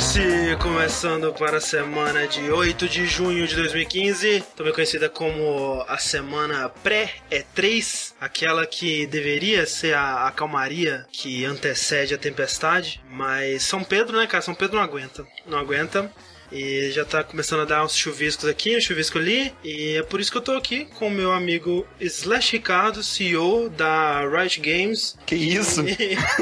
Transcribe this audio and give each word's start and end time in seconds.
O 0.00 0.02
Vértice, 0.02 0.56
começando 0.62 1.30
para 1.34 1.58
a 1.58 1.60
semana 1.60 2.26
de 2.26 2.50
8 2.50 2.88
de 2.88 3.04
junho 3.04 3.46
de 3.46 3.54
2015, 3.54 4.42
também 4.56 4.72
conhecida 4.72 5.10
como 5.10 5.84
a 5.86 5.98
semana 5.98 6.70
pré-E3, 6.82 8.14
aquela 8.18 8.66
que 8.66 9.06
deveria 9.06 9.66
ser 9.66 9.92
a, 9.92 10.26
a 10.26 10.30
calmaria 10.30 11.06
que 11.12 11.44
antecede 11.44 12.14
a 12.14 12.18
tempestade, 12.18 13.02
mas 13.10 13.62
São 13.62 13.84
Pedro, 13.84 14.16
né, 14.16 14.26
cara? 14.26 14.40
São 14.40 14.54
Pedro 14.54 14.76
não 14.76 14.82
aguenta. 14.82 15.26
Não 15.46 15.58
aguenta. 15.58 16.10
E 16.52 16.90
já 16.90 17.04
tá 17.04 17.22
começando 17.22 17.60
a 17.60 17.64
dar 17.64 17.84
uns 17.84 17.94
chuviscos 17.94 18.46
aqui, 18.46 18.76
um 18.76 18.80
chuvisco 18.80 19.18
ali. 19.18 19.52
E 19.62 19.96
é 19.96 20.02
por 20.02 20.20
isso 20.20 20.30
que 20.30 20.38
eu 20.38 20.42
tô 20.42 20.52
aqui 20.52 20.84
com 20.84 21.08
o 21.08 21.10
meu 21.10 21.32
amigo 21.32 21.86
Slash 22.00 22.52
Ricardo, 22.52 23.02
CEO 23.02 23.68
da 23.70 24.26
Riot 24.28 24.60
Games. 24.60 25.16
Que 25.26 25.36
isso? 25.36 25.84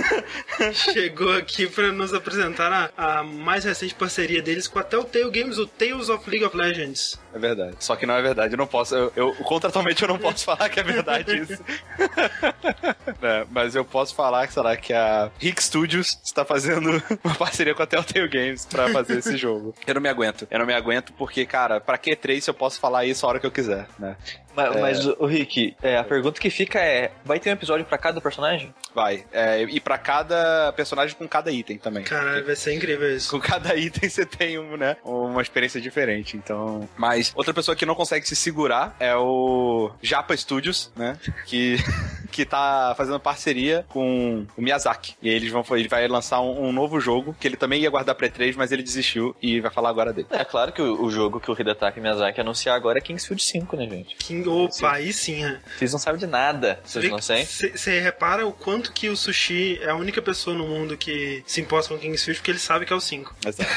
Chegou 0.73 1.33
aqui 1.33 1.67
para 1.67 1.93
nos 1.93 2.15
apresentar 2.15 2.93
a, 2.97 3.19
a, 3.19 3.25
mais 3.25 3.65
recente 3.65 3.95
parceria 3.95 4.41
deles 4.41 4.67
com 4.67 4.79
a 4.79 4.83
Telltale 4.83 5.31
Games, 5.31 5.59
o 5.59 5.67
Tales 5.67 6.09
of 6.09 6.29
League 6.29 6.45
of 6.45 6.57
Legends. 6.57 7.19
É 7.39 7.41
verdade. 7.41 7.77
Só 7.79 7.95
que 7.95 8.05
não 8.05 8.15
é 8.15 8.21
verdade. 8.21 8.55
Eu 8.55 8.59
não 8.59 8.67
posso. 8.67 8.95
Eu, 8.95 9.13
eu 9.15 9.35
contratualmente 9.37 10.03
eu 10.03 10.09
não 10.09 10.19
posso 10.19 10.45
falar 10.45 10.69
que 10.69 10.81
é 10.81 10.83
verdade 10.83 11.39
isso. 11.39 11.63
é, 13.23 13.47
mas 13.51 13.77
eu 13.77 13.85
posso 13.85 14.15
falar, 14.15 14.51
sei 14.51 14.63
lá, 14.63 14.77
que 14.77 14.93
a 14.93 15.31
Rick 15.39 15.63
Studios 15.63 16.19
está 16.23 16.45
fazendo 16.45 17.01
uma 17.23 17.35
parceria 17.37 17.75
com 17.75 17.83
a 17.83 17.87
Telltale 17.87 18.29
Games 18.29 18.67
para 18.67 18.89
fazer 18.89 19.19
esse 19.19 19.37
jogo. 19.37 19.73
Eu 19.87 19.95
não 19.95 20.01
me 20.03 20.09
aguento. 20.09 20.49
Eu 20.51 20.59
não 20.59 20.67
me 20.67 20.75
aguento 20.75 21.13
porque, 21.13 21.47
cara, 21.47 21.81
pra 21.81 21.97
que 21.97 22.17
3 22.17 22.43
se 22.43 22.51
eu 22.51 22.55
posso 22.55 22.81
falar 22.81 23.07
isso 23.07 23.25
a 23.25 23.29
hora 23.29 23.41
que 23.41 23.47
eu 23.47 23.53
quiser, 23.53 23.87
né? 23.99 24.17
Mas, 24.59 24.77
é... 24.77 24.81
mas 24.81 25.07
o 25.07 25.27
Rick, 25.27 25.77
é, 25.81 25.97
a 25.97 26.05
pergunta 26.05 26.41
que 26.41 26.51
fica 26.51 26.81
é: 26.81 27.13
vai 27.25 27.39
ter 27.39 27.51
um 27.51 27.53
episódio 27.53 27.87
para 27.87 27.97
cada 27.97 28.21
personagem? 28.21 28.75
Vai. 28.95 29.25
É, 29.33 29.63
e 29.63 29.79
para 29.79 29.97
cada 29.97 30.73
personagem 30.73 31.15
com 31.17 31.29
cada 31.29 31.53
item 31.53 31.79
também. 31.79 32.03
Caralho, 32.03 32.45
vai 32.45 32.57
ser 32.57 32.75
incrível 32.75 33.15
isso. 33.15 33.31
Com 33.31 33.41
cada 33.41 33.77
item 33.77 34.09
você 34.11 34.27
tem 34.27 34.59
um, 34.59 34.77
né, 34.77 34.97
uma 35.05 35.41
experiência 35.41 35.81
diferente. 35.81 36.37
Então. 36.37 36.89
Mas 36.97 37.33
outra 37.37 37.55
pessoa 37.55 37.77
que 37.77 37.87
não 37.87 37.95
consegue 37.95 38.27
se 38.27 38.35
segurar 38.35 38.97
é 38.99 39.15
o 39.15 39.91
Japa 40.03 40.37
Studios, 40.37 40.91
né? 40.97 41.17
Que, 41.47 41.77
que 42.31 42.45
tá 42.45 42.95
fazendo 42.97 43.19
parceria 43.21 43.85
com 43.89 44.47
o 44.57 44.63
Miyazaki. 44.63 45.15
E 45.23 45.29
eles 45.29 45.51
vão, 45.51 45.65
ele 45.71 45.89
vai 45.89 46.07
lançar 46.09 46.41
um, 46.41 46.69
um 46.69 46.73
novo 46.73 47.01
jogo 47.01 47.35
que 47.39 47.47
ele 47.47 47.57
também 47.57 47.83
ia 47.83 47.91
guardar 47.91 48.15
pra 48.15 48.29
3 48.29 48.57
mas 48.57 48.73
ele 48.73 48.83
desistiu 48.83 49.35
e 49.43 49.61
vai 49.61 49.71
falar 49.71 49.89
agora 49.89 50.13
dele. 50.13 50.29
É 50.31 50.45
claro 50.45 50.73
que 50.73 50.83
o, 50.83 51.03
o 51.03 51.11
jogo 51.11 51.41
que 51.41 51.51
o 51.51 51.59
Hidetaka 51.59 52.01
Miyazaki 52.01 52.41
anunciar 52.41 52.77
agora 52.77 52.99
é 52.99 53.01
Kingsfield 53.01 53.43
5, 53.43 53.77
né, 53.77 53.89
gente? 53.89 54.17
King, 54.17 54.49
opa, 54.49 54.93
aí 54.93 55.13
sim, 55.13 55.43
né? 55.43 55.61
Vocês 55.77 55.93
não 55.93 55.99
sabem 55.99 56.19
de 56.19 56.27
nada, 56.27 56.81
vocês 56.85 57.11
não 57.11 57.21
sabem? 57.21 57.45
Você 57.45 58.01
repara 58.01 58.47
o 58.47 58.53
quanto 58.53 58.93
que 58.93 59.09
o 59.09 59.17
Sushi 59.17 59.79
é 59.83 59.91
a 59.91 59.95
única 59.95 60.21
pessoa 60.21 60.57
no 60.57 60.67
mundo 60.67 60.97
que 60.97 61.43
se 61.47 61.61
importa 61.61 61.89
com 61.89 61.99
Kingsfield 61.99 62.41
porque 62.41 62.51
ele 62.51 62.59
sabe 62.59 62.85
que 62.85 62.93
é 62.93 62.97
o 62.97 63.01
5. 63.01 63.35
Exato. 63.47 63.71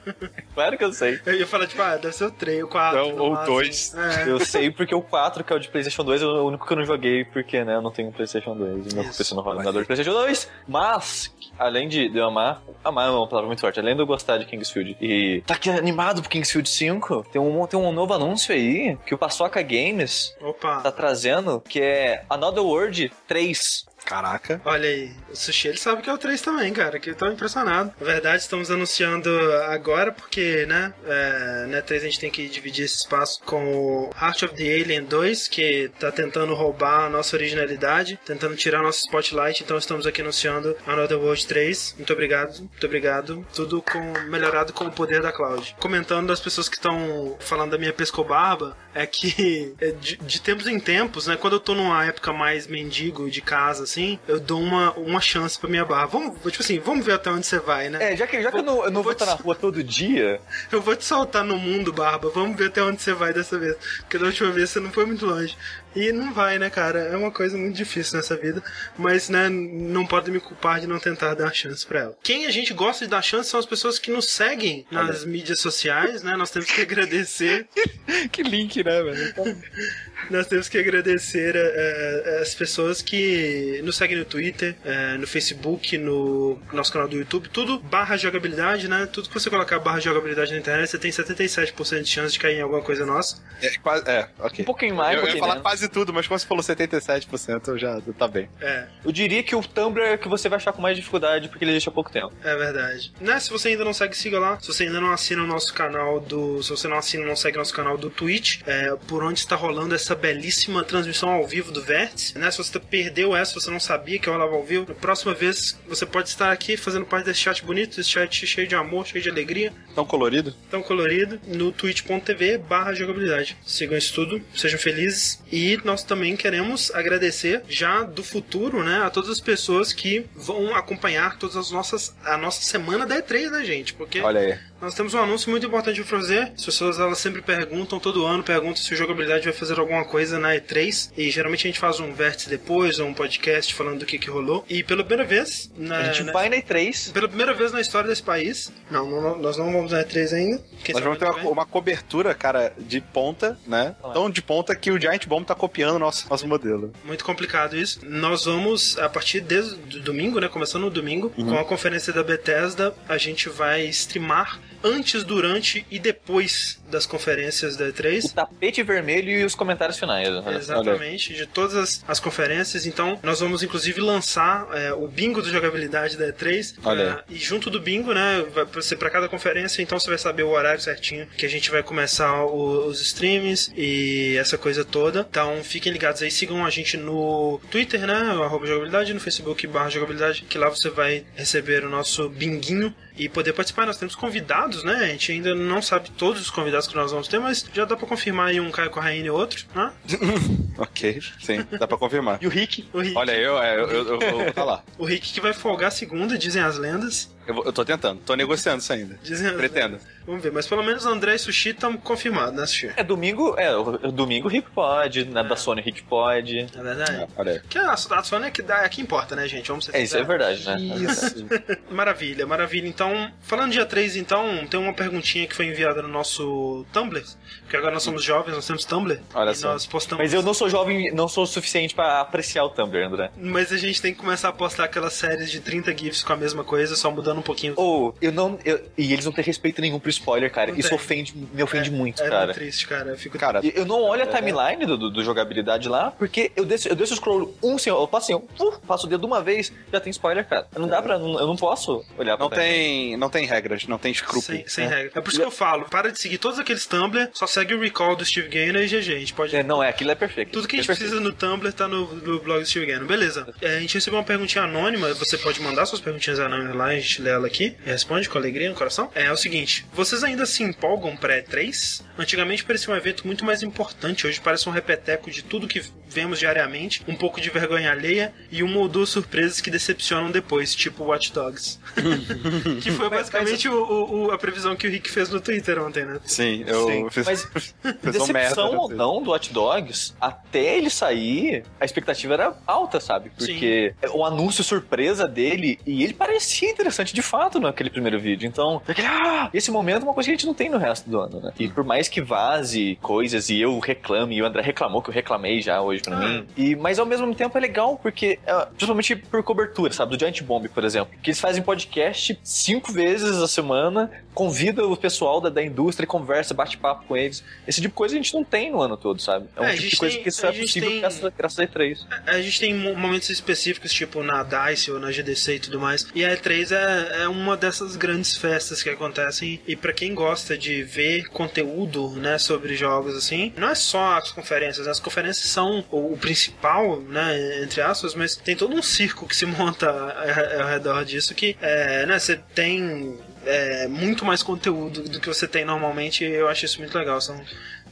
claro 0.54 0.78
que 0.78 0.84
eu 0.84 0.92
sei. 0.92 1.20
Eu 1.26 1.34
ia 1.34 1.46
falar, 1.46 1.66
tipo, 1.66 1.82
ah, 1.82 1.96
deve 1.96 2.14
ser 2.14 2.24
o 2.24 2.30
3, 2.30 2.62
o 2.64 2.68
4. 2.68 2.98
Não, 2.98 3.16
ou 3.16 3.34
o 3.34 3.44
2. 3.44 3.94
É. 3.94 4.30
Eu 4.30 4.40
sei 4.40 4.70
porque 4.70 4.94
o 4.94 5.02
4, 5.02 5.44
que 5.44 5.52
é 5.52 5.56
o 5.56 5.58
de 5.58 5.68
PlayStation 5.68 6.04
2, 6.04 6.22
é 6.22 6.26
o 6.26 6.46
único 6.46 6.66
que 6.66 6.72
eu 6.72 6.76
não 6.76 6.84
joguei, 6.84 7.24
porque, 7.24 7.64
né, 7.64 7.74
eu 7.74 7.82
não 7.82 7.89
tenho 7.90 8.12
PlayStation 8.12 8.56
2. 8.56 8.92
E 8.92 8.94
meu 8.94 9.04
PC 9.04 9.34
não 9.34 9.42
roda 9.42 9.72
de 9.72 9.84
PlayStation 9.84 10.12
2. 10.12 10.50
Mas, 10.66 11.34
além 11.58 11.88
de, 11.88 12.08
de 12.08 12.18
eu 12.18 12.26
amar, 12.26 12.62
amar 12.84 13.08
é 13.08 13.10
uma 13.10 13.26
palavra 13.26 13.46
muito 13.46 13.60
forte, 13.60 13.80
além 13.80 13.94
de 13.94 14.02
eu 14.02 14.06
gostar 14.06 14.38
de 14.38 14.44
Kingsfield 14.46 14.96
e 15.00 15.42
tá 15.46 15.54
aqui 15.54 15.70
animado 15.70 16.20
pro 16.20 16.30
Kingsfield 16.30 16.68
5, 16.68 17.26
tem 17.32 17.40
um, 17.40 17.66
tem 17.66 17.78
um 17.78 17.92
novo 17.92 18.12
anúncio 18.12 18.54
aí 18.54 18.96
que 19.06 19.14
o 19.14 19.18
Paçoca 19.18 19.62
Games 19.62 20.34
Opa. 20.40 20.80
tá 20.80 20.92
trazendo, 20.92 21.60
que 21.60 21.80
é 21.80 22.24
Another 22.28 22.62
World 22.64 23.12
3. 23.26 23.86
Caraca. 24.04 24.60
Olha 24.64 24.88
aí, 24.88 25.12
o 25.30 25.36
Sushi 25.36 25.68
ele 25.68 25.78
sabe 25.78 26.02
que 26.02 26.10
é 26.10 26.12
o 26.12 26.18
3 26.18 26.40
também, 26.40 26.72
cara, 26.72 26.98
que 26.98 27.10
eu 27.10 27.14
tô 27.14 27.26
impressionado. 27.26 27.92
Na 28.00 28.06
verdade, 28.06 28.42
estamos 28.42 28.70
anunciando 28.70 29.30
agora 29.68 30.12
porque, 30.12 30.66
né, 30.66 30.92
é, 31.06 31.66
na 31.68 31.80
3 31.80 32.02
a 32.02 32.06
gente 32.06 32.20
tem 32.20 32.30
que 32.30 32.48
dividir 32.48 32.84
esse 32.84 32.96
espaço 32.96 33.40
com 33.44 33.62
o 33.64 34.10
Heart 34.20 34.42
of 34.44 34.54
the 34.54 34.62
Alien 34.62 35.04
2, 35.04 35.48
que 35.48 35.90
tá 35.98 36.10
tentando 36.10 36.54
roubar 36.54 37.06
a 37.06 37.08
nossa 37.08 37.36
originalidade, 37.36 38.18
tentando 38.24 38.56
tirar 38.56 38.82
nosso 38.82 39.00
spotlight, 39.00 39.62
então 39.62 39.78
estamos 39.78 40.06
aqui 40.06 40.20
anunciando 40.20 40.76
Another 40.86 41.18
World 41.18 41.46
3. 41.46 41.94
Muito 41.96 42.12
obrigado, 42.12 42.58
muito 42.58 42.86
obrigado. 42.86 43.46
Tudo 43.54 43.82
com, 43.82 44.00
melhorado 44.28 44.72
com 44.72 44.84
o 44.84 44.92
poder 44.92 45.22
da 45.22 45.32
cloud. 45.32 45.76
Comentando 45.78 46.28
das 46.28 46.40
pessoas 46.40 46.68
que 46.68 46.76
estão 46.76 47.36
falando 47.40 47.70
da 47.70 47.78
minha 47.78 47.92
pescobarba, 47.92 48.76
é 48.94 49.06
que 49.06 49.74
é 49.80 49.92
de, 49.92 50.16
de 50.16 50.40
tempos 50.40 50.66
em 50.66 50.78
tempos, 50.78 51.26
né, 51.26 51.36
quando 51.36 51.54
eu 51.54 51.60
tô 51.60 51.74
numa 51.74 52.04
época 52.04 52.32
mais 52.32 52.66
mendigo 52.66 53.30
de 53.30 53.40
casa, 53.40 53.84
assim, 53.84 54.18
eu 54.26 54.40
dou 54.40 54.60
uma, 54.60 54.92
uma 54.92 55.20
chance 55.20 55.58
pra 55.58 55.68
minha 55.68 55.84
barra. 55.84 56.06
Vamos, 56.06 56.34
tipo 56.50 56.62
assim, 56.62 56.78
vamos 56.78 57.04
ver 57.04 57.12
até 57.12 57.30
onde 57.30 57.46
você 57.46 57.58
vai, 57.58 57.88
né? 57.88 58.12
É, 58.12 58.16
já 58.16 58.26
que, 58.26 58.42
já 58.42 58.50
que 58.50 58.58
eu 58.58 58.62
não, 58.62 58.84
eu 58.84 58.90
não 58.90 59.02
vou 59.02 59.12
estar 59.12 59.26
na 59.26 59.34
rua 59.34 59.54
todo 59.54 59.82
dia. 59.82 60.40
Eu 60.70 60.80
vou 60.80 60.94
te 60.94 61.04
soltar 61.04 61.44
no 61.44 61.56
mundo, 61.56 61.92
Barba. 61.92 62.30
Vamos 62.30 62.56
ver 62.56 62.68
até 62.68 62.82
onde 62.82 63.02
você 63.02 63.12
vai 63.12 63.32
dessa 63.32 63.58
vez. 63.58 63.76
Porque 64.00 64.18
da 64.18 64.26
última 64.26 64.50
vez 64.50 64.70
você 64.70 64.80
não 64.80 64.90
foi 64.90 65.04
muito 65.04 65.26
longe. 65.26 65.56
E 65.94 66.12
não 66.12 66.32
vai, 66.32 66.58
né, 66.58 66.70
cara? 66.70 67.00
É 67.00 67.16
uma 67.16 67.30
coisa 67.30 67.56
muito 67.58 67.76
difícil 67.76 68.16
nessa 68.16 68.36
vida. 68.36 68.62
Mas, 68.96 69.28
né, 69.28 69.48
não 69.48 70.06
pode 70.06 70.30
me 70.30 70.40
culpar 70.40 70.80
de 70.80 70.86
não 70.86 70.98
tentar 70.98 71.34
dar 71.34 71.52
chance 71.52 71.86
pra 71.86 72.00
ela. 72.00 72.18
Quem 72.22 72.46
a 72.46 72.50
gente 72.50 72.72
gosta 72.72 73.04
de 73.04 73.10
dar 73.10 73.22
chance 73.22 73.50
são 73.50 73.58
as 73.58 73.66
pessoas 73.66 73.98
que 73.98 74.10
nos 74.10 74.28
seguem 74.28 74.86
nas 74.90 75.24
mídias 75.24 75.60
sociais, 75.60 76.22
né? 76.22 76.36
Nós 76.36 76.50
temos 76.50 76.70
que 76.70 76.80
agradecer. 76.82 77.66
que 78.30 78.42
link, 78.42 78.82
né, 78.82 79.02
velho? 79.02 79.34
Nós 80.28 80.46
temos 80.46 80.68
que 80.68 80.78
agradecer 80.78 81.54
é, 81.56 82.38
as 82.42 82.54
pessoas 82.54 83.00
que 83.02 83.80
nos 83.84 83.96
seguem 83.96 84.16
no 84.16 84.24
Twitter, 84.24 84.76
é, 84.84 85.16
no 85.16 85.26
Facebook, 85.26 85.96
no 85.98 86.58
nosso 86.72 86.92
canal 86.92 87.08
do 87.08 87.16
YouTube, 87.16 87.48
tudo 87.48 87.78
barra 87.78 88.16
jogabilidade, 88.16 88.88
né? 88.88 89.06
Tudo 89.06 89.28
que 89.28 89.34
você 89.34 89.48
colocar 89.48 89.78
barra 89.78 90.00
jogabilidade 90.00 90.52
na 90.52 90.58
internet, 90.58 90.90
você 90.90 90.98
tem 90.98 91.10
77% 91.10 92.02
de 92.02 92.08
chance 92.08 92.32
de 92.32 92.38
cair 92.38 92.58
em 92.58 92.62
alguma 92.62 92.82
coisa 92.82 93.06
nossa. 93.06 93.42
É, 93.62 93.70
quase, 93.78 94.08
é 94.08 94.28
ok. 94.38 94.62
Um 94.62 94.66
pouquinho 94.66 94.94
mais, 94.94 95.16
eu, 95.16 95.24
um 95.24 95.26
eu 95.26 95.34
ia 95.34 95.40
falar 95.40 95.60
quase 95.60 95.88
tudo, 95.88 96.12
mas 96.12 96.26
quando 96.26 96.40
você 96.40 96.46
falou 96.46 96.62
77%, 96.62 97.68
eu 97.68 97.78
já 97.78 98.00
tá 98.18 98.28
bem. 98.28 98.48
É. 98.60 98.86
Eu 99.04 99.12
diria 99.12 99.42
que 99.42 99.54
o 99.54 99.62
Tumblr 99.62 100.02
é 100.04 100.16
que 100.16 100.28
você 100.28 100.48
vai 100.48 100.56
achar 100.56 100.72
com 100.72 100.82
mais 100.82 100.96
dificuldade 100.96 101.48
porque 101.48 101.64
ele 101.64 101.72
existe 101.72 101.88
há 101.88 101.92
pouco 101.92 102.10
tempo. 102.10 102.32
É 102.42 102.56
verdade. 102.56 103.12
Né? 103.20 103.38
Se 103.38 103.50
você 103.50 103.68
ainda 103.68 103.84
não 103.84 103.92
segue, 103.92 104.16
siga 104.16 104.38
lá. 104.38 104.58
Se 104.60 104.68
você 104.68 104.84
ainda 104.84 105.00
não 105.00 105.12
assina 105.12 105.42
o 105.42 105.46
nosso 105.46 105.72
canal 105.72 106.20
do. 106.20 106.62
Se 106.62 106.70
você 106.70 106.88
não 106.88 106.96
assina, 106.96 107.24
não 107.24 107.36
segue 107.36 107.58
nosso 107.58 107.74
canal 107.74 107.96
do 107.96 108.10
Twitch, 108.10 108.60
é, 108.66 108.96
por 109.06 109.22
onde 109.22 109.38
está 109.38 109.56
rolando 109.56 109.94
essa 109.94 110.09
belíssima 110.14 110.84
transmissão 110.84 111.30
ao 111.30 111.46
vivo 111.46 111.72
do 111.72 111.82
Vértice. 111.82 112.38
Né? 112.38 112.50
Se 112.50 112.58
você 112.58 112.78
perdeu 112.78 113.36
essa, 113.36 113.58
você 113.58 113.70
não 113.70 113.80
sabia 113.80 114.18
que 114.18 114.28
eu 114.28 114.32
rolava 114.32 114.54
ao 114.54 114.64
vivo, 114.64 114.86
na 114.88 114.94
próxima 114.94 115.34
vez 115.34 115.78
você 115.88 116.06
pode 116.06 116.28
estar 116.28 116.52
aqui 116.52 116.76
fazendo 116.76 117.04
parte 117.04 117.26
desse 117.26 117.40
chat 117.40 117.64
bonito, 117.64 118.00
esse 118.00 118.10
chat 118.10 118.46
cheio 118.46 118.66
de 118.66 118.74
amor, 118.74 119.06
cheio 119.06 119.22
de 119.22 119.30
alegria. 119.30 119.72
Tão 119.94 120.04
colorido? 120.04 120.54
Tão 120.70 120.82
colorido, 120.82 121.40
no 121.46 121.72
twitch.tv 121.72 122.58
barra 122.58 122.94
jogabilidade. 122.94 123.56
Sigam 123.64 123.96
isso 123.96 124.14
tudo, 124.14 124.42
sejam 124.54 124.78
felizes. 124.78 125.42
E 125.50 125.78
nós 125.84 126.02
também 126.02 126.36
queremos 126.36 126.90
agradecer 126.92 127.62
já 127.68 128.02
do 128.02 128.22
futuro, 128.22 128.82
né, 128.82 129.02
a 129.02 129.10
todas 129.10 129.30
as 129.30 129.40
pessoas 129.40 129.92
que 129.92 130.26
vão 130.34 130.74
acompanhar 130.74 131.38
todas 131.38 131.56
as 131.56 131.70
nossas 131.70 132.14
a 132.24 132.36
nossa 132.36 132.62
semana 132.62 133.06
da 133.06 133.20
E3, 133.20 133.50
né, 133.50 133.64
gente? 133.64 133.94
Porque 133.94 134.20
Olha 134.20 134.40
aí. 134.40 134.58
Nós 134.80 134.94
temos 134.94 135.14
um 135.14 135.18
anúncio 135.18 135.50
muito 135.50 135.66
importante 135.66 136.00
para 136.02 136.18
fazer. 136.18 136.52
As 136.56 136.64
pessoas 136.64 136.98
elas 136.98 137.18
sempre 137.18 137.42
perguntam, 137.42 137.98
todo 138.00 138.24
ano 138.26 138.42
perguntam 138.42 138.76
se 138.76 138.92
o 138.92 138.96
jogabilidade 138.96 139.44
vai 139.44 139.52
fazer 139.52 139.78
alguma 139.78 140.04
coisa 140.04 140.38
na 140.38 140.54
E3. 140.54 141.12
E 141.16 141.30
geralmente 141.30 141.66
a 141.66 141.70
gente 141.70 141.78
faz 141.78 142.00
um 142.00 142.12
vértice 142.12 142.48
depois, 142.48 142.98
ou 142.98 143.06
um 143.06 143.14
podcast 143.14 143.74
falando 143.74 144.00
do 144.00 144.06
que, 144.06 144.18
que 144.18 144.30
rolou. 144.30 144.64
E 144.68 144.82
pela 144.82 145.04
primeira 145.04 145.28
vez. 145.28 145.70
Na, 145.76 145.98
A 145.98 146.02
gente 146.04 146.24
na- 146.24 146.32
vai 146.32 146.48
na 146.48 146.56
E3. 146.56 147.12
Pela 147.12 147.28
primeira 147.28 147.52
vez 147.54 147.72
na 147.72 147.80
história 147.80 148.08
desse 148.08 148.22
país. 148.22 148.72
Não, 148.90 149.08
não- 149.08 149.20
não- 149.20 149.38
nós 149.38 149.56
não 149.56 149.72
vamos 149.72 149.92
na 149.92 150.02
E3 150.02 150.32
ainda. 150.32 150.62
Quem 150.84 150.94
Nós 150.94 151.04
vamos 151.04 151.18
ter 151.18 151.26
uma, 151.26 151.50
uma 151.50 151.66
cobertura, 151.66 152.34
cara, 152.34 152.72
de 152.78 153.00
ponta, 153.00 153.58
né? 153.66 153.94
Ah. 154.02 154.10
Tão 154.10 154.30
de 154.30 154.40
ponta 154.42 154.74
que 154.74 154.90
o 154.90 155.00
Giant 155.00 155.26
Bomb 155.26 155.44
tá 155.44 155.54
copiando 155.54 155.96
o 155.96 155.98
nosso, 155.98 156.28
nosso 156.28 156.46
modelo. 156.48 156.92
Muito 157.04 157.24
complicado 157.24 157.76
isso. 157.76 158.00
Nós 158.04 158.44
vamos, 158.44 158.98
a 158.98 159.08
partir 159.08 159.40
desde 159.40 159.76
do 159.76 160.00
domingo, 160.00 160.40
né? 160.40 160.48
Começando 160.48 160.82
no 160.82 160.90
domingo, 160.90 161.32
Uhum. 161.36 161.46
com 161.50 161.58
a 161.58 161.64
conferência 161.64 162.12
da 162.12 162.22
Bethesda, 162.22 162.94
a 163.08 163.18
gente 163.18 163.48
vai 163.48 163.84
streamar 163.86 164.58
antes, 164.82 165.24
durante 165.24 165.84
e 165.90 165.98
depois 165.98 166.80
das 166.90 167.06
conferências 167.06 167.76
da 167.76 167.84
O 167.86 167.88
E3. 167.92 168.32
tapete 168.34 168.82
vermelho 168.82 169.30
e 169.30 169.44
os 169.44 169.54
comentários 169.54 169.98
finais. 169.98 170.28
Exatamente, 170.56 171.34
de 171.34 171.46
todas 171.46 171.74
as, 171.76 172.04
as 172.08 172.20
conferências. 172.20 172.86
Então, 172.86 173.18
nós 173.22 173.40
vamos 173.40 173.62
inclusive 173.62 174.00
lançar 174.00 174.66
é, 174.72 174.92
o 174.92 175.06
bingo 175.06 175.42
de 175.42 175.50
jogabilidade 175.50 176.16
da 176.16 176.32
E3. 176.32 176.74
Olha 176.84 177.24
É, 177.28 177.34
e 177.34 177.36
junto 177.38 177.70
do 177.70 177.80
bingo, 177.80 178.12
né, 178.12 178.44
vai 178.52 178.66
ser 178.82 178.96
para 178.96 179.10
cada 179.10 179.28
conferência, 179.28 179.82
então 179.82 179.98
você 179.98 180.08
vai 180.08 180.18
saber 180.18 180.42
o 180.42 180.50
horário 180.50 180.80
certinho 180.80 181.26
que 181.36 181.46
a 181.46 181.48
gente 181.48 181.70
vai 181.70 181.82
começar 181.82 182.44
o- 182.44 182.86
os 182.86 183.00
streams 183.00 183.72
e 183.76 184.36
essa 184.38 184.56
coisa 184.58 184.84
toda. 184.84 185.26
Então, 185.28 185.62
fiquem 185.62 185.92
ligados 185.92 186.22
aí, 186.22 186.30
sigam 186.30 186.64
a 186.64 186.70
gente 186.70 186.96
no 186.96 187.60
Twitter, 187.70 188.06
né, 188.06 188.14
arroba 188.14 188.66
jogabilidade, 188.66 189.14
no 189.14 189.20
Facebook 189.20 189.66
barra 189.66 189.90
jogabilidade, 189.90 190.42
que 190.48 190.58
lá 190.58 190.68
você 190.68 190.90
vai 190.90 191.24
receber 191.34 191.84
o 191.84 191.90
nosso 191.90 192.28
binguinho 192.28 192.94
e 193.24 193.28
poder 193.28 193.52
participar. 193.52 193.86
Nós 193.86 193.96
temos 193.98 194.14
convidados, 194.14 194.82
né? 194.84 194.94
A 194.96 195.06
gente 195.08 195.32
ainda 195.32 195.54
não 195.54 195.80
sabe 195.82 196.10
todos 196.12 196.40
os 196.40 196.50
convidados 196.50 196.86
que 196.88 196.94
nós 196.96 197.10
vamos 197.12 197.28
ter, 197.28 197.38
mas 197.38 197.64
já 197.72 197.84
dá 197.84 197.96
pra 197.96 198.06
confirmar 198.06 198.48
aí 198.48 198.60
um 198.60 198.70
Caio 198.70 198.90
Corraine 198.90 199.26
e 199.26 199.30
outro, 199.30 199.64
né? 199.74 199.92
Ok, 200.78 201.20
sim, 201.40 201.58
dá 201.78 201.86
pra 201.86 201.98
confirmar. 201.98 202.38
E 202.40 202.46
o 202.46 202.50
Rick? 202.50 202.88
O 202.92 203.00
Rick, 203.00 203.14
Olha, 203.16 203.32
eu, 203.32 203.58
é, 203.60 203.74
eu, 203.78 203.90
eu, 203.90 204.20
eu, 204.20 204.20
vou 204.38 204.52
tá 204.52 204.64
lá. 204.64 204.82
o 204.96 205.04
Rick 205.04 205.30
que 205.32 205.40
vai 205.40 205.52
folgar 205.52 205.88
a 205.88 205.90
segunda, 205.90 206.38
dizem 206.38 206.62
as 206.62 206.78
lendas. 206.78 207.28
Eu, 207.46 207.54
vou- 207.54 207.64
eu 207.66 207.72
tô 207.72 207.84
tentando, 207.84 208.20
tô 208.24 208.34
negociando 208.34 208.78
isso 208.80 208.90
ainda. 208.92 209.18
Dizem 209.22 209.48
as 209.48 209.56
Pretendo. 209.56 209.96
lendas. 209.96 210.08
Vamos 210.30 210.44
ver, 210.44 210.52
mas 210.52 210.66
pelo 210.66 210.82
menos 210.84 211.04
André 211.06 211.34
e 211.34 211.38
Sushi 211.38 211.70
estão 211.70 211.96
confirmados, 211.96 212.54
né, 212.54 212.64
Sushi? 212.66 212.92
É, 212.96 213.02
domingo, 213.02 213.54
é, 213.58 213.74
o- 213.76 213.98
domingo 214.12 214.46
o 214.46 214.50
Rick 214.50 214.70
pode, 214.70 215.24
na 215.24 215.42
da 215.42 215.56
Sony 215.56 215.80
o 215.80 215.84
Rick 215.84 216.02
pode. 216.04 216.60
É 216.60 216.82
verdade. 216.82 217.26
É. 217.46 217.62
Que 217.68 217.78
a, 217.78 217.92
a 217.92 217.96
Sony 217.96 218.46
é 218.46 218.50
que, 218.50 218.62
dá, 218.62 218.84
é 218.84 218.88
que 218.88 219.00
importa, 219.02 219.34
né, 219.34 219.48
gente? 219.48 219.68
Vamos 219.68 219.86
ser 219.86 219.96
É, 219.96 220.02
isso 220.02 220.16
é 220.16 220.22
verdade, 220.22 220.64
né? 220.64 220.78
Isso. 220.80 221.46
Maravilha, 221.90 222.46
maravilha. 222.46 222.86
Então, 222.86 223.30
falando 223.40 223.72
dia 223.72 223.84
3, 223.84 224.16
então, 224.16 224.64
tem 224.66 224.78
uma 224.78 224.94
perguntinha 224.94 225.46
que 225.46 225.54
foi 225.54 225.66
enviada 225.66 226.00
no 226.02 226.08
nosso 226.08 226.86
Tumblr, 226.92 227.22
porque 227.70 227.76
agora 227.76 227.94
nós 227.94 228.02
somos 228.02 228.24
jovens, 228.24 228.52
nós 228.56 228.66
temos 228.66 228.84
Tumblr. 228.84 229.20
Olha 229.32 229.54
só. 229.54 229.68
nós 229.72 229.86
postamos. 229.86 230.24
Mas 230.24 230.34
eu 230.34 230.42
não 230.42 230.52
sou 230.52 230.68
jovem, 230.68 231.12
não 231.14 231.28
sou 231.28 231.44
o 231.44 231.46
suficiente 231.46 231.94
pra 231.94 232.20
apreciar 232.20 232.64
o 232.64 232.68
Tumblr, 232.68 233.00
André. 233.06 233.30
Mas 233.36 233.72
a 233.72 233.76
gente 233.76 234.02
tem 234.02 234.12
que 234.12 234.18
começar 234.18 234.48
a 234.48 234.52
postar 234.52 234.84
aquelas 234.86 235.12
séries 235.12 235.48
de 235.52 235.60
30 235.60 235.96
GIFs 235.96 236.24
com 236.24 236.32
a 236.32 236.36
mesma 236.36 236.64
coisa, 236.64 236.96
só 236.96 237.12
mudando 237.12 237.38
um 237.38 237.42
pouquinho. 237.42 237.74
Ou, 237.76 238.12
eu 238.20 238.32
não. 238.32 238.58
eu- 238.64 238.80
e 238.98 239.12
eles 239.12 239.24
não 239.24 239.30
têm 239.30 239.44
respeito 239.44 239.80
nenhum 239.80 240.00
pro 240.00 240.10
spoiler, 240.10 240.50
cara. 240.50 240.72
Não 240.72 240.78
Isso 240.80 240.88
tem. 240.88 240.96
ofende, 240.98 241.32
me 241.36 241.62
ofende 241.62 241.92
muito, 241.92 242.20
é 242.20 242.28
cara. 242.28 242.46
muito 242.46 242.56
triste, 242.56 242.88
cara. 242.88 243.10
Eu 243.10 243.16
fico 243.18 243.38
Cara, 243.38 243.60
Eu 243.64 243.86
não 243.86 244.02
olho 244.02 244.24
a 244.24 244.26
timeline 244.26 244.84
do, 244.84 244.98
do, 244.98 245.08
do 245.10 245.22
jogabilidade 245.22 245.88
lá, 245.88 246.10
porque 246.10 246.50
eu 246.56 246.64
desço, 246.64 246.88
eu 246.88 246.96
desço 246.96 247.14
o 247.14 247.16
scroll 247.16 247.54
um, 247.62 247.76
assim, 247.76 247.88
eu 247.88 248.06
passo 248.08 248.32
assim, 248.34 248.44
eu, 248.58 248.66
uh, 248.66 248.80
passo 248.80 249.06
o 249.06 249.08
dedo 249.08 249.24
uma 249.26 249.40
vez, 249.40 249.72
já 249.92 250.00
tem 250.00 250.10
spoiler, 250.10 250.44
cara. 250.46 250.66
Não 250.76 250.88
dá 250.88 251.00
pra. 251.00 251.14
Eu 251.14 251.46
não 251.46 251.56
posso 251.56 252.04
olhar 252.18 252.36
pra 252.36 252.44
não 252.44 252.50
tem, 252.50 253.16
não 253.16 253.30
tem 253.30 253.46
regras, 253.46 253.86
não 253.86 253.96
tem 253.96 254.10
escrúpulo. 254.10 254.42
sem, 254.42 254.66
sem 254.66 254.84
É. 254.86 254.88
regra. 254.88 255.12
É 255.14 255.20
por 255.20 255.30
isso 255.30 255.38
que 255.40 255.46
eu 255.46 255.50
falo, 255.52 255.84
para 255.84 256.10
de 256.10 256.18
seguir 256.20 256.38
todos 256.38 256.58
aqueles 256.58 256.84
Tumblr, 256.86 257.30
só 257.32 257.46
segue 257.60 257.74
o 257.74 257.80
recall 257.80 258.16
do 258.16 258.24
Steve 258.24 258.48
Gaynor 258.48 258.82
e 258.82 258.86
GG. 258.86 258.96
A 259.14 259.18
gente 259.18 259.32
pode 259.34 259.54
É, 259.54 259.62
não, 259.62 259.82
é, 259.82 259.88
aquilo 259.88 260.10
é 260.10 260.14
perfeito. 260.14 260.50
Tudo 260.52 260.66
que 260.66 260.76
a 260.76 260.78
gente 260.82 260.90
É 260.90 260.94
precisa 260.94 261.20
no 261.20 261.32
Tumblr 261.32 261.72
tá 261.72 261.86
no, 261.86 262.14
no 262.14 262.40
blog 262.40 262.60
do 262.60 262.66
Steve 262.66 262.86
Gannon. 262.86 263.06
Beleza. 263.06 263.46
É, 263.60 263.76
a 263.76 263.80
gente 263.80 263.94
recebeu 263.94 264.18
uma 264.18 264.24
perguntinha 264.24 264.64
anônima. 264.64 265.12
Você 265.14 265.36
pode 265.38 265.60
mandar 265.60 265.86
suas 265.86 266.00
perguntinhas 266.00 266.38
anônimas 266.40 266.74
lá, 266.74 266.86
a 266.86 266.94
gente 266.94 267.20
lê 267.22 267.30
ela 267.30 267.46
aqui 267.46 267.76
e 267.84 267.88
responde 267.90 268.28
com 268.28 268.38
alegria 268.38 268.68
no 268.68 268.74
coração. 268.74 269.10
É, 269.14 269.24
é 269.24 269.32
o 269.32 269.36
seguinte: 269.36 269.86
vocês 269.92 270.24
ainda 270.24 270.46
se 270.46 270.62
empolgam 270.62 271.16
pra 271.16 271.42
E3? 271.42 272.02
Antigamente 272.18 272.64
parecia 272.64 272.92
um 272.92 272.96
evento 272.96 273.26
muito 273.26 273.44
mais 273.44 273.62
importante. 273.62 274.26
Hoje 274.26 274.40
parece 274.40 274.68
um 274.68 274.72
repeteco 274.72 275.30
de 275.30 275.42
tudo 275.42 275.68
que 275.68 275.82
vemos 276.08 276.40
diariamente, 276.40 277.02
um 277.06 277.14
pouco 277.14 277.40
de 277.40 277.48
vergonha 277.50 277.92
alheia 277.92 278.32
e 278.50 278.62
uma 278.64 278.78
ou 278.78 278.88
duas 278.88 279.08
surpresas 279.10 279.60
que 279.60 279.70
decepcionam 279.70 280.30
depois, 280.30 280.74
tipo 280.74 281.04
Watch 281.04 281.32
Dogs. 281.32 281.78
que 282.82 282.90
foi 282.90 283.08
basicamente 283.08 283.68
o- 283.68 283.72
o- 283.74 284.26
o- 284.26 284.30
a 284.32 284.38
previsão 284.38 284.74
que 284.74 284.88
o 284.88 284.90
Rick 284.90 285.08
fez 285.10 285.28
no 285.28 285.40
Twitter 285.40 285.78
ontem, 285.80 286.04
né? 286.04 286.18
Sim, 286.24 286.64
eu 286.66 286.86
Sim, 286.86 287.10
fiz, 287.10 287.26
mas 287.26 287.44
Decepção 288.02 288.76
ou 288.76 288.88
não 288.88 289.22
do 289.22 289.30
Watch 289.30 289.52
Dogs, 289.52 290.14
até 290.20 290.76
ele 290.76 290.90
sair, 290.90 291.64
a 291.80 291.84
expectativa 291.84 292.34
era 292.34 292.54
alta, 292.66 293.00
sabe? 293.00 293.30
Porque 293.36 293.94
o 294.12 294.24
anúncio 294.24 294.62
surpresa 294.64 295.26
dele, 295.26 295.78
e 295.86 296.02
ele 296.02 296.14
parecia 296.14 296.70
interessante 296.70 297.14
de 297.14 297.22
fato 297.22 297.58
naquele 297.60 297.90
primeiro 297.90 298.18
vídeo. 298.20 298.46
Então, 298.46 298.80
aquele, 298.86 299.06
ah, 299.06 299.50
esse 299.52 299.70
momento 299.70 300.02
é 300.02 300.04
uma 300.04 300.14
coisa 300.14 300.28
que 300.28 300.32
a 300.32 300.36
gente 300.36 300.46
não 300.46 300.54
tem 300.54 300.68
no 300.68 300.78
resto 300.78 301.08
do 301.08 301.18
ano, 301.20 301.40
né? 301.40 301.52
E 301.58 301.68
por 301.68 301.84
mais 301.84 302.08
que 302.08 302.20
vaze 302.20 302.98
coisas 303.02 303.48
e 303.50 303.60
eu 303.60 303.78
reclame, 303.78 304.36
e 304.36 304.42
o 304.42 304.46
André 304.46 304.62
reclamou 304.62 305.02
que 305.02 305.10
eu 305.10 305.14
reclamei 305.14 305.60
já 305.62 305.80
hoje 305.80 306.02
pra 306.02 306.16
Ah. 306.16 306.20
mim. 306.20 306.46
E, 306.56 306.74
mas 306.76 306.98
ao 306.98 307.06
mesmo 307.06 307.32
tempo 307.34 307.56
é 307.56 307.60
legal, 307.60 307.98
porque, 308.02 308.38
é, 308.46 308.66
principalmente 308.66 309.16
por 309.16 309.42
cobertura, 309.42 309.92
sabe? 309.92 310.16
Do 310.16 310.18
Giant 310.20 310.42
Bomb, 310.42 310.68
por 310.68 310.84
exemplo. 310.84 311.12
Que 311.22 311.30
eles 311.30 311.40
fazem 311.40 311.62
podcast 311.62 312.38
cinco 312.42 312.92
vezes 312.92 313.36
a 313.38 313.48
semana, 313.48 314.10
convida 314.34 314.86
o 314.86 314.96
pessoal 314.96 315.40
da, 315.40 315.48
da 315.48 315.62
indústria 315.62 316.04
e 316.04 316.06
conversa, 316.08 316.54
bate 316.54 316.76
papo 316.76 317.04
com 317.06 317.16
eles. 317.16 317.39
Esse 317.66 317.80
tipo 317.80 317.92
de 317.92 317.94
coisa 317.96 318.14
a 318.14 318.16
gente 318.18 318.32
não 318.34 318.42
tem 318.42 318.70
no 318.72 318.80
ano 318.82 318.96
todo, 318.96 319.20
sabe? 319.20 319.46
É 319.56 319.60
um 319.60 319.64
É, 319.64 319.74
tipo 319.74 319.88
de 319.88 319.96
coisa 319.96 320.14
tem- 320.14 320.24
que 320.24 320.30
só 320.30 320.48
é 320.48 320.52
possível 320.52 320.88
tem- 320.90 321.00
graças, 321.00 321.24
a- 321.24 321.30
graças 321.36 321.58
a 321.58 321.62
E3. 321.64 321.98
A 322.26 322.40
gente 322.40 322.58
tem 322.60 322.74
mo- 322.74 322.94
momentos 322.96 323.30
específicos, 323.30 323.92
tipo 323.92 324.22
na 324.22 324.42
DICE 324.42 324.90
ou 324.90 324.98
na 324.98 325.10
GDC 325.12 325.54
e 325.54 325.60
tudo 325.60 325.78
mais. 325.78 326.06
E 326.14 326.24
a 326.24 326.32
E3 326.32 326.72
é, 326.72 327.22
é 327.22 327.28
uma 327.28 327.56
dessas 327.56 327.96
grandes 327.96 328.36
festas 328.36 328.82
que 328.82 328.90
acontecem. 328.90 329.60
E 329.66 329.76
pra 329.76 329.92
quem 329.92 330.14
gosta 330.14 330.56
de 330.58 330.82
ver 330.82 331.28
conteúdo, 331.28 332.10
né, 332.16 332.38
sobre 332.38 332.74
jogos 332.76 333.14
assim, 333.16 333.52
não 333.56 333.68
é 333.68 333.74
só 333.74 334.14
as 334.18 334.32
conferências. 334.32 334.86
As 334.88 334.98
conferências 334.98 335.46
são 335.46 335.84
o, 335.90 336.12
o 336.14 336.18
principal, 336.18 337.00
né, 337.00 337.62
entre 337.62 337.80
aspas, 337.80 338.14
mas 338.14 338.34
tem 338.36 338.56
todo 338.56 338.74
um 338.74 338.82
circo 338.82 339.26
que 339.28 339.36
se 339.36 339.46
monta 339.46 339.88
ao, 339.90 340.62
ao 340.62 340.68
redor 340.68 341.04
disso 341.04 341.34
que, 341.34 341.56
é, 341.60 342.04
né, 342.06 342.18
você 342.18 342.36
tem 342.54 343.18
é, 343.44 343.88
muito 343.88 344.24
mais 344.24 344.42
conteúdo 344.42 345.02
do 345.02 345.20
que 345.20 345.28
você 345.28 345.46
tem 345.46 345.64
normalmente. 345.64 346.24
E 346.24 346.32
eu 346.32 346.48
acho 346.48 346.64
isso 346.64 346.78
muito 346.78 346.96
legal. 346.96 347.20
São 347.20 347.40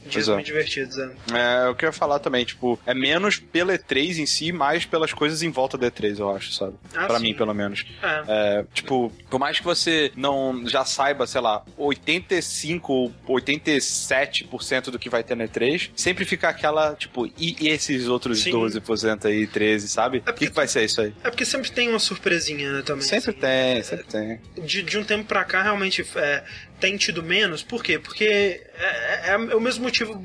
dias 0.03 0.23
Exato. 0.23 0.35
muito 0.37 0.47
divertidos. 0.47 0.97
É. 0.97 1.09
É, 1.33 1.67
eu 1.67 1.75
queria 1.75 1.91
falar 1.91 2.19
também, 2.19 2.45
tipo, 2.45 2.79
é 2.85 2.93
menos 2.93 3.37
pela 3.39 3.77
E3 3.77 4.19
em 4.19 4.25
si, 4.25 4.51
mais 4.51 4.85
pelas 4.85 5.13
coisas 5.13 5.43
em 5.43 5.49
volta 5.49 5.77
da 5.77 5.89
E3, 5.89 6.19
eu 6.19 6.35
acho, 6.35 6.51
sabe? 6.53 6.73
Ah, 6.95 7.05
pra 7.05 7.17
sim. 7.17 7.23
mim, 7.23 7.33
pelo 7.33 7.53
menos. 7.53 7.85
É. 8.01 8.23
É, 8.27 8.65
tipo, 8.73 9.11
por 9.29 9.39
mais 9.39 9.59
que 9.59 9.65
você 9.65 10.11
não 10.15 10.67
já 10.67 10.85
saiba, 10.85 11.25
sei 11.27 11.41
lá, 11.41 11.63
85 11.77 12.93
ou 12.93 13.13
87% 13.35 14.89
do 14.89 14.99
que 14.99 15.09
vai 15.09 15.23
ter 15.23 15.35
na 15.35 15.47
E3, 15.47 15.91
sempre 15.95 16.25
fica 16.25 16.49
aquela, 16.49 16.95
tipo, 16.95 17.27
e, 17.37 17.55
esses 17.67 18.07
outros 18.07 18.41
Sim. 18.41 18.51
12% 18.51 19.25
aí, 19.25 19.47
13, 19.47 19.87
sabe? 19.87 20.17
O 20.19 20.21
porque 20.21 20.45
que, 20.45 20.49
que 20.49 20.55
vai 20.55 20.67
ser 20.67 20.83
isso 20.85 21.01
aí? 21.01 21.13
É 21.23 21.29
porque 21.29 21.45
sempre 21.45 21.71
tem 21.71 21.89
uma 21.89 21.99
surpresinha, 21.99 22.71
né, 22.71 22.81
também. 22.81 23.03
Sempre 23.03 23.31
assim. 23.31 23.39
tem, 23.39 23.83
sempre 23.83 24.05
tem. 24.05 24.65
de, 24.65 24.83
de 24.83 24.97
um 24.97 25.03
tempo 25.03 25.25
pra 25.25 25.43
cá 25.43 25.63
realmente 25.63 26.05
é, 26.15 26.43
tem 26.79 26.97
tido 26.97 27.21
menos. 27.23 27.61
Por 27.63 27.83
quê? 27.83 27.99
Porque 27.99 28.25
é, 28.25 29.31
é- 29.31 29.31
é 29.31 29.37
o 29.55 29.59
mesmo 29.61 29.83
motivo 29.83 30.21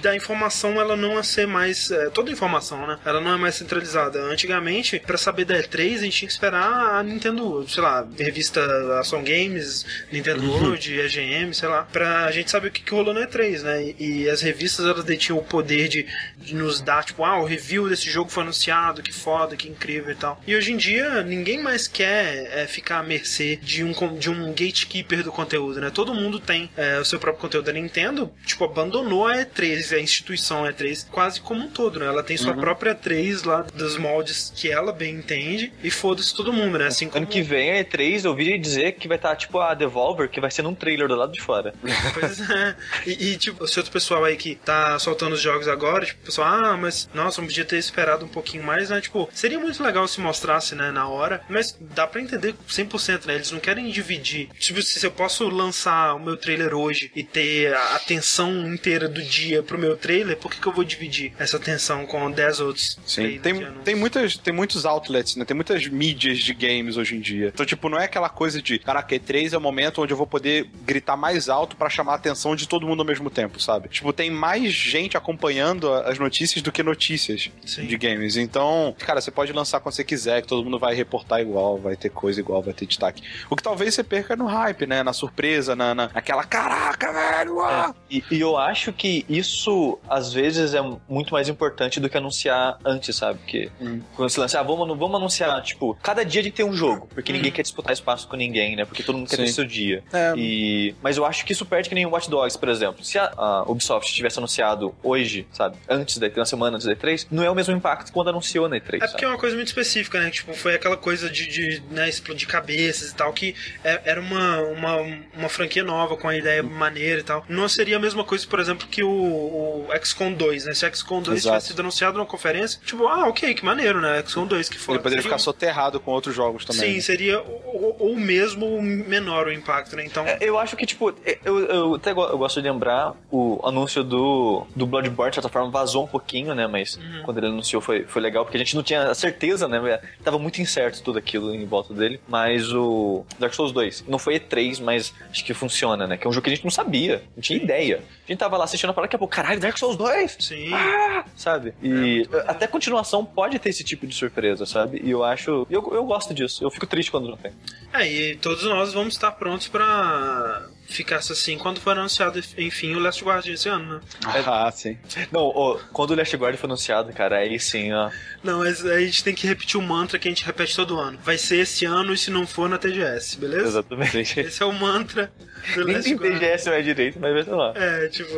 da 0.00 0.14
informação 0.14 0.80
ela 0.80 0.96
não 0.96 1.20
ser 1.22 1.46
mais. 1.46 1.90
é, 1.90 2.08
toda 2.10 2.30
informação, 2.30 2.86
né? 2.86 2.98
Ela 3.04 3.20
não 3.20 3.34
é 3.34 3.36
mais 3.36 3.56
centralizada. 3.56 4.20
Antigamente, 4.22 5.00
pra 5.00 5.16
saber 5.18 5.44
da 5.44 5.56
E3, 5.60 5.96
a 5.96 5.98
gente 6.02 6.16
tinha 6.18 6.26
que 6.28 6.32
esperar 6.32 6.94
a 6.96 7.02
Nintendo, 7.02 7.66
sei 7.68 7.82
lá, 7.82 8.06
revista 8.18 8.60
Ação 9.00 9.22
Games, 9.24 9.84
Nintendo 10.12 10.48
World, 10.48 11.00
EGM, 11.00 11.52
sei 11.52 11.68
lá, 11.68 11.82
pra 11.82 12.30
gente 12.30 12.50
saber 12.50 12.68
o 12.68 12.70
que, 12.70 12.82
que 12.82 12.92
rolou 12.92 13.12
na 13.12 13.26
E3, 13.26 13.62
né? 13.62 13.82
E, 13.98 14.22
e 14.22 14.30
as 14.30 14.40
revistas 14.40 14.86
elas 14.86 15.04
detinham 15.04 15.38
o 15.38 15.44
poder 15.44 15.88
de, 15.88 16.06
de 16.38 16.54
nos 16.54 16.80
dar, 16.80 17.04
tipo, 17.04 17.24
ah, 17.24 17.40
o 17.40 17.44
review 17.44 17.88
desse 17.88 18.08
jogo 18.10 18.30
foi 18.30 18.44
anunciado, 18.44 19.02
que 19.02 19.12
foda, 19.12 19.56
que 19.56 19.68
incrível 19.68 20.12
e 20.12 20.16
tal. 20.16 20.40
E 20.46 20.54
hoje 20.54 20.72
em 20.72 20.76
dia, 20.76 21.22
ninguém 21.22 21.60
mais 21.60 21.88
quer 21.88 22.48
é, 22.52 22.66
ficar 22.66 22.98
à 22.98 23.02
mercê 23.02 23.56
de 23.56 23.82
um, 23.82 23.92
de 24.16 24.30
um 24.30 24.48
gatekeeper 24.50 25.24
do 25.24 25.32
conteúdo, 25.32 25.55
né? 25.80 25.90
Todo 25.90 26.14
mundo 26.14 26.38
tem 26.38 26.70
é, 26.76 26.98
o 26.98 27.04
seu 27.04 27.18
próprio 27.18 27.42
conteúdo. 27.42 27.68
A 27.68 27.72
Nintendo, 27.72 28.30
tipo, 28.44 28.64
abandonou 28.64 29.26
a 29.26 29.36
E3, 29.36 29.96
a 29.96 30.00
instituição 30.00 30.64
E3, 30.64 31.06
quase 31.10 31.40
como 31.40 31.64
um 31.64 31.68
todo, 31.68 31.98
né? 31.98 32.06
Ela 32.06 32.22
tem 32.22 32.36
sua 32.36 32.54
própria 32.54 32.94
E3 32.94 33.44
lá 33.44 33.66
dos 33.74 33.96
moldes 33.96 34.52
que 34.54 34.70
ela 34.70 34.92
bem 34.92 35.14
entende 35.14 35.72
e 35.82 35.90
foda-se 35.90 36.34
todo 36.34 36.52
mundo, 36.52 36.78
né? 36.78 36.86
Assim 36.86 37.08
como... 37.08 37.18
Ano 37.18 37.26
que 37.26 37.42
vem, 37.42 37.72
a 37.72 37.84
E3, 37.84 38.24
eu 38.24 38.30
ouvi 38.30 38.58
dizer 38.58 38.92
que 38.92 39.08
vai 39.08 39.16
estar 39.16 39.34
tipo 39.36 39.58
a 39.58 39.74
Devolver, 39.74 40.28
que 40.28 40.40
vai 40.40 40.50
ser 40.50 40.62
num 40.62 40.74
trailer 40.74 41.08
do 41.08 41.14
lado 41.14 41.32
de 41.32 41.40
fora. 41.40 41.74
Pois 42.14 42.38
é. 42.50 42.76
E, 43.06 43.32
e, 43.32 43.36
tipo, 43.36 43.64
esse 43.64 43.78
outro 43.78 43.92
pessoal 43.92 44.24
aí 44.24 44.36
que 44.36 44.54
tá 44.54 44.98
soltando 44.98 45.34
os 45.34 45.40
jogos 45.40 45.68
agora, 45.68 46.04
tipo, 46.06 46.22
o 46.22 46.24
pessoal, 46.24 46.48
ah, 46.48 46.76
mas 46.76 47.08
nossa, 47.12 47.42
podia 47.42 47.64
ter 47.64 47.78
esperado 47.78 48.24
um 48.24 48.28
pouquinho 48.28 48.62
mais, 48.62 48.90
né? 48.90 49.00
Tipo, 49.00 49.28
seria 49.32 49.58
muito 49.58 49.82
legal 49.82 50.06
se 50.06 50.20
mostrasse, 50.20 50.74
né, 50.74 50.90
na 50.90 51.08
hora, 51.08 51.42
mas 51.48 51.76
dá 51.80 52.06
pra 52.06 52.20
entender 52.20 52.54
100%, 52.68 53.26
né? 53.26 53.34
Eles 53.34 53.50
não 53.50 53.60
querem 53.60 53.90
dividir. 53.90 54.48
Tipo, 54.58 54.82
se 54.82 55.04
eu 55.04 55.10
posso 55.10 55.45
lançar 55.48 56.14
o 56.14 56.20
meu 56.20 56.36
trailer 56.36 56.74
hoje 56.74 57.10
e 57.14 57.22
ter 57.22 57.74
a 57.74 57.96
atenção 57.96 58.72
inteira 58.72 59.08
do 59.08 59.22
dia 59.22 59.62
pro 59.62 59.78
meu 59.78 59.96
trailer, 59.96 60.36
por 60.36 60.50
que, 60.50 60.60
que 60.60 60.66
eu 60.66 60.72
vou 60.72 60.84
dividir 60.84 61.32
essa 61.38 61.56
atenção 61.56 62.06
com 62.06 62.30
10 62.30 62.60
outros 62.60 62.98
Sim, 63.06 63.38
tem, 63.38 63.66
tem, 63.84 63.94
muitas, 63.94 64.36
tem 64.36 64.52
muitos 64.52 64.84
outlets, 64.84 65.36
né? 65.36 65.44
Tem 65.44 65.54
muitas 65.54 65.86
mídias 65.86 66.38
de 66.38 66.52
games 66.54 66.96
hoje 66.96 67.16
em 67.16 67.20
dia. 67.20 67.50
Então, 67.52 67.66
tipo, 67.66 67.88
não 67.88 67.98
é 67.98 68.04
aquela 68.04 68.28
coisa 68.28 68.60
de, 68.60 68.78
caraca, 68.78 69.14
E3 69.14 69.52
é 69.52 69.58
o 69.58 69.60
momento 69.60 70.02
onde 70.02 70.12
eu 70.12 70.16
vou 70.16 70.26
poder 70.26 70.68
gritar 70.84 71.16
mais 71.16 71.48
alto 71.48 71.76
pra 71.76 71.88
chamar 71.88 72.12
a 72.12 72.16
atenção 72.16 72.54
de 72.56 72.68
todo 72.68 72.86
mundo 72.86 73.00
ao 73.00 73.06
mesmo 73.06 73.30
tempo, 73.30 73.60
sabe? 73.60 73.88
Tipo, 73.88 74.12
tem 74.12 74.30
mais 74.30 74.72
gente 74.72 75.16
acompanhando 75.16 75.92
as 75.92 76.18
notícias 76.18 76.62
do 76.62 76.72
que 76.72 76.82
notícias 76.82 77.50
Sim. 77.64 77.86
de 77.86 77.96
games. 77.96 78.36
Então, 78.36 78.94
cara, 78.98 79.20
você 79.20 79.30
pode 79.30 79.52
lançar 79.52 79.80
quando 79.80 79.94
você 79.94 80.04
quiser, 80.04 80.42
que 80.42 80.48
todo 80.48 80.64
mundo 80.64 80.78
vai 80.78 80.94
reportar 80.94 81.40
igual, 81.40 81.78
vai 81.78 81.96
ter 81.96 82.10
coisa 82.10 82.40
igual, 82.40 82.62
vai 82.62 82.74
ter 82.74 82.86
destaque. 82.86 83.22
O 83.50 83.56
que 83.56 83.62
talvez 83.62 83.94
você 83.94 84.02
perca 84.02 84.36
no 84.36 84.46
hype, 84.46 84.86
né? 84.86 85.02
Na 85.02 85.12
surpresa, 85.12 85.35
na, 85.76 85.94
na 85.94 86.10
aquela, 86.14 86.44
caraca, 86.44 87.12
velho! 87.12 87.60
Ah! 87.62 87.94
E, 88.10 88.22
e 88.30 88.40
eu 88.40 88.56
acho 88.56 88.92
que 88.92 89.24
isso, 89.28 89.98
às 90.08 90.32
vezes, 90.32 90.74
é 90.74 90.80
muito 91.08 91.32
mais 91.32 91.48
importante 91.48 92.00
do 92.00 92.08
que 92.08 92.16
anunciar 92.16 92.78
antes, 92.84 93.14
sabe? 93.16 93.38
Porque 93.40 93.70
Hum. 93.80 94.00
quando 94.14 94.30
você 94.30 94.40
lança, 94.40 94.58
ah, 94.60 94.62
vamos, 94.62 94.86
vamos 94.98 95.16
anunciar, 95.16 95.60
tipo, 95.62 95.94
cada 96.02 96.24
dia 96.24 96.42
de 96.42 96.50
ter 96.50 96.64
um 96.64 96.72
jogo, 96.72 97.06
porque 97.12 97.32
ninguém 97.32 97.52
quer 97.52 97.62
disputar 97.62 97.92
espaço 97.92 98.26
com 98.28 98.36
ninguém, 98.36 98.76
né? 98.76 98.84
Porque 98.84 99.02
todo 99.02 99.16
mundo 99.18 99.28
quer 99.28 99.36
ter 99.36 99.48
seu 99.48 99.64
dia. 99.64 100.02
É. 100.12 100.32
E, 100.36 100.94
mas 101.02 101.16
eu 101.16 101.24
acho 101.26 101.44
que 101.44 101.52
isso 101.52 101.66
perde 101.66 101.88
que 101.88 101.94
nem 101.94 102.06
o 102.06 102.10
Watch 102.10 102.30
Dogs, 102.30 102.56
por 102.58 102.68
exemplo. 102.68 103.04
Se 103.04 103.18
a, 103.18 103.32
a 103.36 103.62
Ubisoft 103.70 104.12
tivesse 104.12 104.38
anunciado 104.38 104.94
hoje, 105.02 105.46
sabe? 105.52 105.76
Antes 105.88 106.18
da 106.18 106.28
E3, 106.28 106.38
uma 106.38 106.44
semana 106.46 106.76
antes 106.76 106.86
da 106.86 106.94
E3, 106.96 107.26
não 107.30 107.42
é 107.42 107.50
o 107.50 107.54
mesmo 107.54 107.74
impacto 107.74 108.06
que 108.06 108.12
quando 108.12 108.28
anunciou 108.28 108.68
na 108.68 108.76
E3, 108.76 108.80
É 108.80 108.80
porque 108.80 109.04
é 109.04 109.08
sabe? 109.08 109.26
uma 109.26 109.38
coisa 109.38 109.54
muito 109.56 109.68
específica, 109.68 110.18
né? 110.20 110.30
Tipo, 110.30 110.54
foi 110.54 110.74
aquela 110.74 110.96
coisa 110.96 111.28
de, 111.28 111.46
de 111.46 111.82
né, 111.90 112.08
explodir 112.08 112.48
cabeças 112.48 113.10
e 113.10 113.14
tal, 113.14 113.32
que 113.32 113.54
é- 113.84 114.00
era 114.04 114.20
uma, 114.20 114.60
uma, 114.60 114.96
uma 115.34 115.48
franquia 115.48 115.82
nova, 115.84 116.16
com 116.16 116.28
a 116.28 116.36
ideia 116.36 116.62
maneira 116.62 117.20
e 117.20 117.24
tal. 117.24 117.44
Não 117.48 117.68
seria 117.68 117.96
a 117.96 118.00
mesma 118.00 118.24
coisa, 118.24 118.46
por 118.46 118.58
exemplo, 118.60 118.86
que 118.88 119.02
o, 119.02 119.08
o 119.10 119.86
XCOM 120.04 120.32
2, 120.32 120.64
né? 120.66 120.74
Se 120.74 120.86
o 120.86 120.94
XCOM 120.94 121.20
2 121.22 121.38
Exato. 121.38 121.54
tivesse 121.54 121.66
sido 121.68 121.80
anunciado 121.80 122.16
numa 122.18 122.26
conferência, 122.26 122.80
tipo, 122.84 123.06
ah, 123.06 123.28
ok, 123.28 123.54
que 123.54 123.64
maneiro, 123.64 124.00
né? 124.00 124.22
XCOM 124.26 124.46
2, 124.46 124.68
que 124.68 124.78
foda. 124.78 124.96
Ele 124.98 125.02
poderia 125.02 125.22
Seria 125.22 125.36
ficar 125.36 125.42
soterrado 125.42 125.98
com 126.00 126.10
outros 126.10 126.34
jogos 126.34 126.64
também. 126.64 126.90
Sim, 126.90 126.94
né? 126.96 127.00
seria 127.00 127.40
ou, 127.40 127.96
ou 127.98 128.16
mesmo 128.16 128.80
menor 128.82 129.46
o 129.46 129.52
impacto, 129.52 129.96
né? 129.96 130.04
Então, 130.04 130.26
É, 130.26 130.38
Eu 130.40 130.58
acho 130.58 130.76
que, 130.76 130.86
tipo, 130.86 131.12
eu, 131.44 131.58
eu 131.60 131.94
até 131.94 132.12
go- 132.12 132.24
eu 132.26 132.38
gosto 132.38 132.60
de 132.60 132.68
lembrar 132.68 133.14
o 133.30 133.60
anúncio 133.64 134.02
do, 134.04 134.66
do 134.74 134.86
Bloodborne, 134.86 135.30
de 135.30 135.36
certa 135.36 135.48
forma, 135.48 135.70
vazou 135.70 136.04
um 136.04 136.08
pouquinho, 136.08 136.54
né? 136.54 136.66
Mas 136.66 136.98
quando 137.24 137.38
ele 137.38 137.46
anunciou 137.46 137.80
foi, 137.82 138.04
foi 138.04 138.20
legal, 138.22 138.44
porque 138.44 138.56
a 138.56 138.60
gente 138.60 138.74
não 138.76 138.82
tinha 138.82 139.14
certeza, 139.14 139.66
né? 139.68 140.00
Tava 140.24 140.38
muito 140.38 140.60
incerto 140.60 141.02
tudo 141.02 141.18
aquilo 141.18 141.54
em 141.54 141.64
volta 141.66 141.92
dele. 141.94 142.20
Mas 142.28 142.72
o 142.72 143.24
Dark 143.38 143.54
Souls 143.54 143.72
2, 143.72 144.04
não 144.08 144.18
foi 144.18 144.38
E3, 144.38 144.80
mas 144.82 145.12
acho 145.30 145.44
que 145.44 145.54
funciona, 145.54 146.06
né? 146.06 146.16
Que 146.16 146.26
é 146.26 146.30
um 146.30 146.32
jogo 146.32 146.44
que 146.44 146.50
a 146.50 146.54
gente 146.54 146.64
não 146.64 146.70
sabia, 146.70 147.22
não 147.36 147.42
tinha 147.42 147.58
ideia. 147.58 148.02
A 148.24 148.32
gente 148.32 148.38
tava 148.38 148.56
lá 148.56 148.64
assistindo 148.64 148.90
a 148.90 148.92
parada, 148.92 149.08
daqui 149.08 149.16
a 149.16 149.18
pouco, 149.18 149.34
caralho, 149.34 149.60
Dark 149.60 149.76
Souls 149.76 149.96
2! 149.96 150.36
sim. 150.40 150.72
Ah, 150.72 151.24
sabe? 151.36 151.74
E 151.82 152.28
até 152.46 152.66
continuação 152.66 153.24
pode 153.24 153.58
ter 153.58 153.70
esse 153.70 153.84
tipo 153.84 154.06
de 154.06 154.14
surpresa, 154.14 154.64
sabe? 154.66 155.00
E 155.02 155.10
eu 155.10 155.22
acho. 155.24 155.66
Eu, 155.70 155.92
eu 155.92 156.04
gosto 156.04 156.32
disso. 156.32 156.64
Eu 156.64 156.70
fico 156.70 156.86
triste 156.86 157.10
quando 157.10 157.28
não 157.28 157.36
tem. 157.36 157.52
É, 157.92 158.06
e 158.06 158.36
todos 158.36 158.64
nós 158.64 158.92
vamos 158.92 159.14
estar 159.14 159.32
prontos 159.32 159.68
pra 159.68 160.66
ficar 160.86 161.16
assim 161.16 161.58
quando 161.58 161.80
for 161.80 161.98
anunciado, 161.98 162.40
enfim, 162.56 162.94
o 162.94 162.98
Last 162.98 163.24
Guardian 163.24 163.54
esse 163.54 163.68
ano, 163.68 163.94
né? 163.94 164.00
Ah, 164.24 164.70
sim. 164.70 164.96
Não, 165.32 165.42
ó, 165.42 165.78
quando 165.92 166.12
o 166.12 166.14
Last 166.14 166.36
Guard 166.36 166.56
foi 166.56 166.68
anunciado, 166.68 167.12
cara, 167.12 167.38
aí 167.38 167.58
sim, 167.58 167.92
ó. 167.92 168.10
Não, 168.46 168.58
mas 168.60 168.84
a 168.86 168.98
gente 169.00 169.22
tem 169.24 169.34
que 169.34 169.46
repetir 169.46 169.78
o 169.78 169.82
mantra 169.82 170.18
que 170.18 170.28
a 170.28 170.30
gente 170.30 170.44
repete 170.44 170.74
todo 170.76 170.98
ano. 170.98 171.18
Vai 171.22 171.36
ser 171.36 171.58
esse 171.58 171.84
ano 171.84 172.14
e 172.14 172.18
se 172.18 172.30
não 172.30 172.46
for 172.46 172.68
na 172.68 172.78
TGS, 172.78 173.36
beleza? 173.38 173.66
Exatamente. 173.68 174.40
Esse 174.40 174.62
é 174.62 174.66
o 174.66 174.72
mantra 174.72 175.30
do 175.74 175.84
Nem 175.84 176.00
tem. 176.00 176.16
TGS 176.16 176.68
mais 176.70 176.84
direito, 176.84 177.18
mas 177.20 177.32
vai 177.32 177.42
ser 177.44 177.50
lá. 177.54 177.72
É, 177.74 178.08
tipo, 178.08 178.32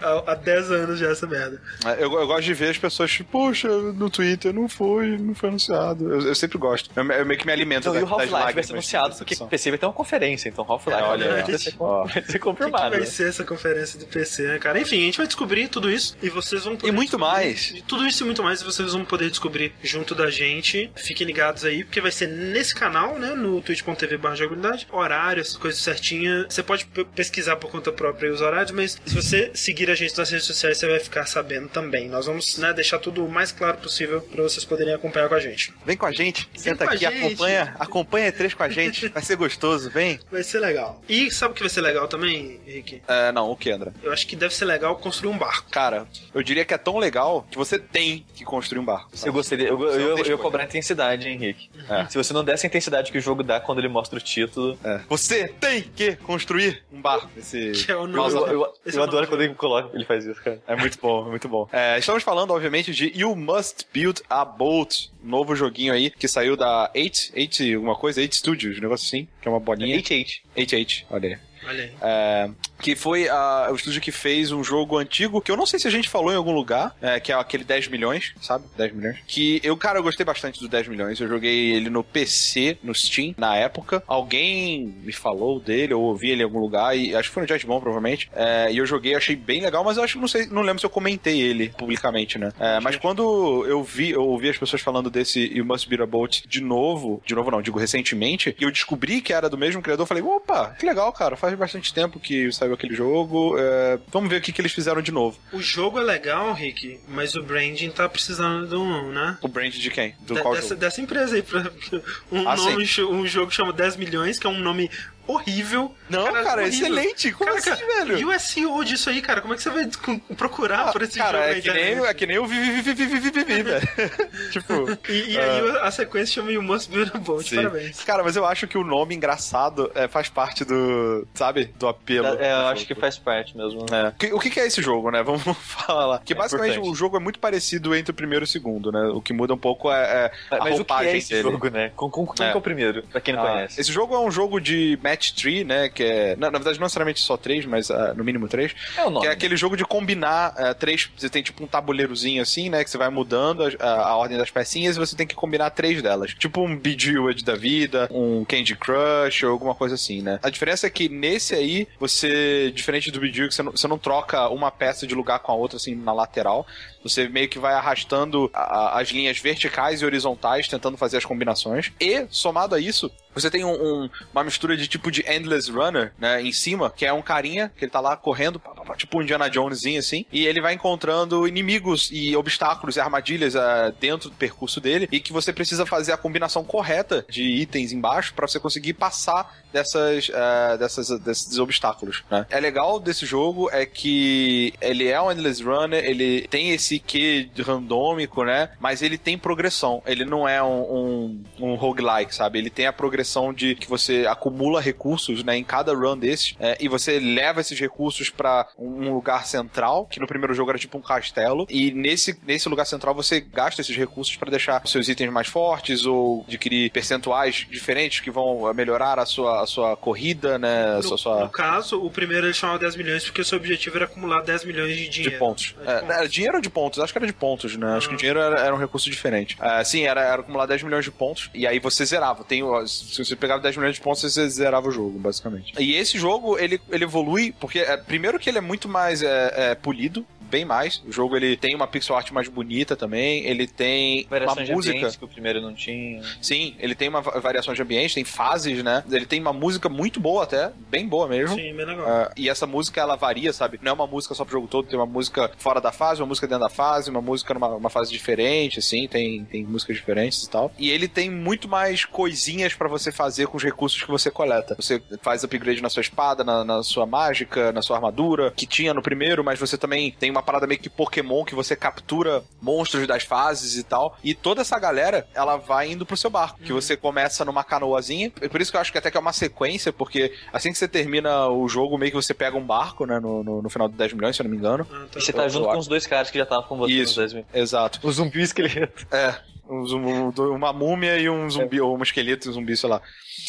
há, 0.00 0.32
há 0.32 0.34
10 0.34 0.70
anos 0.72 0.98
já 0.98 1.10
essa 1.10 1.26
merda. 1.26 1.60
É, 1.86 2.02
Eu, 2.04 2.12
eu 2.12 2.26
gosto 2.26 2.42
de 2.42 2.54
ver 2.54 2.70
as 2.70 2.78
pessoas, 2.78 3.10
tipo, 3.10 3.30
poxa, 3.30 3.68
no 3.68 4.10
Twitter 4.10 4.52
não 4.52 4.68
foi, 4.68 5.16
não 5.18 5.34
foi 5.34 5.48
anunciado. 5.50 6.10
Eu, 6.12 6.20
eu 6.28 6.34
sempre 6.34 6.58
gosto. 6.58 6.90
Eu, 6.96 7.04
eu 7.04 7.26
meio 7.26 7.38
que 7.38 7.46
me 7.46 7.52
alimento 7.52 7.82
Então, 7.88 7.92
da, 7.94 8.00
e 8.00 8.02
o 8.02 8.06
Half-Life 8.06 8.52
vai 8.54 8.62
ser 8.64 8.72
anunciado, 8.72 9.14
porque 9.16 9.34
o 9.40 9.46
PC 9.46 9.70
vai 9.70 9.78
ter 9.78 9.86
uma 9.86 9.92
conferência, 9.92 10.48
então 10.48 10.64
Half-Life 10.68 11.00
É, 11.00 11.04
olha 11.04 11.42
vai, 11.42 11.58
ser, 11.58 11.74
ó. 11.78 12.04
vai 12.04 12.12
ser 12.14 12.18
O 12.20 12.22
que, 12.24 12.32
que 12.32 12.38
confirmado. 12.40 12.90
vai 12.90 13.00
né? 13.00 13.06
ser 13.06 13.28
essa 13.28 13.44
conferência 13.44 13.98
do 13.98 14.06
PC, 14.06 14.42
né, 14.48 14.58
cara? 14.58 14.80
Enfim, 14.80 14.96
a 15.02 15.04
gente 15.04 15.18
vai 15.18 15.26
descobrir 15.26 15.68
tudo 15.68 15.90
isso 15.90 16.16
e 16.22 16.28
vocês 16.28 16.64
vão 16.64 16.76
poder. 16.76 16.88
E 16.88 16.92
muito 16.92 17.18
mais. 17.18 17.74
Tudo 17.86 18.06
isso 18.06 18.22
e 18.24 18.26
muito 18.26 18.42
mais 18.42 18.62
vocês 18.62 18.92
vão 18.92 19.04
poder 19.04 19.30
descobrir 19.30 19.51
junto 19.82 20.14
da 20.14 20.30
gente. 20.30 20.90
Fiquem 20.96 21.26
ligados 21.26 21.64
aí, 21.64 21.84
porque 21.84 22.00
vai 22.00 22.10
ser 22.10 22.28
nesse 22.28 22.74
canal, 22.74 23.18
né? 23.18 23.34
No 23.34 23.60
twitch.tv 23.60 24.16
barra 24.16 24.34
jogabilidade. 24.36 24.86
Horário, 24.90 25.40
essas 25.40 25.56
coisas 25.56 25.80
certinhas. 25.80 26.46
Você 26.52 26.62
pode 26.62 26.86
pe- 26.86 27.04
pesquisar 27.04 27.56
por 27.56 27.70
conta 27.70 27.92
própria 27.92 28.32
os 28.32 28.40
horários, 28.40 28.70
mas 28.72 28.98
se 29.04 29.14
você 29.14 29.50
seguir 29.54 29.90
a 29.90 29.94
gente 29.94 30.16
nas 30.16 30.30
redes 30.30 30.46
sociais, 30.46 30.78
você 30.78 30.86
vai 30.88 31.00
ficar 31.00 31.26
sabendo 31.26 31.68
também. 31.68 32.08
Nós 32.08 32.26
vamos 32.26 32.56
né, 32.58 32.72
deixar 32.72 32.98
tudo 32.98 33.24
o 33.24 33.28
mais 33.30 33.52
claro 33.52 33.78
possível 33.78 34.20
para 34.20 34.42
vocês 34.42 34.64
poderem 34.64 34.94
acompanhar 34.94 35.28
com 35.28 35.34
a 35.34 35.40
gente. 35.40 35.72
Vem 35.84 35.96
com 35.96 36.06
a 36.06 36.12
gente, 36.12 36.48
senta 36.54 36.84
aqui, 36.84 36.98
gente. 36.98 37.24
acompanha, 37.26 37.74
acompanha 37.78 38.32
E3 38.32 38.54
com 38.54 38.62
a 38.62 38.68
gente. 38.68 39.08
Vai 39.08 39.22
ser 39.22 39.36
gostoso, 39.36 39.90
vem. 39.90 40.18
Vai 40.30 40.42
ser 40.42 40.60
legal. 40.60 41.02
E 41.08 41.30
sabe 41.30 41.52
o 41.52 41.54
que 41.54 41.60
vai 41.62 41.70
ser 41.70 41.80
legal 41.80 42.08
também, 42.08 42.60
Henrique? 42.66 43.02
É, 43.08 43.32
não, 43.32 43.50
o 43.50 43.56
que, 43.56 43.70
André? 43.70 43.92
Eu 44.02 44.12
acho 44.12 44.26
que 44.26 44.36
deve 44.36 44.54
ser 44.54 44.64
legal 44.64 44.96
construir 44.96 45.30
um 45.32 45.38
barco. 45.38 45.70
Cara, 45.70 46.06
eu 46.34 46.42
diria 46.42 46.64
que 46.64 46.74
é 46.74 46.78
tão 46.78 46.98
legal 46.98 47.46
que 47.50 47.56
você 47.56 47.78
tem 47.78 48.24
que 48.34 48.44
construir 48.44 48.80
um 48.80 48.84
barco. 48.84 49.10
sabe? 49.16 49.28
Eu 49.28 49.32
gostaria, 49.42 49.68
eu, 49.68 49.76
Você 49.76 50.00
eu, 50.00 50.18
eu, 50.18 50.24
eu 50.24 50.38
cobrar 50.38 50.64
intensidade, 50.64 51.28
hein, 51.28 51.34
Henrique. 51.34 51.68
É. 51.88 52.06
Se 52.06 52.16
você 52.16 52.32
não 52.32 52.44
desse 52.44 52.66
a 52.66 52.68
intensidade 52.68 53.12
que 53.12 53.18
o 53.18 53.20
jogo 53.20 53.42
dá 53.42 53.60
quando 53.60 53.78
ele 53.78 53.88
mostra 53.88 54.18
o 54.18 54.22
título. 54.22 54.78
É. 54.84 55.00
Você 55.08 55.48
tem 55.48 55.82
que 55.82 56.16
construir 56.16 56.82
um 56.92 57.00
barco. 57.00 57.28
Esse... 57.36 57.72
Que 57.72 57.92
é 57.92 57.96
o 57.96 58.02
Eu, 58.02 58.06
nome. 58.06 58.34
eu, 58.34 58.46
eu 58.46 58.72
é 58.86 58.96
o 58.96 59.02
adoro 59.02 59.26
quando 59.26 59.42
ele 59.42 59.54
coloca, 59.54 59.94
ele 59.94 60.04
faz 60.04 60.24
isso, 60.24 60.42
cara. 60.42 60.60
É 60.66 60.76
muito 60.76 60.98
bom, 61.00 61.26
é 61.26 61.30
muito 61.30 61.48
bom. 61.48 61.68
É, 61.72 61.98
estamos 61.98 62.22
falando, 62.22 62.52
obviamente, 62.52 62.92
de 62.92 63.12
You 63.14 63.34
Must 63.36 63.86
Build 63.92 64.22
a 64.28 64.44
Boat, 64.44 65.10
novo 65.22 65.54
joguinho 65.54 65.92
aí 65.92 66.10
que 66.10 66.28
saiu 66.28 66.56
da 66.56 66.90
8, 66.94 67.32
8 67.36 67.74
alguma 67.76 67.96
coisa, 67.96 68.20
8 68.20 68.36
Studios, 68.36 68.78
um 68.78 68.80
negócio 68.80 69.06
assim, 69.06 69.28
que 69.40 69.48
é 69.48 69.50
uma 69.50 69.60
bolinha. 69.60 69.96
8-8. 69.98 70.40
8, 70.56 71.06
olha 71.10 71.28
aí. 71.28 71.51
Olha 71.66 71.84
aí. 71.84 71.92
É, 72.00 72.50
que 72.80 72.96
foi 72.96 73.28
a- 73.28 73.68
o 73.70 73.74
estúdio 73.76 74.00
que 74.00 74.10
fez 74.10 74.50
um 74.52 74.62
jogo 74.64 74.98
antigo, 74.98 75.40
que 75.40 75.50
eu 75.50 75.56
não 75.56 75.66
sei 75.66 75.78
se 75.78 75.86
a 75.86 75.90
gente 75.90 76.08
falou 76.08 76.32
em 76.32 76.36
algum 76.36 76.52
lugar, 76.52 76.94
é, 77.00 77.20
que 77.20 77.30
é 77.32 77.34
aquele 77.34 77.64
10 77.64 77.88
milhões, 77.88 78.34
sabe? 78.40 78.64
10 78.76 78.92
milhões. 78.92 79.16
Que 79.26 79.60
eu, 79.62 79.76
cara, 79.76 79.98
eu 79.98 80.02
gostei 80.02 80.24
bastante 80.26 80.60
do 80.60 80.68
10 80.68 80.88
milhões. 80.88 81.20
Eu 81.20 81.28
joguei 81.28 81.70
ele 81.72 81.88
no 81.90 82.02
PC, 82.02 82.78
no 82.82 82.94
Steam, 82.94 83.34
na 83.38 83.56
época. 83.56 84.02
Alguém 84.06 84.94
me 85.02 85.12
falou 85.12 85.60
dele, 85.60 85.92
eu 85.92 86.00
ouvi 86.00 86.30
ele 86.30 86.42
em 86.42 86.44
algum 86.44 86.58
lugar, 86.58 86.96
e 86.96 87.14
acho 87.14 87.28
que 87.28 87.34
foi 87.34 87.42
no 87.42 87.48
Jetbomb, 87.48 87.80
provavelmente. 87.80 88.30
É, 88.34 88.68
e 88.72 88.78
eu 88.78 88.86
joguei, 88.86 89.14
achei 89.14 89.36
bem 89.36 89.60
legal, 89.60 89.84
mas 89.84 89.96
eu 89.96 90.02
acho, 90.02 90.18
não 90.18 90.28
sei, 90.28 90.46
não 90.46 90.62
lembro 90.62 90.80
se 90.80 90.86
eu 90.86 90.90
comentei 90.90 91.40
ele 91.40 91.68
publicamente, 91.70 92.38
né? 92.38 92.50
É, 92.58 92.80
mas 92.80 92.96
quando 92.96 93.64
eu 93.66 93.82
vi, 93.82 94.10
eu 94.10 94.22
ouvi 94.24 94.48
as 94.48 94.58
pessoas 94.58 94.82
falando 94.82 95.10
desse 95.10 95.40
You 95.56 95.64
Must 95.64 95.88
Be 95.88 96.02
a 96.02 96.06
Boat 96.06 96.46
de 96.48 96.60
novo, 96.60 97.22
de 97.24 97.34
novo 97.34 97.50
não, 97.50 97.62
digo 97.62 97.78
recentemente, 97.78 98.56
e 98.58 98.64
eu 98.64 98.70
descobri 98.70 99.20
que 99.20 99.32
era 99.32 99.48
do 99.48 99.58
mesmo 99.58 99.82
criador, 99.82 100.02
eu 100.04 100.08
falei, 100.08 100.22
opa, 100.22 100.74
que 100.78 100.86
legal, 100.86 101.12
cara, 101.12 101.36
faz 101.36 101.51
bastante 101.56 101.92
tempo 101.92 102.18
que 102.20 102.50
saiu 102.52 102.74
aquele 102.74 102.94
jogo, 102.94 103.56
é, 103.58 103.98
vamos 104.08 104.28
ver 104.30 104.36
o 104.36 104.40
que, 104.40 104.52
que 104.52 104.60
eles 104.60 104.72
fizeram 104.72 105.00
de 105.02 105.12
novo. 105.12 105.38
O 105.52 105.60
jogo 105.60 105.98
é 105.98 106.02
legal, 106.02 106.52
Rick, 106.52 107.00
mas 107.08 107.34
o 107.34 107.42
branding 107.42 107.90
tá 107.90 108.08
precisando 108.08 108.66
de 108.66 108.74
um, 108.76 109.10
né? 109.12 109.38
O 109.42 109.48
brand 109.48 109.72
de 109.72 109.90
quem? 109.90 110.14
Do 110.20 110.38
qual 110.40 110.54
dessa, 110.54 110.68
jogo? 110.70 110.80
dessa 110.80 111.00
empresa 111.00 111.36
aí. 111.36 111.42
pra- 111.42 111.70
Um, 112.32 112.48
Ah, 112.48 112.56
nome, 112.56 112.86
um 113.10 113.26
jogo 113.26 113.50
chama 113.50 113.72
10 113.72 113.96
milhões, 113.96 114.38
que 114.38 114.46
é 114.46 114.50
um 114.50 114.58
nome 114.60 114.90
horrível. 115.26 115.94
Não, 116.08 116.24
cara, 116.24 116.44
cara 116.44 116.62
horrível. 116.62 116.86
excelente. 116.86 117.32
Como 117.32 117.50
cara, 117.50 117.58
assim, 117.58 117.70
cara, 117.70 118.04
velho? 118.04 118.18
E 118.18 118.24
o 118.24 118.38
SEO 118.38 118.84
disso 118.84 119.10
aí, 119.10 119.22
cara? 119.22 119.40
Como 119.40 119.54
é 119.54 119.56
que 119.56 119.62
você 119.62 119.70
vai 119.70 119.88
procurar 120.36 120.88
ah, 120.88 120.92
por 120.92 121.02
esse 121.02 121.18
cara, 121.18 121.38
jogo? 121.38 121.58
É 121.58 121.60
que, 121.60 121.72
nem, 121.72 122.04
é 122.04 122.14
que 122.14 122.26
nem 122.26 122.38
o 122.38 122.46
Vivi, 122.46 122.82
Vivi, 122.82 123.06
Vivi, 123.06 123.30
Vivi, 123.30 123.62
velho. 123.62 123.88
tipo. 124.50 124.98
E, 125.08 125.32
e 125.32 125.38
aí 125.38 125.62
uh... 125.62 125.84
a 125.84 125.90
sequência 125.90 126.34
chama 126.34 126.52
You 126.52 126.62
Must 126.62 126.90
Be 126.90 127.04
Boat, 127.18 127.54
parabéns. 127.54 128.02
Cara, 128.04 128.22
mas 128.22 128.36
eu 128.36 128.44
acho 128.44 128.66
que 128.66 128.76
o 128.76 128.84
nome 128.84 129.14
engraçado 129.14 129.90
é, 129.94 130.08
faz 130.08 130.28
parte 130.28 130.64
do. 130.64 131.26
Sabe? 131.34 131.72
Do 131.78 131.88
apelo. 131.88 132.28
É, 132.38 132.52
eu 132.52 132.66
acho 132.68 132.86
que 132.86 132.94
faz 132.94 133.18
parte 133.18 133.56
mesmo. 133.56 133.86
Né? 133.90 134.12
É. 134.20 134.34
O 134.34 134.40
que, 134.40 134.50
que, 134.50 134.60
é 134.60 134.66
esse 134.66 134.82
jogo, 134.82 135.10
né? 135.10 135.22
Vamos 135.24 135.42
falar 135.58 136.06
lá. 136.06 136.22
Que 136.24 136.32
é 136.32 136.36
basicamente 136.36 136.72
importante. 136.72 136.92
o 136.92 136.94
jogo 136.94 137.16
é 137.16 137.20
muito 137.20 137.38
parecido 137.38 137.94
entre 137.94 138.10
o 138.10 138.14
primeiro 138.14 138.44
e 138.44 138.46
o 138.46 138.48
segundo, 138.48 138.90
né? 138.92 139.04
O 139.06 139.20
que 139.20 139.32
muda 139.32 139.54
um 139.54 139.58
pouco 139.58 139.90
é, 139.90 140.30
é 140.50 140.56
a 140.56 140.58
mas 140.58 140.74
roupagem 140.74 141.06
o 141.06 141.10
que 141.10 141.14
é 141.14 141.18
esse 141.18 141.30
dele. 141.30 141.42
jogo, 141.42 141.68
né? 141.70 141.92
Como, 141.96 142.10
com 142.10 142.32
é. 142.32 142.36
que 142.36 142.42
é 142.42 142.56
o 142.56 142.60
primeiro? 142.60 143.02
Pra 143.04 143.20
quem 143.20 143.34
não 143.34 143.42
ah, 143.42 143.50
conhece. 143.50 143.80
Esse 143.80 143.92
jogo 143.92 144.14
é 144.14 144.20
um 144.20 144.30
jogo 144.30 144.60
de 144.60 144.98
match 145.12 145.32
tree, 145.32 145.64
né? 145.64 145.88
Que 145.88 146.02
é. 146.02 146.36
Na, 146.36 146.50
na 146.50 146.58
verdade, 146.58 146.78
não 146.78 146.84
necessariamente 146.86 147.20
só 147.20 147.36
três, 147.36 147.64
mas 147.64 147.90
ah, 147.90 148.14
no 148.14 148.24
mínimo 148.24 148.48
três. 148.48 148.72
É 148.96 149.04
o 149.04 149.10
nome. 149.10 149.20
Que 149.20 149.26
é 149.28 149.30
aquele 149.32 149.56
jogo 149.56 149.76
de 149.76 149.84
combinar 149.84 150.54
ah, 150.56 150.74
três. 150.74 151.08
Você 151.16 151.28
tem 151.28 151.42
tipo 151.42 151.62
um 151.62 151.66
tabuleirozinho 151.66 152.42
assim, 152.42 152.68
né? 152.70 152.82
Que 152.84 152.90
você 152.90 152.98
vai 152.98 153.08
mudando 153.10 153.64
a, 153.64 153.70
a- 153.86 154.08
a 154.08 154.16
ordem 154.16 154.38
das 154.38 154.50
pecinhas 154.50 154.96
e 154.96 154.98
você 154.98 155.14
tem 155.16 155.26
que 155.26 155.34
combinar 155.34 155.70
três 155.70 156.00
delas. 156.02 156.34
Tipo 156.34 156.62
um 156.62 156.76
Bejeweled 156.76 157.44
da 157.44 157.54
vida, 157.54 158.08
um 158.10 158.44
Candy 158.44 158.74
Crush 158.76 159.44
ou 159.44 159.50
alguma 159.52 159.74
coisa 159.74 159.94
assim, 159.94 160.22
né? 160.22 160.38
A 160.42 160.50
diferença 160.50 160.86
é 160.86 160.90
que 160.90 161.08
nesse 161.08 161.54
aí, 161.54 161.86
você, 162.00 162.70
diferente 162.74 163.10
do 163.10 163.20
Bejeweled, 163.20 163.54
você 163.54 163.62
não, 163.62 163.72
você 163.72 163.88
não 163.88 163.98
troca 163.98 164.48
uma 164.48 164.70
peça 164.70 165.06
de 165.06 165.14
lugar 165.14 165.38
com 165.40 165.52
a 165.52 165.54
outra 165.54 165.76
assim 165.76 165.94
na 165.94 166.12
lateral. 166.12 166.66
Você 167.02 167.28
meio 167.28 167.48
que 167.48 167.58
vai 167.58 167.74
arrastando 167.74 168.50
a- 168.54 168.98
as 169.00 169.08
linhas 169.08 169.38
verticais 169.38 170.02
e 170.02 170.04
horizontais, 170.04 170.68
tentando 170.68 170.96
fazer 170.96 171.16
as 171.16 171.24
combinações. 171.24 171.92
E, 172.00 172.26
somado 172.30 172.74
a 172.74 172.80
isso, 172.80 173.10
você 173.34 173.50
tem 173.50 173.64
um- 173.64 173.72
um- 174.04 174.10
uma 174.32 174.44
mistura 174.44 174.76
de 174.76 174.86
tipo 174.86 175.10
de 175.10 175.24
Endless 175.30 175.70
Runner, 175.70 176.12
né, 176.18 176.40
em 176.42 176.52
cima, 176.52 176.90
que 176.90 177.04
é 177.04 177.12
um 177.12 177.22
carinha 177.22 177.72
que 177.76 177.84
ele 177.84 177.90
tá 177.90 178.00
lá 178.00 178.16
correndo, 178.16 178.60
pá, 178.60 178.72
tipo 178.96 179.18
um 179.18 179.22
Indiana 179.22 179.50
Jonesinho 179.52 179.98
assim, 179.98 180.24
e 180.32 180.46
ele 180.46 180.60
vai 180.60 180.74
encontrando 180.74 181.46
inimigos 181.46 182.08
e 182.12 182.34
obstáculos 182.36 182.96
e 182.96 183.00
armadilhas 183.00 183.56
ah, 183.56 183.92
dentro 183.98 184.30
do 184.30 184.36
percurso 184.36 184.80
dele, 184.80 185.08
e 185.10 185.20
que 185.20 185.32
você 185.32 185.52
precisa 185.52 185.86
fazer 185.86 186.12
a 186.12 186.16
combinação 186.16 186.64
correta 186.64 187.24
de 187.28 187.42
itens 187.42 187.92
embaixo 187.92 188.34
para 188.34 188.46
você 188.46 188.58
conseguir 188.58 188.94
passar 188.94 189.62
dessas, 189.72 190.30
ah, 190.34 190.76
dessas, 190.76 191.08
desses 191.20 191.58
obstáculos, 191.58 192.24
né. 192.30 192.46
É 192.50 192.60
legal 192.60 193.00
desse 193.00 193.26
jogo 193.26 193.70
é 193.70 193.86
que 193.86 194.72
ele 194.80 195.08
é 195.08 195.20
um 195.20 195.30
Endless 195.30 195.62
Runner, 195.62 196.04
ele 196.04 196.46
tem 196.48 196.70
esse 196.70 196.98
quê 196.98 197.48
randômico, 197.60 198.44
né, 198.44 198.70
mas 198.80 199.02
ele 199.02 199.18
tem 199.18 199.38
progressão, 199.38 200.02
ele 200.06 200.24
não 200.24 200.48
é 200.48 200.62
um, 200.62 200.80
um, 200.80 201.44
um 201.60 201.74
roguelike, 201.74 202.34
sabe, 202.34 202.58
ele 202.58 202.70
tem 202.70 202.86
a 202.86 202.92
progressão 202.92 203.52
de 203.52 203.74
que 203.74 203.88
você 203.88 204.26
acumula 204.28 204.80
recursos, 204.80 205.42
né, 205.42 205.56
em 205.56 205.64
cada 205.64 205.94
run 205.94 206.16
desses, 206.18 206.54
é, 206.60 206.76
e 206.80 206.88
você 206.88 207.18
leva 207.18 207.60
esses 207.60 207.78
recursos 207.78 208.30
para 208.30 208.68
um 208.82 209.12
lugar 209.14 209.46
central, 209.46 210.06
que 210.06 210.18
no 210.20 210.26
primeiro 210.26 210.54
jogo 210.54 210.70
era 210.70 210.78
tipo 210.78 210.98
um 210.98 211.00
castelo, 211.02 211.66
e 211.70 211.90
nesse, 211.92 212.38
nesse 212.46 212.68
lugar 212.68 212.84
central 212.86 213.14
você 213.14 213.40
gasta 213.40 213.80
esses 213.80 213.96
recursos 213.96 214.36
para 214.36 214.50
deixar 214.50 214.82
seus 214.86 215.08
itens 215.08 215.30
mais 215.32 215.46
fortes 215.48 216.04
ou 216.04 216.44
adquirir 216.48 216.90
percentuais 216.90 217.66
diferentes 217.70 218.20
que 218.20 218.30
vão 218.30 218.68
eh, 218.68 218.72
melhorar 218.74 219.18
a 219.18 219.26
sua, 219.26 219.62
a 219.62 219.66
sua 219.66 219.96
corrida, 219.96 220.58
né, 220.58 220.96
No, 220.96 221.02
sua, 221.02 221.18
sua- 221.18 221.40
no 221.44 221.48
caso, 221.50 222.02
o 222.04 222.10
primeiro 222.10 222.46
ele 222.46 222.54
chamava 222.54 222.78
10 222.78 222.96
milhões 222.96 223.24
porque 223.24 223.40
o 223.40 223.44
seu 223.44 223.58
objetivo 223.58 223.96
era 223.96 224.04
acumular 224.06 224.40
10 224.42 224.64
milhões 224.64 224.96
de 224.96 225.02
de 225.04 225.08
dinheiro. 225.10 225.38
pontos. 225.38 225.74
É, 225.80 225.84
de 225.84 225.90
É, 225.90 226.00
pontos. 226.00 226.16
era 226.16 226.28
dinheiro 226.28 226.56
ou 226.56 226.62
de 226.62 226.70
pontos? 226.70 226.98
Acho 227.00 227.12
que 227.12 227.18
era 227.18 227.26
de 227.26 227.32
pontos, 227.32 227.76
né? 227.76 227.96
Acho 227.96 228.08
que 228.08 228.14
o 228.14 228.16
dinheiro 228.18 228.38
era, 228.40 228.60
era 228.60 228.74
um 228.74 228.78
recurso 228.78 229.10
diferente. 229.10 229.56
É, 229.60 229.82
sim, 229.84 230.02
era, 230.04 230.20
era 230.22 230.40
acumular 230.40 230.66
10 230.66 230.82
milhões 230.82 231.04
de 231.04 231.10
pontos 231.10 231.50
e 231.54 231.66
aí 231.66 231.78
você 231.78 232.04
zerava. 232.04 232.44
Tem, 232.44 232.62
se 232.86 233.24
você 233.24 233.36
pegava 233.36 233.60
10 233.62 233.76
milhões 233.76 233.96
de 233.96 234.00
pontos, 234.00 234.22
você 234.22 234.48
zerava 234.48 234.88
o 234.88 234.90
jogo, 234.90 235.18
basicamente. 235.18 235.72
E 235.78 235.94
esse 235.94 236.18
jogo, 236.18 236.58
ele, 236.58 236.80
ele 236.90 237.04
evolui, 237.04 237.52
porque 237.60 237.80
é, 237.80 237.96
primeiro 237.96 238.38
que 238.38 238.48
ele 238.48 238.58
muito 238.62 238.88
mais 238.88 239.22
é, 239.22 239.52
é, 239.70 239.74
polido, 239.74 240.26
bem 240.52 240.64
mais. 240.66 241.02
O 241.06 241.10
jogo 241.10 241.34
ele 241.34 241.56
tem 241.56 241.74
uma 241.74 241.86
pixel 241.86 242.14
art 242.14 242.30
mais 242.30 242.46
bonita 242.46 242.94
também. 242.94 243.44
Ele 243.46 243.66
tem 243.66 244.26
Variações 244.28 244.68
uma 244.68 244.76
música. 244.76 245.10
que 245.10 245.24
o 245.24 245.28
primeiro 245.28 245.62
não 245.62 245.72
tinha. 245.72 246.22
Sim, 246.42 246.76
ele 246.78 246.94
tem 246.94 247.08
uma 247.08 247.22
variação 247.22 247.72
de 247.72 247.80
ambiente, 247.80 248.14
tem 248.14 248.24
fases, 248.24 248.84
né? 248.84 249.02
Ele 249.10 249.24
tem 249.24 249.40
uma 249.40 249.52
música 249.52 249.88
muito 249.88 250.20
boa 250.20 250.44
até, 250.44 250.70
bem 250.90 251.08
boa 251.08 251.26
mesmo. 251.26 251.56
Sim, 251.56 251.74
bem 251.74 251.86
legal. 251.86 252.06
Uh, 252.06 252.32
e 252.36 252.50
essa 252.50 252.66
música 252.66 253.00
ela 253.00 253.16
varia, 253.16 253.52
sabe? 253.52 253.80
Não 253.82 253.90
é 253.90 253.94
uma 253.94 254.06
música 254.06 254.34
só 254.34 254.44
pro 254.44 254.52
jogo 254.52 254.68
todo, 254.68 254.88
tem 254.88 254.98
uma 254.98 255.06
música 255.06 255.50
fora 255.56 255.80
da 255.80 255.90
fase, 255.90 256.20
uma 256.20 256.28
música 256.28 256.46
dentro 256.46 256.64
da 256.64 256.68
fase, 256.68 257.10
uma 257.10 257.22
música 257.22 257.54
numa 257.54 257.68
uma 257.68 257.90
fase 257.90 258.12
diferente, 258.12 258.78
assim, 258.78 259.08
tem, 259.08 259.44
tem 259.46 259.64
músicas 259.64 259.96
diferentes 259.96 260.42
e 260.42 260.50
tal. 260.50 260.70
E 260.78 260.90
ele 260.90 261.08
tem 261.08 261.30
muito 261.30 261.66
mais 261.68 262.04
coisinhas 262.04 262.74
para 262.74 262.88
você 262.88 263.10
fazer 263.10 263.46
com 263.46 263.56
os 263.56 263.64
recursos 263.64 264.02
que 264.02 264.10
você 264.10 264.30
coleta. 264.30 264.76
Você 264.76 265.02
faz 265.22 265.42
upgrade 265.42 265.80
na 265.80 265.88
sua 265.88 266.02
espada, 266.02 266.44
na, 266.44 266.62
na 266.62 266.82
sua 266.82 267.06
mágica, 267.06 267.72
na 267.72 267.80
sua 267.80 267.96
armadura, 267.96 268.52
que 268.54 268.66
tinha 268.66 268.92
no 268.92 269.02
primeiro, 269.02 269.42
mas 269.42 269.58
você 269.58 269.78
também 269.78 270.10
tem 270.10 270.30
uma 270.30 270.41
parada 270.42 270.66
meio 270.66 270.80
que 270.80 270.90
Pokémon 270.90 271.44
que 271.44 271.54
você 271.54 271.74
captura 271.74 272.42
monstros 272.60 273.06
das 273.06 273.22
fases 273.22 273.76
e 273.76 273.82
tal. 273.82 274.16
E 274.22 274.34
toda 274.34 274.60
essa 274.60 274.78
galera, 274.78 275.26
ela 275.34 275.56
vai 275.56 275.90
indo 275.90 276.04
pro 276.04 276.16
seu 276.16 276.30
barco, 276.30 276.60
que 276.60 276.72
você 276.72 276.96
começa 276.96 277.44
numa 277.44 277.64
canoazinha. 277.64 278.30
Por 278.30 278.60
isso 278.60 278.70
que 278.70 278.76
eu 278.76 278.80
acho 278.80 278.92
que 278.92 278.98
até 278.98 279.10
que 279.10 279.16
é 279.16 279.20
uma 279.20 279.32
sequência, 279.32 279.92
porque 279.92 280.32
assim 280.52 280.72
que 280.72 280.78
você 280.78 280.88
termina 280.88 281.48
o 281.48 281.68
jogo, 281.68 281.98
meio 281.98 282.10
que 282.10 282.16
você 282.16 282.34
pega 282.34 282.56
um 282.56 282.64
barco, 282.64 283.06
né, 283.06 283.18
no, 283.18 283.42
no, 283.42 283.62
no 283.62 283.70
final 283.70 283.88
de 283.88 283.94
10 283.94 284.12
milhões, 284.14 284.36
se 284.36 284.42
eu 284.42 284.44
não 284.44 284.50
me 284.50 284.56
engano. 284.56 284.86
Ah, 284.90 285.06
tá. 285.10 285.18
E 285.18 285.22
você 285.22 285.32
tá 285.32 285.48
junto 285.48 285.68
com 285.68 285.78
os 285.78 285.88
dois 285.88 286.06
caras 286.06 286.30
que 286.30 286.38
já 286.38 286.44
estavam 286.44 286.68
com 286.68 286.76
você 286.76 286.94
nos 286.94 287.10
Isso. 287.10 287.20
10 287.20 287.32
mil. 287.34 287.46
Exato. 287.54 288.00
O 288.02 288.12
zumbi 288.12 288.38
e 288.38 288.42
o 288.42 288.44
esqueleto. 288.44 289.06
É. 289.10 289.51
Um 289.68 289.86
zum- 289.86 290.30
uma 290.54 290.72
múmia 290.72 291.18
e 291.18 291.30
um 291.30 291.48
zumbi, 291.48 291.80
ou 291.80 291.96
um 291.96 292.02
esqueleto 292.02 292.48
e 292.48 292.50
um 292.50 292.52
zumbi, 292.54 292.76
sei 292.76 292.88
lá. 292.90 293.00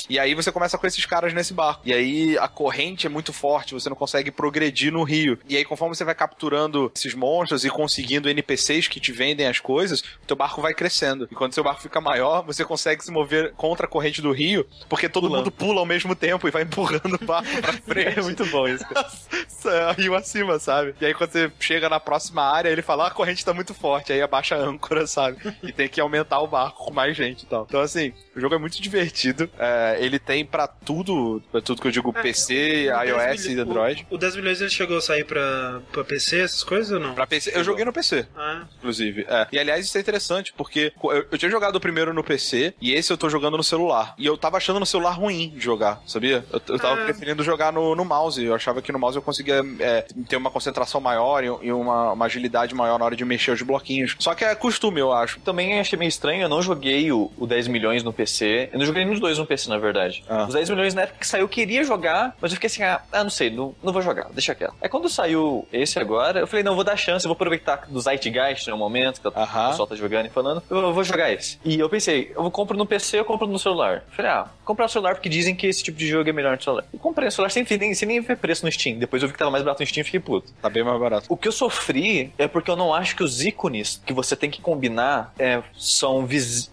E 0.10 0.18
aí 0.18 0.34
você 0.34 0.52
começa 0.52 0.78
com 0.78 0.88
esses 0.88 1.06
caras 1.06 1.34
nesse 1.34 1.54
barco. 1.54 1.82
E 1.86 1.94
aí 1.94 2.38
a 2.38 2.48
corrente 2.48 3.06
é 3.06 3.10
muito 3.10 3.32
forte, 3.34 3.74
você 3.74 3.90
não 3.90 3.96
consegue 3.96 4.32
progredir 4.32 4.92
no 4.92 5.04
rio. 5.04 5.38
E 5.48 5.56
aí, 5.58 5.66
conforme 5.66 5.96
você 5.96 6.04
vai 6.04 6.16
capturando 6.16 6.92
esses 6.96 7.14
monstros 7.14 7.64
e 7.66 7.70
conseguindo 7.70 8.30
NPCs 8.30 8.88
que 8.88 9.00
te 9.00 9.12
vendem 9.12 9.46
as 9.48 9.60
coisas, 9.60 10.02
o 10.02 10.26
teu 10.28 10.36
barco 10.36 10.62
vai 10.62 10.74
crescendo. 10.74 11.28
E 11.32 11.36
quando 11.36 11.54
seu 11.54 11.64
barco 11.64 11.82
fica 11.82 12.00
maior, 12.02 12.44
você 12.44 12.64
consegue 12.66 13.04
se 13.04 13.12
mover 13.12 13.52
contra 13.54 13.86
a 13.86 13.90
corrente 13.90 14.22
do 14.22 14.32
rio, 14.32 14.66
porque 14.90 15.08
todo 15.10 15.28
Pulando. 15.28 15.44
mundo 15.46 15.52
pula 15.52 15.80
ao 15.82 15.86
mesmo 15.86 16.16
tempo 16.16 16.48
e 16.48 16.52
vai 16.52 16.64
empurrando 16.64 17.16
o 17.22 17.26
barco 17.26 17.62
pra 17.62 17.74
frente. 17.74 18.20
É 18.20 18.22
muito 18.24 18.46
bom 18.48 18.68
isso. 18.68 18.86
cara. 18.88 19.92
rio 19.94 20.16
acima, 20.16 20.58
sabe? 20.60 20.96
E 21.00 21.06
aí 21.06 21.14
quando 21.14 21.32
você 21.32 21.52
chega 21.60 21.90
na 21.90 22.00
próxima 22.00 22.42
área, 22.44 22.70
ele 22.70 22.82
fala, 22.82 23.06
ah, 23.06 23.08
a 23.08 23.12
corrente 23.12 23.44
tá 23.46 23.54
muito 23.54 23.74
forte, 23.74 24.12
aí 24.14 24.22
abaixa 24.22 24.56
a 24.56 24.60
âncora, 24.60 25.06
sabe? 25.08 25.38
E 25.62 25.72
tem 25.72 25.88
que 25.88 26.02
aumentar 26.04 26.40
o 26.40 26.48
barco 26.48 26.86
com 26.86 26.92
mais 26.94 27.16
gente 27.16 27.44
e 27.44 27.46
tal. 27.46 27.66
Então, 27.68 27.82
assim, 27.82 28.14
o 28.36 28.40
jogo 28.40 28.56
é 28.56 28.58
muito 28.58 28.82
divertido. 28.82 29.50
É, 29.58 29.98
ele 30.00 30.20
tem 30.20 30.46
pra 30.46 30.68
tudo, 30.68 31.42
pra 31.52 31.62
tudo 31.62 31.82
que 31.82 31.88
eu 31.88 31.92
digo, 31.92 32.12
PC, 32.14 32.90
O 32.94 32.98
10 33.00 33.10
iOS 33.34 33.46
e 33.48 33.60
Android. 33.60 34.08
O, 34.10 34.16
o 34.16 34.18
10 34.18 34.36
milhões 34.36 34.62
ele 34.62 34.70
chegou 34.70 34.98
a 34.98 35.02
sair 35.02 35.24
pra, 35.26 35.82
pra 35.92 36.04
PC, 36.04 36.40
essas 36.42 36.64
coisas 36.64 36.92
ou 36.92 37.00
não? 37.00 37.14
Pra 37.14 37.26
PC, 37.28 37.52
eu 37.56 37.64
joguei 37.64 37.86
no 37.86 37.94
PC. 37.94 38.26
Ah, 38.36 38.64
inclusive. 38.78 39.26
É. 39.28 39.48
E 39.52 39.60
aliás, 39.60 39.86
isso 39.86 39.98
é 39.98 40.02
interessante, 40.02 40.54
porque 40.56 40.92
eu, 41.04 41.26
eu 41.32 41.38
tinha 41.38 41.50
jogado 41.52 41.76
o 41.76 41.80
primeiro 41.80 42.14
no 42.14 42.24
PC 42.24 42.74
e 42.82 42.94
esse 42.94 43.12
eu 43.12 43.18
tô 43.18 43.30
jogando 43.30 43.58
no 43.58 43.64
celular. 43.64 44.14
E 44.18 44.26
eu 44.26 44.38
tava 44.38 44.58
achando 44.58 44.80
no 44.80 44.86
celular 44.86 45.12
ruim 45.12 45.50
de 45.50 45.60
jogar, 45.64 46.02
sabia? 46.06 46.46
Eu, 46.52 46.62
eu 46.68 46.80
tava 46.80 47.02
Ah. 47.02 47.06
preferindo 47.06 47.44
jogar 47.44 47.72
no, 47.74 47.96
no 47.96 48.06
mouse. 48.06 48.44
Eu 48.44 48.54
achava 48.56 48.82
que 48.82 48.92
no 48.92 49.00
mouse 49.00 49.16
eu 49.16 49.22
conseguia 49.22 49.62
é, 49.80 50.06
ter 50.28 50.36
uma 50.38 50.52
concentração 50.52 51.00
maior 51.02 51.44
e, 51.44 51.48
e 51.68 51.72
uma, 51.72 52.12
uma 52.14 52.26
agilidade 52.26 52.74
maior 52.76 52.98
na 53.00 53.06
hora 53.06 53.16
de 53.16 53.24
mexer 53.26 53.52
os 53.52 53.62
bloquinhos. 53.62 54.16
Só 54.20 54.34
que 54.36 54.44
é 54.44 54.54
costume, 54.56 55.00
eu 55.00 55.12
acho. 55.14 55.40
Também 55.42 55.80
achei 55.94 55.98
meio 55.98 56.10
estranho, 56.10 56.42
eu 56.42 56.50
não 56.50 56.62
joguei 56.62 57.12
o, 57.12 57.32
o 57.38 57.46
10 57.46 57.68
milhões 57.68 58.04
no 58.04 58.12
PC. 58.12 58.70
Eu 58.72 58.80
não 58.80 58.86
joguei 58.86 59.06
nos 59.06 59.20
dois 59.20 59.38
no 59.38 59.46
PC, 59.46 59.70
na 59.70 59.78
verdade. 59.78 60.24
Ah. 60.28 60.46
Os 60.48 60.54
10 60.54 60.70
milhões 60.72 60.94
na 60.94 61.04
época 61.04 61.20
que 61.20 61.28
saiu, 61.28 61.44
eu 61.44 61.48
queria 61.48 61.84
jogar, 61.84 62.36
mas 62.42 62.52
eu 62.52 62.56
fiquei 62.56 62.68
assim, 62.68 62.84
ah, 62.84 63.02
ah, 63.12 63.24
não 63.24 63.30
sei, 63.30 63.50
não, 63.50 63.76
não 63.84 63.94
vou 63.94 64.02
jogar, 64.02 64.28
deixa 64.32 64.56
quieto. 64.56 64.74
Aí 64.82 64.90
quando 64.90 65.08
saiu 65.10 65.68
esse 65.72 66.00
agora, 66.00 66.40
eu 66.40 66.48
falei, 66.48 66.64
não, 66.64 66.76
vou 66.76 66.84
dar 66.84 66.98
chance, 66.98 67.26
eu 67.26 67.30
vou 67.30 67.36
aproveitar 67.36 67.86
do 67.88 68.00
Zeitgeist 68.00 68.68
no 68.70 68.78
momento, 68.78 69.22
que 69.22 69.28
o 69.28 69.32
pessoal 69.32 69.88
tá 69.88 69.96
jogando 69.96 70.26
e 70.26 70.30
falando, 70.30 70.64
eu, 70.70 70.78
eu 70.78 70.94
vou 70.94 71.04
jogar 71.04 71.32
esse. 71.32 71.60
E 71.64 71.80
eu 71.80 71.90
pensei, 71.90 72.32
eu 72.36 72.50
compro 72.52 72.78
no 72.78 72.86
PC 72.86 73.20
ou 73.20 73.26
compro 73.26 73.48
no 73.48 73.60
celular? 73.60 74.04
Eu 74.08 74.16
falei, 74.16 74.32
ah, 74.32 74.44
vou 74.44 74.66
comprar 74.66 74.86
no 74.86 74.90
celular 74.90 75.16
porque 75.16 75.30
dizem 75.30 75.56
que 75.56 75.68
esse 75.68 75.84
tipo 75.84 75.98
de 75.98 76.08
jogo 76.08 76.30
é 76.30 76.34
melhor 76.34 76.56
no 76.56 76.64
celular. 76.64 76.86
Eu 76.92 77.00
comprei 77.00 77.26
no 77.26 77.32
celular 77.32 77.50
sem, 77.50 77.66
nem, 77.78 77.94
sem 77.94 78.08
nem 78.08 78.22
ver 78.22 78.38
preço 78.38 78.66
no 78.66 78.72
Steam. 78.72 78.98
Depois 78.98 79.22
eu 79.22 79.28
vi 79.28 79.34
que 79.34 79.40
tava 79.40 79.52
mais 79.52 79.64
barato 79.64 79.82
no 79.82 79.88
Steam 79.88 80.02
e 80.02 80.06
fiquei 80.06 80.20
puto. 80.20 80.52
Tá 80.62 80.70
bem 80.70 80.84
mais 80.84 81.00
barato. 81.00 81.26
O 81.30 81.38
que 81.38 81.48
eu 81.48 81.52
sofri 81.52 82.34
é 82.38 82.48
porque 82.48 82.72
eu 82.72 82.76
não 82.76 82.94
acho 82.94 83.16
que 83.16 83.24
os 83.24 83.44
ícones 83.44 84.02
que 84.06 84.14
você 84.14 84.36
tem 84.36 84.50
que 84.50 84.62
combinar 84.62 85.34
é, 85.38 85.62
são 85.84 86.26
vis... 86.26 86.72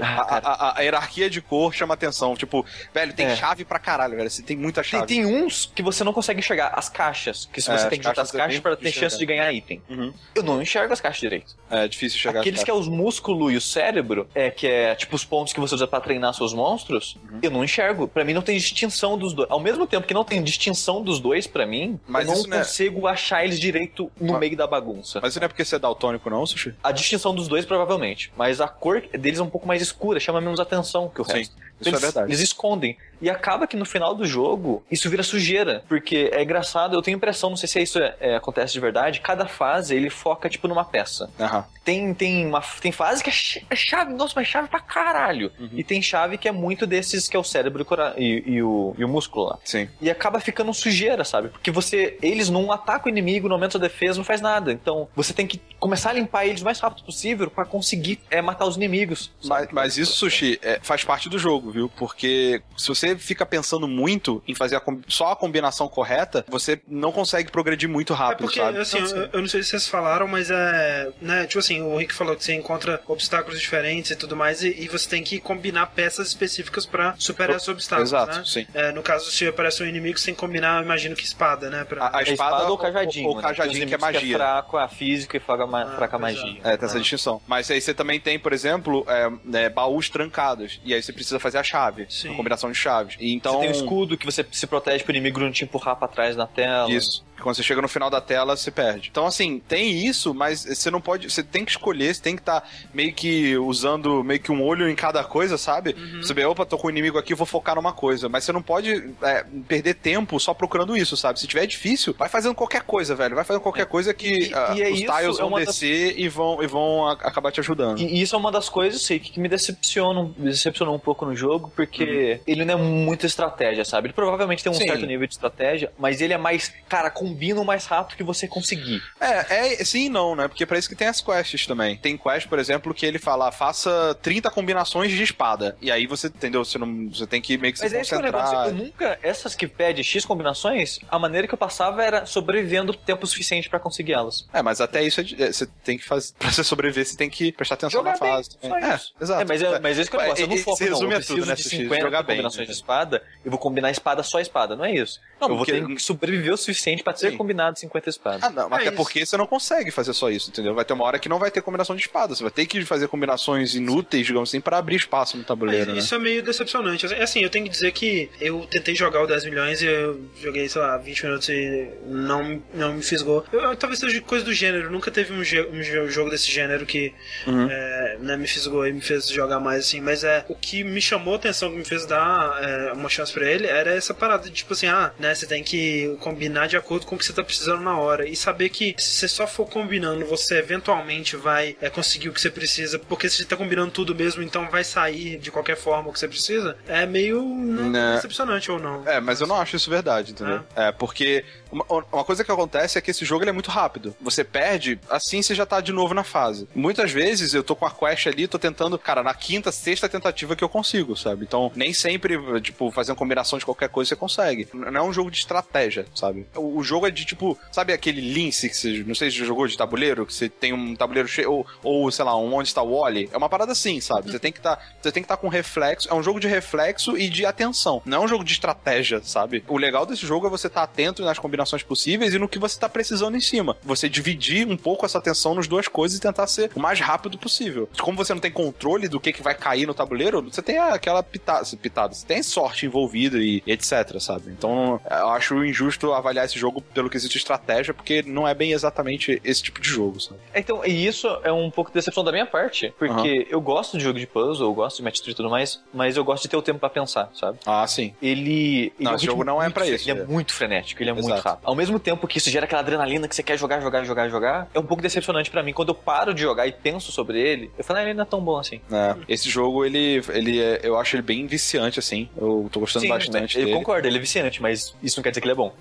Ah, 0.00 0.20
A, 0.20 0.38
a- 0.38 0.78
a- 0.78 0.82
hierarquia 0.82 1.30
de 1.30 1.40
cor 1.40 1.72
chama 1.72 1.94
atenção. 1.94 2.34
Tipo, 2.34 2.64
velho, 2.92 3.12
tem 3.12 3.26
É. 3.26 3.36
chave 3.36 3.64
pra 3.64 3.78
caralho, 3.78 4.16
velho. 4.16 4.28
Você 4.30 4.42
tem 4.42 4.56
muita 4.56 4.82
Tem, 4.82 4.90
chave. 4.90 5.06
tem 5.06 5.24
uns 5.24 5.70
que 5.74 5.82
você 5.82 6.02
não 6.02 6.12
consegue 6.12 6.40
enxergar, 6.40 6.72
as 6.74 6.88
caixas, 6.88 7.48
que 7.52 7.60
se 7.62 7.70
É, 7.70 7.76
você 7.78 7.88
tem 7.88 7.98
que 7.98 8.04
juntar 8.04 8.22
as 8.22 8.30
caixas 8.30 8.34
é 8.34 8.38
caixas 8.46 8.60
para 8.60 8.76
ter 8.76 8.90
chance 8.92 9.16
de 9.18 9.24
ganhar 9.26 9.52
item. 9.52 9.80
Uhum. 9.88 10.12
Eu 10.34 10.42
não 10.42 10.60
enxergo 10.60 10.92
as 10.92 11.00
caixas 11.00 11.20
direito. 11.20 11.54
É 11.70 11.86
difícil 11.86 12.18
chegar 12.18 12.40
Aqueles 12.40 12.62
que 12.64 12.70
é 12.70 12.74
os 12.74 12.88
músculos 12.88 13.52
e 13.52 13.56
o 13.56 13.60
cérebro, 13.60 14.28
é 14.34 14.50
que 14.50 14.66
é 14.66 14.94
tipo 14.94 15.14
os 15.16 15.24
pontos 15.24 15.52
que 15.52 15.60
você 15.60 15.74
usa 15.74 15.86
pra 15.86 16.00
treinar 16.00 16.34
seus 16.34 16.52
monstros, 16.52 17.16
Uhum. 17.30 17.38
eu 17.42 17.50
não 17.50 17.62
enxergo. 17.64 18.08
Pra 18.08 18.24
mim 18.24 18.32
não 18.32 18.42
tem 18.42 18.56
distinção 18.56 19.16
dos 19.16 19.32
dois. 19.32 19.48
Ao 19.50 19.60
mesmo 19.60 19.86
tempo 19.86 20.06
que 20.06 20.14
não 20.14 20.24
tem 20.24 20.42
distinção 20.42 21.02
dos 21.02 21.20
dois 21.20 21.46
pra 21.46 21.66
mim, 21.66 22.00
Mas 22.06 22.24
eu 22.26 22.32
não 22.32 22.40
isso 22.40 22.48
não 22.48 22.56
é- 22.56 22.60
consigo 22.60 23.06
achar 23.06 23.44
eles 23.44 23.60
direito 23.60 24.10
no 24.20 24.32
Mas- 24.32 24.40
meio 24.40 24.56
da 24.56 24.66
bagunça. 24.66 25.20
Mas 25.22 25.32
isso 25.32 25.40
não 25.40 25.44
é 25.46 25.48
porque 25.48 25.64
você 25.64 25.76
é 25.76 25.78
daltônico, 25.78 26.28
não, 26.28 26.44
Sushi? 26.46 26.74
A 26.82 26.90
distinção 26.90 27.34
dos 27.34 27.46
dois, 27.48 27.64
provavelmente. 27.64 28.32
Mas 28.36 28.60
a 28.60 28.68
cor 28.68 29.02
deles 29.18 29.38
é 29.38 29.42
um 29.42 29.50
pouco 29.50 29.66
mais 29.68 29.83
escura, 29.84 30.18
chama 30.18 30.40
menos 30.40 30.58
atenção 30.58 31.08
que 31.08 31.20
o 31.20 31.24
Sim, 31.24 31.34
resto. 31.34 31.56
Isso 31.80 31.90
eles, 31.90 32.02
é 32.02 32.06
verdade. 32.06 32.30
Eles 32.30 32.40
escondem. 32.40 32.96
E 33.20 33.30
acaba 33.30 33.66
que 33.66 33.76
no 33.76 33.84
final 33.84 34.14
do 34.14 34.26
jogo, 34.26 34.84
isso 34.90 35.08
vira 35.08 35.22
sujeira. 35.22 35.82
Porque 35.88 36.30
é 36.32 36.42
engraçado, 36.42 36.94
eu 36.94 37.00
tenho 37.02 37.16
a 37.16 37.18
impressão, 37.18 37.50
não 37.50 37.56
sei 37.56 37.68
se 37.68 37.80
isso 37.80 37.98
é- 37.98 38.14
é, 38.20 38.36
acontece 38.36 38.72
de 38.72 38.80
verdade, 38.80 39.20
cada 39.20 39.46
fase 39.46 39.94
ele 39.94 40.10
foca, 40.10 40.48
tipo, 40.48 40.68
numa 40.68 40.84
peça. 40.84 41.30
Aham. 41.40 41.64
Tem, 41.84 42.12
tem, 42.14 42.46
uma, 42.46 42.62
tem 42.80 42.92
fase 42.92 43.22
que 43.22 43.30
é 43.30 43.64
é 43.70 43.76
chave, 43.76 44.12
nossa, 44.14 44.32
mas 44.36 44.48
chave 44.48 44.68
pra 44.68 44.80
caralho. 44.80 45.52
Uhum. 45.58 45.70
E 45.72 45.84
tem 45.84 46.00
chave 46.00 46.38
que 46.38 46.48
é 46.48 46.52
muito 46.52 46.86
desses 46.86 47.28
que 47.28 47.36
é 47.36 47.38
o 47.38 47.44
cérebro 47.44 47.86
e 48.16 48.42
e, 48.46 48.62
o, 48.62 48.94
e 48.98 49.04
o 49.04 49.08
músculo 49.08 49.46
lá. 49.46 49.58
Sim. 49.64 49.88
E 50.00 50.10
acaba 50.10 50.40
ficando 50.40 50.72
sujeira, 50.72 51.24
sabe? 51.24 51.48
Porque 51.48 51.70
você. 51.70 52.16
Eles 52.22 52.48
não 52.48 52.72
atacam 52.72 53.06
o 53.06 53.08
inimigo 53.08 53.48
no 53.48 53.54
momento 53.54 53.78
da 53.78 53.86
defesa, 53.86 54.18
não 54.18 54.24
faz 54.24 54.40
nada. 54.40 54.72
Então 54.72 55.08
você 55.14 55.32
tem 55.32 55.46
que 55.46 55.60
começar 55.78 56.10
a 56.10 56.12
limpar 56.14 56.46
eles 56.46 56.62
o 56.62 56.64
mais 56.64 56.78
rápido 56.80 57.04
possível 57.04 57.50
pra 57.50 57.64
conseguir 57.64 58.20
é, 58.30 58.40
matar 58.40 58.66
os 58.66 58.76
inimigos. 58.76 59.30
Mas, 59.44 59.68
mas 59.70 59.98
isso, 59.98 60.12
Sushi, 60.14 60.58
é, 60.62 60.78
faz 60.82 61.04
parte 61.04 61.28
do 61.28 61.38
jogo, 61.38 61.63
viu? 61.70 61.88
Porque 61.88 62.62
se 62.76 62.88
você 62.88 63.16
fica 63.16 63.44
pensando 63.46 63.86
muito 63.88 64.42
em 64.46 64.54
fazer 64.54 64.76
a 64.76 64.82
só 65.08 65.32
a 65.32 65.36
combinação 65.36 65.88
correta, 65.88 66.44
você 66.48 66.80
não 66.88 67.12
consegue 67.12 67.50
progredir 67.50 67.88
muito 67.88 68.12
É 68.12 68.16
rápido, 68.16 68.46
porque, 68.46 68.60
sabe? 68.60 68.78
assim, 68.78 68.98
eu, 68.98 69.28
eu 69.32 69.40
não 69.40 69.48
sei 69.48 69.62
se 69.62 69.70
vocês 69.70 69.88
falaram, 69.88 70.26
mas 70.28 70.50
é. 70.50 71.10
Né, 71.20 71.46
tipo 71.46 71.58
assim, 71.58 71.80
o 71.82 71.96
Rick 71.96 72.12
falou 72.14 72.36
que 72.36 72.44
você 72.44 72.54
encontra 72.54 73.00
obstáculos 73.06 73.60
diferentes 73.60 74.10
e 74.10 74.16
tudo 74.16 74.36
mais, 74.36 74.62
e, 74.62 74.68
e 74.84 74.88
você 74.88 75.08
tem 75.08 75.22
que 75.22 75.40
combinar 75.40 75.86
peças 75.86 76.28
específicas 76.28 76.86
pra 76.86 77.14
superar 77.18 77.56
esses 77.56 77.68
obstáculos. 77.68 78.10
Exato, 78.10 78.38
né? 78.38 78.42
sim. 78.46 78.66
É, 78.74 78.92
no 78.92 79.02
caso, 79.02 79.30
se 79.30 79.46
aparece 79.46 79.82
um 79.82 79.86
inimigo, 79.86 80.18
você 80.18 80.26
tem 80.26 80.34
que 80.34 80.40
combinar, 80.40 80.78
eu 80.78 80.84
imagino 80.84 81.14
que 81.16 81.24
espada, 81.24 81.70
né? 81.70 81.84
Pra... 81.84 82.04
A, 82.06 82.18
a 82.18 82.20
É 82.22 82.32
espada, 82.32 82.68
ou 82.68 82.78
cajadinho. 82.78 83.28
Ou, 83.28 83.36
né? 83.36 83.42
cajadinho, 83.42 83.78
Tem 83.80 83.88
que 83.88 83.94
é 83.94 83.96
os 83.96 84.02
inimigos 84.02 84.22
magia. 84.22 84.36
fraco 84.36 84.76
a 84.76 84.88
física 84.88 85.36
e 85.36 85.40
fraca, 85.40 85.66
ma 85.66 85.82
Ah, 85.82 85.96
fraca 85.96 86.16
a 86.16 86.20
pois 86.20 86.34
magia. 86.36 86.60
É, 86.64 86.76
tem 86.76 86.86
essa 86.86 86.96
Ah. 86.96 87.00
distinção. 87.00 87.40
Mas 87.46 87.70
aí 87.70 87.80
você 87.80 87.94
também 87.94 88.18
tem, 88.20 88.38
por 88.38 88.52
exemplo, 88.52 89.04
é, 89.08 89.30
é, 89.64 89.68
baús 89.68 90.08
trancados. 90.08 90.80
E 90.84 90.92
aí 90.94 91.02
você 91.02 91.12
precisa 91.12 91.38
fazer 91.38 91.53
a 91.58 91.62
chave. 91.62 92.06
Sim. 92.08 92.32
A 92.32 92.36
combinação 92.36 92.70
de 92.70 92.76
chaves. 92.76 93.16
E 93.20 93.34
então. 93.34 93.54
Você 93.54 93.60
tem 93.60 93.68
o 93.68 93.72
escudo 93.72 94.16
que 94.16 94.26
você 94.26 94.44
se 94.50 94.66
protege 94.66 95.04
pro 95.04 95.12
inimigo 95.12 95.40
não 95.40 95.50
te 95.50 95.64
empurrar 95.64 95.96
pra 95.96 96.08
trás 96.08 96.36
na 96.36 96.46
tela. 96.46 96.90
Isso. 96.90 97.24
Quando 97.40 97.56
você 97.56 97.62
chega 97.62 97.82
no 97.82 97.88
final 97.88 98.08
da 98.08 98.20
tela, 98.20 98.56
você 98.56 98.70
perde. 98.70 99.08
Então, 99.10 99.26
assim, 99.26 99.60
tem 99.68 99.90
isso, 100.06 100.32
mas 100.32 100.64
você 100.64 100.90
não 100.90 101.00
pode. 101.00 101.30
Você 101.30 101.42
tem 101.42 101.64
que 101.64 101.72
escolher, 101.72 102.14
você 102.14 102.22
tem 102.22 102.36
que 102.36 102.42
estar 102.42 102.66
meio 102.92 103.12
que 103.12 103.56
usando 103.58 104.22
meio 104.24 104.40
que 104.40 104.50
um 104.52 104.62
olho 104.62 104.88
em 104.88 104.94
cada 104.94 105.22
coisa, 105.24 105.58
sabe? 105.58 105.94
Você 106.22 106.32
vê, 106.32 106.44
opa, 106.44 106.64
tô 106.64 106.78
com 106.78 106.86
o 106.86 106.90
inimigo 106.90 107.18
aqui, 107.18 107.34
vou 107.34 107.46
focar 107.46 107.74
numa 107.74 107.92
coisa. 107.92 108.28
Mas 108.28 108.44
você 108.44 108.52
não 108.52 108.62
pode 108.62 109.12
é, 109.22 109.44
perder 109.68 109.94
tempo 109.94 110.38
só 110.40 110.54
procurando 110.54 110.96
isso, 110.96 111.16
sabe? 111.16 111.38
Se 111.40 111.46
tiver 111.46 111.66
difícil, 111.66 112.14
vai 112.18 112.28
fazendo 112.28 112.54
qualquer 112.54 112.82
coisa, 112.82 113.14
velho. 113.14 113.34
Vai 113.34 113.44
fazendo 113.44 113.62
qualquer 113.62 113.86
coisa 113.86 114.14
que 114.14 114.48
E- 114.48 114.54
ah, 114.54 114.74
e 114.76 114.82
é 114.82 114.90
os 114.90 115.00
tiles 115.00 115.38
é 115.38 115.42
vão 115.42 115.50
das- 115.50 115.66
descer 115.66 116.18
e 116.18 116.28
vão, 116.28 116.62
e 116.62 116.66
vão 116.66 117.06
a- 117.08 117.12
acabar 117.12 117.50
te 117.52 117.60
ajudando. 117.60 117.98
E 118.00 118.22
isso 118.22 118.34
é 118.34 118.38
uma 118.38 118.50
das 118.52 118.68
coisas, 118.68 119.02
sei, 119.02 119.18
que 119.18 119.38
me 119.40 119.48
decepcionam, 119.48 120.34
me 120.38 120.50
decepcionou 120.50 120.94
um 120.94 120.98
pouco 120.98 121.24
no 121.26 121.34
jogo, 121.34 121.70
porque 121.74 122.40
ele 122.46 122.64
não 122.64 122.74
é 122.74 122.76
muita 122.76 123.26
estratégia, 123.26 123.84
sabe? 123.84 124.06
Ele 124.06 124.14
provavelmente 124.14 124.62
tem 124.62 124.70
um 124.70 124.74
Uhum. 124.74 124.80
Sim. 124.80 124.86
certo 124.88 125.06
nível 125.06 125.26
de 125.26 125.34
estratégia, 125.34 125.92
mas 125.98 126.20
ele 126.20 126.32
é 126.32 126.38
mais, 126.38 126.72
cara, 126.88 127.10
combina 127.24 127.60
o 127.60 127.64
mais 127.64 127.86
rápido 127.86 128.16
que 128.16 128.22
você 128.22 128.46
conseguir. 128.46 129.02
É, 129.20 129.72
é 129.78 129.84
sim 129.84 130.06
e 130.06 130.08
não, 130.08 130.36
né? 130.36 130.48
Porque 130.48 130.62
é 130.62 130.66
pra 130.66 130.78
isso 130.78 130.88
que 130.88 130.94
tem 130.94 131.08
as 131.08 131.20
quests 131.20 131.66
também. 131.66 131.96
Tem 131.96 132.16
quest, 132.16 132.48
por 132.48 132.58
exemplo, 132.58 132.92
que 132.92 133.06
ele 133.06 133.18
fala, 133.18 133.50
faça 133.50 134.16
30 134.22 134.50
combinações 134.50 135.10
de 135.10 135.22
espada. 135.22 135.76
E 135.80 135.90
aí 135.90 136.06
você, 136.06 136.26
entendeu? 136.28 136.64
Você, 136.64 136.78
não, 136.78 137.08
você 137.08 137.26
tem 137.26 137.40
que 137.40 137.56
meio 137.56 137.72
que 137.72 137.80
Mas 137.80 137.90
se 137.90 137.96
é 137.96 138.00
esse 138.00 138.10
que 138.10 138.14
é 138.14 138.18
o 138.18 138.20
concentrar. 138.20 138.50
negócio. 138.52 138.78
Eu 138.78 138.84
nunca, 138.84 139.18
essas 139.22 139.54
que 139.54 139.66
pede 139.66 140.04
X 140.04 140.24
combinações, 140.24 140.98
a 141.08 141.18
maneira 141.18 141.46
que 141.48 141.54
eu 141.54 141.58
passava 141.58 142.02
era 142.02 142.26
sobrevivendo 142.26 142.92
tempo 142.94 143.26
suficiente 143.26 143.68
pra 143.68 143.78
conseguir 143.78 144.12
elas. 144.12 144.46
É, 144.52 144.62
mas 144.62 144.80
até 144.80 145.02
isso 145.02 145.20
é 145.20 145.24
é, 145.38 145.52
você 145.52 145.66
tem 145.82 145.96
que 145.98 146.04
fazer. 146.04 146.32
Pra 146.38 146.50
você 146.50 146.64
sobreviver, 146.64 147.04
você 147.06 147.16
tem 147.16 147.30
que 147.30 147.52
prestar 147.52 147.74
atenção 147.74 148.00
Jogar 148.00 148.12
na 148.12 148.16
fase. 148.18 148.50
bem, 148.60 148.72
é, 148.72 148.94
isso. 148.94 149.14
exato. 149.20 149.42
É, 149.42 149.44
mas, 149.44 149.62
é, 149.62 149.78
mas 149.78 149.98
esse 149.98 150.10
que 150.10 150.16
é 150.16 150.18
o 150.18 150.22
negócio. 150.22 150.42
Eu 150.44 150.48
não 150.48 150.56
foco, 150.58 150.76
se 150.76 150.84
não. 150.84 150.90
resume 150.92 151.10
Eu 151.12 151.16
a 151.16 151.18
preciso 151.20 151.38
tudo, 151.38 151.48
né, 151.48 151.54
de 151.54 151.62
Sushi? 151.62 151.76
50 151.76 152.00
Jogar 152.02 152.22
bem. 152.22 152.36
combinações 152.36 152.66
de 152.68 152.74
espada, 152.74 153.22
eu 153.44 153.50
vou 153.50 153.58
combinar 153.58 153.90
espada 153.90 154.22
só 154.22 154.40
espada. 154.40 154.76
Não 154.76 154.84
é 154.84 154.94
isso. 154.94 155.20
Não, 155.40 155.48
eu 155.48 155.56
vou 155.56 155.66
ter 155.66 155.84
que 155.86 155.98
sobreviver 156.02 156.52
o 156.52 156.56
suficiente 156.56 157.02
pra 157.02 157.12
pode 157.14 157.20
ser 157.20 157.30
Sim. 157.30 157.36
combinado 157.36 157.78
50 157.78 158.10
espadas. 158.10 158.42
Ah, 158.42 158.50
não, 158.50 158.64
É 158.64 158.74
até 158.74 158.84
isso. 158.86 158.92
porque 158.96 159.24
você 159.24 159.36
não 159.36 159.46
consegue 159.46 159.90
fazer 159.90 160.12
só 160.12 160.30
isso, 160.30 160.50
entendeu? 160.50 160.74
Vai 160.74 160.84
ter 160.84 160.92
uma 160.92 161.04
hora 161.04 161.18
que 161.18 161.28
não 161.28 161.38
vai 161.38 161.50
ter 161.50 161.62
combinação 161.62 161.94
de 161.96 162.02
espada. 162.02 162.34
Você 162.34 162.42
vai 162.42 162.52
ter 162.52 162.66
que 162.66 162.84
fazer 162.84 163.08
combinações 163.08 163.74
inúteis, 163.74 164.26
digamos 164.26 164.48
assim, 164.50 164.60
pra 164.60 164.78
abrir 164.78 164.96
espaço 164.96 165.36
no 165.36 165.44
tabuleiro, 165.44 165.86
Mas 165.86 165.94
né? 165.94 166.00
Isso 166.00 166.14
é 166.14 166.18
meio 166.18 166.42
decepcionante. 166.42 167.06
Assim, 167.06 167.14
Assim, 167.14 167.40
eu 167.40 167.50
tenho 167.50 167.64
que 167.64 167.70
dizer 167.70 167.90
que 167.92 168.30
eu 168.40 168.66
tentei 168.70 168.94
jogar 168.94 169.22
o 169.22 169.26
10 169.26 169.44
milhões 169.46 169.80
e 169.82 169.86
eu 169.86 170.20
joguei, 170.40 170.68
sei 170.68 170.80
lá, 170.82 170.96
20 170.98 171.24
minutos 171.24 171.48
e 171.48 171.88
não, 172.06 172.62
não 172.74 172.92
me 172.94 173.02
fisgou. 173.02 173.44
Eu, 173.52 173.60
eu- 173.60 173.76
talvez 173.76 173.98
seja 173.98 174.20
coisa 174.20 174.44
do 174.44 174.52
gênero. 174.52 174.90
Nunca 174.90 175.10
teve 175.10 175.32
um, 175.32 175.40
um 175.40 176.08
jogo 176.10 176.30
desse 176.30 176.50
gênero 176.50 176.84
que 176.86 177.12
Uhum. 177.46 177.68
é, 177.70 178.18
né, 178.20 178.36
me 178.36 178.46
fisgou 178.46 178.86
e 178.86 178.92
me 178.92 179.00
fez 179.00 179.28
jogar 179.28 179.58
mais 179.60 179.80
assim. 179.86 180.00
Mas 180.00 180.22
é 180.24 180.44
o 180.48 180.54
que 180.54 180.84
me 180.84 181.00
chamou 181.00 181.34
a 181.34 181.36
atenção, 181.36 181.70
que 181.70 181.76
me 181.76 181.84
fez 181.84 182.06
dar 182.06 182.58
é, 182.62 182.92
uma 182.92 183.08
chance 183.08 183.32
pra 183.32 183.48
ele, 183.50 183.66
era 183.66 183.94
essa 183.94 184.12
parada 184.14 184.44
de 184.44 184.50
tipo 184.54 184.72
assim, 184.72 184.86
ah, 184.86 185.12
né, 185.18 185.34
você 185.34 185.46
tem 185.46 185.62
que 185.62 186.16
combinar 186.20 186.66
de 186.66 186.76
acordo 186.76 187.03
com 187.04 187.16
o 187.16 187.18
que 187.18 187.24
você 187.24 187.32
tá 187.32 187.42
precisando 187.42 187.82
na 187.82 187.98
hora. 187.98 188.28
E 188.28 188.36
saber 188.36 188.68
que 188.68 188.94
se 188.98 189.14
você 189.14 189.28
só 189.28 189.46
for 189.46 189.66
combinando, 189.66 190.24
você 190.26 190.58
eventualmente 190.58 191.36
vai 191.36 191.76
é, 191.80 191.90
conseguir 191.90 192.28
o 192.28 192.32
que 192.32 192.40
você 192.40 192.50
precisa, 192.50 192.98
porque 192.98 193.28
você 193.28 193.44
tá 193.44 193.56
combinando 193.56 193.90
tudo 193.90 194.14
mesmo, 194.14 194.42
então 194.42 194.68
vai 194.70 194.84
sair 194.84 195.38
de 195.38 195.50
qualquer 195.50 195.76
forma 195.76 196.10
o 196.10 196.12
que 196.12 196.18
você 196.18 196.28
precisa, 196.28 196.76
é 196.86 197.06
meio 197.06 197.42
né, 197.44 198.14
decepcionante 198.16 198.70
ou 198.70 198.78
não. 198.78 199.06
É, 199.06 199.20
mas 199.20 199.40
eu 199.40 199.46
não 199.46 199.56
acho 199.56 199.76
isso 199.76 199.90
verdade, 199.90 200.32
entendeu? 200.32 200.62
É, 200.74 200.92
porque 200.92 201.44
uma, 201.70 201.84
uma 202.12 202.24
coisa 202.24 202.44
que 202.44 202.50
acontece 202.50 202.98
é 202.98 203.00
que 203.00 203.10
esse 203.10 203.24
jogo 203.24 203.42
ele 203.42 203.50
é 203.50 203.52
muito 203.52 203.70
rápido. 203.70 204.14
Você 204.20 204.44
perde, 204.44 204.98
assim 205.08 205.42
você 205.42 205.54
já 205.54 205.66
tá 205.66 205.80
de 205.80 205.92
novo 205.92 206.14
na 206.14 206.24
fase. 206.24 206.68
Muitas 206.74 207.10
vezes 207.10 207.54
eu 207.54 207.62
tô 207.62 207.74
com 207.74 207.86
a 207.86 207.90
quest 207.90 208.26
ali, 208.26 208.46
tô 208.46 208.58
tentando, 208.58 208.98
cara, 208.98 209.22
na 209.22 209.34
quinta, 209.34 209.72
sexta 209.72 210.08
tentativa 210.08 210.54
que 210.54 210.62
eu 210.62 210.68
consigo, 210.68 211.16
sabe? 211.16 211.44
Então, 211.44 211.72
nem 211.74 211.92
sempre, 211.92 212.38
tipo, 212.60 212.90
fazendo 212.90 213.16
combinação 213.16 213.58
de 213.58 213.64
qualquer 213.64 213.88
coisa 213.88 214.08
você 214.08 214.16
consegue. 214.16 214.68
Não 214.72 215.00
é 215.00 215.02
um 215.02 215.12
jogo 215.12 215.30
de 215.30 215.38
estratégia, 215.38 216.06
sabe? 216.14 216.46
O, 216.54 216.78
o 216.78 216.84
jogo 216.84 216.93
é 217.06 217.10
de, 217.10 217.24
tipo, 217.24 217.58
sabe 217.72 217.92
aquele 217.92 218.20
lince 218.20 218.68
que 218.68 218.76
você, 218.76 219.04
não 219.06 219.14
sei 219.14 219.30
se 219.30 219.38
você 219.38 219.44
jogou 219.44 219.66
de 219.66 219.76
tabuleiro, 219.76 220.26
que 220.26 220.34
você 220.34 220.48
tem 220.48 220.72
um 220.72 220.94
tabuleiro 220.94 221.28
cheio, 221.28 221.50
ou, 221.50 221.66
ou 221.82 222.10
sei 222.10 222.24
lá, 222.24 222.36
um 222.36 222.52
onde 222.54 222.68
está 222.68 222.82
o 222.82 222.98
Wally? 222.98 223.28
É 223.32 223.36
uma 223.36 223.48
parada 223.48 223.72
assim, 223.72 224.00
sabe? 224.00 224.30
Você 224.30 224.38
tem 224.38 224.52
que 224.52 224.60
tá, 224.60 224.78
você 225.00 225.10
tem 225.10 225.22
que 225.22 225.24
estar 225.24 225.36
com 225.36 225.48
reflexo, 225.48 226.08
é 226.08 226.14
um 226.14 226.22
jogo 226.22 226.38
de 226.38 226.48
reflexo 226.48 227.16
e 227.16 227.28
de 227.28 227.44
atenção. 227.44 228.02
Não 228.04 228.22
é 228.22 228.24
um 228.24 228.28
jogo 228.28 228.44
de 228.44 228.52
estratégia, 228.52 229.20
sabe? 229.22 229.64
O 229.68 229.78
legal 229.78 230.06
desse 230.06 230.26
jogo 230.26 230.46
é 230.46 230.50
você 230.50 230.66
estar 230.66 230.82
atento 230.82 231.24
nas 231.24 231.38
combinações 231.38 231.82
possíveis 231.82 232.34
e 232.34 232.38
no 232.38 232.48
que 232.48 232.58
você 232.58 232.78
tá 232.78 232.88
precisando 232.88 233.36
em 233.36 233.40
cima. 233.40 233.76
Você 233.82 234.08
dividir 234.08 234.66
um 234.66 234.76
pouco 234.76 235.04
essa 235.06 235.18
atenção 235.18 235.54
nas 235.54 235.66
duas 235.66 235.88
coisas 235.88 236.18
e 236.18 236.20
tentar 236.20 236.46
ser 236.46 236.70
o 236.74 236.80
mais 236.80 237.00
rápido 237.00 237.38
possível. 237.38 237.88
Como 238.00 238.16
você 238.16 238.32
não 238.32 238.40
tem 238.40 238.50
controle 238.50 239.08
do 239.08 239.20
que, 239.20 239.32
que 239.32 239.42
vai 239.42 239.54
cair 239.54 239.86
no 239.86 239.94
tabuleiro, 239.94 240.42
você 240.42 240.62
tem 240.62 240.78
aquela 240.78 241.22
pitada, 241.22 241.64
pitada 241.76 242.14
você 242.14 242.26
tem 242.26 242.42
sorte 242.42 242.86
envolvida 242.86 243.38
e 243.38 243.62
etc, 243.66 244.20
sabe? 244.20 244.50
Então, 244.50 245.00
eu 245.10 245.28
acho 245.30 245.64
injusto 245.64 246.12
avaliar 246.12 246.44
esse 246.44 246.58
jogo 246.58 246.80
pelo 246.92 247.08
quesito 247.10 247.36
estratégia, 247.36 247.92
porque 247.94 248.22
não 248.26 248.46
é 248.46 248.54
bem 248.54 248.72
exatamente 248.72 249.40
esse 249.44 249.62
tipo 249.62 249.80
de 249.80 249.88
jogo, 249.88 250.20
sabe? 250.20 250.38
Então, 250.54 250.84
e 250.84 251.06
isso 251.06 251.26
é 251.42 251.52
um 251.52 251.70
pouco 251.70 251.90
de 251.90 251.94
decepção 251.94 252.22
da 252.24 252.30
minha 252.32 252.46
parte, 252.46 252.92
porque 252.98 253.46
eu 253.50 253.60
gosto 253.60 253.96
de 253.98 254.04
jogo 254.04 254.18
de 254.18 254.26
puzzle, 254.26 254.68
eu 254.68 254.74
gosto 254.74 254.98
de 254.98 255.02
match 255.02 255.20
3 255.20 255.32
e 255.32 255.36
tudo 255.36 255.50
mais, 255.50 255.82
mas 255.92 256.16
eu 256.16 256.24
gosto 256.24 256.42
de 256.44 256.48
ter 256.48 256.56
o 256.56 256.62
tempo 256.62 256.78
pra 256.78 256.88
pensar, 256.90 257.30
sabe? 257.34 257.58
Ah, 257.66 257.86
sim. 257.86 258.14
Ele. 258.22 258.44
ele 258.44 258.92
Não, 259.00 259.10
é 259.10 259.14
um 259.14 259.16
esse 259.16 259.26
jogo 259.26 259.44
não 259.44 259.60
é 259.60 259.64
muito 259.64 259.74
pra 259.74 259.84
fre- 259.84 259.94
isso, 259.94 260.08
Ele 260.10 260.18
é 260.18 260.22
é. 260.22 260.26
muito 260.26 260.52
frenético, 260.52 261.02
ele 261.02 261.10
é 261.10 261.12
muito 261.12 261.26
Exato. 261.26 261.48
rápido. 261.48 261.66
Ao 261.66 261.74
mesmo 261.74 261.98
tempo 261.98 262.26
que 262.26 262.38
isso 262.38 262.50
gera 262.50 262.64
aquela 262.64 262.80
adrenalina 262.82 263.26
que 263.28 263.34
você 263.34 263.42
quer 263.42 263.58
jogar, 263.58 263.80
jogar, 263.80 264.04
jogar, 264.04 264.28
jogar, 264.28 264.68
é 264.74 264.78
um 264.78 264.84
pouco 264.86 265.02
decepcionante 265.02 265.50
pra 265.50 265.62
mim. 265.62 265.72
Quando 265.72 265.88
eu 265.90 265.94
paro 265.94 266.32
de 266.34 266.42
jogar 266.42 266.66
e 266.66 266.72
penso 266.72 267.10
sobre 267.12 267.40
ele, 267.40 267.70
eu 267.76 267.84
falo, 267.84 267.98
ah, 268.00 268.02
ele 268.02 268.14
não 268.14 268.22
é 268.22 268.26
tão 268.26 268.40
bom 268.40 268.58
assim. 268.58 268.80
É, 268.90 269.16
esse 269.28 269.48
jogo, 269.48 269.84
ele, 269.84 270.22
ele 270.30 270.60
é- 270.60 270.80
eu 270.82 270.96
acho 270.98 271.16
ele 271.16 271.22
bem 271.22 271.46
viciante, 271.46 271.98
assim. 271.98 272.28
Eu 272.36 272.68
tô 272.72 272.80
gostando 272.80 273.02
Sim, 273.04 273.08
bastante 273.08 273.58
eu 273.58 273.70
concordo, 273.70 274.06
ele 274.06 274.16
é 274.16 274.20
viciante, 274.20 274.60
mas 274.62 274.94
isso 275.02 275.18
não 275.18 275.22
quer 275.22 275.30
dizer 275.30 275.40
que 275.40 275.46
ele 275.46 275.52
é 275.52 275.56
bom. 275.56 275.74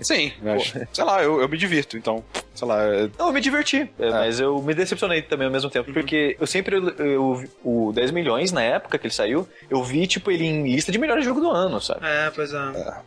Sim, 0.00 0.32
mas, 0.54 0.74
sei 0.92 1.04
lá, 1.04 1.22
eu, 1.22 1.40
eu 1.40 1.48
me 1.48 1.56
divirto, 1.58 1.96
então, 1.96 2.24
sei 2.54 2.66
lá. 2.68 2.82
é- 2.82 3.08
Não, 3.18 3.28
eu 3.28 3.32
me 3.32 3.40
diverti, 3.40 3.90
é, 3.98 4.10
mas 4.10 4.40
eu 4.40 4.60
me 4.62 4.74
decepcionei 4.74 5.22
também 5.22 5.46
ao 5.46 5.52
mesmo 5.52 5.70
tempo, 5.70 5.92
porque 5.92 6.36
eu 6.40 6.46
sempre, 6.46 6.76
eu, 6.76 6.88
eu- 6.90 7.44
o 7.64 7.92
10 7.94 8.10
milhões, 8.10 8.52
na 8.52 8.62
época 8.62 8.98
que 8.98 9.06
ele 9.06 9.14
saiu, 9.14 9.48
eu 9.68 9.82
vi, 9.82 10.06
tipo, 10.06 10.30
ele 10.30 10.44
em 10.44 10.62
lista 10.72 10.90
de 10.92 10.98
melhores 10.98 11.24
jogo 11.24 11.40
do 11.40 11.50
ano, 11.50 11.80
sabe? 11.80 12.00
É, 12.04 12.30
pois 12.34 12.52
é. 12.52 12.58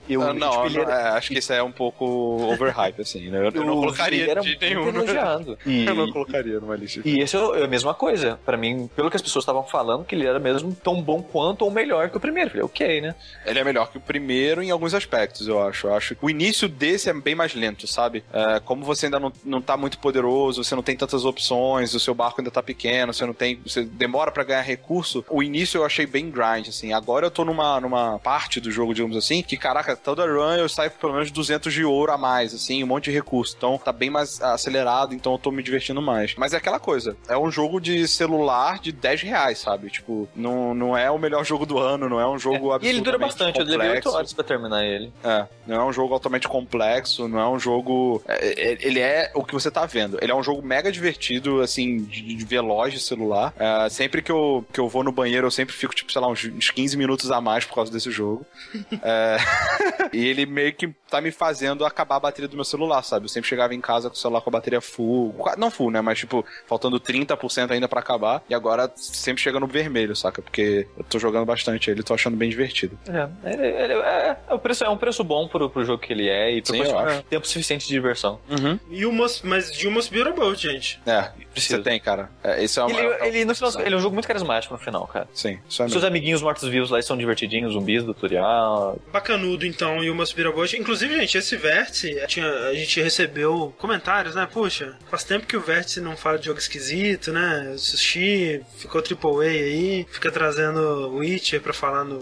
Eu, 0.10 0.22
Ah, 0.24 0.34
não, 0.34 0.52
tipo, 0.52 0.66
ele 0.68 0.76
não, 0.78 0.84
era- 0.92 1.02
é, 1.02 1.08
acho 1.18 1.30
que 1.30 1.40
isso 1.40 1.54
é 1.54 1.62
um 1.64 1.72
pouco 1.72 2.06
overhype, 2.52 3.02
assim, 3.02 3.30
né? 3.30 3.40
Eu, 3.40 3.52
eu 3.52 3.66
não 3.66 3.76
colocaria 3.76 4.30
era 4.32 4.42
de 4.42 4.58
nenhum. 4.60 4.88
elogiado. 4.88 5.58
E, 5.66 5.86
Eu 5.86 5.96
não 5.96 6.12
colocaria 6.12 6.60
numa 6.60 6.76
lista. 6.76 7.02
e 7.06 7.20
esse 7.20 7.36
é 7.36 7.64
a 7.64 7.68
mesma 7.68 7.94
coisa. 7.94 8.40
Pra 8.46 8.58
mim, 8.58 8.90
pelo 8.96 9.10
que 9.10 9.16
as 9.16 9.22
pessoas 9.22 9.44
estavam 9.44 9.64
falando, 9.64 10.04
que 10.06 10.14
ele 10.16 10.26
era 10.26 10.40
mesmo 10.40 10.76
tão 10.84 11.02
bom 11.02 11.22
quanto 11.22 11.64
ou 11.64 11.72
melhor 11.72 12.10
que 12.10 12.18
o 12.18 12.20
primeiro. 12.20 12.50
Eu 12.50 12.52
Falei, 12.52 12.66
ok, 12.66 13.02
né? 13.02 13.16
Ele 13.46 13.60
é 13.60 13.64
melhor 13.64 13.90
que 13.92 13.98
o 13.98 14.02
primeiro 14.02 14.62
em 14.62 14.70
alguns 14.72 14.94
aspectos, 14.94 15.48
eu 15.48 15.62
acho. 15.62 15.88
Eu 15.88 15.96
acho 15.96 16.16
que 16.16 16.26
o 16.26 16.30
início 16.30 16.68
desse 16.68 17.10
é 17.10 17.14
bem 17.14 17.33
mais 17.36 17.54
lento, 17.54 17.88
sabe? 17.88 18.24
É, 18.32 18.60
como 18.60 18.84
você 18.84 19.08
ainda 19.08 19.20
não, 19.20 19.32
não 19.44 19.62
tá 19.62 19.78
muito 19.78 20.00
poderoso, 20.00 20.64
você 20.64 20.76
não 20.76 20.84
tem 20.84 20.96
tantas 20.96 21.26
opções, 21.26 21.94
o 21.94 22.00
seu 22.00 22.14
barco 22.14 22.42
ainda 22.42 22.52
tá 22.52 22.62
pequeno, 22.62 23.14
você 23.14 23.26
não 23.26 23.34
tem. 23.34 23.60
Você 23.66 23.84
demora 23.84 24.32
pra 24.32 24.44
ganhar 24.44 24.62
recurso. 24.62 25.24
O 25.30 25.42
início 25.42 25.80
eu 25.80 25.86
achei 25.86 26.06
bem 26.06 26.30
grind, 26.30 26.68
assim. 26.68 26.94
Agora 26.94 27.26
eu 27.26 27.32
tô 27.32 27.44
numa, 27.46 27.80
numa 27.80 28.20
parte 28.20 28.60
do 28.60 28.72
jogo, 28.72 28.94
digamos 28.94 29.18
assim, 29.18 29.42
que, 29.42 29.58
caraca, 29.58 29.96
toda 29.96 30.26
run 30.26 30.56
eu 30.56 30.70
saio 30.70 30.92
com 30.92 30.98
pelo 30.98 31.14
menos 31.14 31.32
200 31.32 31.74
de 31.74 31.84
ouro 31.84 32.12
a 32.12 32.18
mais, 32.18 32.54
assim, 32.54 32.84
um 32.84 32.88
monte 32.88 33.06
de 33.06 33.12
recurso. 33.12 33.56
Então 33.58 33.78
tá 33.78 33.92
bem 33.92 34.10
mais 34.10 34.42
acelerado, 34.42 35.14
então 35.14 35.34
eu 35.34 35.38
tô 35.38 35.52
me 35.52 35.64
divertindo 35.64 36.02
mais. 36.02 36.36
Mas 36.36 36.54
é 36.54 36.58
aquela 36.58 36.80
coisa, 36.80 37.16
é 37.28 37.38
um 37.38 37.52
jogo 37.52 37.80
de 37.80 38.08
celular 38.08 38.80
de 38.80 38.92
10 38.92 39.22
reais, 39.22 39.60
sabe? 39.60 39.90
Tipo, 39.90 40.28
não, 40.36 40.74
não 40.74 40.98
é 40.98 41.10
o 41.10 41.18
melhor 41.18 41.46
jogo 41.46 41.66
do 41.66 41.78
ano, 41.78 42.10
não 42.10 42.20
é 42.20 42.28
um 42.28 42.40
jogo 42.40 42.74
e 42.82 42.88
ele 42.88 43.02
dura 43.02 43.18
bastante, 43.18 43.60
eu 43.60 43.66
levei 43.66 43.88
8 43.90 43.96
complexo. 43.96 44.18
horas 44.18 44.34
pra 44.34 44.44
terminar 44.44 44.86
ele. 44.86 45.12
É, 45.24 45.46
não 45.68 45.76
é 45.76 45.86
um 45.86 45.94
jogo 45.94 46.14
altamente 46.14 46.48
complexo, 46.48 47.13
não 47.20 47.40
é 47.40 47.48
um 47.50 47.60
jogo. 47.60 48.22
é, 48.28 48.72
é, 48.74 48.78
ele 48.82 49.00
é 49.00 49.32
o 49.34 49.44
que 49.44 49.54
você 49.54 49.70
tá 49.72 49.86
vendo. 49.86 50.18
Ele 50.22 50.32
é 50.32 50.36
um 50.36 50.44
jogo 50.44 50.62
mega 50.62 50.92
divertido, 50.92 51.62
assim, 51.62 52.04
de, 52.04 52.22
de 52.36 52.46
veloz 52.46 52.94
de 52.94 53.00
celular. 53.00 53.54
É, 53.58 53.90
sempre 53.90 54.22
que 54.22 54.32
eu, 54.32 54.66
que 54.72 54.80
eu 54.80 54.88
vou 54.88 55.04
no 55.04 55.12
banheiro, 55.12 55.48
eu 55.48 55.52
sempre 55.52 55.74
fico, 55.76 55.94
tipo, 55.96 56.12
sei 56.12 56.22
lá, 56.22 56.28
uns, 56.28 56.44
uns 56.46 56.70
15 56.72 56.98
minutos 56.98 57.32
a 57.32 57.40
mais 57.42 57.66
por 57.66 57.76
causa 57.76 57.92
desse 57.92 58.12
jogo. 58.12 58.46
E 60.12 60.28
ele 60.28 60.46
meio 60.46 60.74
que 60.74 60.90
tá 61.10 61.20
me 61.22 61.32
fazendo 61.32 61.86
acabar 61.86 62.16
a 62.18 62.20
bateria 62.20 62.48
do 62.48 62.56
meu 62.56 62.64
celular, 62.64 63.02
sabe? 63.04 63.26
Eu 63.26 63.30
sempre 63.30 63.50
chegava 63.50 63.74
em 63.74 63.82
casa 63.82 64.10
com 64.10 64.16
o 64.16 64.20
celular 64.20 64.42
com 64.42 64.50
a 64.50 64.54
bateria 64.54 64.82
full. 64.82 65.34
Não 65.58 65.72
full, 65.72 65.90
né? 65.92 66.02
Mas, 66.02 66.20
tipo, 66.20 66.46
faltando 66.68 67.00
30% 67.00 67.72
ainda 67.72 67.88
pra 67.88 68.00
acabar. 68.00 68.44
E 68.50 68.54
agora 68.54 68.92
sempre 68.96 69.42
chega 69.42 69.60
no 69.60 69.68
vermelho, 69.68 70.16
saca? 70.16 70.42
Porque 70.42 70.88
eu 70.98 71.04
tô 71.04 71.18
jogando 71.20 71.46
bastante 71.46 71.90
ele, 71.90 72.04
tô 72.04 72.14
achando 72.14 72.36
bem 72.38 72.50
divertido. 72.50 72.98
É, 73.08 73.52
ele, 73.54 73.66
ele- 73.68 73.94
é, 73.94 74.38
é, 74.50 74.54
o 74.54 74.60
preço, 74.60 74.84
é 74.84 74.90
um 74.90 74.98
preço 74.98 75.24
bom 75.24 75.48
pro, 75.48 75.70
pro 75.70 75.86
jogo 75.86 76.02
que 76.02 76.14
ele 76.14 76.28
é 76.30 76.52
e 76.52 76.62
Sim, 76.66 76.84
acho. 77.06 77.24
tempo 77.24 77.48
suficiente 77.48 77.86
de 77.88 77.94
diversão. 77.94 78.40
Uhum. 78.50 78.80
E 78.90 79.06
o 79.06 79.12
Must, 79.12 79.46
mas 79.46 79.72
de 79.72 79.88
Must 79.90 80.12
Build 80.12 80.30
a 80.30 80.34
Boat, 80.34 80.62
gente. 80.62 81.00
É, 81.06 81.30
Precisa. 81.54 81.78
você 81.78 81.84
tem, 81.84 82.00
cara. 82.00 82.30
É, 82.44 82.64
esse 82.64 82.80
é 82.80 82.84
uma. 82.84 82.92
Ele, 82.92 83.08
é- 83.08 83.28
ele, 83.28 83.46
no 83.46 83.56
final, 83.56 83.72
ele 83.82 83.96
é 83.96 83.98
um 83.98 84.02
jogo 84.02 84.14
muito 84.14 84.28
carismático 84.28 84.74
no 84.74 84.80
final, 84.80 85.06
cara. 85.08 85.28
Sim, 85.34 85.60
isso 85.70 85.82
é 85.84 85.86
seus 85.88 85.94
mesmo. 85.96 86.08
amiguinhos 86.08 86.42
mortos-vivos 86.42 86.90
lá 86.90 87.02
são 87.02 87.18
divertidinhos, 87.18 87.74
zumbis 87.74 88.04
do 88.04 88.14
tutorial. 88.14 89.00
Bacanudo, 89.12 89.66
então, 89.66 90.04
e 90.04 90.10
o 90.10 90.16
Must 90.16 90.40
a 90.42 90.52
Boat. 90.52 90.78
Inclusive, 90.78 91.16
gente, 91.16 91.38
esse 91.38 91.56
Vértice, 91.58 92.22
tinha, 92.28 92.48
a 92.68 92.74
gente 92.74 93.02
recebeu 93.02 93.74
comentários, 93.78 94.36
né? 94.36 94.48
Puxa, 94.52 94.98
faz 95.10 95.24
tempo 95.24 95.46
que 95.46 95.56
o 95.58 95.62
Vértice 95.62 96.02
não 96.02 96.16
fala 96.18 96.38
de 96.40 96.46
jogo 96.46 96.60
esquisito, 96.60 97.32
né? 97.32 97.76
Sushi 97.78 98.62
ficou 98.78 99.02
AAA 99.02 99.44
aí, 99.50 100.08
fica 100.12 100.32
trazendo 100.32 101.10
Witcher 101.16 101.62
pra 101.62 101.74
falar 101.74 102.04
no 102.04 102.20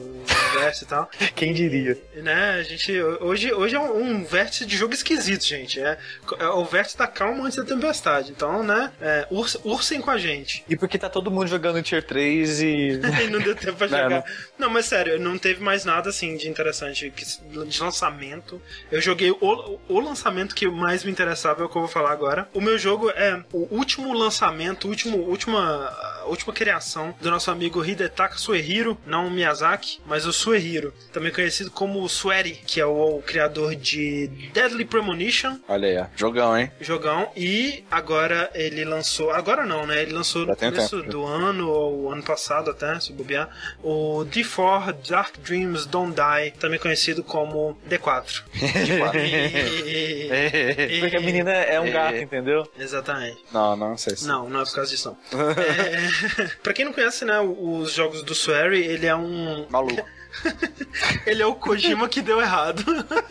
Vértice 0.54 0.84
e 0.84 0.88
tal. 0.88 1.10
Quem 1.36 1.54
diria? 1.54 1.98
né, 2.16 2.58
a 2.60 2.64
gente. 2.64 2.92
Hoje, 3.20 3.52
hoje 3.54 3.76
é 3.76 3.80
um, 3.80 4.02
um 4.02 4.24
vértice 4.26 4.66
de 4.72 4.78
jogo 4.78 4.94
esquisito, 4.94 5.44
gente. 5.46 5.80
É, 5.80 5.98
é 6.40 6.48
o 6.48 6.64
vértice 6.66 6.98
da 6.98 7.06
calma 7.08 7.46
antes 7.46 7.58
da 7.58 7.64
tempestade. 7.64 8.32
Então, 8.32 8.64
né, 8.64 8.92
é, 9.02 9.28
urs- 9.30 9.58
ursem 9.64 10.00
com 10.02 10.10
a 10.10 10.18
gente. 10.18 10.64
E 10.70 10.76
porque 10.76 10.98
tá 10.98 11.10
todo 11.10 11.30
mundo 11.30 11.48
jogando 11.48 11.82
Tier 11.84 12.04
3 12.04 12.62
e. 12.62 13.02
E 13.22 13.28
não 13.30 13.40
deu 13.40 13.56
tempo 13.56 13.74
pra 13.78 13.88
Não, 13.92 13.98
jogar. 13.98 14.10
não. 14.10 14.24
Não, 14.58 14.70
mas 14.70 14.86
sério, 14.86 15.20
não 15.20 15.38
teve 15.38 15.62
mais 15.62 15.86
nada 15.86 16.10
assim 16.10 16.36
de 16.38 16.48
interessante 16.50 17.12
de 17.12 17.82
lançamento. 17.82 18.62
Eu 18.92 19.02
joguei 19.02 19.32
o, 19.32 19.80
o 19.88 20.00
lançamento 20.00 20.56
que 20.56 20.68
mais 20.68 21.04
me 21.04 21.12
interessava, 21.12 21.62
é 21.62 21.66
o 21.66 21.70
que 21.70 21.76
eu 21.76 21.82
vou 21.82 21.90
falar 21.90 22.12
agora. 22.12 22.48
O 22.54 22.62
meu 22.62 22.78
jogo 22.78 23.10
é 23.12 23.44
o 23.52 23.68
último 23.76 24.14
lançamento, 24.14 24.88
último, 24.88 25.18
última, 25.18 26.24
última 26.26 26.54
criação 26.54 27.14
do 27.22 27.30
nosso 27.30 27.52
amigo 27.52 27.84
Hidetaka 27.84 28.38
Suehiro, 28.38 28.98
não 29.06 29.28
o 29.28 29.32
Miyazaki, 29.32 30.00
mas 30.06 30.26
o 30.26 30.32
Suehiro, 30.34 30.94
também 31.12 31.32
conhecido 31.32 31.70
como 31.72 32.08
Sueri, 32.08 32.60
que 32.66 32.80
é 32.80 32.86
o, 32.86 33.18
o 33.18 33.22
criador 33.22 33.76
de 33.76 34.28
Deadly 34.62 34.86
Premonition, 34.86 35.58
Olha 35.68 35.88
aí, 35.88 35.98
ó. 35.98 36.06
jogão, 36.16 36.56
hein? 36.58 36.72
jogão, 36.80 37.32
e 37.36 37.84
agora 37.90 38.50
ele 38.54 38.86
lançou, 38.86 39.32
agora 39.32 39.66
não, 39.66 39.88
né? 39.88 40.04
Ele 40.04 40.14
lançou 40.14 40.46
Já 40.46 40.52
no 40.52 40.56
começo 40.56 40.98
tempo. 41.00 41.10
do 41.12 41.26
ano, 41.26 41.68
ou 41.68 42.12
ano 42.12 42.22
passado 42.22 42.70
até, 42.70 43.00
se 43.00 43.12
bobear, 43.12 43.50
o 43.84 44.24
D4 44.26 44.96
Dark 45.10 45.36
Dreams 45.40 45.88
Don't 45.88 46.14
Die, 46.16 46.52
também 46.60 46.78
conhecido 46.80 47.24
como 47.24 47.76
D4. 47.90 48.44
E- 49.16 50.30
e- 50.98 51.00
Porque 51.00 51.18
a 51.18 51.22
menina 51.22 51.52
é 51.52 51.80
um 51.80 51.92
gato, 51.92 52.18
entendeu? 52.18 52.70
Exatamente. 52.78 53.40
não, 53.52 53.76
não 53.76 53.98
sei 53.98 54.16
se. 54.16 54.28
Não, 54.28 54.48
não 54.50 54.62
é 54.62 54.66
por 54.66 54.76
causa 54.76 54.92
disso, 54.92 55.18
não. 55.32 55.50
é... 55.52 56.48
pra 56.62 56.74
quem 56.74 56.86
não 56.86 56.94
conhece, 56.94 57.26
né, 57.26 57.40
os 57.40 57.92
jogos 57.94 58.22
do 58.22 58.34
Swery, 58.34 58.84
ele 58.84 59.08
é 59.08 59.16
um... 59.16 59.66
Maluco. 59.70 60.06
ele 61.26 61.42
é 61.42 61.46
o 61.46 61.56
Kojima 61.56 62.08
que 62.08 62.22
deu 62.22 62.42
errado. 62.42 62.84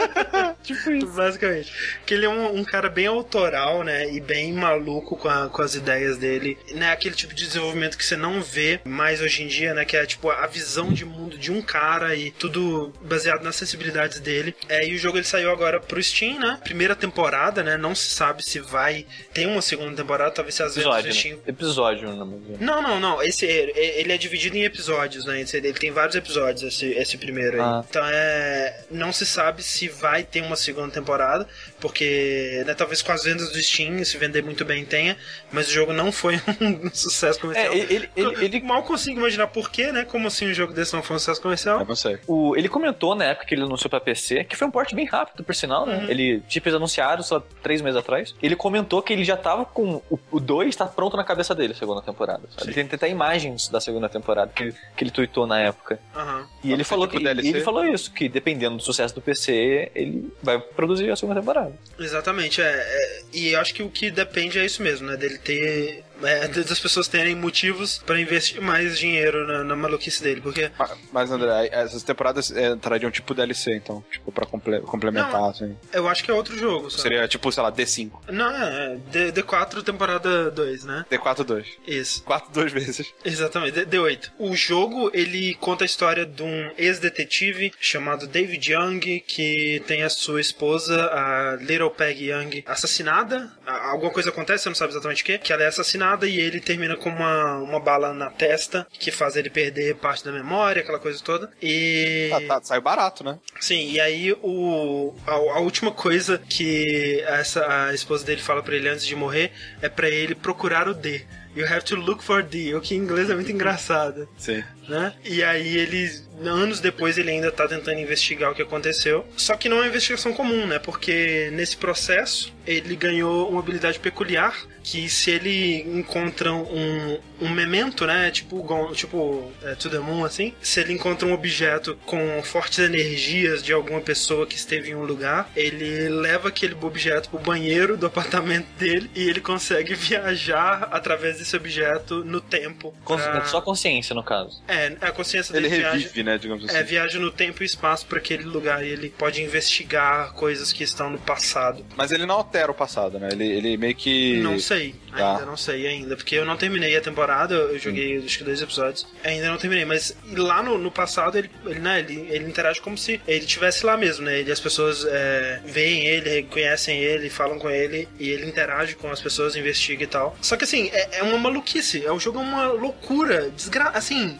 tipo 0.63 0.91
isso. 0.91 1.07
Basicamente. 1.09 1.73
Que 2.07 2.15
ele 2.15 2.27
é 2.27 2.29
um, 2.29 2.59
um, 2.59 2.65
cara 2.65 2.89
bem 2.89 3.07
autoral, 3.07 3.83
né? 3.83 4.11
E 4.13 4.21
bem 4.21 4.53
maluco 4.53 5.17
com, 5.17 5.29
a, 5.29 5.49
com 5.49 5.63
as 5.63 5.75
ideias 5.75 6.19
dele. 6.19 6.59
Né? 6.73 6.91
Aquele 6.91 7.15
tipo 7.15 7.35
de 7.35 7.47
desenvolvimento 7.47 7.97
que 7.97 8.05
você 8.05 8.17
não 8.17 8.43
vê 8.43 8.81
mais 8.85 9.21
hoje 9.21 9.43
em 9.43 9.47
dia, 9.47 9.75
né? 9.75 9.85
Que 9.85 9.97
é 9.97 10.07
tipo 10.07 10.31
a 10.31 10.47
visão 10.47 10.93
de 10.93 11.05
mundo 11.05 11.37
de 11.37 11.51
um 11.51 11.63
cara 11.63 12.15
e 12.15 12.31
tudo 12.31 12.93
baseado 13.03 13.43
nas 13.43 13.57
sensibilidades 13.57 14.21
dele. 14.21 14.55
É, 14.69 14.87
e 14.87 14.95
o 14.95 14.99
jogo 14.99 15.19
ele 15.19 15.25
saiu 15.25 15.51
agora 15.51 15.81
pro 15.81 16.03
Steam, 16.03 16.39
né? 16.39 16.59
Primeira 16.63 16.95
temporada, 16.95 17.63
né? 17.63 17.77
Não 17.77 17.95
se 17.95 18.11
sabe 18.11 18.43
se 18.43 18.61
vai 18.61 19.07
ter 19.33 19.47
uma 19.47 19.63
segunda 19.63 19.97
temporada, 19.97 20.31
talvez 20.31 20.55
se 20.55 20.63
as 20.63 20.77
Episódio, 20.77 21.09
né? 21.09 21.15
Steam... 21.15 21.39
Episódio, 21.47 22.13
não, 22.61 22.83
não, 22.83 23.01
não. 23.01 23.23
Esse 23.23 23.47
ele 23.47 24.13
é 24.13 24.19
dividido 24.19 24.57
em 24.57 24.65
episódios, 24.65 25.25
né? 25.25 25.45
Ele 25.53 25.73
tem 25.73 25.91
vários 25.91 26.17
episódios, 26.17 26.63
esse, 26.63 26.90
esse 26.93 27.17
primeiro 27.19 27.57
aí. 27.57 27.61
Ah. 27.61 27.85
Então 27.89 28.03
é. 28.05 28.85
Não 28.91 29.13
se 29.13 29.27
sabe 29.27 29.63
se 29.63 29.89
vai 29.89 30.23
ter 30.23 30.43
uma 30.43 30.57
segunda 30.57 30.91
temporada, 30.91 31.47
porque 31.81 32.63
né, 32.67 32.75
talvez 32.75 33.03
com 33.03 33.13
as 33.13 33.25
vendas 33.25 33.51
do 33.53 33.63
Steam, 33.63 34.05
se 34.05 34.17
vender 34.19 34.43
muito 34.43 34.65
bem, 34.65 34.85
tenha, 34.85 35.17
mas 35.53 35.69
o 35.69 35.71
jogo 35.71 35.93
não 35.93 36.11
foi 36.13 36.41
um 36.61 36.91
sucesso 36.93 37.41
comercial. 37.41 37.73
É, 37.73 37.79
ele, 37.79 38.11
ele, 38.17 38.45
ele, 38.45 38.61
Mal 38.61 38.83
consigo 38.83 39.19
imaginar 39.19 39.49
por 39.49 39.71
quê, 39.71 39.91
né? 39.91 40.05
Como 40.05 40.29
assim 40.29 40.51
um 40.51 40.55
jogo 40.55 40.73
desse 40.73 40.95
não 40.95 41.03
foi 41.03 41.17
um 41.17 41.19
sucesso 41.19 41.41
comercial? 41.41 41.81
É, 41.81 41.85
não 41.85 41.97
sei. 41.97 42.19
O, 42.27 42.57
ele 42.57 42.69
comentou 42.69 43.15
na 43.15 43.25
época 43.25 43.47
que 43.47 43.55
ele 43.55 43.63
anunciou 43.63 43.91
pra 43.91 44.01
PC, 44.01 44.45
que 44.45 44.57
foi 44.57 44.69
um 44.69 44.71
porte 44.71 44.95
bem 44.95 45.07
rápido, 45.07 45.43
por 45.43 45.55
sinal, 45.55 45.87
né? 45.87 45.99
Uhum. 45.99 46.11
Ele, 46.11 46.41
tipo, 46.49 46.69
eles 46.69 46.77
anunciaram 46.77 47.23
só 47.23 47.41
três 47.63 47.81
meses 47.81 47.99
atrás. 47.99 48.35
Ele 48.43 48.55
comentou 48.55 49.03
que 49.03 49.13
ele 49.13 49.25
já 49.25 49.37
tava 49.37 49.65
com. 49.65 50.03
O 50.31 50.39
2 50.39 50.77
tá 50.77 50.87
pronto 50.87 51.17
na 51.17 51.25
cabeça 51.25 51.55
dele, 51.55 51.73
a 51.73 51.77
segunda 51.77 52.03
temporada. 52.03 52.43
Sabe? 52.57 52.71
Ele 52.71 52.85
tem 52.85 52.97
até 52.97 53.09
imagens 53.09 53.69
da 53.69 53.81
segunda 53.81 54.09
temporada 54.09 54.53
que, 54.55 54.73
que 54.97 55.05
ele 55.05 55.11
tweetou 55.11 55.47
na 55.47 55.59
época. 55.59 55.99
Uhum. 56.15 56.47
E 56.63 56.73
ele 56.73 56.80
falou, 56.85 57.09
que, 57.09 57.17
ele 57.17 57.61
falou 57.61 57.85
isso, 57.85 58.13
que 58.13 58.29
dependendo 58.29 58.77
do 58.77 58.83
sucesso 58.83 59.15
do 59.15 59.21
PC, 59.21 59.91
ele 59.95 60.33
vai 60.43 60.59
produzir 60.59 61.11
a 61.11 61.17
segunda 61.17 61.41
temporada. 61.41 61.73
Exatamente, 61.99 62.61
é, 62.61 62.67
é, 62.67 63.23
e 63.33 63.55
acho 63.55 63.75
que 63.75 63.83
o 63.83 63.89
que 63.89 64.11
depende 64.11 64.59
é 64.59 64.65
isso 64.65 64.83
mesmo, 64.83 65.07
né? 65.07 65.17
Dele 65.17 65.39
ter 65.39 66.05
é, 66.23 66.49
das 66.49 66.79
pessoas 66.79 67.09
terem 67.09 67.35
motivos 67.35 67.99
para 67.99 68.21
investir 68.21 68.61
mais 68.61 68.99
dinheiro 68.99 69.47
na, 69.47 69.65
na, 69.65 69.77
maluquice 69.77 70.23
dele, 70.23 70.41
porque... 70.41 70.71
Mas, 71.13 71.31
André, 71.31 71.69
essas 71.73 72.03
temporadas 72.03 72.51
é, 72.51 72.71
entrariam 72.71 73.11
tipo 73.11 73.35
DLC, 73.35 73.75
então, 73.75 74.05
tipo, 74.11 74.31
pra 74.31 74.47
comple 74.47 74.81
complementar, 74.83 75.33
Não, 75.33 75.51
assim. 75.51 75.77
Eu 75.93 76.09
acho 76.09 76.23
que 76.23 76.31
é 76.31 76.35
outro 76.35 76.57
jogo, 76.57 76.91
sabe? 76.91 77.03
Seria, 77.03 77.29
tipo, 77.29 77.51
sei 77.51 77.63
lá, 77.63 77.73
D5. 77.73 78.11
Não, 78.29 78.51
é, 78.51 78.97
D, 79.11 79.33
D4 79.33 79.83
temporada 79.83 80.51
2, 80.51 80.85
né? 80.85 81.07
D4 81.11 81.45
2. 81.45 81.67
Isso. 81.87 82.23
4 82.25 82.53
duas 82.53 82.73
vezes. 82.73 83.13
Exatamente, 83.25 83.85
D, 83.85 83.99
D8. 83.99 84.31
O 84.39 84.55
jogo, 84.55 85.11
ele 85.15 85.55
conta 85.55 85.85
a 85.85 85.87
história 85.87 86.27
de 86.27 86.43
um 86.43 86.71
ex-detetive 86.77 87.73
chamado 87.81 88.27
David 88.27 88.73
Young, 88.73 89.21
que 89.27 89.83
tem 89.87 90.03
a 90.03 90.11
sua 90.11 90.41
esposa, 90.41 91.07
a 91.07 91.57
Little 91.61 91.91
Peg 91.91 92.31
Young, 92.31 92.63
assassinada. 92.67 93.51
Alguma 93.67 94.11
coisa 94.11 94.31
acontece, 94.31 94.65
você 94.65 94.69
não 94.69 94.77
sabe 94.77 94.93
exatamente 94.93 95.23
o 95.23 95.27
que, 95.27 95.39
que 95.39 95.53
ela 95.53 95.63
é 95.63 95.67
assassinada 95.67 96.10
nada 96.11 96.27
e 96.27 96.39
ele 96.39 96.61
termina 96.61 96.97
com 96.97 97.09
uma, 97.09 97.59
uma 97.59 97.81
bala 97.81 98.13
na 98.13 98.31
testa 98.31 98.87
que 98.91 99.11
faz 99.11 99.37
ele 99.37 99.51
perder 99.51 99.95
parte 99.97 100.25
da 100.25 100.33
memória, 100.33 100.83
aquela 100.83 100.99
coisa 100.99 101.23
toda. 101.23 101.51
E. 101.63 102.31
Ah, 102.33 102.41
tá, 102.47 102.61
saiu 102.63 102.83
barato, 102.83 103.23
né? 103.23 103.39
Sim, 103.61 103.91
e 103.91 104.01
aí 104.01 104.33
o, 104.43 105.15
a, 105.27 105.33
a, 105.33 105.61
última 105.61 105.91
coisa 105.93 106.39
que 106.39 107.21
essa, 107.27 107.87
a 107.87 107.95
esposa 107.95 108.25
dele 108.25 108.41
fala 108.41 108.63
para 108.63 108.77
ele 108.77 108.89
antes 108.89 109.07
de 109.07 109.15
morrer 109.15 109.53
é 109.81 109.89
para 109.89 110.09
ele 110.09 110.35
procurar 110.35 110.89
o 110.89 110.95
D. 110.95 111.25
You 111.55 111.67
have 111.67 111.85
to 111.85 111.97
look 111.97 112.23
for 112.23 112.43
D, 112.43 112.75
o 112.75 112.81
que 112.81 112.95
em 112.95 112.99
inglês 112.99 113.29
é 113.29 113.35
muito 113.35 113.51
engraçado. 113.51 114.29
Sim. 114.39 114.63
Né? 114.91 115.15
E 115.25 115.43
aí 115.43 115.77
ele, 115.77 116.11
anos 116.45 116.81
depois, 116.81 117.17
ele 117.17 117.31
ainda 117.31 117.53
tá 117.53 117.69
tentando 117.69 118.01
investigar 118.01 118.51
o 118.51 118.55
que 118.55 118.63
aconteceu. 118.63 119.25
Só 119.37 119.57
que 119.57 119.69
não 119.69 119.77
é 119.77 119.81
uma 119.81 119.87
investigação 119.87 120.33
comum, 120.33 120.67
né? 120.67 120.79
Porque 120.81 121.49
nesse 121.53 121.77
processo 121.77 122.53
ele 122.67 122.97
ganhou 122.97 123.49
uma 123.49 123.61
habilidade 123.61 123.99
peculiar 123.99 124.55
que 124.83 125.09
se 125.09 125.31
ele 125.31 125.83
encontra 125.83 126.53
um, 126.53 127.19
um 127.41 127.49
memento, 127.49 128.07
né, 128.07 128.31
tipo, 128.31 128.67
tipo 128.95 129.53
é, 129.63 129.75
to 129.75 129.91
the 129.91 129.99
moon, 129.99 130.25
assim, 130.25 130.55
se 130.61 130.81
ele 130.81 130.93
encontra 130.93 131.29
um 131.29 131.33
objeto 131.33 131.99
com 132.07 132.43
fortes 132.43 132.79
energias 132.79 133.63
de 133.63 133.73
alguma 133.73 134.01
pessoa 134.01 134.47
que 134.47 134.57
esteve 134.57 134.91
em 134.91 134.95
um 134.95 135.05
lugar, 135.05 135.51
ele 135.55 136.09
leva 136.09 136.49
aquele 136.49 136.75
objeto 136.81 137.29
pro 137.29 137.39
banheiro 137.39 137.97
do 137.97 138.07
apartamento 138.07 138.67
dele 138.79 139.11
e 139.15 139.29
ele 139.29 139.41
consegue 139.41 139.93
viajar 139.95 140.89
através 140.91 141.39
desse 141.39 141.57
objeto 141.57 142.25
no 142.25 142.41
tempo. 142.41 142.95
Pra... 143.07 143.45
Só 143.45 143.61
consciência, 143.61 144.15
no 144.15 144.23
caso. 144.23 144.63
É, 144.67 144.80
a 145.01 145.13
consciência 145.13 145.53
dele 145.53 145.67
ele 145.67 145.77
revive, 145.77 146.09
viaja, 146.09 146.23
né, 146.23 146.39
digamos 146.39 146.65
assim. 146.65 146.77
É, 146.77 146.83
viaja 146.83 147.19
no 147.19 147.31
tempo 147.31 147.63
e 147.63 147.67
espaço 147.67 148.07
para 148.07 148.19
aquele 148.19 148.45
lugar 148.45 148.85
e 148.85 148.89
ele 148.89 149.11
pode 149.11 149.43
investigar 149.43 150.33
coisas 150.33 150.73
que 150.73 150.85
estão 150.85 151.11
no 151.11 151.19
passado. 151.19 151.85
Mas 151.97 152.13
ele 152.13 152.27
não 152.27 152.37
altera 152.37 152.71
o 152.71 152.75
passado, 152.75 153.19
né? 153.19 153.29
Ele, 153.33 153.47
ele 153.47 153.77
meio 153.77 153.95
que... 153.95 154.41
Não 154.41 154.59
sei, 154.59 154.95
tá. 155.11 155.33
ainda 155.33 155.47
não 155.47 155.57
sei 155.57 155.87
ainda, 155.87 156.17
porque 156.17 156.37
eu 156.37 156.45
não 156.45 156.57
terminei 156.57 156.97
a 156.97 157.01
temporada, 157.01 157.55
eu 157.55 157.79
joguei 157.79 158.19
hum. 158.19 158.23
acho 158.25 158.39
que 158.39 158.45
dois 158.45 158.61
episódios, 158.61 159.07
ainda 159.25 159.49
não 159.49 159.57
terminei, 159.57 159.85
mas 159.85 160.17
lá 160.37 160.63
no, 160.63 160.79
no 160.79 160.91
passado 160.91 161.37
ele, 161.37 161.51
ele, 161.67 161.81
né, 161.81 162.01
ele, 162.01 162.27
ele 162.31 162.45
interage 162.47 162.81
como 162.81 162.97
se 162.97 163.21
ele 163.27 163.45
estivesse 163.45 163.85
lá 163.85 163.97
mesmo, 163.97 164.25
né? 164.25 164.41
Ele, 164.41 164.51
as 164.51 164.61
pessoas 164.61 165.05
é, 165.07 165.61
veem 165.65 166.07
ele, 166.07 166.31
reconhecem 166.31 166.99
ele, 166.99 167.31
falam 167.31 167.59
com 167.59 167.71
ele 167.71 168.09
e 168.19 168.31
ele 168.31 168.47
interage 168.47 168.95
com 168.95 169.11
as 169.11 169.21
pessoas, 169.21 169.57
investiga 169.57 170.05
e 170.05 170.07
tal. 170.07 170.37
Só 170.41 170.57
que 170.57 170.65
assim, 170.65 170.91
é, 170.93 171.19
é 171.19 171.23
uma 171.23 171.39
maluquice, 171.39 172.05
é 172.05 172.13
o 172.13 172.19
jogo 172.19 172.39
é 172.39 172.43
uma 172.43 172.67
loucura, 172.69 173.51
desgra... 173.51 173.91
assim, 173.91 174.39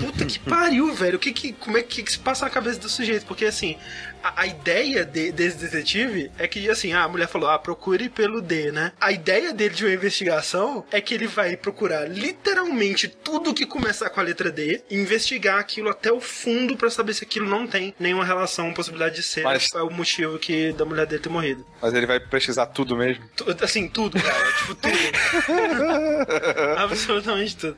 Puta 0.00 0.24
que 0.24 0.38
pariu, 0.38 0.92
velho. 0.94 1.16
O 1.16 1.18
que, 1.18 1.32
que, 1.32 1.52
como 1.52 1.76
é 1.76 1.82
que, 1.82 2.02
que 2.02 2.12
se 2.12 2.18
passa 2.18 2.44
na 2.44 2.50
cabeça 2.50 2.78
do 2.78 2.88
sujeito? 2.88 3.26
Porque 3.26 3.44
assim, 3.44 3.76
a, 4.22 4.42
a 4.42 4.46
ideia 4.46 5.04
de, 5.04 5.30
desse 5.32 5.58
detetive 5.58 6.30
é 6.38 6.48
que, 6.48 6.68
assim, 6.68 6.92
a 6.92 7.06
mulher 7.08 7.28
falou, 7.28 7.48
ah, 7.48 7.58
procure 7.58 8.08
pelo 8.08 8.40
D, 8.40 8.72
né? 8.72 8.92
A 9.00 9.12
ideia 9.12 9.52
dele 9.52 9.74
de 9.74 9.84
uma 9.84 9.94
investigação 9.94 10.84
é 10.90 11.00
que 11.00 11.14
ele 11.14 11.26
vai 11.26 11.56
procurar 11.56 12.08
literalmente 12.08 13.08
tudo 13.08 13.54
que 13.54 13.66
começar 13.66 14.10
com 14.10 14.20
a 14.20 14.22
letra 14.22 14.50
D 14.50 14.82
e 14.90 14.96
investigar 14.96 15.58
aquilo 15.58 15.88
até 15.88 16.10
o 16.10 16.20
fundo 16.20 16.76
para 16.76 16.90
saber 16.90 17.14
se 17.14 17.24
aquilo 17.24 17.48
não 17.48 17.66
tem 17.66 17.94
nenhuma 17.98 18.24
relação, 18.24 18.72
possibilidade 18.72 19.16
de 19.16 19.22
ser 19.22 19.42
Mas... 19.42 19.68
é 19.74 19.82
o 19.82 19.90
motivo 19.90 20.38
que 20.38 20.72
da 20.72 20.84
mulher 20.84 21.06
dele 21.06 21.22
ter 21.22 21.28
morrido. 21.28 21.64
Mas 21.80 21.94
ele 21.94 22.06
vai 22.06 22.18
pesquisar 22.18 22.66
tudo 22.66 22.96
mesmo? 22.96 23.24
assim, 23.62 23.88
tudo, 23.88 24.20
cara. 24.20 24.52
tipo, 24.58 24.74
tudo. 24.74 24.96
Absolutamente 26.78 27.56
tudo. 27.56 27.76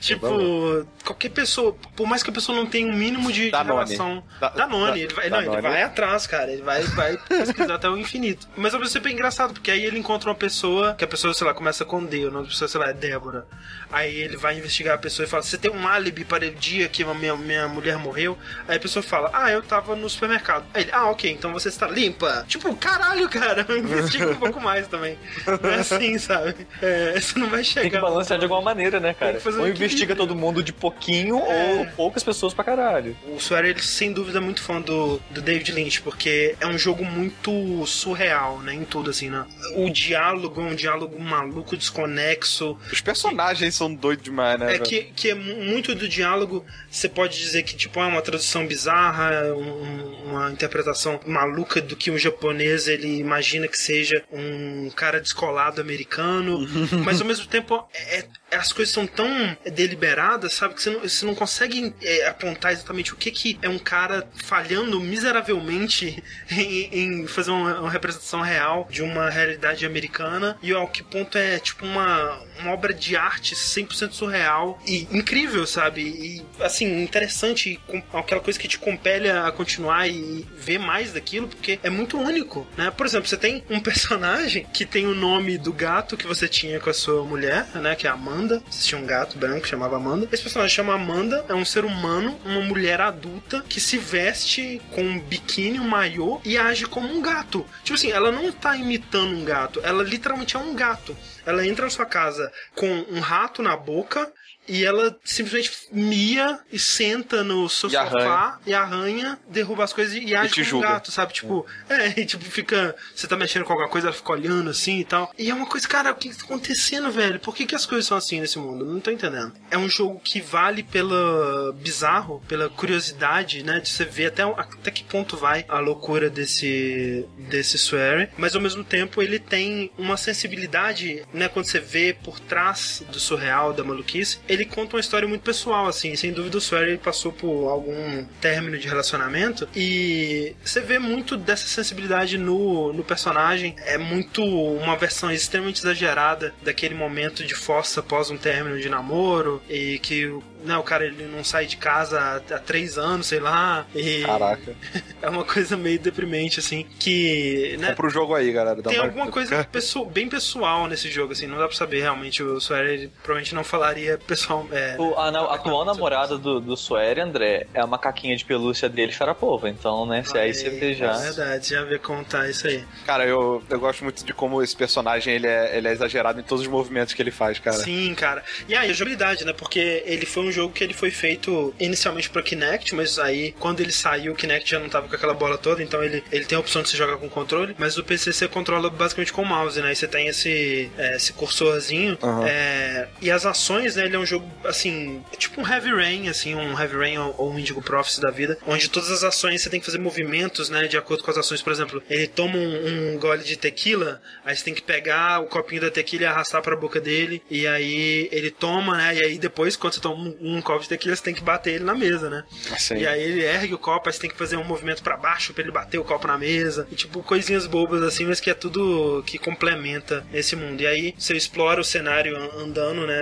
Tipo, 0.00 0.86
qualquer 1.04 1.30
pessoa, 1.40 1.76
por 1.94 2.06
mais 2.06 2.22
que 2.22 2.30
a 2.30 2.32
pessoa 2.32 2.56
não 2.56 2.66
tenha 2.66 2.86
um 2.86 2.92
mínimo 2.92 3.30
de, 3.30 3.50
de 3.50 3.56
relação. 3.56 4.22
Da, 4.40 4.48
Danone. 4.48 4.90
Da, 4.90 4.98
ele 4.98 5.14
vai, 5.14 5.30
Danone. 5.30 5.46
Não, 5.46 5.54
ele 5.54 5.62
vai 5.62 5.82
atrás, 5.82 6.26
cara. 6.26 6.52
Ele 6.52 6.62
vai, 6.62 6.82
vai 6.82 7.16
pesquisar 7.16 7.74
até 7.74 7.88
o 7.88 7.96
infinito. 7.96 8.48
Mas 8.56 8.74
ao 8.74 8.80
mesmo 8.80 8.94
tempo 8.94 9.08
é 9.08 9.12
engraçado, 9.12 9.54
porque 9.54 9.70
aí 9.70 9.84
ele 9.84 9.98
encontra 9.98 10.28
uma 10.28 10.34
pessoa, 10.34 10.94
que 10.94 11.04
a 11.04 11.08
pessoa, 11.08 11.32
sei 11.32 11.46
lá, 11.46 11.54
começa 11.54 11.84
com 11.84 12.04
D, 12.04 12.26
o 12.26 12.30
nome 12.30 12.44
da 12.44 12.50
pessoa, 12.50 12.68
sei 12.68 12.80
lá, 12.80 12.88
é 12.88 12.92
Débora. 12.92 13.46
Aí 13.90 14.16
ele 14.16 14.36
vai 14.36 14.56
investigar 14.56 14.94
a 14.94 14.98
pessoa 14.98 15.26
e 15.26 15.28
fala: 15.28 15.42
Você 15.42 15.56
tem 15.56 15.70
um 15.70 15.86
álibi 15.86 16.24
para 16.24 16.46
o 16.46 16.50
dia 16.50 16.88
que 16.88 17.04
minha, 17.04 17.36
minha 17.36 17.68
mulher 17.68 17.96
morreu? 17.96 18.36
Aí 18.66 18.76
a 18.76 18.80
pessoa 18.80 19.02
fala: 19.02 19.30
Ah, 19.32 19.50
eu 19.50 19.62
tava 19.62 19.96
no 19.96 20.08
supermercado. 20.08 20.66
Aí 20.74 20.82
ele: 20.82 20.92
Ah, 20.92 21.10
ok, 21.10 21.30
então 21.30 21.52
você 21.52 21.68
está 21.68 21.86
limpa. 21.86 22.44
Tipo, 22.46 22.74
caralho, 22.76 23.28
cara, 23.28 23.66
investiga 23.76 24.30
um 24.30 24.36
pouco 24.36 24.60
mais 24.60 24.86
também. 24.88 25.18
Não 25.46 25.70
é 25.70 25.76
assim, 25.76 26.18
sabe? 26.18 26.66
É, 26.82 27.18
você 27.18 27.38
não 27.38 27.48
vai 27.48 27.64
chegar. 27.64 27.82
Tem 27.82 27.90
que 27.90 27.98
balancear 27.98 28.38
de 28.38 28.44
alguma 28.44 28.62
maneira, 28.62 29.00
né, 29.00 29.14
cara? 29.14 29.40
Ou 29.58 29.68
investiga 29.68 30.14
todo 30.14 30.34
mundo 30.34 30.62
de 30.62 30.72
pouquinho, 30.72 31.38
é. 31.38 31.74
ou 31.74 31.86
poucas 31.86 32.22
pessoas 32.22 32.52
pra 32.52 32.64
caralho. 32.64 33.16
O 33.26 33.40
Suárez, 33.40 33.70
ele 33.70 33.82
sem 33.82 34.12
dúvida 34.12 34.38
é 34.38 34.40
muito 34.40 34.62
fã 34.62 34.80
do, 34.80 35.20
do 35.30 35.40
David 35.40 35.72
Lynch, 35.72 36.02
porque 36.02 36.54
é 36.60 36.66
um 36.66 36.78
jogo 36.78 37.04
muito 37.04 37.84
surreal, 37.86 38.58
né? 38.60 38.74
Em 38.74 38.84
tudo, 38.84 39.10
assim, 39.10 39.30
né? 39.30 39.46
O 39.74 39.90
diálogo 39.90 40.60
é 40.60 40.64
um 40.64 40.74
diálogo 40.74 41.18
maluco, 41.20 41.76
desconexo. 41.76 42.78
Os 42.92 43.00
personagens 43.00 43.77
são 43.78 43.94
doidos 43.94 44.24
demais, 44.24 44.58
né? 44.58 44.74
É 44.74 44.78
que, 44.78 45.04
que 45.04 45.30
é 45.30 45.34
muito 45.34 45.94
do 45.94 46.08
diálogo, 46.08 46.64
você 46.90 47.08
pode 47.08 47.38
dizer 47.38 47.62
que, 47.62 47.76
tipo, 47.76 48.00
é 48.00 48.06
uma 48.06 48.20
tradução 48.20 48.66
bizarra, 48.66 49.54
um, 49.54 50.30
uma 50.30 50.50
interpretação 50.50 51.20
maluca 51.24 51.80
do 51.80 51.96
que 51.96 52.10
um 52.10 52.18
japonês 52.18 52.88
ele 52.88 53.18
imagina 53.18 53.68
que 53.68 53.78
seja 53.78 54.22
um 54.32 54.90
cara 54.90 55.20
descolado 55.20 55.80
americano, 55.80 56.66
mas 57.04 57.20
ao 57.20 57.26
mesmo 57.26 57.46
tempo 57.46 57.88
é, 57.94 58.18
é, 58.47 58.47
as 58.50 58.72
coisas 58.72 58.92
são 58.92 59.06
tão 59.06 59.56
deliberadas, 59.72 60.54
sabe, 60.54 60.74
que 60.74 60.82
você 60.82 60.90
não, 60.90 61.00
você 61.00 61.26
não 61.26 61.34
consegue 61.34 61.94
é, 62.02 62.26
apontar 62.26 62.72
exatamente 62.72 63.12
o 63.12 63.16
que, 63.16 63.30
que 63.30 63.58
é 63.60 63.68
um 63.68 63.78
cara 63.78 64.28
falhando 64.34 65.00
miseravelmente 65.00 66.22
em, 66.50 66.88
em 66.92 67.26
fazer 67.26 67.50
uma, 67.50 67.80
uma, 67.80 67.90
representação 67.90 68.40
real 68.40 68.86
de 68.90 69.02
uma 69.02 69.28
realidade 69.28 69.84
americana 69.84 70.58
e 70.62 70.72
ao 70.72 70.88
que 70.88 71.02
ponto 71.02 71.36
é, 71.36 71.58
tipo, 71.58 71.84
uma, 71.84 72.40
uma 72.60 72.72
obra 72.72 72.94
de 72.94 73.16
arte 73.16 73.54
100% 73.54 74.12
surreal 74.12 74.80
e 74.86 75.06
incrível, 75.10 75.66
sabe? 75.66 76.02
E, 76.02 76.46
assim, 76.60 77.02
interessante, 77.02 77.80
aquela 78.12 78.40
coisa 78.40 78.58
que 78.58 78.68
te 78.68 78.78
compele 78.78 79.30
a 79.30 79.50
continuar 79.52 80.08
e 80.08 80.46
ver 80.56 80.78
mais 80.78 81.12
daquilo, 81.12 81.48
porque 81.48 81.78
é 81.82 81.90
muito 81.90 82.18
único, 82.18 82.66
né? 82.76 82.90
Por 82.90 83.06
exemplo, 83.06 83.28
você 83.28 83.36
tem 83.36 83.64
um 83.68 83.80
personagem 83.80 84.66
que 84.72 84.86
tem 84.86 85.06
o 85.06 85.14
nome 85.14 85.58
do 85.58 85.72
gato 85.72 86.16
que 86.16 86.26
você 86.26 86.48
tinha 86.48 86.80
com 86.80 86.90
a 86.90 86.94
sua 86.94 87.24
mulher, 87.24 87.66
né? 87.74 87.94
Que 87.94 88.06
é 88.06 88.10
a 88.10 88.14
Amanda 88.14 88.37
Amanda. 88.38 88.62
Existia 88.68 88.96
um 88.96 89.04
gato 89.04 89.36
branco 89.36 89.62
que 89.62 89.68
chamava 89.68 89.96
Amanda. 89.96 90.28
Esse 90.30 90.42
personagem 90.42 90.74
chama 90.74 90.94
Amanda, 90.94 91.44
é 91.48 91.54
um 91.54 91.64
ser 91.64 91.84
humano, 91.84 92.38
uma 92.44 92.60
mulher 92.60 93.00
adulta 93.00 93.64
que 93.68 93.80
se 93.80 93.98
veste 93.98 94.80
com 94.92 95.02
um 95.02 95.18
biquíni, 95.18 95.80
um 95.80 95.88
maiô 95.88 96.40
e 96.44 96.56
age 96.56 96.86
como 96.86 97.12
um 97.12 97.20
gato. 97.20 97.66
Tipo 97.82 97.96
assim, 97.96 98.12
ela 98.12 98.30
não 98.30 98.52
tá 98.52 98.76
imitando 98.76 99.34
um 99.34 99.44
gato, 99.44 99.80
ela 99.82 100.04
literalmente 100.04 100.56
é 100.56 100.58
um 100.58 100.74
gato. 100.74 101.16
Ela 101.44 101.66
entra 101.66 101.86
na 101.86 101.90
sua 101.90 102.06
casa 102.06 102.52
com 102.74 103.04
um 103.10 103.20
rato 103.20 103.62
na 103.62 103.76
boca 103.76 104.30
e 104.68 104.84
ela 104.84 105.16
simplesmente 105.24 105.70
mia 105.90 106.60
e 106.72 106.78
senta 106.78 107.42
no 107.42 107.68
seu 107.68 107.88
E 107.88 107.92
sofá 107.92 108.02
arranha. 108.02 108.58
e 108.66 108.74
arranha, 108.74 109.38
derruba 109.48 109.84
as 109.84 109.92
coisas 109.92 110.14
e 110.14 110.34
age 110.34 110.64
como 110.64 110.78
um 110.78 110.80
gato, 110.82 111.10
sabe? 111.10 111.32
Tipo, 111.32 111.66
é, 111.88 112.08
e 112.20 112.26
tipo, 112.26 112.44
fica. 112.44 112.94
Você 113.14 113.26
tá 113.26 113.36
mexendo 113.36 113.64
com 113.64 113.72
alguma 113.72 113.88
coisa, 113.88 114.08
ela 114.08 114.16
fica 114.16 114.32
olhando 114.32 114.70
assim 114.70 114.98
e 114.98 115.04
tal. 115.04 115.32
E 115.38 115.50
é 115.50 115.54
uma 115.54 115.66
coisa, 115.66 115.86
cara, 115.88 116.12
o 116.12 116.14
que 116.14 116.28
tá 116.34 116.44
acontecendo, 116.44 117.10
velho? 117.10 117.40
Por 117.40 117.54
que, 117.54 117.66
que 117.66 117.74
as 117.74 117.86
coisas 117.86 118.06
são 118.06 118.16
assim 118.16 118.40
nesse 118.40 118.58
mundo? 118.58 118.84
Não 118.84 119.00
tô 119.00 119.10
entendendo. 119.10 119.52
É 119.70 119.78
um 119.78 119.88
jogo 119.88 120.20
que 120.22 120.40
vale 120.40 120.82
pela 120.82 121.72
bizarro, 121.74 122.42
pela 122.46 122.68
curiosidade, 122.68 123.62
né? 123.62 123.80
De 123.80 123.88
você 123.88 124.04
ver 124.04 124.26
até, 124.26 124.42
até 124.42 124.90
que 124.90 125.04
ponto 125.04 125.36
vai 125.36 125.64
a 125.68 125.78
loucura 125.78 126.28
desse, 126.30 127.24
desse 127.38 127.78
swearing. 127.78 128.28
Mas 128.36 128.54
ao 128.54 128.60
mesmo 128.60 128.84
tempo 128.84 129.22
ele 129.22 129.38
tem 129.38 129.90
uma 129.96 130.16
sensibilidade, 130.16 131.22
né? 131.32 131.48
Quando 131.48 131.66
você 131.66 131.80
vê 131.80 132.16
por 132.22 132.38
trás 132.40 133.02
do 133.10 133.18
surreal, 133.18 133.72
da 133.72 133.84
maluquice, 133.84 134.38
ele 134.58 134.64
conta 134.64 134.96
uma 134.96 135.00
história 135.00 135.28
muito 135.28 135.42
pessoal, 135.42 135.86
assim. 135.86 136.14
Sem 136.16 136.32
dúvida 136.32 136.58
o 136.58 136.60
Swear 136.60 136.84
ele 136.84 136.98
passou 136.98 137.32
por 137.32 137.68
algum 137.68 138.24
término 138.40 138.76
de 138.76 138.88
relacionamento 138.88 139.68
e 139.74 140.54
você 140.64 140.80
vê 140.80 140.98
muito 140.98 141.36
dessa 141.36 141.66
sensibilidade 141.66 142.36
no, 142.36 142.92
no 142.92 143.04
personagem. 143.04 143.76
É 143.86 143.96
muito 143.96 144.44
uma 144.44 144.96
versão 144.96 145.30
extremamente 145.30 145.80
exagerada 145.80 146.52
daquele 146.62 146.94
momento 146.94 147.44
de 147.44 147.54
força 147.54 148.00
após 148.00 148.30
um 148.30 148.36
término 148.36 148.80
de 148.80 148.88
namoro 148.88 149.62
e 149.68 149.98
que 150.00 150.26
né, 150.64 150.76
o 150.76 150.82
cara 150.82 151.04
ele 151.06 151.24
não 151.24 151.42
sai 151.44 151.66
de 151.66 151.76
casa 151.76 152.20
há, 152.20 152.36
há 152.54 152.58
três 152.58 152.98
anos, 152.98 153.26
sei 153.26 153.40
lá. 153.40 153.86
E 153.94 154.22
Caraca. 154.22 154.74
é 155.22 155.28
uma 155.28 155.44
coisa 155.44 155.76
meio 155.76 155.98
deprimente, 155.98 156.60
assim, 156.60 156.86
que. 156.98 157.76
Né, 157.78 157.88
Compra 157.90 158.06
o 158.06 158.10
jogo 158.10 158.34
aí, 158.34 158.52
galera. 158.52 158.82
Tem 158.82 158.98
uma- 158.98 159.04
alguma 159.06 159.26
coisa 159.30 159.64
pesso- 159.70 160.04
bem 160.04 160.28
pessoal 160.28 160.86
nesse 160.86 161.10
jogo, 161.10 161.32
assim, 161.32 161.46
não 161.46 161.58
dá 161.58 161.66
pra 161.68 161.76
saber 161.76 162.00
realmente. 162.00 162.42
O 162.42 162.58
Swear 162.60 162.84
ele 162.86 163.08
provavelmente 163.22 163.54
não 163.54 163.64
falaria 163.64 164.18
pessoal. 164.18 164.66
É, 164.72 164.96
O, 164.98 165.14
a, 165.18 165.30
na- 165.30 165.40
a 165.40 165.54
atual 165.54 165.84
namorada 165.84 166.36
do, 166.38 166.60
do 166.60 166.74
Swear, 166.76 167.18
André, 167.18 167.66
é 167.74 167.80
a 167.80 167.86
macaquinha 167.86 168.36
de 168.36 168.44
pelúcia 168.44 168.88
dele, 168.88 169.12
Sharapova. 169.12 169.68
Então, 169.68 170.06
né, 170.06 170.22
se 170.24 170.36
aí 170.38 170.52
você 170.54 170.70
vê 170.70 170.94
já. 170.94 171.12
É 171.14 171.18
verdade, 171.22 171.68
já 171.68 171.82
vê 171.84 171.98
como 171.98 172.24
tá 172.24 172.48
isso 172.48 172.66
aí. 172.66 172.84
Cara, 173.06 173.24
eu, 173.26 173.62
eu 173.68 173.78
gosto 173.80 174.02
muito 174.04 174.24
de 174.24 174.32
como 174.32 174.62
esse 174.62 174.76
personagem 174.76 175.34
ele 175.34 175.46
é, 175.46 175.76
ele 175.76 175.88
é 175.88 175.92
exagerado 175.92 176.40
em 176.40 176.42
todos 176.42 176.62
os 176.64 176.68
movimentos 176.70 177.14
que 177.14 177.22
ele 177.22 177.30
faz, 177.30 177.58
cara. 177.58 177.76
Sim, 177.76 178.14
cara. 178.14 178.42
E 178.68 178.74
aí, 178.74 178.90
a 178.90 178.92
jogabilidade, 178.92 179.44
né? 179.44 179.52
Porque 179.52 180.02
ele 180.06 180.26
foi 180.26 180.44
um 180.44 180.47
jogo 180.52 180.72
que 180.72 180.82
ele 180.82 180.94
foi 180.94 181.10
feito 181.10 181.74
inicialmente 181.78 182.30
pra 182.30 182.42
Kinect, 182.42 182.94
mas 182.94 183.18
aí, 183.18 183.54
quando 183.58 183.80
ele 183.80 183.92
saiu, 183.92 184.32
o 184.32 184.36
Kinect 184.36 184.70
já 184.70 184.78
não 184.78 184.88
tava 184.88 185.08
com 185.08 185.14
aquela 185.14 185.34
bola 185.34 185.58
toda, 185.58 185.82
então 185.82 186.02
ele, 186.02 186.22
ele 186.30 186.44
tem 186.44 186.56
a 186.56 186.60
opção 186.60 186.82
de 186.82 186.88
você 186.88 186.96
jogar 186.96 187.16
com 187.16 187.28
controle, 187.28 187.74
mas 187.78 187.98
o 187.98 188.04
PC 188.04 188.32
você 188.32 188.48
controla 188.48 188.90
basicamente 188.90 189.32
com 189.32 189.42
o 189.42 189.46
mouse, 189.46 189.80
né? 189.80 189.92
E 189.92 189.96
você 189.96 190.06
tem 190.06 190.28
esse, 190.28 190.90
é, 190.96 191.16
esse 191.16 191.32
cursorzinho. 191.32 192.18
Aham. 192.22 192.46
é, 192.46 193.08
e 193.20 193.30
as 193.30 193.44
ações, 193.46 193.96
né? 193.96 194.04
Ele 194.06 194.16
é 194.16 194.18
um 194.18 194.26
jogo, 194.26 194.48
assim, 194.64 195.22
tipo 195.36 195.60
um 195.60 195.66
Heavy 195.66 195.90
Rain, 195.90 196.28
assim, 196.28 196.54
um 196.54 196.78
Heavy 196.78 196.96
Rain 196.96 197.18
ou, 197.18 197.34
ou 197.38 197.52
um 197.52 197.58
Indigo 197.58 197.82
Prophecy 197.82 198.20
da 198.20 198.30
vida, 198.30 198.58
onde 198.66 198.88
todas 198.88 199.10
as 199.10 199.24
ações 199.24 199.62
você 199.62 199.70
tem 199.70 199.80
que 199.80 199.86
fazer 199.86 199.98
movimentos, 199.98 200.68
né? 200.68 200.86
De 200.86 200.96
acordo 200.96 201.22
com 201.22 201.30
as 201.30 201.38
ações, 201.38 201.62
por 201.62 201.72
exemplo, 201.72 202.02
ele 202.08 202.26
toma 202.26 202.56
um, 202.56 203.14
um 203.14 203.18
gole 203.18 203.42
de 203.42 203.56
tequila, 203.56 204.20
aí 204.44 204.56
você 204.56 204.64
tem 204.64 204.74
que 204.74 204.82
pegar 204.82 205.40
o 205.40 205.46
copinho 205.46 205.82
da 205.82 205.90
tequila 205.90 206.24
e 206.24 206.26
arrastar 206.26 206.62
pra 206.62 206.76
boca 206.76 207.00
dele, 207.00 207.42
e 207.50 207.66
aí 207.66 208.28
ele 208.32 208.50
toma, 208.50 208.96
né? 208.96 209.16
E 209.16 209.24
aí 209.24 209.38
depois, 209.38 209.76
quando 209.76 209.94
você 209.94 210.00
toma 210.00 210.22
um, 210.22 210.36
um 210.40 210.60
copo 210.60 210.82
de 210.82 210.88
tequila, 210.88 211.14
você 211.16 211.22
tem 211.22 211.34
que 211.34 211.42
bater 211.42 211.74
ele 211.74 211.84
na 211.84 211.94
mesa, 211.94 212.28
né? 212.30 212.44
Assim. 212.72 212.96
E 212.96 213.06
aí 213.06 213.22
ele 213.22 213.44
ergue 213.44 213.74
o 213.74 213.78
copo, 213.78 214.08
aí 214.08 214.12
você 214.12 214.20
tem 214.20 214.30
que 214.30 214.36
fazer 214.36 214.56
um 214.56 214.64
movimento 214.64 215.02
pra 215.02 215.16
baixo 215.16 215.52
pra 215.52 215.62
ele 215.62 215.72
bater 215.72 215.98
o 215.98 216.04
copo 216.04 216.26
na 216.26 216.38
mesa. 216.38 216.86
E 216.90 216.94
tipo, 216.94 217.22
coisinhas 217.22 217.66
bobas 217.66 218.02
assim, 218.02 218.24
mas 218.26 218.40
que 218.40 218.50
é 218.50 218.54
tudo 218.54 219.22
que 219.26 219.38
complementa 219.38 220.24
esse 220.32 220.54
mundo. 220.56 220.80
E 220.80 220.86
aí 220.86 221.14
você 221.18 221.34
explora 221.36 221.80
o 221.80 221.84
cenário 221.84 222.36
an- 222.36 222.62
andando, 222.62 223.06
né? 223.06 223.18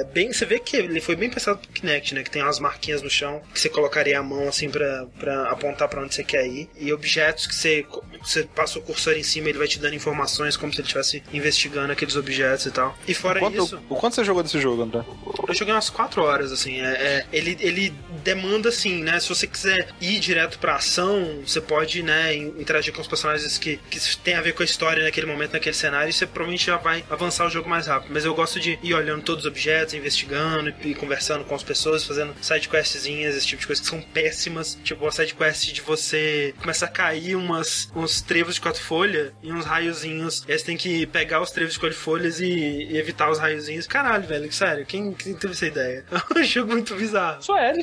É 0.00 0.04
bem, 0.12 0.32
você 0.32 0.44
vê 0.44 0.58
que 0.58 0.76
ele 0.76 1.00
foi 1.00 1.16
bem 1.16 1.30
pensado 1.30 1.58
pro 1.58 1.70
Kinect, 1.70 2.14
né? 2.14 2.22
Que 2.22 2.30
tem 2.30 2.42
umas 2.42 2.58
marquinhas 2.58 3.02
no 3.02 3.10
chão 3.10 3.42
que 3.52 3.58
você 3.60 3.68
colocaria 3.68 4.18
a 4.18 4.22
mão 4.22 4.48
assim 4.48 4.70
pra, 4.70 5.06
pra 5.18 5.50
apontar 5.50 5.88
pra 5.88 6.02
onde 6.02 6.14
você 6.14 6.24
quer 6.24 6.46
ir. 6.46 6.68
E 6.78 6.92
objetos 6.92 7.46
que 7.46 7.54
você, 7.54 7.86
você 8.22 8.42
passa 8.44 8.78
o 8.78 8.82
cursor 8.82 9.14
em 9.14 9.22
cima, 9.22 9.48
ele 9.48 9.58
vai 9.58 9.68
te 9.68 9.78
dando 9.78 9.94
informações 9.94 10.56
como 10.56 10.72
se 10.72 10.78
ele 10.80 10.86
estivesse 10.86 11.22
investigando 11.32 11.92
aqueles 11.92 12.16
objetos 12.16 12.66
e 12.66 12.70
tal. 12.70 12.96
E 13.06 13.14
fora 13.14 13.40
Quanto, 13.40 13.62
isso. 13.64 13.82
o 13.88 13.96
quanto 13.96 14.14
você 14.14 14.24
jogou 14.24 14.42
desse 14.42 14.60
jogo, 14.60 14.82
André? 14.82 15.04
Eu 15.48 15.54
joguei 15.54 15.74
umas 15.74 15.90
4 15.90 16.22
horas, 16.22 16.41
assim. 16.50 16.80
É, 16.80 16.86
é, 16.90 17.26
ele, 17.32 17.56
ele 17.60 17.94
demanda, 18.24 18.70
assim, 18.70 19.02
né? 19.02 19.20
Se 19.20 19.28
você 19.28 19.46
quiser 19.46 19.88
ir 20.00 20.18
direto 20.18 20.58
pra 20.58 20.76
ação, 20.76 21.42
você 21.46 21.60
pode, 21.60 22.02
né, 22.02 22.34
in- 22.34 22.54
interagir 22.58 22.92
com 22.92 23.00
os 23.00 23.06
personagens 23.08 23.58
que, 23.58 23.76
que 23.90 24.16
tem 24.18 24.34
a 24.34 24.40
ver 24.40 24.52
com 24.54 24.62
a 24.62 24.64
história 24.64 25.04
naquele 25.04 25.26
momento, 25.26 25.52
naquele 25.52 25.74
cenário, 25.74 26.08
e 26.08 26.12
você 26.12 26.26
provavelmente 26.26 26.66
já 26.66 26.76
vai 26.76 27.04
avançar 27.10 27.46
o 27.46 27.50
jogo 27.50 27.68
mais 27.68 27.86
rápido. 27.86 28.10
Mas 28.12 28.24
eu 28.24 28.34
gosto 28.34 28.58
de 28.58 28.78
ir 28.82 28.94
olhando 28.94 29.22
todos 29.22 29.44
os 29.44 29.50
objetos, 29.50 29.94
investigando 29.94 30.72
e, 30.82 30.90
e 30.90 30.94
conversando 30.94 31.44
com 31.44 31.54
as 31.54 31.62
pessoas, 31.62 32.04
fazendo 32.04 32.34
sidequestzinhas, 32.40 33.36
esse 33.36 33.46
tipo 33.46 33.60
de 33.60 33.66
coisa 33.66 33.82
que 33.82 33.88
são 33.88 34.00
péssimas. 34.00 34.78
Tipo, 34.82 35.06
a 35.06 35.12
sidequest 35.12 35.72
de 35.72 35.80
você 35.80 36.54
começar 36.60 36.86
a 36.86 36.88
cair 36.88 37.36
umas, 37.36 37.90
uns 37.94 38.20
trevos 38.22 38.54
de 38.54 38.60
quatro 38.60 38.80
folhas 38.82 39.32
e 39.42 39.52
uns 39.52 39.64
raiozinhos. 39.64 40.44
E 40.48 40.52
aí 40.52 40.58
você 40.58 40.64
tem 40.64 40.76
que 40.76 41.06
pegar 41.06 41.40
os 41.40 41.50
trevos 41.50 41.74
de 41.74 41.80
quatro 41.80 41.96
folhas 41.98 42.40
e, 42.40 42.46
e 42.46 42.96
evitar 42.96 43.30
os 43.30 43.38
raiozinhos. 43.38 43.86
Caralho, 43.86 44.26
velho, 44.26 44.50
sério, 44.52 44.86
quem, 44.86 45.12
quem 45.12 45.34
teve 45.34 45.52
essa 45.52 45.66
ideia? 45.66 46.04
Um 46.40 46.44
jogo 46.44 46.72
muito 46.72 46.94
bizarro. 46.94 47.40
Swear. 47.42 47.74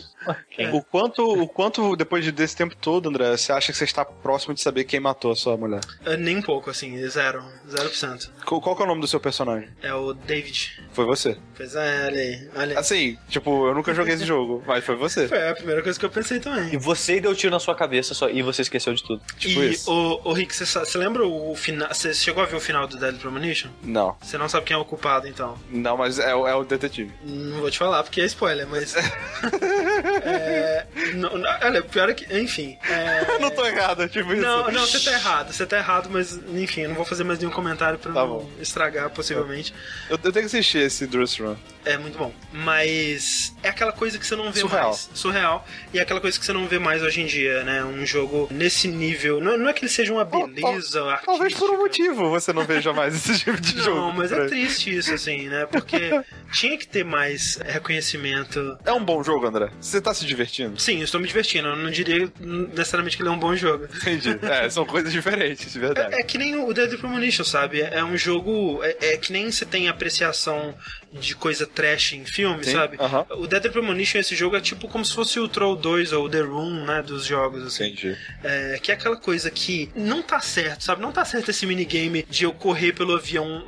É. 0.58 0.70
O 0.72 0.82
quanto, 0.82 1.24
o 1.24 1.48
quanto, 1.48 1.96
depois 1.96 2.24
de- 2.24 2.32
desse 2.32 2.56
tempo 2.56 2.76
todo, 2.76 3.08
André, 3.10 3.36
você 3.38 3.52
acha 3.52 3.72
que 3.72 3.78
você 3.78 3.84
está 3.86 4.04
próximo 4.04 4.54
de 4.54 4.62
saber 4.62 4.84
quem 4.84 5.00
matou 5.00 5.32
a 5.32 5.36
sua 5.36 5.56
mulher? 5.58 5.82
É, 6.06 6.18
Nem 6.18 6.38
um 6.38 6.42
pouco, 6.42 6.70
assim, 6.70 6.98
zero. 7.08 7.44
Zero 7.70 7.90
por 7.90 7.96
cento. 7.96 8.32
Qual, 8.46 8.60
qual 8.62 8.76
que 8.76 8.82
é 8.82 8.86
o 8.86 8.88
nome 8.88 9.02
do 9.02 9.08
seu 9.08 9.20
personagem? 9.20 9.70
É 9.82 9.94
o 9.94 10.14
David. 10.14 10.82
Foi 10.92 11.06
você. 11.06 11.38
Pois 11.56 11.76
é, 11.76 12.06
olha 12.08 12.20
aí. 12.20 12.50
Olha 12.56 12.72
aí. 12.72 12.78
Assim, 12.78 13.18
tipo, 13.30 13.68
eu 13.68 13.76
nunca 13.76 13.94
joguei 13.94 14.16
esse 14.16 14.26
jogo, 14.26 14.64
mas 14.66 14.84
foi 14.84 14.96
você. 14.96 15.28
Foi 15.28 15.50
a 15.50 15.54
primeira 15.54 15.82
coisa 15.84 16.00
que 16.00 16.06
eu 16.06 16.10
pensei 16.10 16.38
E 16.38 16.40
também. 16.40 16.78
você 16.78 17.20
deu 17.20 17.36
tiro 17.36 17.52
na 17.52 17.60
sua 17.60 17.76
cabeça 17.76 18.14
só, 18.14 18.30
e 18.30 18.42
você 18.42 18.62
esqueceu 18.64 18.94
de 18.94 19.04
tudo. 19.04 19.22
Tipo 19.38 19.62
e, 19.62 19.72
isso. 19.74 19.92
o, 19.92 20.30
o 20.30 20.34
Rick, 20.34 20.56
você, 20.56 20.98
lembra 20.98 21.26
o 21.28 21.56
final? 21.56 21.88
Você 21.94 22.14
chegou 22.14 22.42
a 22.42 22.46
ver 22.46 22.56
o 22.56 22.60
final 22.60 22.88
do 22.88 22.98
Deadly 22.98 23.20
Premonition? 23.20 23.70
Não. 23.84 24.16
Você 24.22 24.38
não 24.38 24.50
sabe 24.50 24.66
quem 24.66 24.76
é 24.76 24.80
o 24.80 24.86
culpado, 24.86 25.28
então. 25.28 25.58
Não, 25.70 25.96
mas 25.98 26.18
é, 26.20 26.34
o- 26.34 26.48
é 26.48 26.56
o 26.56 26.64
detetive. 26.64 27.12
Não 27.24 27.60
vou 27.60 27.70
te 27.70 27.78
falar 27.78 28.04
porque 28.04 28.22
é 28.22 28.26
spoiler, 28.26 28.68
mas. 28.68 28.96
é, 30.24 30.86
não, 31.16 31.38
não, 31.38 31.50
olha, 31.64 31.82
pior 31.84 32.10
é 32.10 32.14
que. 32.14 32.26
Enfim. 32.38 32.78
é, 32.90 33.26
Eu 33.36 33.40
não 33.40 33.52
tô 33.52 33.66
errado, 33.66 34.08
tipo 34.10 34.34
isso. 34.34 34.42
Não, 34.42 34.72
não, 34.72 34.86
você 34.86 35.00
tá 35.00 35.12
errado, 35.14 35.54
você 35.54 35.66
tá 35.66 35.78
errado, 35.78 36.10
mas 36.12 36.36
enfim, 36.56 36.82
eu 36.82 36.90
não 36.90 36.96
vou 36.96 37.06
fazer 37.06 37.24
mais 37.24 37.40
nenhum 37.40 37.52
comentário 37.62 38.00
pra 38.00 38.14
Tá 38.14 38.22
não 38.22 38.28
bom. 38.28 38.50
estragar, 38.60 39.10
possivelmente. 39.10 39.74
Eu, 40.10 40.20
eu 40.24 40.32
tenho 40.32 40.34
que 40.34 40.56
assistir 40.58 40.80
esse 40.80 41.06
Dress 41.08 41.42
Run. 41.42 41.56
É 41.86 41.98
muito 41.98 42.18
bom. 42.18 42.32
Mas 42.52 43.54
é 43.64 43.70
aquela 43.70 43.92
coisa 43.92 44.18
que 44.20 44.26
você 44.26 44.36
não 44.36 44.52
vê 44.52 44.60
Surreal. 44.60 44.88
mais. 44.90 45.10
Surreal. 45.14 45.66
E 45.94 46.00
é 46.00 46.02
aquela 46.02 46.20
coisa 46.22 46.38
que 46.38 46.46
você 46.46 46.54
não 46.54 46.68
vê 46.68 46.78
mais 46.78 47.02
hoje 47.02 47.22
em 47.22 47.26
dia, 47.26 47.64
né? 47.64 47.84
Um 47.84 48.06
jogo 48.06 48.48
nesse 48.52 48.88
nível. 48.88 49.40
Não, 49.42 49.58
não 49.58 49.70
é 49.70 49.74
que 49.74 49.82
ele 49.86 49.92
seja 49.92 50.12
uma 50.14 50.26
beleza 50.26 51.20
Talvez 51.26 51.54
por 51.54 51.70
um 51.72 51.78
motivo 51.78 52.30
você 52.30 52.52
não 52.54 52.66
veja 52.66 52.94
mais 52.94 53.16
esse 53.16 53.40
tipo 53.44 53.60
de 53.60 53.82
jogo. 53.82 53.96
Não, 54.00 54.12
mas 54.14 54.32
é 54.32 54.46
triste 54.48 54.96
isso, 54.96 55.14
assim, 55.14 55.48
né? 55.48 55.66
Porque 55.66 56.22
tinha 56.52 56.78
que 56.78 56.88
ter 56.88 57.04
mais 57.04 57.58
reconhecimento. 57.66 58.78
É 58.86 58.92
um 58.92 59.04
bom 59.04 59.24
jogo, 59.24 59.46
André. 59.48 59.70
Você 59.80 60.02
tá 60.02 60.14
se 60.14 60.26
divertindo? 60.26 60.80
Sim, 60.80 60.98
eu 60.98 61.04
estou 61.04 61.20
me 61.20 61.28
divertindo. 61.28 61.68
Eu 61.68 61.76
não 61.76 61.92
diria 61.92 62.32
necessariamente 62.40 63.18
que 63.18 63.24
ele 63.24 63.30
é 63.30 63.32
um 63.32 63.40
bom 63.40 63.56
jogo. 63.56 63.86
Entendi. 63.86 64.38
É, 64.42 64.70
são 64.70 64.86
coisas 64.88 65.12
diferentes, 65.12 65.72
de 65.72 65.80
verdade. 65.80 66.14
É, 66.16 66.20
é 66.20 66.24
que 66.24 66.38
nem 66.38 66.56
o 66.56 66.74
Dead 66.74 66.98
Premonition, 66.98 67.44
sabe? 67.44 67.82
É 67.82 68.04
um 68.04 68.18
jogo. 68.18 68.84
É, 68.84 69.14
é 69.14 69.18
que 69.18 69.32
nem 69.32 69.52
você 69.52 69.66
tem 69.66 69.88
apreciação 69.88 70.76
de 71.12 71.36
coisa 71.36 71.66
trash 71.66 72.14
em 72.14 72.26
filme, 72.26 72.64
Sim, 72.64 72.74
sabe? 72.74 72.98
aham. 73.00 73.26
O 73.32 73.48
Dead 73.48 73.72
Premonition, 73.72 74.20
esse 74.20 74.36
jogo, 74.36 74.56
é 74.56 74.62
tipo 74.62 74.88
como 74.88 75.04
se 75.04 75.14
fosse 75.14 75.40
o 75.40 75.48
Troll 75.48 75.76
2 75.76 76.14
ou 76.14 76.26
o 76.26 76.30
The 76.30 76.42
Room, 76.42 76.86
né? 76.86 77.02
Dos 77.02 77.26
jogos, 77.26 77.64
assim. 77.64 77.86
Entendi. 77.88 78.18
É, 78.44 78.80
que 78.82 78.92
é 78.92 78.94
aquela 78.96 79.18
coisa 79.18 79.50
que 79.50 79.92
não 79.96 80.22
tá 80.22 80.40
certo, 80.40 80.84
sabe? 80.84 81.02
Não 81.02 81.12
tá 81.12 81.26
certo 81.26 81.50
esse 81.50 81.66
minigame 81.66 82.26
de 82.30 82.44
eu 82.44 82.54
correr 82.54 82.94
pelo 82.94 83.16
avião 83.16 83.64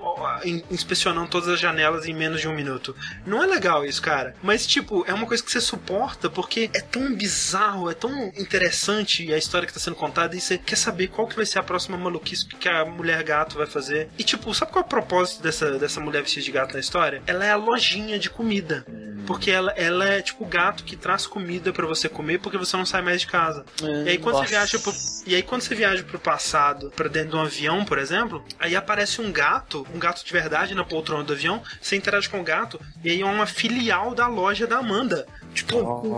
inspecionando 0.69 1.29
todas 1.29 1.49
as 1.49 1.59
janelas 1.59 2.05
em 2.05 2.13
menos 2.13 2.41
de 2.41 2.47
um 2.47 2.55
minuto. 2.55 2.95
Não 3.25 3.43
é 3.43 3.47
legal 3.47 3.85
isso, 3.85 4.01
cara. 4.01 4.35
Mas, 4.41 4.65
tipo, 4.65 5.03
é 5.07 5.13
uma 5.13 5.25
coisa 5.25 5.43
que 5.43 5.51
você 5.51 5.61
suporta 5.61 6.29
porque 6.29 6.69
é 6.73 6.81
tão 6.81 7.13
bizarro, 7.15 7.89
é 7.89 7.93
tão 7.93 8.11
interessante 8.37 9.31
a 9.33 9.37
história 9.37 9.67
que 9.67 9.73
tá 9.73 9.79
sendo 9.79 9.95
contada 9.95 10.35
e 10.35 10.41
você 10.41 10.57
quer 10.57 10.75
saber 10.75 11.07
qual 11.07 11.27
que 11.27 11.35
vai 11.35 11.45
ser 11.45 11.59
a 11.59 11.63
próxima 11.63 11.97
maluquice 11.97 12.47
que 12.47 12.69
a 12.69 12.85
mulher 12.85 13.23
gato 13.23 13.57
vai 13.57 13.67
fazer. 13.67 14.09
E, 14.17 14.23
tipo, 14.23 14.53
sabe 14.53 14.71
qual 14.71 14.83
é 14.83 14.85
o 14.85 14.89
propósito 14.89 15.41
dessa, 15.41 15.77
dessa 15.77 15.99
mulher 15.99 16.21
vestida 16.21 16.45
de 16.45 16.51
gato 16.51 16.73
na 16.73 16.79
história? 16.79 17.21
Ela 17.31 17.45
é 17.45 17.51
a 17.51 17.55
lojinha 17.55 18.19
de 18.19 18.29
comida. 18.29 18.85
porque 19.27 19.51
ela, 19.51 19.71
ela 19.77 20.03
é 20.09 20.21
tipo 20.21 20.43
o 20.43 20.47
gato 20.47 20.83
que 20.83 20.95
traz 20.97 21.25
comida 21.27 21.71
pra 21.71 21.85
você 21.85 22.09
comer 22.09 22.39
porque 22.39 22.57
você 22.57 22.75
não 22.75 22.85
sai 22.85 23.01
mais 23.03 23.21
de 23.21 23.27
casa. 23.27 23.63
E 24.05 24.09
aí 24.09 24.17
quando 24.17 24.35
Nossa. 24.35 24.47
você 24.47 24.49
viaja 24.55 24.79
pro, 24.79 24.93
e 25.27 25.35
aí 25.35 25.43
quando 25.43 25.61
você 25.61 25.75
viaja 25.75 26.03
pro 26.03 26.19
passado, 26.19 26.91
pra 26.95 27.07
dentro 27.07 27.29
de 27.29 27.35
um 27.37 27.41
avião, 27.41 27.85
por 27.85 27.99
exemplo, 27.99 28.43
aí 28.59 28.75
aparece 28.75 29.21
um 29.21 29.31
gato, 29.31 29.87
um 29.93 29.99
gato 29.99 30.25
de 30.25 30.31
verdade 30.33 30.73
na 30.73 30.83
poltrona 30.83 31.23
do 31.23 31.33
avião, 31.33 31.61
você 31.79 31.95
interage 31.95 32.27
com 32.27 32.41
o 32.41 32.43
gato 32.43 32.81
e 33.03 33.11
aí 33.11 33.21
é 33.21 33.25
uma 33.25 33.45
filial 33.45 34.13
da 34.15 34.27
loja 34.27 34.65
da 34.65 34.77
Amanda. 34.79 35.25
Tipo, 35.53 35.77
Oh. 35.77 36.17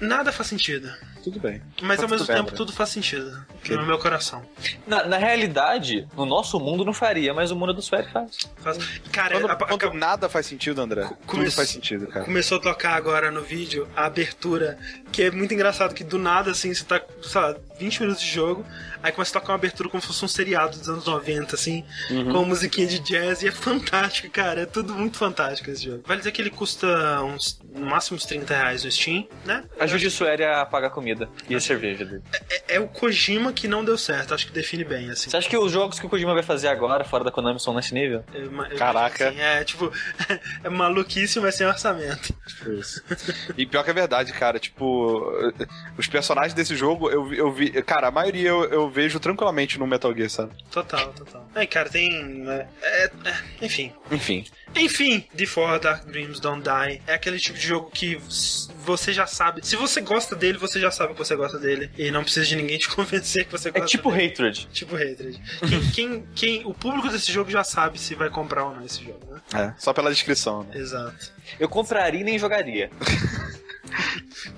nada 0.00 0.32
faz 0.32 0.48
sentido. 0.48 0.90
Tudo 1.22 1.40
bem. 1.40 1.60
Mas 1.82 1.98
Tá 1.98 2.04
ao 2.04 2.08
mesmo 2.08 2.24
tudo 2.26 2.34
bem, 2.34 2.36
tempo 2.44 2.56
tudo 2.56 2.72
faz 2.72 2.90
sentido. 2.90 3.44
No 3.68 3.84
meu 3.86 3.98
coração. 3.98 4.42
Na, 4.86 5.04
na 5.04 5.16
realidade, 5.18 6.06
no 6.16 6.24
nosso 6.24 6.58
mundo 6.60 6.84
não 6.84 6.92
faria, 6.92 7.34
mas 7.34 7.50
o 7.50 7.56
mundo 7.56 7.74
dos 7.74 7.88
Fairy 7.88 8.10
faz. 8.10 8.38
Faz- 8.56 8.78
Cara, 9.12 9.38
Quando, 9.40 9.50
a- 9.50 9.52
a- 9.52 9.56
quando 9.78 9.92
nada 9.94 10.28
faz 10.28 10.46
sentido, 10.46 10.80
André, 10.80 11.02
tudo 11.02 11.16
come- 11.26 11.50
faz 11.50 11.68
sentido, 11.68 12.06
cara. 12.06 12.24
Começou 12.24 12.58
a 12.58 12.60
tocar 12.60 12.94
agora 12.94 13.30
no 13.30 13.42
vídeo 13.42 13.88
a 13.96 14.06
abertura, 14.06 14.78
que 15.12 15.22
é 15.24 15.30
muito 15.30 15.52
engraçado 15.54 15.94
que 15.94 16.04
do 16.04 16.18
nada, 16.18 16.50
assim, 16.50 16.72
você 16.72 16.84
tá, 16.84 17.00
sei 17.22 17.40
lá, 17.40 17.54
20 17.78 18.00
minutos 18.02 18.22
de 18.22 18.28
jogo, 18.30 18.64
aí 19.02 19.12
começa 19.12 19.36
a 19.36 19.40
tocar 19.40 19.52
uma 19.52 19.58
abertura 19.58 19.88
como 19.88 20.00
se 20.00 20.06
fosse 20.08 20.24
um 20.24 20.28
seriado 20.28 20.76
dos 20.78 20.88
anos 20.88 21.06
90, 21.06 21.54
assim, 21.54 21.84
Uhum. 22.10 22.32
com 22.32 22.44
musiquinha 22.44 22.86
de 22.86 22.98
jazz, 23.00 23.42
e 23.42 23.48
é 23.48 23.52
fantástico, 23.52 24.28
cara, 24.30 24.62
é 24.62 24.66
tudo 24.66 24.94
muito 24.94 25.16
fantástico 25.18 25.70
esse 25.70 25.84
jogo. 25.84 26.02
Vale 26.06 26.18
dizer 26.18 26.32
que 26.32 26.42
ele 26.42 26.50
custa 26.50 26.86
uns, 27.22 27.60
no 27.74 27.86
máximo 27.86 28.16
uns 28.16 28.24
30 28.26 28.54
reais 28.54 28.84
no 28.84 28.90
Steam, 28.90 29.26
né? 29.44 29.64
Ajude 29.78 30.06
o 30.08 30.10
Sueri 30.10 30.44
a 30.44 30.66
pagar 30.66 30.90
comida 30.90 31.28
e 31.48 31.54
a 31.54 31.60
cerveja 31.60 32.04
dele. 32.04 32.22
É, 32.50 32.76
é 32.76 32.80
o 32.80 32.88
Kojima 32.88 33.52
que 33.52 33.68
não 33.68 33.84
deu 33.84 33.96
certo, 33.96 34.34
acho 34.34 34.46
que 34.46 34.52
define 34.52 34.84
bem, 34.84 35.10
assim. 35.10 35.30
Você 35.30 35.36
acha 35.36 35.48
que 35.48 35.56
os 35.56 35.70
jogos 35.72 35.98
que 36.00 36.06
o 36.06 36.08
Kojima 36.08 36.34
vai 36.34 36.42
fazer 36.42 36.68
agora, 36.68 37.04
fora 37.04 37.22
da 37.24 37.30
Konami, 37.30 37.60
são 37.60 37.74
nesse 37.74 37.94
nível? 37.94 38.24
Eu 38.34 38.46
ima- 38.46 38.68
eu 38.68 38.76
Caraca. 38.76 39.28
assim, 39.28 39.38
é, 39.40 39.62
tipo, 39.64 39.92
é 40.64 40.68
maluquice, 40.68 41.38
mas 41.40 41.54
sem 41.54 41.66
orçamento. 41.66 42.34
Isso. 42.78 43.02
E 43.56 43.64
pior 43.64 43.84
que 43.84 43.90
é 43.90 43.94
verdade, 43.94 44.32
cara. 44.32 44.58
Tipo, 44.58 44.97
os 45.96 46.06
personagens 46.06 46.54
desse 46.54 46.74
jogo, 46.76 47.10
eu, 47.10 47.24
vi- 47.24 47.38
eu 47.38 47.52
vi. 47.52 47.70
Cara, 47.82 48.08
a 48.08 48.10
maioria 48.10 48.48
eu, 48.48 48.64
eu 48.64 48.90
vejo 48.90 49.18
tranquilamente 49.20 49.78
no 49.78 49.86
Metal 49.86 50.14
Gear, 50.14 50.30
sabe? 50.30 50.52
Total, 50.70 51.12
total. 51.12 51.48
Aí, 51.54 51.66
cara, 51.66 51.88
tem. 51.88 52.44
é, 52.48 52.66
é, 52.82 53.04
é, 53.24 53.64
enfim. 53.64 53.92
Enfim. 54.10 54.44
Enfim, 54.76 55.24
Before 55.32 55.80
Dark 55.80 56.04
Dreams 56.04 56.40
Don't 56.40 56.62
Die 56.62 57.00
é 57.06 57.14
aquele 57.14 57.38
tipo 57.38 57.58
de 57.58 57.66
jogo 57.66 57.90
que 57.90 58.16
você 58.84 59.12
já 59.14 59.26
sabe. 59.26 59.66
Se 59.66 59.76
você 59.76 60.00
gosta 60.02 60.36
dele, 60.36 60.58
você 60.58 60.78
já 60.78 60.90
sabe 60.90 61.14
que 61.14 61.18
você 61.18 61.34
gosta 61.34 61.58
dele. 61.58 61.90
E 61.96 62.10
não 62.10 62.22
precisa 62.22 62.44
de 62.46 62.54
ninguém 62.56 62.76
te 62.78 62.88
convencer 62.88 63.46
que 63.46 63.52
você 63.52 63.70
É 63.70 63.72
gosta 63.72 63.86
tipo 63.86 64.12
dele. 64.12 64.26
Hatred. 64.26 64.68
Tipo 64.72 64.94
Hatred. 64.94 65.40
Quem, 65.68 65.80
quem, 65.92 66.26
quem- 66.34 66.66
o 66.66 66.74
público 66.74 67.08
desse 67.08 67.32
jogo 67.32 67.50
já 67.50 67.64
sabe 67.64 67.98
se 67.98 68.14
vai 68.14 68.28
comprar 68.28 68.64
ou 68.64 68.74
não 68.74 68.84
esse 68.84 69.02
jogo, 69.02 69.20
né? 69.30 69.40
É, 69.54 69.74
só 69.78 69.94
pela 69.94 70.10
descrição, 70.10 70.62
né? 70.64 70.76
Exato. 70.76 71.32
Eu 71.58 71.68
compraria 71.68 72.20
e 72.20 72.24
nem 72.24 72.38
jogaria. 72.38 72.90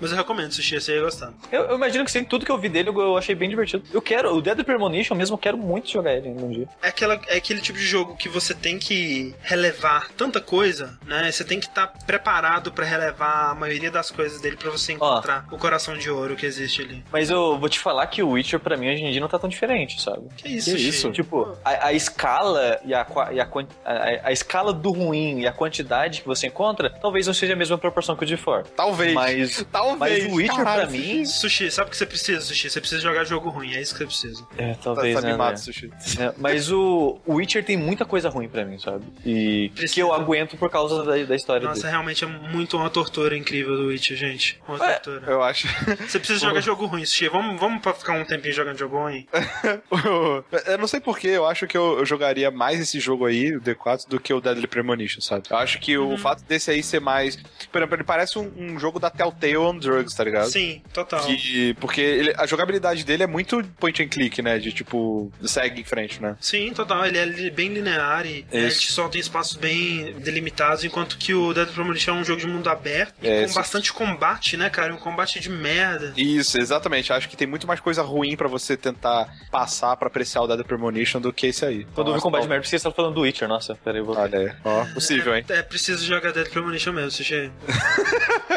Mas 0.00 0.10
eu 0.10 0.16
recomendo, 0.16 0.52
Sushi, 0.52 0.80
você 0.80 0.94
ia 0.94 1.02
gostar. 1.02 1.32
Eu, 1.50 1.62
eu 1.64 1.76
imagino 1.76 2.04
que 2.04 2.10
sim, 2.10 2.24
tudo 2.24 2.44
que 2.44 2.52
eu 2.52 2.58
vi 2.58 2.68
dele 2.68 2.88
eu, 2.88 3.00
eu 3.00 3.16
achei 3.16 3.34
bem 3.34 3.48
divertido. 3.48 3.82
Eu 3.92 4.02
quero, 4.02 4.34
o 4.34 4.40
Dead 4.40 4.62
Premonition 4.64 5.14
mesmo, 5.14 5.34
eu 5.34 5.38
quero 5.38 5.56
muito 5.56 5.90
jogar 5.90 6.14
ele 6.14 6.28
um 6.28 6.50
dia. 6.50 6.68
É, 6.82 6.88
aquela, 6.88 7.20
é 7.26 7.36
aquele 7.36 7.60
tipo 7.60 7.78
de 7.78 7.86
jogo 7.86 8.16
que 8.16 8.28
você 8.28 8.54
tem 8.54 8.78
que 8.78 9.34
relevar 9.42 10.10
tanta 10.16 10.40
coisa, 10.40 10.98
né? 11.06 11.30
Você 11.30 11.44
tem 11.44 11.60
que 11.60 11.66
estar 11.66 11.86
preparado 12.06 12.72
pra 12.72 12.84
relevar 12.84 13.50
a 13.50 13.54
maioria 13.54 13.90
das 13.90 14.10
coisas 14.10 14.40
dele 14.40 14.56
pra 14.56 14.70
você 14.70 14.92
encontrar 14.92 15.46
o 15.50 15.58
coração 15.58 15.96
de 15.96 16.10
ouro 16.10 16.36
que 16.36 16.46
existe 16.46 16.82
ali. 16.82 17.04
Mas 17.12 17.30
eu 17.30 17.58
vou 17.58 17.68
te 17.68 17.78
falar 17.78 18.06
que 18.06 18.22
o 18.22 18.30
Witcher, 18.30 18.60
pra 18.60 18.76
mim, 18.76 18.90
hoje 18.92 19.02
em 19.02 19.10
dia 19.10 19.20
não 19.20 19.28
tá 19.28 19.38
tão 19.38 19.48
diferente, 19.48 20.00
sabe? 20.00 20.28
Que 20.36 20.48
isso, 20.48 20.70
Que 20.70 20.76
isso? 20.76 21.10
Tipo, 21.12 21.56
a, 21.64 21.88
a 21.88 21.92
escala 21.92 22.80
e, 22.84 22.94
a, 22.94 23.06
e 23.32 23.40
a, 23.40 23.48
a, 23.84 24.28
a 24.28 24.32
escala 24.32 24.72
do 24.72 24.90
ruim 24.90 25.40
e 25.40 25.46
a 25.46 25.52
quantidade 25.52 26.20
que 26.22 26.26
você 26.26 26.46
encontra, 26.46 26.90
talvez 26.90 27.26
não 27.26 27.34
seja 27.34 27.52
a 27.52 27.56
mesma 27.56 27.78
proporção 27.78 28.16
que 28.16 28.24
o 28.24 28.26
de 28.26 28.36
For. 28.36 28.64
Talvez. 28.76 29.14
Mas, 29.20 29.64
Talvez. 29.70 30.24
mas 30.24 30.32
o 30.32 30.36
Witcher, 30.36 30.56
Caralho, 30.56 30.82
pra 30.82 30.90
mim... 30.90 31.24
Sushi, 31.24 31.70
sabe 31.70 31.88
o 31.88 31.90
que 31.90 31.96
você 31.96 32.06
precisa, 32.06 32.40
Sushi? 32.40 32.70
Você 32.70 32.80
precisa 32.80 33.00
jogar 33.02 33.24
jogo 33.24 33.48
ruim, 33.50 33.74
é 33.74 33.80
isso 33.80 33.92
que 33.92 33.98
você 33.98 34.06
precisa. 34.06 34.46
É, 34.56 34.74
Tá, 34.74 34.78
talvez, 34.84 35.14
tá 35.14 35.20
né, 35.22 35.28
animado, 35.30 35.48
André? 35.50 35.62
Sushi. 35.62 35.90
É, 36.18 36.32
mas 36.38 36.70
o, 36.72 37.18
o 37.26 37.34
Witcher 37.34 37.64
tem 37.64 37.76
muita 37.76 38.04
coisa 38.04 38.28
ruim 38.28 38.48
pra 38.48 38.64
mim, 38.64 38.78
sabe? 38.78 39.04
E 39.24 39.70
Precisa. 39.74 39.94
que 39.94 40.00
eu 40.00 40.12
aguento 40.14 40.56
por 40.56 40.70
causa 40.70 41.04
da, 41.04 41.16
da 41.24 41.36
história 41.36 41.66
Nossa, 41.68 41.80
dele. 41.82 41.90
realmente 41.92 42.24
é 42.24 42.26
muito 42.26 42.76
uma 42.76 42.88
tortura 42.88 43.36
incrível 43.36 43.76
do 43.76 43.86
Witcher, 43.88 44.16
gente. 44.16 44.58
Uma 44.66 44.78
Ué, 44.78 44.94
tortura. 44.98 45.30
Eu 45.30 45.42
acho. 45.42 45.68
Você 46.06 46.18
precisa 46.18 46.38
jogar 46.38 46.60
jogo 46.62 46.86
ruim, 46.86 47.04
Sushi. 47.04 47.28
Vamos, 47.28 47.60
vamos 47.60 47.82
pra 47.82 47.92
ficar 47.92 48.14
um 48.14 48.24
tempinho 48.24 48.54
jogando 48.54 48.78
jogo 48.78 48.96
ruim? 48.98 49.26
eu 50.66 50.78
não 50.78 50.86
sei 50.86 51.00
porquê, 51.00 51.28
eu 51.28 51.46
acho 51.46 51.66
que 51.66 51.76
eu, 51.76 51.98
eu 51.98 52.06
jogaria 52.06 52.50
mais 52.50 52.80
esse 52.80 52.98
jogo 53.00 53.26
aí, 53.26 53.54
o 53.56 53.60
D4, 53.60 54.08
do 54.08 54.18
que 54.20 54.32
o 54.32 54.40
Deadly 54.40 54.66
Premonition, 54.66 55.20
sabe? 55.20 55.44
Eu 55.50 55.56
acho 55.56 55.78
que 55.80 55.96
o 55.98 56.16
fato 56.16 56.42
desse 56.44 56.70
aí 56.70 56.82
ser 56.82 57.00
mais. 57.00 57.36
Por 57.70 57.78
exemplo, 57.78 57.96
ele 57.96 58.04
parece 58.04 58.38
um, 58.38 58.50
um 58.56 58.78
jogo 58.78 58.98
da 58.98 59.09
Telltale 59.10 59.56
on 59.58 59.76
Drugs, 59.78 60.14
tá 60.14 60.24
ligado? 60.24 60.48
Sim, 60.50 60.82
total. 60.92 61.24
Que, 61.26 61.74
porque 61.74 62.00
ele- 62.00 62.34
a 62.36 62.46
jogabilidade 62.46 63.04
dele 63.04 63.22
é 63.22 63.26
muito 63.26 63.62
point 63.78 64.02
and 64.02 64.08
click, 64.08 64.40
né? 64.42 64.58
De 64.58 64.72
tipo, 64.72 65.30
segue 65.42 65.80
em 65.80 65.84
frente, 65.84 66.20
né? 66.22 66.36
Sim, 66.40 66.72
total. 66.72 67.04
Ele 67.06 67.18
é 67.46 67.50
bem 67.50 67.68
linear 67.72 68.26
e 68.26 68.44
ele 68.50 68.66
Isso. 68.66 68.80
te 68.80 68.92
solta 68.92 69.16
em 69.16 69.20
espaços 69.20 69.56
bem 69.56 70.12
delimitados, 70.18 70.84
enquanto 70.84 71.16
que 71.18 71.34
o 71.34 71.52
Dead 71.52 71.68
Premonition 71.68 72.16
é 72.16 72.20
um 72.20 72.24
jogo 72.24 72.40
de 72.40 72.46
mundo 72.46 72.68
aberto 72.68 73.14
e 73.22 73.28
É, 73.28 73.40
com 73.40 73.46
isso. 73.46 73.54
bastante 73.54 73.92
combate, 73.92 74.56
né, 74.56 74.70
cara? 74.70 74.92
Um 74.94 74.98
combate 74.98 75.40
de 75.40 75.48
merda. 75.50 76.12
Isso, 76.16 76.58
exatamente. 76.58 77.12
Acho 77.12 77.28
que 77.28 77.36
tem 77.36 77.46
muito 77.46 77.66
mais 77.66 77.80
coisa 77.80 78.02
ruim 78.02 78.36
pra 78.36 78.48
você 78.48 78.76
tentar 78.76 79.28
passar 79.50 79.96
pra 79.96 80.08
apreciar 80.08 80.42
o 80.42 80.46
Deadly 80.46 80.64
Premonition 80.64 81.20
do 81.20 81.32
que 81.32 81.48
esse 81.48 81.64
aí. 81.64 81.84
Quando 81.94 82.08
eu 82.08 82.12
vi 82.12 82.16
Nossa, 82.16 82.22
combate 82.22 82.42
de 82.42 82.48
merda, 82.48 82.66
você 82.66 82.76
estava 82.76 82.94
falando 82.94 83.14
do 83.14 83.20
Witcher, 83.22 83.48
nossa, 83.48 83.74
peraí, 83.74 84.00
eu 84.00 84.04
vou... 84.04 84.16
Olha 84.16 84.38
aí. 84.38 84.52
Ó, 84.64 84.84
possível, 84.94 85.34
hein? 85.34 85.44
É, 85.48 85.62
preciso 85.62 86.04
jogar 86.04 86.32
Dead 86.32 86.48
Premonition 86.48 86.92
mesmo, 86.92 87.10
Sushi. 87.10 87.50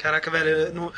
Caraca, 0.00 0.30
velho, 0.30 0.48
eu 0.48 0.72
não, 0.74 0.92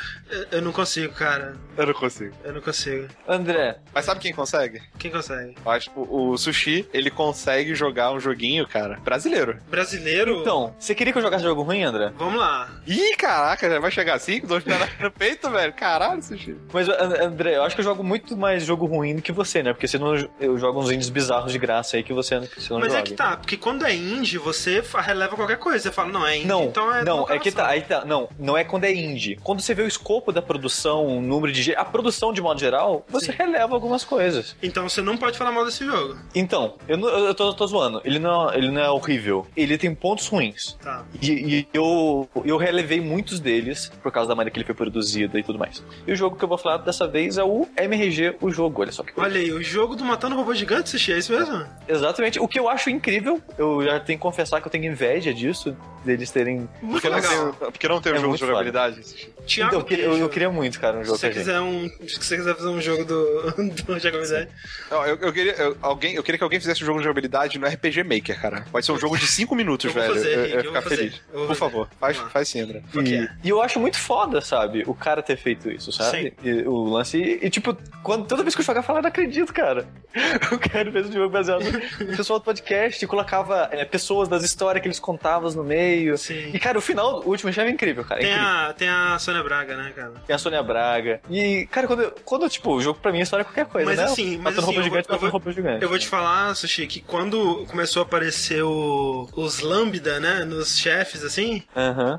eu- 0.51 0.61
não 0.61 0.71
consigo, 0.71 1.13
cara. 1.13 1.55
Eu 1.77 1.85
não 1.87 1.93
consigo. 1.93 2.33
Eu 2.43 2.53
não 2.53 2.61
consigo. 2.61 3.07
André, 3.27 3.77
Mas 3.93 4.05
sabe 4.05 4.19
quem 4.19 4.33
consegue? 4.33 4.81
Quem 4.97 5.11
consegue? 5.11 5.55
Eu 5.63 5.71
acho 5.71 5.89
que 5.91 5.99
o, 5.99 6.29
o 6.31 6.37
Sushi, 6.37 6.87
ele 6.93 7.09
consegue 7.09 7.73
jogar 7.75 8.11
um 8.11 8.19
joguinho, 8.19 8.67
cara, 8.67 8.97
brasileiro. 9.03 9.57
Brasileiro? 9.69 10.41
então, 10.41 10.75
você 10.79 10.93
queria 10.95 11.11
que 11.13 11.19
eu 11.19 11.23
jogasse 11.23 11.43
jogo 11.43 11.61
ruim, 11.61 11.83
André? 11.83 12.11
Vamos 12.17 12.39
lá. 12.39 12.69
Ih, 12.85 13.15
caraca, 13.17 13.69
já 13.69 13.79
vai 13.79 13.91
chegar 13.91 14.15
assim, 14.15 14.39
com 14.41 14.47
dois 14.47 14.63
pés 14.63 14.79
no 14.99 15.11
peito, 15.11 15.49
velho. 15.49 15.73
Caralho, 15.73 16.21
Sushi. 16.23 16.55
Mas, 16.73 16.89
An- 16.89 17.25
André, 17.25 17.55
eu 17.57 17.63
acho 17.63 17.75
que 17.75 17.81
eu 17.81 17.85
jogo 17.85 18.03
muito 18.03 18.35
mais 18.35 18.63
jogo 18.63 18.85
ruim 18.85 19.15
do 19.15 19.21
que 19.21 19.31
você, 19.31 19.61
né? 19.63 19.73
Porque 19.73 19.87
você 19.87 19.97
não, 19.97 20.15
eu 20.39 20.57
jogo 20.57 20.79
uns 20.79 20.91
indies 20.91 21.09
bizarros 21.09 21.51
de 21.51 21.57
graça 21.59 21.97
aí 21.97 22.03
que 22.03 22.13
você, 22.13 22.39
você 22.39 22.71
não 22.73 22.79
Mas 22.79 22.89
joga. 22.91 22.99
é 22.99 23.03
que 23.03 23.13
tá, 23.13 23.37
porque 23.37 23.57
quando 23.57 23.85
é 23.85 23.93
indie, 23.93 24.37
você 24.37 24.83
releva 25.01 25.35
qualquer 25.35 25.57
coisa. 25.57 25.79
Você 25.83 25.91
fala, 25.91 26.09
não, 26.09 26.25
é 26.25 26.37
indie, 26.37 26.47
Não, 26.47 26.63
então 26.65 26.93
é. 26.93 27.03
não, 27.03 27.29
é 27.29 27.37
que 27.39 27.51
tá, 27.51 27.67
aí 27.67 27.81
tá, 27.81 28.03
não, 28.05 28.27
não 28.39 28.57
é 28.57 28.63
quando 28.67 28.83
é 28.83 28.93
indie. 28.93 29.37
Quando 29.43 29.61
você 29.61 29.73
vê 29.73 29.81
o 29.83 29.87
escopo 29.87 30.31
da 30.31 30.41
produção, 30.41 31.05
o 31.17 31.21
número 31.21 31.51
de, 31.53 31.75
a 31.75 31.83
produção 31.85 32.31
de 32.33 32.41
modo 32.41 32.59
geral, 32.59 33.05
você 33.09 33.27
Sim. 33.31 33.37
releva 33.37 33.73
algumas 33.73 34.03
coisas. 34.03 34.55
Então 34.61 34.87
você 34.87 35.01
não 35.01 35.17
pode 35.17 35.37
falar 35.37 35.51
mal 35.51 35.65
desse 35.65 35.85
jogo. 35.85 36.17
Então, 36.35 36.75
eu, 36.87 36.97
não- 36.97 37.07
eu 37.09 37.33
tô, 37.33 37.53
tô 37.53 37.65
zoando, 37.67 38.01
ele 38.03 38.19
não, 38.19 38.53
ele 38.53 38.69
não 38.71 38.81
é 38.81 38.89
horrível, 38.89 39.47
ele 39.55 39.77
tem 39.77 39.93
pontos 39.95 40.27
ruins. 40.27 40.77
Tá. 40.81 41.03
E, 41.21 41.31
e 41.31 41.67
eu, 41.73 42.27
eu 42.45 42.57
relevei 42.57 42.99
muitos 43.01 43.39
deles 43.39 43.91
por 44.03 44.11
causa 44.11 44.29
da 44.29 44.35
maneira 44.35 44.51
que 44.53 44.59
ele 44.59 44.65
foi 44.65 44.75
produzido 44.75 45.37
e 45.39 45.43
tudo 45.43 45.57
mais. 45.57 45.83
E 46.05 46.11
o 46.11 46.15
jogo 46.15 46.35
que 46.35 46.43
eu 46.43 46.49
vou 46.49 46.57
falar 46.57 46.77
dessa 46.77 47.07
vez 47.07 47.37
é 47.37 47.43
o 47.43 47.67
MRG, 47.77 48.35
o 48.41 48.51
jogo, 48.51 48.81
olha 48.81 48.91
só 48.91 49.03
que 49.03 49.11
coisa. 49.13 49.29
Olha 49.29 49.39
aí, 49.39 49.51
o 49.51 49.63
jogo 49.63 49.95
do 49.95 50.03
Matando 50.03 50.35
Robô 50.35 50.53
Gigante, 50.53 50.89
Sushi, 50.89 51.13
é 51.13 51.17
isso 51.17 51.31
mesmo? 51.31 51.65
Exatamente, 51.87 52.39
o 52.39 52.47
que 52.47 52.59
eu 52.59 52.67
acho 52.69 52.89
incrível, 52.89 53.41
eu 53.57 53.83
já 53.83 53.99
tenho 53.99 54.17
que 54.19 54.23
confessar 54.23 54.59
que 54.61 54.67
eu 54.67 54.71
tenho 54.71 54.85
inveja 54.85 55.33
disso, 55.33 55.75
deles 56.07 56.31
terem. 56.31 56.67
Porque 56.81 57.09
não, 57.09 57.21
tem, 57.21 57.53
porque 57.71 57.87
não 57.87 58.01
tem 58.01 58.13
É 58.13 58.17
jogo 58.19 58.33
de 58.33 58.39
jogabilidade? 58.39 59.01
Thiago 59.45 59.69
então, 59.69 59.79
eu 59.79 59.85
queria- 59.85 60.05
eu, 60.05 60.17
eu 60.17 60.29
queria 60.29 60.49
muito, 60.49 60.79
cara, 60.79 60.97
um 60.97 61.03
jogo 61.03 61.17
se 61.17 61.27
você 61.27 61.29
quiser 61.33 61.59
um. 61.61 61.87
Se 62.07 62.15
você 62.19 62.37
quiser 62.37 62.55
fazer 62.55 62.69
um 62.69 62.81
jogo 62.81 63.05
do, 63.05 63.51
do 63.85 63.99
jogabilidade. 63.99 64.49
Não, 64.89 65.05
eu, 65.05 65.15
eu 65.17 65.31
queria, 65.33 65.53
eu, 65.53 65.77
alguém, 65.81 66.15
eu 66.15 66.23
queria 66.23 66.37
que 66.37 66.43
alguém 66.43 66.59
fizesse 66.59 66.81
um 66.83 66.85
jogo 66.85 66.99
de 66.99 67.03
jogabilidade 67.05 67.59
no 67.59 67.67
RPG 67.67 68.03
Maker, 68.03 68.41
cara. 68.41 68.65
Pode 68.71 68.85
ser 68.85 68.91
um 68.93 68.99
jogo 68.99 69.17
de 69.17 69.27
5 69.27 69.53
minutos, 69.55 69.85
Eu 69.93 69.93
velho. 69.93 70.13
fazer, 70.15 70.33
eu, 70.33 70.45
eu 70.45 70.55
eu 70.59 70.63
ficar 70.63 70.81
feliz. 70.81 71.21
Eu 71.33 71.45
Por 71.47 71.55
favor, 71.55 71.89
faz, 71.99 72.17
faz 72.17 72.47
sim, 72.49 72.61
André. 72.61 72.81
E, 72.95 73.29
e 73.47 73.49
eu 73.49 73.61
acho 73.61 73.79
muito 73.79 73.99
foda, 73.99 74.41
sabe? 74.41 74.83
O 74.87 74.93
cara 74.95 75.21
ter 75.21 75.37
feito 75.37 75.69
isso, 75.69 75.91
sabe? 75.91 76.33
E 76.43 76.63
o 76.63 76.83
lance. 76.85 77.17
E, 77.17 77.45
e, 77.45 77.49
tipo, 77.49 77.77
quando, 78.03 78.25
toda 78.27 78.41
vez 78.43 78.55
que 78.55 78.61
eu 78.61 78.65
jogava, 78.65 78.83
eu 78.83 78.87
falava, 78.87 79.03
não 79.03 79.09
acredito, 79.09 79.53
cara. 79.53 79.85
O 80.51 80.57
cara 80.57 80.91
fez 80.91 81.07
um 81.09 81.11
jogo 81.11 81.29
baseado 81.29 81.63
no 81.63 82.15
pessoal 82.17 82.39
do 82.39 82.45
podcast 82.45 83.03
e 83.03 83.07
colocava 83.07 83.69
é, 83.71 83.83
pessoas 83.85 84.27
das 84.27 84.43
histórias 84.43 84.81
que 84.81 84.87
eles 84.87 84.99
contavam 84.99 85.51
no 85.51 85.63
meio. 85.63 85.96
Sim. 86.17 86.51
E, 86.53 86.59
cara, 86.59 86.77
o 86.77 86.81
final, 86.81 87.21
o 87.25 87.29
último 87.29 87.51
chefe 87.51 87.69
é 87.69 87.71
incrível, 87.71 88.03
cara. 88.03 88.21
É 88.21 88.23
Tem 88.23 88.31
incrível. 88.33 88.51
a, 88.69 88.73
tem 88.73 88.89
a 88.89 89.19
Sônia 89.19 89.43
Braga, 89.43 89.75
né, 89.77 89.91
cara? 89.95 90.13
Tem 90.25 90.35
a 90.35 90.39
Sônia 90.39 90.61
Braga. 90.63 91.21
E, 91.29 91.67
cara, 91.71 91.87
quando, 91.87 92.13
quando 92.23 92.49
tipo, 92.49 92.71
o 92.73 92.81
jogo 92.81 92.99
pra 93.01 93.11
mim 93.11 93.19
é 93.19 93.23
história 93.23 93.41
é 93.41 93.45
qualquer 93.45 93.65
coisa, 93.65 93.89
Mas 93.89 93.97
né? 93.97 94.03
assim, 94.05 94.37
mas 94.37 94.55
assim, 94.57 94.65
roupa 94.65 94.79
eu 94.79 94.83
gigante, 94.83 95.07
vou- 95.07 95.15
eu 95.29 95.39
vou- 95.39 95.51
gigante. 95.51 95.83
Eu 95.83 95.89
vou 95.89 95.99
te 95.99 96.07
falar, 96.07 96.53
Sushi, 96.55 96.87
que 96.87 97.01
quando 97.01 97.65
começou 97.67 98.01
a 98.01 98.05
aparecer 98.05 98.63
o, 98.63 99.27
os 99.35 99.59
Lambda, 99.59 100.19
né, 100.19 100.43
nos 100.45 100.77
chefes, 100.77 101.23
assim, 101.23 101.63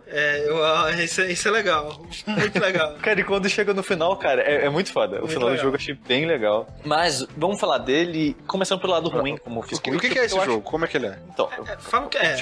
é, 0.07 0.45
eu, 0.47 0.59
isso, 1.05 1.21
é, 1.21 1.31
isso 1.33 1.49
é 1.49 1.51
legal. 1.51 2.01
Muito 2.27 2.59
legal. 2.61 2.95
Cara, 3.03 3.21
e 3.21 3.25
quando 3.25 3.49
chega 3.49 3.73
no 3.75 3.83
final, 3.83 4.17
cara, 4.17 4.43
é, 4.43 4.67
é 4.67 4.69
muito 4.69 4.93
foda. 4.93 5.17
O 5.17 5.21
Muito 5.21 5.33
final 5.33 5.49
legal. 5.49 5.57
do 5.59 5.63
jogo 5.63 5.77
eu 5.77 5.81
achei 5.81 5.95
bem 5.95 6.27
legal. 6.27 6.67
Mas 6.85 7.27
vamos 7.37 7.59
falar 7.61 7.79
dele, 7.79 8.37
começando 8.47 8.81
pelo 8.81 8.93
lado 8.93 9.09
ruim, 9.09 9.37
como 9.37 9.61
eu 9.61 9.63
fiz 9.63 9.79
O 9.79 9.83
que, 9.83 9.91
o 9.91 9.99
que 10.01 10.11
que 10.11 10.19
é 10.19 10.25
esse 10.25 10.35
eu 10.35 10.41
acho- 10.43 10.51
jogo? 10.51 10.63
Como 10.63 10.85
é 10.85 10.89
que 10.89 10.97
ele 10.97 11.07
é? 11.07 11.19
Então, 11.33 11.49
eu- 11.57 11.65
É, 11.67 11.77
fala 11.79 12.07
o 12.07 12.09
que 12.09 12.19
é. 12.19 12.37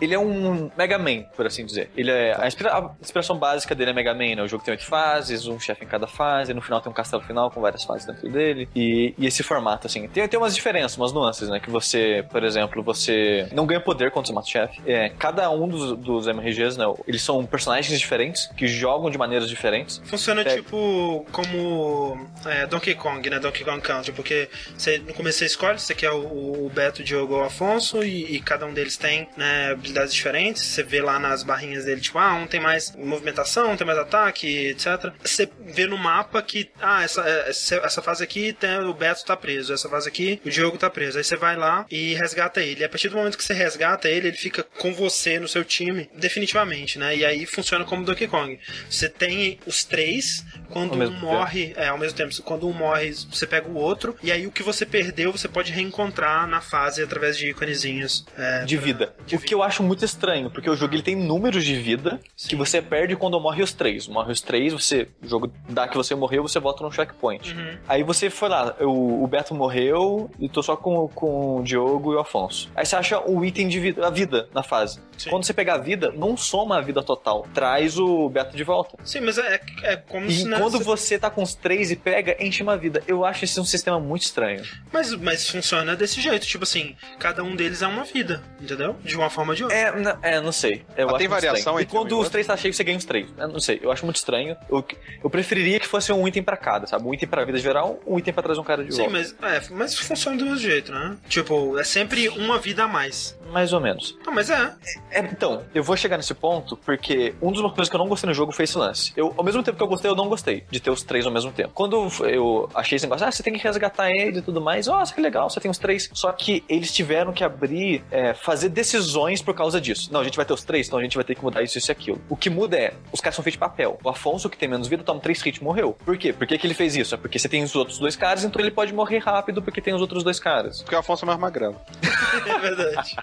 Ele 0.00 0.14
é 0.14 0.18
um, 0.18 0.70
Mega 0.76 0.98
Man, 0.98 1.22
por 1.36 1.46
assim 1.46 1.64
dizer. 1.64 1.90
Ele 1.96 2.10
é. 2.10 2.36
A, 2.40 2.46
inspira- 2.46 2.72
a 2.74 2.90
inspiração 3.00 3.36
básica 3.38 3.74
dele 3.74 3.90
é 3.90 3.94
Mega 3.94 4.14
Man, 4.14 4.34
né? 4.36 4.42
O 4.42 4.48
jogo 4.48 4.64
tem 4.64 4.72
oito 4.72 4.84
fases, 4.84 5.46
um 5.46 5.58
chefe 5.58 5.84
em 5.84 5.88
cada 5.88 6.06
fase, 6.06 6.52
no 6.54 6.60
final 6.60 6.80
tem 6.80 6.90
um 6.90 6.94
castelo 6.94 7.22
final 7.22 7.50
com 7.50 7.60
várias 7.60 7.84
fases 7.84 8.06
dentro 8.06 8.28
dele. 8.30 8.68
E, 8.74 9.14
e 9.18 9.26
esse 9.26 9.42
formato, 9.42 9.86
assim. 9.86 10.06
Tem, 10.08 10.26
tem 10.28 10.38
umas 10.38 10.54
diferenças, 10.54 10.96
umas 10.96 11.12
nuances, 11.12 11.48
né? 11.48 11.60
Que 11.60 11.70
você, 11.70 12.24
por 12.30 12.42
exemplo, 12.44 12.82
você 12.82 13.48
não 13.52 13.66
ganha 13.66 13.80
poder 13.80 14.10
quando 14.10 14.26
você 14.26 14.32
mata 14.32 14.46
o 14.46 14.50
chefe. 14.50 14.80
É, 14.86 15.08
cada 15.10 15.50
um 15.50 15.68
dos, 15.68 15.96
dos 15.98 16.26
MRGs, 16.26 16.76
né? 16.78 16.84
Eles 17.06 17.22
são 17.22 17.44
personagens 17.46 17.98
diferentes, 17.98 18.46
que 18.56 18.66
jogam 18.66 19.10
de 19.10 19.18
maneiras 19.18 19.48
diferentes. 19.48 20.00
Funciona 20.04 20.42
É. 20.42 20.56
tipo 20.56 21.26
como 21.32 22.26
é, 22.46 22.66
Donkey 22.66 22.94
Kong, 22.94 23.28
né? 23.28 23.38
Donkey 23.38 23.64
Kong 23.64 23.80
Country, 23.80 24.12
porque 24.12 24.48
você, 24.76 24.98
no 24.98 25.14
começo 25.14 25.38
você 25.38 25.46
escolhe, 25.46 25.78
você 25.78 25.94
quer 25.94 26.10
o, 26.10 26.66
o 26.66 26.70
Beto, 26.74 27.02
o 27.02 27.04
Diogo 27.04 27.34
ou 27.34 27.40
o 27.40 27.44
Afonso, 27.44 28.02
e, 28.02 28.36
e 28.36 28.40
cada 28.40 28.66
um 28.66 28.72
deles 28.72 28.96
tem 28.96 29.28
né, 29.36 29.70
habilidades 29.72 30.12
diferentes. 30.14 30.55
Você 30.58 30.82
vê 30.82 31.00
lá 31.00 31.18
nas 31.18 31.42
barrinhas 31.42 31.84
dele, 31.84 32.00
tipo, 32.00 32.18
ah, 32.18 32.34
um 32.34 32.46
tem 32.46 32.60
mais 32.60 32.94
movimentação, 32.96 33.72
um 33.72 33.76
tem 33.76 33.86
mais 33.86 33.98
ataque, 33.98 34.68
etc. 34.68 35.12
Você 35.22 35.48
vê 35.60 35.86
no 35.86 35.96
mapa 35.98 36.40
que, 36.42 36.70
ah, 36.80 37.02
essa, 37.02 37.20
essa, 37.22 37.76
essa 37.76 38.02
fase 38.02 38.22
aqui 38.24 38.52
tem, 38.52 38.78
o 38.80 38.94
Beto 38.94 39.24
tá 39.24 39.36
preso, 39.36 39.72
essa 39.72 39.88
fase 39.88 40.08
aqui 40.08 40.40
o 40.44 40.50
Diogo 40.50 40.78
tá 40.78 40.88
preso. 40.90 41.18
Aí 41.18 41.24
você 41.24 41.36
vai 41.36 41.56
lá 41.56 41.86
e 41.90 42.14
resgata 42.14 42.60
ele. 42.62 42.80
E 42.80 42.84
a 42.84 42.88
partir 42.88 43.08
do 43.08 43.16
momento 43.16 43.36
que 43.36 43.44
você 43.44 43.54
resgata 43.54 44.08
ele, 44.08 44.28
ele 44.28 44.36
fica 44.36 44.62
com 44.62 44.92
você 44.94 45.38
no 45.38 45.48
seu 45.48 45.64
time, 45.64 46.08
definitivamente, 46.14 46.98
né? 46.98 47.16
E 47.16 47.24
aí 47.24 47.46
funciona 47.46 47.84
como 47.84 48.04
Donkey 48.04 48.26
Kong. 48.28 48.58
Você 48.88 49.08
tem 49.08 49.58
os 49.66 49.84
três, 49.84 50.44
quando 50.70 50.92
um 50.94 50.96
mesmo 50.96 51.14
tempo. 51.14 51.26
morre, 51.26 51.72
é, 51.76 51.88
ao 51.88 51.98
mesmo 51.98 52.16
tempo, 52.16 52.34
quando 52.42 52.68
um 52.68 52.72
morre, 52.72 53.12
você 53.12 53.46
pega 53.46 53.68
o 53.68 53.74
outro, 53.74 54.16
e 54.22 54.30
aí 54.30 54.46
o 54.46 54.50
que 54.52 54.62
você 54.62 54.84
perdeu, 54.86 55.32
você 55.32 55.48
pode 55.48 55.72
reencontrar 55.72 56.46
na 56.46 56.60
fase 56.60 57.02
através 57.02 57.36
de 57.36 57.50
íconezinhos. 57.50 58.24
é, 58.36 58.64
de 58.64 58.76
pra- 58.76 58.84
vida. 58.84 59.14
de 59.26 59.36
o 59.36 59.40
que 59.40 59.54
eu 59.54 59.62
acho 59.62 59.82
muito 59.82 60.04
estranho, 60.04 60.45
porque 60.50 60.68
o 60.70 60.76
jogo 60.76 60.94
ele 60.94 61.02
tem 61.02 61.16
números 61.16 61.64
de 61.64 61.74
vida 61.74 62.20
Sim. 62.36 62.48
que 62.48 62.56
você 62.56 62.80
perde 62.82 63.16
quando 63.16 63.38
morre 63.40 63.62
os 63.62 63.72
três. 63.72 64.06
Morre 64.08 64.32
os 64.32 64.40
três, 64.40 64.72
você. 64.72 65.08
O 65.22 65.28
jogo 65.28 65.52
dá 65.68 65.86
que 65.88 65.96
você 65.96 66.14
morreu, 66.14 66.42
você 66.42 66.58
volta 66.58 66.82
num 66.84 66.90
checkpoint. 66.90 67.54
Uhum. 67.54 67.76
Aí 67.88 68.02
você 68.02 68.30
foi 68.30 68.48
lá, 68.48 68.74
o, 68.80 69.22
o 69.24 69.26
Beto 69.26 69.54
morreu 69.54 70.30
e 70.38 70.48
tô 70.48 70.62
só 70.62 70.76
com, 70.76 71.08
com 71.08 71.58
o 71.60 71.62
Diogo 71.62 72.12
e 72.12 72.16
o 72.16 72.18
Afonso. 72.20 72.70
Aí 72.74 72.84
você 72.86 72.96
acha 72.96 73.20
o 73.20 73.44
item 73.44 73.68
de 73.68 73.80
vida, 73.80 74.06
a 74.06 74.10
vida 74.10 74.48
na 74.54 74.62
fase. 74.62 75.00
Sim. 75.16 75.30
Quando 75.30 75.44
você 75.44 75.52
pega 75.54 75.74
a 75.74 75.78
vida, 75.78 76.12
não 76.14 76.36
soma 76.36 76.78
a 76.78 76.80
vida 76.80 77.02
total. 77.02 77.46
Traz 77.54 77.98
o 77.98 78.28
Beto 78.28 78.56
de 78.56 78.62
volta. 78.64 78.96
Sim, 79.04 79.20
mas 79.20 79.38
é, 79.38 79.60
é 79.82 79.96
como 79.96 80.26
E 80.26 80.32
se. 80.32 80.44
né, 80.44 80.58
quando 80.58 80.78
você- 80.80 81.18
tá 81.18 81.30
com 81.30 81.42
os 81.42 81.54
três 81.54 81.90
e 81.90 81.96
pega, 81.96 82.36
enche 82.44 82.62
uma 82.62 82.76
vida. 82.76 83.02
Eu 83.08 83.24
acho 83.24 83.44
esse 83.44 83.58
um 83.58 83.64
sistema 83.64 83.98
muito 83.98 84.22
estranho. 84.22 84.62
Mas, 84.92 85.14
mas 85.16 85.48
funciona 85.48 85.96
desse 85.96 86.20
jeito, 86.20 86.46
tipo 86.46 86.64
assim, 86.64 86.94
cada 87.18 87.42
um 87.42 87.56
deles 87.56 87.80
é 87.80 87.86
uma 87.86 88.04
vida, 88.04 88.42
entendeu? 88.60 88.94
De 89.02 89.16
uma 89.16 89.30
forma 89.30 89.52
ou 89.52 89.56
de 89.56 89.62
outra. 89.64 89.76
É, 89.78 89.88
n- 89.96 90.14
é 90.36 90.40
não 90.40 90.52
sei. 90.52 90.82
Eu 90.96 91.06
Mas 91.06 91.14
acho 91.14 91.18
tem 91.18 91.28
variação 91.28 91.58
estranho. 91.58 91.80
E 91.80 91.84
um 91.84 91.86
quando 91.86 92.10
e 92.10 92.14
os 92.14 92.28
três 92.28 92.46
tá 92.46 92.56
cheios, 92.56 92.76
você 92.76 92.84
ganha 92.84 92.98
os 92.98 93.04
três. 93.04 93.28
Eu 93.36 93.48
não 93.48 93.60
sei. 93.60 93.80
Eu 93.82 93.90
acho 93.90 94.04
muito 94.04 94.16
estranho. 94.16 94.56
Eu, 94.70 94.84
eu 95.22 95.30
preferiria 95.30 95.80
que 95.80 95.86
fosse 95.86 96.12
um 96.12 96.26
item 96.26 96.42
pra 96.42 96.56
cada, 96.56 96.86
sabe? 96.86 97.06
Um 97.06 97.14
item 97.14 97.28
pra 97.28 97.44
vida 97.44 97.58
geral, 97.58 97.98
um 98.06 98.18
item 98.18 98.32
pra 98.32 98.42
trazer 98.42 98.60
um 98.60 98.64
cara 98.64 98.84
de 98.84 98.92
Sim, 98.94 99.08
volta. 99.08 99.12
mas, 99.12 99.36
é, 99.42 99.62
mas 99.70 99.98
funciona 99.98 100.36
do 100.36 100.44
mesmo 100.44 100.58
jeito, 100.58 100.92
né? 100.92 101.16
Tipo, 101.28 101.78
é 101.78 101.84
sempre 101.84 102.28
uma 102.28 102.58
vida 102.58 102.84
a 102.84 102.88
mais. 102.88 103.38
Mais 103.50 103.72
ou 103.72 103.80
menos. 103.80 104.16
Não, 104.24 104.32
mas 104.32 104.50
é. 104.50 104.74
É, 105.10 105.20
então, 105.20 105.62
eu 105.74 105.82
vou 105.82 105.96
chegar 105.96 106.16
nesse 106.16 106.34
ponto 106.34 106.76
porque 106.76 107.34
um 107.40 107.52
dos 107.52 107.62
motivos 107.62 107.88
que 107.88 107.94
eu 107.94 107.98
não 107.98 108.08
gostei 108.08 108.28
no 108.28 108.34
jogo 108.34 108.52
foi 108.52 108.64
esse 108.64 108.76
lance. 108.76 109.12
Eu, 109.16 109.32
ao 109.36 109.44
mesmo 109.44 109.62
tempo 109.62 109.76
que 109.76 109.82
eu 109.82 109.88
gostei, 109.88 110.10
eu 110.10 110.16
não 110.16 110.28
gostei 110.28 110.64
de 110.70 110.80
ter 110.80 110.90
os 110.90 111.02
três 111.02 111.26
ao 111.26 111.32
mesmo 111.32 111.52
tempo. 111.52 111.70
Quando 111.74 112.08
eu 112.24 112.68
achei 112.74 112.96
esse 112.96 113.06
negócio, 113.06 113.26
ah, 113.26 113.30
você 113.30 113.42
tem 113.42 113.52
que 113.52 113.62
resgatar 113.62 114.10
ele 114.10 114.38
e 114.38 114.42
tudo 114.42 114.60
mais, 114.60 114.86
nossa, 114.86 115.14
que 115.14 115.20
legal, 115.20 115.48
você 115.48 115.60
tem 115.60 115.70
os 115.70 115.78
três. 115.78 116.08
Só 116.12 116.32
que 116.32 116.64
eles 116.68 116.92
tiveram 116.92 117.32
que 117.32 117.44
abrir, 117.44 118.04
é, 118.10 118.34
fazer 118.34 118.68
decisões 118.68 119.40
por 119.42 119.54
causa 119.54 119.80
disso. 119.80 120.12
Não, 120.12 120.22
gente 120.28 120.36
vai 120.36 120.44
ter 120.44 120.52
os 120.52 120.62
três, 120.64 120.86
então 120.86 120.98
a 120.98 121.02
gente 121.02 121.14
vai 121.16 121.24
ter 121.24 121.34
que 121.34 121.42
mudar 121.42 121.62
isso, 121.62 121.78
isso 121.78 121.90
e 121.90 121.92
aquilo. 121.92 122.20
O 122.28 122.36
que 122.36 122.48
muda 122.50 122.76
é, 122.76 122.94
os 123.12 123.20
caras 123.20 123.34
são 123.34 123.42
feitos 123.42 123.54
de 123.56 123.60
papel. 123.60 123.98
O 124.02 124.08
Afonso, 124.08 124.48
que 124.50 124.56
tem 124.58 124.68
menos 124.68 124.88
vida, 124.88 125.02
toma 125.02 125.20
três 125.20 125.44
hits 125.44 125.60
e 125.60 125.64
morreu. 125.64 125.96
Por 126.04 126.16
quê? 126.16 126.32
Por 126.32 126.46
que, 126.46 126.58
que 126.58 126.66
ele 126.66 126.74
fez 126.74 126.96
isso? 126.96 127.14
É 127.14 127.18
porque 127.18 127.38
você 127.38 127.48
tem 127.48 127.62
os 127.62 127.74
outros 127.74 127.98
dois 127.98 128.16
caras, 128.16 128.44
então 128.44 128.60
ele 128.60 128.70
pode 128.70 128.92
morrer 128.92 129.18
rápido 129.18 129.62
porque 129.62 129.80
tem 129.80 129.94
os 129.94 130.00
outros 130.00 130.22
dois 130.24 130.38
caras. 130.40 130.82
Porque 130.82 130.94
o 130.94 130.98
Afonso 130.98 131.24
é 131.24 131.26
mais 131.26 131.38
magrelo. 131.38 131.80
É 132.46 132.58
verdade. 132.58 133.16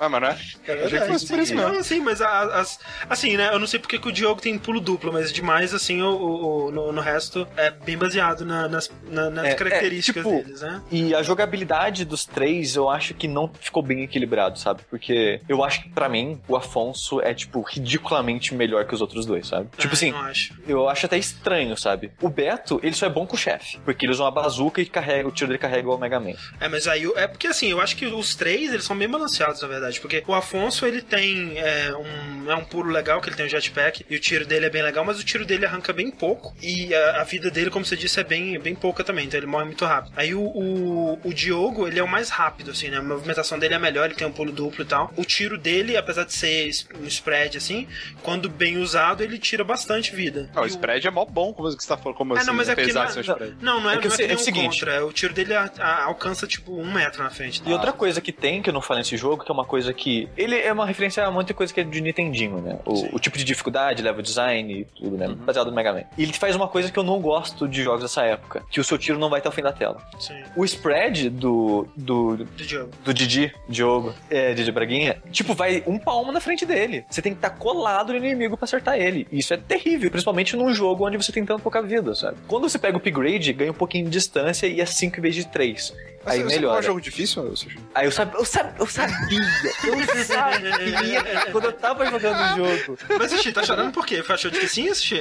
Ah, 0.00 0.08
mas 0.08 0.20
não 0.20 0.28
é? 0.28 0.36
É 0.66 0.76
verdade. 0.88 1.14
isso 1.16 1.54
Não. 1.54 1.78
Assim, 1.78 2.00
mas 2.00 2.20
as, 2.22 2.78
assim, 3.08 3.36
né? 3.36 3.50
Eu 3.52 3.58
não 3.58 3.66
sei 3.66 3.78
porque 3.78 3.98
que 3.98 4.08
o 4.08 4.12
Diogo 4.12 4.40
tem 4.40 4.58
pulo 4.58 4.80
duplo, 4.80 5.12
mas 5.12 5.32
demais, 5.32 5.74
assim, 5.74 6.00
o, 6.02 6.08
o- 6.08 6.66
o- 6.66 6.70
no, 6.72 6.92
no 6.92 7.00
resto 7.00 7.46
é 7.56 7.70
bem 7.70 7.96
baseado 7.98 8.44
na- 8.44 8.68
nas, 8.68 8.90
na- 9.08 9.30
nas 9.30 9.44
É, 9.46 9.50
é, 9.50 9.54
características 9.54 10.24
tipo, 10.24 10.42
deles, 10.42 10.60
né? 10.62 10.82
E 10.90 11.14
a 11.14 11.22
jogabilidade 11.22 12.04
dos 12.04 12.24
três, 12.24 12.76
eu 12.76 12.88
acho 12.88 13.14
que 13.14 13.28
não 13.28 13.50
ficou 13.60 13.82
bem 13.82 14.02
equilibrado, 14.02 14.58
sabe? 14.58 14.82
Porque 14.88 15.40
eu 15.48 15.62
acho 15.62 15.82
que, 15.82 15.88
pra 15.90 16.08
mim, 16.08 16.35
o 16.48 16.56
Afonso 16.56 17.20
é, 17.20 17.32
tipo, 17.34 17.60
ridiculamente 17.62 18.54
melhor 18.54 18.84
que 18.86 18.94
os 18.94 19.00
outros 19.00 19.24
dois, 19.26 19.46
sabe? 19.48 19.68
Tipo 19.76 19.92
Ah, 19.92 19.92
assim, 19.94 20.10
Não 20.12 20.20
acho. 20.20 20.54
eu 20.66 20.88
acho 20.88 21.06
até 21.06 21.16
estranho, 21.18 21.76
sabe? 21.76 22.12
O 22.20 22.28
Beto, 22.28 22.80
ele 22.82 22.94
só 22.94 23.06
é 23.06 23.08
bom 23.10 23.26
com 23.26 23.34
o 23.34 23.38
chefe, 23.38 23.78
porque 23.84 24.04
ele 24.06 24.12
usa 24.12 24.22
uma 24.24 24.30
bazuca 24.30 24.80
e 24.80 24.86
carrega, 24.86 25.28
o 25.28 25.32
tiro 25.32 25.48
dele 25.48 25.58
carrega 25.58 25.88
o 25.90 25.98
Mega 25.98 26.20
Man. 26.20 26.34
É, 26.60 26.68
mas 26.68 26.86
aí 26.86 27.10
é 27.16 27.26
porque 27.26 27.46
assim, 27.46 27.68
eu 27.70 27.80
acho 27.80 27.96
que 27.96 28.06
os 28.06 28.34
três 28.34 28.72
eles 28.72 28.84
são 28.84 28.96
bem 28.96 29.08
balanceados, 29.08 29.60
na 29.62 29.68
verdade. 29.68 30.00
Porque 30.00 30.22
o 30.26 30.34
Afonso 30.34 30.84
ele 30.86 31.02
tem 31.02 31.58
é, 31.58 31.92
um, 31.96 32.50
é 32.50 32.54
um 32.54 32.64
pulo 32.64 32.90
legal, 32.90 33.20
que 33.20 33.28
ele 33.28 33.36
tem 33.36 33.46
o 33.46 33.48
jetpack, 33.48 34.04
e 34.08 34.16
o 34.16 34.20
tiro 34.20 34.44
dele 34.46 34.66
é 34.66 34.70
bem 34.70 34.82
legal, 34.82 35.04
mas 35.04 35.18
o 35.20 35.24
tiro 35.24 35.44
dele 35.44 35.66
arranca 35.66 35.92
bem 35.92 36.10
pouco. 36.10 36.54
E 36.62 36.94
a, 36.94 37.20
a 37.20 37.24
vida 37.24 37.50
dele, 37.50 37.70
como 37.70 37.84
você 37.84 37.96
disse, 37.96 38.20
é 38.20 38.24
bem, 38.24 38.58
bem 38.58 38.74
pouca 38.74 39.02
também, 39.04 39.26
então 39.26 39.38
ele 39.38 39.46
morre 39.46 39.64
muito 39.64 39.84
rápido. 39.84 40.12
Aí 40.16 40.34
o, 40.34 40.40
o, 40.42 41.18
o 41.24 41.34
Diogo, 41.34 41.86
ele 41.86 41.98
é 41.98 42.02
o 42.02 42.08
mais 42.08 42.28
rápido, 42.30 42.70
assim, 42.70 42.88
né? 42.88 42.98
A 42.98 43.02
movimentação 43.02 43.58
dele 43.58 43.74
é 43.74 43.78
melhor, 43.78 44.06
ele 44.06 44.14
tem 44.14 44.26
um 44.26 44.32
pulo 44.32 44.52
duplo 44.52 44.82
e 44.82 44.86
tal. 44.86 45.12
O 45.16 45.24
tiro 45.24 45.56
dele, 45.58 45.96
apesar 45.96 46.24
de 46.26 46.32
ser 46.34 46.70
um 47.00 47.06
spread, 47.06 47.56
assim, 47.56 47.86
quando 48.22 48.48
bem 48.48 48.76
usado, 48.78 49.22
ele 49.22 49.38
tira 49.38 49.64
bastante 49.64 50.14
vida. 50.14 50.50
Não, 50.54 50.62
o 50.62 50.66
spread 50.66 51.06
é 51.06 51.10
mó 51.10 51.24
bom, 51.24 51.52
como 51.52 51.70
você 51.70 51.86
tá 51.86 51.96
falando, 51.96 52.16
como 52.18 52.34
É, 52.34 52.38
assim, 52.38 52.46
não, 52.46 52.54
mas 52.54 52.68
é 52.68 52.74
porque 52.74 52.92
não, 52.92 53.00
um 53.00 53.04
não, 53.04 53.20
spread. 53.20 53.56
não, 53.60 53.80
não 53.80 53.90
é, 53.90 53.94
É 53.94 53.98
que 53.98 54.08
não 54.08 54.14
o 54.14 54.16
se- 54.16 54.24
é 54.24 54.34
o 54.34 54.38
seguinte- 54.38 54.80
contra. 54.80 55.06
O 55.06 55.12
tiro 55.12 55.32
dele 55.32 55.54
a- 55.54 55.70
a- 55.78 56.04
alcança 56.04 56.46
tipo 56.46 56.72
um 56.78 56.92
metro 56.92 57.22
na 57.22 57.30
frente. 57.30 57.62
E 57.64 57.72
outra 57.72 57.92
coisa 57.92 58.20
que 58.20 58.32
tem, 58.32 58.60
que 58.62 58.68
eu 58.68 58.74
não 58.74 58.82
falei 58.82 59.02
nesse 59.02 59.16
jogo, 59.16 59.44
que 59.44 59.50
é 59.50 59.54
uma 59.54 59.64
coisa 59.64 59.92
que. 59.92 60.28
Ele 60.36 60.56
é 60.58 60.72
uma 60.72 60.84
referência 60.86 61.24
a 61.24 61.30
muita 61.30 61.54
coisa 61.54 61.72
que 61.72 61.80
é 61.80 61.84
de 61.84 62.00
Nintendinho, 62.00 62.58
né? 62.60 62.78
O, 62.84 63.16
o 63.16 63.18
tipo 63.18 63.38
de 63.38 63.44
dificuldade, 63.44 64.02
level 64.02 64.22
design 64.22 64.80
e 64.80 64.84
tudo, 64.84 65.16
né? 65.16 65.28
Baseado 65.28 65.68
no 65.68 65.72
Mega 65.76 65.92
Man. 65.92 66.04
E 66.18 66.22
ele 66.22 66.32
faz 66.32 66.54
uma 66.56 66.68
coisa 66.68 66.90
que 66.90 66.98
eu 66.98 67.02
não 67.02 67.20
gosto 67.20 67.68
de 67.68 67.82
jogos 67.82 68.02
dessa 68.02 68.22
época: 68.22 68.62
que 68.70 68.80
o 68.80 68.84
seu 68.84 68.98
tiro 68.98 69.18
não 69.18 69.28
vai 69.30 69.40
até 69.40 69.48
o 69.48 69.52
fim 69.52 69.62
da 69.62 69.72
tela. 69.72 70.00
Sim, 70.18 70.34
O 70.56 70.64
spread 70.64 71.30
do, 71.30 71.86
do, 71.96 72.36
do 72.36 72.44
Diogo. 72.64 72.90
do 73.04 73.14
Didi, 73.14 73.52
Diogo, 73.68 74.14
é, 74.30 74.52
Didi 74.54 74.70
Braguinha, 74.72 75.22
tipo, 75.30 75.54
vai 75.54 75.82
um 75.86 75.98
palmo 76.16 76.32
na 76.32 76.40
frente 76.40 76.64
dele. 76.64 77.04
Você 77.10 77.20
tem 77.20 77.32
que 77.32 77.38
estar 77.38 77.50
colado 77.50 78.10
no 78.10 78.16
inimigo 78.16 78.56
pra 78.56 78.64
acertar 78.64 78.98
ele. 78.98 79.26
Isso 79.30 79.52
é 79.52 79.58
terrível, 79.58 80.10
principalmente 80.10 80.56
num 80.56 80.72
jogo 80.72 81.06
onde 81.06 81.18
você 81.18 81.30
tem 81.30 81.44
tão 81.44 81.58
pouca 81.58 81.82
vida, 81.82 82.14
sabe? 82.14 82.38
Quando 82.48 82.66
você 82.66 82.78
pega 82.78 82.96
o 82.96 82.98
upgrade, 82.98 83.52
ganha 83.52 83.70
um 83.70 83.74
pouquinho 83.74 84.06
de 84.06 84.12
distância 84.12 84.66
e 84.66 84.80
é 84.80 84.86
5 84.86 85.18
em 85.18 85.20
vez 85.20 85.34
de 85.34 85.46
3. 85.46 85.94
Mas 86.26 86.34
Aí 86.34 86.40
você- 86.42 86.48
você 86.48 86.54
melhora. 86.56 86.72
não 86.72 86.76
é 86.76 86.80
um 86.80 86.82
jogo 86.86 87.00
difícil, 87.00 87.56
Sushi? 87.56 87.78
Aí 87.94 88.04
eu, 88.06 88.10
sab... 88.10 88.34
eu, 88.34 88.44
sab... 88.44 88.74
eu 88.80 88.86
sabia, 88.86 89.38
eu 89.84 89.96
sabia 90.26 91.22
quando 91.52 91.64
eu 91.66 91.72
tava 91.72 92.04
jogando 92.10 92.36
o 92.36 92.56
jogo. 92.56 92.98
Mas, 93.18 93.30
Xixi, 93.30 93.52
tá 93.52 93.62
chorando 93.62 93.92
por 93.92 94.04
quê? 94.04 94.22
Achou 94.28 94.50
difícil, 94.50 94.92
Xixi? 94.94 95.20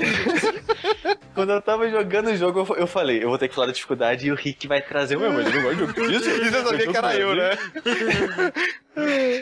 Quando 1.35 1.51
eu 1.53 1.61
tava 1.61 1.87
jogando 1.89 2.27
o 2.31 2.35
jogo, 2.35 2.75
eu, 2.75 2.87
falei, 2.87 3.23
eu 3.23 3.29
vou 3.29 3.37
ter 3.37 3.47
que 3.47 3.53
falar 3.55 3.67
da 3.67 3.73
dificuldade 3.73 4.25
e 4.27 4.31
o 4.31 4.35
Rick 4.35 4.67
vai 4.67 4.81
trazer 4.81 5.15
o 5.15 5.19
meu, 5.19 5.31
mas 5.31 5.45
ele 5.47 5.57
não 5.57 5.63
gosta 5.63 5.75
de 5.75 5.79
jogo 5.85 5.93
difícil. 5.93 6.43
E 6.43 6.49
você 6.49 6.63
sabia 6.63 6.87
que 6.87 6.97
era 6.97 7.15
eu, 7.15 7.35
né? 7.35 7.49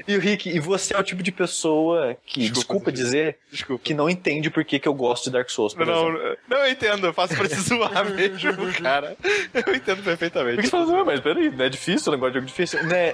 E 0.08 0.16
o 0.18 0.20
Rick, 0.20 0.50
e 0.50 0.60
você 0.60 0.96
é 0.96 1.00
o 1.00 1.04
tipo 1.04 1.22
de 1.22 1.32
pessoa 1.32 2.18
que, 2.26 2.40
Desculpa, 2.40 2.56
desculpa, 2.60 2.92
Sushi. 2.92 3.04
dizer, 3.04 3.38
Desculpa. 3.52 3.84
que 3.84 3.94
não 3.94 4.10
entende 4.10 4.50
por 4.50 4.66
que, 4.66 4.80
que 4.80 4.88
eu 4.88 4.96
gosto 4.96 5.26
de 5.26 5.30
Dark 5.32 5.48
Souls, 5.48 5.76
por 5.76 5.86
Não, 5.86 5.94
exemplo. 6.10 6.38
não, 6.50 6.58
não, 6.58 6.66
eu 6.66 6.72
entendo, 6.72 7.06
eu 7.06 7.14
faço 7.14 7.36
pra 7.36 7.48
te 7.48 7.54
zoar 7.62 8.04
mesmo, 8.10 8.74
cara. 8.82 9.16
Eu 9.54 9.76
entendo 9.76 10.02
perfeitamente. 10.04 10.56
Porque 10.56 10.68
você 10.70 10.72
fala, 10.72 10.86
não, 10.88 11.06
mas 11.06 11.20
peraí, 11.20 11.52
não 11.52 11.53
é 11.60 11.70
difícil, 11.70 12.12
eu 12.12 12.18
não 12.18 12.20
gosto 12.20 12.34
de 12.34 12.40
jogo 12.40 12.48
difícil. 12.48 12.84
Né? 12.86 13.14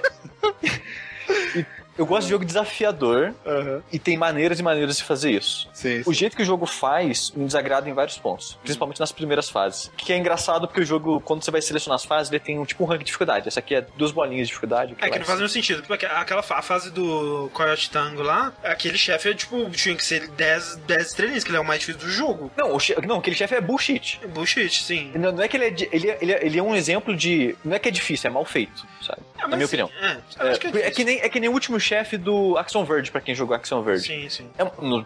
E 1.54 1.66
eu 2.00 2.06
gosto 2.06 2.24
de 2.26 2.30
jogo 2.30 2.44
desafiador 2.44 3.34
Aham. 3.46 3.82
e 3.92 3.98
tem 3.98 4.16
maneiras 4.16 4.58
e 4.58 4.62
maneiras 4.62 4.96
de 4.96 5.04
fazer 5.04 5.30
isso. 5.32 5.68
Sim, 5.72 6.02
O 6.06 6.12
jeito 6.12 6.36
que 6.36 6.42
o 6.42 6.44
jogo 6.44 6.66
faz 6.66 7.30
me 7.32 7.44
desagrada 7.44 7.88
em 7.88 7.92
vários 7.92 8.16
pontos, 8.18 8.58
principalmente 8.62 8.98
nas 9.00 9.12
primeiras 9.12 9.48
fases. 9.48 9.90
Que 9.96 10.12
é 10.12 10.16
engraçado 10.16 10.66
porque 10.66 10.80
o 10.80 10.84
jogo, 10.84 11.20
quando 11.20 11.44
você 11.44 11.50
vai 11.50 11.60
selecionar 11.62 11.96
as 11.96 12.04
fases, 12.04 12.30
ele 12.32 12.40
tem 12.40 12.58
um 12.58 12.64
tipo 12.64 12.82
um 12.84 12.86
rank 12.86 13.00
de 13.00 13.04
dificuldade. 13.06 13.46
Essa 13.48 13.60
aqui 13.60 13.74
é 13.74 13.86
duas 13.96 14.12
bolinhas 14.12 14.46
de 14.46 14.52
dificuldade. 14.54 14.96
É 15.00 15.10
que 15.10 15.18
não 15.18 15.26
faz 15.26 15.38
nenhum 15.38 15.48
sentido. 15.48 15.82
Porque 15.86 16.06
aquela 16.06 16.40
a 16.50 16.62
fase 16.62 16.90
do 16.90 17.50
Coyote 17.52 17.90
Tango 17.90 18.22
lá, 18.22 18.52
aquele 18.64 18.96
chefe 18.98 19.28
é 19.30 19.34
tipo, 19.34 19.68
tinha 19.70 19.94
que 19.94 20.04
ser 20.04 20.28
10, 20.28 20.76
10 20.86 21.06
estrelinhas, 21.08 21.44
que 21.44 21.50
ele 21.50 21.56
é 21.58 21.60
o 21.60 21.64
mais 21.64 21.80
difícil 21.80 22.00
do 22.00 22.10
jogo. 22.10 22.50
Não, 22.56 22.74
o 22.74 22.80
che... 22.80 22.94
não, 23.06 23.18
aquele 23.18 23.36
chefe 23.36 23.54
é 23.54 23.60
bullshit. 23.60 24.18
É 24.22 24.26
Bullshit, 24.26 24.82
sim. 24.82 25.12
Não, 25.14 25.32
não 25.32 25.42
é 25.42 25.48
que 25.48 25.56
ele 25.56 25.64
é, 25.66 25.70
de- 25.70 25.88
ele, 25.92 26.10
é, 26.10 26.18
ele, 26.20 26.32
é, 26.32 26.46
ele 26.46 26.58
é 26.58 26.62
um 26.62 26.74
exemplo 26.74 27.14
de. 27.16 27.54
Não 27.64 27.76
é 27.76 27.78
que 27.78 27.88
é 27.88 27.92
difícil, 27.92 28.30
é 28.30 28.32
mal 28.32 28.44
feito, 28.44 28.86
sabe? 29.04 29.20
É, 29.38 29.42
Na 29.42 29.48
minha 29.56 29.60
sim, 29.66 29.82
opinião. 29.82 29.90
É, 30.00 30.16
eu 30.40 30.46
É, 30.46 30.50
acho 30.50 30.60
que 30.60 30.66
é, 30.66 30.86
é 30.86 30.90
que 30.90 31.04
nem, 31.04 31.20
é 31.20 31.28
que 31.28 31.40
nem 31.40 31.48
o 31.48 31.52
último 31.52 31.78
chefe 31.90 32.16
do 32.16 32.56
Action 32.56 32.84
Verge, 32.84 33.10
pra 33.10 33.20
quem 33.20 33.34
jogou 33.34 33.56
Action 33.56 33.82
Verge. 33.82 34.06
Sim, 34.06 34.28
sim. 34.28 34.48
É, 34.56 34.64
no- 34.80 35.04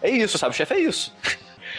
é 0.00 0.08
isso, 0.10 0.38
sabe? 0.38 0.54
O 0.54 0.56
chefe 0.56 0.74
é 0.74 0.78
isso. 0.80 1.12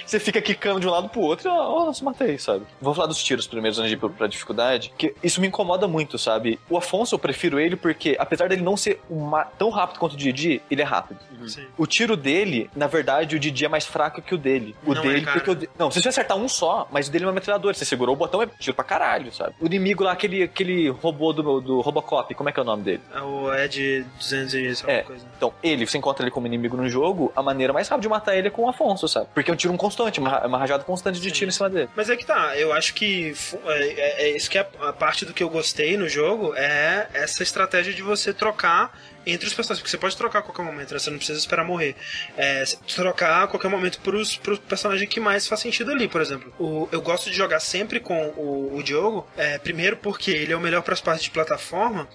Você 0.06 0.20
fica 0.20 0.42
quicando 0.42 0.80
de 0.80 0.88
um 0.88 0.92
lado 0.92 1.10
pro 1.10 1.22
outro 1.22 1.48
e, 1.48 1.52
ó, 1.52 1.88
oh, 1.90 1.94
se 1.94 2.04
matei, 2.04 2.38
sabe? 2.38 2.66
Vou 2.82 2.94
falar 2.94 3.08
dos 3.08 3.24
tiros 3.24 3.48
primeiros 3.48 3.78
antes 3.80 3.90
de 3.90 3.96
ir 3.96 4.10
pra 4.12 4.28
dificuldade, 4.28 4.92
que 4.98 5.14
isso 5.24 5.40
me 5.42 5.48
incomoda 5.48 5.88
muito, 5.88 6.18
sabe? 6.18 6.60
O 6.70 6.78
Afonso, 6.78 7.16
eu 7.16 7.20
prefiro 7.20 7.60
ele 7.60 7.76
porque, 7.76 8.16
apesar 8.20 8.50
dele 8.50 8.62
não 8.62 8.76
ser 8.78 9.02
uma, 9.10 9.44
tão 9.44 9.70
rápido 9.70 10.00
quanto 10.00 10.14
o 10.14 10.18
Didi, 10.18 10.62
ele 10.70 10.82
é 10.82 10.86
rápido. 10.86 11.20
Sim. 11.48 11.66
O 11.78 11.88
tiro 11.88 12.16
dele, 12.16 12.70
na 12.76 12.88
verdade, 12.88 13.36
o 13.36 13.40
Didi 13.40 13.66
é 13.66 13.68
mais 13.68 13.86
fraco 13.86 14.22
que 14.22 14.36
o 14.36 14.38
dele. 14.38 14.76
O 14.86 14.94
Não 14.94 15.02
é, 15.02 15.08
dele, 15.08 15.22
cara. 15.22 15.40
porque 15.40 15.52
o 15.52 15.56
de... 15.56 15.70
Não, 15.78 15.90
se 15.90 16.02
você 16.02 16.10
acertar 16.10 16.38
um 16.38 16.48
só, 16.48 16.88
mas 16.92 17.08
o 17.08 17.12
dele 17.12 17.26
é 17.26 17.28
uma 17.28 17.34
metralhadora. 17.34 17.74
Você 17.74 17.86
segurou 17.86 18.14
o 18.14 18.18
botão, 18.18 18.42
é 18.42 18.48
tiro 18.60 18.76
pra 18.76 18.84
caralho, 18.84 19.34
sabe? 19.34 19.56
O 19.60 19.66
inimigo 19.66 20.04
lá, 20.04 20.12
aquele, 20.12 20.44
aquele 20.44 20.90
robô 20.90 21.34
do, 21.34 21.60
do 21.62 21.82
Robocop, 21.82 22.34
como 22.36 22.50
é 22.50 22.52
que 22.52 22.60
é 22.60 22.64
o 22.64 22.66
nome 22.66 22.84
dele? 22.84 23.02
É 23.14 23.22
o 23.22 23.54
Ed 23.54 24.06
200 24.20 24.54
e 24.54 24.68
alguma 24.70 24.92
É. 24.92 25.02
coisa. 25.04 25.26
Então, 25.36 25.54
ele, 25.64 25.86
você 25.88 25.98
encontra 25.98 26.24
ele 26.24 26.32
como 26.32 26.46
inimigo 26.48 26.78
no 26.78 26.88
jogo, 26.88 27.32
a 27.36 27.42
maneira 27.42 27.74
mais 27.74 27.88
rápida 27.88 28.02
de 28.04 28.10
matar 28.10 28.36
ele 28.36 28.48
é 28.48 28.52
com 28.52 28.64
o 28.64 28.70
Afonso, 28.70 29.08
sabe? 29.08 29.28
Porque 29.34 29.50
é 29.50 29.54
um 29.54 29.58
tiro 29.58 29.74
constante, 29.92 30.20
uma, 30.20 30.46
uma 30.48 30.58
rajada 30.58 30.84
constante 30.84 31.20
de 31.20 31.32
tiro 31.32 31.50
em 31.50 31.52
cima 31.52 31.70
dele. 31.70 31.90
Mas 31.96 32.10
é 32.10 32.16
que 32.16 32.26
tá, 32.26 32.58
eu 32.58 32.72
acho 32.72 32.94
que 32.94 33.34
é, 33.68 33.88
é- 33.88 34.24
é 34.24 34.30
isso 34.36 34.50
que 34.50 34.58
é 34.58 34.68
a 34.82 34.94
parte 34.94 35.26
do 35.26 35.34
que 35.34 35.44
eu 35.44 35.50
gostei 35.50 35.98
no 35.98 36.08
jogo 36.08 36.56
é 36.56 37.08
essa 37.14 37.44
estratégia 37.44 37.94
de 37.94 38.02
você 38.02 38.34
trocar 38.34 38.98
entre 39.26 39.48
os 39.48 39.54
personagens, 39.54 39.82
porque 39.82 39.92
você 39.92 39.98
pode 40.00 40.18
trocar 40.18 40.40
a 40.40 40.42
qualquer 40.42 40.64
momento, 40.64 40.94
né? 40.94 41.00
você 41.00 41.10
não 41.12 41.18
precisa 41.18 41.38
esperar 41.38 41.64
morrer. 41.64 41.96
É, 42.36 42.64
trocar 42.96 43.44
a 43.44 43.48
qualquer 43.48 43.70
momento 43.70 44.00
pros, 44.00 44.36
pros 44.38 44.58
personagens 44.58 45.08
que 45.08 45.20
mais 45.20 45.46
faz 45.46 45.62
sentido 45.62 45.92
ali, 45.92 46.08
por 46.08 46.22
exemplo. 46.22 46.52
O, 46.60 46.90
eu 46.92 47.02
gosto 47.02 47.30
de 47.30 47.36
jogar 47.36 47.60
sempre 47.60 48.00
com 48.00 48.30
o, 48.36 48.76
o 48.76 48.82
Diogo, 48.82 49.28
é, 49.38 49.60
primeiro 49.60 49.98
porque 49.98 50.32
ele 50.32 50.54
é 50.54 50.56
o 50.58 50.60
melhor 50.60 50.82
para 50.82 50.94
as 50.96 51.02
partes 51.02 51.24
de 51.24 51.30
plataforma, 51.30 52.08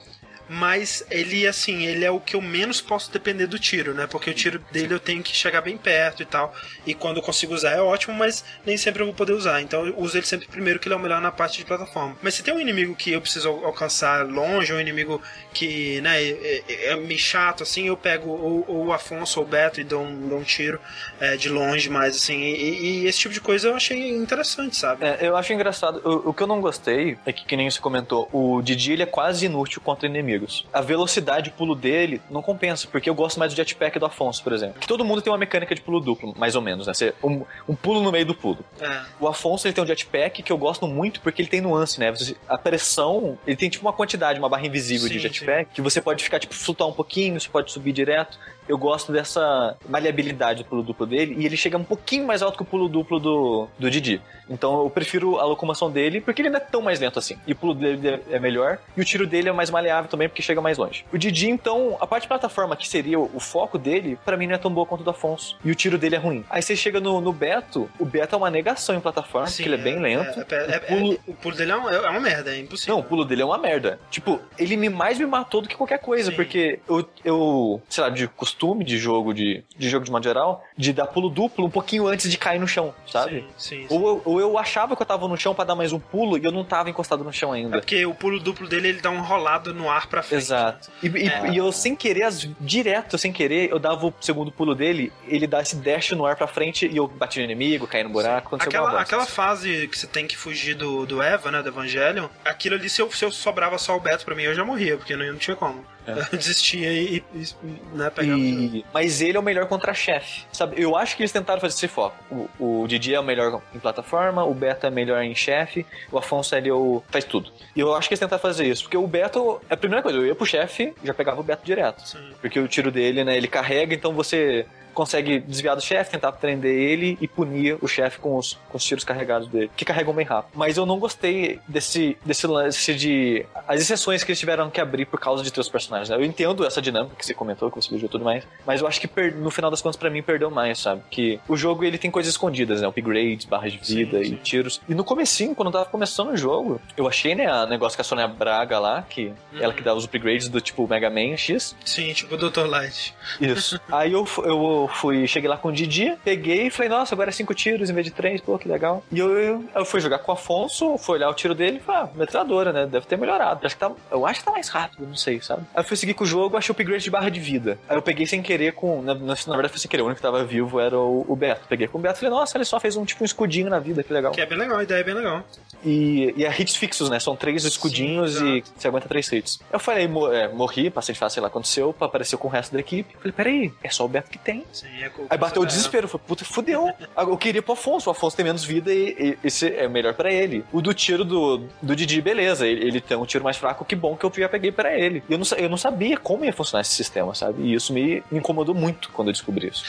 mas 0.49 1.05
ele, 1.11 1.47
assim, 1.47 1.85
ele 1.87 2.05
é 2.05 2.11
o 2.11 2.21
que 2.21 2.37
eu 2.37 2.41
menos 2.41 2.81
posso 2.81 3.11
depender 3.13 3.47
do 3.47 3.59
tiro, 3.59 3.93
né? 3.95 4.07
Porque 4.07 4.31
o 4.31 4.35
tiro 4.35 4.61
dele 4.71 4.95
eu 4.95 5.01
tenho 5.01 5.23
que 5.23 5.35
chegar 5.37 5.61
bem 5.61 5.77
perto 5.77 6.23
e 6.23 6.27
tal. 6.27 6.55
E 6.87 6.95
quando 6.95 7.17
eu 7.17 7.23
consigo 7.23 7.53
usar 7.55 7.73
é 7.73 7.81
ótimo, 7.81 8.15
mas 8.15 8.45
nem 8.65 8.77
sempre 8.77 9.03
eu 9.03 9.07
vou 9.07 9.15
poder 9.15 9.33
usar. 9.33 9.61
Então 9.61 9.87
eu 9.87 9.99
uso 9.99 10.17
ele 10.17 10.27
sempre 10.27 10.47
primeiro, 10.47 10.79
que 10.79 10.87
ele 10.89 10.95
é 10.95 10.99
o 10.99 11.01
melhor 11.01 11.21
na 11.21 11.33
parte 11.33 11.59
de 11.59 11.65
plataforma. 11.65 12.17
Mas 12.23 12.35
se 12.35 12.43
tem 12.43 12.55
um 12.55 12.61
inimigo 12.61 12.95
que 12.95 13.13
eu 13.13 13.21
preciso 13.21 13.49
al- 13.49 13.65
alcançar 13.67 14.25
longe, 14.27 14.73
um 14.73 14.81
inimigo 14.81 15.21
que, 15.53 16.01
né, 16.01 16.23
é, 16.23 16.63
é- 16.69 16.87
é 16.93 16.97
meio 16.97 17.19
chato, 17.19 17.63
assim, 17.63 17.89
eu 17.89 17.97
pego 17.97 18.31
ou, 18.31 18.87
o 18.87 18.93
Afonso 18.93 19.41
ou 19.41 19.47
o 19.47 19.49
Beto 19.49 19.81
e 19.81 19.85
dou 19.85 20.03
um, 20.03 20.29
dou 20.29 20.39
um 20.39 20.43
tiro 20.45 20.81
é, 21.21 21.37
de 21.37 21.49
longe, 21.49 21.89
mais 21.91 22.17
assim. 22.17 22.41
E, 22.41 23.03
e 23.03 23.07
esse 23.07 23.19
tipo 23.19 23.35
de 23.35 23.41
coisa 23.41 23.69
eu 23.69 23.75
achei 23.77 24.11
interessante, 24.11 24.77
sabe? 24.77 25.05
É, 25.05 25.19
eu 25.23 25.37
acho 25.37 25.53
engraçado. 25.53 26.01
O, 26.05 26.31
o 26.31 26.35
que 26.35 26.43
eu 26.43 26.47
não 26.47 26.61
gostei 26.61 27.19
é 27.27 27.33
que, 27.33 27.45
que 27.45 27.57
nem 27.57 27.69
você 27.71 27.81
comentou, 27.81 28.29
o 28.33 28.61
Didi 28.63 28.93
ele 28.93 29.03
é 29.03 29.07
quase 29.07 29.47
inútil 29.47 29.81
contra 29.81 30.07
inimigos. 30.37 30.65
A 30.73 30.81
velocidade 30.81 31.49
e 31.49 31.53
pulo 31.53 31.75
dele 31.75 32.21
não 32.31 32.43
compensa, 32.43 32.87
porque 32.91 33.09
eu 33.09 33.15
gosto 33.15 33.39
mais 33.39 33.53
do 33.53 33.57
jetpack 33.57 33.99
do 33.99 34.07
Afonso, 34.07 34.43
por 34.43 34.53
exemplo. 34.53 34.81
Que 34.81 34.87
todo 34.87 35.05
mundo 35.05 35.21
tem 35.23 35.33
uma 35.33 35.39
mecânica 35.39 35.75
de 35.75 35.81
pulo 35.81 36.01
duplo, 36.01 36.35
mais 36.37 36.55
ou 36.55 36.63
menos, 36.63 36.87
né? 36.87 36.95
Você- 36.95 37.15
um, 37.23 37.45
um 37.69 37.75
pulo 37.75 38.01
no 38.03 38.13
meio 38.13 38.27
do 38.27 38.35
pulo. 38.35 38.59
É. 38.81 39.01
O 39.21 39.27
Afonso 39.27 39.67
ele 39.67 39.75
tem 39.75 39.83
um 39.83 39.87
jetpack 39.87 40.43
que 40.43 40.53
eu 40.53 40.59
gosto 40.59 40.87
muito 40.87 41.21
porque 41.21 41.43
ele 41.43 41.49
tem 41.49 41.61
nuance, 41.61 41.99
né? 41.99 42.13
A 42.49 42.59
pressão, 42.59 43.39
ele 43.47 43.57
tem 43.57 43.69
tipo 43.69 43.85
uma 43.85 43.93
quantidade, 43.93 44.39
uma 44.39 44.49
barra 44.49 44.67
invisível 44.67 45.09
de 45.09 45.15
Sim, 45.15 45.21
jetpack, 45.21 45.71
que 45.75 45.81
você 45.83 46.01
pode 46.01 46.23
ficar, 46.23 46.39
tipo, 46.39 46.55
flutuar 46.55 46.89
um 46.91 46.93
pouquinho, 46.93 47.41
você 47.41 47.49
pode 47.49 47.73
subir 47.73 47.93
direto. 47.93 48.39
Eu 48.69 48.77
gosto 48.79 49.13
dessa 49.13 49.77
maleabilidade 49.89 50.63
do 50.63 50.69
pulo 50.69 50.83
duplo 50.83 51.07
dele, 51.07 51.35
e 51.39 51.47
ele 51.47 51.57
chega 51.57 51.77
um 51.77 51.85
pouquinho 51.85 52.27
mais 52.27 52.43
alto 52.43 52.57
que 52.57 52.63
o 52.63 52.67
pulo 52.67 52.89
duplo 52.89 53.19
do, 53.19 53.69
do 53.79 53.91
Didi. 53.91 54.21
Então 54.49 54.83
eu 54.85 54.91
prefiro 54.91 55.39
a 55.39 55.45
locomoção 55.45 55.91
dele, 55.91 56.21
porque 56.21 56.43
ele 56.43 56.51
não 56.51 56.57
é 56.59 56.61
tão 56.61 56.81
mais 56.83 57.01
lento 57.01 57.19
assim. 57.19 57.37
E 57.47 57.53
o 57.53 57.57
pulo 57.57 57.75
dele 57.75 58.23
é 58.31 58.39
melhor, 58.39 58.79
e 58.97 59.01
o 59.01 59.05
tiro 59.05 59.27
dele 59.27 59.49
é 59.49 59.53
mais 59.53 59.71
maleável 59.71 60.09
também, 60.11 60.29
porque 60.29 60.43
chega 60.43 60.61
mais 60.61 60.79
longe. 60.79 61.05
O 61.13 61.19
Didi, 61.19 61.49
então, 61.51 61.97
a 62.01 62.07
parte 62.07 62.23
de 62.23 62.29
plataforma, 62.29 62.77
que 62.77 62.89
seria 62.89 63.19
o, 63.19 63.41
foco 63.41 63.79
dele, 63.79 64.19
pra 64.25 64.37
mim 64.37 64.47
não 64.47 64.55
é 64.55 64.59
tão 64.59 64.71
boa 64.73 64.87
quanto 64.87 65.01
o 65.01 65.05
do 65.05 65.11
Afonso. 65.11 65.57
E 65.65 65.71
o 65.71 65.75
tiro 65.75 65.97
dele 65.99 66.17
é 66.17 66.19
ruim. 66.19 66.45
Aí 66.51 66.61
você 66.63 66.75
chega 66.77 67.01
no, 67.01 67.21
no 67.21 67.33
Beto, 67.33 67.89
o 67.99 68.05
Beto 68.05 68.35
é 68.35 68.39
uma 68.39 68.51
negação 68.51 68.95
em 68.97 69.01
plataforma, 69.01 69.47
Sim, 69.47 69.63
porque 69.63 69.69
ele 69.69 69.81
é 69.81 69.85
bem 69.85 70.01
lento. 70.01 70.41
É, 70.53 70.55
é- 70.55 70.75
é- 70.75 70.77
o 70.79 70.81
pulo... 70.99 71.13
é- 71.13 71.31
o 71.31 71.35
pulo 71.35 71.57
dele 71.57 71.71
é, 71.73 71.77
um- 71.77 71.89
é 71.89 72.11
uma 72.11 72.21
merda, 72.21 72.55
é 72.55 72.59
impossível. 72.59 72.95
Não, 72.97 73.01
o 73.01 73.05
pulo 73.05 73.25
dele 73.25 73.43
é 73.43 73.45
uma 73.45 73.59
merda. 73.59 73.99
Tipo, 74.11 74.41
ele 74.59 74.77
me 74.77 74.89
mais 74.89 75.19
me 75.19 75.27
matou 75.27 75.61
do 75.63 75.69
que 75.69 75.77
qualquer 75.77 75.99
coisa, 75.99 76.31
Sim. 76.31 76.37
porque 76.37 76.81
eu, 76.89 77.09
eu, 77.25 77.83
sei 77.89 78.03
lá, 78.05 78.11
de 78.11 78.27
costume 78.29 78.56
de 78.85 78.99
jogo, 78.99 79.33
de, 79.35 79.63
de 79.77 79.89
jogo 79.89 80.05
de 80.05 80.11
modo 80.11 80.25
geral, 80.25 80.65
de 80.77 80.93
dar 80.93 81.07
pulo 81.07 81.29
duplo 81.29 81.67
um 81.67 81.71
pouquinho 81.71 82.07
antes 82.07 82.31
de 82.31 82.39
cair 82.39 82.59
no 82.59 82.67
chão, 82.67 82.95
sabe? 83.07 83.41
Sim, 83.41 83.47
sim. 83.57 83.87
sim. 83.89 83.95
Ou 83.95 84.07
eu, 84.09 84.23
ou 84.25 84.41
eu 84.41 84.59
achava 84.59 84.97
que 84.97 85.03
eu 85.03 85.07
tava 85.07 85.29
no 85.29 85.37
chão 85.37 85.55
pra 85.55 85.65
dar 85.65 85.75
mais 85.75 85.93
um 85.93 85.99
pulo 85.99 86.39
e 86.39 86.45
eu 86.45 86.51
não 86.53 86.65
tava 86.65 86.89
encostado 86.91 87.23
no 87.23 87.33
chão 87.33 87.55
É 87.55 87.59
ainda. 87.59 87.79
porque 87.79 88.05
o 88.07 88.15
pulo 88.15 88.41
duplo 88.41 88.67
dele 88.67 88.89
ele 88.89 89.01
dá 89.01 89.11
um 89.11 89.21
rolado 89.21 89.75
no 89.75 89.91
ar 89.91 90.07
pra 90.07 90.23
frente. 90.23 90.41
Exato. 90.43 90.91
E, 91.03 91.07
e- 91.09 91.29
É. 91.29 91.51
e 91.53 91.57
eu, 91.59 91.71
sem 91.71 91.95
querer, 91.95 92.23
as- 92.25 92.49
direto, 92.61 93.19
sem 93.19 93.33
querer, 93.33 93.71
eu 93.71 93.79
dava 93.79 94.07
o 94.07 94.15
segundo 94.21 94.51
pulo 94.51 94.75
dele, 94.75 95.13
ele 95.29 95.47
dá 95.47 95.61
esse 95.61 95.77
dash 95.77 96.13
no 96.13 96.25
ar 96.25 96.37
pra 96.37 96.47
frente 96.47 96.87
e 96.87 96.97
eu 96.97 97.07
bati 97.07 97.39
no 97.39 97.45
inimigo, 97.45 97.87
caí 97.87 98.03
no 98.03 98.11
buraco, 98.11 98.57
Aquela, 98.57 99.01
aquela 99.01 99.27
fase 99.27 99.89
que 99.89 99.99
você 99.99 100.07
tem 100.07 100.27
que 100.27 100.37
fugir 100.37 100.75
do, 100.75 101.05
do 101.07 101.21
Eva, 101.23 101.51
né, 101.51 101.63
do 101.63 101.69
Evangelion, 101.69 102.29
aquilo 102.45 102.75
ali, 102.77 102.89
se 102.89 103.03
eu, 103.03 103.11
se 103.11 103.25
eu 103.25 103.31
sobrava 103.31 103.77
só 103.79 103.97
o 103.97 104.01
Beto 104.01 104.25
pra 104.25 104.35
mim, 104.35 104.43
eu 104.45 104.55
já 104.55 104.65
morria, 104.65 104.97
porque 104.97 105.17
não, 105.17 105.27
não 105.27 105.37
tinha 105.37 105.57
como. 105.57 105.85
Eu 106.33 106.39
desistia 106.39 106.93
e, 106.93 107.23
e 107.35 107.47
né, 107.95 108.11
pegava. 108.11 108.39
E- 108.39 108.85
Mas 108.93 109.21
ele 109.21 109.37
é 109.37 109.41
o 109.41 109.43
melhor 109.43 109.67
contra 109.67 109.93
chefe. 109.95 110.43
Sabe, 110.53 110.81
eu 110.81 110.97
acho 110.97 111.17
que 111.17 111.23
eles 111.23 111.33
tentaram 111.33 111.61
fazer 111.61 111.75
esse 111.75 111.89
foco. 111.89 112.17
O, 112.59 112.83
o 112.83 112.87
Didi 112.89 113.15
é 113.15 113.21
o 113.21 113.25
melhor 113.25 113.61
em 113.75 113.79
plataforma, 113.79 114.45
o 114.45 114.55
Beto 114.55 114.87
é 114.87 114.91
melhor 114.91 115.23
em 115.23 115.35
chefe, 115.35 115.85
o 116.11 116.19
Afonso 116.19 116.55
ele 116.55 116.69
é 116.69 116.73
o... 116.73 117.03
faz 117.11 117.25
tudo. 117.25 117.51
E 117.75 117.81
eu 117.81 117.95
acho 117.95 118.09
que 118.09 118.15
eles 118.15 118.21
tentaram 118.21 118.41
fazer 118.41 118.67
isso, 118.67 118.85
porque 118.85 118.97
o 118.97 119.07
Beto, 119.07 119.61
é 119.69 119.75
a 119.75 119.77
primeira 119.77 120.03
coisa, 120.03 120.19
eu 120.19 120.27
ia 120.27 120.35
pro 120.35 120.47
chefe, 120.47 120.93
já 121.05 121.13
pegava 121.15 121.41
o 121.41 121.45
Beto 121.45 121.65
direto. 121.65 122.07
Sim. 122.07 122.31
Porque 122.41 122.59
o 122.61 122.69
tiro 122.69 122.91
dele, 122.91 123.25
né, 123.25 123.37
ele 123.37 123.49
carrega, 123.49 123.95
então 123.95 124.13
você 124.13 124.67
consegue 124.97 125.39
desviar 125.41 125.77
do 125.77 125.83
chefe, 125.83 126.11
tentar 126.11 126.33
prender 126.33 126.75
ele 126.75 127.17
e 127.21 127.29
punir 127.29 127.77
o 127.81 127.87
chefe 127.87 128.19
com 128.19 128.37
os, 128.37 128.59
com 128.69 128.77
os 128.77 128.85
tiros 128.85 129.05
carregados 129.05 129.47
dele, 129.49 129.71
que 129.77 129.85
carregam 129.85 130.13
bem 130.15 130.25
rápido. 130.27 130.53
Mas 130.55 130.77
eu 130.77 130.85
não 130.87 130.99
gostei 130.99 131.61
desse, 131.69 132.17
desse 132.25 132.47
lance 132.47 132.95
de. 132.95 133.45
as 133.69 133.81
exceções 133.81 134.25
que 134.25 134.31
eles 134.33 134.41
tiveram 134.41 134.71
que 134.71 134.81
abrir 134.81 135.05
por 135.07 135.21
causa 135.21 135.43
de 135.45 135.53
ter 135.53 135.61
os 135.61 135.69
personagens. 135.69 136.09
né? 136.09 136.17
Eu 136.17 136.25
entendo 136.25 136.65
essa 136.67 136.81
dinâmica 136.83 137.15
que 137.17 137.25
você 137.25 137.35
comentou, 137.35 137.71
que 137.71 137.77
você 137.81 137.95
viu 137.97 138.07
e 138.07 138.09
tudo 138.09 138.25
mais, 138.25 138.45
mas 138.67 138.81
eu 138.81 138.87
acho 138.87 139.01
que 139.01 139.07
per- 139.07 139.35
no 139.37 139.51
final 139.51 139.71
das 139.71 139.83
contas, 139.83 139.97
pra 139.97 140.09
mim, 140.11 140.23
perdeu 140.23 140.51
mais, 140.51 140.79
sabe? 140.79 141.03
Que 141.11 141.39
o 141.47 141.57
jogo 141.57 141.85
ele 141.85 141.99
tem 141.99 142.11
coisas 142.11 142.33
escondidas, 142.33 142.81
né? 142.81 142.89
Upgrades, 142.89 143.45
barras 143.47 143.73
de 143.73 143.87
Sim, 143.87 143.95
vida 143.97 144.25
sim. 144.25 144.33
e 144.33 144.37
tiros. 144.37 144.81
E 144.89 144.95
no 144.95 145.05
comecinho, 145.05 145.55
quando 145.55 145.69
eu 145.69 145.73
tava 145.73 145.85
começando 145.87 146.31
o 146.31 146.37
jogo, 146.37 146.81
eu 146.97 147.07
achei, 147.07 147.35
né, 147.35 147.47
a 147.47 147.67
negócio 147.67 147.97
com 147.97 148.01
a 148.03 148.05
Sônia 148.05 148.27
Braga 148.27 148.79
lá, 148.79 149.03
que 149.03 149.33
ela 149.61 149.73
que 149.75 149.83
dá 149.83 149.95
os 149.95 150.05
upgrades 150.05 150.49
do 150.49 150.61
tipo 150.61 150.87
Mega 150.89 151.11
Man 151.11 151.37
X. 151.37 151.77
Sim, 151.85 152.13
tipo 152.13 152.35
o 152.35 152.39
Dr. 152.39 152.67
Light. 152.67 153.15
Isso. 153.41 153.79
Aí 153.93 154.13
eu, 154.13 154.25
fu- 154.25 154.43
eu 154.87 154.95
fui, 154.95 155.27
cheguei 155.27 155.49
lá 155.49 155.57
com 155.57 155.69
o 155.69 155.73
Didi, 155.73 156.17
peguei 156.25 156.67
e 156.67 156.71
falei, 156.71 156.89
nossa, 156.89 157.15
agora 157.15 157.31
é 157.31 157.33
cinco 157.33 157.55
tiros 157.55 157.91
em 157.91 157.93
vez 157.95 158.05
de 158.07 158.13
três, 158.13 158.41
pô, 158.41 158.59
que 158.59 158.69
legal. 158.69 159.03
E 159.13 159.19
eu, 159.19 159.37
eu, 159.39 159.65
eu 159.75 159.85
fui 159.85 160.01
jogar 160.01 160.19
com 160.21 160.31
o 160.31 160.35
Afonso, 160.35 160.97
fui 160.99 161.17
olhar 161.17 161.29
o 161.29 161.35
tiro 161.35 161.55
dele 161.55 161.79
e 161.79 161.81
falei, 161.81 162.03
ah, 162.03 162.09
metralhadora, 162.15 162.73
né? 162.73 162.87
Deve 162.87 163.07
ter 163.07 163.17
melhorado. 163.19 163.67
Acho 163.67 163.75
que 163.77 163.81
tá, 163.81 163.93
eu 164.11 164.27
acho 164.27 164.41
que 164.41 164.47
tá 164.47 164.53
mais 164.53 164.69
rápido, 164.69 165.07
não 165.07 165.15
sei, 165.17 165.41
sabe? 165.41 165.63
Aí 165.75 165.81
eu 165.81 165.85
fui 165.85 165.97
seguir 165.97 166.15
com 166.15 166.25
o 166.25 166.27
jogo, 166.27 166.57
achei 166.57 166.73
o 166.73 166.75
upgrade 166.75 167.03
de 167.05 167.11
barra 167.11 167.31
de 167.31 167.41
vida. 167.41 167.79
Aí 167.89 167.97
eu 167.97 168.03
peguei 168.03 168.27
sem 168.27 168.43
querer 168.43 168.73
com. 168.73 169.03
Na, 169.03 169.15
na, 169.15 169.35
na 169.35 169.35
verdade, 169.35 169.69
foi 169.69 169.79
sem 169.79 169.91
querer, 169.91 170.03
o 170.03 170.07
único 170.07 170.17
que 170.19 170.23
tava 170.23 170.45
vivo 170.45 170.81
era 170.81 170.99
o, 170.99 171.25
o 171.29 171.37
Beto. 171.37 171.63
Peguei 171.69 171.87
com 171.89 171.99
o 171.99 172.01
Beto 172.01 172.17
e 172.17 172.21
falei, 172.21 172.35
nossa, 172.35 172.57
ele 172.57 172.65
só 172.65 172.79
fez 172.81 172.97
um 172.97 173.05
tipo 173.05 173.23
um 173.23 173.27
escudinho 173.27 173.69
na 173.71 173.79
vida, 173.79 174.03
que 174.03 174.13
legal. 174.13 174.33
Que 174.33 174.41
é 174.41 174.47
bem 174.47 174.59
legal, 174.59 174.79
a 174.79 174.83
ideia 174.83 175.01
é 175.01 175.05
bem 175.05 175.15
legal. 175.15 175.43
E, 175.85 176.35
e 176.37 176.45
é 176.45 176.61
hits 176.61 176.75
fixos, 176.77 177.11
né? 177.11 177.19
São 177.21 177.37
três 177.37 177.65
escudinhos 177.65 178.35
Sim, 178.37 178.57
e 178.57 178.65
você 178.77 178.89
aguenta 178.89 179.09
três 179.09 179.31
hits. 179.31 179.61
Eu 179.73 179.79
falei, 179.79 180.09
mo- 180.09 180.33
é, 180.33 180.49
morri, 180.49 180.91
passei 180.91 181.13
de 181.13 181.19
fase, 181.19 181.35
sei 181.35 181.41
lá, 181.43 181.49
aconteceu, 181.49 181.95
apareceu 182.01 182.39
com 182.39 182.49
o 182.49 182.51
resto 182.51 182.73
da 182.73 182.81
equipe. 182.81 183.15
Falei, 183.19 183.33
peraí, 183.33 183.73
é 183.83 183.91
só 183.91 184.05
o 184.05 184.09
Beto 184.09 184.31
que 184.31 184.39
tem. 184.39 184.65
Sim, 184.77 185.03
é 185.03 185.11
Aí 185.31 185.39
bateu 185.39 185.63
o 185.63 185.67
desespero, 185.67 186.07
falei, 186.07 186.27
puta, 186.27 186.45
fudeu. 186.45 186.93
Eu 187.17 187.39
queria 187.39 187.63
pro 187.63 187.73
Afonso, 187.73 188.11
o 188.11 188.13
Afonso 188.13 188.37
tem 188.37 188.45
menos 188.45 188.63
vida 188.63 188.93
e, 188.93 189.17
e 189.19 189.39
esse 189.43 189.69
é 189.69 189.89
melhor 189.89 190.13
pra 190.13 190.31
ele. 190.31 190.67
O 190.71 190.83
do 190.83 190.93
tiro 190.93 191.25
do, 191.25 191.67
do 191.81 191.97
Didi, 191.97 192.21
beleza, 192.21 192.67
ele, 192.67 192.87
ele 192.87 193.01
tem 193.01 193.17
um 193.17 193.25
tiro 193.25 193.43
mais 193.43 193.57
fraco, 193.57 193.87
que 193.87 193.97
bom 193.97 194.15
que 194.15 194.27
eu 194.27 194.33
já 194.37 194.51
peguei 194.51 194.71
pra 194.71 194.95
ele. 194.95 195.23
E 195.31 195.33
eu 195.33 195.39
não, 195.39 195.47
eu 195.57 195.69
não 195.71 195.79
sabia 195.79 196.19
como 196.19 196.45
ia 196.45 196.53
funcionar 196.53 196.83
esse 196.83 196.95
sistema, 196.95 197.35
sabe? 197.35 197.63
E 197.63 197.73
isso 197.73 197.91
me, 197.95 198.23
me 198.31 198.39
incomodou 198.39 198.75
muito 198.75 199.09
quando 199.11 199.29
eu 199.29 199.33
descobri 199.33 199.69
isso. 199.69 199.85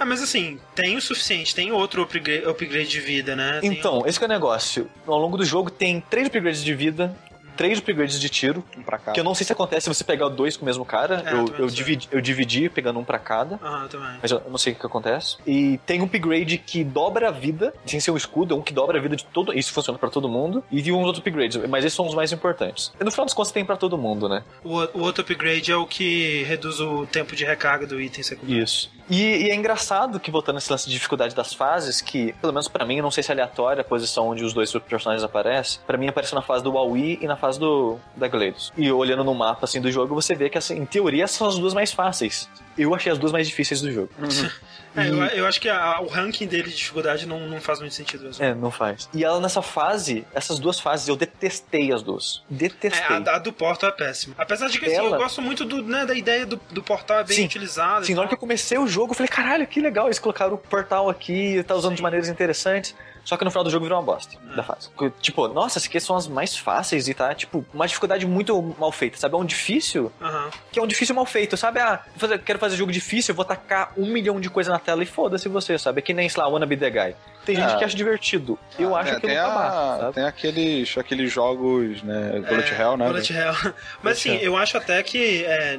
Ah, 0.00 0.06
mas 0.06 0.22
assim, 0.22 0.58
tem 0.74 0.96
o 0.96 1.02
suficiente, 1.02 1.54
tem 1.54 1.70
outro 1.70 2.02
upgrade, 2.02 2.46
upgrade 2.46 2.88
de 2.88 3.00
vida, 3.00 3.36
né? 3.36 3.58
Tem 3.60 3.72
Então, 3.72 4.06
esse 4.06 4.18
que 4.18 4.24
é 4.24 4.28
o 4.28 4.30
negócio. 4.30 4.88
Ao 5.06 5.18
longo 5.18 5.36
do 5.36 5.44
jogo 5.44 5.70
tem 5.70 6.00
três 6.00 6.28
upgrades 6.28 6.64
de 6.64 6.74
vida, 6.74 7.14
três 7.56 7.78
upgrades 7.78 8.20
de 8.20 8.28
tiro, 8.28 8.64
Um 8.76 8.82
pra 8.82 8.98
cá. 8.98 9.12
que 9.12 9.20
eu 9.20 9.24
não 9.24 9.34
sei 9.34 9.46
se 9.46 9.52
acontece 9.52 9.84
se 9.84 9.94
você 9.94 10.04
pegar 10.04 10.28
dois 10.28 10.56
com 10.56 10.62
o 10.62 10.66
mesmo 10.66 10.84
cara. 10.84 11.22
É, 11.26 11.32
eu, 11.32 11.46
eu, 11.58 11.66
dividi, 11.66 12.08
eu 12.10 12.20
dividi 12.20 12.68
pegando 12.68 12.98
um 12.98 13.04
pra 13.04 13.18
cada. 13.18 13.58
Ah, 13.62 13.80
eu 13.84 13.88
também. 13.88 14.18
Mas 14.20 14.30
eu 14.30 14.42
não 14.48 14.58
sei 14.58 14.72
o 14.72 14.76
que 14.76 14.86
acontece. 14.86 15.36
E 15.46 15.78
tem 15.86 16.00
um 16.00 16.04
upgrade 16.04 16.58
que 16.58 16.82
dobra 16.84 17.28
a 17.28 17.30
vida, 17.30 17.74
sem 17.86 18.00
ser 18.00 18.10
um 18.10 18.16
escudo, 18.16 18.54
é 18.54 18.56
um 18.56 18.62
que 18.62 18.72
dobra 18.72 18.98
a 18.98 19.00
vida 19.02 19.16
de 19.16 19.24
todo. 19.24 19.52
Isso 19.56 19.72
funciona 19.72 19.98
pra 19.98 20.10
todo 20.10 20.28
mundo. 20.28 20.62
E 20.70 20.80
de 20.82 20.92
uns 20.92 21.04
outros 21.04 21.18
upgrades, 21.18 21.56
mas 21.68 21.84
esses 21.84 21.96
são 21.96 22.06
os 22.06 22.14
mais 22.14 22.32
importantes. 22.32 22.92
E 23.00 23.04
no 23.04 23.10
final 23.10 23.24
das 23.26 23.34
contas 23.34 23.52
tem 23.52 23.64
pra 23.64 23.76
todo 23.76 23.96
mundo, 23.98 24.28
né? 24.28 24.42
O, 24.62 24.78
o 24.98 25.00
outro 25.02 25.22
upgrade 25.22 25.70
é 25.70 25.76
o 25.76 25.86
que 25.86 26.42
reduz 26.44 26.80
o 26.80 27.06
tempo 27.06 27.34
de 27.36 27.44
recarga 27.44 27.86
do 27.86 28.00
item 28.00 28.22
secundário. 28.22 28.62
Isso. 28.62 28.90
E, 29.08 29.44
e 29.46 29.50
é 29.50 29.54
engraçado 29.54 30.18
que, 30.18 30.30
voltando 30.30 30.54
nesse 30.54 30.70
lance 30.70 30.86
de 30.86 30.92
dificuldade 30.94 31.34
das 31.34 31.52
fases, 31.52 32.00
que, 32.00 32.32
pelo 32.40 32.52
menos 32.52 32.68
pra 32.68 32.86
mim, 32.86 32.96
eu 32.96 33.02
não 33.02 33.10
sei 33.10 33.22
se 33.22 33.30
é 33.30 33.34
aleatória 33.34 33.82
a 33.82 33.84
posição 33.84 34.28
onde 34.28 34.42
os 34.42 34.54
dois 34.54 34.72
personagens 34.72 35.22
aparecem. 35.22 35.80
Pra 35.86 35.98
mim, 35.98 36.08
apareceu 36.08 36.34
na 36.34 36.42
fase 36.42 36.64
do 36.64 36.70
Huawei 36.72 37.18
e 37.20 37.26
na 37.26 37.36
fase 37.46 37.58
do 37.60 37.98
da 38.16 38.26
GLaDOS. 38.28 38.72
E 38.76 38.90
olhando 38.90 39.22
no 39.24 39.34
mapa, 39.34 39.64
assim, 39.64 39.80
do 39.80 39.90
jogo, 39.90 40.14
você 40.14 40.34
vê 40.34 40.48
que, 40.48 40.56
assim, 40.58 40.76
em 40.78 40.86
teoria, 40.86 41.26
são 41.26 41.46
as 41.46 41.58
duas 41.58 41.74
mais 41.74 41.92
fáceis. 41.92 42.48
eu 42.78 42.94
achei 42.94 43.10
as 43.12 43.18
duas 43.18 43.32
mais 43.32 43.46
difíceis 43.46 43.80
do 43.80 43.90
jogo. 43.92 44.10
É, 44.96 45.08
eu, 45.08 45.24
eu 45.24 45.46
acho 45.48 45.60
que 45.60 45.68
a- 45.68 45.98
o 46.00 46.06
ranking 46.06 46.46
dele 46.46 46.70
de 46.70 46.76
dificuldade 46.76 47.26
não, 47.26 47.48
não 47.48 47.60
faz 47.60 47.80
muito 47.80 47.92
sentido 47.96 48.26
mesmo. 48.26 48.44
É, 48.44 48.54
não 48.54 48.70
faz. 48.70 49.08
E 49.12 49.24
ela 49.24 49.40
nessa 49.40 49.60
fase, 49.60 50.24
essas 50.32 50.60
duas 50.60 50.78
fases, 50.78 51.08
eu 51.08 51.16
detestei 51.16 51.92
as 51.92 52.00
duas. 52.00 52.44
Detestei. 52.48 53.16
É, 53.16 53.28
a, 53.28 53.34
a 53.34 53.38
do 53.40 53.52
Portal 53.52 53.88
é 53.90 53.92
péssima. 53.92 54.36
Apesar 54.38 54.68
de 54.68 54.78
que 54.78 54.86
assim, 54.86 54.94
Ela- 54.94 55.16
eu 55.16 55.18
gosto 55.18 55.42
muito 55.42 55.64
do, 55.64 55.82
né, 55.82 56.06
da 56.06 56.14
ideia 56.14 56.46
do, 56.46 56.60
do 56.70 56.80
portal 56.80 57.18
é 57.18 57.24
bem 57.24 57.38
Sim. 57.38 57.44
utilizada. 57.46 57.98
e 57.98 58.02
Assim, 58.04 58.14
na 58.14 58.20
hora 58.20 58.28
que 58.28 58.34
eu 58.34 58.38
comecei 58.38 58.78
o 58.78 58.86
jogo, 58.86 59.10
eu 59.10 59.16
falei, 59.16 59.28
caralho, 59.28 59.66
que 59.66 59.80
legal, 59.80 60.06
eles 60.06 60.20
colocaram 60.20 60.54
o 60.54 60.58
portal 60.58 61.10
aqui, 61.10 61.64
tá 61.66 61.74
usando 61.74 61.96
de 61.96 62.02
maneiras 62.02 62.28
interessantes. 62.28 62.94
Só 63.24 63.36
que 63.36 63.44
no 63.44 63.50
final 63.50 63.64
do 63.64 63.70
jogo 63.70 63.84
virou 63.84 63.98
uma 63.98 64.04
bosta 64.04 64.36
da 64.54 64.62
fase. 64.62 64.90
Tipo, 65.20 65.48
nossa, 65.48 65.78
essas 65.78 65.88
aqui 65.88 65.98
são 65.98 66.14
as 66.16 66.28
mais 66.28 66.56
fáceis 66.56 67.08
e 67.08 67.14
tá, 67.14 67.34
tipo, 67.34 67.64
uma 67.72 67.86
dificuldade 67.86 68.26
muito 68.26 68.74
mal 68.78 68.92
feita, 68.92 69.16
sabe? 69.18 69.34
É 69.34 69.38
um 69.38 69.44
difícil 69.44 70.12
Aham. 70.20 70.50
que 70.70 70.78
é 70.78 70.82
um 70.82 70.86
difícil 70.86 71.14
mal 71.14 71.24
feito, 71.24 71.56
sabe? 71.56 71.80
Ah, 71.80 72.02
fazer- 72.16 72.38
quero 72.40 72.58
fazer 72.58 72.76
jogo 72.76 72.92
difícil, 72.92 73.32
eu 73.32 73.36
vou 73.36 73.44
tacar 73.44 73.92
um 73.96 74.06
milhão 74.06 74.38
de 74.38 74.50
coisa 74.50 74.70
na 74.70 74.78
tela 74.78 75.02
e 75.02 75.06
foda-se 75.06 75.48
você, 75.48 75.78
sabe? 75.78 76.00
É 76.00 76.02
que 76.02 76.12
nem, 76.12 76.28
sei 76.28 76.42
lá, 76.42 76.48
Wanna 76.48 76.66
Be 76.66 76.76
The 76.76 76.90
Guy. 76.90 77.16
Tem 77.46 77.56
gente 77.56 77.72
Ah. 77.72 77.76
que 77.76 77.84
acha 77.84 77.96
divertido. 77.96 78.58
Eu 78.78 78.94
acho 78.96 79.12
É, 79.12 79.14
que 79.20 79.26
tem, 79.26 79.36
não 79.36 79.50
a- 79.50 79.98
sabe? 80.00 80.14
tem 80.14 80.24
aqueles, 80.24 80.96
aqueles 80.98 81.32
jogos, 81.32 82.02
né? 82.02 82.42
Bullet 82.46 82.72
É, 82.74 82.80
Hell, 82.80 82.96
né? 82.96 83.06
Bullet 83.06 83.32
Hell. 83.32 83.52
Mas 84.02 84.18
assim, 84.18 84.36
eu 84.36 84.56
acho 84.56 84.76
até 84.76 85.02
que, 85.02 85.44
é, 85.44 85.78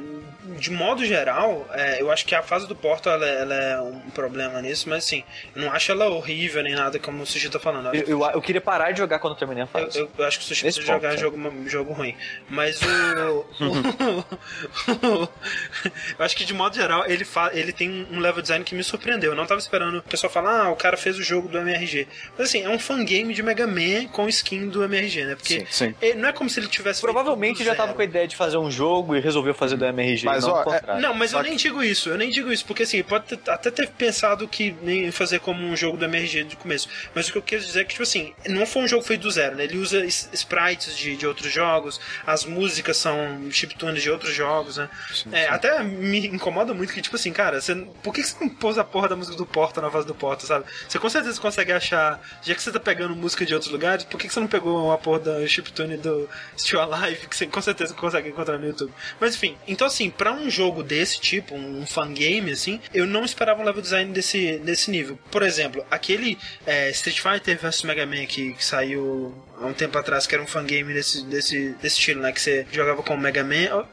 de 0.58 0.70
modo 0.70 1.04
geral, 1.04 1.66
é, 1.72 2.00
eu 2.00 2.10
acho 2.10 2.24
que 2.26 2.34
a 2.34 2.42
fase 2.42 2.66
do 2.66 2.74
Portal 2.74 3.14
ela, 3.14 3.26
ela 3.26 3.54
é 3.54 3.80
um 3.80 3.98
problema 4.10 4.60
nisso, 4.62 4.88
mas 4.88 5.04
assim, 5.04 5.22
eu 5.54 5.62
não 5.62 5.70
acho 5.72 5.90
ela 5.92 6.06
horrível 6.08 6.62
nem 6.62 6.74
nada 6.74 6.98
como 6.98 7.22
o 7.22 7.26
Sushi 7.26 7.48
tá 7.50 7.58
falando. 7.58 7.94
Eu, 7.94 8.20
Eu, 8.20 8.30
eu, 8.30 8.40
queria 8.42 8.60
parar 8.60 8.92
de 8.92 8.98
jogar 8.98 9.18
quando 9.18 9.34
eu 9.34 9.38
terminei 9.38 9.64
a 9.64 9.66
fase. 9.66 9.98
eu- 9.98 10.10
eu 10.16 10.24
acho 10.24 10.38
que 10.38 10.44
o 10.44 10.48
Sushi 10.48 10.64
Nesse 10.64 10.78
precisa 10.78 10.94
jogar 10.94 11.10
ponto, 11.10 11.20
jogo, 11.20 11.68
jogo 11.68 11.92
ruim. 11.92 12.14
Mas 12.48 12.80
o. 12.82 13.46
eu 16.18 16.24
acho 16.24 16.36
que 16.36 16.44
de 16.44 16.54
modo 16.54 16.74
geral 16.74 17.04
ele, 17.06 17.24
fa, 17.24 17.50
ele 17.52 17.72
tem 17.72 18.06
um 18.10 18.18
level 18.20 18.42
design 18.42 18.64
que 18.64 18.74
me 18.74 18.82
surpreendeu. 18.84 19.32
Eu 19.32 19.36
não 19.36 19.46
tava 19.46 19.60
esperando 19.60 19.98
o 19.98 20.02
pessoal 20.02 20.32
falar, 20.32 20.66
ah, 20.66 20.70
o 20.70 20.76
cara 20.76 20.96
fez 20.96 21.18
o 21.18 21.22
jogo 21.22 21.48
do 21.48 21.58
MRG. 21.58 22.06
Mas 22.38 22.48
assim, 22.48 22.62
é 22.62 22.68
um 22.68 22.78
fangame 22.78 23.34
de 23.34 23.42
Mega 23.42 23.66
Man 23.66 24.06
com 24.12 24.28
skin 24.28 24.68
do 24.68 24.82
MRG, 24.84 25.24
né? 25.24 25.34
Porque 25.34 25.60
Sim, 25.60 25.66
sim. 25.70 25.94
ele- 26.00 26.18
não 26.18 26.28
é 26.28 26.32
como 26.32 26.48
se 26.48 26.60
ele 26.60 26.68
tivesse. 26.68 27.00
Provavelmente 27.00 27.64
já 27.64 27.74
tava 27.74 27.94
com 27.94 28.00
a 28.00 28.04
ideia 28.04 28.26
de 28.26 28.36
fazer 28.36 28.56
um 28.58 28.70
jogo 28.70 29.16
e 29.16 29.20
resolveu 29.20 29.54
fazer 29.54 29.76
do 29.76 29.84
MRG. 29.84 30.24
Mas, 30.24 30.35
não 30.42 30.52
ó, 30.52 30.74
é-. 30.74 31.00
Não, 31.00 31.14
mas 31.14 31.30
Só 31.30 31.38
eu 31.38 31.42
nem 31.44 31.52
que- 31.52 31.62
digo 31.62 31.82
isso, 31.82 32.08
eu 32.10 32.18
nem 32.18 32.30
digo 32.30 32.52
isso, 32.52 32.64
porque 32.64 32.82
assim, 32.82 33.02
pode 33.02 33.36
ter- 33.36 33.50
até 33.50 33.70
ter 33.70 33.88
pensado 33.88 34.46
que 34.48 34.74
nem 34.82 35.10
fazer 35.10 35.40
como 35.40 35.64
um 35.64 35.76
jogo 35.76 35.96
do 35.96 36.04
MRG 36.04 36.44
do 36.44 36.56
começo. 36.56 36.88
Mas 37.14 37.28
o 37.28 37.32
que 37.32 37.38
eu 37.38 37.42
quero 37.42 37.62
dizer 37.64 37.80
é 37.80 37.84
que, 37.84 37.90
tipo 37.90 38.02
assim, 38.02 38.34
não 38.48 38.66
foi 38.66 38.82
um 38.82 38.88
jogo 38.88 39.02
feito 39.04 39.22
do 39.22 39.30
zero, 39.30 39.56
né? 39.56 39.64
Ele 39.64 39.78
usa 39.78 40.04
sprites 40.04 40.96
de, 40.96 41.16
de 41.16 41.26
outros 41.26 41.52
jogos, 41.52 42.00
as 42.26 42.44
músicas 42.44 42.96
são 42.96 43.16
chiptunes 43.50 44.02
de 44.02 44.10
outros 44.10 44.34
jogos, 44.34 44.76
né? 44.76 44.88
É, 45.32 45.48
Até 45.48 45.82
me 45.82 46.26
incomoda 46.26 46.74
muito 46.74 46.92
que, 46.92 47.00
tipo 47.00 47.16
assim, 47.16 47.32
cara, 47.32 47.60
você, 47.60 47.74
por 48.02 48.12
que 48.12 48.22
você 48.22 48.36
não 48.40 48.48
pôs 48.48 48.78
a 48.78 48.84
porra 48.84 49.08
da 49.08 49.16
música 49.16 49.36
do 49.36 49.46
Porta 49.46 49.80
na 49.80 49.88
voz 49.88 50.04
do 50.04 50.14
Porta, 50.14 50.46
sabe? 50.46 50.64
Você 50.88 50.98
com 50.98 51.08
certeza 51.08 51.40
consegue 51.40 51.72
achar, 51.72 52.20
já 52.42 52.54
que 52.54 52.62
você 52.62 52.70
tá 52.72 52.80
pegando 52.80 53.14
música 53.16 53.44
de 53.46 53.54
outros 53.54 53.70
lugares, 53.72 54.04
por 54.04 54.18
que 54.18 54.28
que 54.28 54.34
você 54.34 54.40
não 54.40 54.46
pegou 54.46 54.92
a 54.92 54.98
porra 54.98 55.20
da 55.20 55.46
chiptune 55.46 55.96
do 55.96 56.28
Still 56.58 56.80
Alive, 56.80 57.26
que 57.28 57.36
você 57.36 57.46
com 57.46 57.60
certeza 57.60 57.94
consegue 57.94 58.28
encontrar 58.28 58.58
no 58.58 58.66
YouTube? 58.66 58.92
Mas 59.20 59.34
enfim, 59.34 59.56
então 59.66 59.86
assim, 59.86 60.10
pra 60.10 60.25
um 60.32 60.48
jogo 60.50 60.82
desse 60.82 61.20
tipo, 61.20 61.54
um 61.54 61.86
fangame, 61.86 62.52
assim, 62.52 62.80
eu 62.94 63.06
não 63.06 63.24
esperava 63.24 63.60
um 63.60 63.64
level 63.64 63.82
design 63.82 64.12
desse, 64.12 64.58
desse 64.58 64.90
nível. 64.90 65.18
Por 65.30 65.42
exemplo, 65.42 65.84
aquele 65.90 66.38
é, 66.66 66.90
Street 66.90 67.20
Fighter 67.20 67.58
vs 67.58 67.82
Mega 67.82 68.06
Man 68.06 68.26
que, 68.26 68.52
que 68.54 68.64
saiu 68.64 69.34
há 69.60 69.66
um 69.66 69.72
tempo 69.72 69.96
atrás, 69.98 70.26
que 70.26 70.34
era 70.34 70.42
um 70.42 70.46
fangame 70.46 70.92
desse, 70.92 71.24
desse, 71.24 71.70
desse 71.80 71.98
estilo, 71.98 72.20
né? 72.22 72.30
Que 72.32 72.40
você 72.40 72.66
jogava 72.70 73.02
com 73.02 73.14
o 73.14 73.18
Mega 73.18 73.42
Man 73.42 73.86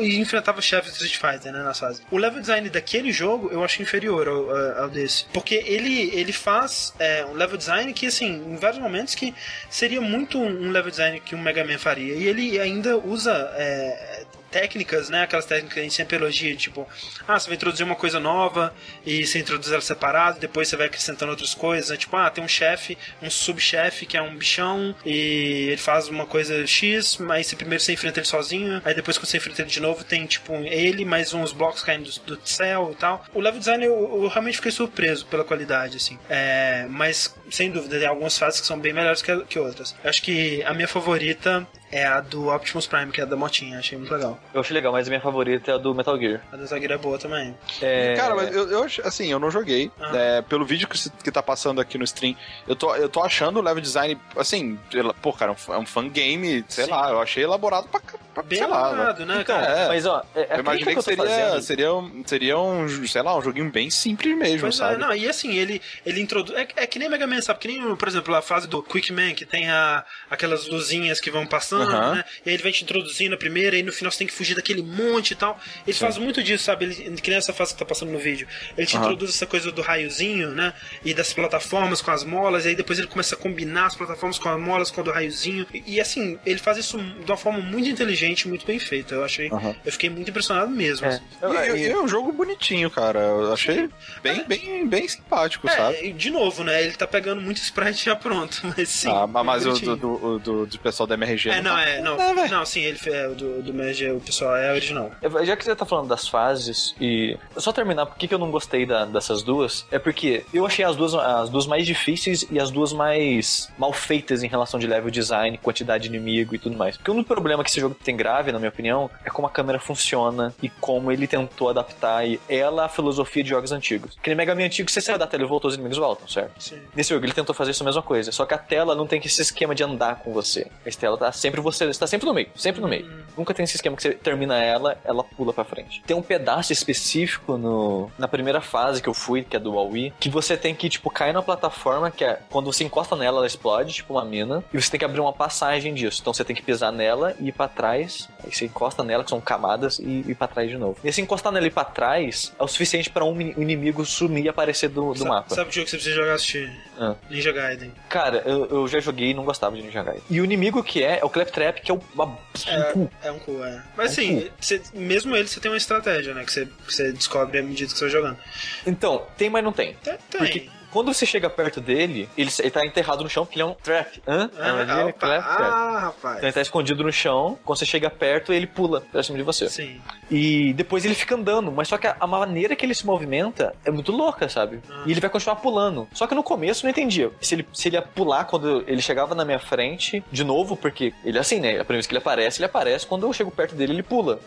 e 0.00 0.16
enfrentava 0.18 0.58
o 0.58 0.62
chefe 0.62 0.88
do 0.88 0.92
Street 1.04 1.16
Fighter, 1.16 1.52
né? 1.52 1.62
Na 1.62 1.74
fase. 1.74 2.02
O 2.10 2.16
level 2.16 2.40
design 2.40 2.68
daquele 2.70 3.12
jogo 3.12 3.50
eu 3.52 3.62
acho 3.62 3.82
inferior 3.82 4.26
ao- 4.28 4.82
ao 4.84 4.88
desse. 4.88 5.26
Porque 5.32 5.54
ele, 5.66 6.10
ele 6.14 6.32
faz 6.32 6.94
é, 6.98 7.24
um 7.26 7.34
level 7.34 7.56
design 7.58 7.92
que, 7.92 8.06
assim, 8.06 8.26
em 8.46 8.56
vários 8.56 8.80
momentos 8.80 9.14
que 9.14 9.34
seria 9.70 10.00
muito 10.00 10.38
um 10.38 10.70
level 10.70 10.90
design 10.90 11.20
que 11.20 11.34
um 11.34 11.40
Mega 11.42 11.62
Man 11.64 11.78
faria. 11.78 12.14
E 12.14 12.26
ele 12.26 12.58
ainda 12.58 12.96
usa. 12.96 13.52
é, 13.56 14.24
técnicas, 14.52 15.08
né? 15.08 15.22
Aquelas 15.22 15.46
técnicas 15.46 15.74
que 15.74 15.80
a 15.80 15.82
gente 15.82 15.94
sempre 15.94 16.16
elogia, 16.16 16.54
tipo, 16.54 16.86
ah, 17.26 17.38
você 17.38 17.48
vai 17.48 17.56
introduzir 17.56 17.84
uma 17.84 17.96
coisa 17.96 18.20
nova 18.20 18.72
e 19.04 19.26
você 19.26 19.38
introduz 19.38 19.72
ela 19.72 19.80
separado, 19.80 20.38
depois 20.38 20.68
você 20.68 20.76
vai 20.76 20.86
acrescentando 20.86 21.32
outras 21.32 21.54
coisas, 21.54 21.90
né? 21.90 21.96
tipo, 21.96 22.14
ah, 22.16 22.28
tem 22.30 22.44
um 22.44 22.48
chefe, 22.48 22.96
um 23.22 23.30
subchefe 23.30 24.04
que 24.04 24.16
é 24.16 24.22
um 24.22 24.36
bichão 24.36 24.94
e 25.04 25.68
ele 25.70 25.78
faz 25.78 26.08
uma 26.08 26.26
coisa 26.26 26.66
X, 26.66 27.16
mas 27.16 27.46
você 27.46 27.56
primeiro 27.56 27.82
você 27.82 27.92
enfrenta 27.92 28.20
ele 28.20 28.26
sozinho, 28.26 28.82
aí 28.84 28.94
depois 28.94 29.16
quando 29.16 29.26
você 29.26 29.38
enfrenta 29.38 29.62
ele 29.62 29.70
de 29.70 29.80
novo 29.80 30.04
tem 30.04 30.26
tipo 30.26 30.52
ele, 30.54 31.04
mais 31.04 31.32
uns 31.32 31.52
blocos 31.52 31.82
caindo 31.82 32.10
do, 32.26 32.38
céu 32.44 32.90
e 32.92 32.96
tal. 32.96 33.24
O 33.32 33.40
level 33.40 33.58
design 33.58 33.84
eu, 33.84 34.22
eu 34.22 34.28
realmente 34.28 34.56
fiquei 34.56 34.70
surpreso 34.72 35.24
pela 35.26 35.44
qualidade, 35.44 35.96
assim. 35.96 36.18
É, 36.28 36.86
mas 36.90 37.34
sem 37.50 37.70
dúvida, 37.70 37.98
tem 37.98 38.06
algumas 38.06 38.36
fases 38.36 38.60
que 38.60 38.66
são 38.66 38.78
bem 38.78 38.92
melhores 38.92 39.22
que, 39.22 39.44
que 39.44 39.58
outras. 39.58 39.94
Eu 40.02 40.10
acho 40.10 40.22
que 40.22 40.62
a 40.64 40.74
minha 40.74 40.88
favorita 40.88 41.66
é 41.92 42.04
a 42.06 42.20
do 42.20 42.48
Optimus 42.48 42.86
Prime, 42.86 43.12
que 43.12 43.20
é 43.20 43.24
a 43.24 43.26
da 43.26 43.36
motinha, 43.36 43.78
achei 43.78 43.96
muito 43.98 44.12
legal. 44.12 44.40
Eu 44.54 44.60
achei 44.62 44.74
legal, 44.74 44.90
mas 44.92 45.06
a 45.06 45.10
minha 45.10 45.20
favorita 45.20 45.70
é 45.70 45.74
a 45.74 45.78
do 45.78 45.94
Metal 45.94 46.18
Gear. 46.18 46.40
A 46.50 46.56
da 46.56 46.64
Zagueira 46.64 46.94
é 46.94 46.98
boa 46.98 47.18
também. 47.18 47.54
É... 47.80 48.14
Cara, 48.14 48.34
mas 48.34 48.54
eu, 48.54 48.68
eu 48.70 48.86
assim, 49.04 49.30
eu 49.30 49.38
não 49.38 49.50
joguei. 49.50 49.90
Ah. 50.00 50.16
É, 50.16 50.42
pelo 50.42 50.64
vídeo 50.64 50.88
que, 50.88 50.98
que 51.22 51.30
tá 51.30 51.42
passando 51.42 51.80
aqui 51.80 51.98
no 51.98 52.04
stream, 52.04 52.34
eu 52.66 52.74
tô, 52.74 52.94
eu 52.96 53.08
tô 53.08 53.22
achando 53.22 53.58
o 53.58 53.62
level 53.62 53.82
design, 53.82 54.18
assim, 54.36 54.78
pô, 55.20 55.32
cara, 55.32 55.50
é 55.50 55.52
um, 55.52 55.56
f- 55.56 55.70
é 55.72 55.76
um 55.78 55.86
fangame, 55.86 56.64
sei 56.68 56.86
Sim. 56.86 56.90
lá, 56.90 57.10
eu 57.10 57.20
achei 57.20 57.44
elaborado 57.44 57.86
pra, 57.88 58.00
pra 58.32 58.42
Bem 58.42 58.58
sei 58.58 58.66
lá. 58.66 58.82
velho. 58.84 58.94
elaborado, 58.94 59.26
né, 59.26 59.34
Então, 59.42 59.44
cara? 59.44 59.66
É. 59.66 59.88
mas 59.88 60.06
ó, 60.06 60.22
é, 60.34 60.40
é 60.40 60.56
Eu 60.56 60.60
imaginei 60.60 60.94
que, 60.94 60.98
eu 60.98 61.02
seria, 61.02 61.24
fazendo- 61.24 61.62
seria, 61.62 61.94
um, 61.94 62.22
seria 62.26 62.58
um, 62.58 63.06
sei 63.06 63.22
lá, 63.22 63.36
um 63.36 63.42
joguinho 63.42 63.70
bem 63.70 63.90
simples 63.90 64.36
mesmo, 64.36 64.60
Pois 64.60 64.74
é, 64.74 64.78
sabe? 64.78 64.96
não, 64.98 65.14
e 65.14 65.28
assim, 65.28 65.54
ele, 65.56 65.80
ele 66.06 66.20
introduz. 66.20 66.56
É, 66.56 66.66
é 66.76 66.86
que 66.86 66.98
nem 66.98 67.08
Mega 67.10 67.26
Man, 67.26 67.40
sabe? 67.42 67.58
Que 67.58 67.68
nem, 67.68 67.94
por 67.96 68.08
exemplo, 68.08 68.34
a 68.34 68.40
fase 68.40 68.66
do 68.66 68.82
Quick 68.82 69.12
Man, 69.12 69.34
que 69.34 69.44
tem 69.44 69.68
a, 69.70 70.04
aquelas 70.30 70.66
luzinhas 70.68 71.20
que 71.20 71.30
vão 71.30 71.46
passando, 71.46 71.81
Aham. 71.88 72.14
né? 72.16 72.24
E 72.44 72.48
aí 72.50 72.54
ele 72.56 72.62
vai 72.62 72.72
te 72.72 72.82
introduzindo 72.84 73.34
a 73.34 73.38
primeira, 73.38 73.76
e 73.76 73.82
no 73.82 73.92
final 73.92 74.10
você 74.10 74.18
tem 74.18 74.26
que 74.26 74.32
fugir 74.32 74.54
daquele 74.54 74.82
monte 74.82 75.32
e 75.32 75.34
tal. 75.34 75.58
Ele 75.86 75.96
faz 75.96 76.18
muito 76.18 76.42
disso, 76.42 76.64
sabe? 76.64 76.84
Ele, 76.84 77.20
que 77.20 77.30
nem 77.30 77.38
essa 77.38 77.52
fase 77.52 77.72
que 77.72 77.78
tá 77.78 77.84
passando 77.84 78.10
no 78.12 78.18
vídeo. 78.18 78.46
Ele 78.76 78.86
te 78.86 78.96
Aham. 78.96 79.04
introduz 79.06 79.30
essa 79.30 79.46
coisa 79.46 79.70
do 79.72 79.82
raiozinho, 79.82 80.50
né? 80.52 80.72
E 81.04 81.14
das 81.14 81.32
plataformas 81.32 82.00
com 82.00 82.10
as 82.10 82.24
molas, 82.24 82.64
e 82.64 82.68
aí 82.68 82.74
depois 82.74 82.98
ele 82.98 83.08
começa 83.08 83.34
a 83.34 83.38
combinar 83.38 83.86
as 83.86 83.94
plataformas 83.96 84.38
com 84.38 84.48
as 84.48 84.60
molas, 84.60 84.90
com 84.90 85.00
a 85.00 85.04
do 85.04 85.10
raiozinho. 85.10 85.66
E, 85.72 85.94
e, 85.96 86.00
assim, 86.00 86.38
ele 86.44 86.58
faz 86.58 86.78
isso 86.78 86.98
de 86.98 87.30
uma 87.30 87.36
forma 87.36 87.58
muito 87.60 87.88
inteligente, 87.88 88.48
muito 88.48 88.66
bem 88.66 88.78
feita. 88.78 89.14
Eu 89.14 89.24
achei. 89.24 89.48
Aham. 89.50 89.74
Eu 89.84 89.92
fiquei 89.92 90.10
muito 90.10 90.28
impressionado 90.30 90.70
mesmo. 90.70 91.06
É. 91.06 91.10
assim. 91.10 91.22
E, 91.42 91.76
e 91.78 91.88
e- 91.88 91.90
é 91.90 92.00
um 92.00 92.08
jogo 92.08 92.32
bonitinho, 92.32 92.90
cara. 92.90 93.18
Eu 93.20 93.52
achei 93.52 93.88
bem, 94.22 94.44
bem, 94.46 94.86
bem 94.86 95.08
simpático, 95.08 95.68
sabe? 95.70 95.96
É, 95.96 96.06
e 96.06 96.12
de 96.12 96.30
novo, 96.30 96.62
né? 96.64 96.82
Ele 96.82 96.92
tá 96.92 97.06
pegando 97.06 97.40
muito 97.40 97.58
sprite 97.58 98.04
já 98.04 98.16
pronto, 98.16 98.60
mas 98.76 98.88
sim. 98.88 99.08
ah, 99.10 99.26
mas 99.26 99.66
o 99.66 99.72
do, 99.72 99.96
do, 99.96 100.38
do, 100.38 100.66
do 100.66 100.78
pessoal 100.78 101.06
da 101.06 101.14
MRG. 101.14 101.50
É, 101.50 101.62
não, 101.62 101.71
tá- 101.74 101.88
é, 101.88 102.00
não. 102.00 102.20
É, 102.20 102.48
não, 102.48 102.64
sim, 102.66 102.80
ele 102.80 102.98
é 103.06 103.28
o 103.28 103.34
do, 103.34 103.62
do 103.62 103.70
MG, 103.72 104.10
o 104.12 104.20
pessoal 104.20 104.56
é 104.56 104.70
original. 104.72 105.10
Já 105.44 105.56
que 105.56 105.64
você 105.64 105.74
tá 105.74 105.84
falando 105.84 106.08
das 106.08 106.28
fases, 106.28 106.94
e 107.00 107.36
só 107.56 107.72
terminar, 107.72 108.06
por 108.06 108.16
que 108.16 108.32
eu 108.32 108.38
não 108.38 108.50
gostei 108.50 108.84
da- 108.86 109.04
dessas 109.04 109.42
duas? 109.42 109.86
É 109.90 109.98
porque 109.98 110.44
eu 110.52 110.64
achei 110.66 110.84
as 110.84 110.96
duas, 110.96 111.14
as 111.14 111.48
duas 111.48 111.66
mais 111.66 111.86
difíceis 111.86 112.46
e 112.50 112.58
as 112.58 112.70
duas 112.70 112.92
mais 112.92 113.68
mal 113.78 113.92
feitas 113.92 114.42
em 114.42 114.48
relação 114.48 114.78
de 114.78 114.86
level 114.86 115.10
design, 115.10 115.58
quantidade 115.58 116.04
de 116.08 116.08
inimigo 116.14 116.54
e 116.54 116.58
tudo 116.58 116.76
mais. 116.76 116.96
Porque 116.96 117.10
o 117.10 117.14
único 117.14 117.28
problema 117.28 117.62
que 117.64 117.70
esse 117.70 117.80
jogo 117.80 117.94
tem 117.94 118.16
grave, 118.16 118.52
na 118.52 118.58
minha 118.58 118.68
opinião, 118.68 119.10
é 119.24 119.30
como 119.30 119.46
a 119.46 119.50
câmera 119.50 119.78
funciona 119.78 120.54
e 120.62 120.68
como 120.68 121.10
ele 121.12 121.26
tentou 121.26 121.68
adaptar 121.68 122.22
ela 122.48 122.84
à 122.84 122.88
filosofia 122.88 123.42
de 123.42 123.50
jogos 123.50 123.72
antigos. 123.72 124.16
Que 124.22 124.30
nem 124.30 124.36
Mega 124.36 124.54
Man 124.54 124.64
antigo, 124.64 124.90
você 124.90 125.00
saiu 125.00 125.18
da 125.18 125.26
tela 125.26 125.42
e 125.42 125.46
voltou, 125.46 125.68
os 125.68 125.74
inimigos 125.74 125.98
voltam, 125.98 126.26
certo? 126.28 126.52
Sim. 126.58 126.78
Nesse 126.94 127.10
jogo 127.10 127.24
ele 127.24 127.32
tentou 127.32 127.54
fazer 127.54 127.70
isso 127.72 127.82
a 127.82 127.86
mesma 127.86 128.02
coisa, 128.02 128.32
só 128.32 128.44
que 128.44 128.54
a 128.54 128.58
tela 128.58 128.94
não 128.94 129.06
tem 129.06 129.20
esse 129.24 129.40
esquema 129.42 129.74
de 129.74 129.82
andar 129.82 130.16
com 130.16 130.32
você. 130.32 130.66
A 130.86 130.90
tela 130.90 131.16
tá 131.16 131.32
sempre 131.32 131.60
você, 131.62 131.86
você 131.86 131.98
tá 132.00 132.06
sempre 132.06 132.26
no 132.26 132.34
meio, 132.34 132.48
sempre 132.54 132.80
no 132.80 132.88
meio. 132.88 133.10
Nunca 133.36 133.54
tem 133.54 133.64
esse 133.64 133.76
esquema 133.76 133.96
que 133.96 134.02
você 134.02 134.10
termina 134.12 134.58
ela, 134.62 134.98
ela 135.04 135.24
pula 135.24 135.52
pra 135.52 135.64
frente. 135.64 136.02
Tem 136.06 136.16
um 136.16 136.22
pedaço 136.22 136.72
específico 136.72 137.56
no 137.56 138.10
na 138.18 138.28
primeira 138.28 138.60
fase 138.60 139.00
que 139.02 139.08
eu 139.08 139.14
fui, 139.14 139.42
que 139.42 139.56
é 139.56 139.58
do 139.58 139.72
Huawei, 139.72 140.12
que 140.20 140.28
você 140.28 140.56
tem 140.56 140.74
que 140.74 140.88
tipo 140.88 141.10
cair 141.10 141.32
na 141.32 141.42
plataforma 141.42 142.10
que 142.10 142.24
é 142.24 142.38
quando 142.50 142.70
você 142.72 142.84
encosta 142.84 143.16
nela 143.16 143.38
ela 143.38 143.46
explode, 143.46 143.94
tipo 143.94 144.12
uma 144.14 144.24
mina, 144.24 144.62
e 144.72 144.80
você 144.80 144.90
tem 144.90 144.98
que 144.98 145.04
abrir 145.04 145.20
uma 145.20 145.32
passagem 145.32 145.94
disso. 145.94 146.18
Então 146.20 146.32
você 146.34 146.44
tem 146.44 146.54
que 146.54 146.62
pisar 146.62 146.92
nela 146.92 147.34
e 147.40 147.48
ir 147.48 147.52
pra 147.52 147.68
trás, 147.68 148.28
aí 148.44 148.52
você 148.52 148.66
encosta 148.66 149.02
nela 149.02 149.24
que 149.24 149.30
são 149.30 149.40
camadas 149.40 149.98
e 149.98 150.24
ir 150.28 150.34
pra 150.34 150.46
trás 150.48 150.68
de 150.68 150.76
novo. 150.76 150.98
E 151.02 151.08
esse 151.08 151.20
encostar 151.20 151.52
nela 151.52 151.64
e 151.64 151.68
ir 151.68 151.72
pra 151.72 151.84
trás 151.84 152.52
é 152.58 152.62
o 152.62 152.68
suficiente 152.68 153.08
pra 153.10 153.24
um 153.24 153.40
in- 153.40 153.54
inimigo 153.56 154.04
sumir 154.04 154.44
e 154.44 154.48
aparecer 154.48 154.88
do, 154.88 155.12
do 155.12 155.18
Sa- 155.20 155.28
mapa. 155.28 155.54
Sabe 155.54 155.70
o 155.70 155.72
jogo 155.72 155.84
que 155.84 155.90
você 155.90 155.96
precisa 155.96 156.16
jogar 156.16 156.34
assistir? 156.34 156.70
Ah. 156.98 157.14
Ninja 157.30 157.52
Gaiden. 157.52 157.92
Cara, 158.08 158.42
eu, 158.44 158.66
eu 158.66 158.88
já 158.88 159.00
joguei 159.00 159.30
e 159.30 159.34
não 159.34 159.44
gostava 159.44 159.74
de 159.76 159.82
Ninja 159.82 160.02
Gaiden. 160.02 160.22
E 160.28 160.40
o 160.40 160.44
inimigo 160.44 160.82
que 160.82 161.02
é, 161.02 161.18
é 161.20 161.24
o 161.24 161.30
Claptrap, 161.52 161.80
que 161.82 161.90
é 161.90 161.94
o... 161.94 162.00
uma- 162.14 162.38
É, 162.66 162.78
um 162.78 162.92
cu. 162.92 163.10
é 163.22 163.32
um 163.32 163.38
cu, 163.38 163.64
é. 163.64 163.82
Mas 163.96 164.18
É 164.18 164.22
um 164.22 164.24
assim, 164.24 164.50
você- 164.60 164.82
mesmo 164.94 165.36
ele 165.36 165.46
você 165.48 165.60
tem 165.60 165.70
uma 165.70 165.76
estratégia, 165.76 166.34
né? 166.34 166.44
Que 166.44 166.52
você, 166.52 166.66
que 166.66 166.94
você 166.94 167.12
descobre 167.12 167.58
à 167.58 167.62
medida 167.62 167.92
que 167.92 167.98
você 167.98 168.04
vai 168.04 168.12
jogando. 168.12 168.38
Então, 168.86 169.26
tem, 169.36 169.50
mas 169.50 169.62
não 169.62 169.72
tem. 169.72 169.94
Tem. 170.02 170.16
tem. 170.30 170.38
Porque 170.40 170.70
Quando 170.92 171.12
você 171.12 171.24
chega 171.24 171.48
perto 171.48 171.80
dele, 171.80 172.28
ele, 172.36 172.50
ele 172.58 172.70
tá 172.70 172.84
enterrado 172.84 173.22
no 173.22 173.30
chão 173.30 173.44
porque 173.44 173.58
ele 173.58 173.62
é 173.62 173.66
um 173.66 173.74
trap. 173.74 174.22
Hã? 174.26 174.50
Ah, 174.58 175.06
opa. 175.06 175.12
trap. 175.12 175.44
ah, 175.44 175.98
rapaz. 176.00 176.36
Então 176.36 176.48
ele 176.48 176.52
tá 176.52 176.60
escondido 176.60 177.02
no 177.02 177.12
chão, 177.12 177.58
quando 177.64 177.78
você 177.78 177.86
chega 177.86 178.10
perto, 178.10 178.52
ele 178.52 178.66
pula 178.66 179.00
pra 179.00 179.22
cima 179.22 179.38
de 179.38 179.44
você. 179.44 179.68
Sim. 179.68 180.00
E 180.30 180.72
depois 180.74 181.04
ele 181.04 181.14
fica 181.14 181.34
andando, 181.34 181.72
mas 181.72 181.88
só 181.88 181.96
que 181.96 182.06
a, 182.06 182.16
a 182.20 182.26
maneira 182.26 182.76
que 182.76 182.84
ele 182.84 182.94
se 182.94 183.06
movimenta 183.06 183.74
é 183.84 183.90
muito 183.90 184.12
louca, 184.12 184.48
sabe? 184.48 184.80
Ah. 184.90 185.04
E 185.06 185.10
ele 185.10 185.20
vai 185.20 185.30
continuar 185.30 185.56
pulando. 185.56 186.08
Só 186.12 186.26
que 186.26 186.34
no 186.34 186.42
começo 186.42 186.84
eu 186.84 186.88
não 186.88 186.90
entendia 186.90 187.30
se 187.40 187.54
ele, 187.54 187.66
se 187.72 187.88
ele 187.88 187.96
ia 187.96 188.02
pular 188.02 188.44
quando 188.44 188.84
ele 188.86 189.00
chegava 189.00 189.34
na 189.34 189.44
minha 189.44 189.58
frente, 189.58 190.22
de 190.30 190.44
novo, 190.44 190.76
porque 190.76 191.12
ele 191.24 191.38
é 191.38 191.40
assim, 191.40 191.58
né? 191.58 191.70
A 191.70 191.84
primeira 191.84 191.94
vez 191.94 192.06
que 192.06 192.12
ele 192.12 192.18
aparece, 192.18 192.58
ele 192.58 192.66
aparece, 192.66 193.06
quando 193.06 193.26
eu 193.26 193.32
chego 193.32 193.50
perto 193.50 193.74
dele, 193.74 193.92
ele 193.92 194.02
pula. 194.02 194.40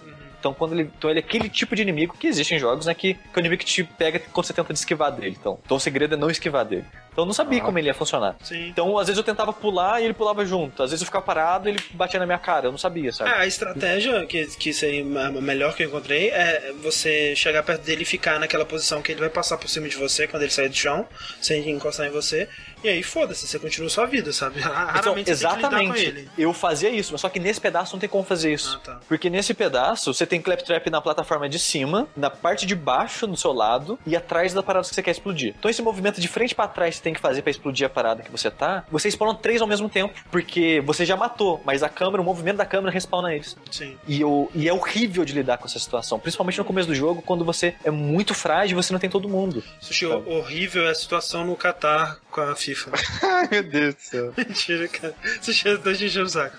Então, 0.46 0.54
quando 0.54 0.74
ele, 0.74 0.92
então 0.96 1.10
ele 1.10 1.20
é 1.20 1.24
aquele 1.24 1.50
tipo 1.50 1.76
de 1.76 1.82
inimigo 1.82 2.16
que 2.20 2.28
existe 2.28 2.54
em 2.54 2.60
jogos, 2.60 2.86
né? 2.86 2.94
Que, 2.94 3.16
que 3.16 3.20
é 3.34 3.38
o 3.38 3.40
inimigo 3.40 3.62
que 3.62 3.66
te 3.66 3.84
pega 3.84 4.20
quando 4.20 4.46
você 4.46 4.54
tenta 4.54 4.72
esquivar 4.74 5.12
dele. 5.12 5.36
Então, 5.40 5.58
então 5.66 5.78
o 5.78 5.80
segredo 5.80 6.14
é 6.14 6.18
não 6.18 6.30
esquivar 6.30 6.64
dele. 6.64 6.86
Então 7.12 7.24
eu 7.24 7.26
não 7.26 7.34
sabia 7.34 7.62
como 7.62 7.80
ele 7.80 7.88
ia 7.88 7.96
funcionar. 7.96 8.36
Sim. 8.44 8.68
Então, 8.68 8.96
às 9.00 9.08
vezes 9.08 9.18
eu 9.18 9.24
tentava 9.24 9.52
pular 9.52 10.02
e 10.02 10.06
ele 10.06 10.14
pulava 10.14 10.46
junto. 10.46 10.84
Às 10.84 10.92
vezes 10.92 11.02
eu 11.02 11.06
ficava 11.08 11.26
parado 11.26 11.68
e 11.68 11.72
ele 11.72 11.80
batia 11.94 12.20
na 12.20 12.28
minha 12.28 12.38
cara. 12.38 12.68
Eu 12.68 12.72
não 12.72 12.78
sabia, 12.78 13.12
sabe? 13.12 13.32
É, 13.32 13.34
a 13.34 13.48
estratégia 13.48 14.24
que, 14.28 14.46
que 14.46 14.72
seria 14.72 15.02
a 15.02 15.32
melhor 15.32 15.74
que 15.74 15.82
eu 15.82 15.88
encontrei 15.88 16.30
é 16.30 16.74
você 16.80 17.36
chegar 17.36 17.64
perto 17.64 17.82
dele 17.82 18.04
e 18.04 18.06
ficar 18.06 18.40
naquela 18.40 18.66
posição 18.66 19.02
que 19.02 19.14
ele 19.14 19.22
vai 19.22 19.30
passar 19.30 19.58
por 19.58 19.68
cima 19.68 19.90
de 19.90 19.96
você 19.96 20.28
quando 20.28 20.44
ele 20.44 20.52
sair 20.52 20.70
do 20.70 20.76
chão, 20.76 21.08
sem 21.42 21.68
encostar 21.72 22.06
em 22.06 22.12
você. 22.12 22.48
E 22.86 22.90
aí, 22.90 23.02
foda-se, 23.02 23.48
você 23.48 23.58
continua 23.58 23.90
sua 23.90 24.06
vida, 24.06 24.32
sabe? 24.32 24.60
Então, 24.66 24.74
Raramente 24.74 25.26
com 25.26 25.32
exatamente. 25.32 26.06
ele. 26.06 26.30
Eu 26.38 26.54
fazia 26.54 26.90
isso, 26.90 27.12
mas 27.12 27.22
só 27.22 27.30
que 27.30 27.40
nesse 27.40 27.60
pedaço 27.60 27.94
não 27.94 28.00
tem 28.00 28.08
como 28.08 28.24
fazer 28.24 28.54
isso. 28.54 28.80
Ah, 28.82 28.86
tá. 28.86 29.00
Porque 29.08 29.30
nesse 29.30 29.54
pedaço 29.54 30.14
você 30.14 30.26
tem 30.26 30.40
claptrap 30.42 30.90
na 30.90 31.02
plataforma 31.02 31.50
de 31.50 31.58
cima, 31.58 32.08
na 32.16 32.30
parte 32.30 32.66
de 32.66 32.76
baixo 32.76 33.26
do 33.26 33.36
seu 33.36 33.52
lado 33.52 33.98
e 34.06 34.16
atrás 34.16 34.54
da 34.54 34.62
parada 34.62 34.88
que 34.88 34.94
você 34.94 35.02
quer 35.02 35.12
explodir. 35.12 35.56
Então 35.58 35.70
esse 35.72 35.82
movimento 35.82 36.22
de 36.22 36.28
frente 36.28 36.54
pra 36.54 36.68
trás 36.68 36.92
que 36.92 36.98
você 36.98 37.04
tem 37.04 37.14
que 37.14 37.20
fazer 37.20 37.42
pra 37.42 37.52
explodir 37.52 37.86
a 37.86 37.90
parada 37.90 38.22
que 38.22 38.32
você 38.32 38.52
tá, 38.52 38.86
você 38.92 39.10
spawna 39.10 39.36
três 39.36 39.62
ao 39.62 39.68
mesmo 39.68 39.90
tempo, 39.90 40.14
porque 40.30 40.82
você 40.86 41.06
já 41.06 41.16
matou, 41.16 41.62
mas 41.66 41.82
a 41.82 41.90
câmera, 41.90 42.22
o 42.22 42.26
movimento 42.26 42.58
da 42.58 42.66
câmera 42.66 42.92
respawna 42.92 43.34
eles. 43.34 43.58
Sim. 43.72 43.98
E, 44.08 44.22
eu, 44.22 44.52
e 44.54 44.68
é 44.68 44.74
horrível 44.74 45.26
de 45.26 45.34
lidar 45.34 45.58
com 45.58 45.66
essa 45.66 45.80
situação, 45.80 46.20
principalmente 46.20 46.58
no 46.58 46.66
começo 46.66 46.88
do 46.88 46.96
jogo, 46.96 47.22
quando 47.22 47.44
você 47.44 47.76
é 47.84 47.92
muito 47.92 48.34
frágil 48.34 48.78
e 48.78 48.84
você 48.84 48.94
não 48.94 49.00
tem 49.00 49.10
todo 49.10 49.28
mundo. 49.28 49.64
Sushi, 49.80 50.06
horrível 50.06 50.88
é 50.88 50.92
a 50.92 50.96
situação 50.96 51.46
no 51.46 51.56
Qatar 51.56 52.18
com 52.36 52.42
a 52.42 52.54
FIFA. 52.54 52.92
Ai, 53.24 53.48
meu 53.50 53.64
Deus 53.64 53.96
do 53.96 54.02
céu. 54.02 54.34
Mentira, 54.38 54.88
cara. 54.90 55.16
Sushi, 55.42 55.78
tá 55.78 55.94
te 55.94 56.06
enchendo 56.06 56.26
o 56.26 56.30
saco. 56.30 56.58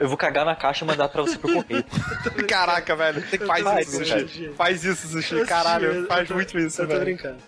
Eu 0.00 0.08
vou 0.08 0.16
cagar 0.16 0.44
na 0.44 0.54
caixa 0.54 0.84
e 0.84 0.86
mandar 0.86 1.08
pra 1.08 1.22
você 1.22 1.36
por 1.36 1.52
correio. 1.52 1.84
Caraca, 2.48 2.94
velho. 2.94 3.20
Faz 3.44 3.88
isso. 3.88 3.96
Sushi. 4.04 4.50
Faz 4.56 4.84
isso, 4.84 5.08
Sushi. 5.08 5.44
Caralho, 5.44 6.06
faz 6.06 6.28
muito 6.30 6.56
isso, 6.56 6.82
Eu 6.82 6.86
tô 6.86 6.92
velho. 6.92 7.04
brincando. 7.04 7.38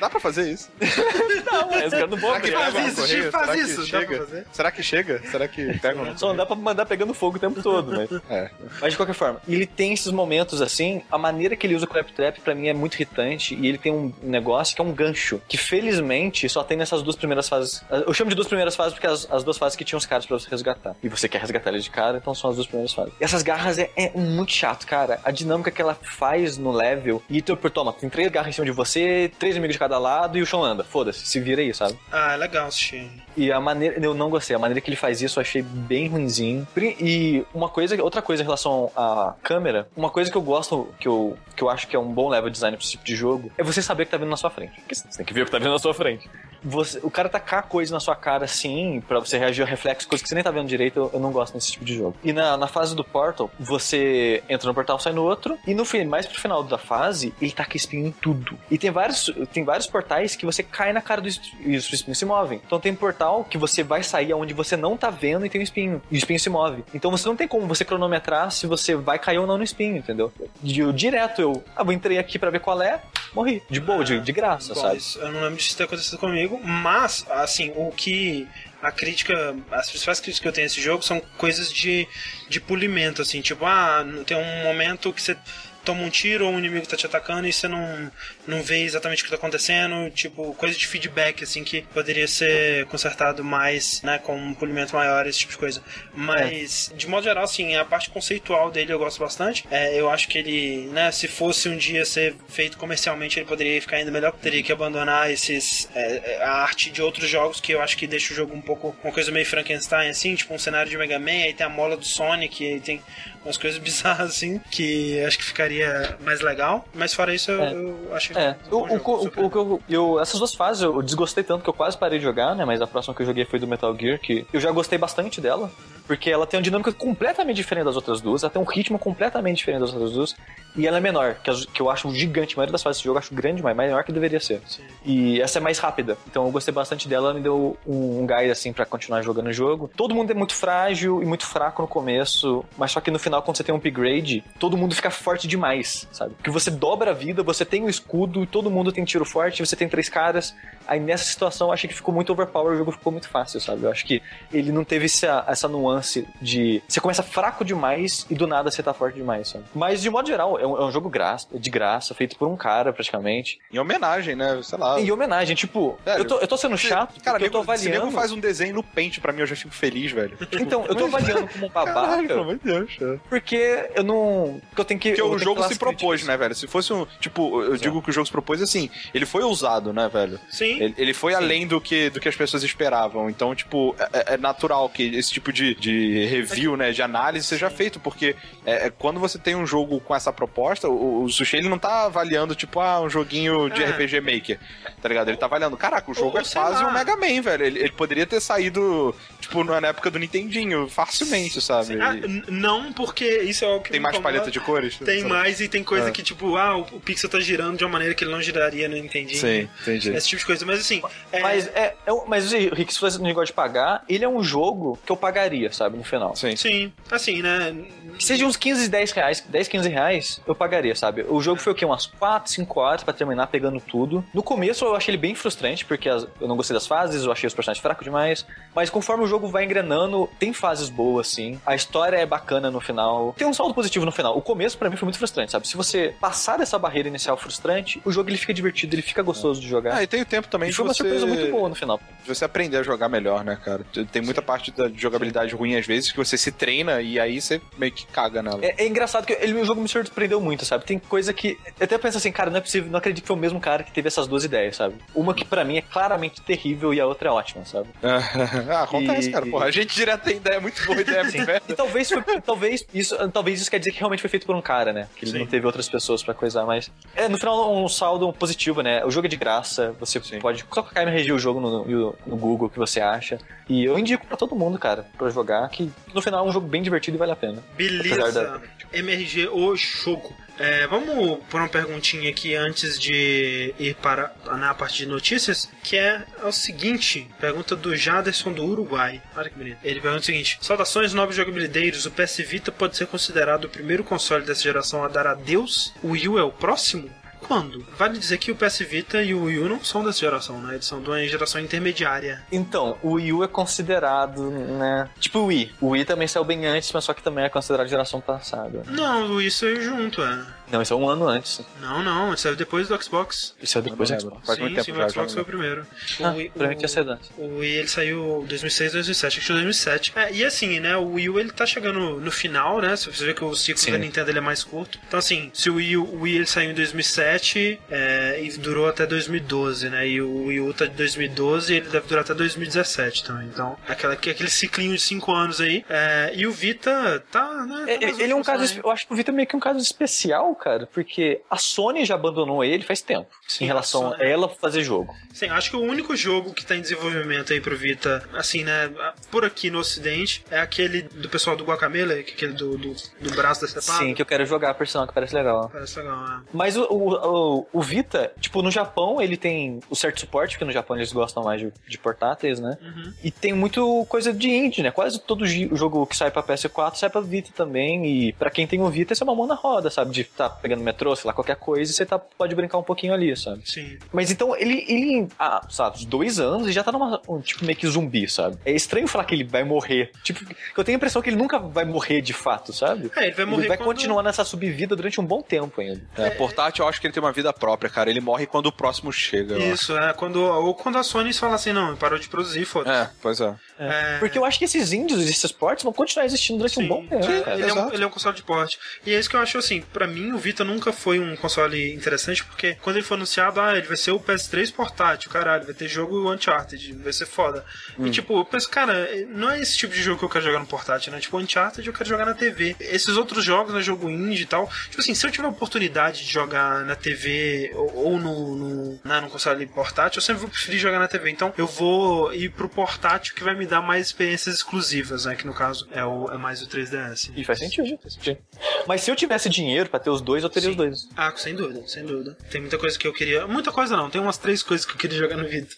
Dá 0.00 0.08
pra 0.08 0.20
fazer 0.20 0.50
isso? 0.50 0.70
não, 1.50 1.70
mas 1.70 1.92
eu 1.92 2.06
não 2.06 2.16
vou 2.16 2.30
Será 2.32 2.40
que 2.40 2.50
faz 2.50 2.74
um 2.74 2.88
isso? 2.88 3.06
Chico, 3.06 3.30
faz 3.30 3.46
Será 3.46 3.52
que 3.54 3.60
isso. 3.60 3.86
Chega? 3.86 4.46
Será 4.52 4.70
que 4.70 4.82
chega? 4.82 5.22
Será 5.30 5.48
que 5.48 5.78
pega 5.78 6.00
um 6.00 6.18
Só 6.18 6.28
não 6.28 6.36
dá 6.36 6.46
pra 6.46 6.56
mandar 6.56 6.86
pegando 6.86 7.14
fogo 7.14 7.36
o 7.36 7.40
tempo 7.40 7.62
todo, 7.62 7.92
mas... 7.92 8.10
É. 8.30 8.50
Mas 8.80 8.92
de 8.92 8.96
qualquer 8.96 9.14
forma, 9.14 9.40
ele 9.48 9.66
tem 9.66 9.92
esses 9.92 10.10
momentos 10.12 10.62
assim, 10.62 11.02
a 11.10 11.18
maneira 11.18 11.56
que 11.56 11.66
ele 11.66 11.74
usa 11.74 11.84
o 11.84 11.88
claptrap 11.88 12.40
pra 12.40 12.54
mim 12.54 12.68
é 12.68 12.74
muito 12.74 12.94
irritante 12.94 13.54
e 13.54 13.66
ele 13.66 13.78
tem 13.78 13.92
um 13.92 14.12
negócio 14.22 14.74
que 14.74 14.80
é 14.80 14.84
um 14.84 14.92
gancho, 14.92 15.40
que 15.48 15.56
felizmente 15.56 16.48
só 16.48 16.62
tem 16.62 16.76
nessas 16.76 17.02
duas 17.02 17.16
primeiras 17.16 17.48
fases. 17.48 17.82
Eu 17.90 18.12
chamo 18.14 18.30
de 18.30 18.36
duas 18.36 18.48
primeiras 18.48 18.74
fases 18.74 18.94
porque 18.94 19.06
as, 19.06 19.30
as 19.30 19.44
duas 19.44 19.58
fases 19.58 19.76
que 19.76 19.84
tinham 19.84 19.98
os 19.98 20.06
caras 20.06 20.26
pra 20.26 20.38
você 20.38 20.48
resgatar. 20.50 20.94
E 21.02 21.08
você 21.08 21.28
quer 21.28 21.40
resgatar 21.40 21.70
ele 21.70 21.80
de 21.80 21.90
cara, 21.90 22.18
então 22.18 22.34
são 22.34 22.50
as 22.50 22.56
duas 22.56 22.66
primeiras 22.66 22.92
fases. 22.92 23.12
E 23.20 23.24
essas 23.24 23.42
garras 23.42 23.78
é, 23.78 23.90
é 23.96 24.10
muito 24.10 24.52
chato, 24.52 24.86
cara. 24.86 25.20
A 25.24 25.30
dinâmica 25.30 25.70
que 25.70 25.80
ela 25.80 25.94
faz 25.94 26.58
no 26.58 26.70
level. 26.70 27.22
E 27.28 27.42
tu, 27.42 27.56
toma, 27.56 27.92
tem 27.92 28.08
três 28.08 28.30
garras 28.30 28.50
em 28.50 28.52
cima 28.52 28.64
de 28.64 28.72
você, 28.72 29.30
três 29.38 29.54
inimigos 29.54 29.71
de 29.72 29.78
cada 29.78 29.98
lado 29.98 30.38
e 30.38 30.42
o 30.42 30.46
chão 30.46 30.62
anda. 30.62 30.84
Foda-se, 30.84 31.26
se 31.26 31.40
vira 31.40 31.60
aí, 31.62 31.72
sabe? 31.74 31.98
Ah, 32.10 32.34
é 32.34 32.36
legal, 32.36 32.70
Sushi. 32.70 33.10
E 33.36 33.50
a 33.50 33.60
maneira. 33.60 33.98
Eu 34.04 34.14
não 34.14 34.28
gostei. 34.30 34.54
A 34.54 34.58
maneira 34.58 34.80
que 34.80 34.88
ele 34.90 34.96
faz 34.96 35.20
isso 35.22 35.38
eu 35.38 35.42
achei 35.42 35.62
bem 35.62 36.06
ruinzinho. 36.08 36.66
Pri- 36.74 36.96
E 37.00 37.44
uma 37.54 37.68
coisa, 37.68 38.00
outra 38.02 38.20
coisa 38.22 38.42
em 38.42 38.46
relação 38.46 38.90
à 38.96 39.34
câmera, 39.42 39.88
uma 39.96 40.10
coisa 40.10 40.30
que 40.30 40.36
eu 40.36 40.42
gosto, 40.42 40.88
que 41.00 41.08
eu, 41.08 41.36
que 41.56 41.62
eu 41.62 41.70
acho 41.70 41.88
que 41.88 41.96
é 41.96 41.98
um 41.98 42.12
bom 42.12 42.28
level 42.28 42.50
design 42.50 42.76
pra 42.76 42.82
esse 42.84 42.92
tipo 42.92 43.04
de 43.04 43.16
jogo, 43.16 43.50
é 43.56 43.62
você 43.62 43.80
saber 43.82 44.02
o 44.02 44.06
que 44.06 44.12
tá 44.12 44.18
vindo 44.18 44.28
na 44.30 44.36
sua 44.36 44.50
frente. 44.50 44.74
Porque 44.80 44.94
você 44.94 45.08
tem 45.16 45.24
que 45.26 45.32
ver 45.32 45.42
o 45.42 45.44
que 45.46 45.50
tá 45.50 45.58
vindo 45.58 45.70
na 45.72 45.78
sua 45.78 45.94
frente. 45.94 46.28
Você, 46.64 47.00
o 47.02 47.10
cara 47.10 47.28
tacar 47.28 47.64
coisa 47.64 47.92
na 47.92 48.00
sua 48.00 48.14
cara 48.16 48.44
assim, 48.44 49.02
pra 49.06 49.18
você 49.20 49.38
reagir 49.38 49.62
ao 49.62 49.68
reflexo, 49.68 50.06
coisa 50.08 50.22
que 50.22 50.28
você 50.28 50.34
nem 50.34 50.44
tá 50.44 50.50
vendo 50.50 50.68
direito, 50.68 50.96
eu, 50.98 51.10
eu 51.14 51.20
não 51.20 51.30
gosto 51.32 51.54
desse 51.54 51.72
tipo 51.72 51.84
de 51.84 51.94
jogo. 51.96 52.16
E 52.22 52.32
na, 52.32 52.56
na 52.56 52.66
fase 52.68 52.94
do 52.94 53.04
Portal, 53.04 53.50
você 53.58 54.42
entra 54.48 54.68
no 54.68 54.74
portal, 54.74 54.98
sai 54.98 55.12
no 55.12 55.22
outro, 55.22 55.58
e 55.66 55.74
no 55.74 55.84
fim, 55.84 56.04
mais 56.04 56.26
pro 56.26 56.38
final 56.40 56.62
da 56.62 56.78
fase, 56.78 57.34
ele 57.40 57.50
taca 57.52 57.76
espinho 57.76 58.06
em 58.06 58.12
tudo. 58.12 58.56
E 58.70 58.78
tem 58.78 58.90
vários, 58.90 59.30
tem 59.52 59.64
vários 59.64 59.86
portais 59.86 60.36
que 60.36 60.44
você 60.46 60.62
cai 60.62 60.92
na 60.92 61.00
cara 61.00 61.20
do 61.20 61.28
es- 61.28 61.40
e 61.64 61.76
os 61.76 61.92
espinhos 61.92 62.18
se 62.18 62.24
movem. 62.24 62.60
Então 62.66 62.78
tem 62.80 62.94
portal 62.94 63.44
que 63.44 63.58
você 63.58 63.82
vai 63.82 64.02
sair 64.02 64.32
aonde 64.32 64.54
você 64.54 64.76
não 64.76 64.96
tá 64.96 65.10
vendo 65.10 65.44
e 65.46 65.50
tem 65.50 65.60
um 65.60 65.64
espinho. 65.64 66.02
E 66.10 66.14
o 66.14 66.18
espinho 66.18 66.38
se 66.40 66.50
move. 66.50 66.84
Então 66.94 67.10
você 67.10 67.26
não 67.28 67.36
tem 67.36 67.48
como 67.48 67.66
você 67.66 67.84
cronometrar 67.84 68.50
se 68.52 68.66
você 68.66 68.94
vai 68.94 69.18
cair 69.18 69.38
ou 69.38 69.46
não 69.46 69.56
no 69.58 69.64
espinho, 69.64 69.96
entendeu? 69.96 70.32
E 70.62 70.78
eu, 70.78 70.92
direto 70.92 71.40
eu, 71.40 71.64
ah, 71.76 71.82
vou 71.82 71.92
entrei 71.92 72.18
aqui 72.18 72.38
pra 72.38 72.50
ver 72.50 72.60
qual 72.60 72.80
é, 72.82 73.00
morri. 73.34 73.62
De 73.70 73.80
boa, 73.80 74.04
de, 74.04 74.20
de 74.20 74.32
graça, 74.32 74.74
Bom, 74.74 74.80
sabe? 74.80 75.00
eu 75.16 75.32
não 75.32 75.40
lembro 75.42 75.56
disso 75.56 75.76
ter 75.76 75.84
acontecido 75.84 76.18
comigo, 76.18 76.51
mas, 76.58 77.24
assim, 77.30 77.72
o 77.76 77.90
que. 77.90 78.48
A 78.82 78.90
crítica, 78.90 79.54
as 79.70 79.88
principais 79.88 80.18
críticas 80.18 80.40
que 80.40 80.48
eu 80.48 80.52
tenho 80.52 80.64
a 80.64 80.66
esse 80.66 80.80
jogo 80.80 81.04
são 81.04 81.20
coisas 81.38 81.72
de, 81.72 82.04
de 82.48 82.60
polimento, 82.60 83.22
assim, 83.22 83.40
tipo, 83.40 83.64
ah, 83.64 84.04
tem 84.26 84.36
um 84.36 84.64
momento 84.64 85.12
que 85.12 85.22
você 85.22 85.36
toma 85.84 86.02
um 86.02 86.10
tiro 86.10 86.46
ou 86.46 86.52
um 86.52 86.58
inimigo 86.58 86.86
tá 86.86 86.96
te 86.96 87.06
atacando 87.06 87.46
e 87.46 87.52
você 87.52 87.68
não, 87.68 88.10
não 88.46 88.62
vê 88.62 88.82
exatamente 88.82 89.22
o 89.22 89.24
que 89.24 89.30
tá 89.30 89.36
acontecendo, 89.36 90.10
tipo, 90.10 90.52
coisa 90.54 90.76
de 90.76 90.86
feedback, 90.86 91.44
assim, 91.44 91.62
que 91.62 91.82
poderia 91.82 92.26
ser 92.26 92.86
consertado 92.86 93.44
mais, 93.44 94.02
né, 94.02 94.18
com 94.18 94.36
um 94.36 94.54
polimento 94.54 94.94
maior, 94.96 95.26
esse 95.26 95.40
tipo 95.40 95.52
de 95.52 95.58
coisa. 95.58 95.82
Mas, 96.14 96.92
de 96.96 97.06
modo 97.08 97.24
geral, 97.24 97.44
assim, 97.44 97.76
a 97.76 97.84
parte 97.84 98.10
conceitual 98.10 98.70
dele 98.70 98.92
eu 98.92 98.98
gosto 98.98 99.18
bastante. 99.20 99.64
É, 99.70 99.98
eu 99.98 100.10
acho 100.10 100.28
que 100.28 100.38
ele, 100.38 100.86
né, 100.92 101.10
se 101.12 101.28
fosse 101.28 101.68
um 101.68 101.76
dia 101.76 102.04
ser 102.04 102.34
feito 102.48 102.76
comercialmente, 102.78 103.38
ele 103.38 103.46
poderia 103.46 103.80
ficar 103.80 103.96
ainda 103.96 104.10
melhor. 104.10 104.32
Teria 104.32 104.62
que 104.62 104.72
abandonar 104.72 105.30
esses 105.30 105.88
é, 105.94 106.34
é, 106.34 106.42
a 106.42 106.52
arte 106.52 106.90
de 106.90 107.00
outros 107.02 107.28
jogos 107.28 107.60
que 107.60 107.72
eu 107.72 107.80
acho 107.80 107.96
que 107.96 108.06
deixa 108.06 108.32
o 108.32 108.36
jogo 108.36 108.54
um 108.54 108.60
pouco 108.60 108.96
uma 109.02 109.12
coisa 109.12 109.30
meio 109.30 109.46
Frankenstein, 109.46 110.08
assim, 110.10 110.34
tipo 110.34 110.52
um 110.54 110.58
cenário 110.58 110.90
de 110.90 110.96
Mega 110.96 111.18
Man, 111.18 111.30
aí 111.30 111.54
tem 111.54 111.66
a 111.66 111.70
mola 111.70 111.96
do 111.96 112.04
Sonic, 112.04 112.64
aí 112.66 112.80
tem 112.80 113.00
umas 113.44 113.56
coisas 113.56 113.78
bizarras 113.82 114.30
assim, 114.30 114.60
que 114.70 115.20
acho 115.24 115.38
que 115.38 115.44
ficaria 115.44 116.16
mais 116.20 116.40
legal. 116.40 116.86
Mas 116.94 117.14
fora 117.14 117.34
isso, 117.34 117.50
eu, 117.50 117.62
É. 117.62 117.72
eu 117.72 118.14
acho 118.14 118.31
É, 118.36 118.56
o, 118.66 118.70
bom 118.70 118.84
o, 118.84 118.88
jogo, 118.88 119.30
o, 119.40 119.46
o 119.46 119.50
que 119.50 119.56
eu, 119.56 119.80
eu- 119.88 120.20
essas 120.20 120.38
duas 120.38 120.54
fases 120.54 120.82
eu 120.82 121.02
desgostei 121.02 121.42
tanto 121.44 121.62
que 121.62 121.68
eu 121.70 121.74
quase 121.74 121.96
parei 121.96 122.18
de 122.18 122.24
jogar, 122.24 122.54
né? 122.54 122.64
Mas 122.64 122.80
a 122.80 122.86
próxima 122.86 123.14
que 123.14 123.22
eu 123.22 123.26
joguei 123.26 123.44
foi 123.44 123.58
do 123.58 123.66
Metal 123.66 123.94
Gear, 123.98 124.18
que 124.18 124.46
eu 124.52 124.60
já 124.60 124.70
gostei 124.70 124.98
bastante 124.98 125.40
dela, 125.40 125.70
porque 126.06 126.30
ela 126.30 126.46
tem 126.46 126.58
uma 126.58 126.62
dinâmica 126.64 126.92
completamente 126.92 127.56
diferente 127.56 127.84
das 127.84 127.96
outras 127.96 128.20
duas, 128.20 128.42
ela 128.42 128.50
tem 128.50 128.60
um 128.60 128.64
ritmo 128.64 128.98
completamente 128.98 129.58
diferente 129.58 129.80
das 129.80 129.92
outras 129.92 130.12
duas, 130.12 130.36
e 130.76 130.86
ela 130.86 130.96
é 130.96 131.00
menor, 131.00 131.34
que, 131.42 131.50
as- 131.50 131.64
que 131.66 131.80
eu 131.80 131.90
acho 131.90 132.12
gigante. 132.14 132.54
A 132.54 132.56
maioria 132.56 132.72
das 132.72 132.82
fases 132.82 132.98
desse 132.98 133.04
jogo 133.06 133.16
eu 133.16 133.20
acho 133.20 133.34
grande, 133.34 133.62
mas 133.62 133.76
maior 133.76 134.02
que 134.04 134.10
deveria 134.12 134.40
ser. 134.40 134.60
Sim. 134.66 134.82
E 135.04 135.40
essa 135.40 135.58
é 135.58 135.60
mais 135.60 135.78
rápida, 135.78 136.16
então 136.28 136.44
eu 136.46 136.50
gostei 136.50 136.72
bastante 136.72 137.08
dela, 137.08 137.28
ela 137.28 137.34
me 137.34 137.40
deu 137.40 137.76
um, 137.86 138.20
um 138.20 138.26
gás 138.26 138.50
assim 138.50 138.72
pra 138.72 138.84
continuar 138.86 139.22
jogando 139.22 139.48
o 139.48 139.52
jogo. 139.52 139.90
Todo 139.96 140.14
mundo 140.14 140.30
é 140.30 140.34
muito 140.34 140.54
frágil 140.54 141.22
e 141.22 141.26
muito 141.26 141.46
fraco 141.46 141.82
no 141.82 141.88
começo, 141.88 142.64
mas 142.76 142.90
só 142.92 143.00
que 143.00 143.10
no 143.10 143.18
final, 143.18 143.42
quando 143.42 143.56
você 143.56 143.64
tem 143.64 143.74
um 143.74 143.78
upgrade, 143.78 144.42
todo 144.58 144.76
mundo 144.76 144.94
fica 144.94 145.10
forte 145.10 145.46
demais, 145.46 146.08
sabe? 146.10 146.34
Porque 146.34 146.50
você 146.50 146.70
dobra 146.70 147.10
a 147.10 147.14
vida, 147.14 147.42
você 147.42 147.64
tem 147.64 147.84
o 147.84 147.88
escudo, 147.88 148.46
todo 148.46 148.70
mundo 148.70 148.90
tem 148.92 149.04
tiro 149.04 149.24
forte, 149.24 149.64
você 149.64 149.76
tem 149.76 149.88
três 149.88 150.08
caras. 150.08 150.54
Aí 150.86 150.98
nessa 150.98 151.24
situação 151.24 151.68
eu 151.68 151.72
achei 151.72 151.88
que 151.88 151.94
ficou 151.94 152.12
muito 152.14 152.32
overpower, 152.32 152.72
o 152.74 152.76
jogo 152.78 152.92
ficou 152.92 153.12
muito 153.12 153.28
fácil, 153.28 153.60
sabe? 153.60 153.82
Eu 153.84 153.90
acho 153.90 154.04
que 154.04 154.20
ele 154.52 154.72
não 154.72 154.84
teve 154.84 155.04
essa, 155.04 155.44
essa 155.46 155.68
nuance 155.68 155.91
de. 156.40 156.82
Você 156.88 157.00
começa 157.00 157.22
fraco 157.22 157.64
demais 157.64 158.26
e 158.30 158.34
do 158.34 158.46
nada 158.46 158.70
você 158.70 158.82
tá 158.82 158.92
forte 158.94 159.16
demais, 159.16 159.48
sabe? 159.48 159.64
Mas 159.74 160.00
de 160.02 160.10
modo 160.10 160.26
geral, 160.28 160.58
é 160.58 160.66
um, 160.66 160.76
é 160.76 160.84
um 160.84 160.90
jogo 160.92 161.08
graça, 161.08 161.46
de 161.52 161.70
graça, 161.70 162.14
feito 162.14 162.36
por 162.36 162.48
um 162.48 162.56
cara 162.56 162.92
praticamente. 162.92 163.58
Em 163.72 163.78
homenagem, 163.78 164.34
né? 164.34 164.60
Sei 164.62 164.78
lá. 164.78 165.00
Em 165.00 165.10
homenagem, 165.10 165.54
tipo, 165.56 165.98
Velho, 166.04 166.20
eu, 166.20 166.24
tô, 166.24 166.38
eu 166.38 166.48
tô 166.48 166.56
sendo 166.56 166.76
chato, 166.78 167.20
Cara, 167.22 167.38
porque 167.38 167.48
eu 167.48 167.50
tô 167.50 167.58
nego- 167.60 167.76
se 167.78 167.84
nego 167.86 167.96
avaliando. 167.96 168.18
faz 168.20 168.32
um 168.32 168.40
desenho 168.40 168.74
no 168.74 168.82
pente 168.82 169.20
pra 169.20 169.32
mim, 169.32 169.40
eu 169.40 169.46
já 169.46 169.56
fico 169.56 169.74
feliz, 169.74 170.10
velho. 170.12 170.36
Então, 170.52 170.84
eu 170.86 170.94
tô 170.94 171.04
avaliando 171.06 171.48
como 171.48 171.66
um 171.66 171.70
Caralho, 171.70 171.94
babaca, 171.94 172.28
pelo 172.28 172.40
amor 172.42 172.58
de 172.58 172.64
Deus. 172.64 172.96
é. 173.00 173.18
porque 173.28 173.90
eu 173.94 174.02
não. 174.04 174.60
Porque 174.68 174.80
eu 174.80 174.84
tenho 174.84 175.00
que. 175.00 175.08
Porque 175.10 175.22
o 175.22 175.38
jogo 175.38 175.62
se 175.64 175.78
propôs, 175.78 176.20
críticas. 176.20 176.26
né, 176.28 176.36
velho? 176.36 176.54
Se 176.54 176.66
fosse 176.66 176.92
um. 176.92 177.06
Tipo, 177.20 177.62
eu 177.62 177.76
digo 177.76 178.00
que 178.02 178.10
o 178.10 178.12
jogo 178.12 178.26
se 178.26 178.32
propôs 178.32 178.62
assim. 178.62 178.88
Ele 179.12 179.26
foi 179.26 179.42
ousado, 179.42 179.92
né, 179.92 180.08
velho? 180.12 180.38
Sim. 180.50 180.80
Ele, 180.80 180.94
ele 180.96 181.14
foi 181.14 181.34
além 181.34 181.66
do 181.66 181.80
que, 181.80 182.10
do 182.10 182.20
que 182.20 182.28
as 182.28 182.36
pessoas 182.36 182.62
esperavam. 182.62 183.28
Então, 183.28 183.54
tipo, 183.54 183.94
é, 184.12 184.34
é 184.34 184.36
natural 184.36 184.88
que 184.88 185.02
esse 185.16 185.30
tipo 185.32 185.52
de, 185.52 185.74
de 185.82 186.24
review, 186.26 186.76
né, 186.76 186.92
de 186.92 187.02
análise 187.02 187.44
seja 187.46 187.68
feito, 187.68 187.98
porque 187.98 188.36
é, 188.64 188.86
é, 188.86 188.90
quando 188.90 189.18
você 189.18 189.36
tem 189.38 189.56
um 189.56 189.66
jogo 189.66 190.00
com 190.00 190.14
essa 190.14 190.32
proposta, 190.32 190.88
o, 190.88 191.24
o 191.24 191.28
Sushi 191.28 191.56
ele 191.56 191.68
não 191.68 191.78
tá 191.78 192.04
avaliando, 192.04 192.54
tipo, 192.54 192.78
ah, 192.80 193.00
um 193.00 193.10
joguinho 193.10 193.68
de 193.68 193.82
É. 193.82 193.90
RPG 193.90 194.20
Maker, 194.20 194.58
tá 195.02 195.08
ligado? 195.08 195.28
Ele 195.28 195.36
tá 195.36 195.46
avaliando, 195.46 195.76
caraca, 195.76 196.08
o 196.10 196.14
jogo 196.14 196.36
Ou 196.36 196.38
é 196.40 196.44
quase 196.44 196.82
lá. 196.82 196.88
um 196.88 196.92
Mega 196.92 197.16
Man, 197.16 197.42
velho. 197.42 197.64
Ele, 197.64 197.78
ele 197.80 197.92
poderia 197.92 198.24
ter 198.26 198.40
saído, 198.40 199.14
tipo, 199.40 199.64
na 199.64 199.88
época 199.88 200.08
do 200.10 200.18
Nintendinho, 200.18 200.88
facilmente, 200.88 201.60
sabe? 201.60 202.00
Ah, 202.00 202.12
não, 202.48 202.92
porque 202.92 203.24
isso 203.42 203.64
é 203.64 203.68
o 203.68 203.80
que 203.80 203.90
tem 203.90 204.00
mais 204.00 204.16
paleta 204.18 204.50
de 204.50 204.60
cores? 204.60 204.96
Tem 204.98 205.18
Sabe? 205.22 205.32
mais 205.32 205.60
e 205.60 205.68
tem 205.68 205.82
coisa 205.82 206.08
É. 206.08 206.12
que, 206.12 206.22
tipo, 206.22 206.56
ah, 206.56 206.76
o, 206.76 206.82
o 206.82 207.00
pixel 207.00 207.28
tá 207.28 207.40
girando 207.40 207.76
de 207.78 207.84
uma 207.84 207.90
maneira 207.90 208.14
que 208.14 208.22
ele 208.22 208.30
não 208.30 208.40
giraria 208.40 208.88
no 208.88 208.94
Nintendinho. 208.94 209.40
Sim, 209.40 209.68
entendi. 209.82 210.10
Esse 210.14 210.28
tipo 210.28 210.38
de 210.40 210.46
coisa. 210.46 210.64
Mas 210.64 210.78
assim. 210.80 211.02
é- 211.32 211.40
Mas, 211.40 211.66
é, 211.74 211.94
é 212.06 212.12
um- 212.12 212.24
mas 212.26 212.52
o 212.52 212.56
Rick, 212.74 212.92
se 212.92 213.00
fosse 213.00 213.18
um 213.18 213.22
negócio 213.22 213.46
de 213.48 213.52
pagar, 213.54 214.04
ele 214.08 214.24
é 214.24 214.28
um 214.28 214.42
jogo 214.42 214.98
que 215.04 215.10
eu 215.10 215.16
pagaria, 215.16 215.71
sabe, 215.72 215.96
no 215.96 216.04
final. 216.04 216.34
Sim. 216.36 216.56
Sim, 216.56 216.92
assim, 217.10 217.42
né? 217.42 217.74
Que 218.18 218.24
seja 218.24 218.44
uns 218.46 218.56
15, 218.56 218.88
10 218.88 219.10
reais, 219.12 219.44
10, 219.48 219.68
15 219.68 219.88
reais, 219.88 220.40
eu 220.46 220.54
pagaria, 220.54 220.94
sabe? 220.94 221.24
O 221.28 221.40
jogo 221.40 221.60
foi 221.60 221.72
o 221.72 221.76
quê? 221.76 221.84
Umas 221.84 222.06
4, 222.06 222.50
5 222.52 222.80
horas 222.80 223.02
pra 223.02 223.12
terminar 223.12 223.46
pegando 223.48 223.80
tudo. 223.80 224.24
No 224.34 224.42
começo 224.42 224.84
eu 224.84 224.94
achei 224.94 225.12
ele 225.12 225.20
bem 225.20 225.34
frustrante, 225.34 225.84
porque 225.84 226.08
as- 226.08 226.26
eu 226.40 226.46
não 226.48 226.56
gostei 226.56 226.74
das 226.74 226.86
fases, 226.86 227.24
eu 227.24 227.32
achei 227.32 227.46
os 227.46 227.54
personagens 227.54 227.82
fracos 227.82 228.04
demais. 228.04 228.44
Mas 228.74 228.90
conforme 228.90 229.24
o 229.24 229.26
jogo 229.26 229.46
vai 229.48 229.64
engrenando, 229.64 230.28
tem 230.38 230.52
fases 230.52 230.88
boas, 230.88 231.28
sim. 231.28 231.60
A 231.66 231.74
história 231.74 232.16
é 232.16 232.26
bacana 232.26 232.70
no 232.70 232.80
final. 232.80 233.34
Tem 233.36 233.46
um 233.46 233.52
saldo 233.54 233.74
positivo 233.74 234.04
no 234.04 234.12
final. 234.12 234.36
O 234.36 234.42
começo 234.42 234.76
pra 234.78 234.88
mim 234.90 234.96
foi 234.96 235.06
muito 235.06 235.18
frustrante, 235.18 235.52
sabe? 235.52 235.66
Se 235.68 235.76
você 235.76 236.14
passar 236.20 236.58
dessa 236.58 236.78
barreira 236.78 237.08
inicial 237.08 237.36
frustrante, 237.36 238.00
o 238.04 238.10
jogo 238.12 238.28
ele 238.30 238.36
fica 238.36 238.52
divertido, 238.54 238.94
ele 238.94 239.02
fica 239.02 239.22
gostoso 239.22 239.60
de 239.60 239.68
jogar. 239.68 239.94
Ah, 239.96 240.02
e 240.02 240.06
tem 240.06 240.20
o 240.22 240.26
tempo 240.26 240.48
também 240.48 240.68
e 240.68 240.70
de 240.70 240.76
foi 240.76 240.84
uma 240.84 240.94
você... 240.94 240.98
surpresa 241.02 241.26
muito 241.26 241.50
boa 241.50 241.68
no 241.68 241.74
final. 241.74 242.00
de 242.22 242.28
você 242.34 242.44
aprender 242.44 242.76
a 242.78 242.82
jogar 242.82 243.08
melhor, 243.08 243.44
né, 243.44 243.58
cara? 243.62 243.84
Tem 244.10 244.22
muita 244.22 244.40
parte 244.42 244.70
da 244.70 244.88
jogabilidade 244.88 245.54
ruim 245.62 245.76
às 245.76 245.86
vezes 245.86 246.10
que 246.10 246.16
você 246.16 246.36
se 246.36 246.50
treina 246.50 247.00
e 247.00 247.20
aí 247.20 247.40
você 247.40 247.60
meio 247.78 247.92
que 247.92 248.04
caga 248.06 248.42
nela. 248.42 248.58
É, 248.62 248.82
é 248.84 248.86
engraçado 248.86 249.24
que 249.24 249.32
ele, 249.32 249.54
o 249.54 249.64
jogo 249.64 249.80
me 249.80 249.88
surpreendeu 249.88 250.40
muito, 250.40 250.64
sabe? 250.64 250.84
Tem 250.84 250.98
coisa 250.98 251.32
que. 251.32 251.56
Eu 251.78 251.84
até 251.84 251.96
penso 251.96 252.18
assim, 252.18 252.32
cara, 252.32 252.50
não 252.50 252.58
é 252.58 252.60
possível, 252.60 252.90
não 252.90 252.98
acredito 252.98 253.22
que 253.22 253.28
foi 253.28 253.36
o 253.36 253.38
mesmo 253.38 253.60
cara 253.60 253.84
que 253.84 253.92
teve 253.92 254.08
essas 254.08 254.26
duas 254.26 254.42
ideias, 254.44 254.76
sabe? 254.76 254.96
Uma 255.14 255.32
que 255.34 255.44
pra 255.44 255.64
mim 255.64 255.76
é 255.76 255.82
claramente 255.82 256.40
terrível 256.40 256.92
e 256.92 257.00
a 257.00 257.06
outra 257.06 257.28
é 257.28 257.32
ótima, 257.32 257.64
sabe? 257.64 257.88
ah, 258.02 258.82
acontece, 258.82 259.28
E- 259.28 259.32
cara. 259.32 259.46
Porra, 259.46 259.66
a 259.66 259.70
gente 259.70 259.94
direto 259.94 260.22
tem 260.24 260.36
ideia 260.36 260.60
muito 260.60 260.84
boa, 260.86 261.00
ideia 261.00 261.22
muito. 261.22 261.36
E 261.68 261.74
talvez 261.74 262.08
foi, 262.08 262.22
talvez 262.40 262.84
isso, 262.92 263.16
talvez 263.30 263.60
isso 263.60 263.70
quer 263.70 263.78
dizer 263.78 263.92
que 263.92 263.98
realmente 263.98 264.20
foi 264.20 264.30
feito 264.30 264.46
por 264.46 264.56
um 264.56 264.62
cara, 264.62 264.92
né? 264.92 265.08
Que 265.16 265.24
ele 265.24 265.32
Sim. 265.32 265.38
não 265.40 265.46
teve 265.46 265.66
outras 265.66 265.88
pessoas 265.88 266.22
pra 266.22 266.34
coisar, 266.34 266.64
mas 266.64 266.90
é 267.14 267.28
no 267.28 267.38
final 267.38 267.72
um 267.74 267.88
saldo 267.88 268.32
positivo, 268.32 268.82
né? 268.82 269.04
O 269.04 269.10
jogo 269.10 269.26
é 269.26 269.30
de 269.30 269.36
graça, 269.36 269.94
você 270.00 270.20
Sim. 270.20 270.38
pode 270.40 270.60
só 270.60 270.82
colocar 270.82 271.06
e 271.06 271.10
review 271.10 271.36
o 271.36 271.38
jogo 271.38 271.60
no, 271.60 271.84
no, 271.84 272.14
no 272.26 272.36
Google 272.36 272.68
o 272.68 272.70
que 272.70 272.78
você 272.78 273.00
acha. 273.00 273.38
E 273.68 273.84
eu 273.84 273.98
indico 273.98 274.26
pra 274.26 274.36
todo 274.36 274.54
mundo, 274.56 274.78
cara, 274.78 275.06
pra 275.16 275.28
jogar, 275.30 275.51
que 275.68 275.90
no 276.14 276.22
final 276.22 276.44
é 276.44 276.48
um 276.48 276.52
jogo 276.52 276.66
bem 276.66 276.82
divertido 276.82 277.16
e 277.16 277.18
vale 277.18 277.32
a 277.32 277.36
pena. 277.36 277.62
Beleza. 277.76 278.60
MRG 278.92 279.48
O 279.48 279.76
Choco. 279.76 280.34
É, 280.58 280.86
vamos 280.86 281.38
por 281.48 281.60
uma 281.60 281.68
perguntinha 281.68 282.30
aqui 282.30 282.54
antes 282.54 282.98
de 282.98 283.74
ir 283.78 283.94
para 283.96 284.32
na 284.44 284.74
parte 284.74 284.98
de 284.98 285.06
notícias, 285.06 285.68
que 285.82 285.96
é, 285.96 286.22
é 286.40 286.46
o 286.46 286.52
seguinte, 286.52 287.28
pergunta 287.40 287.74
do 287.74 287.96
Jaderson 287.96 288.52
do 288.52 288.64
Uruguai. 288.64 289.20
Olha 289.34 289.48
que 289.48 289.56
bonito. 289.56 289.78
Ele 289.82 290.00
pergunta 290.00 290.22
o 290.22 290.26
seguinte: 290.26 290.58
Saudações 290.60 291.14
novos 291.14 291.34
jogabilideiros, 291.34 292.06
o 292.06 292.10
PS 292.10 292.38
Vita 292.46 292.70
pode 292.70 292.96
ser 292.96 293.06
considerado 293.06 293.64
o 293.64 293.68
primeiro 293.68 294.04
console 294.04 294.44
dessa 294.44 294.62
geração 294.62 295.02
a 295.02 295.08
dar 295.08 295.26
adeus? 295.26 295.92
O 296.02 296.10
Wii 296.10 296.28
U 296.28 296.38
é 296.38 296.42
o 296.42 296.52
próximo? 296.52 297.10
Quando? 297.46 297.84
Vale 297.96 298.18
dizer 298.18 298.38
que 298.38 298.50
o 298.50 298.56
PS 298.56 298.80
Vita 298.80 299.22
e 299.22 299.34
o 299.34 299.44
Wii 299.44 299.58
U 299.58 299.68
não 299.68 299.84
são 299.84 300.04
dessa 300.04 300.18
geração, 300.18 300.60
né? 300.60 300.74
Eles 300.74 300.86
são 300.86 301.00
de 301.00 301.08
uma 301.08 301.22
geração 301.26 301.60
intermediária. 301.60 302.42
Então, 302.50 302.96
o 303.02 303.12
Wii 303.12 303.32
U 303.32 303.44
é 303.44 303.48
considerado, 303.48 304.50
né? 304.50 305.08
Tipo 305.18 305.40
o 305.40 305.46
Wii. 305.46 305.74
O 305.80 305.88
Wii 305.90 306.04
também 306.04 306.28
saiu 306.28 306.44
bem 306.44 306.66
antes, 306.66 306.90
mas 306.92 307.04
só 307.04 307.12
que 307.12 307.22
também 307.22 307.44
é 307.44 307.48
considerado 307.48 307.88
geração 307.88 308.20
passada. 308.20 308.82
Não, 308.88 309.32
o 309.32 309.36
Wii 309.36 309.50
saiu 309.50 309.82
junto, 309.82 310.22
é. 310.22 310.46
Não, 310.72 310.82
isso 310.82 310.92
é 310.92 310.96
um 310.96 311.08
ano 311.08 311.28
antes. 311.28 311.60
Não, 311.80 312.02
não, 312.02 312.28
ele 312.28 312.36
saiu 312.38 312.56
depois 312.56 312.88
do 312.88 313.00
Xbox. 313.02 313.54
Isso 313.62 313.78
é 313.78 313.82
depois 313.82 314.10
do. 314.10 314.20
Xbox. 314.20 314.46
Faz 314.46 314.56
sim, 314.56 314.62
muito 314.64 314.74
tempo 314.74 314.84
sim, 314.84 314.92
o 314.92 315.10
Xbox 315.10 315.14
já 315.30 315.34
foi 315.34 315.42
o 315.42 315.44
primeiro. 315.44 315.86
O 316.18 316.24
Ah, 316.24 316.30
Wii- 316.32 316.50
pra 316.50 316.68
mim 316.68 316.76
tinha 316.76 316.88
sido 316.88 317.10
antes. 317.10 317.30
O 317.36 317.58
Wii 317.58 317.72
ele 317.76 317.88
saiu 317.88 318.44
2006, 318.48 318.92
2007, 318.92 319.26
acho 319.26 319.40
que 319.40 319.46
foi 319.46 319.54
2007. 319.56 320.12
É, 320.16 320.32
e 320.32 320.44
assim, 320.44 320.80
né, 320.80 320.96
o 320.96 321.12
Wii 321.12 321.28
U 321.28 321.38
ele 321.38 321.52
tá 321.52 321.66
chegando 321.66 322.18
no 322.18 322.30
final, 322.32 322.80
né? 322.80 322.96
Se 322.96 323.10
você 323.12 323.24
vê 323.26 323.34
que 323.34 323.44
o 323.44 323.54
ciclo 323.54 323.82
Sim. 323.82 323.92
da 323.92 323.98
Nintendo 323.98 324.30
ele 324.30 324.38
é 324.38 324.42
mais 324.42 324.64
curto. 324.64 324.98
Então 325.06 325.18
assim, 325.18 325.50
se 325.52 325.68
o 325.68 325.74
Wii, 325.74 325.96
U- 325.98 326.04
o 326.04 326.20
Wii 326.22 326.36
ele 326.36 326.46
saiu 326.46 326.70
em 326.70 326.74
2007 326.74 327.78
é, 327.90 328.40
e 328.42 328.50
durou 328.58 328.88
até 328.88 329.06
2012, 329.06 329.88
né? 329.90 330.08
E 330.08 330.20
o 330.22 330.46
Wii 330.46 330.60
U 330.60 330.72
tá 330.74 330.86
de 330.86 330.94
2012 330.94 331.72
e 331.72 331.76
ele 331.76 331.88
deve 331.88 332.06
durar 332.06 332.24
até 332.24 332.34
2017 332.34 333.24
também. 333.24 333.46
Então, 333.48 333.76
aquela, 333.86 334.14
aquele 334.14 334.48
ciclinho 334.50 334.94
de 334.96 335.02
5 335.02 335.32
anos 335.32 335.60
aí. 335.60 335.84
É, 335.88 336.32
e 336.34 336.46
o 336.46 336.52
Vita 336.52 337.22
tá, 337.30 337.66
né? 337.66 337.84
É, 337.94 337.98
tá 337.98 338.06
nas 338.06 338.18
ele 338.18 338.32
é 338.32 338.36
um 338.36 338.42
caso, 338.42 338.74
aí. 338.74 338.80
eu 338.82 338.90
acho 338.90 339.06
que 339.06 339.12
o 339.12 339.16
Vita 339.16 339.30
é 339.30 339.34
meio 339.34 339.46
que 339.48 339.56
um 339.56 339.60
caso 339.60 339.78
especial, 339.78 340.54
cara, 340.62 340.88
porque 340.92 341.40
a 341.50 341.56
Sony 341.56 342.04
já 342.04 342.14
abandonou 342.14 342.64
ele 342.64 342.84
faz 342.84 343.02
tempo 343.02 343.28
Sim, 343.48 343.64
em 343.64 343.66
relação 343.66 344.12
a 344.12 344.16
a, 344.16 344.24
ela 344.24 344.48
fazer 344.48 344.84
jogo. 344.84 345.12
Sim, 345.32 345.46
acho 345.46 345.70
que 345.70 345.76
o 345.76 345.80
único 345.80 346.14
jogo 346.14 346.54
que 346.54 346.64
tá 346.64 346.76
em 346.76 346.80
desenvolvimento 346.80 347.52
aí 347.52 347.60
pro 347.60 347.76
Vita, 347.76 348.22
assim, 348.34 348.62
né, 348.62 348.90
por 349.30 349.44
aqui 349.44 349.70
no 349.70 349.80
ocidente, 349.80 350.44
é 350.50 350.60
aquele 350.60 351.02
do 351.02 351.28
pessoal 351.28 351.56
do 351.56 351.64
Guacamele, 351.64 352.12
é 352.12 352.18
aquele 352.20 352.52
do, 352.52 352.78
do, 352.78 352.94
do 353.20 353.30
braço 353.34 353.62
decepado. 353.62 354.04
Sim, 354.04 354.14
que 354.14 354.22
eu 354.22 354.26
quero 354.26 354.46
jogar, 354.46 354.74
por 354.74 354.86
sinal, 354.86 355.06
que 355.06 355.12
parece 355.12 355.34
legal. 355.34 355.68
Parece 355.72 355.98
legal, 355.98 356.20
né? 356.22 356.42
Mas 356.52 356.76
o, 356.76 356.84
o, 356.84 357.66
o, 357.72 357.82
Vita, 357.82 358.32
tipo, 358.40 358.62
no 358.62 358.70
Japão 358.70 359.20
ele 359.20 359.36
tem 359.36 359.80
o 359.90 359.96
certo 359.96 360.20
suporte, 360.20 360.54
porque 360.54 360.64
no 360.64 360.72
Japão 360.72 360.96
eles 360.96 361.12
gostam 361.12 361.42
mais 361.42 361.60
de, 361.60 361.72
de 361.88 361.98
portáteis, 361.98 362.60
né? 362.60 362.78
Uhum. 362.80 363.12
E 363.22 363.30
tem 363.30 363.52
muito 363.52 364.06
coisa 364.06 364.32
de 364.32 364.48
indie, 364.48 364.82
né? 364.82 364.90
Quase 364.90 365.20
todo 365.20 365.46
jogo 365.46 366.06
que 366.06 366.16
sai 366.16 366.30
pra 366.30 366.42
PS4 366.42 366.94
sai 366.94 367.10
pra 367.10 367.20
Vita 367.20 367.50
também. 367.54 368.06
E 368.06 368.32
pra 368.34 368.50
quem 368.50 368.66
tem 368.66 368.80
o 368.80 368.88
Vita, 368.88 369.12
isso 369.12 369.24
é 369.24 369.26
uma 369.26 369.34
mão 369.34 369.46
na 369.46 369.54
roda, 369.54 369.90
sabe? 369.90 370.12
De 370.12 370.24
tá 370.24 370.51
pegando 370.52 370.82
metrô, 370.82 371.14
sei 371.16 371.26
lá, 371.28 371.32
qualquer 371.32 371.56
coisa, 371.56 371.90
e 371.90 371.94
você 371.94 372.04
tá, 372.06 372.18
pode 372.18 372.54
brincar 372.54 372.78
um 372.78 372.82
pouquinho 372.82 373.12
ali, 373.14 373.36
sabe? 373.36 373.62
Sim. 373.64 373.98
Mas 374.12 374.30
então 374.30 374.56
ele, 374.56 374.84
ele 374.88 375.28
ah, 375.38 375.66
sabe, 375.70 375.96
uns 375.96 376.04
dois 376.04 376.38
anos 376.38 376.68
e 376.68 376.72
já 376.72 376.82
tá 376.84 376.92
numa, 376.92 377.20
um, 377.28 377.40
tipo, 377.40 377.64
meio 377.64 377.76
que 377.76 377.86
zumbi, 377.86 378.28
sabe? 378.28 378.56
É 378.64 378.72
estranho 378.72 379.06
falar 379.08 379.24
que 379.24 379.34
ele 379.34 379.44
vai 379.44 379.64
morrer. 379.64 380.10
Tipo, 380.22 380.40
eu 380.76 380.84
tenho 380.84 380.96
a 380.96 380.98
impressão 380.98 381.22
que 381.22 381.30
ele 381.30 381.36
nunca 381.36 381.58
vai 381.58 381.84
morrer 381.84 382.20
de 382.20 382.32
fato, 382.32 382.72
sabe? 382.72 383.10
É, 383.16 383.26
ele 383.26 383.32
vai 383.34 383.44
morrer 383.44 383.62
Ele 383.62 383.68
vai 383.68 383.76
quando- 383.76 383.86
continuar 383.86 384.22
nessa 384.22 384.44
subvida 384.44 384.94
durante 384.96 385.20
um 385.20 385.24
bom 385.24 385.42
tempo 385.42 385.80
ainda. 385.80 386.00
É, 386.16 386.30
portátil, 386.30 386.84
eu 386.84 386.88
acho 386.88 387.00
que 387.00 387.06
ele 387.06 387.14
tem 387.14 387.22
uma 387.22 387.32
vida 387.32 387.52
própria, 387.52 387.88
cara. 387.90 388.10
Ele 388.10 388.20
morre 388.20 388.46
quando 388.46 388.66
o 388.66 388.72
próximo 388.72 389.12
chega. 389.12 389.58
Isso, 389.58 389.96
é, 389.96 390.12
quando, 390.12 390.36
ou 390.42 390.74
quando 390.74 390.98
a 390.98 391.02
Sony 391.02 391.32
fala 391.32 391.54
assim, 391.54 391.72
não, 391.72 391.96
parou 391.96 392.18
de 392.18 392.28
produzir, 392.28 392.64
foda-se. 392.64 392.96
É, 392.96 393.10
pois 393.20 393.40
é. 393.40 393.54
É. 393.78 394.18
Porque 394.18 394.38
eu 394.38 394.44
acho 394.44 394.58
que 394.58 394.64
esses 394.64 394.92
índios, 394.92 395.20
esses 395.28 395.50
portes 395.52 395.84
vão 395.84 395.92
continuar 395.92 396.24
existindo 396.24 396.58
durante 396.58 396.78
um 396.78 396.82
Sim, 396.82 396.88
bom 396.88 397.06
tempo. 397.06 397.24
é, 397.24 397.54
ele, 397.54 397.68
é 397.70 397.74
um, 397.74 397.92
ele 397.92 398.04
é 398.04 398.06
um 398.06 398.10
console 398.10 398.36
de 398.36 398.42
porte. 398.42 398.78
E 399.06 399.14
é 399.14 399.18
isso 399.18 399.28
que 399.28 399.36
eu 399.36 399.40
acho 399.40 399.58
assim, 399.58 399.82
pra 399.92 400.06
mim 400.06 400.31
o 400.34 400.38
Vita 400.38 400.64
nunca 400.64 400.92
foi 400.92 401.18
um 401.18 401.36
console 401.36 401.92
interessante, 401.92 402.44
porque 402.44 402.76
quando 402.82 402.96
ele 402.96 403.04
foi 403.04 403.16
anunciado, 403.16 403.60
ah, 403.60 403.76
ele 403.76 403.86
vai 403.86 403.96
ser 403.96 404.12
o 404.12 404.20
PS3 404.20 404.72
portátil, 404.72 405.30
caralho, 405.30 405.64
vai 405.64 405.74
ter 405.74 405.88
jogo 405.88 406.32
Uncharted, 406.32 406.92
vai 406.94 407.12
ser 407.12 407.26
foda. 407.26 407.64
E 407.98 408.10
tipo, 408.10 408.38
eu 408.38 408.44
penso, 408.44 408.68
cara, 408.68 409.08
não 409.28 409.50
é 409.50 409.60
esse 409.60 409.76
tipo 409.76 409.94
de 409.94 410.02
jogo 410.02 410.18
que 410.18 410.24
eu 410.24 410.28
quero 410.28 410.44
jogar 410.44 410.58
no 410.58 410.66
portátil, 410.66 411.12
né? 411.12 411.20
Tipo, 411.20 411.38
Uncharted 411.38 411.86
eu 411.86 411.92
quero 411.92 412.08
jogar 412.08 412.26
na 412.26 412.34
TV. 412.34 412.76
Esses 412.80 413.16
outros 413.16 413.44
jogos, 413.44 413.74
né, 413.74 413.82
jogo 413.82 414.08
indie 414.08 414.42
e 414.42 414.46
tal, 414.46 414.70
tipo 414.88 415.00
assim, 415.00 415.14
se 415.14 415.26
eu 415.26 415.30
tiver 415.30 415.46
a 415.46 415.50
oportunidade 415.50 416.24
de 416.24 416.32
jogar 416.32 416.84
na 416.84 416.96
TV 416.96 417.70
ou, 417.74 417.94
ou 417.94 418.18
no, 418.18 418.56
no, 418.56 419.00
né, 419.04 419.20
no 419.20 419.28
console 419.28 419.66
portátil, 419.66 420.18
eu 420.18 420.22
sempre 420.22 420.40
vou 420.40 420.50
preferir 420.50 420.78
jogar 420.78 420.98
na 420.98 421.08
TV. 421.08 421.30
Então 421.30 421.52
eu 421.56 421.66
vou 421.66 422.32
ir 422.34 422.50
pro 422.50 422.68
portátil 422.68 423.34
que 423.34 423.44
vai 423.44 423.54
me 423.54 423.66
dar 423.66 423.82
mais 423.82 424.06
experiências 424.06 424.56
exclusivas, 424.56 425.24
né? 425.24 425.34
Que 425.34 425.46
no 425.46 425.54
caso 425.54 425.86
é, 425.90 426.04
o, 426.04 426.30
é 426.30 426.38
mais 426.38 426.62
o 426.62 426.66
3DS. 426.66 427.32
E 427.36 427.44
faz 427.44 427.58
sentido, 427.58 427.98
faz 428.00 428.14
sentido. 428.14 428.38
Mas 428.86 429.02
se 429.02 429.10
eu 429.10 429.16
tivesse 429.16 429.48
dinheiro 429.48 429.88
pra 429.90 430.00
ter 430.00 430.10
os 430.10 430.21
dois, 430.22 430.42
eu 430.42 430.50
teria 430.50 430.68
Sim. 430.68 430.70
os 430.70 430.76
dois. 430.76 431.08
Ah, 431.16 431.32
sem 431.36 431.54
dúvida, 431.54 431.82
sem 431.86 432.04
dúvida. 432.04 432.36
Tem 432.50 432.60
muita 432.60 432.78
coisa 432.78 432.98
que 432.98 433.06
eu 433.06 433.12
queria. 433.12 433.46
Muita 433.46 433.72
coisa 433.72 433.96
não, 433.96 434.08
tem 434.08 434.20
umas 434.20 434.38
três 434.38 434.62
coisas 434.62 434.86
que 434.86 434.92
eu 434.92 434.98
queria 434.98 435.18
jogar 435.18 435.36
no 435.36 435.48
Vita. 435.48 435.74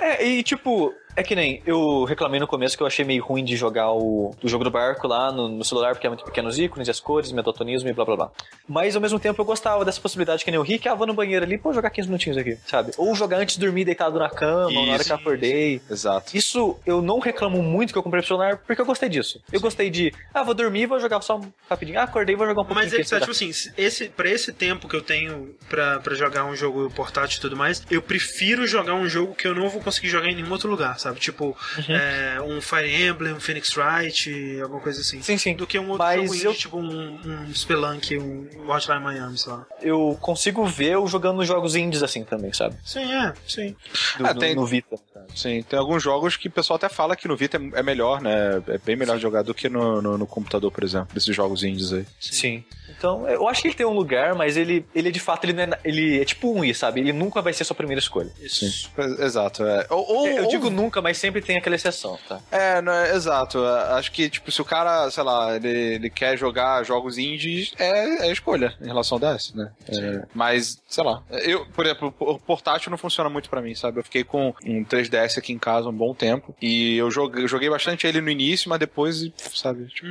É, 0.00 0.26
e 0.26 0.42
tipo, 0.42 0.94
é 1.16 1.22
que 1.22 1.34
nem 1.34 1.62
eu 1.66 2.04
reclamei 2.04 2.38
no 2.38 2.46
começo 2.46 2.76
que 2.76 2.82
eu 2.82 2.86
achei 2.86 3.04
meio 3.04 3.24
ruim 3.24 3.44
de 3.44 3.56
jogar 3.56 3.90
o, 3.92 4.34
o 4.42 4.48
jogo 4.48 4.62
do 4.64 4.70
barco 4.70 5.08
lá 5.08 5.32
no, 5.32 5.48
no 5.48 5.64
celular, 5.64 5.94
porque 5.94 6.06
é 6.06 6.10
muito 6.10 6.24
pequenos 6.24 6.58
ícones, 6.58 6.86
e 6.88 6.90
as 6.90 7.00
cores, 7.00 7.32
metotonismo 7.32 7.88
e 7.88 7.92
blá 7.92 8.04
blá 8.04 8.16
blá. 8.16 8.30
Mas 8.68 8.94
ao 8.94 9.02
mesmo 9.02 9.18
tempo 9.18 9.40
eu 9.40 9.44
gostava 9.44 9.84
dessa 9.84 10.00
possibilidade 10.00 10.44
que 10.44 10.50
nem 10.50 10.60
o 10.60 10.62
Rick, 10.62 10.86
ah, 10.88 10.94
vou 10.94 11.06
no 11.06 11.14
banheiro 11.14 11.44
ali, 11.44 11.56
pô, 11.58 11.72
jogar 11.72 11.90
15 11.90 12.08
minutinhos 12.08 12.36
aqui, 12.38 12.58
sabe? 12.66 12.92
Ou 12.98 13.14
jogar 13.14 13.38
antes 13.38 13.56
de 13.56 13.60
dormir 13.64 13.84
deitado 13.84 14.18
na 14.18 14.28
cama, 14.28 14.70
na 14.72 14.80
hora 14.80 14.96
Isso. 14.96 15.04
que 15.04 15.12
eu 15.12 15.16
acordei. 15.16 15.80
Exato. 15.90 16.36
Isso 16.36 16.76
eu 16.84 17.00
não 17.00 17.18
reclamo 17.18 17.62
muito 17.62 17.92
que 17.92 17.98
eu 17.98 18.02
comprei 18.02 18.20
pro 18.20 18.28
celular, 18.28 18.58
porque 18.58 18.80
eu 18.80 18.86
gostei 18.86 19.08
disso. 19.08 19.40
Eu 19.52 19.60
gostei 19.60 19.88
de, 19.88 20.12
ah, 20.34 20.42
vou 20.42 20.54
dormir, 20.54 20.86
vou 20.86 21.00
jogar 21.00 21.20
só 21.22 21.40
rapidinho. 21.70 21.98
Ah, 21.98 22.02
acordei, 22.02 22.36
vou 22.36 22.46
jogar 22.46 22.60
um 22.62 22.64
pouquinho. 22.64 22.84
Mas 22.84 22.92
é 22.92 23.02
que 23.02 23.08
tá, 23.08 23.18
tipo 23.20 23.30
assim, 23.32 23.52
se- 23.52 23.72
esse, 23.76 24.08
pra 24.08 24.28
esse 24.28 24.52
tempo 24.52 24.88
que 24.88 24.96
eu 24.96 25.02
tenho 25.02 25.54
pra, 25.68 25.98
pra 26.00 26.14
jogar 26.14 26.44
um 26.44 26.54
jogo 26.54 26.90
portátil 26.90 27.38
e 27.38 27.40
tudo 27.40 27.56
mais, 27.56 27.82
eu 27.90 28.02
prefiro 28.02 28.66
jogar 28.66 28.94
um 28.94 29.08
jogo 29.08 29.34
que 29.34 29.46
eu 29.46 29.54
não 29.54 29.68
vou 29.68 29.80
conseguir 29.80 30.08
jogar 30.08 30.28
em 30.28 30.34
nenhum 30.34 30.50
outro 30.52 30.68
lugar, 30.68 30.98
sabe? 30.98 31.05
Tipo, 31.14 31.56
é, 31.88 32.40
um 32.42 32.60
Fire 32.60 33.04
Emblem, 33.06 33.32
um 33.34 33.40
Phoenix 33.40 33.74
Wright, 33.76 34.60
alguma 34.62 34.80
coisa 34.80 35.00
assim. 35.00 35.22
Sim, 35.22 35.38
sim. 35.38 35.54
Do 35.54 35.66
que 35.66 35.78
um 35.78 35.88
outro 35.90 36.04
Mas 36.04 36.20
jogo 36.22 36.34
indie, 36.34 36.44
eu- 36.46 36.54
tipo 36.54 36.78
um, 36.78 37.18
um 37.24 37.54
Spelunk, 37.54 38.16
um 38.18 38.48
Hotline 38.68 39.00
Miami, 39.02 39.38
sei 39.38 39.52
lá. 39.52 39.66
Eu 39.80 40.16
consigo 40.20 40.64
ver 40.66 40.92
eu 40.92 41.06
jogando 41.06 41.44
jogos 41.44 41.74
indies 41.76 42.02
assim 42.02 42.24
também, 42.24 42.52
sabe? 42.52 42.76
Sim, 42.84 43.12
é, 43.12 43.32
sim. 43.46 43.76
Do- 44.18 44.26
Ah, 44.26 44.34
no, 44.34 44.40
tem- 44.40 44.54
no 44.54 44.66
Vita. 44.66 44.96
Sim, 45.34 45.62
tem 45.62 45.78
alguns 45.78 46.02
jogos 46.02 46.36
que 46.36 46.48
o 46.48 46.50
pessoal 46.50 46.76
até 46.76 46.88
fala 46.88 47.16
que 47.16 47.26
no 47.28 47.36
Vita 47.36 47.56
é 47.56 47.78
é 47.80 47.82
melhor, 47.82 48.20
né? 48.20 48.62
É 48.68 48.78
bem 48.78 48.96
melhor 48.96 49.18
jogar 49.18 49.42
do 49.42 49.52
que 49.54 49.68
no, 49.68 50.00
no, 50.00 50.16
no 50.18 50.26
computador, 50.26 50.70
por 50.72 50.82
exemplo, 50.82 51.08
esses 51.16 51.34
jogos 51.34 51.62
indies 51.62 51.92
aí. 51.92 52.06
Sim. 52.20 52.64
Então, 52.88 53.28
eu 53.28 53.46
acho 53.48 53.60
que 53.62 53.68
ele 53.68 53.74
tem 53.74 53.84
um 53.86 53.92
lugar, 53.92 54.34
mas 54.34 54.56
ele, 54.56 54.86
ele 54.94 55.10
de 55.10 55.20
fato, 55.20 55.44
ele, 55.44 55.52
não 55.52 55.62
é, 55.64 55.78
ele 55.84 56.20
é 56.20 56.24
tipo 56.24 56.50
um 56.52 56.64
I, 56.64 56.74
sabe? 56.74 57.00
Ele 57.00 57.12
nunca 57.12 57.42
vai 57.42 57.52
ser 57.52 57.64
sua 57.64 57.76
primeira 57.76 57.98
escolha. 58.00 58.30
Isso. 58.40 58.66
Sim. 58.70 58.88
Exato. 59.22 59.64
É. 59.64 59.86
Ou, 59.90 60.06
ou- 60.20 60.28
eu 60.28 60.44
ou- 60.44 60.48
digo 60.50 60.70
nunca, 60.96 61.02
mas 61.02 61.18
sempre 61.18 61.40
tem 61.40 61.56
aquela 61.56 61.76
exceção, 61.76 62.18
tá? 62.28 62.40
É, 62.50 62.80
não 62.80 62.92
é, 62.92 63.14
exato. 63.14 63.58
É, 63.64 63.94
Acho 63.94 64.10
que, 64.12 64.28
tipo, 64.28 64.50
se 64.50 64.60
o 64.60 64.64
cara, 64.64 65.10
sei 65.10 65.22
lá, 65.22 65.54
ele, 65.56 65.68
ele 65.68 66.10
quer 66.10 66.36
jogar 66.36 66.82
jogos 66.84 67.18
indies, 67.18 67.72
é, 67.78 68.26
é 68.26 68.32
escolha 68.32 68.74
em 68.80 68.86
relação 68.86 69.18
a 69.18 69.34
DS, 69.34 69.54
né? 69.54 69.70
É, 69.88 70.24
mas, 70.34 70.82
sei 70.88 71.04
lá. 71.04 71.22
Eu, 71.30 71.66
por 71.66 71.84
exemplo, 71.84 72.14
o 72.18 72.38
portátil 72.38 72.90
não 72.90 72.98
funciona 72.98 73.28
muito 73.30 73.50
pra 73.50 73.62
mim, 73.62 73.74
sabe? 73.74 74.00
Eu 74.00 74.04
fiquei 74.04 74.24
com 74.24 74.54
um 74.64 74.84
3DS 74.84 75.38
aqui 75.38 75.52
em 75.52 75.58
casa 75.58 75.88
um 75.88 75.92
bom 75.92 76.14
tempo 76.14 76.54
e 76.60 76.96
eu 76.96 77.10
joguei, 77.10 77.44
eu 77.44 77.48
joguei 77.48 77.68
bastante 77.68 78.06
ele 78.06 78.20
no 78.20 78.30
início, 78.30 78.68
mas 78.68 78.78
depois, 78.78 79.30
sabe, 79.54 79.86
tipo, 79.86 80.08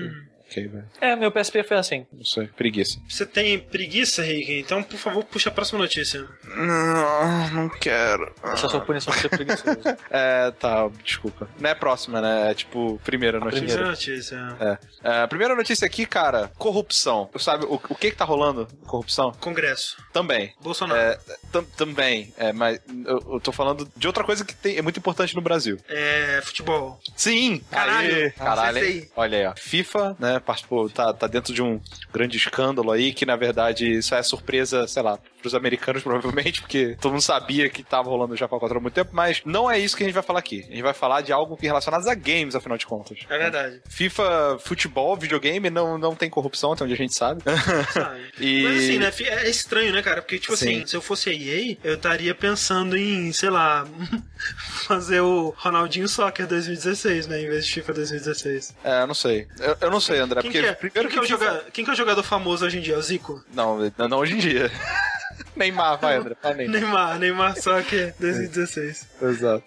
velho. 0.67 0.85
É, 1.01 1.15
meu 1.15 1.31
PSP 1.31 1.63
foi 1.63 1.77
assim. 1.77 2.05
Não 2.11 2.23
sei, 2.25 2.47
preguiça. 2.47 2.99
Você 3.07 3.25
tem 3.25 3.59
preguiça, 3.59 4.21
Rick? 4.23 4.59
Então, 4.59 4.81
por 4.83 4.97
favor, 4.97 5.23
puxa 5.23 5.49
a 5.49 5.51
próxima 5.51 5.79
notícia. 5.79 6.25
Não, 6.55 7.49
não 7.51 7.69
quero. 7.69 8.33
Essa 8.43 8.65
é 8.65 8.67
a 8.67 8.69
sua 8.69 8.81
punição 8.81 9.13
por 9.13 9.19
ser 9.21 9.29
preguiçoso. 9.29 9.65
É, 10.09 10.51
tá, 10.51 10.87
desculpa. 11.03 11.49
Não 11.59 11.69
é 11.69 11.73
a 11.73 11.75
próxima, 11.75 12.21
né? 12.21 12.51
É 12.51 12.53
tipo, 12.53 12.99
primeira 13.03 13.39
notícia. 13.39 13.65
Primeira 13.65 13.89
notícia. 13.89 14.37
É. 14.59 14.77
É, 15.03 15.21
a 15.23 15.27
primeira 15.27 15.55
notícia 15.55 15.85
aqui, 15.85 16.05
cara, 16.05 16.51
corrupção. 16.57 17.29
Sabe 17.37 17.65
o, 17.65 17.73
o 17.75 17.95
que 17.95 18.11
que 18.11 18.17
tá 18.17 18.23
rolando? 18.25 18.67
Corrupção? 18.85 19.31
Congresso. 19.39 19.97
Também. 20.13 20.53
Bolsonaro. 20.61 20.99
É, 20.99 21.19
tam- 21.51 21.63
também. 21.77 22.33
É, 22.37 22.53
mas 22.53 22.79
eu, 23.05 23.33
eu 23.33 23.39
tô 23.39 23.51
falando 23.51 23.89
de 23.95 24.07
outra 24.07 24.23
coisa 24.23 24.45
que 24.45 24.55
tem- 24.55 24.77
é 24.77 24.81
muito 24.81 24.97
importante 24.99 25.35
no 25.35 25.41
Brasil. 25.41 25.77
É, 25.89 26.39
futebol. 26.43 26.99
Sim! 27.15 27.61
Caralho, 27.71 28.15
Aê, 28.15 28.29
caralho. 28.31 29.07
Olha 29.15 29.37
aí, 29.37 29.45
ó. 29.47 29.53
FIFA, 29.57 30.15
né, 30.19 30.39
participou, 30.45 30.89
tá, 30.89 31.13
tá 31.13 31.27
dentro 31.27 31.53
de 31.53 31.61
um 31.61 31.79
grande 32.13 32.37
escândalo 32.37 32.91
aí, 32.91 33.13
que 33.13 33.25
na 33.25 33.35
verdade 33.35 33.97
isso 33.97 34.13
é 34.15 34.21
surpresa, 34.23 34.87
sei 34.87 35.01
lá, 35.03 35.19
pros 35.45 35.53
americanos 35.55 36.01
provavelmente, 36.03 36.61
porque 36.61 36.97
todo 36.99 37.11
mundo 37.13 37.21
sabia 37.21 37.69
que 37.69 37.83
tava 37.83 38.09
rolando 38.09 38.33
o 38.33 38.37
Japão 38.37 38.59
contra 38.59 38.77
há 38.77 38.81
muito 38.81 38.93
tempo, 38.95 39.11
mas 39.13 39.41
não 39.45 39.69
é 39.69 39.77
isso 39.79 39.95
que 39.95 40.03
a 40.03 40.05
gente 40.07 40.15
vai 40.15 40.23
falar 40.23 40.39
aqui. 40.39 40.65
A 40.67 40.71
gente 40.71 40.81
vai 40.81 40.93
falar 40.93 41.21
de 41.21 41.31
algo 41.31 41.57
relacionado 41.61 42.07
a 42.07 42.15
games, 42.15 42.55
afinal 42.55 42.77
de 42.77 42.85
contas. 42.85 43.19
É 43.29 43.37
verdade. 43.37 43.81
FIFA, 43.87 44.57
futebol, 44.59 45.15
videogame, 45.15 45.69
não, 45.69 45.97
não 45.97 46.15
tem 46.15 46.29
corrupção, 46.29 46.71
até 46.73 46.83
onde 46.83 46.93
a 46.93 46.97
gente 46.97 47.13
sabe. 47.13 47.43
Sabe? 47.93 48.25
E- 48.39 48.63
Mas 48.63 48.77
assim, 48.83 48.97
né? 48.99 49.11
É 49.45 49.49
estranho, 49.49 49.93
né, 49.93 50.01
cara? 50.01 50.21
Porque, 50.21 50.37
tipo 50.39 50.55
Sim. 50.57 50.77
assim, 50.77 50.87
se 50.87 50.95
eu 50.95 51.01
fosse 51.01 51.29
a 51.29 51.33
EA, 51.33 51.77
eu 51.83 51.95
estaria 51.95 52.33
pensando 52.33 52.97
em, 52.97 53.31
sei 53.31 53.49
lá, 53.49 53.85
fazer 54.87 55.21
o 55.21 55.53
Ronaldinho 55.57 56.07
Soccer 56.07 56.47
2016, 56.47 57.27
né? 57.27 57.41
Em 57.41 57.47
vez 57.47 57.65
de 57.65 57.73
FIFA 57.73 57.93
2016. 57.93 58.75
É, 58.83 59.05
não 59.05 59.13
sei. 59.13 59.47
Eu, 59.59 59.77
eu 59.81 59.91
não 59.91 59.99
sei, 59.99 60.19
André, 60.19 60.41
Quem, 60.41 60.51
porque 60.51 60.63
que 60.63 60.69
é, 60.69 60.73
primeiro 60.73 61.09
quem, 61.09 61.21
que 61.21 61.31
é 61.31 61.35
o 61.35 61.39
FIFA- 61.39 61.63
quem 61.71 61.83
que 61.85 61.91
é 61.91 61.93
o 61.93 61.97
jogador 61.97 62.23
famoso 62.23 62.65
hoje 62.65 62.77
em 62.77 62.81
dia? 62.81 62.97
O 62.97 63.01
Zico? 63.01 63.43
Não, 63.53 63.77
não 64.09 64.17
hoje 64.19 64.33
em 64.33 64.37
dia. 64.37 64.71
Neymar, 65.55 65.97
vai, 65.99 66.17
André. 66.17 66.35
Fala 66.41 66.55
Neymar. 66.55 66.81
Neymar, 66.81 67.19
Neymar 67.19 67.61
Soccer 67.61 68.13
2016. 68.19 69.07
Exato. 69.21 69.63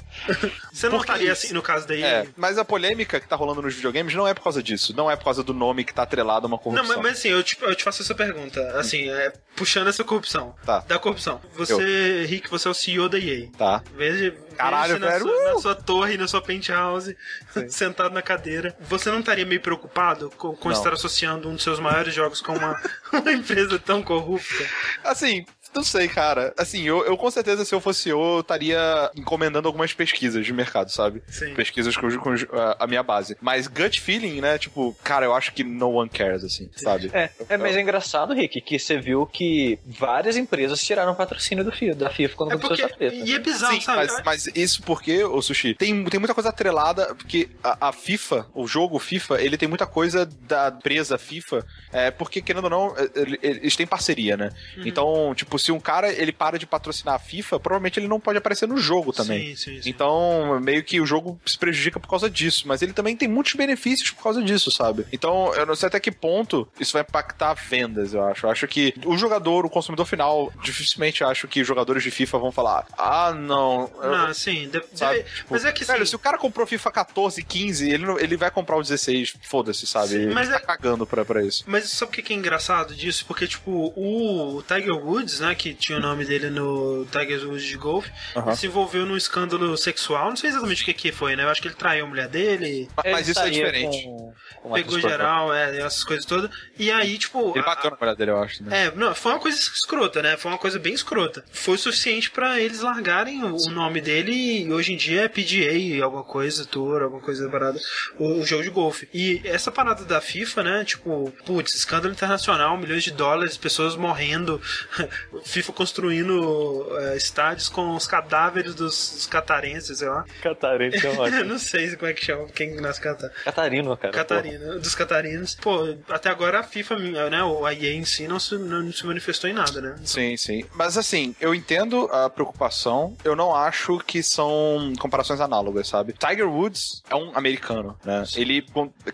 Você 0.73 0.89
não 0.89 0.99
que 0.99 1.05
estaria 1.05 1.33
assim 1.33 1.53
no 1.53 1.63
caso 1.63 1.87
da 1.87 1.97
EA? 1.97 2.07
É, 2.07 2.27
mas 2.37 2.59
a 2.59 2.65
polêmica 2.65 3.19
que 3.21 3.29
tá 3.29 3.37
rolando 3.37 3.63
nos 3.63 3.75
videogames 3.75 4.15
não 4.15 4.27
é 4.27 4.35
por 4.35 4.43
causa 4.43 4.63
disso. 4.63 4.95
Não 4.97 5.11
é 5.11 5.17
por 5.17 5.25
causa 5.25 5.43
do 5.43 5.55
nome 5.55 5.85
que 5.85 5.95
tá 5.95 6.03
atrelado 6.03 6.47
a 6.47 6.49
uma 6.49 6.57
Não, 6.57 6.63
corrupção. 6.63 6.87
mas, 6.97 6.97
mas 7.03 7.13
assim, 7.19 7.29
eu 7.29 7.43
te, 7.43 7.57
eu 7.61 7.75
te 7.75 7.85
faço 7.85 8.03
essa 8.03 8.15
pergunta. 8.15 8.61
Assim, 8.79 9.09
é, 9.11 9.33
puxando 9.57 9.89
essa 9.89 10.05
corrupção. 10.05 10.55
Tá. 10.65 10.81
Da 10.81 10.99
corrupção. 10.99 11.41
Você, 11.55 12.25
Rick, 12.27 12.51
você 12.51 12.69
é 12.69 12.71
o 12.71 12.75
CEO 12.75 13.09
da 13.09 13.19
EA. 13.19 13.49
Tá. 13.57 13.83
Veja, 13.97 14.35
Caralho, 14.57 14.99
na, 14.99 15.09
velho. 15.09 15.25
sua, 15.25 15.33
Uh! 15.39 15.55
na 15.55 15.61
sua 15.61 15.75
torre, 15.75 16.17
na 16.17 16.29
sua 16.29 16.43
penthouse, 16.43 17.17
sentado 17.69 18.13
na 18.13 18.23
cadeira. 18.23 18.77
Você 18.81 19.11
não 19.11 19.21
estaria 19.21 19.47
meio 19.47 19.61
preocupado 19.61 20.31
com, 20.37 20.55
com 20.57 20.69
Não. 20.69 20.77
estar 20.77 20.93
associando 20.93 21.49
um 21.49 21.55
dos 21.55 21.63
seus 21.63 21.79
maiores 21.81 22.13
jogos 22.15 22.41
com 22.41 22.53
uma, 22.57 22.81
uma 23.13 23.33
empresa 23.33 23.79
tão 23.79 24.03
corrupta? 24.03 24.67
Assim, 25.05 25.45
não 25.75 25.83
sei, 25.85 26.09
cara. 26.09 26.53
Assim, 26.57 26.83
eu, 26.85 27.05
eu 27.05 27.17
com 27.17 27.31
certeza, 27.31 27.65
se 27.65 27.75
eu 27.75 27.81
fosse 27.81 28.09
eu, 28.09 28.21
eu 28.21 28.41
estaria 28.41 29.11
encomendando 29.17 29.69
algumas 29.69 29.93
pesquisas 29.93 30.45
de 30.45 30.53
mercado, 30.53 30.91
sabe? 30.91 31.23
Sim. 31.29 31.55
Pesquisas 31.55 31.97
com, 31.97 32.09
com 32.19 32.31
a, 32.53 32.77
a 32.81 32.87
minha 32.87 33.03
base. 33.03 33.37
Mas 33.41 33.67
gut 33.67 34.01
feeling, 34.01 34.41
né? 34.41 34.59
Tipo, 34.59 34.97
cara, 35.05 35.27
eu 35.27 35.35
acho 35.35 35.53
que 35.53 35.63
no 35.65 35.91
one 35.93 36.09
cares, 36.11 36.45
assim, 36.45 36.69
sabe? 36.77 37.11
É, 37.13 37.31
é, 37.49 37.57
mas 37.57 37.77
é 37.77 37.81
engraçado, 37.81 38.33
Rick, 38.35 38.61
que 38.61 38.79
você 38.79 38.99
viu 38.99 39.27
que 39.27 39.79
várias 39.87 40.37
empresas 40.37 40.83
tiraram 40.83 41.15
patrocínio 41.15 41.65
do 41.65 41.73
FIFA, 41.73 41.95
da 41.95 42.11
FIFA 42.11 42.35
quando 42.37 42.53
É 42.53 42.57
começou 42.57 42.69
porque. 42.71 42.83
essa 42.85 42.97
treta. 42.97 43.15
E 43.29 43.35
é 43.35 43.39
bizarro, 43.39 43.75
Sim, 43.75 43.81
sabe? 43.81 43.99
mas, 43.99 44.23
mas 44.25 44.47
isso 44.55 44.83
porque, 44.83 45.23
o 45.25 45.41
Sushi, 45.43 45.75
tem, 45.75 46.05
tem 46.05 46.21
muita 46.21 46.35
coisa 46.35 46.49
atrelada, 46.51 47.15
porque 47.15 47.49
a, 47.63 47.89
a 47.89 47.93
FIFA, 47.93 48.47
o 48.55 48.67
jogo 48.67 48.99
FIFA, 48.99 49.41
ele 49.43 49.57
tem 49.57 49.69
muita 49.69 49.87
coisa 49.87 50.27
da 50.27 50.69
empresa 50.69 51.19
FIFA, 51.19 51.65
é, 51.93 52.11
porque, 52.11 52.41
querendo 52.41 52.65
ou 52.65 52.71
não, 52.71 52.95
é, 52.97 53.09
ele- 53.15 53.39
eles 53.43 53.77
têm 53.77 53.87
parceria, 53.87 54.37
né? 54.37 54.51
Uhum. 54.77 54.83
Então, 54.87 55.35
tipo, 55.35 55.58
se 55.59 55.73
um 55.73 55.81
cara, 55.81 56.13
ele 56.13 56.33
para 56.33 56.59
de 56.59 56.67
patrocinar 56.67 57.15
a 57.15 57.19
FIFA, 57.19 57.59
provavelmente 57.61 57.99
ele 57.99 58.09
não 58.09 58.21
pode 58.21 58.39
aparecer 58.39 58.67
no 58.69 58.77
jogo 58.79 59.13
também. 59.13 59.49
Sim, 59.49 59.57
sim, 59.57 59.83
sim. 59.83 59.91
Então, 59.91 60.59
meio 60.61 60.83
que 60.85 61.01
o 61.01 61.07
jogo 61.07 61.41
se 61.47 61.59
prejudica 61.59 61.99
por 62.01 62.09
causa 62.09 62.29
disso, 62.31 62.67
mas 62.67 62.83
ele 62.83 62.93
também 62.93 63.17
tem 63.17 63.29
muitos 63.29 63.55
benefícios 63.55 64.11
por 64.11 64.23
causa 64.23 64.43
disso, 64.43 64.71
sabe? 64.71 65.07
Então, 65.13 65.55
eu 65.55 65.67
não 65.67 65.75
sei 65.75 65.89
até 65.89 65.99
que 66.01 66.11
ponto 66.13 66.69
isso 66.79 66.93
vai 66.93 67.03
impactar 67.03 67.55
vendas, 67.55 68.15
eu 68.15 68.23
acho. 68.25 68.47
Eu 68.47 68.51
acho 68.51 68.67
que 68.69 68.95
o 69.05 69.17
jogador, 69.17 69.65
o 69.67 69.71
consumidor 69.71 70.07
final, 70.07 70.53
dificilmente 70.63 71.23
acho 71.25 71.49
que 71.49 71.65
jogadores 71.65 72.03
de 72.03 72.11
FIFA 72.11 72.39
vão 72.39 72.53
falar: 72.53 72.87
ah, 72.97 73.33
não. 73.33 73.91
eu- 74.03 74.11
Não, 74.11 74.35
sim. 74.35 74.69
de- 74.69 74.83
Sabe? 74.95 75.23
Tipo, 75.23 75.49
mas 75.51 75.65
é 75.65 75.73
que 75.73 75.85
velho, 75.85 76.07
se 76.07 76.15
o 76.17 76.19
cara 76.19 76.39
comprou 76.39 76.67
FIFA 76.67 76.91
14, 76.91 77.43
15, 77.43 77.91
ele, 77.91 78.07
não- 78.07 78.19
ele 78.19 78.37
vai 78.37 78.51
comprar 78.51 78.77
o 78.77 78.83
16, 78.83 79.35
foda-se, 79.43 79.87
sabe? 79.87 80.09
Sim, 80.09 80.17
ele 80.23 80.35
mas 80.35 80.49
tá 80.49 80.57
é- 80.57 80.61
cagando 80.61 81.07
pra, 81.07 81.25
pra 81.25 81.43
isso. 81.45 81.65
Mas 81.67 81.89
sabe 81.91 82.11
o 82.19 82.23
que 82.23 82.33
é 82.33 82.37
engraçado 82.37 82.95
disso? 82.95 83.25
Porque, 83.27 83.47
tipo, 83.47 83.93
o 83.97 84.63
Tiger 84.67 84.95
Woods, 84.97 85.41
né, 85.41 85.48
que 85.55 85.75
tinha 85.75 85.99
o 85.99 86.01
nome 86.01 86.25
dele 86.25 86.51
no 86.51 87.07
Tiger 87.07 87.47
Woods 87.47 87.65
de 87.65 87.77
golfe, 87.77 88.11
Aham. 88.37 88.55
se 88.55 88.67
envolveu 88.67 89.05
num 89.07 89.17
escândalo 89.17 89.77
sexual. 89.77 90.29
Não 90.31 90.37
sei 90.37 90.51
exatamente 90.51 90.83
o 90.83 90.85
que 90.85 90.95
que 90.95 91.13
foi, 91.13 91.37
né? 91.37 91.45
Eu 91.45 91.49
acho 91.49 91.61
que 91.63 91.69
ele 91.69 91.75
traiu 91.75 92.05
a 92.05 92.09
mulher 92.09 92.29
dele, 92.29 92.89
Mas, 92.97 93.13
mas 93.13 93.29
isso 93.29 93.41
é 93.41 93.51
diferente. 93.51 94.05
com- 94.05 94.35
com 94.63 94.73
pegou 94.73 94.99
geral, 95.01 95.55
é, 95.55 95.79
essas 95.81 96.05
coisas 96.05 96.25
todas. 96.27 96.51
E 96.79 96.91
aí, 96.91 97.17
tipo... 97.19 97.51
Ele 97.51 97.61
a- 97.61 97.63
bateu 97.63 97.91
na 97.91 97.97
mulher 97.97 98.17
dele, 98.17 98.31
eu 98.33 98.43
acho. 98.43 98.63
Né? 98.65 98.87
É, 98.87 98.91
não, 98.95 99.15
foi 99.15 99.33
uma 99.33 99.39
coisa 99.41 99.59
escrota, 99.59 100.21
né? 100.23 100.37
Foi 100.37 100.51
uma 100.51 100.59
coisa 100.59 100.79
bem 100.79 100.93
escrota. 100.93 101.45
Foi 101.53 101.75
o 101.75 101.79
suficiente 101.79 102.31
pra 102.31 102.61
eles 102.61 102.81
largarem 102.81 103.45
o, 103.45 103.57
o 103.57 103.71
nome 103.71 104.01
dele 104.01 104.33
e 104.65 104.73
hoje 104.73 104.93
em 104.93 104.97
dia 104.97 105.23
é 105.23 105.29
PGA, 105.29 106.03
alguma 106.05 106.25
coisa, 106.25 106.65
Tour, 106.65 107.03
alguma 107.03 107.23
coisa 107.23 107.49
parada, 107.49 107.79
o, 108.19 108.41
o 108.41 108.47
jogo 108.47 108.63
de 108.63 108.71
golfe. 108.71 109.09
E 109.15 109.41
essa 109.45 109.71
parada 109.71 110.05
da 110.05 110.21
FIFA, 110.21 110.63
né? 110.63 110.85
Tipo, 110.85 111.33
putz, 111.47 111.75
escândalo 111.75 112.13
internacional, 112.13 112.77
milhões 112.77 113.03
de 113.05 113.11
dólares, 113.13 113.57
pessoas 113.57 113.97
morrendo, 113.97 114.61
FIFA 115.45 115.73
construindo 115.73 116.87
é, 116.99 117.17
estádios 117.17 117.69
com 117.69 117.95
os 117.95 118.07
cadáveres 118.07 118.75
dos, 118.75 119.13
dos 119.15 119.27
catarenses, 119.27 119.99
sei 119.99 120.09
lá. 120.09 120.25
Catarinense 120.43 121.07
é 121.07 121.11
ótimo. 121.19 121.45
não 121.45 121.59
sei 121.59 121.97
como 121.97 122.11
é 122.11 122.15
que 122.15 122.25
chama, 122.25 122.47
quem 122.49 122.75
nasce 122.81 123.01
Catar. 123.01 123.31
Catarino, 123.45 123.97
cara. 123.97 124.13
Catarina, 124.13 124.79
dos 124.79 124.95
catarinos. 124.95 125.55
Pô, 125.55 125.97
até 126.09 126.31
agora 126.31 126.61
a 126.61 126.63
FIFA, 126.63 126.99
né, 127.31 127.43
o 127.43 127.65
a 127.65 127.73
EA 127.73 127.93
em 127.95 128.05
si 128.05 128.27
não 128.27 128.39
se, 128.39 128.57
não 128.57 128.93
se 128.93 129.07
manifestou 129.07 129.49
em 129.49 129.53
nada, 129.53 129.81
né? 129.81 129.97
Sim, 130.05 130.37
sim. 130.37 130.65
Mas 130.75 130.97
assim, 130.97 131.35
eu 131.41 131.55
entendo 131.55 132.09
a 132.11 132.29
preocupação. 132.29 133.17
Eu 133.25 133.37
não 133.37 133.55
acho 133.55 133.99
que 134.01 134.23
são 134.23 134.93
comparações 134.99 135.41
análogas, 135.41 135.89
sabe? 135.89 136.13
Tiger 136.13 136.49
Woods 136.49 137.03
é 137.09 137.15
um 137.15 137.37
americano, 137.37 137.97
né? 138.05 138.25
Ele, 138.37 138.65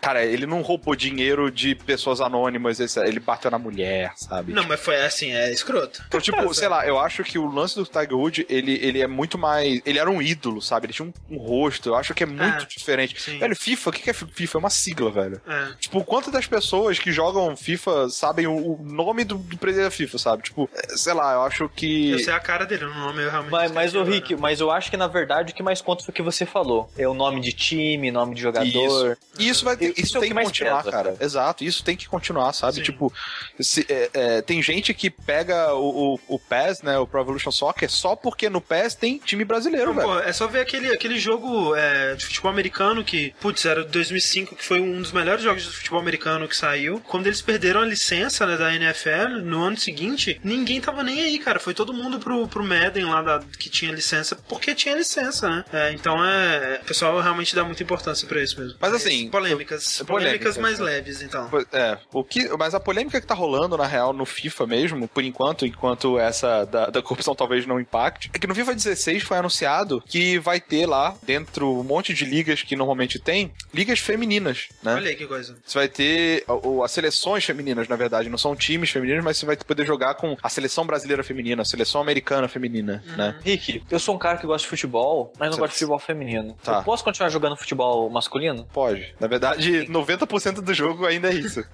cara, 0.01 0.25
ele 0.25 0.47
não 0.47 0.63
roubou 0.63 0.95
dinheiro 0.97 1.51
de 1.51 1.75
pessoas 1.75 2.21
anônimas, 2.21 2.79
ele 2.97 3.21
bateu 3.21 3.51
na 3.51 3.59
mulher, 3.59 4.13
sabe? 4.17 4.53
Não, 4.53 4.65
mas 4.65 4.81
foi 4.81 4.97
assim, 5.05 5.33
é 5.33 5.51
escroto. 5.53 6.03
Então, 6.17 6.21
tipo, 6.21 6.53
sei 6.55 6.69
lá, 6.69 6.87
eu 6.87 6.99
acho 6.99 7.23
que 7.25 7.39
o 7.39 7.47
lance 7.47 7.75
do 7.75 7.85
Tiger 7.85 8.17
Woods, 8.17 8.45
ele, 8.49 8.73
ele 8.83 9.01
é 9.01 9.07
muito 9.07 9.37
mais. 9.39 9.81
Ele 9.85 9.99
era 9.99 10.11
um 10.11 10.21
ídolo, 10.23 10.61
sabe? 10.63 10.87
Ele 10.87 10.93
tinha 10.93 11.07
um, 11.07 11.13
um 11.35 11.39
rosto. 11.39 11.89
Eu 11.91 11.95
acho 11.97 12.15
que 12.15 12.23
é 12.23 12.27
muito 12.27 12.43
Ah, 12.43 12.67
diferente. 12.69 13.21
sim. 13.21 13.39
Velho, 13.39 13.57
FIFA, 13.57 13.91
o 13.91 13.93
que 13.93 14.03
que 14.03 14.11
é 14.11 14.15
FIFA? 14.15 14.59
É 14.59 14.61
uma 14.61 14.71
sigla, 14.71 15.11
velho. 15.11 15.41
É. 15.47 15.73
Tipo, 15.81 16.05
quantas 16.05 16.33
das 16.33 16.47
pessoas 16.47 16.99
que 16.99 17.13
jogam 17.13 17.57
FIFA 17.57 18.09
sabem 18.09 18.47
o, 18.47 18.55
o 18.57 18.81
nome 18.85 19.25
do, 19.25 19.37
do 19.37 19.57
presidente 19.57 19.85
da 19.87 19.91
FIFA, 19.91 20.19
sabe? 20.19 20.43
Tipo, 20.43 20.69
é, 20.75 20.97
sei 20.97 21.13
lá, 21.13 21.35
eu 21.35 21.43
acho 21.43 21.69
que. 21.69 22.11
Eu 22.11 22.19
sei 22.19 22.33
a 22.33 22.41
cara 22.41 22.65
dele, 22.65 22.85
o 22.85 22.95
nome 22.95 23.23
eu 23.23 23.31
realmente. 23.31 23.53
Mas, 23.53 23.73
mas 23.73 23.95
o 23.95 24.01
agora. 24.01 24.15
Rick, 24.15 24.37
mas 24.37 24.61
eu 24.61 24.71
acho 24.71 24.91
que 24.91 24.97
na 24.97 25.07
verdade 25.07 25.53
o 25.53 25.55
que 25.55 25.63
mais 25.63 25.81
conta 25.81 26.05
foi 26.05 26.13
o 26.13 26.15
que 26.15 26.23
você 26.23 26.45
falou. 26.47 26.91
É 26.97 27.07
o 27.09 27.15
nome 27.15 27.41
de 27.41 27.53
time, 27.53 28.11
nome 28.11 28.35
de 28.35 28.41
jogador. 28.43 28.67
Isso. 29.13 29.17
E 29.39 29.49
isso 29.49 29.65
vai 29.65 29.77
ter, 29.77 29.91
Isso 29.91 30.01
isso 30.01 30.17
é 30.19 30.21
tem 30.21 30.29
que 30.29 30.29
que 30.29 30.35
mais 30.35 30.49
continuar, 30.49 30.79
pesa, 30.79 30.91
cara. 30.91 31.13
cara. 31.13 31.25
Exato, 31.25 31.65
isso 31.65 31.83
tem 31.85 31.97
que 31.97 32.09
continuar, 32.09 32.53
sabe? 32.53 32.77
Sim. 32.77 32.83
Tipo, 32.83 33.13
se- 33.61 33.87
é, 33.89 34.11
é, 34.15 34.43
tem 34.43 34.63
gente 34.63 34.93
que 34.95 35.11
pega 35.11 35.75
o, 35.75 36.04
o, 36.13 36.21
o 36.29 36.39
PES, 36.39 36.83
né, 36.83 36.99
o 36.99 37.07
Pro 37.07 37.21
Evolution 37.21 37.51
Soccer, 37.51 37.91
só 37.91 38.15
porque 38.17 38.49
no 38.51 38.61
PES 38.61 38.95
tem 38.95 39.19
time 39.19 39.45
brasileiro, 39.45 39.89
Não, 39.89 39.95
velho. 39.95 40.09
pô, 40.09 40.19
é 40.19 40.33
só 40.33 40.47
ver 40.47 40.61
aquele, 40.61 40.93
aquele 40.93 41.19
jogo 41.19 41.75
é, 41.75 42.15
de 42.15 42.25
futebol 42.27 42.51
americano 42.51 43.03
que, 43.05 43.35
putz, 43.41 43.65
era 43.65 43.85
de 43.85 43.91
2005, 43.91 44.57
que 44.57 44.65
foi 44.65 44.81
um 44.81 45.01
dos 45.01 45.13
melhores 45.13 45.43
jogos 45.43 45.63
de 45.65 45.69
futebol 45.71 46.01
americano 46.01 46.49
que 46.49 46.57
saiu. 46.57 47.01
Quando 47.07 47.27
eles 47.27 47.41
perderam 47.43 47.81
a 47.83 47.85
licença 47.87 48.47
né, 48.47 48.57
da 48.57 48.75
NFL, 48.75 49.41
no 49.43 49.63
ano 49.63 49.77
seguinte, 49.77 50.41
ninguém 50.45 50.81
tava 50.81 51.03
nem 51.03 51.21
aí, 51.23 51.39
cara. 51.39 51.59
Foi 51.61 51.75
todo 51.75 51.93
mundo 51.95 52.19
pro, 52.19 52.47
pro 52.49 52.65
Madden 52.65 53.05
lá 53.05 53.23
da, 53.23 53.41
que 53.59 53.69
tinha 53.71 53.93
licença, 53.93 54.37
porque 54.49 54.75
tinha 54.75 54.95
licença, 54.95 55.49
né? 55.49 55.65
É, 55.73 55.93
então 55.93 56.25
é. 56.25 56.81
O 56.83 56.87
pessoal 56.87 57.21
realmente 57.21 57.55
dá 57.55 57.65
muita 57.65 57.83
importância 57.83 58.27
pra 58.27 58.43
isso 58.43 58.59
mesmo. 58.61 58.77
Mas 58.81 58.93
assim, 58.93 59.29
Polêmicas. 59.31 60.01
eu- 60.01 60.07
polêmicas 60.07 60.55
polêmicas, 60.55 60.59
mais 60.59 60.79
né? 60.79 60.85
leves, 60.87 61.23
então. 61.23 61.49
É, 61.73 61.99
o 62.13 62.25
que, 62.25 62.49
mas 62.57 62.75
a 62.75 62.81
polêmica 62.81 63.21
que 63.21 63.27
tá 63.27 63.35
rolando, 63.35 63.77
na 63.77 63.87
real, 63.87 64.13
no 64.13 64.25
FIFA 64.27 64.67
mesmo, 64.67 65.09
por 65.09 65.23
enquanto, 65.23 65.65
enquanto 65.67 65.94
essa 66.19 66.65
da, 66.65 66.87
da 66.87 67.03
corrupção 67.03 67.35
talvez 67.35 67.67
não 67.67 67.81
impacte, 67.81 68.31
é 68.33 68.39
que 68.39 68.47
no 68.47 68.55
FIFA 68.55 68.75
16 68.75 69.23
foi 69.23 69.37
anunciado 69.39 70.03
que 70.07 70.39
vai 70.39 70.61
ter 70.61 70.87
lá, 70.87 71.15
dentro 71.23 71.69
um 71.81 71.83
monte 71.83 72.13
de 72.15 72.25
ligas 72.25 72.63
que 72.63 72.77
normalmente 72.77 73.19
tem, 73.19 73.53
ligas 73.73 73.99
femininas, 73.99 74.69
né? 74.83 74.95
Olha 74.95 75.11
aí 75.11 75.17
que 75.17 75.27
coisa. 75.27 75.57
Você 75.65 75.79
vai 75.79 75.89
ter 75.89 76.45
o- 76.49 76.69
o- 76.79 76.85
as 76.85 76.91
seleções 76.91 77.45
femininas, 77.45 77.89
na 77.89 77.97
verdade, 77.97 78.29
não 78.29 78.39
são 78.39 78.55
times 78.57 78.91
femininos, 78.91 79.25
mas 79.25 79.37
você 79.37 79.47
vai 79.47 79.57
poder 79.57 79.87
jogar 79.87 80.15
com 80.15 80.37
a 80.43 80.49
seleção 80.49 80.87
brasileira 80.87 81.23
feminina, 81.25 81.63
a 81.63 81.65
seleção 81.65 82.01
americana 82.01 82.49
feminina, 82.49 83.03
né? 83.17 83.37
Rick, 83.45 83.83
eu 83.91 83.99
sou 83.99 84.15
um 84.15 84.19
cara 84.19 84.39
que 84.39 84.47
gosta 84.47 84.65
de 84.65 84.69
futebol, 84.71 85.33
mas 85.39 85.49
não 85.49 85.55
Você- 85.57 85.61
gosto 85.61 85.73
de 85.73 85.79
futebol 85.79 85.99
feminino. 85.99 86.57
Tá. 86.63 86.79
Eu 86.79 86.83
posso 86.83 87.03
continuar 87.05 87.29
jogando 87.31 87.57
futebol 87.57 88.09
masculino? 88.11 88.67
Pode. 88.73 89.15
Na 89.21 89.27
verdade, 89.27 89.87
90% 89.89 90.61
do 90.63 90.75
jogo 90.75 91.07
ainda 91.07 91.29
é 91.31 91.35
isso. 91.35 91.65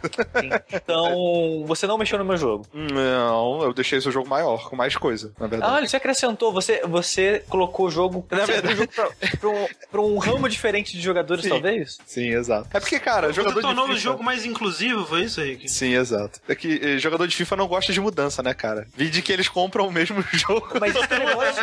Então, 0.72 1.64
você 1.66 1.86
não 1.86 1.98
mexeu 1.98 2.18
no 2.18 2.24
meu 2.24 2.36
jogo. 2.36 2.66
Não, 2.72 3.62
eu 3.62 3.72
deixei 3.72 4.00
jogo 4.10 4.28
maior, 4.28 4.68
com 4.68 4.76
mais 4.76 4.96
coisa, 4.96 5.32
na 5.38 5.46
verdade. 5.46 5.84
Ah, 5.84 5.86
você 5.88 5.96
acrescentou, 5.96 6.52
você, 6.52 6.80
você 6.86 7.42
colocou 7.48 7.86
o 7.86 7.90
jogo, 7.90 8.26
Na 8.30 8.44
o 8.44 8.76
jogo 8.76 8.88
pra, 8.94 9.08
pra 9.40 9.48
um, 9.48 9.66
pra 9.90 10.00
um 10.00 10.18
ramo 10.18 10.48
diferente 10.48 10.92
de 10.96 11.00
jogadores, 11.02 11.44
Sim. 11.44 11.50
talvez? 11.50 11.98
Sim, 12.06 12.30
exato. 12.34 12.68
É 12.72 12.80
porque, 12.80 12.98
cara, 12.98 13.32
jogador 13.32 13.54
Você 13.54 13.60
de 13.60 13.66
tornou 13.66 13.86
FIFA... 13.86 13.96
o 13.96 14.00
jogo 14.00 14.22
mais 14.24 14.44
inclusivo, 14.44 15.06
foi 15.06 15.22
isso, 15.22 15.40
Rick? 15.40 15.68
Sim, 15.68 15.94
exato. 15.94 16.40
É 16.48 16.54
que 16.54 16.80
eh, 16.82 16.98
jogador 16.98 17.26
de 17.26 17.36
FIFA 17.36 17.56
não 17.56 17.66
gosta 17.68 17.92
de 17.92 18.00
mudança, 18.00 18.42
né, 18.42 18.54
cara? 18.54 18.86
Vide 18.96 19.22
que 19.22 19.32
eles 19.32 19.48
compram 19.48 19.86
o 19.86 19.92
mesmo 19.92 20.22
jogo. 20.32 20.68
Mas 20.80 20.94
esse 20.94 21.08
negócio, 21.08 21.62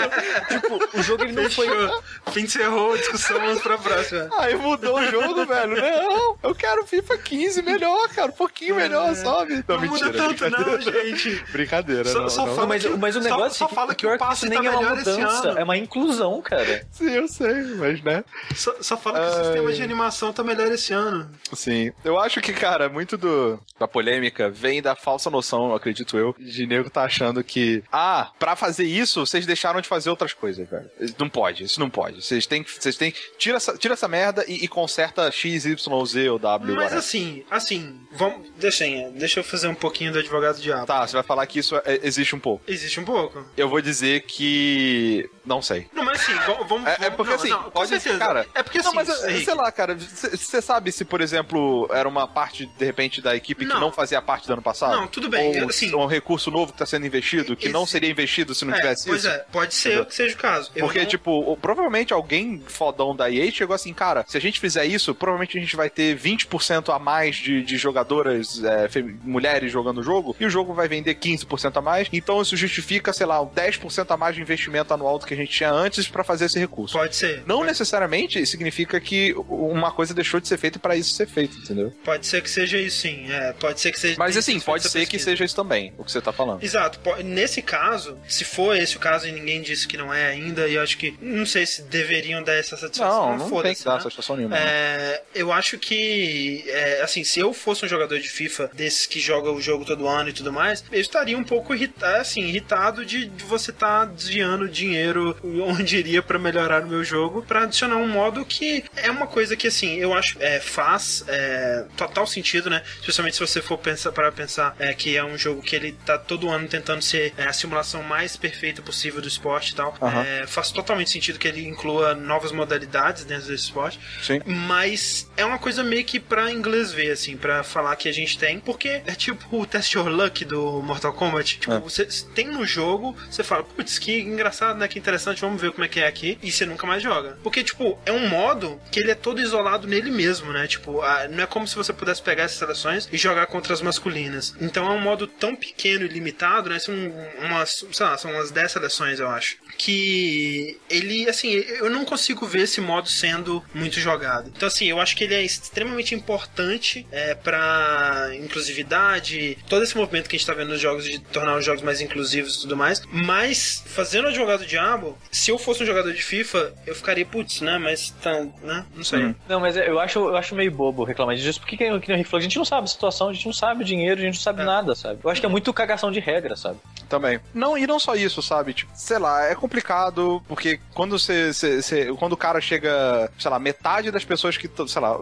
tipo, 0.50 0.98
o 0.98 1.04
jogo 1.04 1.24
ele 1.24 1.34
não 1.34 1.50
foi... 1.50 1.68
Fechou. 1.68 2.04
Encerrou 2.38 2.94
a 2.94 2.98
discussão, 2.98 3.40
vamos 3.40 3.62
pra 3.62 3.78
próxima. 3.78 4.30
Aí 4.40 4.56
mudou 4.56 4.98
o 5.00 5.06
jogo, 5.12 5.46
velho. 5.46 5.76
Não, 5.82 6.38
eu 6.44 6.56
quero 6.56 6.86
FIFA 6.86 7.18
15 7.18 7.62
melhor, 7.62 8.08
cara. 8.10 8.30
Um 8.30 8.36
pouquinho 8.36 8.76
melhor, 8.76 9.14
sabe? 9.16 9.64
Não, 9.68 9.78
Não 9.80 9.88
muda 9.88 10.06
mentira. 10.06 10.34
tanto, 10.34 10.50
não, 10.50 10.64
brincadeira. 10.76 11.08
gente. 11.08 11.44
Brincadeira, 11.52 12.06
Só- 12.10 12.22
não, 12.22 12.30
só 12.38 12.46
não. 12.46 12.56
fala 12.56 12.68
mas, 12.68 12.84
que- 12.84 12.90
mas 12.98 13.16
o 13.16 13.22
só- 13.22 13.30
negócio 13.30 13.58
só 13.58 13.66
é 13.66 13.68
que, 13.68 13.76
fala 13.76 13.96
que 13.96 14.06
pior 14.06 14.16
o 14.16 14.20
passe 14.20 14.46
isso 14.46 14.50
nem 14.50 14.60
tá 14.62 14.66
é 14.66 14.70
uma 14.72 14.80
melhor 14.82 14.98
esse 15.00 15.10
mudança, 15.12 15.50
ano. 15.50 15.60
é 15.60 15.64
uma 15.64 15.78
inclusão, 15.78 16.42
cara. 16.42 16.88
Sim, 16.92 17.10
eu 17.12 17.28
sei, 17.28 17.54
mas 17.76 18.02
né? 18.04 18.24
Só, 18.56 18.74
só 18.82 18.98
fala 18.98 19.20
que 19.20 19.26
o 19.26 19.38
Ai. 19.38 19.44
sistema 19.44 19.74
de 19.74 19.84
animação 19.84 20.32
tá 20.34 20.44
melhor 20.44 20.72
esse 20.72 20.94
ano. 20.94 21.30
Sim. 21.54 21.92
Eu 22.04 22.20
acho 22.20 22.40
que, 22.42 22.54
cara, 22.54 22.90
muito 22.90 23.18
do 23.18 23.60
da 23.80 23.88
polêmica 23.88 24.50
vem 24.50 24.82
da 24.82 24.96
falsa 24.96 25.30
noção, 25.30 25.74
acredito 25.76 26.18
eu, 26.18 26.36
de 26.40 26.66
nego 26.66 26.90
tá 26.90 27.04
achando 27.04 27.44
que, 27.44 27.84
ah, 27.92 28.32
pra 28.40 28.56
fazer 28.56 28.86
isso, 28.86 29.26
vocês 29.26 29.46
deixaram 29.46 29.80
de 29.82 29.88
fazer 29.88 30.10
outras 30.10 30.34
coisas, 30.34 30.68
velho. 30.68 30.90
Não 31.20 31.30
pode, 31.30 31.64
isso 31.64 31.80
não 31.80 31.90
pode. 31.90 32.24
Vocês 32.24 32.46
têm 32.46 32.64
que. 32.64 32.72
Vocês 32.72 32.96
têm. 32.98 33.14
Tira 33.38 33.58
essa, 33.58 33.78
tira 33.78 33.94
essa 33.94 34.08
merda 34.08 34.44
e, 34.48 34.64
e 34.64 34.68
conserta 34.68 35.32
X, 35.32 35.66
Y, 35.66 36.06
Z 36.06 36.30
ou 36.30 36.40
W. 36.40 36.74
Mas 36.76 36.84
whatever. 36.84 37.00
assim, 37.00 37.44
assim, 37.52 38.00
vamos. 38.12 38.48
Deixa, 38.58 38.84
aí, 38.84 39.12
deixa 39.16 39.40
eu 39.40 39.44
fazer 39.44 39.68
um 39.68 39.76
pouquinho 39.76 40.12
do 40.12 40.20
advogado 40.20 40.60
diabo. 40.60 40.86
Tá, 40.86 41.06
você 41.08 41.14
vai 41.14 41.24
falar 41.24 41.46
que 41.46 41.60
isso 41.60 41.76
é- 41.86 42.00
existe 42.04 42.27
um 42.36 42.40
pouco. 42.40 42.64
Existe 42.68 43.00
um 43.00 43.06
pouco. 43.06 43.46
Eu 43.56 43.70
vou 43.70 43.82
dizer 43.82 44.22
que. 44.22 45.30
Não 45.46 45.62
sei. 45.62 45.88
Não, 45.94 46.04
mas 46.04 46.20
assim, 46.22 46.34
va- 46.34 46.64
vamos. 46.68 46.88
É, 46.88 46.92
é 46.94 46.96
vamos- 47.10 47.16
porque 47.16 47.30
não, 47.32 47.40
assim, 47.40 47.50
não, 47.50 47.64
pode 47.72 48.00
ser, 48.00 48.18
cara. 48.20 48.46
É 48.54 48.62
porque 48.64 48.80
assim, 48.80 48.88
não, 48.88 48.94
mas 48.96 49.08
sei 49.46 49.54
lá, 49.54 49.72
cara, 49.72 49.96
você 49.98 50.62
sabe 50.62 50.92
se, 50.92 51.06
por 51.06 51.22
exemplo, 51.22 51.88
era 51.92 52.08
uma 52.08 52.28
parte, 52.28 52.66
de 52.66 52.86
repente, 52.86 53.22
da 53.22 53.36
equipe 53.36 53.66
que 53.66 53.74
Não. 53.74 53.80
não 53.80 53.92
fazia 53.92 54.22
parte 54.22 54.46
do 54.48 54.54
ano 54.54 54.62
passado? 54.62 54.96
Não, 54.96 55.08
tudo 55.08 55.30
bem, 55.30 55.62
Ou 55.64 55.70
assim- 55.70 55.94
um 55.96 56.06
recurso 56.06 56.52
novo 56.52 56.74
que 56.74 56.78
tá 56.80 56.86
sendo 56.86 57.06
investido, 57.06 57.56
que 57.56 57.70
não 57.70 57.84
Esse- 57.84 57.94
seria 57.94 58.10
investido 58.10 58.54
se 58.54 58.66
não 58.66 58.74
é, 58.74 58.78
tivesse 58.78 59.06
pois 59.08 59.24
isso? 59.24 59.30
é, 59.32 59.38
pode 59.52 59.74
ser 59.74 59.90
Entendeu? 59.90 60.06
que 60.06 60.16
seja 60.16 60.36
o 60.36 60.38
caso. 60.38 60.72
Eu 60.76 60.86
Porque, 60.86 61.00
não- 61.00 61.06
tipo, 61.08 61.58
provavelmente 61.58 62.14
alguém 62.14 62.62
fodão 62.68 63.16
da 63.16 63.32
EA 63.32 63.50
chegou 63.52 63.74
assim, 63.74 63.94
cara, 63.94 64.26
se 64.28 64.38
a 64.38 64.42
gente 64.42 64.60
fizer 64.60 64.86
isso, 64.86 65.16
provavelmente 65.16 65.58
a 65.58 65.62
gente 65.62 65.76
vai 65.76 65.90
ter 65.90 66.16
20% 66.16 66.92
a 66.92 67.00
mais 67.00 67.38
de, 67.38 67.64
de 67.64 67.78
jogadoras 67.78 68.62
é, 68.64 68.88
mulheres 69.24 69.72
jogando 69.72 70.00
o 70.00 70.04
jogo, 70.04 70.36
e 70.40 70.46
o 70.46 70.50
jogo 70.50 70.74
vai 70.74 70.88
vender 70.88 71.16
15% 71.16 71.78
a 71.78 71.82
mais, 71.82 72.07
então 72.12 72.42
isso 72.42 72.56
justifica, 72.56 73.14
sei 73.14 73.26
lá, 73.26 73.42
um 73.42 73.48
10% 73.48 74.06
a 74.10 74.18
mais 74.18 74.36
de 74.36 74.42
investimento 74.42 74.94
anual 74.94 75.20
do 75.20 75.26
que 75.26 75.34
a 75.34 75.38
gente 75.38 75.52
tinha 75.52 75.72
antes 75.72 76.08
pra 76.08 76.24
fazer 76.24 76.46
esse 76.46 76.60
recurso. 76.60 76.98
Pode 76.98 77.16
ser. 77.16 77.44
Não 77.46 77.58
pode, 77.58 77.68
necessariamente 77.68 78.46
significa 78.46 79.00
que 79.00 79.34
uma 79.50 79.92
coisa 79.92 80.14
deixou 80.14 80.40
de 80.40 80.48
ser 80.48 80.58
feita 80.58 80.80
pra 80.80 80.96
isso 80.96 81.14
ser 81.14 81.28
feito, 81.28 81.58
entendeu? 81.58 81.94
pode 82.04 82.26
ser 82.26 82.42
que 82.42 82.50
seja 82.50 82.78
isso, 82.78 83.02
sim. 83.02 83.32
É, 83.32 83.54
pode 83.54 83.80
ser 83.80 83.92
que 83.92 84.00
seja. 84.00 84.16
Mas 84.18 84.38
assim, 84.38 84.60
pode 84.60 84.88
ser 84.88 85.06
que 85.06 85.20
seja 85.20 85.44
isso 85.44 85.56
também, 85.56 85.94
o 85.98 86.04
que 86.04 86.12
você 86.12 86.22
tá 86.22 86.32
falando. 86.32 86.64
Exato. 86.64 87.00
Nesse 87.24 87.62
caso, 87.62 88.18
se 88.28 88.44
for 88.44 88.76
esse 88.76 88.98
o 88.98 89.00
caso 89.00 89.28
e 89.28 89.32
ninguém 89.32 89.62
disse 89.62 89.88
que 89.88 89.98
não 89.98 90.14
é 90.14 90.28
ainda, 90.28 90.68
e 90.68 90.76
eu 90.76 90.82
acho 90.82 90.98
que. 90.98 91.18
Não 91.22 91.46
sei 91.46 91.66
se 91.66 91.84
deveriam 91.84 92.44
dar 92.44 92.54
essa 92.54 92.78
satisfação. 92.78 93.32
Não, 93.32 93.38
não 93.38 93.40
tem 93.40 93.50
foda-se, 93.50 93.76
que 93.76 93.86
dar 93.86 93.96
né? 93.96 94.02
satisfação 94.02 94.36
nenhuma. 94.36 94.58
É, 94.58 95.22
eu 95.34 95.52
acho 95.52 95.78
que, 95.78 96.64
é, 96.68 97.02
assim, 97.02 97.24
se 97.24 97.40
eu 97.40 97.54
fosse 97.54 97.86
um 97.86 97.88
jogador 97.88 98.20
de 98.20 98.28
FIFA 98.28 98.72
desses 98.74 99.06
que 99.06 99.20
joga 99.20 99.52
o 99.52 99.62
jogo 99.62 99.86
todo 99.86 100.08
ano 100.08 100.30
e 100.30 100.34
tudo 100.34 100.52
mais, 100.52 100.84
eu 100.92 101.00
estaria 101.00 101.38
um 101.38 101.44
pouco 101.44 101.74
irritado, 101.74 101.97
assim, 102.02 102.42
irritado 102.42 103.06
de, 103.06 103.26
de 103.26 103.44
você 103.44 103.72
estar 103.72 104.06
desviando 104.06 104.68
dinheiro 104.68 105.38
onde 105.44 105.98
iria 105.98 106.22
pra 106.22 106.40
melhorar 106.40 106.84
o 106.84 106.88
meu 106.88 107.04
jogo, 107.04 107.42
pra 107.44 107.64
adicionar 107.64 107.98
um 107.98 108.08
modo 108.08 108.46
que 108.46 108.84
é 108.96 109.10
uma 109.10 109.28
coisa 109.28 109.56
que, 109.56 109.68
assim, 109.68 109.96
eu 109.98 110.14
acho 110.14 110.38
é, 110.40 110.60
faz 110.60 111.24
é, 111.28 111.86
total 111.96 112.26
sentido, 112.28 112.70
né? 112.70 112.84
Especialmente 113.00 113.36
se 113.36 113.40
você 113.40 113.62
for 113.62 113.78
pensar 113.78 114.12
para 114.12 114.32
pensar 114.32 114.76
é, 114.80 114.94
que 114.94 115.16
é 115.16 115.24
um 115.24 115.38
jogo 115.38 115.62
que 115.62 115.76
ele 115.76 115.94
tá 116.06 116.18
todo 116.18 116.50
ano 116.50 116.68
tentando 116.68 117.02
ser 117.02 117.34
é, 117.38 117.46
a 117.46 117.54
simulação 117.54 118.04
mais 118.04 118.36
perfeita 118.36 118.82
possível 118.82 119.22
do 119.22 119.28
esporte 119.28 119.72
e 119.72 119.76
tal. 119.76 119.98
É, 120.26 120.46
faz 120.48 120.72
totalmente 120.72 121.10
sentido 121.10 121.40
que 121.40 121.48
ele 121.48 121.66
inclua 121.68 122.14
novas 122.14 122.52
modalidades 122.52 123.26
dentro 123.26 123.48
desse 123.48 123.66
esporte. 123.66 124.00
Sim. 124.22 124.42
Mas 124.46 125.30
é 125.36 125.46
uma 125.46 125.58
coisa 125.58 125.84
meio 125.84 126.04
que 126.04 126.20
pra 126.20 126.52
inglês 126.52 126.92
ver, 126.92 127.12
assim, 127.12 127.38
pra 127.38 127.64
falar 127.64 127.96
que 127.96 128.08
a 128.10 128.12
gente 128.12 128.38
tem. 128.38 128.60
Porque 128.60 129.02
é 129.06 129.16
tipo 129.16 129.62
o 129.62 129.66
Test 129.66 129.94
Your 129.94 130.08
Luck 130.08 130.44
do 130.46 130.82
Mortal 130.82 131.14
Kombat. 131.14 131.60
Tipo, 131.60 131.74
É. 131.74 131.80
você 131.90 132.06
tem 132.34 132.48
no 132.48 132.66
jogo, 132.66 133.16
você 133.30 133.44
fala, 133.44 133.64
putz, 133.64 134.00
que 134.00 134.20
engraçado, 134.20 134.78
né? 134.78 134.88
Que 134.88 135.00
interessante, 135.00 135.42
vamos 135.42 135.62
ver 135.62 135.72
como 135.72 135.84
é 135.84 135.88
que 135.88 136.00
é 136.00 136.08
aqui. 136.08 136.38
E 136.42 136.52
você 136.52 136.66
nunca 136.66 136.86
mais 136.88 137.02
joga. 137.02 137.38
Porque, 137.44 137.64
tipo, 137.64 137.98
é 138.06 138.12
um 138.12 138.28
modo 138.28 138.80
que 138.92 139.00
ele 139.00 139.12
é 139.12 139.16
todo 139.16 139.42
isolado 139.42 139.88
nele 139.88 140.12
mesmo, 140.12 140.52
né? 140.52 140.68
Tipo, 140.68 141.02
ah, 141.02 141.28
não 141.30 141.44
é 141.44 141.48
como 141.48 141.68
se 141.68 141.76
você 141.76 141.94
pudesse 141.94 142.22
pegar 142.22 142.44
essas 142.44 142.58
seleções 142.58 143.08
e 143.12 143.18
jogar 143.18 143.46
contra 143.48 143.74
as 143.74 143.82
masculinas. 143.82 144.56
Então 144.60 144.86
é 144.86 144.92
um 144.92 145.02
modo 145.02 145.28
tão 145.28 145.56
pequeno 145.56 146.06
e 146.06 146.08
limitado, 146.08 146.70
né? 146.70 146.80
São 146.80 146.94
umas, 147.40 147.86
sei 147.92 148.06
lá, 148.06 148.18
são 148.18 148.32
umas 148.32 148.52
10 148.52 148.72
seleções, 148.72 149.20
eu 149.20 149.30
acho. 149.30 149.58
Que 149.78 150.80
ele, 150.90 151.30
assim, 151.30 151.54
eu 151.54 151.90
não 151.90 152.06
consigo 152.06 152.46
ver 152.46 152.64
esse 152.64 152.82
modo 152.82 153.08
sendo 153.10 153.64
muito 153.74 154.00
jogado. 154.00 154.52
Então, 154.56 154.68
assim, 154.68 154.86
eu 154.86 155.00
acho 155.00 155.16
que 155.16 155.24
ele 155.24 155.34
é 155.34 155.44
extremamente 155.44 156.16
importante 156.16 157.06
é, 157.12 157.36
pra 157.36 158.32
inclusividade, 158.36 159.58
todo 159.70 159.84
esse 159.84 159.96
movimento 159.96 160.30
que 160.30 160.36
a 160.36 160.40
gente 160.40 160.48
tá 160.48 160.54
vendo 160.54 160.70
nos 160.70 160.82
jogos 160.82 161.04
de 161.04 161.20
tornar 161.20 161.58
os 161.58 161.66
jogos 161.66 161.77
mais 161.82 162.02
inclusivos 162.02 162.58
e 162.58 162.62
tudo 162.62 162.76
mais. 162.78 163.02
Mas, 163.12 163.84
fazendo 163.86 164.28
a 164.28 164.32
jogada 164.32 164.60
do 164.60 164.66
diabo, 164.66 165.18
se 165.32 165.52
eu 165.52 165.58
fosse 165.58 165.84
um 165.84 165.86
jogador 165.86 166.14
de 166.14 166.22
FIFA, 166.22 166.74
eu 166.86 166.96
ficaria, 166.96 167.26
putz, 167.26 167.62
né? 167.62 167.78
Mas 167.78 168.10
tá, 168.22 168.46
né? 168.62 168.86
Não 168.96 169.04
sei. 169.04 169.24
Uhum. 169.24 169.36
Não, 169.48 169.60
mas 169.60 169.76
eu 169.78 170.00
acho, 170.00 170.20
eu 170.20 170.36
acho 170.38 170.56
meio 170.56 170.72
bobo 170.72 171.04
reclamar 171.04 171.36
disso, 171.36 171.60
porque 171.60 171.78
que, 171.78 171.84
que 172.00 172.08
nem 172.08 172.16
o 172.16 172.18
Rick 172.18 172.30
falou, 172.30 172.40
a 172.40 172.44
gente 172.44 172.58
não 172.58 172.66
sabe 172.66 172.86
a 172.86 172.88
situação, 172.88 173.30
a 173.30 173.34
gente 173.34 173.46
não 173.46 173.54
sabe 173.54 173.82
o 173.84 173.86
dinheiro, 173.86 174.20
a 174.20 174.24
gente 174.24 174.36
não 174.36 174.42
sabe 174.42 174.62
É. 174.62 174.66
nada, 174.66 174.96
sabe? 174.96 175.20
Eu 175.24 175.30
acho 175.30 175.40
que 175.40 175.46
é 175.46 175.50
muito 175.50 175.74
cagação 175.74 176.12
de 176.12 176.20
regra, 176.20 176.56
sabe? 176.56 176.78
Também. 177.10 177.40
Não, 177.54 177.78
e 177.78 177.88
não 177.88 178.00
só 178.00 178.16
isso, 178.16 178.42
sabe? 178.42 178.74
Tipo, 178.74 178.92
sei 178.96 179.18
lá, 179.18 179.46
é 179.46 179.56
complicado, 179.56 180.42
porque 180.48 180.80
quando 180.94 181.18
você, 181.18 181.54
você- 181.54 181.82
você- 181.82 182.14
Quando 182.18 182.34
o 182.34 182.38
cara 182.38 182.60
chega, 182.60 183.30
sei 183.40 183.50
lá, 183.52 183.60
metade 183.60 184.12
das 184.12 184.26
pessoas 184.26 184.58
que. 184.58 184.70
Sei 184.88 185.02
lá, 185.02 185.18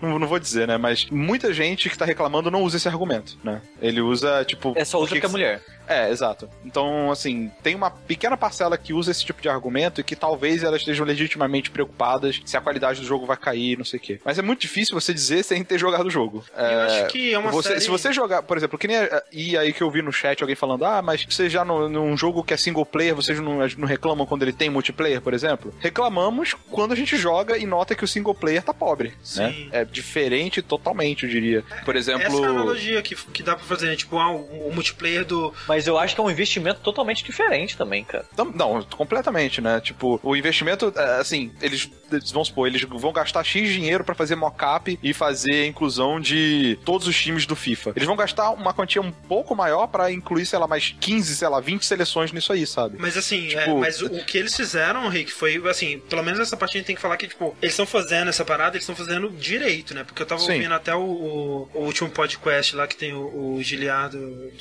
não, 0.00 0.18
não 0.18 0.26
vou 0.26 0.38
dizer, 0.38 0.66
né? 0.68 0.76
Mas 0.76 1.06
muita 1.10 1.52
gente 1.52 1.88
que 1.88 1.96
tá 1.96 2.04
reclamando 2.04 2.50
não 2.50 2.62
usa 2.62 2.76
esse 2.76 2.86
argumento, 2.88 3.36
né? 3.42 3.60
Ele 3.80 4.00
usa, 4.00 4.44
tipo. 4.44 4.72
É 4.76 4.84
só 4.84 4.98
usa 4.98 5.08
porque 5.08 5.20
porque 5.20 5.26
é 5.26 5.30
mulher. 5.30 5.62
É, 5.86 6.10
exato. 6.10 6.48
Então, 6.64 7.10
assim, 7.10 7.50
tem 7.62 7.74
uma 7.74 7.90
pequena 7.90 8.36
parcela 8.36 8.76
que 8.76 8.92
usa 8.92 9.10
esse 9.10 9.24
tipo 9.24 9.40
de 9.40 9.48
argumento 9.48 10.00
e 10.00 10.04
que 10.04 10.16
talvez 10.16 10.62
elas 10.62 10.80
estejam 10.80 11.04
legitimamente 11.06 11.70
preocupadas 11.70 12.40
se 12.44 12.56
a 12.56 12.60
qualidade 12.60 13.00
do 13.00 13.06
jogo 13.06 13.26
vai 13.26 13.36
cair, 13.36 13.76
não 13.78 13.84
sei 13.84 13.98
o 13.98 14.02
quê. 14.02 14.20
Mas 14.24 14.38
é 14.38 14.42
muito 14.42 14.60
difícil 14.60 14.98
você 14.98 15.12
dizer 15.14 15.42
sem 15.44 15.62
ter 15.64 15.78
jogado 15.78 16.06
o 16.06 16.10
jogo. 16.10 16.44
Eu 16.56 16.80
acho 16.80 17.06
que 17.06 17.32
é 17.32 17.38
uma 17.38 17.50
você, 17.50 17.68
série... 17.70 17.80
Se 17.80 17.88
você 17.88 18.12
jogar, 18.12 18.42
por 18.42 18.56
exemplo, 18.56 18.78
que 18.78 18.86
nem. 18.88 18.96
a- 18.96 19.22
E 19.32 19.56
aí 19.56 19.72
que 19.72 19.82
eu 19.82 19.90
vi 19.90 20.02
no 20.02 20.12
chat 20.12 20.40
alguém 20.42 20.56
falando, 20.56 20.84
ah, 20.84 21.02
mas 21.02 21.24
você 21.28 21.48
já 21.50 21.64
no, 21.64 21.88
num 21.88 22.16
jogo 22.16 22.42
que 22.42 22.54
é 22.54 22.56
single 22.56 22.86
player, 22.86 23.14
vocês 23.14 23.38
não, 23.40 23.58
não 23.78 23.86
reclamam 23.86 24.26
quando 24.26 24.42
ele 24.42 24.52
tem 24.52 24.70
multiplayer, 24.70 25.20
por 25.20 25.34
exemplo? 25.34 25.72
Reclamamos 25.80 26.54
quando 26.70 26.92
a 26.92 26.96
gente 26.96 27.16
joga 27.16 27.56
e 27.58 27.66
nota 27.66 27.94
que 27.94 28.04
o 28.04 28.08
single 28.08 28.34
player 28.34 28.62
tá 28.62 28.72
pobre, 28.72 29.14
Sim. 29.22 29.40
né? 29.42 29.68
É 29.72 29.84
diferente 29.84 30.62
totalmente, 30.62 31.24
eu 31.24 31.28
diria. 31.30 31.64
Por 31.84 31.96
exemplo. 31.96 32.22
Essa 32.22 32.36
é 32.42 32.46
a 32.46 32.50
analogia 32.50 33.02
que, 33.02 33.14
que 33.14 33.42
dá 33.42 33.54
pra 33.56 33.64
fazer, 33.64 33.86
né? 33.86 33.96
Tipo, 33.96 34.18
ah, 34.18 34.30
o, 34.32 34.68
o 34.68 34.72
multiplayer 34.74 35.24
do, 35.24 35.52
Mas 35.68 35.75
Mas 35.76 35.86
eu 35.86 35.98
acho 35.98 36.14
que 36.14 36.20
é 36.20 36.24
um 36.24 36.30
investimento 36.30 36.80
totalmente 36.80 37.22
diferente 37.22 37.76
também, 37.76 38.02
cara. 38.02 38.24
Não, 38.54 38.82
completamente, 38.82 39.60
né? 39.60 39.78
Tipo, 39.80 40.18
o 40.22 40.34
investimento, 40.34 40.90
é, 40.96 41.20
assim, 41.20 41.52
eles, 41.60 41.90
eles 42.10 42.30
vão 42.32 42.42
supor, 42.44 42.66
eles 42.66 42.80
vão 42.82 43.12
gastar 43.12 43.44
X 43.44 43.68
dinheiro 43.70 44.02
pra 44.02 44.14
fazer 44.14 44.36
mocap 44.36 44.98
e 45.02 45.12
fazer 45.12 45.64
a 45.64 45.66
inclusão 45.66 46.18
de 46.18 46.78
todos 46.84 47.06
os 47.06 47.14
times 47.20 47.44
do 47.44 47.54
FIFA. 47.54 47.92
Eles 47.94 48.06
vão 48.06 48.16
gastar 48.16 48.50
uma 48.52 48.72
quantia 48.72 49.02
um 49.02 49.12
pouco 49.12 49.54
maior 49.54 49.86
pra 49.88 50.10
incluir, 50.10 50.46
sei 50.46 50.58
lá, 50.58 50.66
mais 50.66 50.94
15, 50.98 51.36
sei 51.36 51.48
lá, 51.48 51.60
20 51.60 51.84
seleções 51.84 52.32
nisso 52.32 52.52
aí, 52.52 52.66
sabe? 52.66 52.96
Mas 52.98 53.16
assim, 53.16 53.48
Tipo- 53.48 53.60
é, 53.60 53.74
mas 53.74 54.00
o, 54.00 54.06
o 54.06 54.24
que 54.24 54.38
eles 54.38 54.56
fizeram, 54.56 55.08
Rick, 55.08 55.30
foi 55.30 55.62
assim, 55.68 55.98
pelo 56.08 56.22
menos 56.22 56.40
essa 56.40 56.56
parte 56.56 56.76
a 56.76 56.78
gente 56.78 56.86
tem 56.86 56.96
que 56.96 57.02
falar 57.02 57.18
que, 57.18 57.28
tipo, 57.28 57.54
eles 57.60 57.72
estão 57.74 57.86
fazendo 57.86 58.28
essa 58.28 58.44
parada, 58.44 58.76
eles 58.76 58.88
estão 58.88 58.96
fazendo 58.96 59.28
direito, 59.30 59.92
né? 59.94 60.04
Porque 60.04 60.22
eu 60.22 60.26
tava 60.26 60.40
Sim. 60.40 60.52
ouvindo 60.54 60.72
até 60.74 60.94
o, 60.94 61.00
o- 61.00 61.68
o 61.74 61.80
último 61.84 62.08
podcast 62.08 62.74
lá 62.74 62.86
que 62.86 62.96
tem 62.96 63.12
o, 63.12 63.56
o 63.56 63.62
Giliardo 63.62 64.16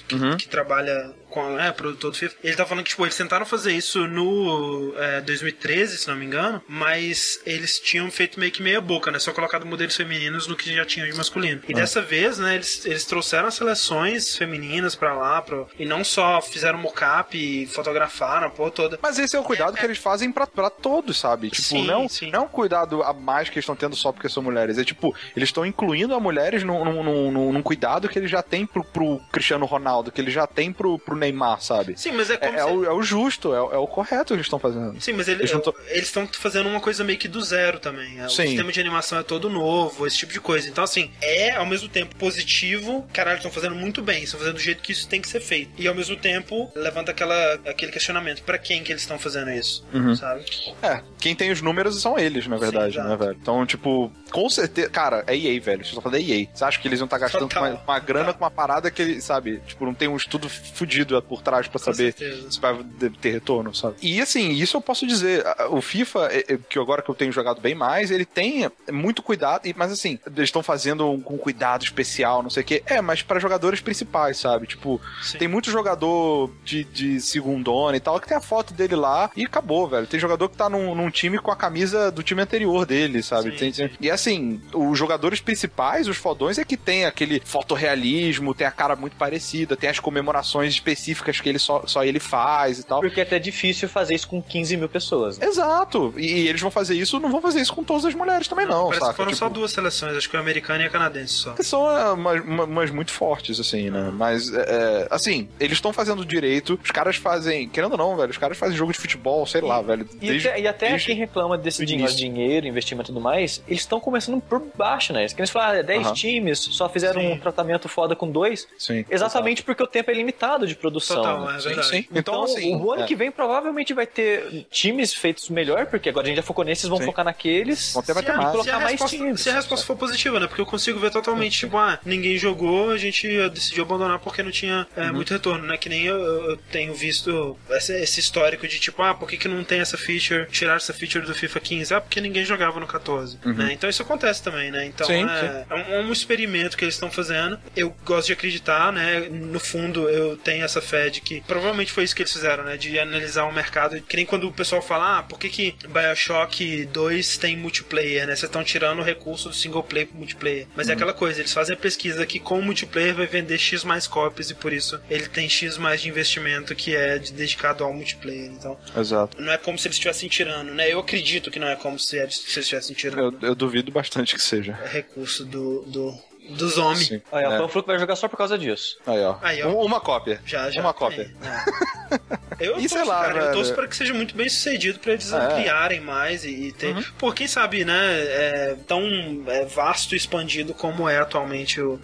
que, 0.08 0.16
Uhum. 0.16 0.38
que 0.38 0.48
trabalha 0.48 1.05
com 1.36 1.60
é, 1.60 1.72
produtor 1.72 2.12
do 2.12 2.18
FIFA. 2.18 2.36
Ele 2.44 2.56
tá 2.56 2.66
falando 2.66 2.84
que, 2.84 2.90
tipo, 2.92 3.04
eles 3.06 3.16
tentaram 3.18 3.46
fazer 3.46 3.74
isso 3.74 4.08
no 4.08 4.94
é, 4.98 5.22
2013, 5.22 5.98
se 5.98 6.08
não 6.08 6.16
me 6.16 6.26
engano, 6.26 6.62
mas 6.68 7.40
eles 7.46 7.80
tinham 7.80 8.10
feito 8.10 8.40
meio 8.40 8.52
que 8.52 8.62
meia 8.64 8.80
boca, 8.80 9.12
né? 9.12 9.20
Só 9.20 9.32
colocado 9.34 9.66
modelos 9.66 9.96
femininos 9.96 10.48
no 10.48 10.56
que 10.56 10.74
já 10.74 10.86
tinha 10.86 11.06
de 11.06 11.14
masculino. 11.16 11.62
E 11.68 11.74
dessa 11.74 12.02
vez, 12.02 12.38
né, 12.40 12.56
eles, 12.56 12.86
eles 12.86 13.06
trouxeram 13.06 13.48
as 13.48 13.56
seleções 13.56 14.36
femininas 14.38 14.96
pra 14.96 15.14
lá, 15.14 15.42
pro, 15.42 15.68
e 15.78 15.86
não 15.86 16.04
só 16.04 16.42
fizeram 16.42 16.80
mocap 16.80 17.38
e 17.38 17.66
fotografaram 17.68 18.48
a 18.48 18.50
porra 18.50 18.72
toda. 18.72 19.00
Mas 19.02 19.20
esse 19.20 19.36
é 19.36 19.40
o 19.40 19.44
cuidado 19.44 19.78
que 19.78 19.86
eles 19.86 19.98
fazem 19.98 20.32
pra, 20.32 20.48
pra 20.48 20.70
todos, 20.70 21.20
sabe? 21.20 21.50
Tipo, 21.50 21.64
Sim, 21.68 21.86
não, 21.86 22.08
sim. 22.08 22.32
não 22.32 22.40
é 22.40 22.44
um 22.44 22.48
cuidado 22.48 23.04
a 23.04 23.14
mais 23.14 23.50
que 23.50 23.56
eles 23.56 23.64
estão 23.64 23.76
tendo 23.76 23.96
só 23.96 24.12
porque 24.12 24.30
são 24.30 24.42
mulheres. 24.42 24.78
É 24.78 24.84
tipo, 24.84 25.14
eles 25.36 25.50
estão 25.50 25.66
incluindo 25.66 26.16
as 26.16 26.22
mulheres 26.22 26.64
num, 26.64 26.86
num, 26.86 27.04
num- 27.32 27.52
num 27.54 27.62
cuidado 27.62 28.08
que 28.08 28.18
eles 28.18 28.32
já 28.32 28.42
têm 28.42 28.66
pro, 28.66 28.84
pro 28.84 29.20
Cristiano 29.32 29.66
Ronaldo, 29.66 30.12
que 30.12 30.22
eles 30.22 30.34
já 30.34 30.48
têm 30.48 30.72
pro, 30.72 30.98
pro 31.00 31.16
Neymar, 31.26 31.62
sabe? 31.62 31.94
Sim, 31.98 32.12
mas 32.14 32.30
é 32.30 32.34
É, 32.36 32.38
como 32.38 32.58
é 32.58 32.64
se... 32.64 32.70
o, 32.72 32.86
é 32.86 32.92
o 32.94 33.02
justo, 33.02 33.54
é, 33.54 33.62
o- 33.62 33.72
é 33.74 33.78
o 33.78 33.88
correto 33.88 34.28
que 34.28 34.34
eles 34.34 34.46
estão 34.46 34.60
fazendo. 34.60 35.00
Sim, 35.02 35.14
mas 35.14 35.28
ele- 35.28 35.42
Eles 35.42 35.52
tão- 35.52 35.74
eles 35.90 36.04
estão 36.06 36.28
fazendo 36.28 36.68
uma 36.70 36.80
coisa 36.80 37.04
meio 37.04 37.18
que 37.20 37.28
do 37.28 37.42
zero 37.44 37.80
também. 37.80 38.20
É, 38.20 38.26
O 38.26 38.30
Sim. 38.30 38.48
sistema 38.48 38.72
de 38.72 38.80
animação 38.80 39.20
é 39.20 39.24
todo 39.24 39.50
novo, 39.50 40.06
esse 40.08 40.18
tipo 40.18 40.32
de 40.34 40.40
coisa. 40.40 40.68
Então, 40.70 40.84
assim, 40.84 41.12
é 41.22 41.52
ao 41.56 41.66
mesmo 41.66 41.90
tempo 41.90 42.16
positivo, 42.16 43.08
caralho, 43.14 43.38
estão 43.38 43.52
fazendo 43.52 43.76
muito 43.76 44.02
bem, 44.02 44.24
estão 44.24 44.40
fazendo 44.40 44.56
do 44.56 44.62
jeito 44.62 44.82
que 44.82 44.92
isso 44.92 45.08
tem 45.08 45.22
que 45.22 45.28
ser 45.28 45.40
feito. 45.40 45.72
E 45.78 45.88
ao 45.88 45.96
mesmo 45.96 46.16
tempo, 46.16 46.72
levanta 46.76 47.12
aquela, 47.12 47.54
aquele 47.66 47.92
questionamento: 47.92 48.44
pra 48.44 48.58
quem 48.58 48.84
que 48.84 48.92
eles 48.92 49.02
estão 49.02 49.18
fazendo 49.20 49.52
isso? 49.52 49.86
Uhum. 49.94 50.16
Sabe? 50.16 50.46
É, 50.82 51.02
quem 51.20 51.36
tem 51.36 51.52
os 51.52 51.62
números 51.62 52.02
são 52.02 52.18
eles, 52.18 52.48
na 52.48 52.58
verdade, 52.58 52.96
Sim, 52.96 53.04
né, 53.04 53.16
velho? 53.16 53.38
Então, 53.42 53.66
tipo, 53.66 54.12
com 54.36 54.50
certeza. 54.50 54.90
Cara, 54.90 55.24
é 55.28 55.36
EA, 55.38 55.62
velho. 55.62 55.86
Você 55.86 55.96
tá 55.96 56.02
falando 56.02 56.20
da 56.20 56.22
EA. 56.22 56.48
Você 56.54 56.64
acha 56.66 56.78
que 56.80 56.88
eles 56.88 57.00
iam 57.00 57.06
estar 57.06 57.18
gastando 57.18 57.48
Total. 57.48 57.64
uma, 57.72 57.82
uma 57.82 58.00
grana 58.00 58.26
Total. 58.26 58.38
com 58.40 58.44
uma 58.44 58.52
parada 58.52 58.92
que 58.92 59.02
ele, 59.02 59.22
sabe? 59.22 59.62
Tipo, 59.66 59.86
não 59.86 59.94
tem 59.94 60.10
um 60.10 60.18
estudo 60.18 60.50
fudido 60.50 61.22
por 61.22 61.42
trás 61.42 61.68
pra 61.70 61.80
Com 61.80 61.86
saber 61.86 62.14
certeza. 62.14 62.52
se 62.52 62.60
vai 62.60 62.78
ter 63.22 63.32
retorno, 63.32 63.74
sabe? 63.74 63.96
E 64.02 64.20
assim, 64.20 64.50
isso 64.52 64.76
eu 64.76 64.82
posso 64.82 65.08
dizer. 65.08 65.44
O 65.70 65.80
FIFA, 65.82 66.28
é- 66.32 66.54
é- 66.54 66.58
que 66.70 66.78
agora 66.78 67.02
que 67.02 67.10
eu 67.10 67.16
tenho 67.16 67.32
jogado 67.32 67.62
bem 67.62 67.74
mais, 67.74 68.12
ele 68.12 68.26
tem 68.26 68.70
muito 68.92 69.24
cuidado, 69.24 69.66
e- 69.68 69.74
mas 69.78 69.92
assim, 69.92 70.20
eles 70.26 70.50
estão 70.50 70.62
fazendo 70.62 71.10
um- 71.10 71.22
com 71.22 71.38
cuidado 71.38 71.84
especial, 71.86 72.44
não 72.44 72.50
sei 72.50 72.64
o 72.64 72.66
quê. 72.66 72.84
É, 72.86 73.00
mas 73.00 73.22
pra 73.22 73.40
jogadores 73.40 73.80
principais, 73.80 74.38
sabe? 74.38 74.68
Tipo, 74.68 75.00
Sim. 75.24 75.38
tem 75.38 75.48
muito 75.48 75.72
jogador 75.72 76.52
de, 76.64 76.84
de 76.84 77.22
segundona 77.22 77.96
e 77.96 78.00
tal, 78.02 78.20
que 78.20 78.28
tem 78.28 78.36
a 78.38 78.42
foto 78.42 78.74
dele 78.74 78.96
lá 78.96 79.30
e 79.36 79.46
acabou, 79.46 79.88
velho. 79.88 80.08
Tem 80.08 80.20
jogador 80.20 80.50
que 80.50 80.58
tá 80.58 80.70
num, 80.70 80.94
num 80.94 81.10
time 81.10 81.40
com 81.40 81.52
a 81.52 81.56
camisa 81.56 82.12
do 82.12 82.22
time 82.24 82.42
anterior 82.42 82.86
dele, 82.86 83.22
sabe? 83.24 83.52
Sim, 83.52 83.58
Tem- 83.58 83.74
sim. 83.74 83.90
E 84.02 84.10
assim, 84.12 84.25
os 84.74 84.98
jogadores 84.98 85.40
principais, 85.40 86.08
os 86.08 86.18
fodões, 86.18 86.58
é 86.58 86.64
que 86.66 86.78
tem 86.78 87.06
aquele 87.06 87.42
fotorrealismo, 87.80 88.54
tem 88.54 88.66
a 88.66 88.72
cara 88.72 88.96
muito 88.96 89.16
parecida, 89.16 89.76
tem 89.76 89.90
as 89.90 90.00
comemorações 90.00 90.74
específicas 90.74 91.40
que 91.40 91.50
ele 91.50 91.60
só, 91.60 91.84
só 91.86 92.04
ele 92.04 92.20
faz 92.20 92.80
e 92.80 92.84
tal. 92.84 93.02
Porque 93.02 93.20
é 93.20 93.24
até 93.24 93.38
difícil 93.40 93.88
fazer 93.90 94.16
isso 94.16 94.28
com 94.28 94.42
15 94.42 94.78
mil 94.78 94.90
pessoas. 94.90 95.38
Né? 95.38 95.46
Exato. 95.48 96.14
E, 96.18 96.26
e 96.26 96.48
eles 96.48 96.62
vão 96.62 96.72
fazer 96.72 96.96
isso, 96.96 97.20
não 97.20 97.30
vão 97.32 97.42
fazer 97.42 97.60
isso 97.62 97.74
com 97.74 97.84
todas 97.84 98.06
as 98.06 98.14
mulheres 98.16 98.48
também, 98.48 98.66
não, 98.66 98.86
Parece 98.86 99.00
saca? 99.02 99.12
que 99.12 99.18
foram 99.18 99.30
Tipo, 99.32 99.40
só 99.40 99.50
duas 99.50 99.72
seleções, 99.72 100.16
acho 100.16 100.30
que 100.30 100.38
a 100.38 100.40
americana 100.40 100.84
e 100.84 100.88
a 100.88 100.90
canadense 100.90 101.34
só. 101.34 101.52
que 101.54 101.64
são 101.64 101.90
é, 101.90 102.12
umas, 102.12 102.42
uma- 102.44 102.64
umas 102.64 102.92
muito 102.92 103.12
fortes, 103.12 103.60
assim, 103.60 103.90
né? 103.90 104.12
Mas, 104.14 104.52
é, 104.54 104.60
é, 104.68 105.08
assim, 105.12 105.48
eles 105.60 105.78
estão 105.78 105.92
fazendo 105.92 106.26
direito, 106.26 106.80
os 106.84 106.92
caras 106.92 107.16
fazem, 107.18 107.68
querendo 107.70 107.92
ou 107.94 107.98
não, 107.98 108.16
velho, 108.16 108.30
os 108.32 108.38
caras 108.38 108.58
fazem 108.58 108.76
jogo 108.78 108.92
de 108.92 109.00
futebol, 109.00 109.46
sei 109.46 109.62
lá, 109.62 109.82
velho. 109.82 110.08
E, 110.22 110.28
desde- 110.28 110.48
até, 110.50 110.60
e 110.62 110.68
até 110.68 110.90
desde- 110.90 111.08
quem 111.08 111.16
reclama 111.16 111.58
desse 111.58 111.84
o 111.84 111.86
dinheiro, 111.86 112.14
dinheiro, 112.16 112.68
investimento 112.68 113.12
e 113.12 113.14
tudo 113.14 113.22
mais, 113.22 113.62
eles 113.68 113.82
estão 113.82 114.00
começando 114.16 114.40
por 114.42 114.62
baixo, 114.78 115.12
né? 115.12 115.28
Que 115.28 115.42
eles 115.42 115.50
falaram, 115.50 115.80
ah, 115.80 115.84
10 115.84 116.06
Aham. 116.08 116.14
times, 116.14 116.60
só 116.60 116.88
fizeram 116.88 117.20
Sim. 117.22 117.34
um 117.34 117.38
tratamento 117.40 117.90
foda 117.90 118.16
com 118.16 118.30
dois, 118.32 118.66
Sim. 118.78 119.04
exatamente 119.10 119.62
porque 119.62 119.84
o 119.84 119.88
tempo 119.88 120.10
é 120.10 120.14
limitado 120.14 120.66
de 120.66 120.74
produção. 120.76 121.18
Total, 121.18 121.42
né? 121.46 121.56
é 121.56 121.60
Sim, 121.60 121.68
verdade. 121.68 121.88
sim. 121.90 121.98
Então, 122.12 122.20
Então, 122.36 122.44
assim. 122.44 122.76
o 122.76 122.92
ano 122.94 123.04
é, 123.04 123.06
que 123.06 123.16
vem 123.16 123.30
provavelmente 123.32 123.94
vai 123.94 124.08
ter 124.08 124.66
times 124.72 125.14
feitos 125.14 125.50
melhor, 125.50 125.86
porque 125.88 126.08
agora 126.10 126.26
a 126.26 126.30
gente 126.30 126.38
já 126.38 126.44
focou 126.44 126.64
nesses, 126.64 126.88
vão 126.88 126.98
Sim. 127.00 127.06
focar 127.06 127.26
naqueles. 127.26 127.94
Vão 127.94 128.02
ter 128.02 128.06
Se 128.08 128.12
a, 128.12 128.16
matemática. 128.22 128.52
colocar 128.52 128.70
se 128.72 128.76
a 128.76 128.80
mais 128.80 128.92
resposta, 128.92 129.18
times. 129.18 129.42
se 129.42 129.50
a 129.50 129.54
resposta 129.54 129.86
for 129.86 129.98
positiva, 129.98 130.40
né? 130.40 130.48
Porque 130.48 130.62
eu 130.62 130.66
consigo 130.66 130.98
ver 131.00 131.12
totalmente, 131.12 131.58
tipo, 131.60 131.78
ah, 131.78 132.00
ninguém 132.06 132.38
jogou, 132.38 132.92
a 132.92 132.98
gente 132.98 133.28
decidiu 133.50 133.84
abandonar 133.84 134.20
porque 134.20 134.42
não 134.42 134.52
tinha 134.52 134.88
é, 134.96 135.02
Uhum. 135.08 135.14
muito 135.14 135.32
retorno, 135.34 135.66
né? 135.68 135.78
Que 135.78 135.90
nem 135.90 136.04
eu, 136.06 136.16
eu 136.18 136.58
tenho 136.72 136.94
visto 136.94 137.58
esse, 137.72 137.94
esse 138.02 138.20
histórico 138.20 138.68
de 138.68 138.80
tipo, 138.80 139.02
ah, 139.04 139.14
por 139.14 139.28
que, 139.30 139.38
que 139.38 139.48
não 139.48 139.64
tem 139.64 139.80
essa 139.82 139.98
feature, 139.98 140.48
tirar 140.50 140.78
essa 140.78 140.94
feature 140.94 141.26
do 141.26 141.34
FIFA 141.36 141.60
15? 141.60 141.94
Ah, 141.94 142.02
porque 142.02 142.22
ninguém 142.22 142.46
jogava 142.46 142.80
no 142.80 142.88
14, 142.88 143.38
né? 143.46 143.74
Então 143.74 143.90
isso 143.96 144.04
acontece 144.04 144.42
também, 144.44 144.72
né? 144.72 144.86
Então 144.86 145.06
Uhum. 145.08 145.16
Sim, 145.16 145.26
é, 145.30 145.66
é 145.70 145.74
um, 145.76 145.94
é 145.96 146.00
um 146.02 146.12
experimento 146.12 146.76
que 146.78 146.84
eles 146.84 146.96
estão 146.96 147.12
fazendo. 147.12 147.60
Eu 147.76 147.96
gosto 148.06 148.28
de 148.28 148.34
acreditar, 148.34 148.92
né? 148.92 149.28
No 149.30 149.60
fundo, 149.60 150.10
eu 150.10 150.36
tenho 150.38 150.64
essa 150.64 150.82
fé 150.82 151.10
de 151.10 151.22
que 151.22 151.42
provavelmente 151.42 151.92
foi 151.92 152.04
isso 152.04 152.16
que 152.16 152.22
eles 152.22 152.34
fizeram, 152.34 152.64
né? 152.64 152.78
De 152.78 152.98
analisar 153.00 153.46
o 153.46 153.52
mercado. 153.54 154.00
Que 154.02 154.16
nem 154.18 154.26
quando 154.26 154.48
o 154.48 154.52
pessoal 154.52 154.82
fala, 154.82 155.20
ah, 155.20 155.24
por 155.24 155.40
que, 155.40 155.50
que 155.50 155.76
Bioshock 155.88 156.86
2 156.86 157.38
tem 157.38 157.56
multiplayer, 157.58 158.22
né? 158.28 158.36
Vocês 158.36 158.44
estão 158.44 158.64
tirando 158.64 159.00
o 159.00 159.04
recurso 159.04 159.50
do 159.50 159.56
single 159.56 159.84
player 159.84 160.08
pro 160.08 160.18
multiplayer. 160.18 160.68
Mas 160.76 160.90
é 160.90 160.94
aquela 160.94 161.14
coisa, 161.14 161.40
eles 161.42 161.54
fazem 161.54 161.76
a 161.76 161.78
pesquisa 161.78 162.26
que 162.26 162.40
com 162.40 162.60
o 162.60 162.62
multiplayer 162.64 163.14
vai 163.14 163.28
vender 163.28 163.58
X 163.58 163.84
mais 163.84 164.08
cópias 164.08 164.50
e 164.50 164.56
por 164.56 164.74
isso 164.74 165.00
ele 165.10 165.28
tem 165.28 165.48
X 165.50 165.78
mais 165.78 166.02
de 166.02 166.10
investimento 166.10 166.76
que 166.76 166.96
é 166.96 167.18
de- 167.18 167.34
dedicado 167.34 167.84
ao 167.84 167.94
multiplayer. 167.94 168.46
Então, 168.52 168.78
Exato. 168.98 169.42
não 169.42 169.52
é 169.54 169.58
como 169.58 169.78
se 169.78 169.88
eles 169.88 169.96
estivessem 169.96 170.28
tirando, 170.30 170.72
né? 170.74 170.92
Eu 170.92 171.00
acredito 171.00 171.50
que 171.52 171.60
não 171.60 171.68
é 171.68 171.76
como 171.76 172.00
se 172.00 172.18
eles 172.18 172.36
se 172.36 172.42
eles 172.60 172.66
estivessem 172.66 172.96
tirando 172.96 173.38
Eu, 173.42 173.50
eu 173.50 173.56
duvido 173.56 173.85
bastante 173.92 174.36
que 174.36 174.42
seja. 174.42 174.78
recurso 174.92 175.46
do, 175.46 175.82
do, 175.84 176.14
dos 176.52 176.78
homens. 176.78 177.08
Sim. 177.08 177.22
Aí, 177.32 177.46
ó, 177.46 177.52
É. 177.52 177.60
o 177.60 177.62
Panfluco 177.64 177.88
vai 177.88 178.00
jogar 178.00 178.16
só 178.16 178.28
por 178.28 178.38
causa 178.38 178.58
disso. 178.58 178.98
Aí, 179.06 179.20
ó. 179.22 179.38
Aí, 179.42 179.64
ó. 179.64 179.70
Um- 179.70 179.86
Uma 179.86 180.00
cópia. 180.00 180.42
Já, 180.46 180.70
já. 180.70 180.82
Uma 180.82 180.94
cópia. 180.94 181.32
né? 181.42 181.66
Eu 182.58 182.74
E 182.80 182.88
torço, 182.88 182.90
sei 182.90 183.04
lá, 183.04 183.22
cara, 183.24 183.34
eu 183.38 183.42
velho. 183.42 183.54
torço 183.54 183.74
para 183.74 183.86
que 183.86 183.96
seja 183.98 184.14
muito 184.14 184.34
bem 184.34 184.48
sucedido 184.48 184.98
pra 185.00 185.12
eles 185.12 185.30
É. 185.34 185.36
Uhum. 185.36 185.44
ampliarem 185.44 186.00
mais 186.00 186.46
e, 186.46 186.68
e 186.68 186.72
ter. 186.72 186.96
Pô, 187.18 187.34
quem 187.34 187.48
sabe, 187.48 187.84
né? 187.84 187.94
É 187.98 188.78
tão 188.88 189.04
é, 189.48 189.66
vasto 189.66 190.14
e 190.14 190.18
expandido 190.18 190.74
como 190.74 191.10
é 191.10 191.18
atualmente 191.18 191.82
o, 191.82 192.00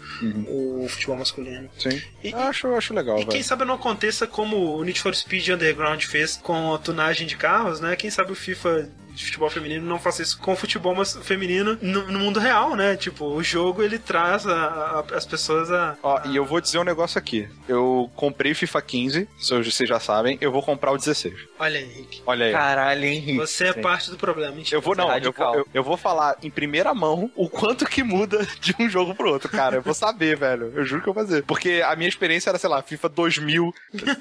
o 0.49 0.85
futebol 0.89 1.15
masculino. 1.15 1.69
Sim. 1.79 2.01
E- 2.21 2.31
Eu 2.31 2.39
acho, 2.39 2.67
eu 2.67 2.75
acho 2.77 2.93
legal, 2.93 3.15
E 3.19 3.21
quem 3.21 3.31
velho. 3.33 3.43
sabe 3.45 3.63
não 3.63 3.75
aconteça 3.75 4.27
como 4.27 4.75
o 4.75 4.83
Need 4.83 4.99
for 4.99 5.15
Speed 5.15 5.47
Underground 5.49 6.03
fez 6.03 6.35
com 6.35 6.73
a 6.73 6.77
tunagem 6.77 7.25
de 7.25 7.37
carros, 7.37 7.79
né? 7.79 7.95
Quem 7.95 8.09
sabe 8.09 8.33
o 8.33 8.35
FIFA 8.35 8.89
de 9.13 9.25
futebol 9.25 9.49
feminino 9.49 9.85
não 9.85 9.99
faça 9.99 10.21
isso 10.21 10.37
com 10.39 10.53
o 10.53 10.55
futebol 10.55 10.95
mas- 10.95 11.15
feminino 11.21 11.77
no, 11.81 12.07
no 12.11 12.19
mundo 12.19 12.39
real, 12.39 12.75
né? 12.75 12.95
Tipo, 12.95 13.25
o 13.25 13.43
jogo 13.43 13.81
ele 13.83 13.97
traz 13.99 14.45
a- 14.47 15.03
a- 15.11 15.15
as 15.15 15.25
pessoas 15.25 15.71
a. 15.71 15.97
Ó, 16.01 16.21
e 16.25 16.35
eu 16.35 16.45
vou 16.45 16.59
dizer 16.61 16.79
um 16.79 16.83
negócio 16.83 17.17
aqui. 17.17 17.47
Eu 17.67 18.09
comprei 18.15 18.53
FIFA 18.53 18.81
15, 18.81 19.27
se 19.39 19.63
vocês 19.63 19.87
já 19.89 19.99
sabem, 19.99 20.37
eu 20.41 20.51
vou 20.51 20.61
comprar 20.63 20.91
o 20.91 20.97
16. 20.97 21.33
Olha 21.59 21.79
aí, 21.79 21.85
Henrique. 21.85 22.21
Olha 22.25 22.45
aí. 22.47 22.51
Caralho, 22.51 23.05
Henrique. 23.05 23.37
Você 23.37 23.65
é 23.67 23.73
parte 23.73 24.09
do 24.09 24.17
problema, 24.17 24.55
mentira. 24.55 24.77
Eu 24.77 24.81
vou, 24.81 24.95
não, 24.95 25.05
eu 25.05 25.09
radical. 25.11 25.51
vou, 25.53 25.59
eu, 25.61 25.67
eu 25.73 25.83
vou 25.83 25.97
falar 25.97 26.37
em 26.43 26.49
primeira 26.49 26.93
mão 26.93 27.31
o 27.35 27.49
quanto 27.49 27.85
que 27.85 28.03
muda 28.03 28.45
de 28.59 28.75
um 28.79 28.89
jogo 28.89 29.13
pro 29.15 29.29
outro, 29.31 29.49
cara. 29.49 29.77
Eu 29.77 29.81
vou 29.81 29.93
saber, 29.93 30.37
velho. 30.37 30.71
Eu 30.75 30.85
juro 30.85 31.01
que 31.01 31.09
eu 31.09 31.13
vou 31.13 31.23
fazer. 31.23 31.43
Porque 31.43 31.81
a 31.85 31.95
minha 31.95 32.09
experiência 32.09 32.49
era, 32.49 32.57
sei 32.57 32.69
lá, 32.69 32.81
FIFA 32.81 33.09
2000, 33.09 33.73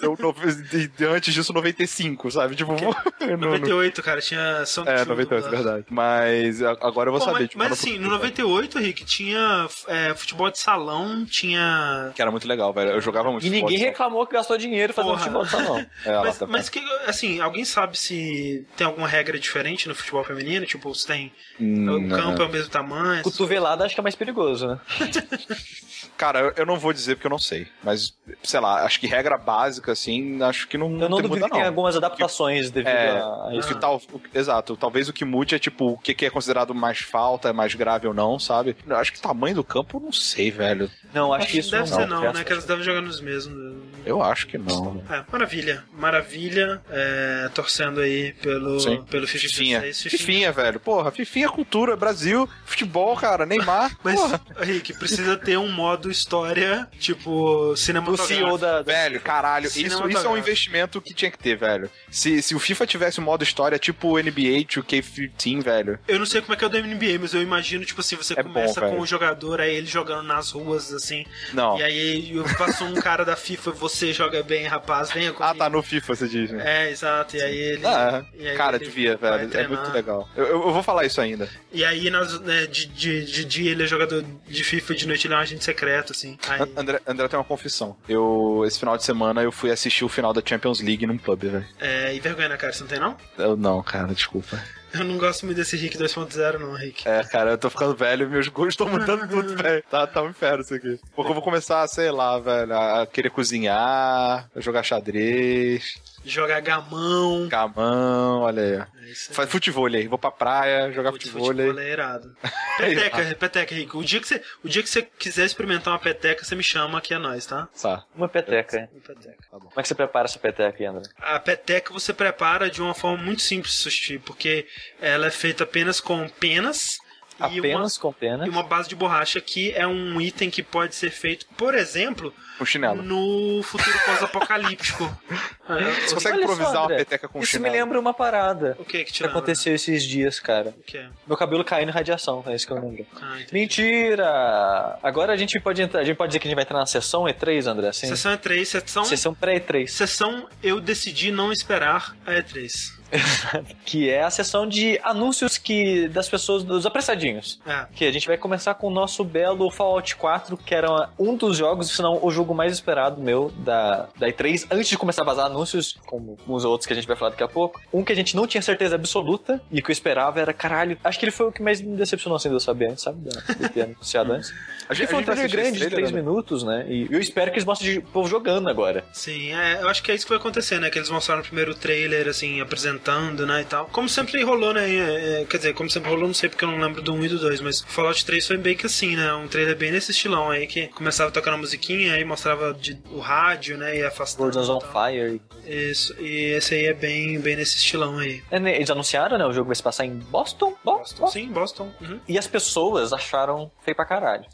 eu, 0.02 0.16
no- 0.18 0.32
de, 0.62 0.88
de 0.88 1.04
antes 1.04 1.32
disso 1.34 1.52
95, 1.52 2.30
sabe? 2.30 2.54
Tipo, 2.56 2.72
eu 3.20 3.36
não- 3.36 3.50
98, 3.50 4.02
cara, 4.02 4.20
tinha 4.20 4.64
Sonic 4.84 4.90
É, 4.92 4.98
Show 4.98 5.06
98, 5.06 5.44
dublado. 5.44 5.64
verdade. 5.64 5.86
Mas 5.90 6.62
agora 6.62 7.08
eu 7.08 7.12
vou 7.12 7.20
Pô, 7.20 7.24
saber. 7.26 7.40
mas, 7.40 7.48
tipo, 7.48 7.58
mas 7.58 7.68
no 7.68 7.74
assim, 7.74 7.98
no 7.98 8.08
98, 8.10 8.78
Rick, 8.78 9.04
tinha 9.04 9.68
é, 9.88 10.14
futebol 10.14 10.50
de 10.50 10.58
salão, 10.58 11.24
tinha. 11.24 12.12
Que 12.14 12.22
era 12.22 12.30
muito 12.30 12.46
legal, 12.48 12.72
velho. 12.72 12.90
Eu 12.90 13.00
jogava 13.00 13.30
muito 13.30 13.46
E 13.46 13.50
ninguém 13.50 13.62
futebol, 13.68 13.86
reclamou 13.90 14.26
que 14.26 14.32
gastou 14.34 14.56
dinheiro 14.58 14.92
fazendo 14.92 15.10
Porra. 15.12 15.22
futebol 15.22 15.44
de 15.44 15.50
salão. 15.50 15.86
É, 16.04 16.18
mas, 16.20 16.38
tá- 16.38 16.46
mas 16.46 16.68
que, 16.68 16.80
assim, 17.06 17.40
alguém 17.40 17.64
sabe 17.64 17.98
se 17.98 18.66
tem 18.76 18.86
alguma 18.86 19.06
regra 19.06 19.38
diferente 19.38 19.88
no 19.88 19.94
futebol 19.94 20.24
feminino? 20.24 20.64
Tipo, 20.66 20.94
se 20.94 21.06
tem. 21.06 21.32
Hum, 21.60 22.06
o 22.06 22.08
campo 22.08 22.42
é 22.42 22.46
o 22.46 22.48
mesmo 22.48 22.70
tamanho? 22.70 23.22
Cotovelada 23.22 23.84
acho 23.84 23.94
que 23.94 24.00
é 24.00 24.02
mais 24.02 24.14
perigoso, 24.14 24.66
né? 24.66 24.80
Cara, 26.20 26.52
eu, 26.54 26.66
não 26.66 26.76
vou 26.78 26.92
dizer 26.92 27.14
porque 27.14 27.26
eu 27.26 27.30
não 27.30 27.38
sei. 27.38 27.66
Mas, 27.82 28.12
sei 28.42 28.60
lá, 28.60 28.84
acho 28.84 29.00
que 29.00 29.06
regra 29.06 29.38
básica, 29.38 29.92
assim, 29.92 30.42
acho 30.42 30.68
que 30.68 30.76
não, 30.76 30.86
Eu 31.00 31.08
não 31.08 31.16
tem 31.16 31.22
duvido 31.28 31.46
muda, 31.46 31.48
que 31.48 31.58
não. 31.58 31.66
algumas 31.66 31.96
adaptações 31.96 32.70
devido 32.70 32.90
É, 32.90 33.20
a 33.22 33.48
isso. 33.54 33.68
que 33.68 33.74
tal, 33.80 33.96
o- 34.12 34.20
exato, 34.34 34.76
talvez 34.76 35.08
o 35.08 35.14
que 35.14 35.24
mude 35.24 35.54
é 35.54 35.58
tipo 35.58 35.92
o 35.92 35.96
que, 35.98 36.12
que 36.12 36.26
é 36.26 36.30
considerado 36.30 36.74
mais 36.74 36.98
falta, 36.98 37.54
mais 37.54 37.74
grave 37.74 38.06
ou 38.06 38.12
não, 38.12 38.38
sabe? 38.38 38.76
Eu 38.86 38.96
acho 38.96 39.12
que 39.14 39.18
o 39.18 39.22
tamanho 39.22 39.54
do 39.54 39.64
campo, 39.64 39.96
eu 39.96 40.00
não 40.02 40.12
sei, 40.12 40.50
velho. 40.50 40.90
Não, 41.14 41.32
acho 41.32 41.48
que 41.48 41.58
isso 41.58 41.70
Deve 41.70 41.88
não 41.90 41.96
ser 41.98 42.06
não, 42.06 42.22
não, 42.22 42.32
né? 42.34 42.44
Que 42.44 42.52
elas 42.52 42.66
devem 42.66 42.84
jogar 42.84 43.00
nos 43.00 43.20
mesmos. 43.22 43.80
Eu 44.04 44.22
acho 44.22 44.46
que 44.46 44.58
não. 44.58 45.02
É, 45.10 45.24
maravilha. 45.32 45.84
Maravilha. 45.92 46.82
É, 46.90 47.48
torcendo 47.54 48.00
aí 48.00 48.32
pelo, 48.34 48.78
Sim. 48.78 49.02
pelo 49.10 49.26
FIFA 49.26 49.48
Fifinha. 49.48 49.80
16. 49.80 50.12
Fifinha, 50.12 50.52
velho. 50.52 50.78
Porra, 50.78 51.10
Fifinha 51.10 51.46
é 51.46 51.48
cultura, 51.48 51.96
Brasil, 51.96 52.48
futebol, 52.66 53.16
cara, 53.16 53.46
Neymar. 53.46 53.96
Mas, 54.04 54.20
Porra. 54.20 54.40
Rick, 54.58 54.92
precisa 54.94 55.36
ter 55.36 55.56
um 55.58 55.70
modo 55.72 56.09
história, 56.10 56.88
tipo, 56.98 57.30
O 57.72 57.76
cinematográfico. 57.76 58.38
CEO 58.38 58.58
da. 58.58 58.82
da- 58.82 58.82
Velho, 58.82 59.20
caralho, 59.20 59.66
isso, 59.66 59.80
isso 60.08 60.26
é 60.26 60.28
um 60.28 60.36
investimento 60.38 61.00
que 61.00 61.14
tinha 61.14 61.30
que 61.30 61.38
ter, 61.38 61.56
velho. 61.56 61.90
Se, 62.10 62.40
se 62.42 62.54
o 62.54 62.58
FIFA 62.58 62.86
tivesse 62.86 63.20
um 63.20 63.24
modo 63.24 63.42
história 63.44 63.78
tipo 63.78 64.08
o 64.08 64.18
NBA 64.18 64.64
2K15, 64.64 65.62
velho. 65.62 65.98
Eu 66.08 66.18
não 66.18 66.26
sei 66.26 66.40
como 66.40 66.54
é 66.54 66.56
que 66.56 66.64
é 66.64 66.66
o 66.66 66.70
da 66.70 66.80
NBA, 66.80 67.18
mas 67.20 67.34
eu 67.34 67.42
imagino, 67.42 67.84
tipo 67.84 68.00
assim, 68.00 68.16
você 68.16 68.34
É 68.38 68.42
começa 68.42 68.80
bom, 68.80 68.96
com 68.96 69.00
o 69.00 69.06
jogador, 69.06 69.60
aí 69.60 69.74
ele 69.74 69.86
jogando 69.86 70.22
nas 70.24 70.50
ruas, 70.50 70.92
assim. 70.92 71.24
Não. 71.52 71.78
E 71.78 71.82
aí 71.82 72.32
passou 72.58 72.86
um 72.88 72.94
cara 72.94 73.24
da 73.24 73.36
FIFA, 73.36 73.70
você 73.72 74.12
joga 74.12 74.42
bem, 74.42 74.66
rapaz, 74.66 75.10
venha 75.10 75.32
comigo. 75.32 75.52
Ah, 75.52 75.54
tá 75.54 75.68
no 75.70 75.82
FIFA, 75.82 76.14
você 76.14 76.28
diz, 76.28 76.50
né? 76.50 76.62
É, 76.86 76.90
exato. 76.90 77.36
E 77.36 77.42
aí 77.42 77.56
ele. 77.58 77.86
Ah, 77.86 78.24
e 78.38 78.48
aí 78.48 78.56
cara, 78.56 78.76
ele 78.76 78.84
devia, 78.84 79.16
velho. 79.16 79.50
É 79.56 79.66
muito 79.68 79.90
legal. 79.92 80.28
Eu, 80.36 80.46
eu- 80.46 80.70
vou 80.72 80.82
falar 80.82 81.04
isso 81.04 81.20
ainda. 81.20 81.48
E 81.72 81.84
aí, 81.84 82.10
nas, 82.10 82.38
né, 82.40 82.66
de, 82.66 82.86
de, 82.86 83.24
de 83.24 83.44
dia, 83.44 83.70
ele 83.72 83.82
é 83.82 83.86
jogador 83.86 84.24
de 84.48 84.64
FIFA, 84.64 84.94
de 84.94 85.06
noite 85.06 85.26
ele 85.26 85.34
é 85.34 85.36
um 85.36 85.40
agente 85.40 85.64
secreto, 85.64 85.99
assim. 86.12 86.38
Aí, 86.48 86.60
An- 86.62 86.68
André, 86.76 87.00
André 87.06 87.28
tem 87.28 87.38
uma 87.38 87.44
confissão. 87.44 87.96
Eu, 88.08 88.62
esse 88.66 88.78
final 88.78 88.96
de 88.96 89.04
semana, 89.04 89.42
eu 89.42 89.52
fui 89.52 89.70
assistir 89.70 90.04
o 90.04 90.08
final 90.08 90.32
da 90.32 90.42
Champions 90.44 90.80
League 90.80 91.06
num 91.06 91.18
pub, 91.18 91.40
velho. 91.42 91.66
é, 91.80 92.14
e 92.14 92.20
vergonha 92.20 92.48
na 92.48 92.56
cara, 92.56 92.72
você 92.72 92.80
não 92.80 92.88
tem, 92.88 92.98
não? 93.00 93.16
Eu 93.38 93.56
não, 93.56 93.82
cara, 93.82 94.08
desculpa. 94.14 94.60
Eu 94.92 95.04
não 95.04 95.18
gosto 95.18 95.46
muito 95.46 95.56
desse 95.58 95.76
Rick 95.76 95.96
2.0, 95.96 96.58
não, 96.58 96.72
Rick. 96.74 97.06
É, 97.08 97.22
cara, 97.22 97.52
eu 97.52 97.58
tô 97.58 97.70
ficando 97.70 97.94
velho, 97.94 98.28
meus 98.28 98.48
gostos 98.48 98.72
estão 98.74 98.88
mudando 98.88 99.28
tudo, 99.28 99.54
velho. 99.62 99.84
Tá, 99.88 100.04
tá 100.04 100.20
um 100.20 100.30
inferno 100.30 100.62
isso 100.62 100.74
aqui. 100.74 100.98
Porque 101.14 101.30
eu 101.30 101.34
vou 101.34 101.42
começar, 101.44 101.86
sei 101.86 102.10
lá, 102.10 102.38
velho, 102.40 102.76
a 102.76 103.06
querer 103.06 103.30
cozinhar, 103.30 104.48
a 104.54 104.60
jogar 104.60 104.82
xadrez, 104.82 105.94
Jogar 106.24 106.60
gamão. 106.60 107.48
camão, 107.48 108.40
olha 108.42 108.62
aí. 108.62 108.76
ó. 108.76 108.80
É 108.80 109.06
aí. 109.06 109.14
Faz 109.14 109.50
futebol 109.50 109.86
aí, 109.86 110.06
vou 110.06 110.18
pra 110.18 110.30
praia, 110.30 110.92
jogar 110.92 111.12
Putz, 111.12 111.24
futebol 111.28 111.46
futebol 111.48 111.78
é 111.80 111.90
irado. 111.90 112.36
Peteca, 112.76 113.34
peteca, 113.36 113.74
Rico. 113.74 113.98
O 113.98 114.04
dia, 114.04 114.20
que 114.20 114.28
você, 114.28 114.42
o 114.64 114.68
dia 114.68 114.82
que 114.82 114.88
você 114.88 115.02
quiser 115.02 115.44
experimentar 115.46 115.92
uma 115.92 115.98
peteca, 115.98 116.44
você 116.44 116.54
me 116.54 116.62
chama 116.62 116.98
aqui 116.98 117.12
é 117.14 117.18
nós, 117.18 117.44
tá? 117.46 117.68
Tá. 117.80 118.04
Uma 118.14 118.28
peteca. 118.28 118.88
Peteca. 119.06 119.36
Como 119.50 119.72
é 119.76 119.82
que 119.82 119.88
você 119.88 119.94
prepara 119.94 120.26
essa 120.26 120.38
peteca 120.38 120.76
aí, 120.78 120.86
André? 120.86 121.02
A 121.18 121.38
peteca 121.38 121.92
você 121.92 122.12
prepara 122.12 122.70
de 122.70 122.80
uma 122.80 122.94
forma 122.94 123.22
muito 123.22 123.42
simples, 123.42 123.74
Sushi, 123.74 124.18
porque 124.18 124.66
ela 125.00 125.26
é 125.26 125.30
feita 125.30 125.64
apenas 125.64 126.00
com 126.00 126.28
penas 126.28 126.98
e 127.38 127.42
uma, 127.42 127.68
Apenas 127.68 127.96
com 127.98 128.12
pena. 128.12 128.46
e 128.46 128.50
uma 128.50 128.62
base 128.62 128.88
de 128.88 128.94
borracha 128.94 129.40
que 129.40 129.72
é 129.72 129.86
um 129.86 130.20
item 130.20 130.50
que 130.50 130.62
pode 130.62 130.94
ser 130.94 131.10
feito, 131.10 131.46
por 131.56 131.74
exemplo, 131.74 132.34
Com 132.60 132.66
chinelo. 132.66 133.02
no 133.02 133.62
futuro 133.62 133.98
pós-apocalíptico. 134.04 135.10
É, 135.70 135.84
Você 136.00 136.14
consegue 136.14 136.36
Olha 136.38 136.46
só, 136.48 136.52
improvisar 136.52 136.82
uma 136.82 136.88
peteca 136.88 137.28
com 137.28 137.38
Isso 137.38 137.52
chinelo? 137.52 137.72
me 137.72 137.78
lembra 137.78 138.00
uma 138.00 138.12
parada 138.12 138.76
o 138.76 138.84
que 138.84 138.98
que 138.98 139.04
que 139.04 139.12
te 139.12 139.24
aconteceu 139.24 139.72
esses 139.72 140.02
dias, 140.02 140.40
cara. 140.40 140.74
O 140.76 140.82
que 140.82 140.98
é? 140.98 141.08
Meu 141.24 141.36
cabelo 141.36 141.64
caindo 141.64 141.90
em 141.90 141.92
radiação, 141.92 142.42
é 142.48 142.56
isso 142.56 142.66
que 142.66 142.72
eu 142.72 142.80
lembro. 142.80 143.06
Ah. 143.22 143.38
Mentira! 143.52 144.98
Agora 145.00 145.32
a 145.32 145.36
gente 145.36 145.60
pode 145.60 145.80
entrar, 145.80 146.00
a 146.00 146.04
gente 146.04 146.16
pode 146.16 146.30
dizer 146.30 146.40
que 146.40 146.48
a 146.48 146.50
gente 146.50 146.56
vai 146.56 146.64
entrar 146.64 146.78
na 146.78 146.86
sessão 146.86 147.22
E3, 147.24 147.66
André, 147.68 147.88
assim? 147.88 148.08
Sessão 148.08 148.36
E3, 148.36 148.64
sessão, 148.64 149.04
Sessão 149.04 149.32
pré-E3. 149.34 149.86
sessão 149.86 150.48
eu 150.60 150.80
decidi 150.80 151.30
não 151.30 151.52
esperar 151.52 152.16
a 152.26 152.32
E3. 152.32 152.98
que 153.84 154.08
é 154.08 154.22
a 154.22 154.30
sessão 154.30 154.66
de 154.66 154.98
anúncios 155.02 155.58
que 155.58 156.08
das 156.08 156.28
pessoas, 156.28 156.62
dos 156.62 156.86
apressadinhos. 156.86 157.60
É. 157.66 157.86
Que 157.94 158.04
a 158.04 158.12
gente 158.12 158.26
vai 158.26 158.36
começar 158.36 158.74
com 158.74 158.88
o 158.88 158.90
nosso 158.90 159.24
belo 159.24 159.70
Fallout 159.70 160.16
4, 160.16 160.56
que 160.56 160.74
era 160.74 161.10
um 161.18 161.36
dos 161.36 161.56
jogos, 161.56 161.90
se 161.90 162.02
não 162.02 162.24
o 162.24 162.30
jogo 162.30 162.54
mais 162.54 162.72
esperado 162.72 163.20
meu 163.20 163.50
da, 163.58 164.08
da 164.18 164.28
E3, 164.28 164.66
antes 164.70 164.88
de 164.88 164.98
começar 164.98 165.22
a 165.22 165.24
vazar 165.24 165.46
anúncios, 165.46 165.98
como 166.06 166.36
os 166.46 166.64
outros 166.64 166.86
que 166.86 166.92
a 166.92 166.96
gente 166.96 167.06
vai 167.06 167.16
falar 167.16 167.30
daqui 167.30 167.42
a 167.42 167.48
pouco. 167.48 167.80
Um 167.92 168.04
que 168.04 168.12
a 168.12 168.16
gente 168.16 168.36
não 168.36 168.46
tinha 168.46 168.62
certeza 168.62 168.94
absoluta 168.94 169.60
e 169.70 169.82
que 169.82 169.90
eu 169.90 169.92
esperava 169.92 170.40
era, 170.40 170.52
caralho, 170.52 170.98
acho 171.02 171.18
que 171.18 171.24
ele 171.24 171.32
foi 171.32 171.46
o 171.46 171.52
que 171.52 171.62
mais 171.62 171.80
me 171.80 171.96
decepcionou 171.96 172.36
assim 172.36 172.48
de 172.48 172.54
eu 172.54 172.60
saber 172.60 172.90
antes, 172.90 173.02
sabe? 173.02 173.18
De 173.58 173.68
ter 173.68 173.82
anunciado 173.82 174.32
antes. 174.32 174.52
A 174.88 174.94
Ele 174.94 175.06
foi 175.06 175.20
um 175.20 175.22
trailer 175.22 175.50
grande 175.50 175.72
de 175.72 175.78
3 175.78 175.90
trailer, 175.92 176.12
né? 176.12 176.20
minutos, 176.20 176.62
né? 176.62 176.84
E 176.88 177.06
eu 177.10 177.20
espero 177.20 177.50
que 177.50 177.56
eles 177.56 177.64
mostrem 177.64 177.98
o 177.98 178.02
povo 178.02 178.28
jogando 178.28 178.68
agora. 178.68 179.04
Sim, 179.12 179.52
é, 179.52 179.82
eu 179.82 179.88
acho 179.88 180.02
que 180.02 180.10
é 180.10 180.14
isso 180.14 180.26
que 180.26 180.30
vai 180.30 180.38
acontecer, 180.38 180.80
né? 180.80 180.90
Que 180.90 180.98
eles 180.98 181.10
mostraram 181.10 181.42
o 181.42 181.44
primeiro 181.44 181.74
trailer, 181.74 182.28
assim, 182.28 182.60
apresentando, 182.60 182.99
né, 183.46 183.62
e 183.62 183.64
tal. 183.64 183.86
Como 183.86 184.08
sempre 184.08 184.42
rolou, 184.42 184.72
né? 184.74 184.88
é, 184.90 185.42
é, 185.42 185.44
quer 185.44 185.56
dizer, 185.58 185.74
como 185.74 185.88
sempre 185.90 186.10
rolou, 186.10 186.26
não 186.26 186.34
sei 186.34 186.48
porque 186.48 186.64
eu 186.64 186.70
não 186.70 186.78
lembro 186.78 187.02
do 187.02 187.12
1 187.14 187.24
e 187.24 187.28
do 187.28 187.38
2, 187.38 187.60
mas 187.60 187.80
Fallout 187.80 188.24
3 188.24 188.46
foi 188.46 188.56
bem 188.56 188.76
que 188.76 188.86
assim, 188.86 189.16
né? 189.16 189.32
Um 189.34 189.48
trailer 189.48 189.76
bem 189.76 189.90
nesse 189.90 190.10
estilão 190.10 190.50
aí, 190.50 190.66
que 190.66 190.88
começava 190.88 191.30
tocando 191.30 191.54
a 191.54 191.58
musiquinha, 191.58 192.14
aí 192.14 192.24
mostrava 192.24 192.72
de- 192.74 192.98
o 193.10 193.18
rádio, 193.18 193.76
né? 193.76 193.96
E 193.98 194.04
afastando. 194.04 194.56
World 194.58 194.70
on. 194.70 194.80
Fire. 194.80 195.40
Isso, 195.66 196.14
e 196.20 196.52
esse 196.54 196.74
aí 196.74 196.86
é 196.86 196.94
bem, 196.94 197.38
bem 197.40 197.56
nesse 197.56 197.76
estilão 197.76 198.18
aí. 198.18 198.42
É, 198.50 198.58
né, 198.58 198.74
Eles 198.76 198.90
anunciaram, 198.90 199.36
né? 199.38 199.44
O 199.46 199.52
jogo 199.52 199.66
vai 199.68 199.76
se 199.76 199.82
passar 199.82 200.04
em 200.04 200.14
Boston? 200.18 200.74
Boston, 200.84 201.26
sim, 201.28 201.48
Boston. 201.48 201.92
Uhum. 202.00 202.20
E 202.28 202.38
as 202.38 202.46
pessoas 202.46 203.12
acharam 203.12 203.70
feio 203.84 203.94
pra 203.94 204.04
caralho. 204.04 204.44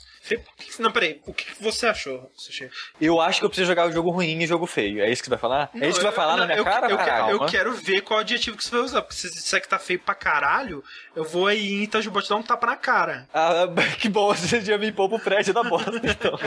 Não, 0.78 0.90
peraí, 0.90 1.20
o 1.26 1.32
que 1.32 1.46
você 1.62 1.86
achou, 1.86 2.30
Sushi? 2.34 2.68
Eu 3.00 3.20
acho 3.20 3.40
que 3.40 3.44
eu 3.44 3.48
preciso 3.48 3.68
jogar 3.68 3.86
o 3.86 3.92
jogo 3.92 4.10
ruim 4.10 4.42
e 4.42 4.46
jogo 4.46 4.66
feio. 4.66 5.00
É 5.00 5.10
isso 5.10 5.22
que 5.22 5.28
você 5.28 5.30
vai 5.30 5.38
falar? 5.38 5.70
é 5.74 5.88
isso 5.88 5.98
que 5.98 6.00
você 6.00 6.02
vai 6.02 6.12
falar 6.12 6.32
eu, 6.32 6.38
na 6.38 6.46
minha 6.46 6.58
eu, 6.58 6.64
cara? 6.64 6.90
Eu, 6.90 6.96
cara? 6.96 7.10
quero, 7.10 7.30
eu 7.30 7.46
quero 7.46 7.72
ver 7.74 8.00
qual 8.02 8.20
adjetivo 8.20 8.56
que 8.56 8.64
você 8.64 8.70
vai 8.70 8.80
usar, 8.80 9.02
porque 9.02 9.14
se 9.14 9.28
você 9.28 9.34
disser 9.34 9.60
que 9.60 9.68
tá 9.68 9.78
feio 9.78 10.00
pra 10.00 10.14
caralho, 10.14 10.82
eu 11.16 11.24
vou 11.24 11.46
aí 11.46 11.72
em 11.72 11.82
Itajubá 11.84 12.20
te 12.20 12.28
dar 12.28 12.36
um 12.36 12.42
tapa 12.42 12.66
na 12.66 12.76
cara. 12.76 13.26
Ah, 13.32 13.66
que 13.98 14.06
bom, 14.06 14.34
você 14.34 14.60
já 14.60 14.76
me 14.76 14.92
pôr 14.92 15.08
pro 15.08 15.18
prédio 15.18 15.54
da 15.54 15.62
bosta, 15.62 15.90
então. 16.04 16.38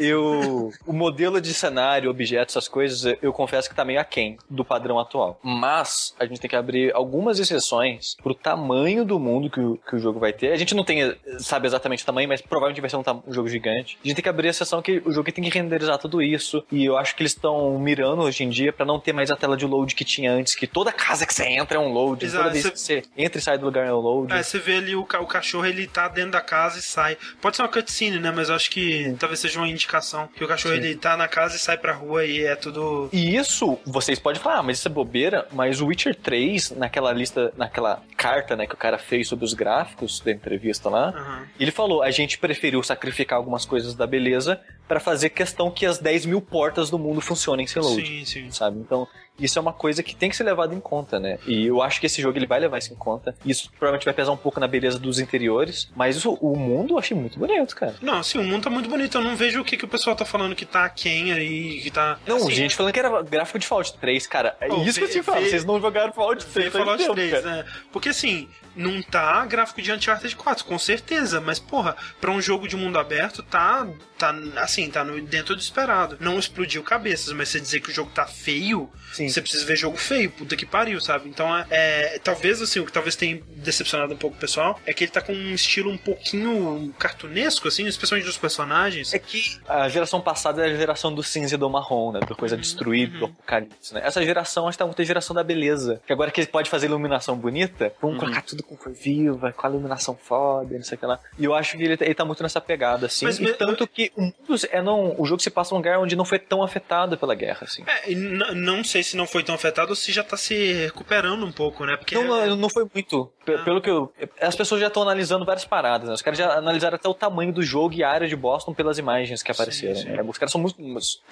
eu, 0.00 0.70
o 0.86 0.92
modelo 0.92 1.40
de 1.40 1.54
cenário, 1.54 2.10
objetos, 2.10 2.54
essas 2.54 2.68
coisas, 2.68 3.16
eu 3.22 3.32
confesso 3.32 3.70
que 3.70 3.74
tá 3.74 3.86
meio 3.86 4.00
aquém 4.00 4.36
do 4.50 4.62
padrão 4.64 4.98
atual. 4.98 5.40
Mas 5.42 6.14
a 6.18 6.26
gente 6.26 6.40
tem 6.40 6.50
que 6.50 6.56
abrir 6.56 6.94
algumas 6.94 7.38
exceções 7.38 8.16
pro 8.22 8.34
tamanho 8.34 9.02
do 9.04 9.18
mundo 9.18 9.48
que 9.48 9.60
o, 9.60 9.78
que 9.78 9.96
o 9.96 9.98
jogo 9.98 10.20
vai 10.20 10.34
ter. 10.34 10.52
A 10.52 10.56
gente 10.56 10.74
não 10.74 10.84
tem, 10.84 11.16
sabe 11.38 11.66
exatamente 11.66 12.02
o 12.02 12.06
tamanho, 12.06 12.28
mas 12.28 12.42
provavelmente 12.42 12.82
vai 12.82 12.90
ser 12.90 12.96
um, 12.96 13.04
um 13.26 13.32
jogo 13.32 13.48
gigante. 13.48 13.96
A 14.04 14.06
gente 14.06 14.16
tem 14.16 14.22
que 14.22 14.28
abrir 14.28 14.48
a 14.48 14.50
exceção 14.50 14.82
que 14.82 15.00
o 15.06 15.12
jogo 15.12 15.32
tem 15.32 15.42
que 15.42 15.58
renderizar 15.58 15.96
tudo 15.96 16.20
isso. 16.20 16.62
E 16.70 16.84
eu 16.84 16.97
acho 16.98 17.14
que 17.16 17.22
eles 17.22 17.32
estão 17.32 17.78
mirando 17.78 18.22
hoje 18.22 18.44
em 18.44 18.48
dia 18.48 18.72
pra 18.72 18.84
não 18.84 18.98
ter 19.00 19.12
mais 19.12 19.30
a 19.30 19.36
tela 19.36 19.56
de 19.56 19.64
load 19.66 19.94
que 19.94 20.04
tinha 20.04 20.32
antes, 20.32 20.54
que 20.54 20.66
toda 20.66 20.92
casa 20.92 21.26
que 21.26 21.32
você 21.34 21.44
entra 21.46 21.76
é 21.76 21.80
um 21.80 21.92
load. 21.92 22.24
Exato, 22.24 22.42
toda 22.44 22.52
vez 22.52 22.64
você- 22.64 22.70
que 22.70 22.78
você 22.80 23.02
entra 23.16 23.38
e 23.38 23.42
sai 23.42 23.58
do 23.58 23.64
lugar 23.64 23.86
é 23.86 23.92
um 23.92 23.96
load. 23.98 24.32
É, 24.32 24.42
você 24.42 24.58
vê 24.58 24.76
ali 24.76 24.94
o, 24.96 25.04
ca- 25.04 25.20
o 25.20 25.26
cachorro, 25.26 25.66
ele 25.66 25.86
tá 25.86 26.08
dentro 26.08 26.32
da 26.32 26.40
casa 26.40 26.78
e 26.78 26.82
sai. 26.82 27.16
Pode 27.40 27.56
ser 27.56 27.62
uma 27.62 27.68
cutscene, 27.68 28.18
né? 28.18 28.30
Mas 28.34 28.48
eu 28.48 28.54
acho 28.54 28.70
que 28.70 29.14
talvez 29.18 29.40
seja 29.40 29.58
uma 29.58 29.68
indicação 29.68 30.28
que 30.34 30.42
o 30.44 30.48
cachorro, 30.48 30.74
ele 30.74 30.94
tá 30.96 31.16
na 31.16 31.28
casa 31.28 31.56
e 31.56 31.58
sai 31.58 31.78
pra 31.78 31.92
rua 31.92 32.24
e 32.24 32.44
é 32.44 32.54
tudo... 32.56 33.08
E 33.12 33.36
isso, 33.36 33.78
vocês 33.86 34.18
podem 34.18 34.40
falar, 34.40 34.58
ah, 34.58 34.62
mas 34.62 34.78
isso 34.78 34.88
é 34.88 34.90
bobeira, 34.90 35.46
mas 35.52 35.80
o 35.80 35.86
Witcher 35.86 36.14
3, 36.14 36.70
naquela 36.72 37.12
lista, 37.12 37.52
naquela 37.56 38.02
carta, 38.16 38.56
né, 38.56 38.66
que 38.66 38.74
o 38.74 38.76
cara 38.76 38.98
fez 38.98 39.28
sobre 39.28 39.44
os 39.44 39.54
gráficos 39.54 40.20
da 40.20 40.30
entrevista 40.32 40.88
lá, 40.88 41.08
Aham. 41.10 41.42
ele 41.58 41.70
falou, 41.70 42.02
a 42.02 42.10
gente 42.10 42.38
preferiu 42.38 42.82
sacrificar 42.82 43.36
algumas 43.38 43.64
coisas 43.64 43.94
da 43.94 44.06
beleza 44.06 44.60
pra 44.86 44.98
fazer 44.98 45.28
questão 45.30 45.70
que 45.70 45.84
as 45.84 45.98
10 45.98 46.24
mil 46.26 46.40
portas 46.40 46.87
do 46.90 46.98
mundo 46.98 47.20
funcionem 47.20 47.66
sem 47.66 47.82
load. 47.82 48.06
Sim, 48.06 48.24
sim. 48.24 48.50
Sabe? 48.50 48.78
Então, 48.78 49.06
isso 49.38 49.58
é 49.58 49.62
uma 49.62 49.72
coisa 49.72 50.02
que 50.02 50.14
tem 50.14 50.28
que 50.28 50.36
ser 50.36 50.44
levado 50.44 50.74
em 50.74 50.80
conta, 50.80 51.18
né? 51.18 51.38
E 51.46 51.66
eu 51.66 51.82
acho 51.82 52.00
que 52.00 52.06
esse 52.06 52.20
jogo 52.20 52.38
ele 52.38 52.46
vai 52.46 52.60
levar 52.60 52.78
isso 52.78 52.92
em 52.92 52.96
conta. 52.96 53.34
Isso 53.44 53.70
provavelmente 53.70 54.04
vai 54.04 54.14
pesar 54.14 54.32
um 54.32 54.36
pouco 54.36 54.58
na 54.58 54.66
beleza 54.66 54.98
dos 54.98 55.18
interiores, 55.18 55.90
mas 55.94 56.24
o, 56.24 56.32
o 56.34 56.56
mundo 56.56 56.94
eu 56.94 56.98
achei 56.98 57.16
muito 57.16 57.38
bonito, 57.38 57.74
cara. 57.76 57.94
Não, 58.00 58.18
assim, 58.18 58.38
o 58.38 58.44
mundo 58.44 58.64
tá 58.64 58.70
muito 58.70 58.88
bonito. 58.88 59.18
Eu 59.18 59.22
não 59.22 59.36
vejo 59.36 59.60
o 59.60 59.64
que, 59.64 59.76
que 59.76 59.84
o 59.84 59.88
pessoal 59.88 60.16
tá 60.16 60.24
falando 60.24 60.54
que 60.54 60.64
tá 60.66 60.88
quem 60.88 61.32
aí, 61.32 61.80
que 61.80 61.90
tá... 61.90 62.18
Não, 62.26 62.36
assim, 62.36 62.52
gente 62.52 62.74
falando 62.74 62.92
que 62.92 62.98
era 62.98 63.22
gráfico 63.22 63.58
de 63.58 63.66
Fallout 63.66 63.94
3, 63.98 64.26
cara. 64.26 64.56
É 64.60 64.68
Pô, 64.68 64.82
isso 64.82 64.98
que 64.98 65.04
eu 65.04 65.10
te 65.10 65.22
falo. 65.22 65.44
Vocês 65.44 65.64
não 65.64 65.80
jogaram 65.80 66.12
Fallout 66.12 66.44
3, 66.44 66.54
Veio 66.54 66.70
faz 66.70 66.84
Fallout 66.84 67.02
tempo, 67.02 67.14
3, 67.14 67.30
cara. 67.30 67.56
né? 67.56 67.64
Porque 67.92 68.08
assim, 68.08 68.48
não 68.74 69.02
tá 69.02 69.44
gráfico 69.44 69.82
de 69.82 69.92
Uncharted 69.92 70.34
4, 70.36 70.64
com 70.64 70.78
certeza, 70.78 71.40
mas 71.40 71.58
porra, 71.58 71.96
pra 72.20 72.30
um 72.30 72.40
jogo 72.40 72.68
de 72.68 72.76
mundo 72.76 72.98
aberto 72.98 73.42
tá 73.42 73.86
tá 74.18 74.34
assim, 74.56 74.90
tá 74.90 75.04
no, 75.04 75.20
dentro 75.20 75.54
do 75.54 75.60
esperado. 75.60 76.16
Não 76.20 76.38
explodiu 76.38 76.82
cabeças, 76.82 77.32
mas 77.32 77.48
você 77.48 77.60
dizer 77.60 77.80
que 77.80 77.90
o 77.90 77.94
jogo 77.94 78.10
tá 78.12 78.26
feio, 78.26 78.90
Sim. 79.12 79.27
Você 79.30 79.40
precisa 79.40 79.64
ver 79.64 79.76
jogo 79.76 79.96
feio, 79.96 80.30
puta 80.30 80.56
que 80.56 80.66
pariu, 80.66 81.00
sabe? 81.00 81.28
Então 81.28 81.56
é, 81.56 81.66
é, 81.70 82.18
talvez 82.18 82.60
assim, 82.62 82.80
o 82.80 82.86
que 82.86 82.92
talvez 82.92 83.16
tenha 83.16 83.40
decepcionado 83.56 84.14
um 84.14 84.16
pouco 84.16 84.36
o 84.36 84.40
pessoal 84.40 84.78
é 84.86 84.92
que 84.92 85.04
ele 85.04 85.10
tá 85.10 85.20
com 85.20 85.32
um 85.32 85.54
estilo 85.54 85.90
um 85.90 85.98
pouquinho 85.98 86.92
cartunesco 86.98 87.68
assim, 87.68 87.86
especialmente 87.86 88.26
dos 88.26 88.36
personagens. 88.38 89.12
É 89.14 89.18
que 89.18 89.58
a 89.68 89.88
geração 89.88 90.20
passada 90.20 90.64
era 90.64 90.74
a 90.74 90.76
geração 90.76 91.14
do 91.14 91.22
cinza 91.22 91.54
e 91.54 91.58
do 91.58 91.68
marrom, 91.68 92.12
né? 92.12 92.20
Da 92.20 92.34
coisa 92.34 92.56
destruída, 92.56 93.18
do 93.18 93.24
apocalipse, 93.26 93.94
né? 93.94 94.02
Essa 94.04 94.22
geração, 94.24 94.68
acho 94.68 94.76
que 94.76 94.78
tá 94.78 94.86
muito 94.86 95.00
a 95.02 95.04
geração 95.04 95.34
da 95.34 95.42
beleza. 95.42 96.00
Que 96.06 96.12
agora 96.12 96.30
que 96.30 96.40
ele 96.40 96.48
pode 96.48 96.68
fazer 96.70 96.86
iluminação 96.86 97.36
bonita, 97.36 97.92
vamos 98.00 98.18
colocar 98.18 98.42
tudo 98.42 98.62
com 98.62 98.76
cor 98.76 98.92
viva, 98.92 99.52
com 99.52 99.66
a 99.66 99.70
iluminação 99.70 100.16
foda, 100.16 100.74
não 100.76 100.84
sei 100.84 100.96
o 100.96 100.98
que 100.98 101.06
lá. 101.06 101.18
E 101.38 101.44
eu 101.44 101.54
acho 101.54 101.76
que 101.76 101.82
ele, 101.82 101.96
tá- 101.96 102.04
ele 102.04 102.14
tá 102.14 102.24
muito 102.24 102.42
nessa 102.42 102.60
pegada, 102.60 103.06
assim. 103.06 103.24
Mas 103.24 103.38
e 103.38 103.52
tanto 103.54 103.86
que 103.86 104.12
o, 104.16 104.22
mundo 104.22 104.56
é 104.70 104.82
não, 104.82 105.14
o 105.18 105.24
jogo 105.26 105.40
se 105.42 105.50
passa 105.50 105.70
num 105.74 105.78
lugar 105.78 105.98
onde 105.98 106.16
não 106.16 106.24
foi 106.24 106.38
tão 106.38 106.62
afetado 106.62 107.16
pela 107.16 107.34
guerra, 107.34 107.60
assim. 107.62 107.84
É, 107.86 108.10
e 108.12 108.14
não 108.14 108.82
sei 108.84 109.02
se 109.02 109.16
não 109.18 109.26
foi 109.26 109.42
tão 109.42 109.54
afetado 109.54 109.90
ou 109.90 109.96
se 109.96 110.12
já 110.12 110.22
tá 110.24 110.36
se 110.36 110.72
recuperando 110.72 111.44
um 111.44 111.52
pouco, 111.52 111.84
né? 111.84 111.96
Porque 111.96 112.14
Não, 112.14 112.24
não, 112.24 112.56
não 112.56 112.68
foi 112.70 112.86
muito. 112.94 113.30
P- 113.44 113.58
Pelo 113.58 113.80
que 113.82 113.90
eu. 113.90 114.12
As 114.40 114.54
pessoas 114.54 114.80
já 114.80 114.86
estão 114.86 115.02
analisando 115.02 115.44
várias 115.44 115.64
paradas, 115.64 116.08
né? 116.08 116.14
Os 116.14 116.22
caras 116.22 116.38
já 116.38 116.52
analisaram 116.54 116.94
até 116.96 117.08
o 117.08 117.14
tamanho 117.14 117.52
do 117.52 117.62
jogo 117.62 117.94
e 117.94 118.02
a 118.04 118.10
área 118.10 118.28
de 118.28 118.36
Boston 118.36 118.72
pelas 118.72 118.98
imagens 118.98 119.42
que 119.42 119.50
apareceram. 119.50 119.96
sim. 119.96 120.08
né? 120.08 120.22
Os 120.26 120.38
caras 120.38 120.52
são 120.52 120.60
muito 120.60 120.76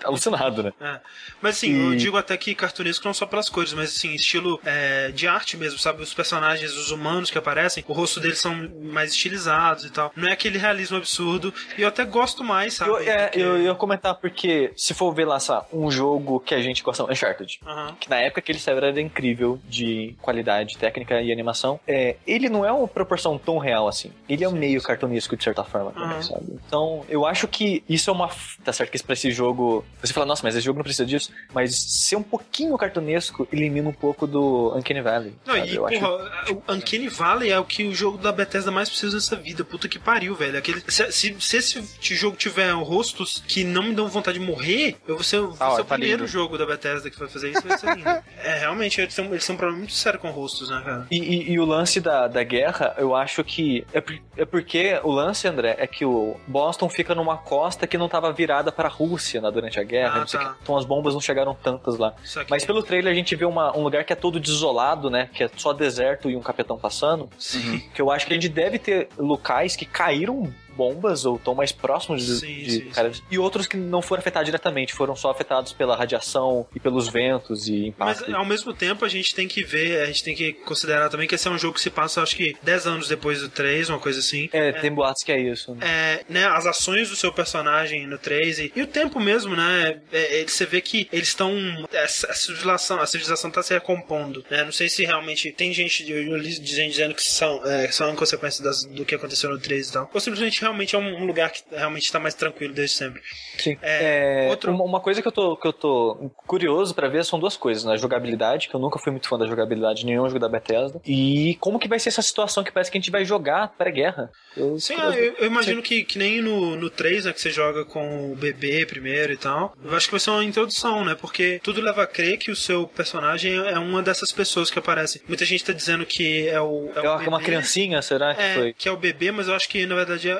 alucinados, 0.04 0.64
né? 0.64 0.72
É. 0.80 1.00
Mas 1.40 1.56
assim, 1.56 1.72
eu 1.72 1.94
E- 1.94 1.96
digo 1.96 2.16
até 2.16 2.36
que 2.36 2.54
cartunesco 2.54 3.06
não 3.06 3.14
só 3.14 3.26
pelas 3.26 3.48
cores, 3.48 3.72
mas 3.72 3.94
assim, 3.96 4.14
estilo 4.14 4.60
é, 4.64 5.10
de 5.12 5.26
arte 5.28 5.56
mesmo, 5.56 5.78
sabe? 5.78 6.02
Os 6.02 6.12
personagens, 6.14 6.72
os 6.76 6.90
humanos 6.90 7.30
que 7.30 7.38
aparecem, 7.38 7.84
o 7.86 7.92
rosto 7.92 8.20
deles 8.20 8.38
são 8.38 8.54
mais 8.82 9.10
estilizados 9.12 9.84
e 9.84 9.90
tal. 9.90 10.12
Não 10.16 10.28
é 10.28 10.32
aquele 10.32 10.58
realismo 10.58 10.96
absurdo. 10.96 11.52
E 11.76 11.82
eu 11.82 11.88
até 11.88 12.04
gosto 12.04 12.42
mais, 12.42 12.74
sabe? 12.74 12.90
Eu, 12.90 12.98
é, 12.98 13.24
Porque- 13.26 13.40
eu 13.40 13.60
ia 13.62 13.74
comentar 13.74 14.14
porque, 14.14 14.72
se 14.76 14.94
for 14.94 15.12
ver 15.12 15.26
lá, 15.26 15.38
sabe, 15.38 15.66
um 15.72 15.90
jogo 15.90 16.40
que 16.40 16.54
a 16.54 16.60
gente 16.60 16.82
gosta, 16.82 17.04
Uncharted, 17.04 17.60
Aham. 17.76 17.94
que 18.00 18.08
na 18.08 18.16
época 18.16 18.40
que 18.42 18.52
ele 18.52 18.58
saiu 18.58 18.78
era 18.78 19.00
incrível 19.00 19.60
de 19.68 20.14
qualidade 20.22 20.76
técnica 20.78 21.20
e 21.20 21.30
animação, 21.32 21.78
é, 21.86 22.16
ele 22.26 22.48
não 22.48 22.64
é 22.64 22.72
uma 22.72 22.88
proporção 22.88 23.36
tão 23.38 23.58
real 23.58 23.86
assim. 23.88 24.10
Ele 24.28 24.44
é 24.44 24.48
um 24.48 24.52
meio 24.52 24.80
cartunesco 24.82 25.36
de 25.36 25.44
certa 25.44 25.62
forma 25.64 25.90
também, 25.92 26.08
Aham. 26.18 26.22
sabe? 26.22 26.46
Então, 26.66 27.04
eu 27.08 27.26
acho 27.26 27.46
que 27.48 27.82
isso 27.88 28.10
é 28.10 28.12
uma. 28.12 28.30
Tá 28.64 28.72
certo 28.72 28.90
que 28.90 29.02
pra 29.02 29.12
esse 29.12 29.30
jogo. 29.30 29.84
Você 30.02 30.12
fala, 30.12 30.26
nossa, 30.26 30.42
mas 30.42 30.54
esse 30.56 30.64
jogo 30.64 30.78
não 30.78 30.84
precisa 30.84 31.04
disso. 31.06 31.30
Mas 31.52 31.74
ser 31.76 32.16
um 32.16 32.22
pouquinho 32.22 32.76
cartunesco 32.78 33.46
elimina 33.52 33.88
um 33.88 33.92
pouco 33.92 34.26
do 34.26 34.74
Uncanny 34.76 35.00
Valley. 35.02 35.34
Não, 35.46 35.54
sabe? 35.54 35.70
e 35.70 35.74
eu 35.76 35.86
acho 35.86 36.00
porra, 36.00 36.50
o 36.50 36.72
Uncanny 36.72 37.08
Valley 37.08 37.50
é 37.50 37.58
o 37.58 37.64
que 37.64 37.84
o 37.84 37.94
jogo 37.94 38.18
da 38.18 38.32
Bethesda 38.32 38.70
mais 38.70 38.88
precisa 38.88 39.14
nessa 39.16 39.36
vida. 39.36 39.64
Puta 39.64 39.88
que 39.88 39.98
pariu, 39.98 40.34
velho. 40.34 40.58
Aquele, 40.58 40.82
se, 40.88 41.12
se, 41.12 41.36
se 41.38 41.56
esse 41.56 42.14
jogo 42.14 42.36
tiver 42.36 42.70
rostos 42.72 43.42
que 43.46 43.64
não 43.64 43.82
me 43.82 43.94
dão 43.94 44.08
vontade 44.08 44.38
de 44.38 44.44
morrer, 44.44 44.96
eu 45.06 45.16
vou 45.16 45.24
ser, 45.24 45.40
vou 45.40 45.56
Ah, 45.60 45.72
ó, 45.72 45.76
ser 45.76 45.82
o 45.82 45.84
tá 45.84 45.94
primeiro 45.94 46.22
lindo. 46.22 46.32
jogo 46.32 46.56
da 46.58 46.64
Bethesda 46.66 47.10
que 47.10 47.18
vai 47.18 47.28
fazer 47.28 47.50
isso. 47.50 47.65
Vai 47.66 47.78
ser 47.78 47.94
lindo. 47.96 48.08
é, 48.42 48.58
realmente, 48.60 49.00
eles 49.00 49.14
têm, 49.14 49.24
eles 49.26 49.46
têm 49.46 49.54
um 49.54 49.58
problema 49.58 49.78
muito 49.78 49.92
sério 49.94 50.18
com 50.18 50.30
rostos, 50.30 50.68
né, 50.70 50.80
cara? 50.84 51.06
E, 51.10 51.18
e- 51.18 51.52
e 51.52 51.60
o 51.60 51.64
lance 51.64 52.00
da, 52.00 52.26
da 52.28 52.42
guerra, 52.42 52.94
eu 52.98 53.14
acho 53.14 53.42
que. 53.44 53.86
É, 53.92 54.00
por- 54.00 54.18
é 54.36 54.44
porque 54.44 54.98
o 55.02 55.10
lance, 55.10 55.46
André, 55.48 55.76
é 55.78 55.86
que 55.86 56.04
o 56.04 56.36
Boston 56.46 56.88
fica 56.88 57.14
numa 57.14 57.36
costa 57.36 57.86
que 57.86 57.96
não 57.98 58.08
tava 58.08 58.32
virada 58.32 58.70
pra 58.70 58.88
Rússia 58.88 59.40
né, 59.40 59.50
durante 59.50 59.78
a 59.80 59.82
guerra. 59.84 60.22
Ah, 60.22 60.26
tá. 60.26 60.38
que. 60.54 60.62
Então 60.62 60.76
as 60.76 60.84
bombas 60.84 61.14
não 61.14 61.20
chegaram 61.20 61.54
tantas 61.54 61.96
lá. 61.98 62.14
Mas 62.48 62.64
pelo 62.64 62.82
trailer 62.82 63.12
a 63.12 63.16
gente 63.16 63.34
vê 63.36 63.44
uma- 63.44 63.76
um 63.76 63.82
lugar 63.82 64.04
que 64.04 64.12
é 64.12 64.16
todo 64.16 64.38
desolado, 64.38 65.10
né? 65.10 65.28
Que 65.32 65.44
é 65.44 65.50
só 65.56 65.72
deserto 65.72 66.30
e 66.30 66.36
um 66.36 66.40
capetão 66.40 66.78
passando. 66.78 67.28
Sim. 67.38 67.78
Que 67.94 68.00
eu 68.02 68.10
acho 68.10 68.26
que 68.26 68.32
a 68.32 68.36
gente 68.36 68.48
deve 68.48 68.78
ter 68.78 69.08
locais 69.18 69.74
que 69.76 69.84
caíram 69.86 70.52
bombas 70.76 71.24
ou 71.24 71.36
estão 71.36 71.54
mais 71.54 71.72
próximos 71.72 72.24
de, 72.26 72.36
Sim, 72.36 72.62
de 72.62 72.70
sim, 72.70 72.80
caras. 72.90 73.22
E 73.30 73.38
outros 73.38 73.66
que 73.66 73.76
não 73.76 74.02
foram 74.02 74.20
afetados 74.20 74.46
diretamente, 74.46 74.92
foram 74.92 75.16
só 75.16 75.30
afetados 75.30 75.72
pela 75.72 75.96
radiação 75.96 76.66
e 76.74 76.80
pelos 76.80 77.08
ventos 77.08 77.68
e 77.68 77.94
Mas 77.98 78.18
impacto. 78.18 78.36
ao 78.36 78.44
mesmo 78.44 78.72
tempo 78.74 79.04
a 79.04 79.08
gente 79.08 79.34
tem 79.34 79.48
que 79.48 79.62
ver, 79.64 80.02
a 80.02 80.06
gente 80.06 80.22
tem 80.22 80.34
que 80.34 80.52
considerar 80.52 81.08
também 81.08 81.26
que 81.26 81.34
esse 81.34 81.48
é 81.48 81.50
um 81.50 81.58
jogo 81.58 81.74
que 81.74 81.80
se 81.80 81.90
passa, 81.90 82.22
acho 82.22 82.36
que 82.36 82.56
10 82.62 82.86
anos 82.86 83.08
depois 83.08 83.40
do 83.40 83.48
3, 83.48 83.88
uma 83.90 83.98
coisa 83.98 84.20
assim. 84.20 84.48
É, 84.52 84.72
tem 84.72 84.92
boatos 84.92 85.22
que 85.22 85.32
é 85.32 85.40
isso. 85.40 85.74
né? 85.74 85.86
É, 85.86 86.24
né, 86.32 86.44
as 86.46 86.66
ações 86.66 87.08
do 87.08 87.16
seu 87.16 87.32
personagem 87.32 88.06
no 88.06 88.18
3 88.18 88.58
e, 88.58 88.72
e 88.76 88.82
o 88.82 88.86
tempo 88.86 89.18
mesmo, 89.20 89.56
né? 89.56 90.00
É, 90.12 90.40
é, 90.42 90.44
você 90.46 90.66
vê 90.66 90.80
que 90.80 91.08
eles 91.12 91.28
estão. 91.28 91.52
A 91.94 92.06
civilização, 92.34 93.00
a 93.00 93.06
civilização 93.06 93.50
tá 93.50 93.62
se 93.62 93.72
recompondo. 93.74 94.44
Né? 94.50 94.64
Não 94.64 94.72
sei 94.72 94.88
se 94.88 95.04
realmente 95.04 95.50
tem 95.52 95.72
gente 95.72 96.10
eu, 96.10 96.22
eu 96.22 96.36
li 96.36 96.58
dizendo, 96.58 96.90
dizendo 96.90 97.14
que 97.14 97.22
são, 97.22 97.64
é, 97.64 97.88
são 97.90 98.14
consequências 98.14 98.60
das- 98.60 98.84
do 98.84 99.04
que 99.04 99.14
aconteceu 99.14 99.50
no 99.50 99.58
3 99.58 99.88
e 99.88 99.92
tal. 99.92 100.10
Ou 100.12 100.20
simplesmente 100.20 100.60
realmente 100.66 100.94
é 100.94 100.98
um, 100.98 101.24
lugar 101.26 101.50
que 101.50 101.62
realmente 101.70 102.10
tá 102.12 102.18
mais 102.20 102.34
tranquilo 102.34 102.72
desde 102.74 102.96
sempre. 102.96 103.22
Sim. 103.58 103.76
É, 103.82 104.46
É, 104.46 104.50
outro- 104.50 104.72
uma, 104.72 105.00
coisa 105.00 105.22
que 105.22 105.28
eu 105.28 105.32
tô, 105.32 105.56
que 105.56 105.66
eu 105.66 105.72
tô 105.72 106.30
curioso 106.46 106.94
pra 106.94 107.08
ver 107.08 107.24
são 107.24 107.38
duas 107.38 107.56
coisas, 107.56 107.84
né? 107.84 107.96
Jogabilidade, 107.96 108.68
que 108.68 108.74
eu 108.74 108.80
nunca 108.80 108.98
fui 108.98 109.10
muito 109.12 109.28
fã 109.28 109.38
da 109.38 109.46
jogabilidade 109.46 110.00
de 110.00 110.06
nenhum 110.06 110.26
jogo 110.26 110.38
da 110.38 110.48
Bethesda. 110.48 111.00
E 111.06 111.56
como 111.60 111.78
que 111.78 111.88
vai 111.88 111.98
ser 111.98 112.08
essa 112.10 112.22
situação 112.22 112.62
que 112.62 112.70
parece 112.72 112.90
que 112.90 112.98
a 112.98 113.00
gente 113.00 113.10
vai 113.10 113.24
jogar 113.24 113.68
pré-guerra. 113.76 114.30
Sim, 114.78 114.94
eu- 114.94 115.12
eu, 115.12 115.34
eu 115.38 115.46
imagino 115.46 115.82
que, 115.82 116.04
que 116.04 116.18
nem 116.18 116.40
no, 116.40 116.76
no 116.76 116.90
3, 116.90 117.24
né, 117.24 117.32
que 117.32 117.40
você 117.40 117.50
joga 117.50 117.84
com 117.84 118.32
o 118.32 118.36
bebê 118.36 118.84
primeiro 118.86 119.32
e 119.32 119.36
tal. 119.36 119.74
Eu 119.84 119.94
acho 119.96 120.06
que 120.06 120.12
vai 120.12 120.20
ser 120.20 120.30
uma 120.30 120.44
introdução, 120.44 121.04
né? 121.04 121.14
Porque 121.14 121.60
tudo 121.62 121.80
leva 121.80 122.02
a 122.02 122.06
crer 122.06 122.38
que 122.38 122.50
o 122.50 122.56
seu 122.56 122.86
personagem 122.86 123.54
é 123.54 123.78
uma 123.78 124.02
dessas 124.02 124.32
pessoas 124.32 124.70
que 124.70 124.78
aparecem. 124.78 125.20
Muita 125.28 125.44
gente 125.44 125.64
tá 125.64 125.72
dizendo 125.72 126.04
que 126.06 126.48
é 126.48 126.60
o. 126.60 126.90
É, 126.94 126.98
É 126.98 127.08
o 127.08 127.14
uma, 127.16 127.28
uma 127.28 127.40
criancinha, 127.40 128.00
será 128.02 128.34
que 128.34 128.42
É, 128.42 128.54
foi? 128.54 128.72
que 128.72 128.88
é 128.88 128.92
o 128.92 128.96
bebê, 128.96 129.30
mas 129.30 129.48
eu 129.48 129.54
acho 129.54 129.68
que 129.68 129.84
na 129.86 129.94
verdade 129.94 130.28
é- 130.28 130.32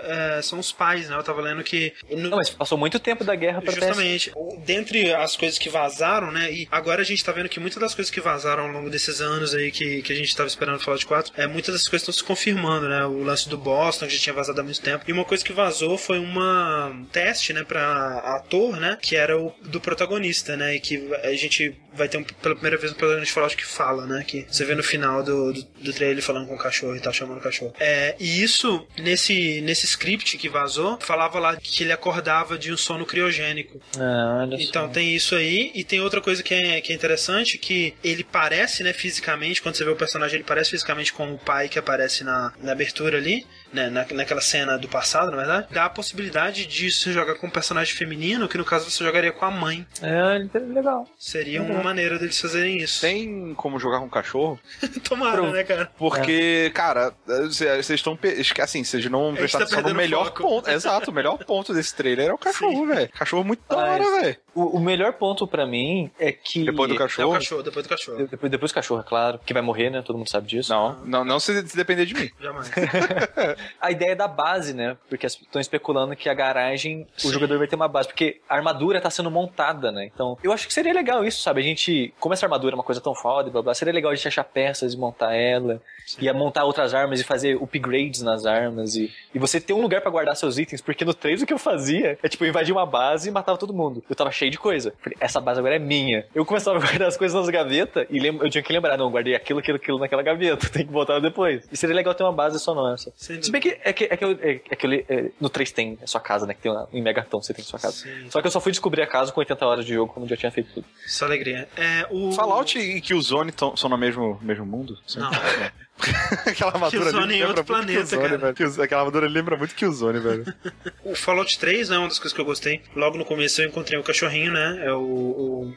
são 0.43 0.59
os 0.59 0.72
pais, 0.72 1.09
né? 1.09 1.16
Eu 1.16 1.22
tava 1.22 1.40
lendo 1.40 1.62
que. 1.62 1.93
no- 2.10 2.28
Não, 2.30 2.36
mas 2.38 2.51
passou 2.51 2.76
muito 2.78 2.98
tempo 2.98 3.24
da 3.24 3.34
guerra 3.34 3.60
pra. 3.62 3.72
Justamente. 3.72 4.32
Dentre 4.64 5.12
as 5.14 5.36
coisas 5.36 5.59
que 5.59 5.68
vazaram, 5.68 6.30
né? 6.32 6.51
E 6.52 6.68
agora 6.70 7.02
a 7.02 7.05
gente 7.05 7.24
tá 7.24 7.32
vendo 7.32 7.48
que 7.48 7.60
muitas 7.60 7.80
das 7.80 7.94
coisas 7.94 8.10
que 8.10 8.20
vazaram 8.20 8.64
ao 8.64 8.70
longo 8.72 8.90
desses 8.90 9.20
anos 9.20 9.55
aí 9.55 9.70
que, 9.70 10.02
que 10.02 10.12
a 10.12 10.16
gente 10.16 10.34
tava 10.36 10.48
esperando 10.48 10.80
falar 10.80 10.97
de 10.97 11.06
4, 11.06 11.32
é, 11.36 11.47
muitas 11.47 11.74
dessas 11.74 11.88
coisas 11.88 12.02
estão 12.09 12.14
se 12.14 12.24
confirmando, 12.24 12.88
né? 12.88 13.05
O 13.05 13.22
lance 13.22 13.48
do 13.48 13.56
Boston, 13.59 14.06
que 14.06 14.14
já 14.16 14.20
tinha 14.22 14.34
vazado 14.34 14.60
há 14.60 14.64
muito 14.64 14.80
tempo. 14.80 15.05
E 15.06 15.12
uma 15.12 15.24
coisa 15.24 15.44
que 15.44 15.52
vazou 15.52 15.97
foi 15.98 16.18
uma 16.18 16.86
um 16.86 17.05
teste, 17.05 17.52
né, 17.52 17.64
pra 17.64 18.18
ator, 18.36 18.78
né? 18.78 18.98
Que 19.01 19.16
era 19.16 19.38
o 19.38 19.52
do 19.62 19.80
protagonista, 19.80 20.56
né? 20.56 20.76
E 20.76 20.80
que 20.80 21.09
a 21.22 21.32
gente 21.34 21.74
vai 21.93 22.09
ter 22.09 22.18
um, 22.18 22.22
pela 22.24 22.55
primeira 22.55 22.76
vez 22.76 22.93
um 22.93 22.94
protagonista 22.94 23.26
de 23.26 23.32
Fallout 23.32 23.56
que 23.56 23.64
fala, 23.66 24.06
né? 24.06 24.24
Que 24.26 24.47
você 24.48 24.64
vê 24.64 24.74
no 24.74 24.82
final 24.82 25.22
do, 25.22 25.52
do, 25.52 25.62
do 25.62 25.93
trailer 25.93 26.16
ele 26.16 26.22
falando 26.22 26.47
com 26.47 26.55
o 26.55 26.59
cachorro 26.59 26.94
e 26.97 27.01
tal, 27.01 27.12
chamando 27.12 27.38
o 27.38 27.43
cachorro. 27.43 27.74
É, 27.80 28.14
e 28.18 28.43
isso, 28.43 28.86
nesse, 28.98 29.60
nesse 29.62 29.86
script 29.86 30.06
que 30.39 30.49
vazou, 30.49 30.99
falava 31.01 31.39
lá 31.39 31.57
que 31.57 31.83
ele 31.83 31.93
acordava 31.93 32.57
de 32.59 32.73
um 32.73 32.77
sono 32.77 33.05
criogênico. 33.05 33.81
Ah, 33.99 34.47
Então 34.59 34.87
só. 34.87 34.93
tem 34.93 35.15
isso 35.15 35.35
aí, 35.35 35.73
e 35.74 35.83
tem 35.83 36.01
outra 36.01 36.20
coisa 36.20 36.43
que 36.43 36.55
é, 36.55 36.81
que 36.81 36.93
é 36.93 36.95
interessante, 36.95 37.59
que 37.59 37.95
ele 38.05 38.23
parece, 38.23 38.83
né, 38.83 38.93
fisicamente, 38.93 39.61
quando 39.61 39.74
você 39.77 39.85
vê 39.85 39.91
o 39.91 39.97
personagem, 39.97 40.37
ele 40.37 40.45
parece 40.45 40.70
fisicamente 40.70 41.12
com 41.12 41.33
o 41.33 41.39
pai 41.39 41.69
que 41.69 41.78
aparece 41.78 42.23
na, 42.24 42.53
na 42.62 42.73
abertura 42.73 43.19
ali, 43.19 43.47
né, 43.72 43.88
na, 43.90 44.06
naquela 44.12 44.40
cena 44.40 44.78
do 44.78 44.88
passado, 44.88 45.30
na 45.30 45.36
verdade, 45.38 45.66
dá 45.70 45.84
a 45.86 45.90
possibilidade 45.90 46.66
de 46.66 46.90
você 46.90 47.12
jogar 47.12 47.34
com 47.34 47.47
um 47.47 47.51
personagem 47.51 47.94
feminino, 47.94 48.48
que 48.48 48.56
no 48.59 48.64
caso 48.64 48.90
você 48.90 49.02
jogaria 49.05 49.32
com 49.32 49.44
a 49.44 49.51
mãe. 49.51 49.86
É, 50.02 50.59
legal. 50.59 51.09
Seria 51.18 51.60
Uhum. 51.62 51.72
uma 51.72 51.82
maneira 51.82 52.18
deles 52.18 52.40
fazerem 52.40 52.78
isso. 52.78 53.01
Tem 53.01 53.55
como 53.55 53.78
jogar 53.78 53.98
com 54.01 54.09
cachorro? 54.09 54.59
Tomara, 55.09 55.36
Pronto. 55.36 55.52
né, 55.52 55.64
cara? 55.64 55.90
Porque, 55.98 56.70
cara, 56.74 57.12
vocês 57.26 57.90
estão. 57.90 58.18
Assim, 58.62 58.84
vocês 58.84 59.05
não 59.10 59.34
prestaram 59.34 59.66
tá 59.66 59.72
atenção 59.74 59.78
no 59.82 59.84
perdendo 59.84 59.97
melhor 59.97 60.24
foco. 60.26 60.43
ponto. 60.43 60.70
Exato, 60.70 61.10
o 61.10 61.14
melhor 61.14 61.38
ponto 61.44 61.72
desse 61.74 61.94
trailer 61.94 62.28
é 62.30 62.32
o 62.32 62.38
cachorro, 62.38 62.86
velho. 62.86 63.09
Cachorro 63.10 63.44
muito 63.44 63.62
da 63.68 63.76
hora, 63.76 64.20
velho. 64.20 64.36
O, 64.55 64.78
o 64.78 64.80
melhor 64.80 65.12
ponto 65.14 65.47
pra 65.47 65.66
mim 65.66 66.10
é 66.18 66.32
que. 66.32 66.64
Depois 66.64 66.88
do 66.88 66.94
É 66.94 66.97
o 66.97 66.98
cachorro. 67.01 67.32
cachorro, 67.34 67.62
depois 67.62 67.86
do 67.86 67.88
cachorro. 67.88 68.16
De- 68.18 68.26
Depois, 68.28 68.51
depois 68.51 68.72
do 68.72 68.74
cachorro, 68.74 69.01
é 69.01 69.05
claro, 69.05 69.38
que 69.44 69.52
vai 69.52 69.62
morrer, 69.62 69.90
né? 69.90 70.02
Todo 70.02 70.16
mundo 70.18 70.30
sabe 70.30 70.47
disso. 70.48 70.72
Não, 70.72 70.98
não, 71.05 71.24
não 71.24 71.40
se, 71.40 71.66
se 71.68 71.76
depender 71.76 72.06
de 72.06 72.14
mim. 72.14 72.30
Jamais. 72.40 72.70
A 73.81 73.91
ideia 73.91 74.15
da 74.15 74.28
base, 74.28 74.74
né? 74.74 74.97
Porque 75.09 75.27
estão 75.27 75.61
especulando 75.61 76.16
que 76.16 76.28
a 76.28 76.35
garagem, 76.35 77.07
o 77.19 77.20
Sim. 77.20 77.33
jogador 77.33 77.59
vai 77.59 77.66
ter 77.66 77.77
uma 77.77 77.89
base. 77.89 78.09
Porque 78.09 78.41
a 78.49 78.55
armadura 78.57 79.01
tá 79.01 79.11
sendo 79.11 79.31
montada, 79.31 79.91
né? 79.93 80.05
Então, 80.12 80.39
eu 80.43 80.53
acho 80.53 80.66
que 80.66 80.74
seria 80.74 80.93
legal 80.93 81.24
isso, 81.24 81.43
sabe? 81.43 81.61
A 81.61 81.65
gente, 81.65 82.12
como 82.19 82.33
essa 82.35 82.47
armadura 82.47 82.74
é 82.74 82.77
uma 82.77 82.85
coisa 82.85 83.01
tão 83.01 83.15
foda 83.15 83.49
e 83.49 83.53
blá 83.53 83.62
blá, 83.62 83.74
seria 83.74 83.93
legal 83.93 84.12
a 84.12 84.15
gente 84.15 84.28
achar 84.28 84.45
peças 84.45 84.95
e 84.95 84.97
montar 84.97 85.35
ela. 85.35 85.81
E 86.20 86.28
a 86.28 86.35
montar 86.35 86.65
outras 86.65 86.95
armas 86.95 87.20
e 87.20 87.24
fazer 87.24 87.57
upgrades 87.61 88.23
nas 88.23 88.47
armas. 88.47 88.95
E, 88.95 89.12
e 89.35 89.39
você 89.39 89.61
ter 89.61 89.73
um 89.73 89.81
lugar 89.81 90.01
pra 90.01 90.11
guardar 90.11 90.37
seus 90.37 90.59
itens. 90.59 90.81
Porque 90.81 91.05
no 91.05 91.12
3 91.12 91.43
o 91.43 91.47
que 91.47 91.53
eu 91.53 91.59
fazia 91.59 92.19
é 92.23 92.28
tipo 92.28 92.45
invadir 92.45 92.73
uma 92.73 92.87
base 92.87 93.28
e 93.28 93.33
matava 93.33 93.59
todo 93.59 93.73
mundo. 93.73 94.05
Eu 94.09 94.15
tava 94.15 94.31
cheio 94.31 94.51
de 94.51 94.59
coisa. 94.59 94.93
Falei, 95.01 95.16
essa 95.20 95.41
base 95.41 95.59
agora 95.59 95.77
é 95.77 95.78
minha. 95.78 96.24
Eu 96.35 96.45
começava 96.45 96.78
a 96.78 96.81
guardar 96.81 97.09
as 97.09 97.16
coisas 97.16 97.39
nas 97.39 97.49
gavetas 97.49 98.07
e 98.11 98.24
eu 98.24 98.51
tinha 98.51 98.62
que 98.62 98.73
lembrar, 98.73 98.97
não, 98.97 99.07
eu 99.07 99.11
guardei 99.11 99.35
aquilo, 99.35 99.59
aquilo, 99.59 99.77
aquilo 99.77 99.99
naquela 99.99 100.23
gaveta. 100.23 100.69
Tem 100.70 100.87
que 100.87 100.93
botar 100.93 101.19
depois. 101.19 101.66
E 101.70 101.77
seria 101.77 101.95
legal 101.97 102.15
ter 102.15 102.23
uma 102.23 102.33
base 102.33 102.59
só 102.61 102.74
nossa. 102.74 103.12
Sem 103.16 103.41
Se 103.47 103.51
bem 103.52 103.60
que 103.60 103.78
é 103.82 103.93
que, 103.93 104.05
é 104.05 104.16
que, 104.16 104.24
eu- 104.24 104.39
é, 104.43 104.60
é 104.70 104.77
que 104.77 104.86
li- 104.86 105.05
é, 105.09 105.31
no 105.40 105.48
3 105.48 105.70
tem 105.73 105.98
a 106.02 106.06
sua 106.06 106.20
casa, 106.20 106.47
né? 106.47 106.55
Que 106.55 106.60
tem 106.60 106.70
uma, 106.70 106.89
em 106.93 107.01
Megaton 107.02 107.40
você 107.43 107.55
tem 107.55 107.64
sua 107.64 107.78
casa. 107.78 107.97
Sim. 107.97 108.31
Só 108.31 108.40
que 108.40 108.47
eu 108.47 108.51
só 108.51 108.60
fui 108.60 108.73
descobrir 108.73 109.02
a 109.02 109.06
casa 109.06 109.32
com 109.32 109.40
80 109.40 109.66
horas 109.66 109.85
de 109.86 109.94
jogo, 109.94 110.12
quando 110.12 110.28
já 110.28 110.36
tinha 110.36 110.51
feito 110.52 110.70
tudo. 110.74 110.86
Só 111.06 111.24
alegria. 111.24 111.68
É, 111.77 112.06
o... 112.10 112.32
Fallout 112.32 112.78
e 112.78 113.01
Killzone 113.01 113.52
tão- 113.52 113.77
são 113.77 113.89
no 113.90 113.97
mesmo, 113.98 114.39
mesmo 114.43 114.64
mundo? 114.66 114.98
Sim. 115.06 115.20
Não. 115.20 115.31
Aquela 116.47 116.73
armadura 116.73 117.05
Killzone 117.05 117.23
ali 117.24 117.35
em 117.35 117.39
lembra 117.39 117.48
outro 117.48 117.64
planeta, 117.64 117.98
Killzone, 118.01 118.23
cara. 118.39 118.52
velho. 118.52 118.82
Aquela 118.82 119.01
armadura 119.01 119.28
lembra 119.28 119.56
muito 119.56 119.74
Killzone, 119.74 120.18
velho. 120.18 120.44
O 121.05 121.14
Fallout 121.14 121.59
3, 121.59 121.89
né, 121.89 121.98
uma 121.98 122.09
das 122.09 122.18
coisas 122.18 122.32
que 122.35 122.40
eu 122.40 122.44
gostei. 122.44 122.82
Logo 122.94 123.16
no 123.16 123.24
começo 123.24 123.62
eu 123.62 123.68
encontrei 123.68 123.98
o 123.98 124.02
cachorrinho, 124.02 124.52
né? 124.52 124.82
É 124.85 124.93
o, 124.93 124.98
o, 125.01 125.74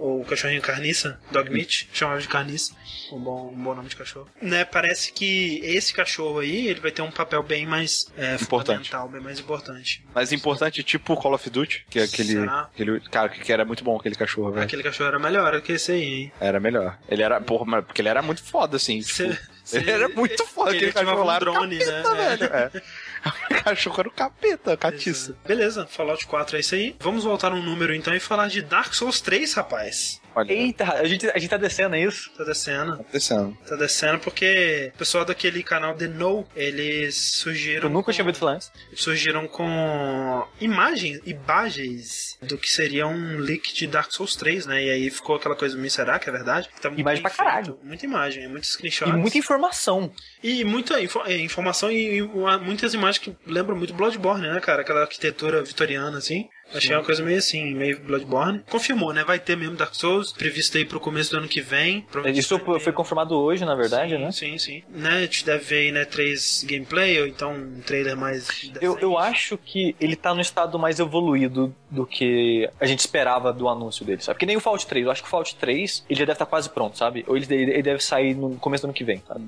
o 0.00 0.24
cachorrinho 0.24 0.62
carniça, 0.62 1.20
Dog 1.30 1.50
Meat, 1.50 1.88
chamava 1.92 2.20
de 2.20 2.28
carniça. 2.28 2.74
Um 3.12 3.18
bom, 3.18 3.52
um 3.52 3.62
bom 3.62 3.74
nome 3.74 3.88
de 3.88 3.96
cachorro. 3.96 4.28
Né, 4.40 4.64
parece 4.64 5.12
que 5.12 5.60
esse 5.64 5.92
cachorro 5.92 6.38
aí, 6.38 6.68
ele 6.68 6.80
vai 6.80 6.90
ter 6.90 7.02
um 7.02 7.10
papel 7.10 7.42
bem 7.42 7.66
mais 7.66 8.06
é, 8.16 8.34
Importante. 8.36 8.88
fundamental, 8.88 9.08
bem 9.08 9.20
mais 9.20 9.38
importante. 9.40 10.04
Mas 10.14 10.32
importante, 10.32 10.82
tipo 10.82 11.16
Call 11.16 11.34
of 11.34 11.50
Duty, 11.50 11.86
que 11.90 11.98
é 11.98 12.04
aquele. 12.04 12.32
Será? 12.32 12.60
aquele 12.72 13.00
cara, 13.00 13.28
que 13.28 13.52
era 13.52 13.64
muito 13.64 13.82
bom 13.84 13.96
aquele 13.98 14.14
cachorro, 14.14 14.52
velho. 14.52 14.64
Aquele 14.64 14.82
cachorro 14.82 15.08
era 15.08 15.18
melhor 15.18 15.52
do 15.52 15.62
que 15.62 15.72
esse 15.72 15.92
aí, 15.92 16.02
hein? 16.02 16.32
Era 16.40 16.58
melhor. 16.60 16.98
Ele 17.08 17.22
era, 17.22 17.40
porra, 17.40 17.82
porque 17.82 18.00
ele 18.00 18.08
era 18.08 18.22
muito 18.22 18.42
foda, 18.42 18.76
assim. 18.76 19.00
Tipo, 19.10 19.14
Cê- 19.34 19.38
cê- 19.64 19.78
ele 19.78 19.90
era 19.90 20.08
muito 20.08 20.44
foda, 20.46 20.70
ele 20.70 20.78
aquele 20.88 20.92
cachorro 20.92 21.24
lá 21.24 21.32
um 21.32 21.36
era 21.36 21.50
o 21.50 21.52
drone, 21.52 21.78
capeta, 21.78 22.14
né? 22.14 22.36
velho. 22.36 22.44
É. 22.54 22.82
O 23.50 23.54
cachorro 23.62 24.00
era 24.00 24.08
o 24.08 24.12
capeta, 24.12 24.76
catiça. 24.76 25.36
Beleza, 25.46 25.86
Fallout 25.86 26.26
4 26.26 26.56
é 26.56 26.60
isso 26.60 26.74
aí. 26.74 26.96
Vamos 27.00 27.24
voltar 27.24 27.52
um 27.52 27.62
número 27.62 27.94
então 27.94 28.14
e 28.14 28.20
falar 28.20 28.48
de 28.48 28.62
Dark 28.62 28.94
Souls 28.94 29.20
3, 29.20 29.52
rapaz. 29.54 30.20
Olha, 30.34 30.52
Eita, 30.52 30.84
a 30.92 31.04
gente, 31.04 31.28
a 31.28 31.38
gente 31.38 31.50
tá 31.50 31.56
descendo, 31.56 31.94
é 31.96 32.00
isso? 32.02 32.30
Tá 32.36 32.44
descendo. 32.44 32.96
tá 32.98 33.04
descendo. 33.12 33.58
Tá 33.68 33.76
descendo 33.76 34.18
porque 34.20 34.92
o 34.94 34.98
pessoal 34.98 35.24
daquele 35.24 35.62
canal 35.62 35.94
The 35.94 36.06
No, 36.08 36.46
eles 36.54 37.16
surgiram. 37.16 37.84
Eu 37.88 37.90
nunca 37.90 38.06
com- 38.06 38.12
tinha 38.12 38.24
ouvido 38.24 38.38
falar 38.38 38.52
antes. 38.54 38.70
Surgiram 38.94 39.46
com 39.48 40.46
imagens, 40.60 41.20
imagens 41.26 42.38
do 42.42 42.56
que 42.56 42.70
seria 42.70 43.06
um 43.06 43.38
leak 43.38 43.72
de 43.74 43.86
Dark 43.86 44.10
Souls 44.12 44.36
3, 44.36 44.66
né? 44.66 44.84
E 44.84 44.90
aí 44.90 45.10
ficou 45.10 45.36
aquela 45.36 45.56
coisa, 45.56 45.76
"Me, 45.76 45.90
será 45.90 46.18
que 46.18 46.28
é 46.28 46.32
verdade? 46.32 46.68
Tá 46.80 46.88
muito 46.88 47.00
Imagem 47.00 47.22
pra 47.22 47.30
caralho. 47.30 47.66
feito. 47.74 47.80
Muita 47.86 48.04
imagem, 48.06 48.48
muito 48.48 48.66
screenshot. 48.66 49.08
E 49.08 49.12
muita 49.12 49.38
informação. 49.38 50.12
E 50.42 50.64
muita 50.64 51.00
info- 51.00 51.22
é, 51.26 51.36
informação 51.38 51.90
e, 51.90 52.16
e 52.16 52.22
uma- 52.22 52.58
muitas 52.58 52.94
imagens 52.94 53.18
que 53.18 53.36
lembram 53.46 53.76
muito 53.76 53.92
Bloodborne, 53.94 54.48
né, 54.48 54.60
cara? 54.60 54.82
Aquela 54.82 55.02
arquitetura 55.02 55.62
vitoriana, 55.62 56.18
assim. 56.18 56.48
Achei 56.74 56.94
uma 56.94 57.04
coisa 57.04 57.22
meio 57.22 57.38
assim, 57.38 57.74
meio 57.74 58.00
Bloodborne. 58.00 58.62
Confirmou, 58.70 59.12
né? 59.12 59.24
Vai 59.24 59.38
ter 59.38 59.56
mesmo 59.56 59.76
Dark 59.76 59.94
Souls, 59.94 60.32
previsto 60.32 60.76
aí 60.78 60.84
pro 60.84 61.00
começo 61.00 61.30
do 61.32 61.38
ano 61.38 61.48
que 61.48 61.60
vem. 61.60 62.06
Isso 62.34 62.58
foi 62.80 62.92
confirmado 62.92 63.34
hoje, 63.36 63.64
na 63.64 63.74
verdade, 63.74 64.14
sim, 64.14 64.18
né? 64.18 64.32
Sim, 64.32 64.58
sim. 64.58 64.82
Né, 64.90 65.10
a 65.10 65.20
gente 65.22 65.44
deve 65.44 65.64
ver 65.64 65.76
aí, 65.86 65.92
né, 65.92 66.04
três 66.04 66.64
gameplay, 66.68 67.20
ou 67.20 67.26
então 67.26 67.52
um 67.54 67.80
trailer 67.80 68.16
mais... 68.16 68.70
Eu, 68.80 68.98
eu 68.98 69.18
acho 69.18 69.56
que 69.58 69.94
ele 70.00 70.16
tá 70.16 70.34
no 70.34 70.40
estado 70.40 70.78
mais 70.78 70.98
evoluído 71.00 71.74
do 71.90 72.06
que 72.06 72.68
a 72.80 72.86
gente 72.86 73.00
esperava 73.00 73.52
do 73.52 73.68
anúncio 73.68 74.04
dele, 74.04 74.22
sabe? 74.22 74.38
Que 74.38 74.46
nem 74.46 74.56
o 74.56 74.60
Fallout 74.60 74.86
3. 74.86 75.04
Eu 75.04 75.10
acho 75.10 75.22
que 75.22 75.28
o 75.28 75.30
Fallout 75.30 75.54
3 75.56 76.04
ele 76.08 76.18
já 76.18 76.24
deve 76.24 76.32
estar 76.36 76.46
quase 76.46 76.70
pronto, 76.70 76.96
sabe? 76.96 77.24
Ou 77.26 77.36
ele, 77.36 77.46
ele 77.52 77.82
deve 77.82 78.02
sair 78.02 78.34
no 78.34 78.54
começo 78.56 78.82
do 78.82 78.86
ano 78.86 78.94
que 78.94 79.04
vem, 79.04 79.22
sabe? 79.26 79.44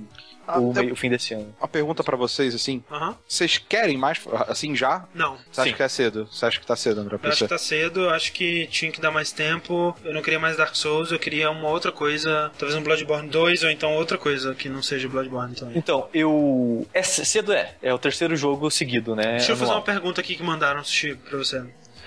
Ah, 0.47 0.59
Ou 0.59 0.73
eu- 0.75 0.83
meio- 0.83 0.93
o 0.93 0.97
fim 0.97 1.09
desse 1.09 1.35
ano. 1.35 1.55
Uma 1.61 1.69
pergunta 1.69 2.03
pra 2.03 2.17
vocês, 2.17 2.53
assim. 2.53 2.83
Aham. 2.91 3.17
Vocês 3.29 3.59
querem 3.59 3.97
mais, 3.97 4.21
assim, 4.49 4.75
já? 4.75 5.07
Não. 5.15 5.37
Você 5.51 5.61
acha 5.61 5.71
Sim. 5.71 5.77
que 5.77 5.83
é 5.85 5.89
cedo? 5.89 6.27
Você 6.33 6.45
acha 6.47 6.59
que 6.59 6.67
tá 6.67 6.75
cedo, 6.75 7.05
André? 7.17 7.17
Eu 7.17 7.19
pra 7.19 7.31
acho 7.31 7.45
que 7.45 7.49
tá 7.49 7.59
cedo, 7.59 8.09
acho 8.11 8.33
que 8.33 8.67
tinha 8.69 8.91
que 8.91 9.01
dar 9.01 9.11
mais 9.11 9.33
tempo. 9.33 9.97
Eu 10.05 10.15
não 10.15 10.23
queria 10.23 10.39
mais 10.39 10.57
Dark 10.57 10.75
Souls, 10.75 11.11
eu 11.13 11.19
queria 11.19 11.51
uma 11.51 11.69
outra 11.69 11.93
coisa. 11.93 12.51
Talvez 12.59 12.79
um 12.79 12.83
Bloodborne 12.83 13.29
2 13.29 13.65
ou 13.65 13.71
então 13.71 13.95
outra 13.95 14.19
coisa 14.19 14.55
que 14.55 14.69
não 14.69 14.83
seja 14.83 15.09
Bloodborne 15.09 15.55
também. 15.55 15.77
Então, 15.77 16.09
eu. 16.13 16.87
É 16.93 17.03
cedo 17.03 17.53
é. 17.53 17.75
É 17.83 17.93
o 17.93 17.99
terceiro 17.99 18.37
jogo 18.37 18.71
seguido, 18.71 19.15
né? 19.15 19.37
Deixa 19.37 19.53
eu 19.53 19.57
fazer 19.57 19.73
uma 19.73 19.83
pergunta 19.83 20.21
aqui 20.21 20.35
que 20.35 20.43
mandaram, 20.43 20.83
Chico, 20.85 21.23
pra 21.29 21.39
você. 21.39 21.63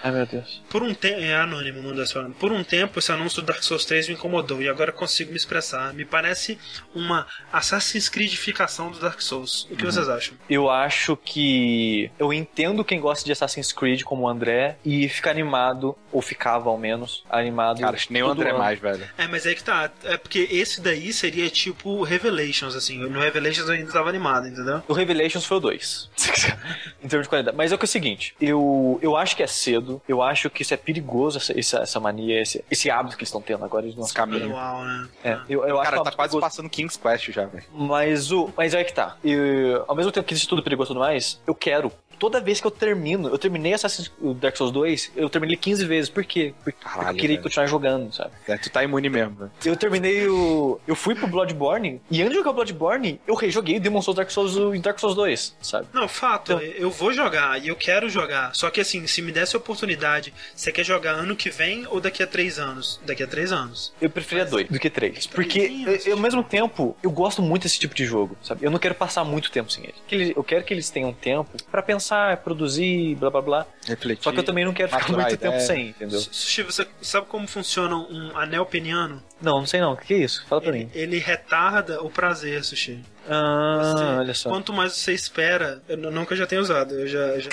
Ai, 0.05 0.11
meu 0.11 0.25
Deus. 0.27 0.61
Por 0.69 0.83
um 0.83 0.93
tempo. 0.93 1.19
É 1.19 1.35
anônimo, 1.35 1.81
mandou 1.81 2.03
essa 2.03 2.13
falando. 2.13 2.35
Por 2.35 2.51
um 2.51 2.63
tempo, 2.63 2.99
esse 2.99 3.11
anúncio 3.11 3.41
do 3.41 3.47
Dark 3.47 3.63
Souls 3.63 3.85
3 3.85 4.09
me 4.09 4.13
incomodou 4.13 4.61
e 4.61 4.69
agora 4.69 4.91
consigo 4.91 5.31
me 5.31 5.37
expressar. 5.37 5.95
Me 5.95 6.05
parece 6.05 6.59
uma 6.93 7.25
Assassin's 7.51 8.07
Creedificação 8.07 8.91
do 8.91 8.99
Dark 8.99 9.19
Souls. 9.19 9.67
O 9.71 9.75
que 9.75 9.83
vocês 9.83 10.07
acham? 10.07 10.37
Eu 10.47 10.69
acho 10.69 11.17
que. 11.17 12.11
Eu 12.19 12.31
entendo 12.31 12.85
quem 12.85 12.99
gosta 12.99 13.25
de 13.25 13.31
Assassin's 13.31 13.71
Creed 13.71 14.03
como 14.03 14.25
o 14.25 14.29
André 14.29 14.77
e 14.85 15.09
fica 15.09 15.31
animado, 15.31 15.97
ou 16.11 16.21
ficava 16.21 16.69
ao 16.69 16.77
menos, 16.77 17.23
animado. 17.27 17.81
Cara, 17.81 17.95
acho 17.95 18.05
que 18.05 18.13
nem 18.13 18.21
o 18.21 18.29
André 18.29 18.51
ano. 18.51 18.59
mais, 18.59 18.79
velho. 18.79 19.09
É, 19.17 19.27
mas 19.27 19.47
é 19.47 19.55
que 19.55 19.63
tá. 19.63 19.89
É 20.03 20.17
porque 20.17 20.47
esse 20.51 20.81
daí 20.81 21.11
seria 21.11 21.49
tipo 21.49 22.03
Revelations, 22.03 22.75
assim. 22.75 22.99
No 22.99 23.19
Revelations 23.19 23.67
eu 23.67 23.73
ainda 23.73 23.91
tava 23.91 24.09
animado, 24.09 24.47
entendeu? 24.47 24.83
O 24.87 24.93
Revelations 24.93 25.45
foi 25.45 25.57
o 25.57 25.61
2. 25.61 26.11
em 27.05 27.07
termos 27.07 27.25
de 27.25 27.29
qualidade. 27.29 27.55
Mas 27.55 27.71
é 27.71 27.75
o 27.75 27.77
que 27.77 27.83
é 27.83 27.87
o 27.87 27.89
seguinte: 27.89 28.35
eu, 28.41 28.99
eu 29.01 29.15
acho 29.15 29.35
que 29.35 29.43
é 29.43 29.47
cedo, 29.47 30.01
eu 30.07 30.21
acho 30.21 30.49
que 30.49 30.63
isso 30.63 30.73
é 30.73 30.77
perigoso, 30.77 31.37
essa, 31.37 31.57
essa, 31.57 31.77
essa 31.79 31.99
mania, 31.99 32.41
esse, 32.41 32.65
esse 32.69 32.89
hábito 32.89 33.15
que 33.15 33.21
eles 33.23 33.29
estão 33.29 33.41
tendo 33.41 33.63
agora. 33.63 33.85
Eles 33.85 33.95
não 33.95 34.07
caminho. 34.07 34.49
Manual, 34.49 34.83
né? 34.83 35.07
É, 35.23 35.39
eu, 35.47 35.65
eu 35.65 35.79
acho 35.79 35.91
Cara, 35.91 36.01
um 36.01 36.03
tá 36.03 36.09
hábito 36.09 36.15
quase 36.15 36.31
perigoso. 36.31 36.41
passando 36.41 36.69
King's 36.69 36.97
Quest 36.97 37.31
já, 37.31 37.45
velho. 37.45 37.63
Mas 37.73 38.31
o. 38.31 38.49
Mas 38.57 38.73
aí 38.73 38.83
que 38.83 38.93
tá. 38.93 39.17
Eu, 39.23 39.85
ao 39.87 39.95
mesmo 39.95 40.11
tempo 40.11 40.27
que 40.27 40.33
isso 40.33 40.47
tudo 40.47 40.61
é 40.61 40.63
perigoso 40.63 40.91
e 40.91 40.93
tudo 40.93 40.99
mais, 40.99 41.39
eu 41.45 41.53
quero. 41.53 41.91
Toda 42.19 42.39
vez 42.39 42.59
que 42.61 42.67
eu 42.67 42.71
termino, 42.71 43.29
eu 43.29 43.37
terminei 43.37 43.73
Assassin's 43.73 44.11
o 44.21 44.33
Dark 44.33 44.55
Souls 44.55 44.71
2, 44.71 45.11
eu 45.15 45.29
terminei 45.29 45.55
15 45.57 45.85
vezes. 45.85 46.09
Por 46.09 46.23
quê? 46.23 46.53
Porque 46.63 46.77
Caralho, 46.83 47.09
eu 47.09 47.13
queria 47.15 47.35
velho. 47.35 47.43
continuar 47.43 47.67
jogando, 47.67 48.13
sabe? 48.13 48.31
É, 48.47 48.57
tu 48.57 48.69
tá 48.69 48.83
imune 48.83 49.09
mesmo, 49.09 49.35
velho. 49.35 49.51
Eu 49.65 49.75
terminei 49.75 50.27
o. 50.27 50.79
Eu 50.87 50.95
fui 50.95 51.15
pro 51.15 51.27
Bloodborne, 51.27 52.01
e 52.09 52.21
antes 52.21 52.31
de 52.31 52.37
jogar 52.37 52.51
o 52.51 52.53
Bloodborne, 52.53 53.19
eu 53.27 53.35
rejoguei 53.35 53.79
Demon 53.79 54.01
Souls 54.01 54.15
Dark 54.15 54.29
Souls 54.31 54.55
e 54.75 54.79
Dark 54.79 54.99
Souls 54.99 55.15
2, 55.15 55.55
sabe? 55.61 55.87
Não, 55.93 56.07
fato, 56.07 56.53
Então- 56.53 56.61
eu 56.65 56.89
vou 56.89 57.11
jogar 57.13 57.61
e 57.61 57.67
eu 57.67 57.75
quero 57.75 58.09
jogar. 58.09 58.53
Só 58.55 58.69
que 58.69 58.79
assim, 58.81 59.05
se 59.07 59.21
me 59.21 59.31
desse 59.31 59.55
a 59.55 59.59
oportunidade, 59.59 60.33
você 60.55 60.71
quer 60.71 60.83
jogar 60.83 61.11
ano 61.13 61.35
que 61.35 61.49
vem 61.49 61.85
ou 61.87 61.99
daqui 61.99 62.23
a 62.23 62.27
três 62.27 62.57
anos? 62.59 62.99
Daqui 63.05 63.23
a 63.23 63.27
três 63.27 63.51
anos. 63.51 63.93
Eu 64.01 64.09
preferia 64.09 64.45
dois 64.45 64.67
do 64.67 64.79
que 64.79 64.89
três. 64.89 65.25
Porque, 65.27 65.67
Três 65.83 66.05
eu, 66.07 66.13
ao 66.13 66.19
mesmo 66.19 66.43
tempo, 66.43 66.95
eu 67.03 67.11
gosto 67.11 67.41
muito 67.41 67.63
desse 67.63 67.79
tipo 67.79 67.93
de 67.95 68.05
jogo, 68.05 68.37
sabe? 68.41 68.65
Eu 68.65 68.71
não 68.71 68.79
quero 68.79 68.95
passar 68.95 69.23
muito 69.23 69.51
tempo 69.51 69.71
sem 69.71 69.83
ele. 70.09 70.33
Eu 70.35 70.43
quero 70.43 70.63
que 70.63 70.73
eles 70.73 70.89
tenham 70.89 71.11
tempo 71.13 71.49
pra 71.71 71.81
pensar, 71.81 72.04
produzir, 72.43 73.15
blá 73.15 73.29
blá 73.29 73.41
blá. 73.41 73.65
Refletir. 73.87 74.23
Só 74.23 74.31
que 74.31 74.39
eu 74.39 74.43
também 74.43 74.65
não 74.65 74.73
quero 74.73 74.89
ficar 74.89 75.07
muito 75.11 75.21
a 75.21 75.29
tempo 75.29 75.45
ideia. 75.47 75.59
sem, 75.59 75.87
entendeu? 75.89 76.19
Sushi, 76.19 76.63
você 76.63 76.87
sabe 77.01 77.27
como 77.27 77.47
funciona 77.47 77.95
um 77.95 78.37
anel 78.37 78.65
peniano? 78.65 79.23
Não, 79.41 79.59
não 79.59 79.65
sei 79.65 79.79
não. 79.81 79.93
O 79.93 79.97
que 79.97 80.13
é 80.13 80.17
isso? 80.17 80.45
Fala 80.47 80.61
pra 80.61 80.69
Ele, 80.75 80.85
mim. 80.85 80.91
ele 80.93 81.17
retarda 81.19 82.01
o 82.03 82.09
prazer, 82.09 82.63
Sushi. 82.63 82.99
Ah, 83.29 83.79
Você- 83.95 84.03
olha 84.19 84.33
só. 84.33 84.49
Quanto 84.49 84.71
mais 84.73 84.93
você 84.93 85.13
espera, 85.13 85.81
eu 85.87 85.97
não 85.97 86.25
que 86.25 86.33
eu 86.33 86.37
já 86.37 86.45
tenha 86.45 86.61
usado, 86.61 86.93
eu 86.93 87.07
já, 87.07 87.39
já 87.39 87.49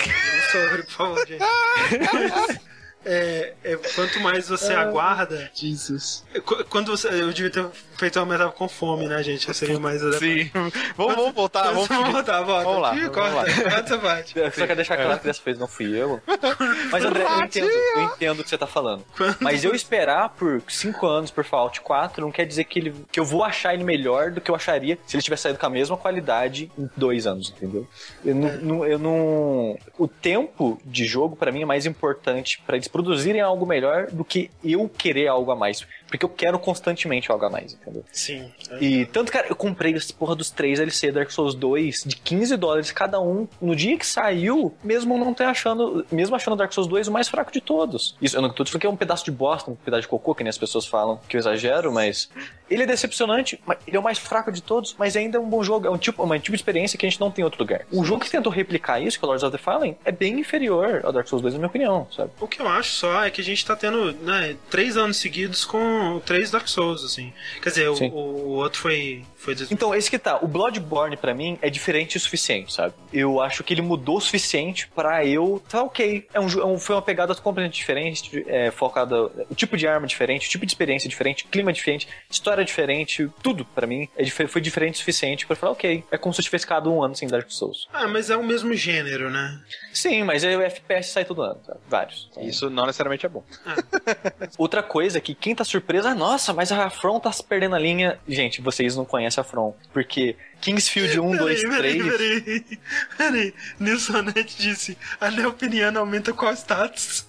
sobre, 0.51 0.83
por 0.83 0.91
favor, 0.91 1.27
gente. 1.27 1.41
É, 3.05 3.53
é, 3.63 3.75
quanto 3.95 4.19
mais 4.19 4.47
você 4.47 4.73
aguarda, 4.73 5.49
Jesus. 5.53 6.23
qu- 6.45 6.63
quando 6.65 6.91
você, 6.95 7.07
eu 7.09 7.33
devia 7.33 7.49
ter 7.51 7.65
feito 7.97 8.17
uma 8.19 8.25
metáfora 8.25 8.55
com 8.55 8.67
fome, 8.69 9.07
né, 9.07 9.21
gente? 9.23 9.47
Eu 9.47 9.53
seria 9.53 9.79
mais 9.79 10.01
Sim. 10.19 10.49
vamos, 10.95 11.15
vamos 11.15 11.33
voltar, 11.33 11.63
vamos 11.71 11.87
vamos 11.87 12.11
voltar, 12.13 12.41
volta. 12.43 12.63
Vamos 12.65 12.81
lá, 12.81 12.95
Ih, 12.95 12.99
vamos 13.01 13.13
corta, 13.15 13.35
lá. 13.35 13.71
corta 13.71 13.97
parte. 13.99 14.39
Eu 14.39 14.51
só 14.51 14.61
quero 14.65 14.75
deixar 14.75 14.97
claro 14.97 15.19
que 15.19 15.25
dessa 15.25 15.41
vez 15.43 15.57
não 15.57 15.67
fui 15.67 15.85
eu. 15.95 16.21
Mas, 16.91 17.03
André, 17.05 17.23
eu 17.23 17.39
entendo, 17.43 17.69
eu 17.69 18.01
entendo 18.03 18.39
o 18.39 18.43
que 18.43 18.49
você 18.49 18.57
tá 18.57 18.67
falando. 18.67 19.03
Quando- 19.17 19.37
Mas 19.41 19.63
eu 19.63 19.73
esperar 19.75 20.29
por 20.29 20.61
5 20.67 21.05
anos 21.05 21.31
por 21.31 21.43
Fallout 21.43 21.81
4 21.81 22.21
não 22.23 22.31
quer 22.31 22.45
dizer 22.45 22.63
que, 22.65 22.79
ele, 22.79 22.95
que 23.11 23.19
eu 23.19 23.25
vou 23.25 23.43
achar 23.43 23.73
ele 23.73 23.83
melhor 23.83 24.31
do 24.31 24.39
que 24.41 24.49
eu 24.49 24.55
acharia 24.55 24.97
se 25.05 25.15
ele 25.15 25.23
tivesse 25.23 25.43
saído 25.43 25.59
com 25.59 25.65
a 25.65 25.69
mesma 25.69 25.97
qualidade 25.97 26.71
em 26.77 26.89
dois 26.95 27.27
anos, 27.27 27.49
entendeu? 27.49 27.87
Eu 28.23 28.35
não. 28.35 28.51
não- 28.57 28.85
eu 28.85 28.99
não 28.99 29.77
o 29.97 30.07
tempo 30.07 30.79
de 30.85 31.05
jogo, 31.05 31.35
pra 31.35 31.51
mim, 31.51 31.61
é 31.61 31.65
mais 31.65 31.85
importante 31.85 32.61
pra 32.65 32.75
eles 32.75 32.87
produzirem 32.93 33.41
algo 33.41 33.65
melhor 33.65 34.07
do 34.11 34.23
que 34.23 34.51
eu 34.63 34.87
querer 34.87 35.27
algo 35.27 35.51
a 35.51 35.55
mais. 35.55 35.85
Porque 36.13 36.25
eu 36.25 36.29
quero 36.29 36.59
constantemente 36.59 37.31
a 37.31 37.49
mais, 37.49 37.73
entendeu? 37.73 38.05
Sim. 38.11 38.51
E 38.79 39.07
tanto, 39.07 39.31
cara, 39.31 39.47
eu 39.49 39.55
comprei 39.55 39.95
essa 39.95 40.13
porra 40.13 40.35
dos 40.35 40.51
três 40.51 40.79
LC 40.79 41.11
Dark 41.11 41.31
Souls 41.31 41.55
2 41.55 42.03
de 42.05 42.15
15 42.17 42.55
dólares 42.55 42.91
cada 42.91 43.19
um 43.19 43.47
no 43.59 43.75
dia 43.75 43.97
que 43.97 44.05
saiu, 44.05 44.71
mesmo 44.83 45.17
não 45.17 45.33
ter 45.33 45.45
achando, 45.45 46.05
mesmo 46.11 46.35
achando 46.35 46.55
Dark 46.55 46.71
Souls 46.71 46.87
2 46.87 47.07
o 47.07 47.11
mais 47.11 47.27
fraco 47.27 47.51
de 47.51 47.59
todos. 47.59 48.15
Isso, 48.21 48.37
eu 48.37 48.43
não 48.43 48.51
tô 48.51 48.63
dizendo 48.63 48.79
que 48.79 48.85
é 48.85 48.89
um 48.91 48.95
pedaço 48.95 49.25
de 49.25 49.31
bosta, 49.31 49.71
um 49.71 49.75
pedaço 49.75 50.03
de 50.03 50.07
cocô, 50.07 50.35
que 50.35 50.43
nem 50.43 50.49
as 50.51 50.57
pessoas 50.57 50.85
falam, 50.85 51.19
que 51.27 51.35
eu 51.35 51.39
exagero, 51.39 51.91
mas 51.91 52.29
ele 52.69 52.83
é 52.83 52.85
decepcionante, 52.85 53.59
mas 53.65 53.79
ele 53.87 53.97
é 53.97 53.99
o 53.99 54.03
mais 54.03 54.19
fraco 54.19 54.51
de 54.51 54.61
todos, 54.61 54.95
mas 54.99 55.17
ainda 55.17 55.39
é 55.39 55.41
um 55.41 55.49
bom 55.49 55.63
jogo, 55.63 55.87
é 55.87 55.89
um 55.89 55.97
tipo, 55.97 56.21
uma 56.21 56.37
tipo 56.37 56.51
de 56.51 56.61
experiência 56.61 56.95
que 56.95 57.07
a 57.07 57.09
gente 57.09 57.19
não 57.19 57.31
tem 57.31 57.41
em 57.41 57.45
outro 57.45 57.59
lugar. 57.59 57.87
O 57.91 58.05
jogo 58.05 58.23
que 58.23 58.29
tentou 58.29 58.51
replicar 58.51 58.99
isso, 58.99 59.17
que 59.17 59.25
é 59.25 59.27
o 59.27 59.29
Lords 59.29 59.43
of 59.43 59.51
the 59.51 59.57
Fallen, 59.57 59.97
é 60.05 60.11
bem 60.11 60.39
inferior 60.39 61.01
ao 61.03 61.11
Dark 61.11 61.27
Souls 61.27 61.41
2, 61.41 61.55
na 61.55 61.57
minha 61.57 61.69
opinião, 61.69 62.07
sabe? 62.15 62.29
O 62.39 62.47
que 62.47 62.61
eu 62.61 62.67
acho 62.67 62.91
só 62.91 63.25
é 63.25 63.31
que 63.31 63.41
a 63.41 63.43
gente 63.43 63.65
tá 63.65 63.75
tendo, 63.75 64.13
né, 64.21 64.55
três 64.69 64.95
anos 64.95 65.17
seguidos 65.17 65.65
com 65.65 66.02
três 66.19 66.51
Dark 66.51 66.67
Souls, 66.67 67.03
assim. 67.03 67.33
Quer 67.61 67.69
dizer, 67.69 67.89
o, 67.89 67.95
o 67.95 68.49
outro 68.55 68.79
foi. 68.79 69.23
Foi 69.43 69.55
des- 69.55 69.71
Então, 69.71 69.93
esse 69.93 70.09
que 70.09 70.17
tá. 70.17 70.37
O 70.41 70.47
Bloodborne, 70.47 71.17
pra 71.17 71.33
mim, 71.33 71.57
é 71.61 71.69
diferente 71.69 72.17
o 72.17 72.19
suficiente, 72.19 72.73
sabe? 72.73 72.93
Eu 73.11 73.41
acho 73.41 73.63
que 73.63 73.73
ele 73.73 73.81
mudou 73.81 74.17
o 74.17 74.21
suficiente 74.21 74.87
pra 74.95 75.25
eu. 75.25 75.61
Tá 75.69 75.83
ok. 75.83 76.27
É 76.33 76.39
um, 76.39 76.47
é 76.47 76.65
um- 76.65 76.79
foi 76.79 76.95
uma 76.95 77.01
pegada 77.01 77.33
completamente 77.35 77.75
diferente, 77.75 78.43
é, 78.47 78.71
focada. 78.71 79.23
O 79.49 79.55
tipo 79.55 79.75
de 79.77 79.87
arma 79.87 80.07
diferente, 80.07 80.47
o 80.47 80.49
tipo 80.49 80.65
de 80.65 80.71
experiência 80.71 81.09
diferente, 81.09 81.45
clima 81.45 81.71
diferente, 81.73 82.07
história 82.29 82.63
diferente, 82.63 83.29
tudo 83.41 83.65
pra 83.65 83.85
mim 83.85 84.07
é, 84.17 84.25
foi 84.47 84.61
diferente 84.61 84.95
o 84.95 84.97
suficiente 84.99 85.45
pra 85.45 85.55
falar, 85.55 85.71
ok. 85.73 86.03
É 86.11 86.17
como 86.17 86.33
se 86.33 86.39
eu 86.41 86.43
tivesse 86.43 86.63
ficado 86.65 86.91
um 86.91 87.03
ano 87.03 87.15
sem 87.15 87.27
Dark 87.27 87.49
Souls. 87.51 87.87
Ah, 87.93 88.07
mas 88.07 88.29
é 88.29 88.37
o 88.37 88.43
mesmo 88.43 88.73
gênero, 88.73 89.29
né? 89.29 89.59
Sim, 89.93 90.23
mas 90.23 90.43
aí 90.43 90.55
o 90.55 90.61
FPS 90.61 91.09
sai 91.11 91.25
todo 91.25 91.41
ano, 91.41 91.59
sabe? 91.65 91.79
Vários. 91.89 92.29
Isso 92.41 92.69
não 92.69 92.85
necessariamente 92.85 93.25
é 93.25 93.29
bom. 93.29 93.43
Outra 94.57 94.81
coisa 94.83 95.17
é 95.17 95.21
que 95.21 95.33
quem 95.35 95.55
tá 95.55 95.63
surpreso, 95.63 96.07
ah, 96.07 96.15
nossa, 96.15 96.53
mas 96.53 96.71
a 96.71 96.89
From 96.89 97.19
tá 97.19 97.31
se 97.31 97.43
perdendo 97.43 97.75
a 97.75 97.79
linha. 97.79 98.19
Gente, 98.27 98.61
vocês 98.61 98.95
não 98.95 99.05
conhecem 99.05 99.32
a 99.39 99.43
From. 99.43 99.73
Porque 99.91 100.35
Kingsfield 100.61 101.19
1, 101.19 101.37
2, 101.37 101.61
Peraí, 101.61 101.97
3. 101.97 102.11
peraí, 102.11 102.41
peraí. 102.41 102.79
Peraí. 103.17 104.45
Disse: 104.57 104.97
a 105.19 105.29
neopiniana 105.31 105.99
aumenta 105.99 106.31
qual 106.33 106.53
status? 106.53 107.25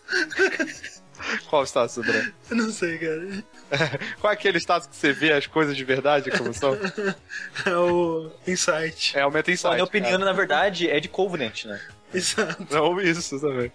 Qual 1.48 1.64
status, 1.64 1.98
André? 1.98 2.32
Eu 2.50 2.56
não 2.56 2.70
sei, 2.70 2.98
cara. 2.98 3.44
Qual 4.20 4.30
é 4.30 4.34
aquele 4.34 4.58
status 4.58 4.86
que 4.88 4.94
você 4.94 5.12
vê 5.12 5.32
as 5.32 5.46
coisas 5.46 5.74
de 5.76 5.82
verdade 5.84 6.30
como 6.30 6.52
são? 6.52 6.76
É 7.66 7.76
o 7.76 8.30
Insight. 8.46 9.16
É, 9.16 9.22
aumenta 9.22 9.50
em 9.50 9.56
A 9.64 9.70
minha 9.70 9.84
opinião, 9.84 10.18
na 10.18 10.32
verdade, 10.32 10.88
é 10.88 11.00
de 11.00 11.08
Covenant, 11.08 11.64
né? 11.64 11.80
Exato. 12.12 12.66
Não, 12.70 13.00
isso 13.00 13.40
também. 13.40 13.72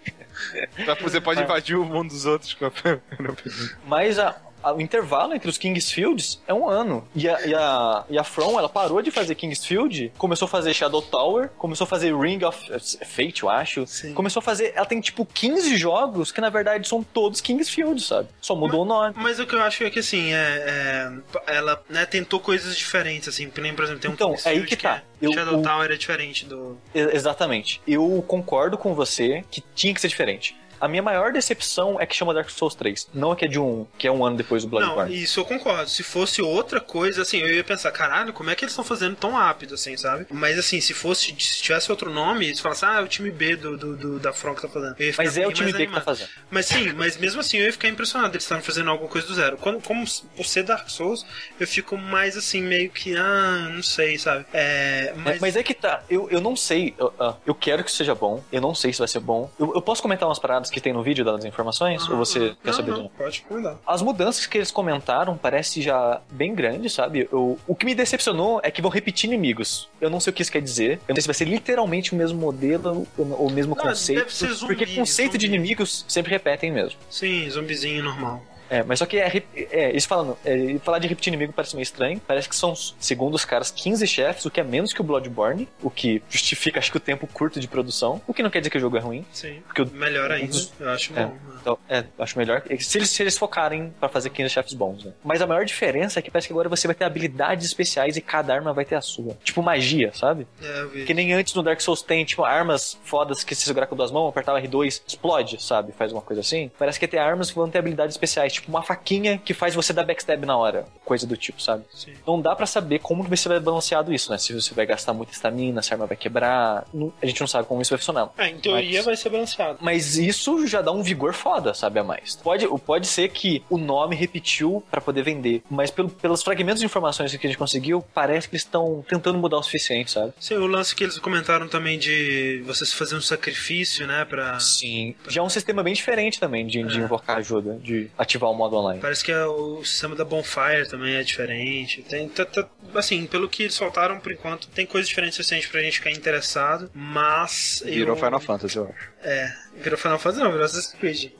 Você 1.02 1.20
pode 1.20 1.42
invadir 1.42 1.76
o 1.76 1.84
mundo 1.84 2.10
dos 2.10 2.24
outros 2.24 2.54
com 2.54 2.66
a 2.66 2.70
minha 3.18 3.32
opinião. 3.32 3.68
Mas 3.84 4.18
a- 4.18 4.40
o 4.64 4.80
intervalo 4.80 5.34
entre 5.34 5.48
os 5.48 5.56
Kingsfields 5.58 6.40
é 6.46 6.54
um 6.54 6.68
ano. 6.68 7.06
E 7.14 7.28
a, 7.28 7.46
e, 7.46 7.54
a, 7.54 8.04
e 8.10 8.18
a 8.18 8.24
From, 8.24 8.58
ela 8.58 8.68
parou 8.68 9.00
de 9.02 9.10
fazer 9.10 9.34
Kingsfield, 9.34 10.12
começou 10.18 10.46
a 10.46 10.48
fazer 10.48 10.74
Shadow 10.74 11.02
Tower, 11.02 11.48
começou 11.58 11.84
a 11.84 11.88
fazer 11.88 12.14
Ring 12.16 12.44
of 12.44 12.58
Fate, 13.06 13.42
eu 13.42 13.48
acho. 13.50 13.86
Sim. 13.86 14.14
Começou 14.14 14.40
a 14.40 14.42
fazer. 14.42 14.72
Ela 14.74 14.86
tem 14.86 15.00
tipo 15.00 15.24
15 15.24 15.76
jogos 15.76 16.30
que 16.32 16.40
na 16.40 16.48
verdade 16.50 16.86
são 16.86 17.02
todos 17.02 17.40
Kingsfield, 17.40 18.00
sabe? 18.02 18.28
Só 18.40 18.54
mudou 18.54 18.82
o 18.82 18.84
nome. 18.84 19.14
Mas 19.16 19.38
o 19.38 19.46
que 19.46 19.54
eu 19.54 19.62
acho 19.62 19.84
é 19.84 19.90
que 19.90 19.98
assim, 20.00 20.32
é, 20.32 21.20
é, 21.46 21.56
ela 21.56 21.82
né, 21.88 22.04
tentou 22.06 22.40
coisas 22.40 22.76
diferentes, 22.76 23.28
assim, 23.28 23.48
que 23.48 23.60
por 23.72 23.84
exemplo, 23.84 24.00
tem 24.00 24.10
um 24.10 24.14
Então, 24.14 24.30
Kingsfield 24.30 24.58
é 24.58 24.62
aí 24.62 24.66
que 24.66 24.76
tá. 24.76 24.96
é- 24.96 25.02
Eu- 25.26 25.32
Shadow 25.34 25.58
o- 25.58 25.62
Tower 25.62 25.90
é 25.90 25.96
diferente 25.96 26.44
do. 26.46 26.78
Exatamente. 26.94 27.80
Eu 27.86 28.24
concordo 28.26 28.78
com 28.78 28.94
você 28.94 29.44
que 29.50 29.62
tinha 29.74 29.92
que 29.94 30.00
ser 30.00 30.08
diferente. 30.08 30.56
A 30.80 30.88
minha 30.88 31.02
maior 31.02 31.32
decepção 31.32 32.00
é 32.00 32.06
que 32.06 32.14
chama 32.16 32.32
Dark 32.34 32.48
Souls 32.50 32.74
3. 32.74 33.08
Não 33.14 33.32
é 33.32 33.36
que 33.36 33.44
é 33.44 33.48
de 33.48 33.58
um. 33.58 33.86
que 33.98 34.06
é 34.06 34.12
um 34.12 34.24
ano 34.24 34.36
depois 34.36 34.64
do 34.64 34.70
Não, 34.70 34.78
Bloodborne. 34.94 35.22
isso 35.22 35.40
eu 35.40 35.44
concordo. 35.44 35.88
Se 35.90 36.02
fosse 36.02 36.40
outra 36.42 36.80
coisa, 36.80 37.22
assim, 37.22 37.38
eu 37.38 37.52
ia 37.52 37.64
pensar, 37.64 37.90
caralho, 37.92 38.32
como 38.32 38.50
é 38.50 38.54
que 38.54 38.64
eles 38.64 38.72
estão 38.72 38.84
fazendo 38.84 39.16
tão 39.16 39.32
rápido, 39.32 39.74
assim, 39.74 39.96
sabe? 39.96 40.26
Mas 40.30 40.58
assim, 40.58 40.80
se 40.80 40.94
fosse, 40.94 41.34
se 41.38 41.62
tivesse 41.62 41.90
outro 41.90 42.10
nome, 42.12 42.46
eles 42.46 42.60
falassem, 42.60 42.88
ah, 42.88 42.96
é 42.98 43.02
o 43.02 43.08
time 43.08 43.30
B 43.30 43.56
do, 43.56 43.76
do, 43.76 43.96
do- 43.96 44.18
da 44.18 44.32
From 44.32 44.54
que 44.54 44.62
tá 44.62 44.68
fazendo. 44.68 44.96
Mas 45.18 45.36
é 45.36 45.46
o 45.46 45.52
time 45.52 45.72
B 45.72 45.86
que 45.86 45.92
tá 45.92 46.00
fazendo. 46.00 46.28
Mas 46.50 46.66
sim, 46.66 46.92
mas 46.92 47.16
mesmo 47.16 47.40
assim 47.40 47.58
eu 47.58 47.66
ia 47.66 47.72
ficar 47.72 47.88
impressionado 47.88 48.34
eles 48.34 48.44
estarem 48.44 48.62
fazendo 48.64 48.90
alguma 48.90 49.08
coisa 49.10 49.26
do 49.26 49.34
zero. 49.34 49.56
Quando, 49.56 49.80
como 49.82 50.04
por 50.36 50.46
ser 50.46 50.62
Dark 50.62 50.88
Souls, 50.88 51.24
eu 51.58 51.66
fico 51.66 51.96
mais 51.96 52.36
assim, 52.36 52.62
meio 52.62 52.90
que, 52.90 53.14
ah, 53.16 53.68
não 53.72 53.82
sei, 53.82 54.18
sabe? 54.18 54.46
É, 54.52 55.12
Mas, 55.16 55.24
mas, 55.24 55.40
mas 55.40 55.56
é 55.56 55.62
que 55.62 55.74
tá, 55.74 56.02
eu, 56.08 56.28
eu 56.30 56.40
não 56.40 56.56
sei, 56.56 56.94
eu, 56.98 57.12
ah, 57.18 57.34
eu 57.46 57.54
quero 57.54 57.84
que 57.84 57.90
seja 57.92 58.14
bom, 58.14 58.42
eu 58.52 58.60
não 58.60 58.74
sei 58.74 58.92
se 58.92 58.98
vai 58.98 59.08
ser 59.08 59.20
bom. 59.20 59.50
Eu, 59.58 59.74
eu 59.74 59.82
posso 59.82 60.00
comentar 60.02 60.28
umas 60.28 60.38
paradas 60.38 60.69
que 60.70 60.80
tem 60.80 60.92
no 60.92 61.02
vídeo 61.02 61.24
das 61.24 61.44
informações? 61.44 62.08
ou 62.08 62.16
você 62.16 62.54
quer 62.62 62.70
não, 62.70 62.72
saber 62.72 62.94
de 62.94 62.98
não? 63.00 63.08
Pode 63.08 63.42
comentar. 63.42 63.78
As 63.86 64.02
mudanças 64.02 64.46
que 64.46 64.58
eles 64.58 64.70
comentaram 64.70 65.36
parece 65.36 65.82
já 65.82 66.20
bem 66.30 66.54
grande, 66.54 66.88
sabe? 66.88 67.28
Eu, 67.32 67.58
o 67.66 67.74
que 67.74 67.84
me 67.84 67.94
decepcionou 67.94 68.60
é 68.62 68.70
que 68.70 68.80
vão 68.82 68.90
repetir 68.90 69.28
inimigos. 69.28 69.88
Eu 70.00 70.08
não 70.10 70.20
sei 70.20 70.30
o 70.30 70.34
que 70.34 70.42
isso 70.42 70.52
quer 70.52 70.62
dizer. 70.62 71.00
Eu 71.08 71.12
não 71.12 71.16
sei 71.16 71.22
se 71.22 71.28
vai 71.28 71.34
ser 71.34 71.44
literalmente 71.46 72.12
o 72.12 72.16
mesmo 72.16 72.38
modelo 72.38 73.06
ou 73.18 73.46
o 73.48 73.50
mesmo 73.50 73.74
Ah, 73.78 73.82
conceito. 73.82 74.18
deve 74.20 74.34
ser 74.34 74.52
zumbi, 74.52 74.74
porque 74.76 74.94
conceito 74.94 75.36
de 75.38 75.46
zumbi. 75.46 75.56
inimigos 75.56 76.04
sempre 76.08 76.30
repetem 76.30 76.70
mesmo. 76.72 76.98
Sim, 77.10 77.48
zumbizinho 77.50 78.02
normal. 78.04 78.42
É, 78.70 78.82
mas 78.84 78.98
só 79.00 79.06
que 79.06 79.18
é, 79.18 79.42
é 79.72 79.90
eles 79.90 80.04
falando, 80.06 80.38
é, 80.44 80.78
falar 80.78 80.98
de 81.00 81.08
repetir 81.08 81.32
inimigo 81.32 81.52
parece 81.52 81.74
meio 81.74 81.82
estranho. 81.82 82.20
Parece 82.26 82.48
que 82.48 82.54
são, 82.54 82.74
segundo 82.74 83.34
os 83.34 83.44
caras, 83.44 83.70
15 83.70 84.06
chefes, 84.06 84.44
o 84.46 84.50
que 84.50 84.60
é 84.60 84.64
menos 84.64 84.92
que 84.92 85.00
o 85.00 85.04
Bloodborne, 85.04 85.68
o 85.82 85.90
que 85.90 86.22
justifica, 86.30 86.78
acho 86.78 86.90
que, 86.90 86.96
o 86.96 87.00
tempo 87.00 87.26
curto 87.26 87.58
de 87.60 87.66
produção. 87.68 88.20
O 88.26 88.32
que 88.34 88.42
não 88.42 88.50
quer 88.50 88.60
dizer 88.60 88.70
que 88.70 88.78
o 88.78 88.80
jogo 88.80 88.96
é 88.96 89.00
ruim. 89.00 89.24
Sim. 89.32 89.60
Porque 89.66 89.82
o- 89.82 89.86
Melhor 89.90 90.30
ainda, 90.30 90.56
eu 90.78 90.88
acho 90.90 91.12
É. 91.18 91.24
bom. 91.26 91.36
Então, 91.60 91.78
é, 91.88 92.04
acho 92.18 92.38
melhor. 92.38 92.62
Se 92.78 92.96
eles, 92.98 93.10
se 93.10 93.22
eles 93.22 93.36
focarem 93.36 93.92
pra 93.98 94.08
fazer 94.08 94.30
15 94.30 94.50
chefes 94.50 94.72
bons, 94.72 95.04
né? 95.04 95.12
Mas 95.24 95.42
a 95.42 95.46
maior 95.46 95.64
diferença 95.64 96.18
é 96.18 96.22
que 96.22 96.30
parece 96.30 96.46
que 96.48 96.52
agora 96.52 96.68
você 96.68 96.86
vai 96.86 96.94
ter 96.94 97.04
habilidades 97.04 97.66
especiais 97.66 98.16
e 98.16 98.20
cada 98.20 98.54
arma 98.54 98.72
vai 98.72 98.84
ter 98.84 98.94
a 98.94 99.00
sua. 99.00 99.36
Tipo 99.42 99.62
magia, 99.62 100.12
sabe? 100.14 100.46
É, 100.62 100.80
eu 100.80 100.88
vi. 100.90 101.04
Que 101.04 101.12
nem 101.12 101.32
antes 101.32 101.54
no 101.54 101.62
Dark 101.62 101.80
Souls 101.80 102.02
tem, 102.02 102.24
tipo, 102.24 102.44
armas 102.44 102.98
fodas 103.04 103.42
que 103.44 103.54
se 103.54 103.62
segurar 103.64 103.86
com 103.86 103.96
duas 103.96 104.10
mãos, 104.10 104.28
apertar 104.28 104.54
o 104.54 104.58
R2, 104.58 105.02
explode, 105.06 105.62
sabe? 105.62 105.92
Faz 105.92 106.12
uma 106.12 106.22
coisa 106.22 106.40
assim. 106.40 106.70
Parece 106.78 106.98
que 107.00 107.06
ter 107.08 107.18
armas 107.18 107.50
que 107.50 107.56
vão 107.56 107.68
ter 107.68 107.78
habilidades 107.78 108.14
especiais, 108.14 108.52
tipo 108.52 108.59
uma 108.68 108.82
faquinha 108.82 109.38
que 109.38 109.52
faz 109.54 109.74
você 109.74 109.92
dar 109.92 110.04
backstab 110.04 110.44
na 110.46 110.56
hora. 110.56 110.86
Coisa 111.04 111.26
do 111.26 111.36
tipo, 111.36 111.60
sabe? 111.60 111.84
Sim. 111.92 112.12
Não 112.26 112.40
dá 112.40 112.54
pra 112.54 112.66
saber 112.66 112.98
como 113.00 113.24
que 113.24 113.30
você 113.30 113.48
vai 113.48 113.58
balanceado 113.60 114.12
isso, 114.12 114.30
né? 114.30 114.38
Se 114.38 114.52
você 114.52 114.72
vai 114.74 114.86
gastar 114.86 115.12
muita 115.12 115.32
estamina, 115.32 115.82
se 115.82 115.92
a 115.92 115.96
arma 115.96 116.06
vai 116.06 116.16
quebrar. 116.16 116.84
A 117.22 117.26
gente 117.26 117.40
não 117.40 117.46
sabe 117.48 117.66
como 117.66 117.82
isso 117.82 117.90
vai 117.90 117.98
funcionar. 117.98 118.30
Ah, 118.38 118.48
em 118.48 118.58
teoria 118.58 118.98
Mas- 118.98 119.06
vai 119.06 119.16
ser 119.16 119.28
balanceado. 119.30 119.78
Mas 119.80 120.16
isso 120.16 120.66
já 120.66 120.80
dá 120.82 120.92
um 120.92 121.02
vigor 121.02 121.32
foda, 121.34 121.74
sabe, 121.74 121.98
a 121.98 122.04
mais. 122.04 122.36
Pode, 122.36 122.66
pode 122.84 123.06
ser 123.06 123.28
que 123.30 123.62
o 123.68 123.76
nome 123.78 124.14
repetiu 124.16 124.82
pra 124.90 125.00
poder 125.00 125.22
vender, 125.22 125.62
mas 125.70 125.90
pelo, 125.90 126.08
pelos 126.08 126.42
fragmentos 126.42 126.80
de 126.80 126.86
informações 126.86 127.34
que 127.34 127.46
a 127.46 127.50
gente 127.50 127.58
conseguiu, 127.58 128.04
parece 128.14 128.48
que 128.48 128.54
eles 128.54 128.62
estão 128.62 129.04
tentando 129.08 129.38
mudar 129.38 129.58
o 129.58 129.62
suficiente, 129.62 130.10
sabe? 130.10 130.32
Sim, 130.38 130.54
o 130.54 130.66
lance 130.66 130.94
que 130.94 131.04
eles 131.04 131.18
comentaram 131.18 131.68
também 131.68 131.98
de 131.98 132.62
você 132.66 132.84
fazer 132.86 133.16
um 133.16 133.20
sacrifício, 133.20 134.06
né, 134.06 134.24
pra... 134.24 134.58
Sim. 134.60 135.14
Já 135.28 135.40
é 135.40 135.44
um 135.44 135.48
sistema 135.48 135.82
bem 135.82 135.94
diferente 135.94 136.38
também 136.38 136.66
de, 136.66 136.82
de 136.84 136.98
invocar 136.98 137.38
ajuda, 137.38 137.78
de 137.82 138.10
ativar 138.18 138.49
o 138.50 138.54
modo 138.54 138.76
online. 138.76 139.00
Parece 139.00 139.24
que 139.24 139.32
é 139.32 139.44
o 139.46 139.84
sistema 139.84 140.14
da 140.14 140.24
Bonfire 140.24 140.88
também 140.88 141.14
é 141.14 141.22
diferente. 141.22 142.02
Tem, 142.02 142.28
tá- 142.28 142.44
tá- 142.44 142.68
assim, 142.94 143.26
pelo 143.26 143.48
que 143.48 143.64
eles 143.64 143.74
soltaram 143.74 144.18
por 144.20 144.32
enquanto, 144.32 144.68
tem 144.68 144.86
coisa 144.86 145.06
diferente 145.08 145.34
suficiente 145.36 145.68
pra 145.68 145.80
gente 145.82 145.98
ficar 145.98 146.10
interessado, 146.10 146.90
mas. 146.94 147.82
Virou 147.84 148.16
eu, 148.16 148.22
Final 148.22 148.40
Fantasy, 148.40 148.76
eu 148.76 148.84
acho. 148.84 149.10
É, 149.22 149.52
virou 149.76 149.98
Final 149.98 150.18
Fantasy 150.18 150.42
não, 150.42 150.50
virou 150.50 150.64
Assassin's 150.66 150.94
Creed. 150.98 151.32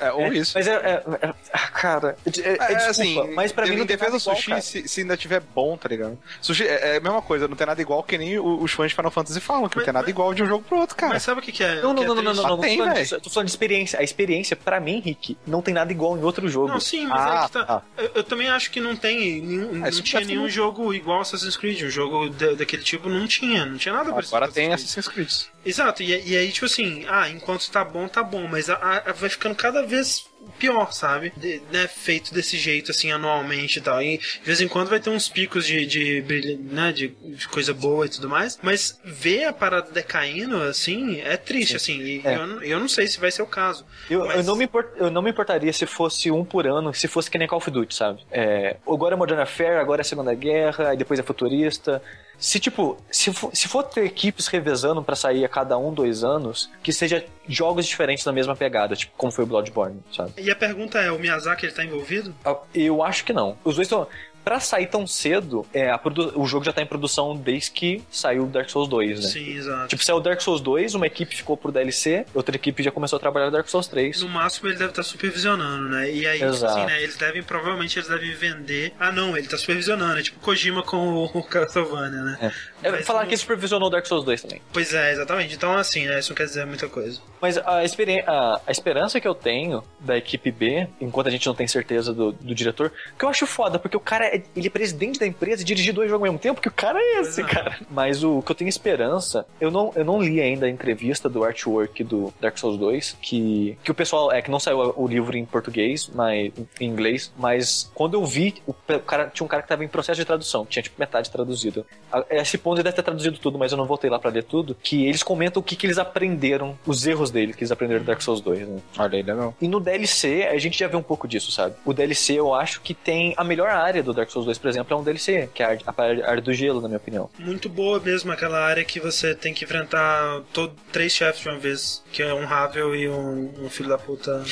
É, 0.00 0.12
ou 0.12 0.32
isso. 0.32 0.52
Mas 0.54 0.66
é. 0.66 0.74
é- 0.74 1.02
é- 1.26 1.34
ah, 1.52 1.58
cara, 1.68 2.16
é, 2.26 2.30
é, 2.40 2.52
É, 2.52 2.56
desculpa, 2.56 2.90
assim, 2.90 3.34
mas 3.34 3.52
pra 3.52 3.66
mim 3.66 3.76
não 3.76 3.86
defesa 3.86 4.12
nada 4.12 4.18
do 4.18 4.22
igual, 4.22 4.36
sushi, 4.36 4.48
cara. 4.50 4.62
se, 4.62 4.88
se 4.88 5.00
ainda 5.00 5.16
tiver 5.16 5.40
bom, 5.54 5.76
tá 5.76 5.88
ligado? 5.88 6.18
Sushi 6.40 6.64
é, 6.66 6.94
é 6.94 6.96
a 6.96 7.00
mesma 7.00 7.22
coisa, 7.22 7.46
não 7.48 7.56
tem 7.56 7.66
nada 7.66 7.80
igual 7.80 8.02
que 8.02 8.16
nem 8.18 8.38
os 8.38 8.72
fãs 8.72 8.90
de 8.90 8.94
Final 8.96 9.10
Fantasy 9.10 9.40
falam, 9.40 9.68
que 9.68 9.76
Mas- 9.76 9.82
não 9.82 9.84
tem 9.84 9.94
nada 9.94 10.04
mas- 10.04 10.10
igual 10.10 10.34
de 10.34 10.42
um 10.42 10.46
jogo 10.46 10.64
pro 10.64 10.78
outro, 10.78 10.96
cara. 10.96 11.12
Mas 11.12 11.22
sabe 11.22 11.40
o 11.40 11.42
que, 11.42 11.52
que 11.52 11.62
é? 11.64 11.80
Não, 11.82 11.92
não, 11.92 12.02
é 12.02 12.06
não, 12.06 12.14
não, 12.14 12.22
não, 12.22 12.32
triste? 12.32 12.42
não, 12.42 12.56
não, 12.56 12.58
Tem, 12.60 12.76
tô 12.78 12.84
falando 12.84 13.12
eu 13.12 13.20
tô 13.20 13.30
falando 13.30 13.46
de 13.46 13.52
experiência. 13.52 13.98
A 14.00 14.02
experiência, 14.02 14.56
pra 14.56 14.80
mim, 14.80 15.00
Rick, 15.00 15.36
não 15.46 15.60
tem 15.62 15.74
nada 15.74 15.90
igual 15.92 16.16
em 16.16 16.22
outro 16.22 16.48
jogo. 16.48 16.68
Não, 16.68 16.80
sim, 16.80 17.06
mas 17.06 17.20
Ah, 17.20 17.40
é 17.42 17.46
que 17.46 17.52
tá. 17.52 17.64
tá. 17.64 17.82
Eu, 17.98 18.10
eu 18.16 18.24
também 18.24 18.48
acho 18.50 18.70
que 18.70 18.80
não 18.80 18.96
tem 18.96 19.40
nenhum, 19.42 19.72
não 19.74 19.90
tinha 19.90 20.22
nenhum 20.22 20.40
muito- 20.42 20.52
jogo 20.54 20.94
igual 20.94 21.20
Assassin's 21.20 21.56
Creed. 21.56 21.82
Um 21.82 21.90
jogo 21.90 22.28
da- 22.30 22.52
daquele 22.52 22.82
tipo 22.82 23.08
não 23.08 23.26
tinha, 23.26 23.64
não 23.66 23.76
tinha 23.78 23.94
nada 23.94 24.10
parecido 24.12 24.36
Agora 24.36 24.50
tem 24.52 24.72
Assassin's 24.72 25.08
Creed. 25.08 25.30
Exato, 25.64 26.02
e, 26.02 26.30
e 26.30 26.36
aí, 26.36 26.50
tipo 26.50 26.64
assim, 26.66 27.04
ah, 27.08 27.28
enquanto 27.28 27.70
tá 27.70 27.84
bom, 27.84 28.08
tá 28.08 28.22
bom, 28.22 28.46
mas 28.48 28.70
a- 28.70 29.02
a- 29.06 29.12
vai 29.12 29.28
ficando 29.40 29.54
cada 29.54 29.82
vez 29.82 30.28
pior, 30.58 30.92
sabe? 30.92 31.32
De- 31.36 31.62
né, 31.72 31.86
feito 31.88 32.32
desse 32.34 32.58
jeito, 32.58 32.90
assim, 32.90 33.10
anualmente 33.10 33.78
e 33.78 33.82
tal. 33.82 34.02
E 34.02 34.18
de 34.18 34.40
vez 34.44 34.60
em 34.60 34.68
quando 34.68 34.88
vai 34.88 35.00
ter 35.00 35.08
uns 35.10 35.28
picos 35.28 35.66
de, 35.66 35.86
de, 35.86 36.20
brilha- 36.20 36.58
né, 36.60 36.92
de, 36.92 37.08
de 37.08 37.48
coisa 37.48 37.72
boa 37.72 38.04
e 38.04 38.08
tudo 38.10 38.28
mais, 38.28 38.58
mas 38.62 38.98
ver 39.04 39.44
a 39.44 39.52
parada 39.52 39.90
decaindo, 39.90 40.60
assim, 40.62 41.20
é 41.20 41.36
triste, 41.36 41.76
assim, 41.76 41.98
e 42.00 42.22
É. 42.24 42.36
eu, 42.36 42.46
não- 42.46 42.62
eu 42.62 42.78
não 42.80 42.88
sei 42.88 43.06
se 43.06 43.18
vai 43.18 43.30
ser 43.30 43.42
o 43.42 43.46
caso. 43.46 43.84
Eu, 44.10 44.26
Mas- 44.26 44.36
eu, 44.38 44.44
não 44.44 44.56
me 44.56 44.64
import- 44.64 44.92
eu 44.96 45.10
não 45.10 45.22
me 45.22 45.30
importaria 45.30 45.72
se 45.72 45.86
fosse 45.86 46.30
um 46.30 46.44
por 46.44 46.66
ano, 46.66 46.92
se 46.92 47.08
fosse 47.08 47.30
que 47.30 47.38
nem 47.38 47.48
Call 47.48 47.58
of 47.58 47.70
Duty, 47.70 47.94
sabe? 47.94 48.20
É, 48.30 48.76
agora 48.86 49.14
é 49.14 49.18
Modern 49.18 49.38
Warfare, 49.38 49.76
agora 49.78 50.02
é 50.02 50.04
Segunda 50.04 50.34
Guerra, 50.34 50.90
aí 50.90 50.96
depois 50.96 51.18
é 51.18 51.22
futurista. 51.22 52.02
Se, 52.40 52.58
tipo, 52.58 52.96
se 53.10 53.32
for, 53.32 53.54
se 53.54 53.68
for 53.68 53.82
ter 53.82 54.04
equipes 54.04 54.46
revezando 54.46 55.02
pra 55.02 55.14
sair 55.14 55.44
a 55.44 55.48
cada 55.48 55.76
um, 55.76 55.92
dois 55.92 56.24
anos, 56.24 56.70
que 56.82 56.92
seja 56.92 57.24
jogos 57.46 57.86
diferentes 57.86 58.24
na 58.24 58.32
mesma 58.32 58.56
pegada, 58.56 58.96
tipo, 58.96 59.12
como 59.16 59.30
foi 59.30 59.44
o 59.44 59.46
Bloodborne, 59.46 60.02
sabe? 60.10 60.32
E 60.38 60.50
a 60.50 60.56
pergunta 60.56 60.98
é, 60.98 61.12
o 61.12 61.18
Miyazaki, 61.18 61.66
ele 61.66 61.72
tá 61.72 61.84
envolvido? 61.84 62.34
Eu 62.74 63.02
acho 63.02 63.24
que 63.24 63.32
não. 63.32 63.58
Os 63.62 63.76
dois 63.76 63.86
estão... 63.86 64.08
Pra 64.44 64.58
sair 64.58 64.86
tão 64.86 65.06
cedo, 65.06 65.66
é, 65.72 65.94
o 66.34 66.46
jogo 66.46 66.64
já 66.64 66.72
tá 66.72 66.82
em 66.82 66.86
produção 66.86 67.36
desde 67.36 67.70
que 67.70 68.02
saiu 68.10 68.44
o 68.44 68.46
Dark 68.46 68.68
Souls 68.70 68.88
2, 68.88 69.20
né? 69.20 69.28
Sim, 69.28 69.56
exato. 69.56 69.88
Tipo, 69.88 70.04
saiu 70.04 70.16
o 70.16 70.20
Dark 70.20 70.40
Souls 70.40 70.60
2, 70.60 70.94
uma 70.94 71.06
equipe 71.06 71.34
ficou 71.36 71.56
pro 71.56 71.70
DLC, 71.70 72.24
outra 72.34 72.56
equipe 72.56 72.82
já 72.82 72.90
começou 72.90 73.16
a 73.16 73.20
trabalhar 73.20 73.46
no 73.46 73.52
Dark 73.52 73.68
Souls 73.68 73.86
3. 73.86 74.22
No 74.22 74.28
máximo 74.28 74.68
ele 74.68 74.76
deve 74.76 74.90
estar 74.90 75.02
supervisionando, 75.02 75.88
né? 75.88 76.10
E 76.10 76.26
aí, 76.26 76.38
tipo 76.38 76.50
Exato. 76.50 76.78
assim, 76.78 76.86
né? 76.86 77.02
Eles 77.02 77.16
devem, 77.16 77.42
provavelmente, 77.42 77.98
eles 77.98 78.08
devem 78.08 78.34
vender. 78.34 78.92
Ah, 78.98 79.12
não, 79.12 79.36
ele 79.36 79.46
tá 79.46 79.58
supervisionando. 79.58 80.18
É 80.18 80.22
tipo 80.22 80.40
Kojima 80.40 80.82
com 80.82 80.96
o, 80.96 81.24
o 81.38 81.42
Castlevania, 81.42 82.22
né? 82.22 82.38
É, 82.40 82.52
Não- 82.82 83.20
que 83.20 83.28
ele 83.30 83.36
supervisionou 83.36 83.88
o 83.88 83.90
Dark 83.90 84.06
Souls 84.06 84.24
2 84.24 84.42
também. 84.42 84.60
Pois 84.72 84.92
é, 84.94 85.12
exatamente. 85.12 85.54
Então, 85.54 85.72
assim, 85.76 86.06
né? 86.06 86.18
Isso 86.18 86.30
não 86.30 86.36
quer 86.36 86.44
dizer 86.44 86.64
muita 86.66 86.88
coisa. 86.88 87.20
Mas 87.40 87.58
a, 87.58 87.84
experi- 87.84 88.22
a- 88.26 88.60
a 88.66 88.70
esperança 88.70 89.20
que 89.20 89.28
eu 89.28 89.34
tenho 89.34 89.82
da 89.98 90.16
equipe 90.16 90.50
B, 90.50 90.86
enquanto 91.00 91.26
a 91.26 91.30
gente 91.30 91.46
não 91.46 91.54
tem 91.54 91.66
certeza 91.66 92.12
do, 92.12 92.32
do 92.32 92.54
diretor, 92.54 92.92
que 93.18 93.24
eu 93.24 93.28
acho 93.28 93.46
foda, 93.46 93.78
porque 93.78 93.96
o 93.96 94.00
cara 94.00 94.26
é, 94.26 94.42
ele 94.56 94.66
é 94.66 94.70
presidente 94.70 95.18
da 95.18 95.26
empresa 95.26 95.62
e 95.62 95.64
dirige 95.64 95.92
dois 95.92 96.08
jogos 96.08 96.22
ao 96.22 96.32
mesmo 96.32 96.38
tempo, 96.38 96.60
que 96.60 96.68
o 96.68 96.72
cara 96.72 96.98
é 96.98 97.20
esse, 97.20 97.42
Pois 97.42 97.52
é. 97.52 97.54
cara. 97.54 97.78
Mas 97.90 98.22
o 98.24 98.42
que 98.42 98.50
eu 98.52 98.56
tenho 98.56 98.68
esperança, 98.68 99.46
eu 99.60 99.70
não, 99.70 99.92
eu 99.94 100.04
não 100.04 100.20
li 100.22 100.40
ainda 100.40 100.66
a 100.66 100.68
entrevista 100.70 101.28
do 101.28 101.44
artwork 101.44 102.02
do 102.04 102.32
Dark 102.40 102.56
Souls 102.58 102.78
2, 102.78 103.16
que, 103.20 103.76
que 103.84 103.90
o 103.90 103.94
pessoal, 103.94 104.32
é 104.32 104.40
que 104.42 104.50
não 104.50 104.58
saiu 104.60 104.94
o 104.96 105.06
livro 105.06 105.36
em 105.36 105.44
português, 105.44 106.10
mas 106.14 106.52
em 106.80 106.86
inglês, 106.86 107.32
mas 107.36 107.90
quando 107.94 108.14
eu 108.14 108.24
vi, 108.24 108.54
o 108.66 108.72
cara, 109.00 109.30
tinha 109.32 109.44
um 109.44 109.48
cara 109.48 109.62
que 109.62 109.68
tava 109.68 109.84
em 109.84 109.88
processo 109.88 110.18
de 110.20 110.24
tradução, 110.24 110.64
tinha 110.66 110.82
tipo 110.82 110.96
metade 110.98 111.30
traduzido. 111.30 111.84
A, 112.12 112.24
esse 112.30 112.56
ponto 112.58 112.69
ele 112.78 112.84
deve 112.84 112.96
ter 112.96 113.02
traduzido 113.02 113.38
tudo, 113.38 113.58
mas 113.58 113.72
eu 113.72 113.78
não 113.78 113.86
voltei 113.86 114.10
lá 114.10 114.18
pra 114.18 114.30
ler 114.30 114.44
tudo, 114.44 114.76
que 114.82 115.06
eles 115.06 115.22
comentam 115.22 115.60
o 115.60 115.64
que, 115.64 115.76
que 115.76 115.86
eles 115.86 115.98
aprenderam, 115.98 116.78
os 116.86 117.06
erros 117.06 117.30
dele, 117.30 117.52
que 117.52 117.62
eles 117.62 117.72
aprenderam 117.72 118.02
do 118.02 118.06
Dark 118.06 118.20
Souls 118.20 118.40
2, 118.40 118.68
né? 118.68 118.80
Olha 118.98 119.16
aí, 119.16 119.22
legal. 119.22 119.54
E 119.60 119.68
no 119.68 119.80
DLC, 119.80 120.44
a 120.44 120.58
gente 120.58 120.78
já 120.78 120.88
vê 120.88 120.96
um 120.96 121.02
pouco 121.02 121.28
disso, 121.28 121.52
sabe? 121.52 121.74
O 121.84 121.92
DLC, 121.92 122.34
eu 122.34 122.54
acho 122.54 122.80
que 122.80 122.94
tem 122.94 123.34
a 123.36 123.44
melhor 123.44 123.68
área 123.68 124.02
do 124.02 124.12
Dark 124.12 124.30
Souls 124.30 124.46
2, 124.46 124.58
por 124.58 124.68
exemplo, 124.68 124.96
é 124.96 125.00
um 125.00 125.04
DLC, 125.04 125.48
que 125.54 125.62
é 125.62 125.78
a, 125.86 126.02
área 126.28 126.40
do 126.40 126.52
gelo, 126.52 126.80
na 126.80 126.88
minha 126.88 126.98
opinião. 126.98 127.30
Muito 127.38 127.68
boa 127.68 128.00
mesmo 128.00 128.32
aquela 128.32 128.60
área 128.60 128.84
que 128.84 129.00
você 129.00 129.34
tem 129.34 129.52
que 129.52 129.64
enfrentar 129.64 130.42
todo, 130.52 130.74
três 130.92 131.12
chefes 131.12 131.42
de 131.42 131.48
uma 131.48 131.58
vez. 131.58 132.02
Que 132.12 132.22
é 132.22 132.34
um 132.34 132.44
Ravel 132.44 132.94
e 132.94 133.08
um, 133.08 133.52
um 133.64 133.70
filho 133.70 133.88
da 133.88 133.98
puta. 133.98 134.42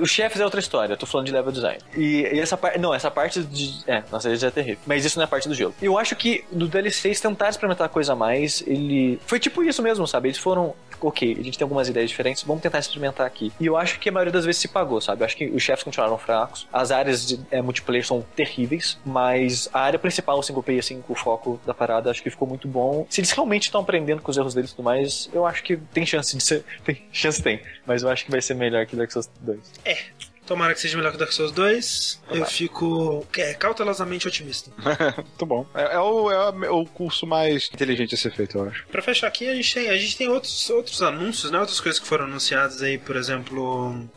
Os 0.00 0.10
chefes 0.10 0.40
é 0.40 0.44
outra 0.44 0.60
história, 0.60 0.92
eu 0.92 0.96
tô 0.96 1.06
falando 1.06 1.26
de 1.26 1.32
level 1.32 1.52
design. 1.52 1.78
E, 1.96 2.22
e 2.32 2.40
essa 2.40 2.56
parte. 2.56 2.78
Não, 2.78 2.94
essa 2.94 3.10
parte 3.10 3.42
de. 3.42 3.82
É, 3.86 4.02
nossa, 4.10 4.34
já 4.36 4.48
é 4.48 4.50
terrível. 4.50 4.78
Mas 4.86 5.04
isso 5.04 5.18
não 5.18 5.24
é 5.24 5.26
parte 5.26 5.48
do 5.48 5.54
gelo. 5.54 5.74
Eu 5.82 5.98
acho 5.98 6.14
que 6.16 6.44
no 6.52 6.68
DLC 6.68 7.08
eles 7.08 7.20
tentaram 7.20 7.53
experimentar 7.54 7.88
coisa 7.88 8.12
a 8.12 8.16
mais. 8.16 8.62
Ele. 8.66 9.18
Foi 9.26 9.38
tipo 9.38 9.62
isso 9.62 9.82
mesmo, 9.82 10.06
sabe? 10.06 10.28
Eles 10.28 10.38
foram. 10.38 10.74
ok, 11.00 11.36
a 11.38 11.42
gente 11.42 11.58
tem 11.58 11.64
algumas 11.64 11.88
ideias 11.88 12.10
diferentes, 12.10 12.42
vamos 12.42 12.62
tentar 12.62 12.78
experimentar 12.78 13.26
aqui. 13.26 13.52
E 13.60 13.66
eu 13.66 13.76
acho 13.76 13.98
que 13.98 14.08
a 14.08 14.12
maioria 14.12 14.32
das 14.32 14.44
vezes 14.44 14.60
se 14.60 14.68
pagou, 14.68 15.00
sabe? 15.00 15.22
Eu 15.22 15.26
acho 15.26 15.36
que 15.36 15.46
os 15.46 15.62
chefes 15.62 15.84
continuaram 15.84 16.16
fracos, 16.18 16.66
as 16.72 16.90
áreas 16.90 17.26
de 17.26 17.40
é, 17.50 17.60
multiplayer 17.60 18.06
são 18.06 18.24
terríveis, 18.34 18.98
mas 19.04 19.68
a 19.72 19.80
área 19.80 19.98
principal, 19.98 20.38
o 20.38 20.42
single 20.42 20.62
player, 20.62 20.80
assim, 20.80 21.02
o 21.08 21.14
foco 21.14 21.60
da 21.66 21.74
parada, 21.74 22.10
acho 22.10 22.22
que 22.22 22.30
ficou 22.30 22.48
muito 22.48 22.66
bom. 22.68 23.06
Se 23.08 23.20
eles 23.20 23.30
realmente 23.30 23.64
estão 23.64 23.80
aprendendo 23.80 24.22
com 24.22 24.30
os 24.30 24.36
erros 24.36 24.54
deles 24.54 24.70
e 24.70 24.76
tudo 24.76 24.84
mais, 24.84 25.28
eu 25.32 25.46
acho 25.46 25.62
que 25.62 25.76
tem 25.76 26.04
chance 26.06 26.36
de 26.36 26.42
ser. 26.42 26.64
Tem, 26.84 27.02
chance 27.12 27.42
tem, 27.42 27.60
mas 27.86 28.02
eu 28.02 28.08
acho 28.08 28.24
que 28.24 28.30
vai 28.30 28.40
ser 28.40 28.54
melhor 28.54 28.84
que 28.86 28.94
Dark 28.94 29.10
Souls 29.10 29.30
2. 29.40 29.58
É. 29.84 29.96
Tomara 30.46 30.74
que 30.74 30.80
seja 30.80 30.96
melhor 30.96 31.10
que 31.10 31.16
o 31.16 31.18
Dark 31.18 31.32
Souls 31.32 31.52
2. 31.52 32.20
Eu 32.30 32.44
fico 32.44 33.26
é, 33.36 33.54
cautelosamente 33.54 34.28
otimista. 34.28 34.70
Muito 35.16 35.46
bom. 35.46 35.66
É, 35.74 35.94
é 35.94 35.98
o, 35.98 36.30
é 36.30 36.70
o 36.70 36.84
curso 36.86 37.26
mais 37.26 37.70
inteligente 37.72 38.14
a 38.14 38.18
ser 38.18 38.32
feito, 38.32 38.58
eu 38.58 38.68
acho. 38.68 38.86
Pra 38.88 39.00
fechar 39.02 39.26
aqui, 39.26 39.48
a 39.48 39.54
gente 39.54 39.72
tem, 39.74 39.88
a 39.90 39.96
gente 39.96 40.16
tem 40.16 40.28
outros, 40.28 40.68
outros 40.70 41.02
anúncios, 41.02 41.50
né? 41.50 41.58
Outras 41.58 41.80
coisas 41.80 42.00
que 42.00 42.06
foram 42.06 42.24
anunciadas 42.24 42.82
aí, 42.82 42.98
por 42.98 43.16
exemplo, 43.16 43.64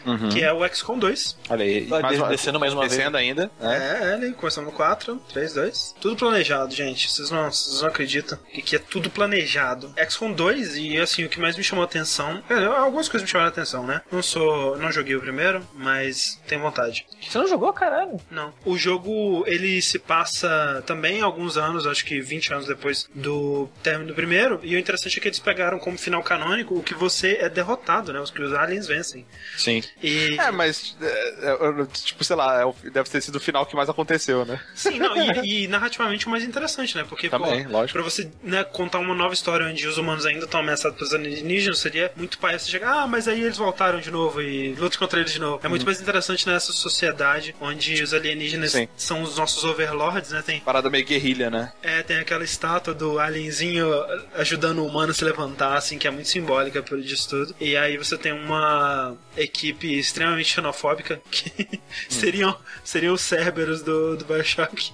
Uhum. 0.05 0.29
que 0.29 0.41
é 0.43 0.51
o 0.51 0.67
XCOM 0.67 0.97
2. 0.99 1.37
Olha 1.49 1.63
aí. 1.63 1.85
Vai 1.85 2.01
mais 2.01 2.17
uma- 2.19 2.27
descendo 2.29 2.59
mais 2.59 2.73
uma 2.73 2.81
vez. 2.81 2.93
descendo 2.95 3.17
ainda. 3.17 3.49
né? 3.59 4.01
É, 4.03 4.09
é, 4.09 4.13
ele 4.15 4.33
começando 4.33 4.65
no 4.65 4.71
4, 4.71 5.21
3, 5.31 5.53
2. 5.53 5.95
Tudo 6.01 6.15
planejado, 6.15 6.73
gente. 6.73 7.09
Vocês 7.09 7.31
não, 7.31 7.51
vocês 7.51 7.81
não 7.81 7.87
acreditam 7.89 8.37
que 8.53 8.59
aqui 8.59 8.75
é 8.75 8.79
tudo 8.79 9.09
planejado. 9.09 9.93
XCOM 10.09 10.31
2, 10.33 10.75
e 10.77 10.97
assim, 10.97 11.23
o 11.23 11.29
que 11.29 11.39
mais 11.39 11.55
me 11.55 11.63
chamou 11.63 11.83
a 11.83 11.85
atenção. 11.85 12.43
é, 12.49 12.65
algumas 12.65 13.07
coisas 13.07 13.25
me 13.27 13.31
chamaram 13.31 13.47
a 13.49 13.51
atenção, 13.51 13.85
né? 13.85 14.01
Não 14.11 14.21
sou. 14.21 14.77
Não 14.77 14.91
joguei 14.91 15.15
o 15.15 15.21
primeiro, 15.21 15.65
mas 15.73 16.16
tenho 16.47 16.61
vontade. 16.61 17.05
Você 17.21 17.37
não 17.37 17.47
jogou, 17.47 17.71
caralho? 17.73 18.19
Não. 18.29 18.53
O 18.65 18.77
jogo, 18.77 19.43
ele 19.47 19.81
se 19.81 19.99
passa 19.99 20.83
também 20.85 21.21
alguns 21.21 21.57
anos, 21.57 21.85
acho 21.85 22.05
que 22.05 22.19
20 22.19 22.53
anos 22.53 22.65
depois 22.65 23.09
do 23.13 23.69
término 23.81 24.09
do 24.09 24.15
primeiro. 24.15 24.59
E 24.63 24.75
o 24.75 24.79
interessante 24.79 25.17
é 25.17 25.21
que 25.21 25.27
eles 25.27 25.39
pegaram 25.39 25.79
como 25.79 25.97
final 25.97 26.23
canônico 26.23 26.75
o 26.75 26.83
que 26.83 26.93
você 26.93 27.37
é 27.41 27.49
derrotado, 27.49 28.13
né? 28.13 28.19
Os 28.19 28.31
que 28.31 28.41
os 28.41 28.53
aliens 28.53 28.87
vencem. 28.87 29.25
Sim. 29.57 29.83
E. 30.01 30.37
É, 30.39 30.51
mas, 30.51 30.95
é, 31.01 31.49
é, 31.51 31.85
tipo, 31.93 32.23
sei 32.23 32.35
lá, 32.35 32.61
é 32.61 32.89
deve 32.89 33.09
ter 33.09 33.21
sido 33.21 33.35
o 33.35 33.39
final 33.39 33.65
que 33.65 33.75
mais 33.75 33.89
aconteceu, 33.89 34.45
né? 34.45 34.59
Sim, 34.75 34.99
não, 34.99 35.15
e, 35.43 35.63
e 35.63 35.67
narrativamente 35.67 36.27
o 36.27 36.29
mais 36.29 36.43
interessante, 36.43 36.95
né? 36.95 37.05
Porque, 37.07 37.29
Também, 37.29 37.65
pô, 37.65 37.71
lógico. 37.71 37.93
pra 37.93 38.03
você 38.03 38.29
né, 38.43 38.63
contar 38.63 38.99
uma 38.99 39.15
nova 39.15 39.33
história 39.33 39.67
onde 39.67 39.87
os 39.87 39.97
humanos 39.97 40.25
ainda 40.25 40.45
estão 40.45 40.59
ameaçados 40.59 40.97
pelos 40.97 41.13
alienígenas, 41.13 41.79
seria 41.79 42.11
muito 42.15 42.37
pai 42.37 42.57
você 42.57 42.69
chegar, 42.69 43.03
ah, 43.03 43.07
mas 43.07 43.27
aí 43.27 43.41
eles 43.41 43.57
voltaram 43.57 43.99
de 43.99 44.11
novo 44.11 44.41
e 44.41 44.73
luta 44.73 44.97
contra 44.97 45.19
eles 45.19 45.31
de 45.31 45.39
novo. 45.39 45.59
É 45.63 45.67
muito 45.67 45.85
mais 45.85 45.99
interessante 46.07 46.47
nessa 46.47 46.71
sociedade 46.71 47.53
onde 47.59 48.01
os 48.01 48.13
alienígenas 48.13 48.71
Sim. 48.71 48.87
são 48.95 49.21
os 49.21 49.37
nossos 49.37 49.63
overlords, 49.63 50.31
né? 50.31 50.41
Tem, 50.41 50.59
Parada 50.61 50.89
meio 50.89 51.05
guerrilha, 51.05 51.49
né? 51.49 51.71
é, 51.83 52.01
tem 52.01 52.17
aquela 52.17 52.43
estátua 52.43 52.93
do 52.93 53.19
alienzinho 53.19 53.87
ajudando 54.35 54.79
o 54.79 54.85
humano 54.85 55.11
a 55.11 55.13
se 55.13 55.23
levantar, 55.23 55.75
assim, 55.75 55.97
que 55.97 56.07
é 56.07 56.11
muito 56.11 56.29
simbólica 56.29 56.81
por 56.81 56.99
disso 57.01 57.29
tudo. 57.29 57.55
E 57.59 57.75
aí 57.75 57.97
você 57.97 58.17
tem 58.17 58.31
uma 58.31 59.15
equipe 59.35 59.97
extremamente 59.97 60.53
xenofóbica 60.53 61.21
que 61.29 61.79
seriam, 62.09 62.55
seriam 62.83 63.13
os 63.13 63.21
Cerberus 63.21 63.81
do, 63.81 64.15
do 64.15 64.25
Bioshock. 64.25 64.91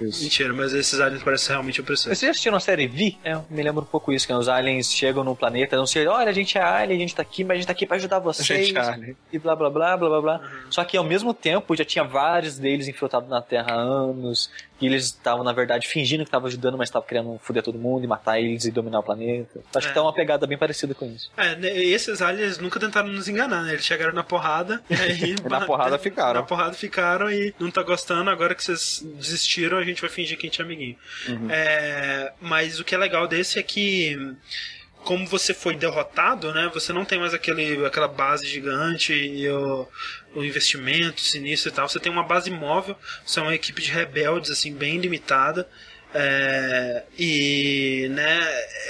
Isso. 0.00 0.22
Mentira, 0.22 0.52
mas 0.52 0.72
esses 0.72 0.98
aliens 0.98 1.22
parecem 1.22 1.50
realmente 1.50 1.80
opressores. 1.80 2.18
Vocês 2.18 2.28
já 2.28 2.30
assistiram 2.30 2.56
a 2.56 2.60
série 2.60 2.86
Vi? 2.88 3.18
É, 3.22 3.38
me 3.48 3.62
lembra 3.62 3.82
um 3.82 3.86
pouco 3.86 4.12
isso, 4.12 4.26
que 4.26 4.32
os 4.32 4.48
aliens 4.48 4.92
chegam 4.92 5.22
no 5.22 5.36
planeta, 5.36 5.76
não 5.76 5.86
sei, 5.86 6.06
olha, 6.06 6.30
a 6.30 6.32
gente 6.32 6.58
é 6.58 6.62
alien, 6.62 6.96
a 6.96 7.00
gente 7.00 7.14
tá 7.14 7.22
aqui, 7.22 7.44
mas 7.44 7.54
a 7.54 7.56
gente 7.56 7.66
tá 7.66 7.72
aqui 7.72 7.86
pra 7.86 7.96
ajudar 7.96 8.18
vocês. 8.18 8.66
Gente, 8.66 8.78
alien. 8.78 9.16
E 9.32 9.38
blá 9.38 9.54
blá 9.54 9.70
blá 9.70 9.96
blá 9.96 10.08
blá 10.08 10.20
blá. 10.20 10.40
Só 10.70 10.84
que 10.84 10.96
ao 10.96 11.04
mesmo 11.04 11.32
tempo 11.32 11.74
já 11.76 11.84
tinha 11.84 12.04
vários 12.04 12.58
deles 12.58 12.88
infiltrados 12.88 13.28
na 13.28 13.40
Terra 13.40 13.68
há 13.72 13.74
anos. 13.80 14.50
E 14.78 14.84
eles 14.86 15.06
estavam, 15.06 15.42
na 15.42 15.52
verdade, 15.54 15.88
fingindo 15.88 16.22
que 16.22 16.28
estavam 16.28 16.48
ajudando, 16.48 16.76
mas 16.76 16.88
estavam 16.90 17.08
querendo 17.08 17.38
foder 17.42 17.62
todo 17.62 17.78
mundo 17.78 18.04
e 18.04 18.06
matar 18.06 18.38
eles 18.38 18.66
e 18.66 18.70
dominar 18.70 18.98
o 18.98 19.02
planeta. 19.02 19.60
Acho 19.74 19.86
É. 19.86 19.88
que 19.88 19.94
tá 19.94 20.02
uma 20.02 20.12
pegada 20.12 20.46
bem 20.46 20.58
parecida 20.58 20.94
com 20.94 21.06
isso. 21.06 21.30
É, 21.34 21.56
né, 21.56 21.74
esses 21.82 22.20
aliens 22.20 22.58
nunca 22.58 22.78
tentaram 22.78 23.08
nos 23.08 23.26
enganar, 23.26 23.62
né? 23.62 23.72
Eles 23.72 23.86
chegaram 23.86 24.12
na 24.12 24.22
porrada 24.22 24.82
e 24.90 24.94
aí, 24.94 25.34
Na 25.48 25.62
porrada 25.64 25.98
ficaram. 25.98 26.40
Na 26.40 26.46
porrada 26.46 26.74
ficaram 26.74 27.30
e 27.30 27.54
não 27.58 27.70
tá 27.70 27.82
gostando, 27.82 28.28
agora 28.28 28.54
que 28.54 28.62
vocês 28.62 29.02
desistiram, 29.14 29.78
a 29.78 29.84
gente 29.84 30.02
vai 30.02 30.10
fingir 30.10 30.36
que 30.36 30.46
a 30.46 30.50
gente 30.50 30.60
é 30.60 30.64
amiguinho. 30.64 30.96
É, 31.48 32.32
mas 32.40 32.78
o 32.78 32.84
que 32.84 32.94
é 32.94 32.98
legal 32.98 33.26
desse 33.26 33.58
é 33.58 33.62
que 33.62 34.34
como 35.06 35.24
você 35.24 35.54
foi 35.54 35.76
derrotado, 35.76 36.52
né? 36.52 36.68
Você 36.74 36.92
não 36.92 37.04
tem 37.04 37.16
mais 37.16 37.32
aquele, 37.32 37.86
aquela 37.86 38.08
base 38.08 38.44
gigante 38.44 39.14
e 39.14 39.48
o, 39.48 39.88
o 40.34 40.44
investimento 40.44 41.20
sinistro 41.20 41.70
e 41.70 41.72
tal. 41.72 41.88
Você 41.88 42.00
tem 42.00 42.10
uma 42.10 42.24
base 42.24 42.50
móvel, 42.50 42.98
você 43.24 43.38
é 43.38 43.42
uma 43.42 43.54
equipe 43.54 43.80
de 43.80 43.92
rebeldes 43.92 44.50
assim 44.50 44.74
bem 44.74 44.98
limitada. 44.98 45.68
É, 46.12 47.04
e 47.16 48.08
né, 48.10 48.40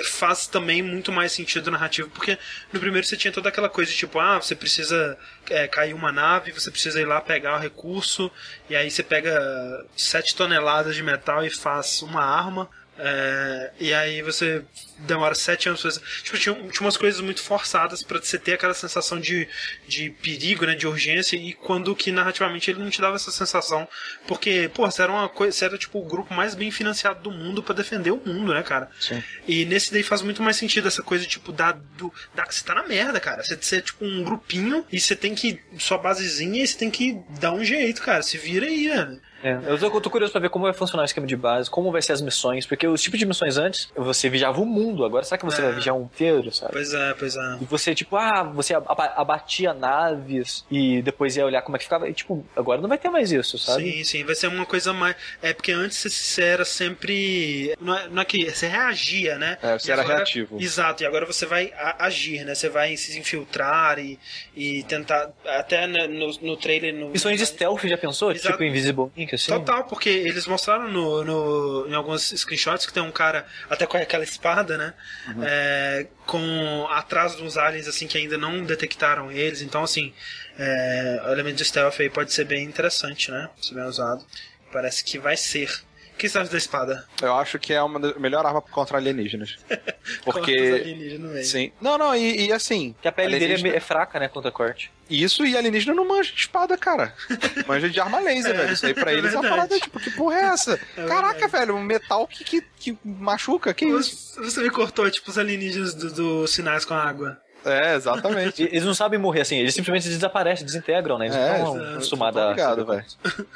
faz 0.05 0.47
também 0.47 0.81
muito 0.81 1.13
mais 1.13 1.33
sentido 1.33 1.71
narrativo, 1.71 2.09
porque 2.11 2.39
no 2.73 2.79
primeiro 2.79 3.07
você 3.07 3.17
tinha 3.17 3.33
toda 3.33 3.49
aquela 3.49 3.69
coisa 3.69 3.91
de 3.91 3.97
tipo, 3.97 4.19
ah, 4.19 4.41
você 4.41 4.55
precisa 4.55 5.19
é, 5.51 5.67
cair 5.67 5.93
uma 5.93 6.13
nave, 6.13 6.53
você 6.53 6.71
precisa 6.71 7.01
ir 7.01 7.05
lá 7.05 7.21
pegar 7.21 7.57
o 7.57 7.61
recurso, 7.61 8.31
e 8.71 8.77
aí 8.77 8.91
você 8.91 9.03
pega 9.03 9.85
7 9.97 10.37
toneladas 10.37 10.95
de 10.95 11.03
metal 11.03 11.45
e 11.45 11.51
faz 11.51 12.01
uma 12.01 12.25
arma. 12.25 12.71
É, 12.99 13.71
e 13.79 13.93
aí 13.93 14.23
você 14.23 14.65
demora 14.99 15.35
sete 15.35 15.69
anos 15.69 15.83
pra 15.83 15.91
fazer. 15.91 16.05
Tipo, 16.23 16.39
tinha, 16.39 16.55
tinha 16.55 16.81
umas 16.81 16.97
coisas 16.97 17.21
muito 17.21 17.43
forçadas 17.43 18.03
pra 18.03 18.19
você 18.19 18.39
ter 18.39 18.55
aquela 18.55 18.75
sensação 18.75 19.21
de, 19.21 19.47
de 19.87 20.11
perigo, 20.11 20.65
né? 20.65 20.75
De 20.75 20.87
urgência, 20.87 21.37
e 21.37 21.53
quando 21.53 21.95
que 21.95 22.11
narrativamente 22.11 22.71
ele 22.71 22.81
não 22.81 22.91
te 22.91 23.01
dava 23.01 23.17
essa 23.17 23.31
sensação. 23.31 23.87
Porque, 24.27 24.71
pô, 24.73 24.91
você 24.91 25.03
era 25.03 25.13
uma 25.13 25.29
coisa. 25.29 25.57
Você 25.57 25.65
era 25.65 25.79
tipo 25.79 25.99
o 25.99 26.07
grupo 26.07 26.33
mais 26.33 26.55
bem 26.55 26.71
financiado 26.71 27.23
do 27.23 27.31
mundo 27.31 27.63
pra 27.63 27.75
defender 27.75 28.11
o 28.11 28.23
mundo, 28.25 28.55
né, 28.55 28.63
cara? 28.63 28.91
Sim. 28.99 29.23
E 29.47 29.65
nesse 29.65 29.93
daí 29.93 30.03
faz 30.03 30.23
muito 30.23 30.43
mais 30.43 30.57
sentido 30.57 30.89
essa 30.89 31.03
coisa, 31.03 31.27
tipo, 31.27 31.53
da, 31.53 31.73
do, 31.73 32.13
da 32.35 32.45
você 32.47 32.65
tá 32.65 32.75
na 32.75 32.85
merda, 32.85 33.21
cara. 33.21 33.43
Você, 33.43 33.57
você 33.57 33.77
é 33.77 33.81
tipo 33.81 34.05
um 34.05 34.25
grupinho 34.25 34.85
e 34.91 34.99
você 34.99 35.15
tem 35.15 35.35
que. 35.35 35.61
Sua 35.79 35.99
basezinha 35.99 36.65
e 36.65 36.67
você 36.67 36.79
tem 36.79 36.91
que 36.91 37.21
dar 37.41 37.53
um 37.53 37.65
jeito, 37.65 38.03
cara. 38.03 38.23
Se 38.23 38.39
vira 38.39 38.67
aí, 38.67 38.89
velho. 38.89 39.21
É, 39.43 39.59
eu 39.67 39.79
tô, 39.79 39.87
eu 39.87 40.01
tô 40.01 40.11
curioso 40.11 40.33
pra 40.33 40.41
ver 40.41 40.49
como 40.51 40.65
vai 40.65 40.73
funcionar 40.73 41.03
o 41.03 41.05
esquema 41.07 41.27
de 41.27 41.37
base, 41.37 41.71
como 41.71 41.93
vai 41.93 42.01
ser 42.03 42.13
as 42.13 42.21
missões, 42.23 42.67
porque 42.67 42.87
os 42.89 43.03
tipos 43.03 43.19
de 43.19 43.27
missões 43.27 43.59
antes, 43.59 43.89
você 43.95 44.29
vigiava 44.29 44.61
o 44.61 44.67
mundo, 44.67 45.05
agora 45.05 45.25
será 45.25 45.39
que 45.39 45.45
você 45.45 45.61
É. 45.61 45.65
vai 45.67 45.73
vigiar 45.75 45.95
um 45.95 46.03
inteiro, 46.05 46.53
sabe? 46.53 46.73
Pois 46.73 46.93
é, 46.95 47.15
pois 47.15 47.37
é. 47.37 47.59
E 47.61 47.65
você, 47.65 47.95
tipo, 47.95 48.17
ah, 48.17 48.43
você 48.43 48.75
aba- 48.75 49.13
abatia 49.17 49.73
naves 49.75 50.65
e 50.71 51.03
depois 51.03 51.37
ia 51.37 51.45
olhar 51.45 51.63
como 51.63 51.77
é 51.77 51.79
que 51.79 51.85
ficava. 51.85 52.09
E, 52.09 52.15
tipo, 52.15 52.45
agora 52.57 52.81
não 52.81 52.89
vai 52.89 52.99
ter 52.99 53.09
mais 53.11 53.31
isso, 53.31 53.59
sabe? 53.59 53.83
Sim, 53.93 54.05
sim, 54.05 54.25
vai 54.25 54.35
ser 54.35 54.47
uma 54.49 54.67
coisa 54.67 54.93
mais. 54.93 55.15
É 55.43 55.53
porque 55.53 55.73
antes 55.73 55.99
você 56.13 56.43
era 56.43 56.65
sempre. 56.65 57.75
Não 57.81 57.97
é, 57.97 58.09
não 58.09 58.23
é 58.23 58.25
que. 58.25 58.51
Você 58.51 58.67
reagia, 58.67 59.39
né? 59.39 59.59
É, 59.63 59.79
você 59.79 59.91
E 59.91 59.93
era 59.93 60.03
agora- 60.03 60.17
reativo. 60.19 60.57
Exato, 60.61 61.03
e 61.03 61.07
agora 61.07 61.27
você 61.27 61.47
vai 61.47 61.73
agir, 61.99 62.45
né? 62.45 62.55
Você 62.55 62.69
vai 62.69 62.97
se 62.97 63.19
infiltrar 63.19 63.99
e, 63.99 64.19
e 64.57 64.83
tentar. 64.85 65.31
Até 65.47 65.87
né, 65.87 66.07
no, 66.07 66.31
no 66.41 66.57
trailer. 66.57 66.95
No, 66.95 67.11
Missões 67.11 67.39
de 67.39 67.47
stealth, 67.47 67.85
já 67.85 67.99
pensou? 67.99 68.33
Exato. 68.33 68.53
Tipo 68.53 68.65
Invisible 68.65 69.11
Ink, 69.17 69.36
assim? 69.37 69.53
Total, 69.53 69.85
porque 69.85 70.09
eles 70.09 70.47
mostraram 70.47 70.91
no, 70.91 71.25
no- 71.25 71.87
em 71.89 71.95
alguns 71.95 72.33
screenshots 72.37 72.87
que 72.87 72.93
tem 72.93 73.03
um 73.03 73.13
cara 73.13 73.47
até 73.71 73.87
com 73.87 73.97
aquela 73.97 74.25
espada, 74.25 74.77
né? 74.77 74.95
Uhum. 75.29 75.43
É, 75.45 76.07
com 76.27 76.87
atrás 76.91 77.39
uns 77.41 77.57
aliens 77.57 77.87
assim 77.89 78.07
que 78.07 78.19
ainda 78.19 78.37
não 78.37 78.65
detectaram 78.65 79.31
eles. 79.31 79.63
Então, 79.63 79.83
assim, 79.85 80.13
é, 80.59 81.23
o 81.29 81.33
elemento 81.33 81.57
de 81.57 81.65
stealth 81.65 82.01
aí 82.01 82.11
pode 82.11 82.33
ser 82.33 82.45
bem 82.45 82.65
interessante, 82.65 83.31
né? 83.31 83.49
Se 83.61 83.75
bem 83.75 83.85
usado. 83.85 84.25
Parece 84.73 85.05
que 85.05 85.19
vai 85.19 85.37
ser. 85.37 85.71
O 86.17 86.19
que 86.19 86.31
você 86.31 86.39
acha 86.39 86.51
da 86.51 86.57
espada? 86.57 87.05
Eu 87.21 87.35
acho 87.37 87.59
que 87.59 87.75
é 87.75 87.83
uma 87.83 88.01
da 88.01 88.19
melhor 88.19 88.47
arma 88.47 88.63
contra 88.63 88.97
alienígenas. 88.97 89.59
Porque. 90.25 90.53
alienígenas. 90.53 91.47
Sim. 91.49 91.71
Não, 91.79 91.99
não, 91.99 92.17
e, 92.17 92.47
e 92.47 92.53
assim. 92.55 92.95
Que 93.03 93.09
a 93.09 93.13
pele 93.13 93.33
dele 93.33 93.45
é, 93.45 93.47
alienígena- 93.49 93.71
me- 93.73 93.77
é 93.77 93.81
fraca, 93.81 94.19
né, 94.19 94.27
contra 94.27 94.51
corte. 94.51 94.91
Isso 95.11 95.45
e 95.45 95.55
alienígena 95.57 95.93
não 95.95 96.09
manja 96.09 96.33
de 96.33 96.39
espada, 96.41 96.77
cara. 96.79 97.15
Manja 97.69 97.89
de 97.91 98.01
arma 98.01 98.19
laser, 98.19 98.57
velho. 98.57 98.73
Isso 98.73 98.87
aí 98.87 98.95
pra 98.95 99.13
é 99.13 99.15
eles 99.15 99.35
é 99.35 99.37
uma 99.37 99.43
verdade. 99.43 99.69
parada, 99.69 99.79
tipo, 99.81 100.01
que 100.01 100.11
porra 100.13 100.37
é 100.37 100.45
essa? 100.47 100.79
Caraca, 101.07 101.47
velho, 101.49 101.77
um 101.77 101.83
metal 101.83 102.27
que, 102.27 102.43
que, 102.45 102.61
que 102.79 102.99
machuca, 103.05 103.75
que 103.75 103.85
isso? 103.85 104.35
Você 104.37 104.41
você 104.51 104.63
me 104.63 104.71
cortou, 104.71 105.09
tipo, 105.11 105.31
os 105.31 105.37
alienígenas 105.39 105.95
dos 105.95 106.13
do 106.15 106.47
sinais 106.47 106.85
com 106.87 106.95
a 106.95 107.05
água. 107.05 107.39
É, 107.67 107.95
exatamente. 107.97 108.63
Eles 108.63 108.85
não 108.85 108.95
sabem 108.95 109.19
morrer 109.19 109.41
assim, 109.41 109.57
eles 109.57 109.75
simplesmente 109.75 110.09
desaparecem, 110.09 110.65
desintegram, 110.65 111.19
né? 111.19 111.27
Eles 111.27 111.37
É, 111.37 111.59
não 111.59 111.67
estão 111.73 111.87
é, 111.87 111.93
acostumados 111.95 112.41
a. 112.41 112.45
Obrigado, 112.47 112.87
velho. 112.87 113.05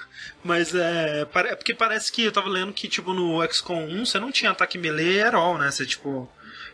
Mas 0.42 0.74
é. 0.74 1.20
é 1.22 1.54
porque 1.54 1.74
parece 1.74 2.10
que 2.10 2.24
eu 2.24 2.32
tava 2.32 2.48
lendo 2.48 2.72
que, 2.72 2.88
tipo, 2.88 3.12
no 3.14 3.46
XCOM 3.48 3.84
1 3.84 4.06
você 4.06 4.18
não 4.18 4.32
tinha 4.32 4.50
ataque 4.50 4.76
melee 4.78 5.16
e 5.16 5.18
herói, 5.18 5.58
né? 5.58 5.70
Você, 5.70 5.86
tipo. 5.86 6.28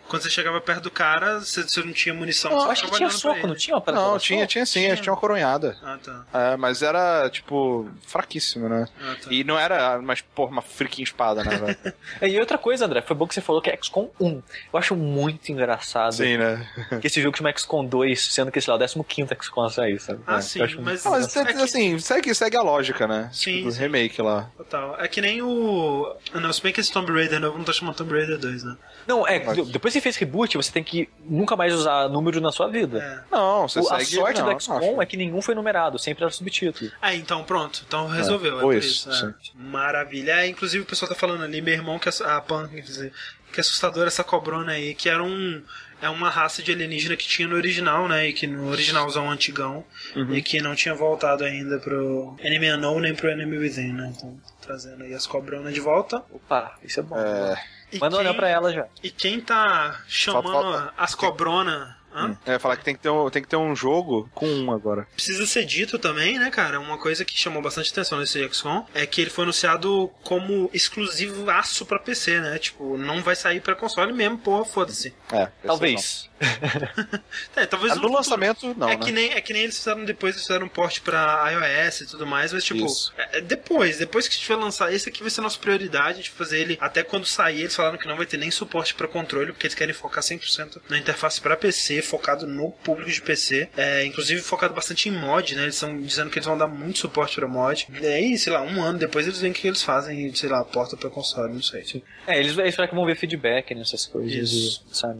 Quando 0.08 0.22
você 0.22 0.30
chegava 0.30 0.60
perto 0.60 0.82
do 0.84 0.90
cara, 0.90 1.40
você, 1.40 1.62
você 1.62 1.82
não 1.82 1.92
tinha 1.92 2.14
munição. 2.14 2.50
Não, 2.50 2.70
acho 2.70 2.84
que 2.86 2.90
tinha 2.92 3.10
soco, 3.10 3.46
não 3.46 3.54
tinha 3.54 3.76
Não, 3.92 4.18
tinha, 4.18 4.40
soco? 4.40 4.46
tinha 4.52 4.66
sim, 4.66 4.84
eles 4.84 5.00
tinham 5.00 5.14
uma 5.14 5.20
coronhada. 5.20 5.76
Ah, 5.82 5.98
tá. 6.02 6.24
É, 6.32 6.56
mas 6.56 6.82
era, 6.82 7.28
tipo, 7.30 7.88
fraquíssimo, 8.06 8.68
né? 8.68 8.86
Ah, 9.00 9.14
tá. 9.22 9.28
E 9.32 9.42
não 9.44 9.58
era, 9.58 10.00
mas, 10.00 10.20
porra, 10.20 10.50
uma 10.52 10.62
freaking 10.62 11.02
espada, 11.02 11.42
né, 11.44 11.56
velho? 11.56 11.94
É, 12.20 12.28
E 12.36 12.38
outra 12.40 12.56
coisa, 12.58 12.84
André, 12.86 13.02
foi 13.02 13.16
bom 13.16 13.26
que 13.26 13.34
você 13.34 13.40
falou 13.40 13.60
que 13.60 13.70
é 13.70 13.76
XCOM 13.82 14.08
1. 14.20 14.42
Eu 14.72 14.78
acho 14.78 14.94
muito 14.96 15.50
engraçado 15.50 16.12
Sim, 16.14 16.36
né? 16.36 16.68
que 17.00 17.06
esse 17.06 17.20
jogo 17.20 17.36
chama 17.36 17.52
XCOM 17.56 17.84
2, 17.84 18.32
sendo 18.32 18.52
que, 18.52 18.60
sei 18.60 18.72
lá, 18.74 18.78
o 18.96 19.04
15 19.04 19.34
XCOM 19.42 19.64
a 19.64 19.70
sair, 19.70 19.98
sabe? 20.00 20.20
Ah, 20.26 20.36
É, 20.36 20.40
sim, 20.40 20.60
mas- 20.80 21.04
Ah, 21.06 21.10
mas, 21.10 21.36
É 21.36 21.44
que- 21.44 21.52
assim, 21.62 21.98
segue, 21.98 22.34
segue 22.34 22.56
a 22.56 22.62
lógica, 22.62 23.06
né? 23.06 23.28
Sim, 23.32 23.58
Tipo, 23.58 23.72
sim. 23.72 23.78
remake 23.80 24.20
lá. 24.22 24.50
Total. 24.56 24.96
É 25.00 25.08
que 25.08 25.20
nem 25.20 25.42
o. 25.42 26.14
Não, 26.34 26.52
se 26.52 26.62
bem 26.62 26.72
que 26.72 26.80
esse 26.80 26.92
Tomb 26.92 27.10
Raider 27.12 27.40
novo 27.40 27.58
não 27.58 27.64
tá 27.64 27.72
chamando 27.72 27.96
Tomb 27.96 28.12
Raider 28.12 28.38
2, 28.38 28.64
né? 28.64 28.76
Não, 29.06 29.26
é, 29.26 29.42
Mas- 29.44 29.56
de- 29.56 29.72
depois 29.72 29.95
você 29.96 30.00
fez 30.02 30.16
reboot, 30.16 30.56
você 30.56 30.70
tem 30.72 30.82
que 30.84 31.08
nunca 31.24 31.56
mais 31.56 31.72
usar 31.74 32.08
número 32.08 32.40
na 32.40 32.52
sua 32.52 32.68
vida. 32.68 32.98
É. 33.30 33.34
Não, 33.34 33.68
você 33.68 33.80
O- 33.80 33.92
a 33.92 33.98
segue... 33.98 34.16
sorte 34.16 34.40
não, 34.40 34.52
do 34.54 34.60
XCOM 34.60 35.00
é 35.02 35.06
que 35.06 35.16
nenhum 35.16 35.42
foi 35.42 35.54
numerado, 35.54 35.98
sempre 35.98 36.24
era 36.24 36.30
subtítulo. 36.32 36.90
Ah, 37.00 37.14
então 37.14 37.42
pronto. 37.44 37.82
Então 37.86 38.06
resolveu. 38.06 38.52
É, 38.52 38.54
ou 38.56 38.60
por 38.62 38.74
isso, 38.76 39.10
isso. 39.10 39.26
é. 39.26 39.34
Maravilha. 39.60 40.32
É, 40.42 40.46
inclusive 40.46 40.82
o 40.82 40.86
pessoal 40.86 41.08
tá 41.08 41.14
falando 41.14 41.42
ali, 41.44 41.60
meu 41.60 41.74
irmão, 41.74 41.98
que 41.98 42.08
a, 42.08 42.36
a 42.36 42.40
Pan, 42.40 42.68
quer 42.68 42.80
dizer, 42.80 43.12
que 43.52 43.60
assustadora 43.60 44.08
essa 44.08 44.22
cobrona 44.24 44.72
aí, 44.72 44.94
que 44.94 45.08
era 45.08 45.22
um. 45.22 45.62
É 46.02 46.10
uma 46.10 46.28
raça 46.28 46.62
de 46.62 46.70
alienígena 46.70 47.16
que 47.16 47.26
tinha 47.26 47.48
no 47.48 47.56
original, 47.56 48.06
né? 48.06 48.28
E 48.28 48.32
que 48.34 48.46
no 48.46 48.68
originalzão 48.68 49.30
antigão. 49.30 49.82
E 50.30 50.42
que 50.42 50.60
não 50.60 50.74
tinha 50.74 50.94
voltado 50.94 51.42
ainda 51.42 51.78
pro 51.78 52.36
Enemy 52.38 52.72
Unknown 52.72 53.00
nem 53.00 53.14
pro 53.14 53.30
Enemy 53.30 53.56
Within, 53.56 53.94
né? 53.94 54.12
Então, 54.14 54.38
trazendo 54.60 55.04
aí 55.04 55.14
as 55.14 55.26
cobronas 55.26 55.72
de 55.72 55.80
volta. 55.80 56.22
Opa, 56.30 56.74
isso 56.84 57.00
é 57.00 57.02
bom. 57.02 57.16
É, 57.18 57.64
E 57.92 57.98
Manda 57.98 58.16
quem- 58.16 58.26
anel 58.26 58.34
pra 58.34 58.48
ela 58.48 58.72
já. 58.72 58.86
E 59.02 59.10
quem 59.10 59.40
tá 59.40 60.00
chamando 60.08 60.50
Falta- 60.50 60.78
falta- 60.78 60.94
as 60.96 61.14
cobronas. 61.14 61.88
hã? 62.14 62.36
eu 62.46 62.52
ia 62.54 62.58
falar 62.58 62.76
que 62.78 62.84
tem 62.84 62.94
que, 62.94 63.00
ter 63.02 63.10
um, 63.10 63.28
tem 63.30 63.42
que 63.42 63.48
ter 63.48 63.56
um 63.56 63.76
jogo 63.76 64.28
com 64.34 64.46
um 64.48 64.72
agora. 64.72 65.06
Precisa 65.14 65.46
ser 65.46 65.64
dito 65.66 65.98
também, 65.98 66.38
né, 66.38 66.50
cara? 66.50 66.80
Uma 66.80 66.96
coisa 66.98 67.24
que 67.26 67.38
chamou 67.38 67.60
bastante 67.62 67.92
atenção 67.92 68.18
nesse 68.18 68.42
XCOM 68.48 68.84
é 68.94 69.04
que 69.06 69.20
ele 69.20 69.30
foi 69.30 69.44
anunciado 69.44 70.10
como 70.24 70.70
exclusivo 70.72 71.48
aço 71.50 71.84
pra 71.84 71.98
PC, 71.98 72.40
né? 72.40 72.58
Tipo, 72.58 72.96
não 72.96 73.22
vai 73.22 73.36
sair 73.36 73.60
pra 73.60 73.74
console 73.74 74.12
mesmo, 74.14 74.38
porra, 74.38 74.64
foda-se. 74.64 75.14
É, 75.32 75.48
Talvez. 75.66 76.28
É, 77.56 77.66
talvez 77.66 77.92
Ah, 77.92 77.96
no 77.96 78.02
No 78.02 78.08
futuro. 78.08 78.12
lançamento, 78.12 78.74
não, 78.76 78.88
é, 78.90 78.96
né? 78.96 79.04
que 79.04 79.10
nem, 79.10 79.32
é 79.32 79.40
que 79.40 79.52
nem 79.52 79.62
eles 79.62 79.76
fizeram 79.78 80.04
depois, 80.04 80.34
eles 80.34 80.46
fizeram 80.46 80.66
um 80.66 80.68
port 80.68 81.00
pra 81.00 81.50
iOS 81.50 82.02
e 82.02 82.06
tudo 82.06 82.26
mais, 82.26 82.52
mas 82.52 82.62
tipo, 82.62 82.86
é, 83.16 83.38
é 83.38 83.40
depois, 83.40 83.98
depois 83.98 84.28
que 84.28 84.34
a 84.34 84.36
gente 84.38 84.48
vai 84.48 84.56
lançar, 84.58 84.92
esse 84.92 85.08
aqui 85.08 85.22
vai 85.22 85.30
ser 85.30 85.40
a 85.40 85.44
nossa 85.44 85.58
prioridade, 85.58 86.10
a 86.12 86.16
gente 86.16 86.30
vai 86.30 86.38
fazer 86.38 86.60
ele 86.60 86.78
até 86.80 87.02
quando 87.02 87.24
sair, 87.26 87.60
eles 87.60 87.74
falaram 87.74 87.96
que 87.98 88.06
não 88.06 88.16
vai 88.16 88.26
ter 88.26 88.36
nem 88.36 88.50
suporte 88.50 88.94
pra 88.94 89.08
controle, 89.08 89.52
porque 89.52 89.66
eles 89.66 89.74
querem 89.74 89.94
focar 89.94 90.22
100% 90.22 90.80
na 90.88 90.98
interface 90.98 91.40
pra 91.40 91.56
PC, 91.56 92.02
focado 92.02 92.46
no 92.46 92.70
público 92.70 93.10
de 93.10 93.20
PC, 93.22 93.68
é, 93.76 94.04
inclusive 94.04 94.40
focado 94.42 94.74
bastante 94.74 95.08
em 95.08 95.12
mod, 95.12 95.54
né, 95.56 95.62
eles 95.62 95.74
estão 95.74 96.00
dizendo 96.00 96.30
que 96.30 96.38
eles 96.38 96.46
vão 96.46 96.56
dar 96.58 96.68
muito 96.68 96.98
suporte 96.98 97.34
pra 97.36 97.48
mod, 97.48 97.88
e 98.00 98.06
aí, 98.06 98.38
sei 98.38 98.52
lá, 98.52 98.62
um 98.62 98.82
ano 98.82 98.98
depois 98.98 99.26
eles 99.26 99.40
veem 99.40 99.52
o 99.52 99.54
que 99.54 99.66
eles 99.66 99.82
fazem, 99.82 100.32
sei 100.34 100.50
lá, 100.50 100.62
porta 100.64 100.96
pra 100.96 101.08
console, 101.10 101.52
não 101.54 101.62
sei. 101.62 102.04
É, 102.26 102.38
eles, 102.38 102.56
eles 102.58 102.74
falam 102.76 102.88
que 102.88 102.94
vão 102.94 103.06
ver 103.06 103.16
feedback 103.16 103.74
nessas 103.74 104.04
coisas 104.06 104.52
Isso. 104.52 104.84
e 104.92 104.96
sabe? 104.96 105.16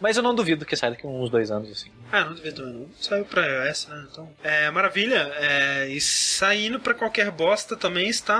Mas 0.00 0.16
eu 0.16 0.22
não 0.22 0.34
duvido 0.34 0.64
que 0.66 0.76
saia 0.76 0.92
daqui 0.92 1.06
uns 1.06 1.30
dois 1.30 1.50
anos, 1.50 1.70
assim. 1.70 1.90
Ah, 2.12 2.24
não 2.24 2.34
duvido, 2.34 2.66
não. 2.66 2.86
Saiu 3.00 3.24
pra 3.24 3.46
iOS, 3.66 3.86
né? 3.88 4.06
Então. 4.10 4.28
É, 4.42 4.70
maravilha. 4.70 5.32
É, 5.36 5.88
e 5.88 6.00
saindo 6.00 6.78
pra 6.80 6.94
qualquer 6.94 7.30
bosta 7.30 7.76
também 7.76 8.08
está 8.08 8.36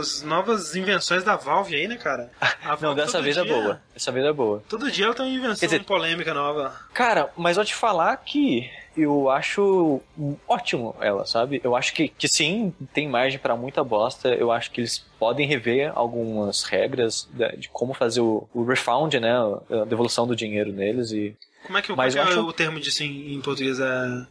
as 0.00 0.22
novas 0.22 0.74
invenções 0.76 1.22
da 1.24 1.36
Valve 1.36 1.74
aí, 1.74 1.86
né, 1.88 1.96
cara? 1.96 2.30
A 2.40 2.70
Não, 2.70 2.76
Valve 2.76 3.00
dessa 3.00 3.12
todo 3.12 3.24
vez 3.24 3.36
é 3.36 3.42
dia- 3.42 3.52
boa. 3.52 3.82
Dessa 3.94 4.12
vez 4.12 4.24
é 4.26 4.32
boa. 4.32 4.62
Todo 4.68 4.90
dia 4.90 5.06
ela 5.06 5.14
tem 5.14 5.26
uma 5.26 5.34
invenção 5.34 5.68
dizer- 5.68 5.84
polêmica 5.84 6.32
nova. 6.32 6.74
Cara, 6.94 7.30
mas 7.36 7.56
eu 7.56 7.64
te 7.64 7.74
falar 7.74 8.16
que 8.18 8.70
eu 9.00 9.30
acho 9.30 10.00
ótimo 10.46 10.94
ela, 11.00 11.24
sabe? 11.26 11.60
Eu 11.64 11.74
acho 11.76 11.92
que, 11.94 12.08
que 12.08 12.28
sim, 12.28 12.72
tem 12.92 13.08
margem 13.08 13.38
pra 13.38 13.56
muita 13.56 13.82
bosta. 13.84 14.28
Eu 14.34 14.50
acho 14.52 14.70
que 14.70 14.80
eles 14.80 14.98
podem 15.18 15.46
rever 15.46 15.92
algumas 15.94 16.62
regras 16.64 17.28
de, 17.56 17.68
como 17.70 17.94
fazer 17.94 18.20
o, 18.20 18.48
o 18.54 18.64
refund, 18.64 19.14
né? 19.14 19.32
A 19.70 19.84
devolução 19.84 20.26
do 20.26 20.34
dinheiro 20.36 20.72
neles 20.72 21.10
e 21.12 21.36
Como 21.66 21.78
é 21.78 21.82
que, 21.82 21.94
Mas 21.94 22.14
é, 22.14 22.18
eu 22.18 22.22
é 22.22 22.26
acho- 22.28 22.40
o 22.40 22.52
termo 22.52 22.78
disso 22.80 23.02
em, 23.02 23.34
em 23.34 23.40
português? 23.40 23.78
É, 23.80 23.84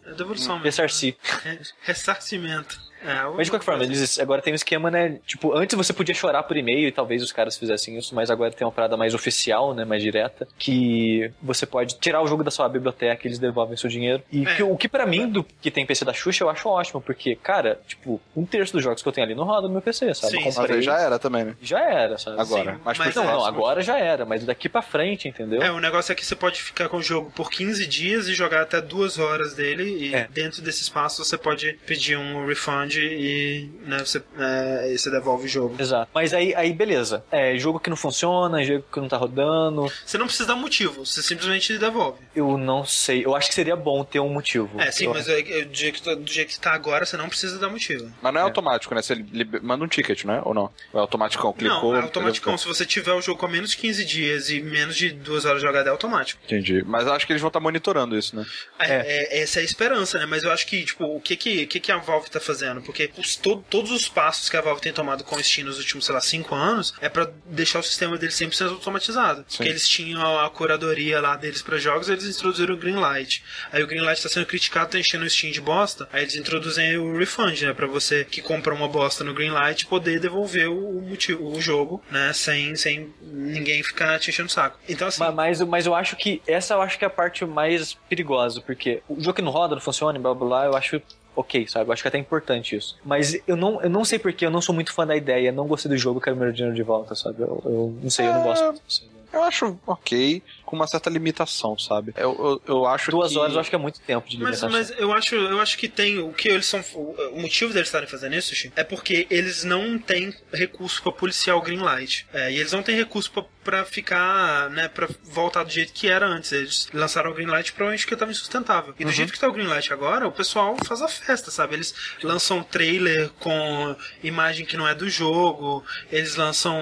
é 0.06 0.14
devolução 0.14 0.56
mesmo. 0.56 0.66
ressarcir. 0.66 1.16
É, 1.46 1.60
ressarcimento. 1.82 2.87
É, 3.08 3.24
Mas 3.36 3.48
de 3.48 3.52
qualquer 3.52 3.66
forma, 3.66 3.84
eles 3.84 4.20
agora 4.20 4.42
tem 4.42 4.54
um 4.54 4.56
esquema, 4.56 4.92
né? 4.92 5.20
Tipo, 5.26 5.54
antes 5.56 5.76
você 5.76 5.94
podia 5.94 6.14
chorar 6.14 6.44
por 6.44 6.58
e-mail 6.58 6.88
e 6.88 6.92
talvez 6.92 7.24
os 7.24 7.32
caras 7.32 7.58
fizessem 7.58 7.98
isso, 7.98 8.14
mas 8.14 8.30
agora 8.30 8.52
tem 8.52 8.66
uma 8.66 8.72
parada 8.72 8.98
mais 8.98 9.14
oficial, 9.14 9.74
né? 9.74 9.86
Mais 9.86 10.02
direta, 10.04 10.48
que 10.58 11.32
você 11.42 11.66
pode 11.66 11.98
tirar 12.00 12.22
o 12.22 12.28
jogo 12.28 12.44
da 12.44 12.52
sua 12.52 12.68
biblioteca 12.68 13.26
e 13.26 13.28
eles 13.30 13.40
devolvem 13.40 13.78
seu 13.78 13.90
dinheiro. 13.90 14.22
E 14.32 14.46
É. 14.46 14.56
que, 14.56 14.64
o 14.64 14.76
que 14.78 14.88
pra 14.88 15.06
mim, 15.06 15.28
do 15.30 15.44
que 15.44 15.72
tem 15.72 15.86
PC 15.86 16.04
da 16.06 16.14
Xuxa, 16.14 16.44
eu 16.44 16.50
acho 16.50 16.68
ótimo, 16.68 17.02
porque, 17.02 17.36
cara, 17.36 17.80
tipo, 17.88 18.20
um 18.36 18.46
terço 18.46 18.74
dos 18.74 18.84
jogos 18.84 19.02
que 19.02 19.08
eu 19.08 19.14
tenho 19.14 19.26
ali 19.26 19.36
não 19.36 19.46
roda 19.46 19.68
no 19.68 19.74
meu 19.74 19.82
PC, 19.82 20.14
sabe? 20.14 20.34
Sim, 20.34 20.44
comprei, 20.44 20.78
aí 20.78 20.82
já 20.82 21.00
era 21.00 21.18
também, 21.20 21.46
né? 21.46 21.56
já 21.62 21.80
era, 21.82 22.18
sabe? 22.18 22.40
Agora. 22.42 22.74
Sim, 22.74 22.82
mas 22.84 22.98
mas 22.98 23.16
Não, 23.16 23.24
não, 23.26 23.46
agora 23.46 23.82
já 23.82 23.98
era, 23.98 24.26
mas 24.26 24.44
daqui 24.44 24.68
pra 24.68 24.82
frente, 24.82 25.28
entendeu? 25.28 25.62
É, 25.62 25.72
o 25.72 25.80
negócio 25.80 26.12
é 26.12 26.16
que 26.16 26.26
você 26.26 26.36
pode 26.36 26.62
ficar 26.62 26.90
com 26.90 26.98
o 26.98 27.02
jogo 27.02 27.32
por 27.36 27.50
15 27.50 27.86
dias 27.88 28.28
e 28.28 28.34
jogar 28.34 28.62
até 28.62 28.82
duas 28.82 29.18
horas 29.18 29.54
dele, 29.54 29.84
e 29.84 30.14
É. 30.16 30.28
dentro 30.30 30.62
desse 30.62 30.82
espaço 30.82 31.24
você 31.24 31.38
pode 31.38 31.74
pedir 31.86 32.18
um 32.18 32.46
refund 32.46 32.97
e 33.02 33.70
né, 33.86 34.00
você, 34.00 34.22
é, 34.40 34.94
você 34.98 35.10
devolve 35.10 35.46
o 35.46 35.48
jogo. 35.48 35.76
Exato. 35.80 36.10
Mas 36.14 36.34
aí, 36.34 36.54
aí 36.56 36.74
beleza. 36.74 37.24
É, 37.32 37.58
jogo 37.58 37.80
que 37.80 37.90
não 37.90 37.98
funciona, 37.98 38.64
jogo 38.64 38.84
que 38.92 39.00
não 39.00 39.08
tá 39.08 39.18
rodando. 39.18 39.92
Você 40.06 40.18
não 40.18 40.26
precisa 40.26 40.48
dar 40.48 40.56
motivo, 40.56 41.06
você 41.06 41.22
simplesmente 41.22 41.78
devolve. 41.78 42.20
Eu 42.36 42.58
não 42.58 42.86
sei. 42.86 43.26
Eu 43.26 43.36
acho 43.36 43.50
que 43.50 43.56
seria 43.56 43.76
bom 43.76 44.04
ter 44.04 44.20
um 44.20 44.30
motivo. 44.30 44.70
É, 44.80 44.92
sim, 44.92 45.06
Eu- 45.06 45.14
mas 45.14 45.28
é, 45.28 45.40
é, 45.40 45.66
do, 45.66 45.76
jeito 45.76 45.96
que, 45.96 46.02
tá- 46.04 46.16
do 46.16 46.32
jeito 46.32 46.50
que 46.50 46.60
tá 46.60 46.72
agora, 46.74 47.06
você 47.06 47.18
não 47.18 47.28
precisa 47.30 47.58
dar 47.60 47.70
motivo. 47.70 48.12
Mas 48.22 48.34
não 48.34 48.40
é, 48.42 48.44
É. 48.44 48.46
automático, 48.46 48.94
né? 48.96 49.02
Você 49.02 49.14
liber- 49.16 49.62
manda 49.64 49.84
um 49.84 49.88
ticket, 49.88 50.24
né? 50.26 50.42
Ou 50.44 50.54
não? 50.54 50.72
É 50.94 50.98
automático, 50.98 51.54
clicou... 51.54 51.94
não, 51.94 52.00
é 52.00 52.02
automaticão. 52.04 52.58
Se 52.58 52.68
você 52.68 52.86
tiver 52.86 53.14
o 53.14 53.22
jogo 53.22 53.40
com 53.40 53.48
menos 53.48 53.72
de 53.72 53.78
15 53.78 54.06
dias 54.06 54.50
e 54.50 54.62
menos 54.62 54.96
de 54.96 55.10
duas 55.12 55.46
horas 55.46 55.62
de 55.62 55.68
jogada, 55.68 55.90
é 55.90 55.92
automático. 55.92 56.40
Entendi. 56.46 56.84
Mas 56.86 57.06
eu 57.08 57.14
acho 57.14 57.26
que 57.26 57.34
eles 57.34 57.42
vão 57.42 57.48
estar 57.50 57.60
monitorando 57.60 58.18
isso, 58.18 58.36
né? 58.36 58.46
É, 58.80 59.38
é- 59.38 59.42
essa 59.42 59.60
é 59.60 59.62
a 59.62 59.66
esperança, 59.66 60.18
né? 60.20 60.26
Mas 60.26 60.44
eu 60.44 60.52
acho 60.52 60.66
que, 60.68 60.84
tipo, 60.84 61.04
o 61.06 61.20
que 61.22 61.36
que, 61.36 61.66
que, 61.68 61.80
que 61.80 61.92
a 61.92 61.98
Valve 61.98 62.30
tá 62.30 62.40
fazendo? 62.40 62.77
Porque 62.82 63.10
os, 63.18 63.36
to- 63.36 63.64
todos 63.70 63.92
os 63.92 64.08
passos 64.08 64.50
que 64.50 64.58
a 64.58 64.62
Valve 64.62 64.82
tem 64.82 64.94
tomado 64.94 65.24
com 65.24 65.36
o 65.36 65.44
Steam 65.44 65.66
nos 65.68 65.78
últimos, 65.78 66.06
sei 66.06 66.14
lá, 66.16 66.22
5 66.22 66.54
anos 66.56 66.94
é 67.02 67.10
pra 67.10 67.30
deixar 67.46 67.80
o 67.80 67.84
sistema 67.84 68.18
deles 68.18 68.36
100% 68.36 68.70
automatizado. 68.70 69.46
Sim. 69.48 69.58
Porque 69.58 69.70
eles 69.70 69.88
tinham 69.88 70.40
a 70.40 70.50
curadoria 70.50 71.20
lá 71.22 71.36
deles 71.36 71.62
pra 71.62 71.78
jogos, 71.78 72.10
eles 72.10 72.26
introduziram 72.26 72.74
o 72.76 72.78
Greenlight. 72.78 73.44
Aí 73.72 73.84
o 73.84 73.88
Greenlight 73.88 74.22
tá 74.22 74.30
sendo 74.30 74.46
criticado, 74.46 74.92
tá 74.92 75.00
enchendo 75.00 75.26
o 75.26 75.30
Steam 75.30 75.52
de 75.52 75.62
bosta, 75.62 76.08
aí 76.12 76.24
eles 76.24 76.36
introduzem 76.36 76.98
o 76.98 77.18
refund, 77.18 77.62
né? 77.62 77.74
Pra 77.74 77.88
você 77.88 78.24
que 78.26 78.42
compra 78.42 78.74
uma 78.74 78.88
bosta 78.88 79.24
no 79.24 79.34
Greenlight 79.34 79.86
poder 79.88 80.20
devolver 80.20 80.70
o, 80.70 81.02
motivo, 81.02 81.48
o 81.48 81.60
jogo, 81.62 82.04
né? 82.12 82.32
Sem, 82.34 82.76
sem 82.76 83.14
ninguém 83.22 83.82
ficar 83.84 84.20
te 84.20 84.30
enchendo 84.30 84.48
o 84.50 84.52
saco. 84.52 84.80
Então, 84.88 85.08
assim. 85.08 85.20
Ma- 85.20 85.32
Mas, 85.32 85.62
mas 85.62 85.86
eu 85.86 85.94
acho 85.96 86.16
que 86.16 86.42
essa 86.48 86.74
eu 86.74 86.82
acho 86.82 86.98
que 86.98 87.04
é 87.06 87.08
a 87.08 87.12
parte 87.12 87.46
mais 87.46 87.94
perigosa, 88.10 88.62
porque 88.62 89.02
o 89.08 89.20
jogo 89.22 89.36
que 89.36 89.42
não 89.42 89.52
roda, 89.52 89.76
não 89.76 89.82
funciona, 89.82 90.18
blá 90.20 90.34
blá 90.34 90.48
blá, 90.48 90.66
eu 90.66 90.76
acho 90.76 91.02
ok, 91.38 91.68
sabe? 91.68 91.88
Eu 91.90 91.94
acho 91.94 92.02
que 92.02 92.08
é 92.08 92.10
até 92.10 92.18
importante 92.18 92.76
isso. 92.76 92.98
Mas 93.06 93.40
eu 93.48 93.56
não, 93.56 93.82
eu 93.82 93.90
não 93.90 94.04
sei 94.04 94.18
porque, 94.20 94.46
eu 94.46 94.52
não 94.52 94.62
sou 94.62 94.74
muito 94.74 94.92
fã 94.92 95.06
da 95.06 95.16
ideia, 95.16 95.52
não 95.52 95.68
gostei 95.68 95.90
do 95.90 95.98
jogo, 95.98 96.20
quero 96.20 96.36
meu 96.36 96.52
dinheiro 96.52 96.76
de 96.76 96.84
volta, 96.84 97.16
sabe? 97.16 97.42
Eu, 97.42 97.62
eu 97.64 97.98
não 98.02 98.10
sei, 98.10 98.28
eu 98.28 98.34
não 98.34 98.44
gosto. 98.44 98.64
muito 98.66 98.82
disso. 98.86 99.18
Eu 99.32 99.44
acho 99.44 99.78
ok, 99.86 100.42
com 100.66 100.76
uma 100.78 100.88
certa 100.88 101.10
limitação, 101.10 101.78
sabe? 101.78 102.14
Eu, 102.16 102.62
eu, 102.66 102.76
eu 102.76 102.86
acho 102.88 103.12
Duas 103.12 103.34
que... 103.34 103.38
horas 103.38 103.54
eu 103.54 103.60
acho 103.60 103.70
que 103.70 103.76
é 103.76 103.80
muito 103.80 104.00
tempo 104.00 104.28
de 104.28 104.38
Mas, 104.38 104.62
limitação. 104.62 104.70
mas 104.72 104.90
eu 104.98 105.12
acho, 105.12 105.36
eu 105.36 105.60
acho 105.60 105.78
que 105.78 105.88
tem 105.90 106.18
o 106.20 106.32
que 106.32 106.48
eles 106.48 106.66
são. 106.66 106.80
O, 106.96 107.42
motivo 107.42 107.74
deles 107.74 107.90
estarem 107.90 108.08
fazendo 108.08 108.36
isso, 108.36 108.56
Chico, 108.56 108.74
é 108.80 108.86
porque 108.86 109.28
eles 109.30 109.64
não 109.66 110.00
têm 110.00 110.34
recurso 110.52 111.04
pra 111.04 111.12
policiar 111.12 111.58
o 111.58 111.62
Greenlight. 111.62 112.26
É, 112.34 112.52
e 112.52 112.58
eles 112.58 112.72
não 112.72 112.82
têm 112.82 112.96
recurso 112.96 113.30
pra, 113.32 113.44
pra 113.68 113.84
ficar, 113.84 114.70
né, 114.70 114.88
pra 114.88 115.10
voltar 115.26 115.64
do 115.64 115.70
jeito 115.70 115.92
que 115.92 116.08
era 116.08 116.26
antes. 116.26 116.54
Eles 116.54 116.88
lançaram 116.94 117.32
o 117.32 117.34
Greenlight 117.34 117.74
provavelmente 117.74 118.06
porque 118.06 118.16
tava 118.16 118.32
insustentável. 118.32 118.96
E 118.98 119.04
do 119.04 119.12
jeito 119.12 119.34
que 119.34 119.38
tá 119.38 119.46
o 119.46 119.52
Greenlight 119.52 119.92
agora, 119.92 120.26
o 120.26 120.32
pessoal 120.32 120.78
faz 120.86 121.02
a 121.02 121.08
festa, 121.10 121.52
sabe? 121.52 121.76
Eles 121.76 121.94
lançam 122.24 122.60
um 122.60 122.64
trailer 122.64 123.30
com 123.40 123.94
imagem 124.24 124.66
que 124.66 124.78
não 124.78 124.88
é 124.88 124.96
do 124.96 125.10
jogo, 125.10 125.84
eles 126.10 126.38
lançam, 126.38 126.82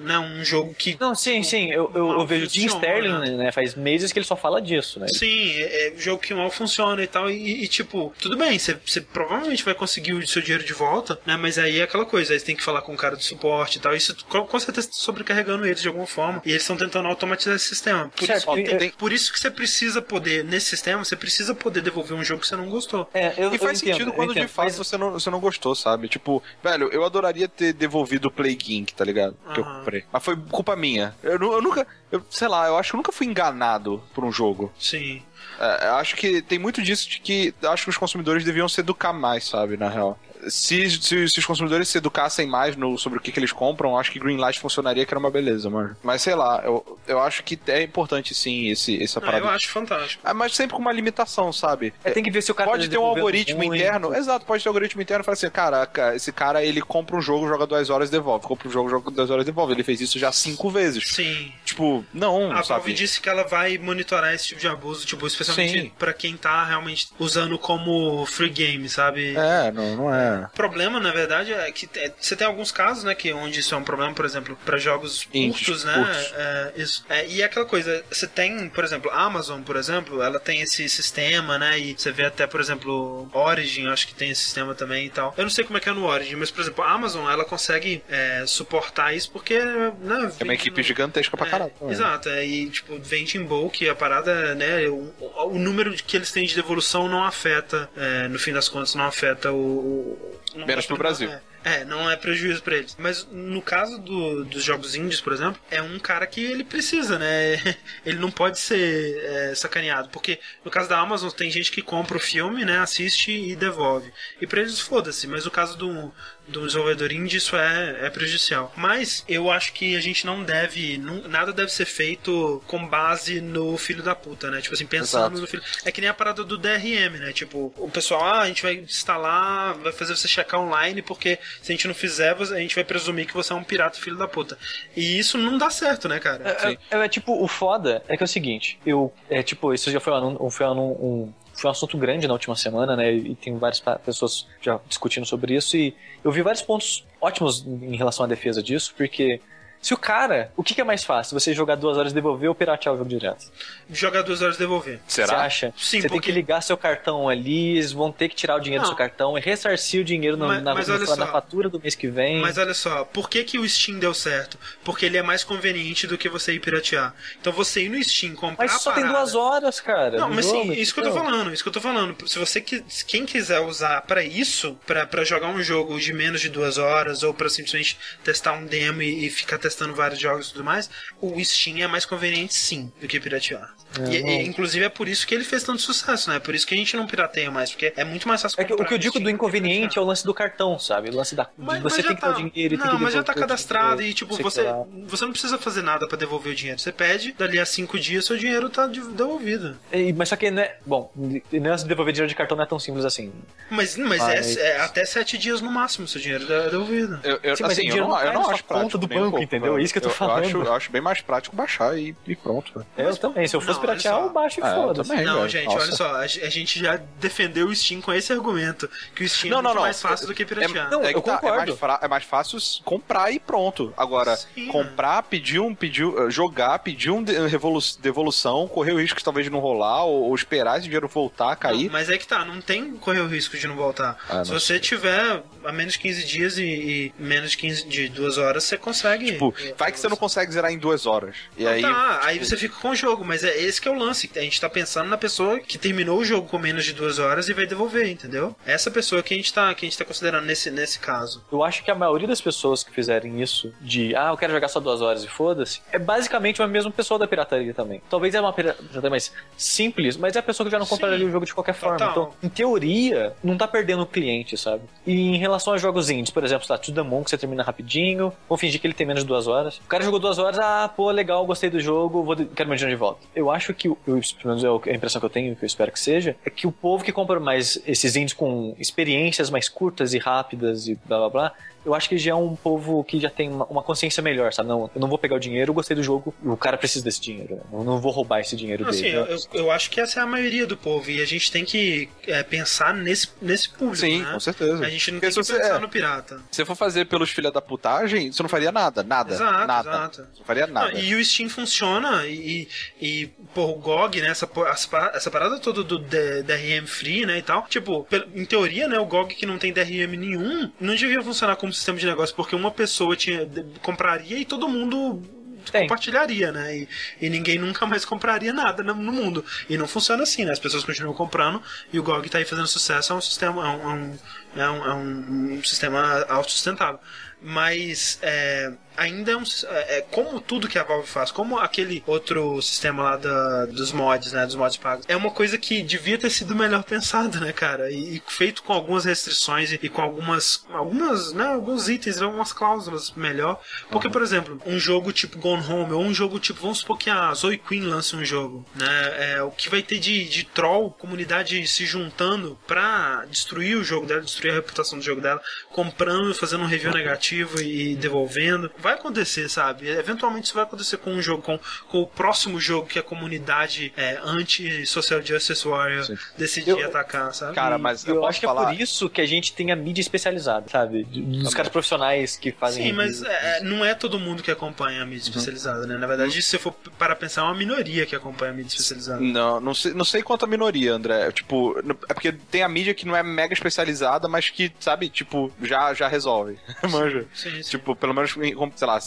né, 0.00 0.18
um 0.18 0.44
jogo 0.44 0.74
que 0.74 0.94
Não, 1.00 1.14
sim, 1.14 1.42
sim, 1.42 1.70
eu, 1.70 1.90
eu, 1.94 2.10
eu 2.10 2.26
vejo 2.26 2.44
o 2.44 2.50
Jim. 2.50 2.66
Sterling, 2.66 3.36
né? 3.38 3.50
Faz 3.50 3.74
meses 3.74 4.12
que 4.12 4.18
ele 4.18 4.26
só 4.26 4.36
fala 4.36 4.60
disso, 4.60 5.00
né? 5.00 5.06
Sim, 5.08 5.52
é, 5.52 5.88
é 5.88 5.96
jogo 5.96 6.20
que 6.20 6.34
mal 6.34 6.50
funciona 6.50 7.02
e 7.02 7.06
tal. 7.06 7.30
E, 7.30 7.64
e, 7.64 7.68
tipo, 7.68 8.12
tudo 8.20 8.36
bem, 8.36 8.58
você 8.58 8.78
você 8.84 9.00
provavelmente 9.00 9.64
vai 9.64 9.74
conseguir 9.74 10.12
o 10.12 10.26
seu 10.26 10.42
dinheiro 10.42 10.64
de 10.64 10.74
volta, 10.74 11.18
né? 11.24 11.36
Mas 11.36 11.58
aí 11.58 11.80
é 11.80 11.84
aquela 11.84 12.04
coisa, 12.04 12.34
aí 12.34 12.38
você 12.38 12.44
tem 12.44 12.56
que 12.56 12.62
falar 12.62 12.82
com 12.82 12.92
o 12.92 12.96
cara 12.96 13.16
do 13.16 13.22
suporte 13.22 13.78
e 13.78 13.80
tal. 13.80 13.96
Isso 13.96 14.14
com, 14.28 14.46
com 14.46 14.60
certeza 14.60 14.88
tá 14.88 14.94
sobrecarregando 14.94 15.66
eles 15.66 15.80
de 15.80 15.88
alguma 15.88 16.06
forma. 16.06 16.25
E 16.44 16.50
eles 16.50 16.62
estão 16.62 16.76
tentando 16.76 17.08
automatizar 17.08 17.54
esse 17.56 17.66
sistema. 17.68 18.08
Por, 18.14 18.26
Certo, 18.26 18.38
isso 18.38 18.54
que 18.64 18.70
eu- 18.74 18.78
tem- 18.78 18.90
por 18.92 19.12
isso 19.12 19.32
que 19.32 19.38
você 19.40 19.50
precisa 19.50 20.00
poder, 20.02 20.44
nesse 20.44 20.66
sistema, 20.66 21.04
você 21.04 21.16
precisa 21.16 21.54
poder 21.54 21.80
devolver 21.80 22.16
um 22.16 22.24
jogo 22.24 22.40
que 22.40 22.46
você 22.46 22.56
não 22.56 22.68
gostou. 22.68 23.08
É, 23.14 23.34
eu, 23.36 23.52
E 23.54 23.58
faz 23.58 23.80
entendo, 23.82 23.94
sentido 23.94 24.12
quando 24.12 24.32
de 24.32 24.38
entendo, 24.40 24.48
fato 24.50 24.64
mas- 24.66 24.76
você, 24.78 24.96
não, 24.96 25.12
você 25.12 25.30
não 25.30 25.40
gostou, 25.40 25.74
sabe? 25.74 26.08
Tipo, 26.08 26.42
velho, 26.62 26.88
eu 26.92 27.04
adoraria 27.04 27.48
ter 27.48 27.72
devolvido 27.72 28.28
o 28.28 28.30
Play 28.30 28.54
Geek, 28.54 28.94
tá 28.94 29.04
ligado? 29.04 29.36
Que 29.54 29.60
eu 29.60 29.64
comprei. 29.64 30.04
Mas 30.12 30.22
foi 30.24 30.36
culpa 30.36 30.74
minha. 30.76 31.14
Eu, 31.22 31.32
eu 31.40 31.62
nunca, 31.62 31.86
eu, 32.10 32.22
sei 32.30 32.48
lá, 32.48 32.66
eu 32.66 32.76
acho 32.76 32.90
que 32.90 32.96
eu 32.96 32.98
nunca 32.98 33.12
fui 33.12 33.26
enganado 33.26 34.02
por 34.14 34.24
um 34.24 34.32
jogo. 34.32 34.72
Sim. 34.78 35.22
É, 35.58 35.86
acho 35.88 36.16
que 36.16 36.42
tem 36.42 36.58
muito 36.58 36.82
disso 36.82 37.08
de 37.08 37.18
que 37.18 37.54
acho 37.64 37.84
que 37.84 37.90
os 37.90 37.96
consumidores 37.96 38.44
deviam 38.44 38.68
se 38.68 38.80
educar 38.80 39.12
mais, 39.12 39.44
sabe, 39.44 39.76
na 39.76 39.88
real. 39.88 40.18
Se, 40.48 40.90
se, 40.90 41.28
se 41.28 41.38
os 41.38 41.44
consumidores 41.46 41.88
se 41.88 41.98
educassem 41.98 42.46
mais 42.46 42.76
no, 42.76 42.96
sobre 42.98 43.18
o 43.18 43.22
que, 43.22 43.32
que 43.32 43.38
eles 43.38 43.52
compram, 43.52 43.90
eu 43.90 43.98
acho 43.98 44.10
que 44.10 44.18
Greenlight 44.18 44.58
funcionaria, 44.60 45.04
que 45.04 45.12
era 45.12 45.18
uma 45.18 45.30
beleza, 45.30 45.68
mano. 45.70 45.96
Mas 46.02 46.22
sei 46.22 46.34
lá, 46.34 46.62
eu, 46.64 46.98
eu 47.06 47.20
acho 47.20 47.42
que 47.42 47.58
é 47.68 47.82
importante 47.82 48.34
sim 48.34 48.68
esse, 48.68 49.02
essa 49.02 49.18
Ah, 49.18 49.22
parada. 49.22 49.44
eu 49.46 49.50
acho 49.50 49.68
fantástico. 49.68 50.22
Ah, 50.24 50.34
mas 50.34 50.54
sempre 50.54 50.74
com 50.76 50.82
uma 50.82 50.92
limitação, 50.92 51.52
sabe? 51.52 51.92
É, 52.04 52.10
tem 52.10 52.22
que 52.22 52.30
ver 52.30 52.42
se 52.42 52.50
o 52.50 52.54
cara 52.54 52.70
Pode 52.70 52.86
tá 52.86 52.92
ter 52.92 52.98
um 52.98 53.04
algoritmo 53.04 53.58
muito. 53.58 53.74
interno. 53.76 54.14
Exato, 54.14 54.44
pode 54.46 54.62
ter 54.62 54.68
um 54.68 54.72
algoritmo 54.72 55.02
interno 55.02 55.22
e 55.22 55.24
falar 55.24 55.34
assim: 55.34 55.50
caraca, 55.50 56.14
esse 56.14 56.32
cara 56.32 56.64
ele 56.64 56.80
compra 56.80 57.16
um 57.16 57.20
jogo, 57.20 57.48
joga 57.48 57.66
duas 57.66 57.90
horas 57.90 58.08
e 58.08 58.12
devolve. 58.12 58.46
Compra 58.46 58.68
um 58.68 58.70
jogo, 58.70 58.88
joga 58.90 59.10
duas 59.10 59.30
horas 59.30 59.42
e 59.42 59.46
devolve. 59.46 59.72
Ele 59.72 59.82
fez 59.84 60.00
isso 60.00 60.18
já 60.18 60.30
cinco 60.32 60.70
vezes. 60.70 61.08
Sim. 61.08 61.52
Tipo, 61.64 62.04
não, 62.12 62.50
A 62.52 62.62
sabe? 62.62 62.80
Valve 62.80 62.92
disse 62.92 63.20
que 63.20 63.28
ela 63.28 63.44
vai 63.44 63.78
monitorar 63.78 64.34
esse 64.34 64.48
tipo 64.48 64.60
de 64.60 64.68
abuso, 64.68 65.06
tipo, 65.06 65.26
especialmente 65.26 65.80
Sim. 65.82 65.92
pra 65.98 66.12
quem 66.12 66.36
tá 66.36 66.64
realmente 66.64 67.08
usando 67.18 67.58
como 67.58 68.24
free 68.26 68.50
game, 68.50 68.88
sabe? 68.88 69.34
É, 69.36 69.70
não, 69.72 69.96
não 69.96 70.14
é. 70.14 70.35
O 70.44 70.56
problema, 70.56 71.00
na 71.00 71.10
verdade, 71.12 71.52
é 71.52 71.70
que 71.72 71.88
é, 71.96 72.12
você 72.18 72.36
tem 72.36 72.46
alguns 72.46 72.70
casos, 72.72 73.04
né, 73.04 73.14
que 73.14 73.32
onde 73.32 73.60
isso 73.60 73.74
é 73.74 73.78
um 73.78 73.84
problema, 73.84 74.12
por 74.14 74.24
exemplo, 74.24 74.56
pra 74.64 74.78
jogos 74.78 75.26
Indies, 75.32 75.56
curtos, 75.66 75.84
né? 75.84 75.94
curtos. 75.94 76.32
É, 76.36 76.72
isso. 76.76 77.04
É, 77.08 77.26
e 77.26 77.42
é 77.42 77.44
aquela 77.44 77.66
coisa, 77.66 78.04
você 78.10 78.26
tem, 78.26 78.68
por 78.68 78.84
exemplo, 78.84 79.10
a 79.10 79.22
Amazon, 79.22 79.62
por 79.62 79.76
exemplo, 79.76 80.22
ela 80.22 80.38
tem 80.38 80.60
esse 80.60 80.88
sistema, 80.88 81.58
né? 81.58 81.78
E 81.78 81.94
você 81.96 82.12
vê 82.12 82.24
até, 82.24 82.46
por 82.46 82.60
exemplo, 82.60 83.28
Origin, 83.32 83.86
acho 83.88 84.06
que 84.06 84.14
tem 84.14 84.30
esse 84.30 84.42
sistema 84.42 84.74
também 84.74 85.06
e 85.06 85.10
tal. 85.10 85.34
Eu 85.36 85.44
não 85.44 85.50
sei 85.50 85.64
como 85.64 85.76
é 85.78 85.80
que 85.80 85.88
é 85.88 85.92
no 85.92 86.04
Origin, 86.04 86.36
mas, 86.36 86.50
por 86.50 86.60
exemplo, 86.60 86.84
a 86.84 86.90
Amazon, 86.90 87.30
ela 87.30 87.44
consegue 87.44 88.02
é, 88.08 88.44
suportar 88.46 89.14
isso 89.14 89.30
porque, 89.30 89.58
né? 89.58 90.32
É 90.40 90.44
uma 90.44 90.54
equipe 90.54 90.78
no- 90.78 90.82
gigantesca 90.86 91.36
pra 91.36 91.46
é, 91.46 91.50
caralho. 91.50 91.72
também. 91.78 91.92
Exato, 91.94 92.28
e 92.30 92.70
tipo, 92.70 92.98
vende 92.98 93.38
em 93.38 93.44
bulk, 93.44 93.88
a 93.88 93.94
parada, 93.94 94.54
né? 94.54 94.86
O, 94.88 95.12
o- 95.20 95.46
o 95.54 95.58
número 95.58 95.92
que 95.94 96.16
eles 96.16 96.30
têm 96.32 96.46
de 96.46 96.54
devolução 96.54 97.08
não 97.08 97.24
afeta, 97.24 97.88
no 98.30 98.38
fim 98.38 98.52
das 98.52 98.68
contas, 98.68 98.94
não 98.94 99.04
afeta 99.04 99.52
o. 99.52 99.56
o 99.56 100.25
não 100.56 100.66
Menos 100.66 100.86
pro 100.86 100.96
Brasil. 100.96 101.30
É, 101.30 101.40
é, 101.64 101.84
não 101.84 102.10
é 102.10 102.16
prejuízo 102.16 102.62
pra 102.62 102.76
eles. 102.76 102.96
Mas 102.98 103.26
no 103.30 103.60
caso 103.60 103.98
do- 103.98 104.44
dos 104.44 104.62
jogos 104.62 104.94
indies, 104.94 105.20
por 105.20 105.32
exemplo, 105.32 105.60
é 105.70 105.82
um 105.82 105.98
cara 105.98 106.26
que 106.26 106.40
ele 106.44 106.64
precisa, 106.64 107.18
né? 107.18 107.56
Ele 108.04 108.18
não 108.18 108.30
pode 108.30 108.58
ser 108.58 109.18
é, 109.24 109.54
sacaneado. 109.54 110.08
Porque 110.10 110.38
no 110.64 110.70
caso 110.70 110.88
da 110.88 110.98
Amazon, 110.98 111.30
tem 111.30 111.50
gente 111.50 111.70
que 111.72 111.82
compra 111.82 112.16
o 112.16 112.20
filme, 112.20 112.64
né? 112.64 112.78
Assiste 112.78 113.30
e 113.32 113.56
devolve. 113.56 114.12
E 114.40 114.46
pra 114.46 114.60
eles, 114.60 114.80
foda-se. 114.80 115.26
Mas 115.26 115.44
no 115.44 115.50
caso 115.50 115.76
do, 115.76 116.12
do 116.48 116.66
desenvolvedor 116.66 117.12
indie, 117.12 117.36
isso 117.36 117.56
é, 117.56 118.06
é 118.06 118.10
prejudicial. 118.10 118.72
Mas 118.76 119.24
eu 119.28 119.50
acho 119.50 119.72
que 119.72 119.96
a 119.96 120.00
gente 120.00 120.24
não 120.26 120.42
deve. 120.42 120.98
não- 120.98 121.26
nada 121.28 121.52
deve 121.52 121.72
ser 121.72 121.84
feito 121.84 122.62
com 122.66 122.86
base 122.86 123.40
no 123.40 123.76
filho 123.76 124.02
da 124.02 124.14
puta, 124.14 124.50
né? 124.50 124.60
Tipo 124.60 124.74
assim, 124.74 124.86
pensando 124.86 125.36
Exato. 125.36 125.40
no 125.40 125.46
filho. 125.46 125.62
É 125.84 125.90
que 125.92 126.00
nem 126.00 126.08
a 126.10 126.14
parada 126.14 126.44
do 126.44 126.56
DRM, 126.56 127.18
né? 127.18 127.32
Tipo, 127.32 127.72
o 127.76 127.90
pessoal, 127.90 128.24
ah, 128.24 128.40
a 128.40 128.46
gente 128.46 128.62
vai 128.62 128.74
instalar, 128.74 129.74
vai 129.74 129.92
fazer 129.92 130.16
você 130.16 130.28
checar 130.28 130.60
online, 130.60 131.02
porque 131.02 131.38
se 131.62 131.72
a 131.72 131.74
gente 131.74 131.86
não 131.86 131.94
fizer, 131.94 132.36
a 132.40 132.58
gente 132.58 132.74
vai 132.74 132.84
presumir 132.84 133.26
que 133.26 133.34
você 133.34 133.52
é 133.52 133.56
um 133.56 133.64
pirata 133.64 133.98
filho 133.98 134.16
da 134.16 134.28
puta. 134.28 134.58
E 134.96 135.18
isso 135.18 135.38
não 135.38 135.58
dá 135.58 135.70
certo, 135.70 136.08
né, 136.08 136.18
cara? 136.18 136.56
É, 136.62 136.96
é, 136.96 137.04
é, 137.04 137.08
tipo, 137.08 137.42
o 137.42 137.48
foda 137.48 138.02
é 138.08 138.16
que 138.16 138.22
é 138.22 138.26
o 138.26 138.28
seguinte, 138.28 138.78
eu, 138.84 139.12
é 139.28 139.42
tipo, 139.42 139.72
isso 139.72 139.90
já 139.90 140.00
foi, 140.00 140.12
um, 140.14 140.50
foi, 140.50 140.66
um, 140.66 140.80
um, 140.80 141.34
foi 141.56 141.68
um 141.68 141.72
assunto 141.72 141.96
grande 141.96 142.26
na 142.26 142.34
última 142.34 142.54
semana, 142.54 142.94
né, 142.94 143.12
e 143.12 143.34
tem 143.34 143.56
várias 143.58 143.80
pessoas 144.04 144.46
já 144.60 144.78
discutindo 144.88 145.24
sobre 145.26 145.54
isso, 145.54 145.76
e 145.76 145.94
eu 146.22 146.30
vi 146.30 146.42
vários 146.42 146.62
pontos 146.62 147.04
ótimos 147.20 147.66
em 147.66 147.96
relação 147.96 148.24
à 148.24 148.28
defesa 148.28 148.62
disso, 148.62 148.94
porque 148.96 149.40
se 149.86 149.94
o 149.94 149.96
cara, 149.96 150.50
o 150.56 150.64
que, 150.64 150.74
que 150.74 150.80
é 150.80 150.84
mais 150.84 151.04
fácil, 151.04 151.38
você 151.38 151.54
jogar 151.54 151.76
duas 151.76 151.96
horas 151.96 152.10
e 152.10 152.14
devolver 152.16 152.48
ou 152.48 152.54
piratear 152.56 152.92
o 152.92 152.98
jogo 152.98 153.08
direto? 153.08 153.46
Jogar 153.88 154.22
duas 154.22 154.42
horas 154.42 154.56
e 154.56 154.58
devolver. 154.58 154.98
Você 155.06 155.24
Será? 155.24 155.42
acha? 155.44 155.72
Sim, 155.76 156.00
você 156.00 156.08
tem 156.08 156.10
porque- 156.10 156.26
que 156.26 156.32
ligar 156.32 156.60
seu 156.60 156.76
cartão 156.76 157.28
ali, 157.28 157.76
eles 157.76 157.92
vão 157.92 158.10
ter 158.10 158.28
que 158.28 158.34
tirar 158.34 158.56
o 158.56 158.60
dinheiro 158.60 158.82
Não. 158.82 158.90
do 158.90 158.94
seu 158.94 158.96
cartão 158.98 159.38
e 159.38 159.40
ressarcir 159.40 160.00
o 160.00 160.04
dinheiro 160.04 160.36
no, 160.36 160.48
Mas- 160.48 160.60
na, 160.60 160.74
mas 160.74 160.88
na 160.88 161.06
só. 161.06 161.26
fatura 161.28 161.68
do 161.68 161.78
mês 161.80 161.94
que 161.94 162.08
vem. 162.08 162.40
Mas 162.40 162.58
olha 162.58 162.74
só, 162.74 163.04
por 163.04 163.30
que, 163.30 163.44
que 163.44 163.60
o 163.60 163.68
Steam 163.68 164.00
deu 164.00 164.12
certo? 164.12 164.58
Porque 164.82 165.06
ele 165.06 165.18
é 165.18 165.22
mais 165.22 165.44
conveniente 165.44 166.04
do 166.08 166.18
que 166.18 166.28
você 166.28 166.52
ir 166.54 166.58
piratear. 166.58 167.14
Então 167.40 167.52
você 167.52 167.84
ir 167.84 167.88
no 167.88 168.02
Steam 168.02 168.34
comprar 168.34 168.64
Mas 168.66 168.74
a 168.74 168.78
só 168.80 168.90
tem 168.92 169.04
parada- 169.04 169.20
duas 169.20 169.34
horas, 169.36 169.78
cara. 169.78 170.18
Não, 170.18 170.30
mas 170.30 170.46
jogo, 170.46 170.62
sim, 170.74 170.80
isso 170.80 170.92
que 170.92 170.98
eu 170.98 171.04
tô 171.04 171.12
falando, 171.12 171.52
isso 171.52 171.62
que 171.62 171.68
eu 171.68 171.72
tô 171.72 171.80
falando. 171.80 172.28
Se 172.28 172.40
você 172.40 172.60
que, 172.60 172.82
quem 173.06 173.24
quiser 173.24 173.60
usar 173.60 174.00
pra 174.02 174.24
isso, 174.24 174.76
pra 174.84 175.06
pra 175.06 175.22
jogar 175.22 175.46
um 175.46 175.62
jogo 175.62 175.96
de 176.00 176.12
menos 176.12 176.40
de 176.40 176.48
duas 176.48 176.76
horas 176.76 177.22
ou 177.22 177.32
pra 177.32 177.48
simplesmente 177.48 177.96
testar 178.24 178.52
um 178.54 178.66
demo 178.66 179.00
e, 179.00 179.26
e 179.26 179.30
ficar 179.30 179.58
testando 179.58 179.75
vários 179.94 180.18
jogos 180.20 180.48
e 180.48 180.52
tudo 180.52 180.64
mais, 180.64 180.88
o 181.20 181.42
Steam 181.44 181.78
é 181.78 181.86
mais 181.86 182.04
conveniente 182.04 182.54
sim 182.54 182.92
do 183.00 183.06
que 183.06 183.18
piratear. 183.20 183.74
E, 183.98 184.00
não. 184.20 184.28
e, 184.28 184.46
inclusive 184.46 184.84
é 184.84 184.88
por 184.88 185.08
isso 185.08 185.26
que 185.26 185.34
ele 185.34 185.44
fez 185.44 185.62
tanto 185.62 185.80
sucesso, 185.80 186.28
né? 186.30 186.38
Por 186.38 186.54
isso 186.54 186.66
que 186.66 186.74
a 186.74 186.76
gente 186.76 186.96
não 186.96 187.06
pirateia 187.06 187.50
mais, 187.50 187.70
porque 187.70 187.92
é 187.96 188.04
muito 188.04 188.28
mais 188.28 188.42
fácil 188.42 188.60
É 188.60 188.64
que, 188.64 188.72
o 188.74 188.84
que 188.84 188.92
eu 188.92 188.98
digo 188.98 189.12
Steam 189.12 189.24
do 189.24 189.30
inconveniente 189.30 189.96
é 189.98 190.00
o 190.00 190.04
lance 190.04 190.24
do 190.24 190.34
cartão, 190.34 190.78
sabe? 190.78 191.08
O 191.10 191.14
lance 191.16 191.34
da. 191.34 191.48
Mas, 191.56 191.80
você 191.82 191.96
mas 192.02 192.06
tem 192.06 192.16
que 192.16 192.20
dar 192.20 192.32
tá, 192.34 192.38
o 192.38 192.50
dinheiro 192.50 192.74
e 192.74 192.78
tem 192.78 192.86
Não, 192.86 192.96
que 192.98 193.02
mas 193.02 193.14
já 193.14 193.22
tá 193.22 193.32
cadastrado 193.32 194.02
e 194.02 194.12
tipo, 194.12 194.36
você, 194.36 194.62
lá. 194.62 194.84
você 195.06 195.24
não 195.24 195.32
precisa 195.32 195.56
fazer 195.56 195.82
nada 195.82 196.06
pra 196.06 196.18
devolver 196.18 196.52
o 196.52 196.54
dinheiro. 196.56 196.78
Você 196.80 196.92
pede, 196.92 197.32
dali 197.32 197.58
a 197.58 197.64
cinco 197.64 197.98
dias 197.98 198.24
seu 198.24 198.36
dinheiro 198.36 198.68
tá 198.68 198.86
de- 198.86 199.00
devolvido. 199.00 199.78
E- 199.92 200.12
Mas 200.12 200.28
só 200.28 200.36
que, 200.36 200.50
né? 200.50 200.74
Bom, 200.84 201.10
não 201.14 201.76
devolver 201.86 202.12
dinheiro 202.12 202.28
de 202.28 202.34
cartão 202.34 202.56
não 202.56 202.64
é 202.64 202.66
tão 202.66 202.78
simples 202.78 203.04
assim. 203.04 203.32
Mas, 203.70 203.96
mas, 203.96 204.18
Mas- 204.20 204.56
É, 204.56 204.76
é 204.76 204.80
até 204.80 205.04
sete 205.04 205.38
dias 205.38 205.60
no 205.60 205.70
máximo 205.70 206.06
seu 206.08 206.20
dinheiro 206.20 206.52
é 206.52 206.70
devolvido. 206.70 207.18
Eu, 207.22 207.38
eu, 207.42 207.56
Sim, 207.56 207.62
mas 207.62 207.72
assim, 207.72 207.88
eu 207.88 207.96
não, 207.98 208.08
não 208.08 208.20
eu 208.20 208.32
não 208.32 208.50
acho 208.50 208.64
conta 208.64 208.98
do 208.98 209.06
banco, 209.06 209.30
pouco, 209.30 209.42
entendeu? 209.66 209.78
É 209.78 209.82
isso 209.82 209.92
que 209.92 209.98
eu 209.98 210.02
tô 210.02 210.08
Eu 210.08 210.14
falando. 210.14 210.44
acho, 210.44 210.56
eu 210.56 210.72
acho 210.74 210.90
bem 210.90 211.00
mais 211.00 211.20
prático 211.20 211.54
baixar 211.56 211.96
e, 211.98 212.14
e 212.26 212.34
pronto. 212.36 212.72
velho. 212.74 213.08
Eu 213.10 213.16
também, 213.16 213.46
se 213.46 213.54
eu 213.56 213.60
fosse 213.60 213.74
Não, 213.78 213.80
piratear, 213.86 214.20
eu 214.20 214.30
baixo 214.30 214.60
e 214.60 214.64
É, 214.64 214.68
eu 214.70 214.74
foda-se. 214.74 215.08
também. 215.10 215.24
Não, 215.24 215.36
velho. 215.38 215.48
gente, 215.48 215.64
Nossa. 215.66 215.78
olha 215.82 215.92
só, 215.92 216.14
a, 216.16 216.20
a 216.20 216.26
gente 216.26 216.78
já 216.80 217.00
defendeu 217.20 217.66
o 217.68 217.74
Steam 217.74 218.00
com 218.00 218.12
esse 218.12 218.32
argumento, 218.32 218.88
que 219.14 219.24
o 219.24 219.28
Steam 219.28 219.50
Não, 219.50 219.58
é 219.58 219.62
não, 219.62 219.70
muito 219.70 219.76
não. 219.76 219.82
mais 219.82 220.00
fácil 220.00 220.26
do 220.26 220.34
que 220.34 220.44
piratear. 220.44 220.90
não, 220.90 221.02
é, 221.04 221.10
que 221.12 221.16
eu 221.18 221.22
tá, 221.22 221.32
é, 221.34 221.36
concordo. 221.38 221.56
mais 221.66 221.78
fra- 221.78 221.98
é 222.02 222.08
mais 222.08 222.24
fácil 222.24 222.58
comprar 222.84 223.30
e 223.32 223.38
pronto. 223.38 223.92
Agora, 223.96 224.36
Sim. 224.36 224.68
comprar, 224.68 225.22
pedir 225.24 225.60
um, 225.60 225.74
pedir, 225.74 226.04
uh, 226.04 226.30
jogar, 226.30 226.78
pedir 226.80 227.10
um 227.10 227.24
revolu- 227.48 227.80
devolução, 228.00 228.66
correr 228.68 228.92
o 228.92 229.00
risco 229.00 229.18
de 229.18 229.24
talvez 229.24 229.48
não 229.50 229.58
rolar, 229.58 230.04
ou, 230.04 230.24
ou 230.24 230.34
esperar 230.34 230.74
esse 230.78 230.84
dinheiro 230.84 231.08
voltar, 231.08 231.54
cair. 231.56 231.90
Mas 231.90 232.08
é 232.10 232.16
que 232.18 232.26
tá, 232.26 232.44
não 232.44 232.60
tem 232.60 232.92
correr 232.96 233.20
o 233.20 233.26
risco 233.26 233.56
de 233.56 233.66
não 233.66 233.76
voltar. 233.76 234.16
Ah, 234.28 234.44
Se 234.44 234.50
não 234.52 234.58
você 234.60 234.78
tiver 234.78 235.42
a 235.64 235.72
menos 235.72 235.94
de 235.94 235.98
15 235.98 236.24
dias 236.24 236.58
e, 236.58 236.62
e 236.64 237.12
menos 237.18 237.50
de 237.52 237.56
15 237.58 237.86
de 237.86 238.08
duas 238.08 238.38
horas, 238.38 238.64
você 238.64 238.76
consegue. 238.76 239.32
Tipo, 239.32 239.45
vai 239.76 239.92
que 239.92 239.98
você 240.00 240.08
não 240.08 240.16
consegue 240.16 240.52
zerar 240.52 240.72
em 240.72 240.78
duas 240.78 241.06
horas. 241.06 241.36
E 241.56 241.64
Não, 241.64 241.70
aí. 241.70 241.82
tá, 241.82 242.20
aí 242.22 242.38
você 242.38 242.56
fica 242.56 242.76
com 242.80 242.90
o 242.90 242.94
jogo, 242.96 243.24
mas 243.24 243.44
é 243.44 243.56
esse 243.60 243.80
que 243.80 243.88
é 243.88 243.90
o 243.90 243.98
lance. 243.98 244.30
A 244.36 244.40
gente 244.40 244.60
tá 244.60 244.68
pensando 244.68 245.08
na 245.08 245.16
pessoa 245.18 245.58
que 245.60 245.78
terminou 245.78 246.18
o 246.18 246.24
jogo 246.24 246.48
com 246.48 246.58
menos 246.58 246.84
de 246.84 246.92
duas 246.92 247.18
horas 247.18 247.48
e 247.48 247.52
vai 247.52 247.66
devolver, 247.66 248.08
entendeu? 248.10 248.54
Essa 248.66 248.90
pessoa 248.90 249.22
que 249.22 249.34
a 249.34 249.36
gente 249.36 249.52
tá, 249.52 249.74
que 249.74 249.84
a 249.84 249.88
gente 249.88 249.98
tá 249.98 250.04
considerando 250.04 250.44
nesse, 250.46 250.70
nesse 250.70 250.98
caso. 250.98 251.44
Eu 251.52 251.62
acho 251.62 251.82
que 251.84 251.90
a 251.90 251.94
maioria 251.94 252.26
das 252.28 252.40
pessoas 252.40 252.82
que 252.82 252.92
fizerem 252.92 253.42
isso, 253.42 253.72
de 253.80 254.14
ah, 254.14 254.28
eu 254.30 254.36
quero 254.36 254.52
jogar 254.52 254.68
só 254.68 254.80
duas 254.80 255.00
horas 255.00 255.24
e 255.24 255.28
foda-se, 255.28 255.80
é 255.92 255.98
basicamente 255.98 256.62
o 256.62 256.68
mesmo 256.68 256.90
pessoal 256.92 257.18
da 257.18 257.26
pirataria 257.26 257.74
também. 257.74 258.00
Talvez 258.08 258.34
é 258.34 258.40
uma 258.40 258.52
pirataria 258.52 259.10
mais 259.10 259.32
simples, 259.56 260.16
mas 260.16 260.36
é 260.36 260.38
a 260.38 260.42
pessoa 260.42 260.66
que 260.66 260.70
já 260.70 260.78
não 260.78 260.86
compraria 260.86 261.18
Sim. 261.18 261.24
o 261.24 261.30
jogo 261.30 261.46
de 261.46 261.54
qualquer 261.54 261.74
forma. 261.74 261.98
Total. 261.98 262.10
Então, 262.10 262.32
em 262.42 262.48
teoria, 262.48 263.34
não 263.42 263.56
tá 263.56 263.66
perdendo 263.68 264.02
o 264.02 264.06
cliente, 264.06 264.56
sabe? 264.56 264.82
E 265.06 265.12
em 265.12 265.36
relação 265.36 265.72
a 265.72 265.78
jogos 265.78 266.10
indies, 266.10 266.30
por 266.30 266.44
exemplo, 266.44 266.66
tá 266.66 266.78
To 266.78 266.92
The 266.92 267.02
Moon, 267.02 267.22
que 267.24 267.30
você 267.30 267.38
termina 267.38 267.62
rapidinho, 267.62 268.32
vou 268.48 268.56
fingir 268.56 268.80
que 268.80 268.86
ele 268.86 268.94
tem 268.94 269.06
menos 269.06 269.22
de 269.22 269.28
duas 269.28 269.35
horas. 269.46 269.76
O 269.78 269.88
cara 269.88 270.02
jogou 270.02 270.18
duas 270.18 270.38
horas, 270.38 270.58
ah, 270.58 270.88
pô, 270.96 271.10
legal, 271.10 271.44
gostei 271.44 271.68
do 271.68 271.78
jogo, 271.80 272.22
vou 272.22 272.34
de- 272.34 272.46
quero 272.46 272.68
meu 272.68 272.76
dinheiro 272.78 272.96
de 272.96 272.98
volta. 273.00 273.20
Eu 273.34 273.50
acho 273.50 273.74
que, 273.74 273.88
eu, 273.88 273.96
pelo 274.04 274.20
menos 274.44 274.64
é 274.64 274.68
a 274.90 274.94
impressão 274.94 275.20
que 275.20 275.26
eu 275.26 275.30
tenho, 275.30 275.54
que 275.54 275.64
eu 275.64 275.66
espero 275.66 275.92
que 275.92 276.00
seja, 276.00 276.34
é 276.44 276.48
que 276.48 276.66
o 276.66 276.72
povo 276.72 277.04
que 277.04 277.12
compra 277.12 277.38
mais 277.38 277.78
esses 277.86 278.16
indies 278.16 278.32
com 278.32 278.74
experiências 278.78 279.50
mais 279.50 279.68
curtas 279.68 280.14
e 280.14 280.18
rápidas 280.18 280.88
e 280.88 280.94
blá 281.06 281.18
blá 281.18 281.28
blá, 281.28 281.52
eu 281.86 281.94
acho 281.94 282.08
que 282.08 282.18
já 282.18 282.32
é 282.32 282.34
um 282.34 282.54
povo 282.56 283.02
que 283.04 283.18
já 283.20 283.30
tem 283.30 283.48
uma, 283.48 283.64
uma 283.66 283.82
consciência 283.82 284.22
melhor, 284.22 284.52
sabe? 284.52 284.68
Não, 284.68 284.90
eu 284.94 285.00
não 285.00 285.08
vou 285.08 285.16
pegar 285.18 285.36
o 285.36 285.38
dinheiro, 285.40 285.70
eu 285.70 285.74
gostei 285.74 285.96
do 285.96 286.02
jogo, 286.02 286.34
o 286.44 286.56
cara 286.56 286.76
precisa 286.76 287.04
desse 287.04 287.20
dinheiro. 287.20 287.56
né? 287.56 287.62
Eu 287.72 287.84
não 287.84 287.98
vou 288.00 288.12
roubar 288.12 288.40
esse 288.40 288.56
dinheiro 288.56 288.88
Assim, 288.88 289.02
dele. 289.02 289.16
eu, 289.16 289.24
né? 289.26 289.36
eu, 289.54 289.60
eu 289.60 289.70
acho 289.70 289.90
que 289.90 290.00
essa 290.00 290.20
é 290.20 290.22
a 290.22 290.26
maioria 290.26 290.66
do 290.66 290.76
povo 290.76 291.10
e 291.10 291.22
a 291.22 291.24
gente 291.24 291.50
tem 291.50 291.64
que 291.64 292.08
é, 292.26 292.42
pensar 292.42 292.92
nesse, 292.94 293.28
nesse 293.40 293.68
público, 293.70 293.96
Sim, 293.96 294.22
né? 294.22 294.32
com 294.32 294.40
certeza. 294.40 294.84
A 294.84 294.90
gente 294.90 295.10
não 295.12 295.20
Porque 295.20 295.32
tem 295.32 295.40
que 295.42 295.46
se 295.46 295.52
você- 295.52 295.58
pensar 295.62 295.76
é. 295.76 295.78
no 295.78 295.88
pirata. 295.88 296.36
Se 296.50 296.56
você 296.56 296.64
for 296.64 296.74
fazer 296.74 297.06
pelos 297.06 297.30
filha 297.30 297.50
da 297.50 297.62
putagem, 297.62 298.32
você 298.32 298.42
não 298.42 298.48
faria 298.50 298.72
nada. 298.72 299.02
Nada. 299.02 299.32
Exato, 299.34 299.66
nada. 299.66 299.88
exato. 299.90 300.16
Você 300.16 300.38
não 300.40 300.44
faria 300.46 300.66
nada. 300.66 300.92
Não, 300.92 300.98
e 300.98 301.14
o 301.14 301.24
Steam 301.24 301.48
funciona 301.48 302.26
e, 302.26 302.68
e 303.00 303.26
pô, 303.54 303.66
o 303.66 303.74
GOG, 303.76 304.20
né, 304.20 304.28
essa, 304.28 304.48
essa 304.70 304.88
pa- 304.88 305.12
essa 305.14 305.30
parada 305.30 305.58
toda 305.58 305.82
do 305.84 305.98
DRM 305.98 306.86
free, 306.86 307.26
né, 307.26 307.38
e 307.38 307.42
tal, 307.42 307.66
tipo, 307.68 308.06
em 308.34 308.44
teoria, 308.44 308.88
né, 308.88 308.98
o 308.98 309.04
GOG 309.06 309.34
que 309.34 309.46
não 309.46 309.58
tem 309.58 309.72
DRM 309.72 310.16
nenhum, 310.16 310.70
não 310.80 310.94
devia 310.94 311.22
funcionar 311.22 311.56
como 311.56 311.72
sistema 311.76 311.98
de 311.98 312.06
negócio, 312.06 312.34
porque 312.34 312.54
uma 312.56 312.70
pessoa 312.70 313.16
tinha, 313.16 313.48
compraria 313.82 314.38
e 314.38 314.44
todo 314.44 314.68
mundo 314.68 315.22
Tem. 315.70 315.82
compartilharia, 315.82 316.52
né, 316.52 316.76
e, 316.78 316.88
e 317.20 317.30
ninguém 317.30 317.58
nunca 317.58 317.86
mais 317.86 318.04
compraria 318.04 318.52
nada 318.52 318.82
no, 318.82 318.94
no 318.94 319.12
mundo. 319.12 319.44
E 319.68 319.76
não 319.76 319.86
funciona 319.86 320.22
assim, 320.22 320.44
né, 320.44 320.52
as 320.52 320.58
pessoas 320.58 320.84
continuam 320.84 321.14
comprando 321.14 321.62
e 321.92 321.98
o 321.98 322.02
GOG 322.02 322.28
tá 322.28 322.38
aí 322.38 322.44
fazendo 322.44 322.66
sucesso, 322.66 323.12
é 323.12 323.16
um 323.16 323.20
sistema, 323.20 323.66
é 323.66 323.70
um, 323.70 323.82
é 323.82 323.94
um, 323.94 324.18
é 324.56 324.70
um, 324.70 324.84
é 324.84 324.94
um 324.94 325.64
sistema 325.64 326.24
autossustentável. 326.28 327.00
Mas 327.40 328.18
é, 328.22 328.72
ainda 328.96 329.32
é 329.32 329.36
um. 329.36 329.42
É, 329.68 329.98
é 329.98 330.00
como 330.02 330.40
tudo 330.40 330.68
que 330.68 330.78
a 330.78 330.84
Valve 330.84 331.06
faz, 331.06 331.30
como 331.30 331.58
aquele 331.58 332.02
outro 332.06 332.60
sistema 332.62 333.02
lá 333.02 333.16
da, 333.16 333.66
dos 333.66 333.92
mods, 333.92 334.32
né? 334.32 334.46
Dos 334.46 334.54
mods 334.54 334.76
pagos. 334.76 335.04
É 335.08 335.16
uma 335.16 335.30
coisa 335.30 335.58
que 335.58 335.82
devia 335.82 336.18
ter 336.18 336.30
sido 336.30 336.54
melhor 336.54 336.82
pensada, 336.84 337.38
né, 337.40 337.52
cara? 337.52 337.90
E, 337.90 338.16
e 338.16 338.22
feito 338.26 338.62
com 338.62 338.72
algumas 338.72 339.04
restrições 339.04 339.72
e, 339.72 339.78
e 339.82 339.88
com 339.88 340.02
algumas. 340.02 340.64
algumas, 340.70 341.32
né? 341.32 341.46
Alguns 341.46 341.88
itens, 341.88 342.20
algumas 342.20 342.52
cláusulas 342.52 343.12
melhor. 343.12 343.60
Porque, 343.90 344.08
por 344.08 344.22
exemplo, 344.22 344.60
um 344.66 344.78
jogo 344.78 345.12
tipo 345.12 345.38
Gone 345.38 345.64
Home, 345.66 345.92
ou 345.92 346.02
um 346.02 346.14
jogo 346.14 346.38
tipo. 346.38 346.60
Vamos 346.60 346.78
supor 346.78 346.98
que 346.98 347.10
a 347.10 347.32
Zoe 347.34 347.58
Queen 347.58 347.82
lance 347.82 348.16
um 348.16 348.24
jogo, 348.24 348.64
né? 348.74 349.34
É, 349.34 349.42
o 349.42 349.50
que 349.50 349.68
vai 349.68 349.82
ter 349.82 349.98
de, 349.98 350.24
de 350.24 350.44
troll, 350.44 350.90
comunidade 350.90 351.66
se 351.66 351.84
juntando 351.84 352.58
pra 352.66 353.24
destruir 353.26 353.76
o 353.76 353.84
jogo 353.84 354.06
dela, 354.06 354.20
destruir 354.20 354.50
a 354.50 354.54
reputação 354.54 354.98
do 354.98 355.04
jogo 355.04 355.20
dela, 355.20 355.40
comprando 355.70 356.30
e 356.30 356.34
fazendo 356.34 356.64
um 356.64 356.66
review 356.66 356.92
negativo 356.92 357.60
e 357.60 357.94
devolvendo. 357.96 358.70
Vai 358.86 358.94
acontecer, 358.94 359.48
sabe? 359.48 359.88
Eventualmente 359.88 360.44
isso 360.44 360.54
vai 360.54 360.62
acontecer 360.62 360.98
com 360.98 361.10
um 361.10 361.20
jogo, 361.20 361.42
com, 361.42 361.58
com 361.88 362.02
o 362.02 362.06
próximo 362.06 362.60
jogo 362.60 362.86
que 362.86 363.00
a 363.00 363.02
comunidade 363.02 363.92
é, 363.96 364.20
anti-Social 364.22 365.20
Justice 365.20 365.66
Warrior 365.66 366.04
Sim. 366.04 366.16
decidir 366.38 366.70
Eu- 366.70 366.86
atacar, 366.86 367.34
sabe? 367.34 367.52
Cara, 367.52 367.78
mas 367.78 368.06
eu, 368.06 368.14
eu, 368.14 368.26
acho 368.26 368.38
que 368.38 368.46
falar... 368.46 368.62
é 368.62 368.74
por 368.76 368.80
isso 368.80 369.10
que 369.10 369.20
a 369.20 369.26
gente 369.26 369.52
tem 369.54 369.72
a 369.72 369.76
mídia 369.76 370.00
especializada, 370.00 370.68
sabe? 370.68 371.02
Dos 371.02 371.52
caras 371.52 371.68
profissionais 371.68 372.36
que 372.36 372.52
fazem. 372.52 372.84
Sim, 372.84 372.92
mas 372.92 373.24
é, 373.24 373.60
não 373.64 373.84
é 373.84 373.92
todo 373.92 374.20
mundo 374.20 374.40
que 374.40 374.52
acompanha 374.52 375.02
a 375.02 375.04
mídia 375.04 375.30
especializada, 375.30 375.84
né? 375.84 375.98
Na 375.98 376.06
verdade, 376.06 376.30
se 376.30 376.42
você 376.42 376.56
for 376.56 376.72
para 376.96 377.16
pensar, 377.16 377.40
é 377.40 377.44
uma 377.44 377.54
minoria 377.56 378.06
que 378.06 378.14
acompanha 378.14 378.52
a 378.52 378.54
mídia 378.54 378.68
especializada. 378.68 379.20
Não, 379.20 379.60
não 379.60 379.74
sei, 379.74 379.94
não 379.94 380.04
sei 380.04 380.22
quanto 380.22 380.44
a 380.44 380.48
minoria, 380.48 380.92
André. 380.92 381.32
Tipo, 381.32 381.76
é 382.08 382.14
porque 382.14 382.30
tem 382.30 382.62
a 382.62 382.68
mídia 382.68 382.94
que 382.94 383.04
não 383.04 383.16
é 383.16 383.22
mega 383.24 383.52
especializada, 383.52 384.28
mas 384.28 384.48
que, 384.48 384.72
sabe, 384.78 385.08
tipo, 385.08 385.52
já, 385.60 385.92
já 385.92 386.06
resolve. 386.06 386.56
Manja. 386.88 387.26
Sim, 387.34 387.60
sim. 387.64 387.70
Tipo, 387.70 387.96
pelo 387.96 388.14
menos, 388.14 388.36
sei 388.76 388.86
lá, 388.86 388.98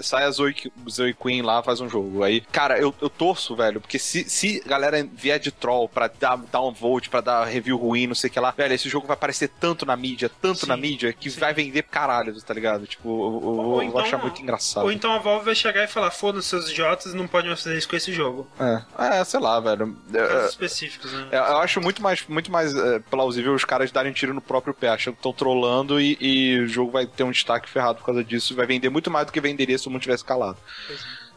sai 0.00 0.24
a 0.24 0.30
Zoe, 0.30 0.54
Zoe 0.88 1.14
Queen 1.14 1.42
lá, 1.42 1.62
faz 1.62 1.80
um 1.80 1.88
jogo. 1.88 2.22
Aí, 2.22 2.40
cara, 2.40 2.78
eu, 2.78 2.94
eu 3.00 3.08
torço, 3.08 3.54
velho, 3.56 3.80
porque 3.80 3.98
se, 3.98 4.28
se 4.28 4.60
galera 4.66 5.06
vier 5.12 5.38
de 5.38 5.50
troll 5.50 5.88
pra 5.88 6.08
dar, 6.08 6.36
dar 6.36 6.60
um 6.62 6.72
vote, 6.72 7.08
pra 7.08 7.20
dar 7.20 7.44
review 7.44 7.76
ruim, 7.76 8.06
não 8.06 8.14
sei 8.14 8.28
o 8.28 8.32
que 8.32 8.40
lá, 8.40 8.50
velho, 8.50 8.74
esse 8.74 8.88
jogo 8.88 9.06
vai 9.06 9.14
aparecer 9.14 9.48
tanto 9.60 9.86
na 9.86 9.96
mídia, 9.96 10.30
tanto 10.40 10.60
Sim, 10.60 10.66
na 10.66 10.76
mídia, 10.76 11.12
que 11.12 11.30
sim. 11.30 11.40
vai 11.40 11.54
vender 11.54 11.82
caralho, 11.84 12.34
tá 12.42 12.52
ligado? 12.54 12.86
Tipo, 12.86 13.08
eu, 13.08 13.14
eu- 13.14 13.22
eu 13.22 13.48
Ou 13.48 13.64
vou 13.70 13.82
então- 13.82 14.00
achar 14.00 14.18
muito 14.18 14.42
engraçado. 14.42 14.84
Ou 14.84 14.92
então 14.92 15.12
a 15.12 15.18
Valve 15.18 15.44
vai 15.44 15.54
chegar 15.54 15.84
e 15.84 15.88
falar: 15.88 16.10
foda-se, 16.10 16.48
seus 16.48 16.70
idiotas, 16.70 17.14
não 17.14 17.26
podem 17.26 17.48
mais 17.48 17.62
fazer 17.62 17.76
isso 17.78 17.88
com 17.88 17.96
esse 17.96 18.12
jogo. 18.12 18.46
É, 18.58 19.18
é, 19.20 19.24
sei 19.24 19.40
lá, 19.40 19.58
velho. 19.60 19.96
É, 20.12 20.26
Casos 20.26 20.50
específicos, 20.50 21.12
né? 21.12 21.28
É, 21.32 21.38
Eu 21.38 21.58
acho 21.58 21.80
muito 21.80 22.02
mais, 22.02 22.26
muito 22.28 22.50
mais 22.50 22.74
é, 22.74 22.98
plausível 22.98 23.54
os 23.54 23.64
caras 23.64 23.90
darem 23.92 24.12
tiro 24.12 24.34
no 24.34 24.40
próprio 24.40 24.74
pé, 24.74 24.88
achando 24.88 25.14
que 25.14 25.20
estão 25.20 25.32
trolando 25.32 26.00
e, 26.00 26.16
e 26.20 26.58
o 26.60 26.68
jogo 26.68 26.90
vai 26.92 27.06
ter 27.06 27.24
um 27.24 27.30
destaque 27.30 27.68
ferrado 27.68 27.98
por 27.98 28.06
causa 28.06 28.22
disso. 28.24 28.54
Vai 28.54 28.66
vender 28.66 28.79
muito 28.88 29.10
mais 29.10 29.26
do 29.26 29.32
que 29.32 29.40
venderia 29.40 29.76
se 29.76 29.86
o 29.88 29.90
mundo 29.90 30.02
tivesse 30.02 30.24
calado. 30.24 30.56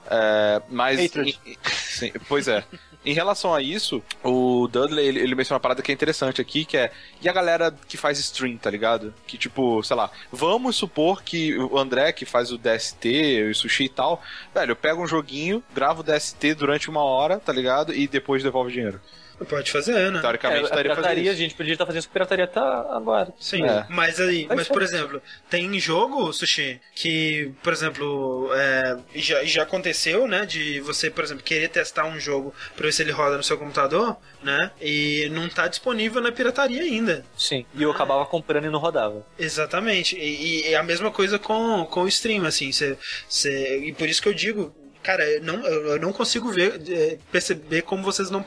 É, 0.09 0.61
mas. 0.69 0.99
Hatred. 0.99 1.39
em- 1.45 1.57
sim, 1.67 2.11
pois 2.27 2.47
é. 2.47 2.63
Em 3.05 3.13
relação 3.13 3.53
a 3.53 3.61
isso, 3.61 4.01
o 4.23 4.65
Dudley 4.71 5.05
ele, 5.05 5.19
ele 5.19 5.35
menciona 5.35 5.55
uma 5.57 5.59
parada 5.59 5.81
que 5.81 5.91
é 5.91 5.93
interessante 5.93 6.39
aqui, 6.39 6.63
que 6.63 6.77
é. 6.77 6.89
E 7.21 7.27
a 7.27 7.33
galera 7.33 7.75
que 7.85 7.97
faz 7.97 8.17
stream, 8.17 8.55
tá 8.55 8.69
ligado? 8.69 9.13
Que 9.27 9.37
tipo, 9.37 9.83
sei 9.83 9.95
lá, 9.97 10.09
vamos 10.31 10.77
supor 10.77 11.21
que 11.21 11.57
o 11.57 11.77
André, 11.77 12.13
que 12.13 12.25
faz 12.25 12.49
o 12.53 12.57
DST, 12.57 13.49
o 13.51 13.55
sushi 13.55 13.85
e 13.85 13.89
tal, 13.89 14.23
velho, 14.55 14.71
eu 14.71 14.75
pego 14.77 15.03
um 15.03 15.07
joguinho, 15.07 15.61
gravo 15.73 15.99
o 15.99 16.03
DST 16.03 16.53
durante 16.53 16.89
uma 16.89 17.03
hora, 17.03 17.39
tá 17.41 17.51
ligado? 17.51 17.93
E 17.93 18.07
depois 18.07 18.41
devolve 18.41 18.69
o 18.69 18.73
dinheiro. 18.73 19.01
Pode 19.49 19.71
fazer, 19.71 20.11
né? 20.11 20.21
Teoricamente, 20.21 20.59
É, 20.59 20.61
a 20.61 20.65
estaria 20.65 20.91
fazendo 20.95 21.03
pirataria, 21.05 21.31
a 21.31 21.35
gente 21.35 21.55
podia 21.55 21.73
estar 21.73 21.85
fazendo 21.85 21.99
isso 21.99 22.07
com 22.07 22.13
pirataria 22.13 22.45
até 22.45 22.59
agora. 22.59 23.33
Sim, 23.39 23.63
É. 23.65 23.85
mas 23.89 24.19
aí, 24.19 24.45
Mas 24.47 24.57
mas 24.57 24.67
por 24.67 24.81
exemplo, 24.81 25.21
tem 25.49 25.77
jogo, 25.79 26.31
Sushi, 26.31 26.79
que, 26.95 27.51
por 27.61 27.73
exemplo, 27.73 28.49
é, 28.53 28.97
já, 29.15 29.43
já 29.43 29.63
aconteceu, 29.63 30.27
né, 30.27 30.45
de 30.45 30.79
você, 30.81 31.09
por 31.09 31.23
exemplo, 31.23 31.43
querer 31.43 31.67
testar 31.69 32.05
um 32.05 32.19
jogo 32.19 32.53
pra 32.75 32.85
ver 32.85 32.91
se 32.93 33.01
ele 33.01 33.11
roda 33.11 33.35
no 33.37 33.43
seu 33.43 33.57
computador, 33.57 34.15
né, 34.41 34.71
e 34.81 35.29
não 35.31 35.49
tá 35.49 35.67
disponível 35.67 36.21
na 36.21 36.31
pirataria 36.31 36.81
ainda. 36.81 37.25
Sim. 37.37 37.65
E 37.73 37.83
eu 37.83 37.91
acabava 37.91 38.25
comprando 38.25 38.65
e 38.65 38.69
não 38.69 38.79
rodava. 38.79 39.25
Exatamente, 39.37 40.15
e, 40.17 40.61
e 40.67 40.73
é 40.73 40.77
a 40.77 40.83
mesma 40.83 41.11
coisa 41.11 41.37
com, 41.37 41.85
com 41.85 42.03
o 42.03 42.07
stream, 42.07 42.45
assim, 42.45 42.71
você, 42.71 43.77
e 43.85 43.93
por 43.93 44.07
isso 44.07 44.21
que 44.21 44.29
eu 44.29 44.33
digo, 44.33 44.73
cara, 45.03 45.29
eu 45.29 45.43
não, 45.43 45.65
eu 45.65 45.99
não 45.99 46.13
consigo 46.13 46.49
ver, 46.51 46.81
é, 46.89 47.17
perceber 47.31 47.81
como 47.81 48.01
vocês 48.01 48.29
não, 48.29 48.43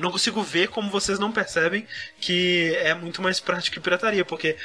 não 0.00 0.10
consigo 0.10 0.42
ver 0.42 0.68
como 0.68 0.90
vocês 0.90 1.18
não 1.18 1.30
percebem 1.30 1.86
que 2.20 2.74
é 2.76 2.92
muito 2.94 3.22
mais 3.22 3.38
prático 3.38 3.74
que 3.74 3.80
pirataria, 3.80 4.24
porque 4.24 4.56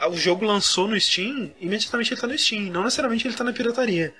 a- 0.00 0.08
o 0.08 0.16
jogo 0.16 0.44
lançou 0.44 0.86
no 0.88 0.98
Steam, 1.00 1.50
imediatamente 1.60 2.12
ele 2.12 2.20
tá 2.20 2.26
no 2.26 2.36
Steam, 2.38 2.62
não 2.64 2.84
necessariamente 2.84 3.26
ele 3.26 3.34
tá 3.34 3.44
na 3.44 3.52
pirataria. 3.52 4.14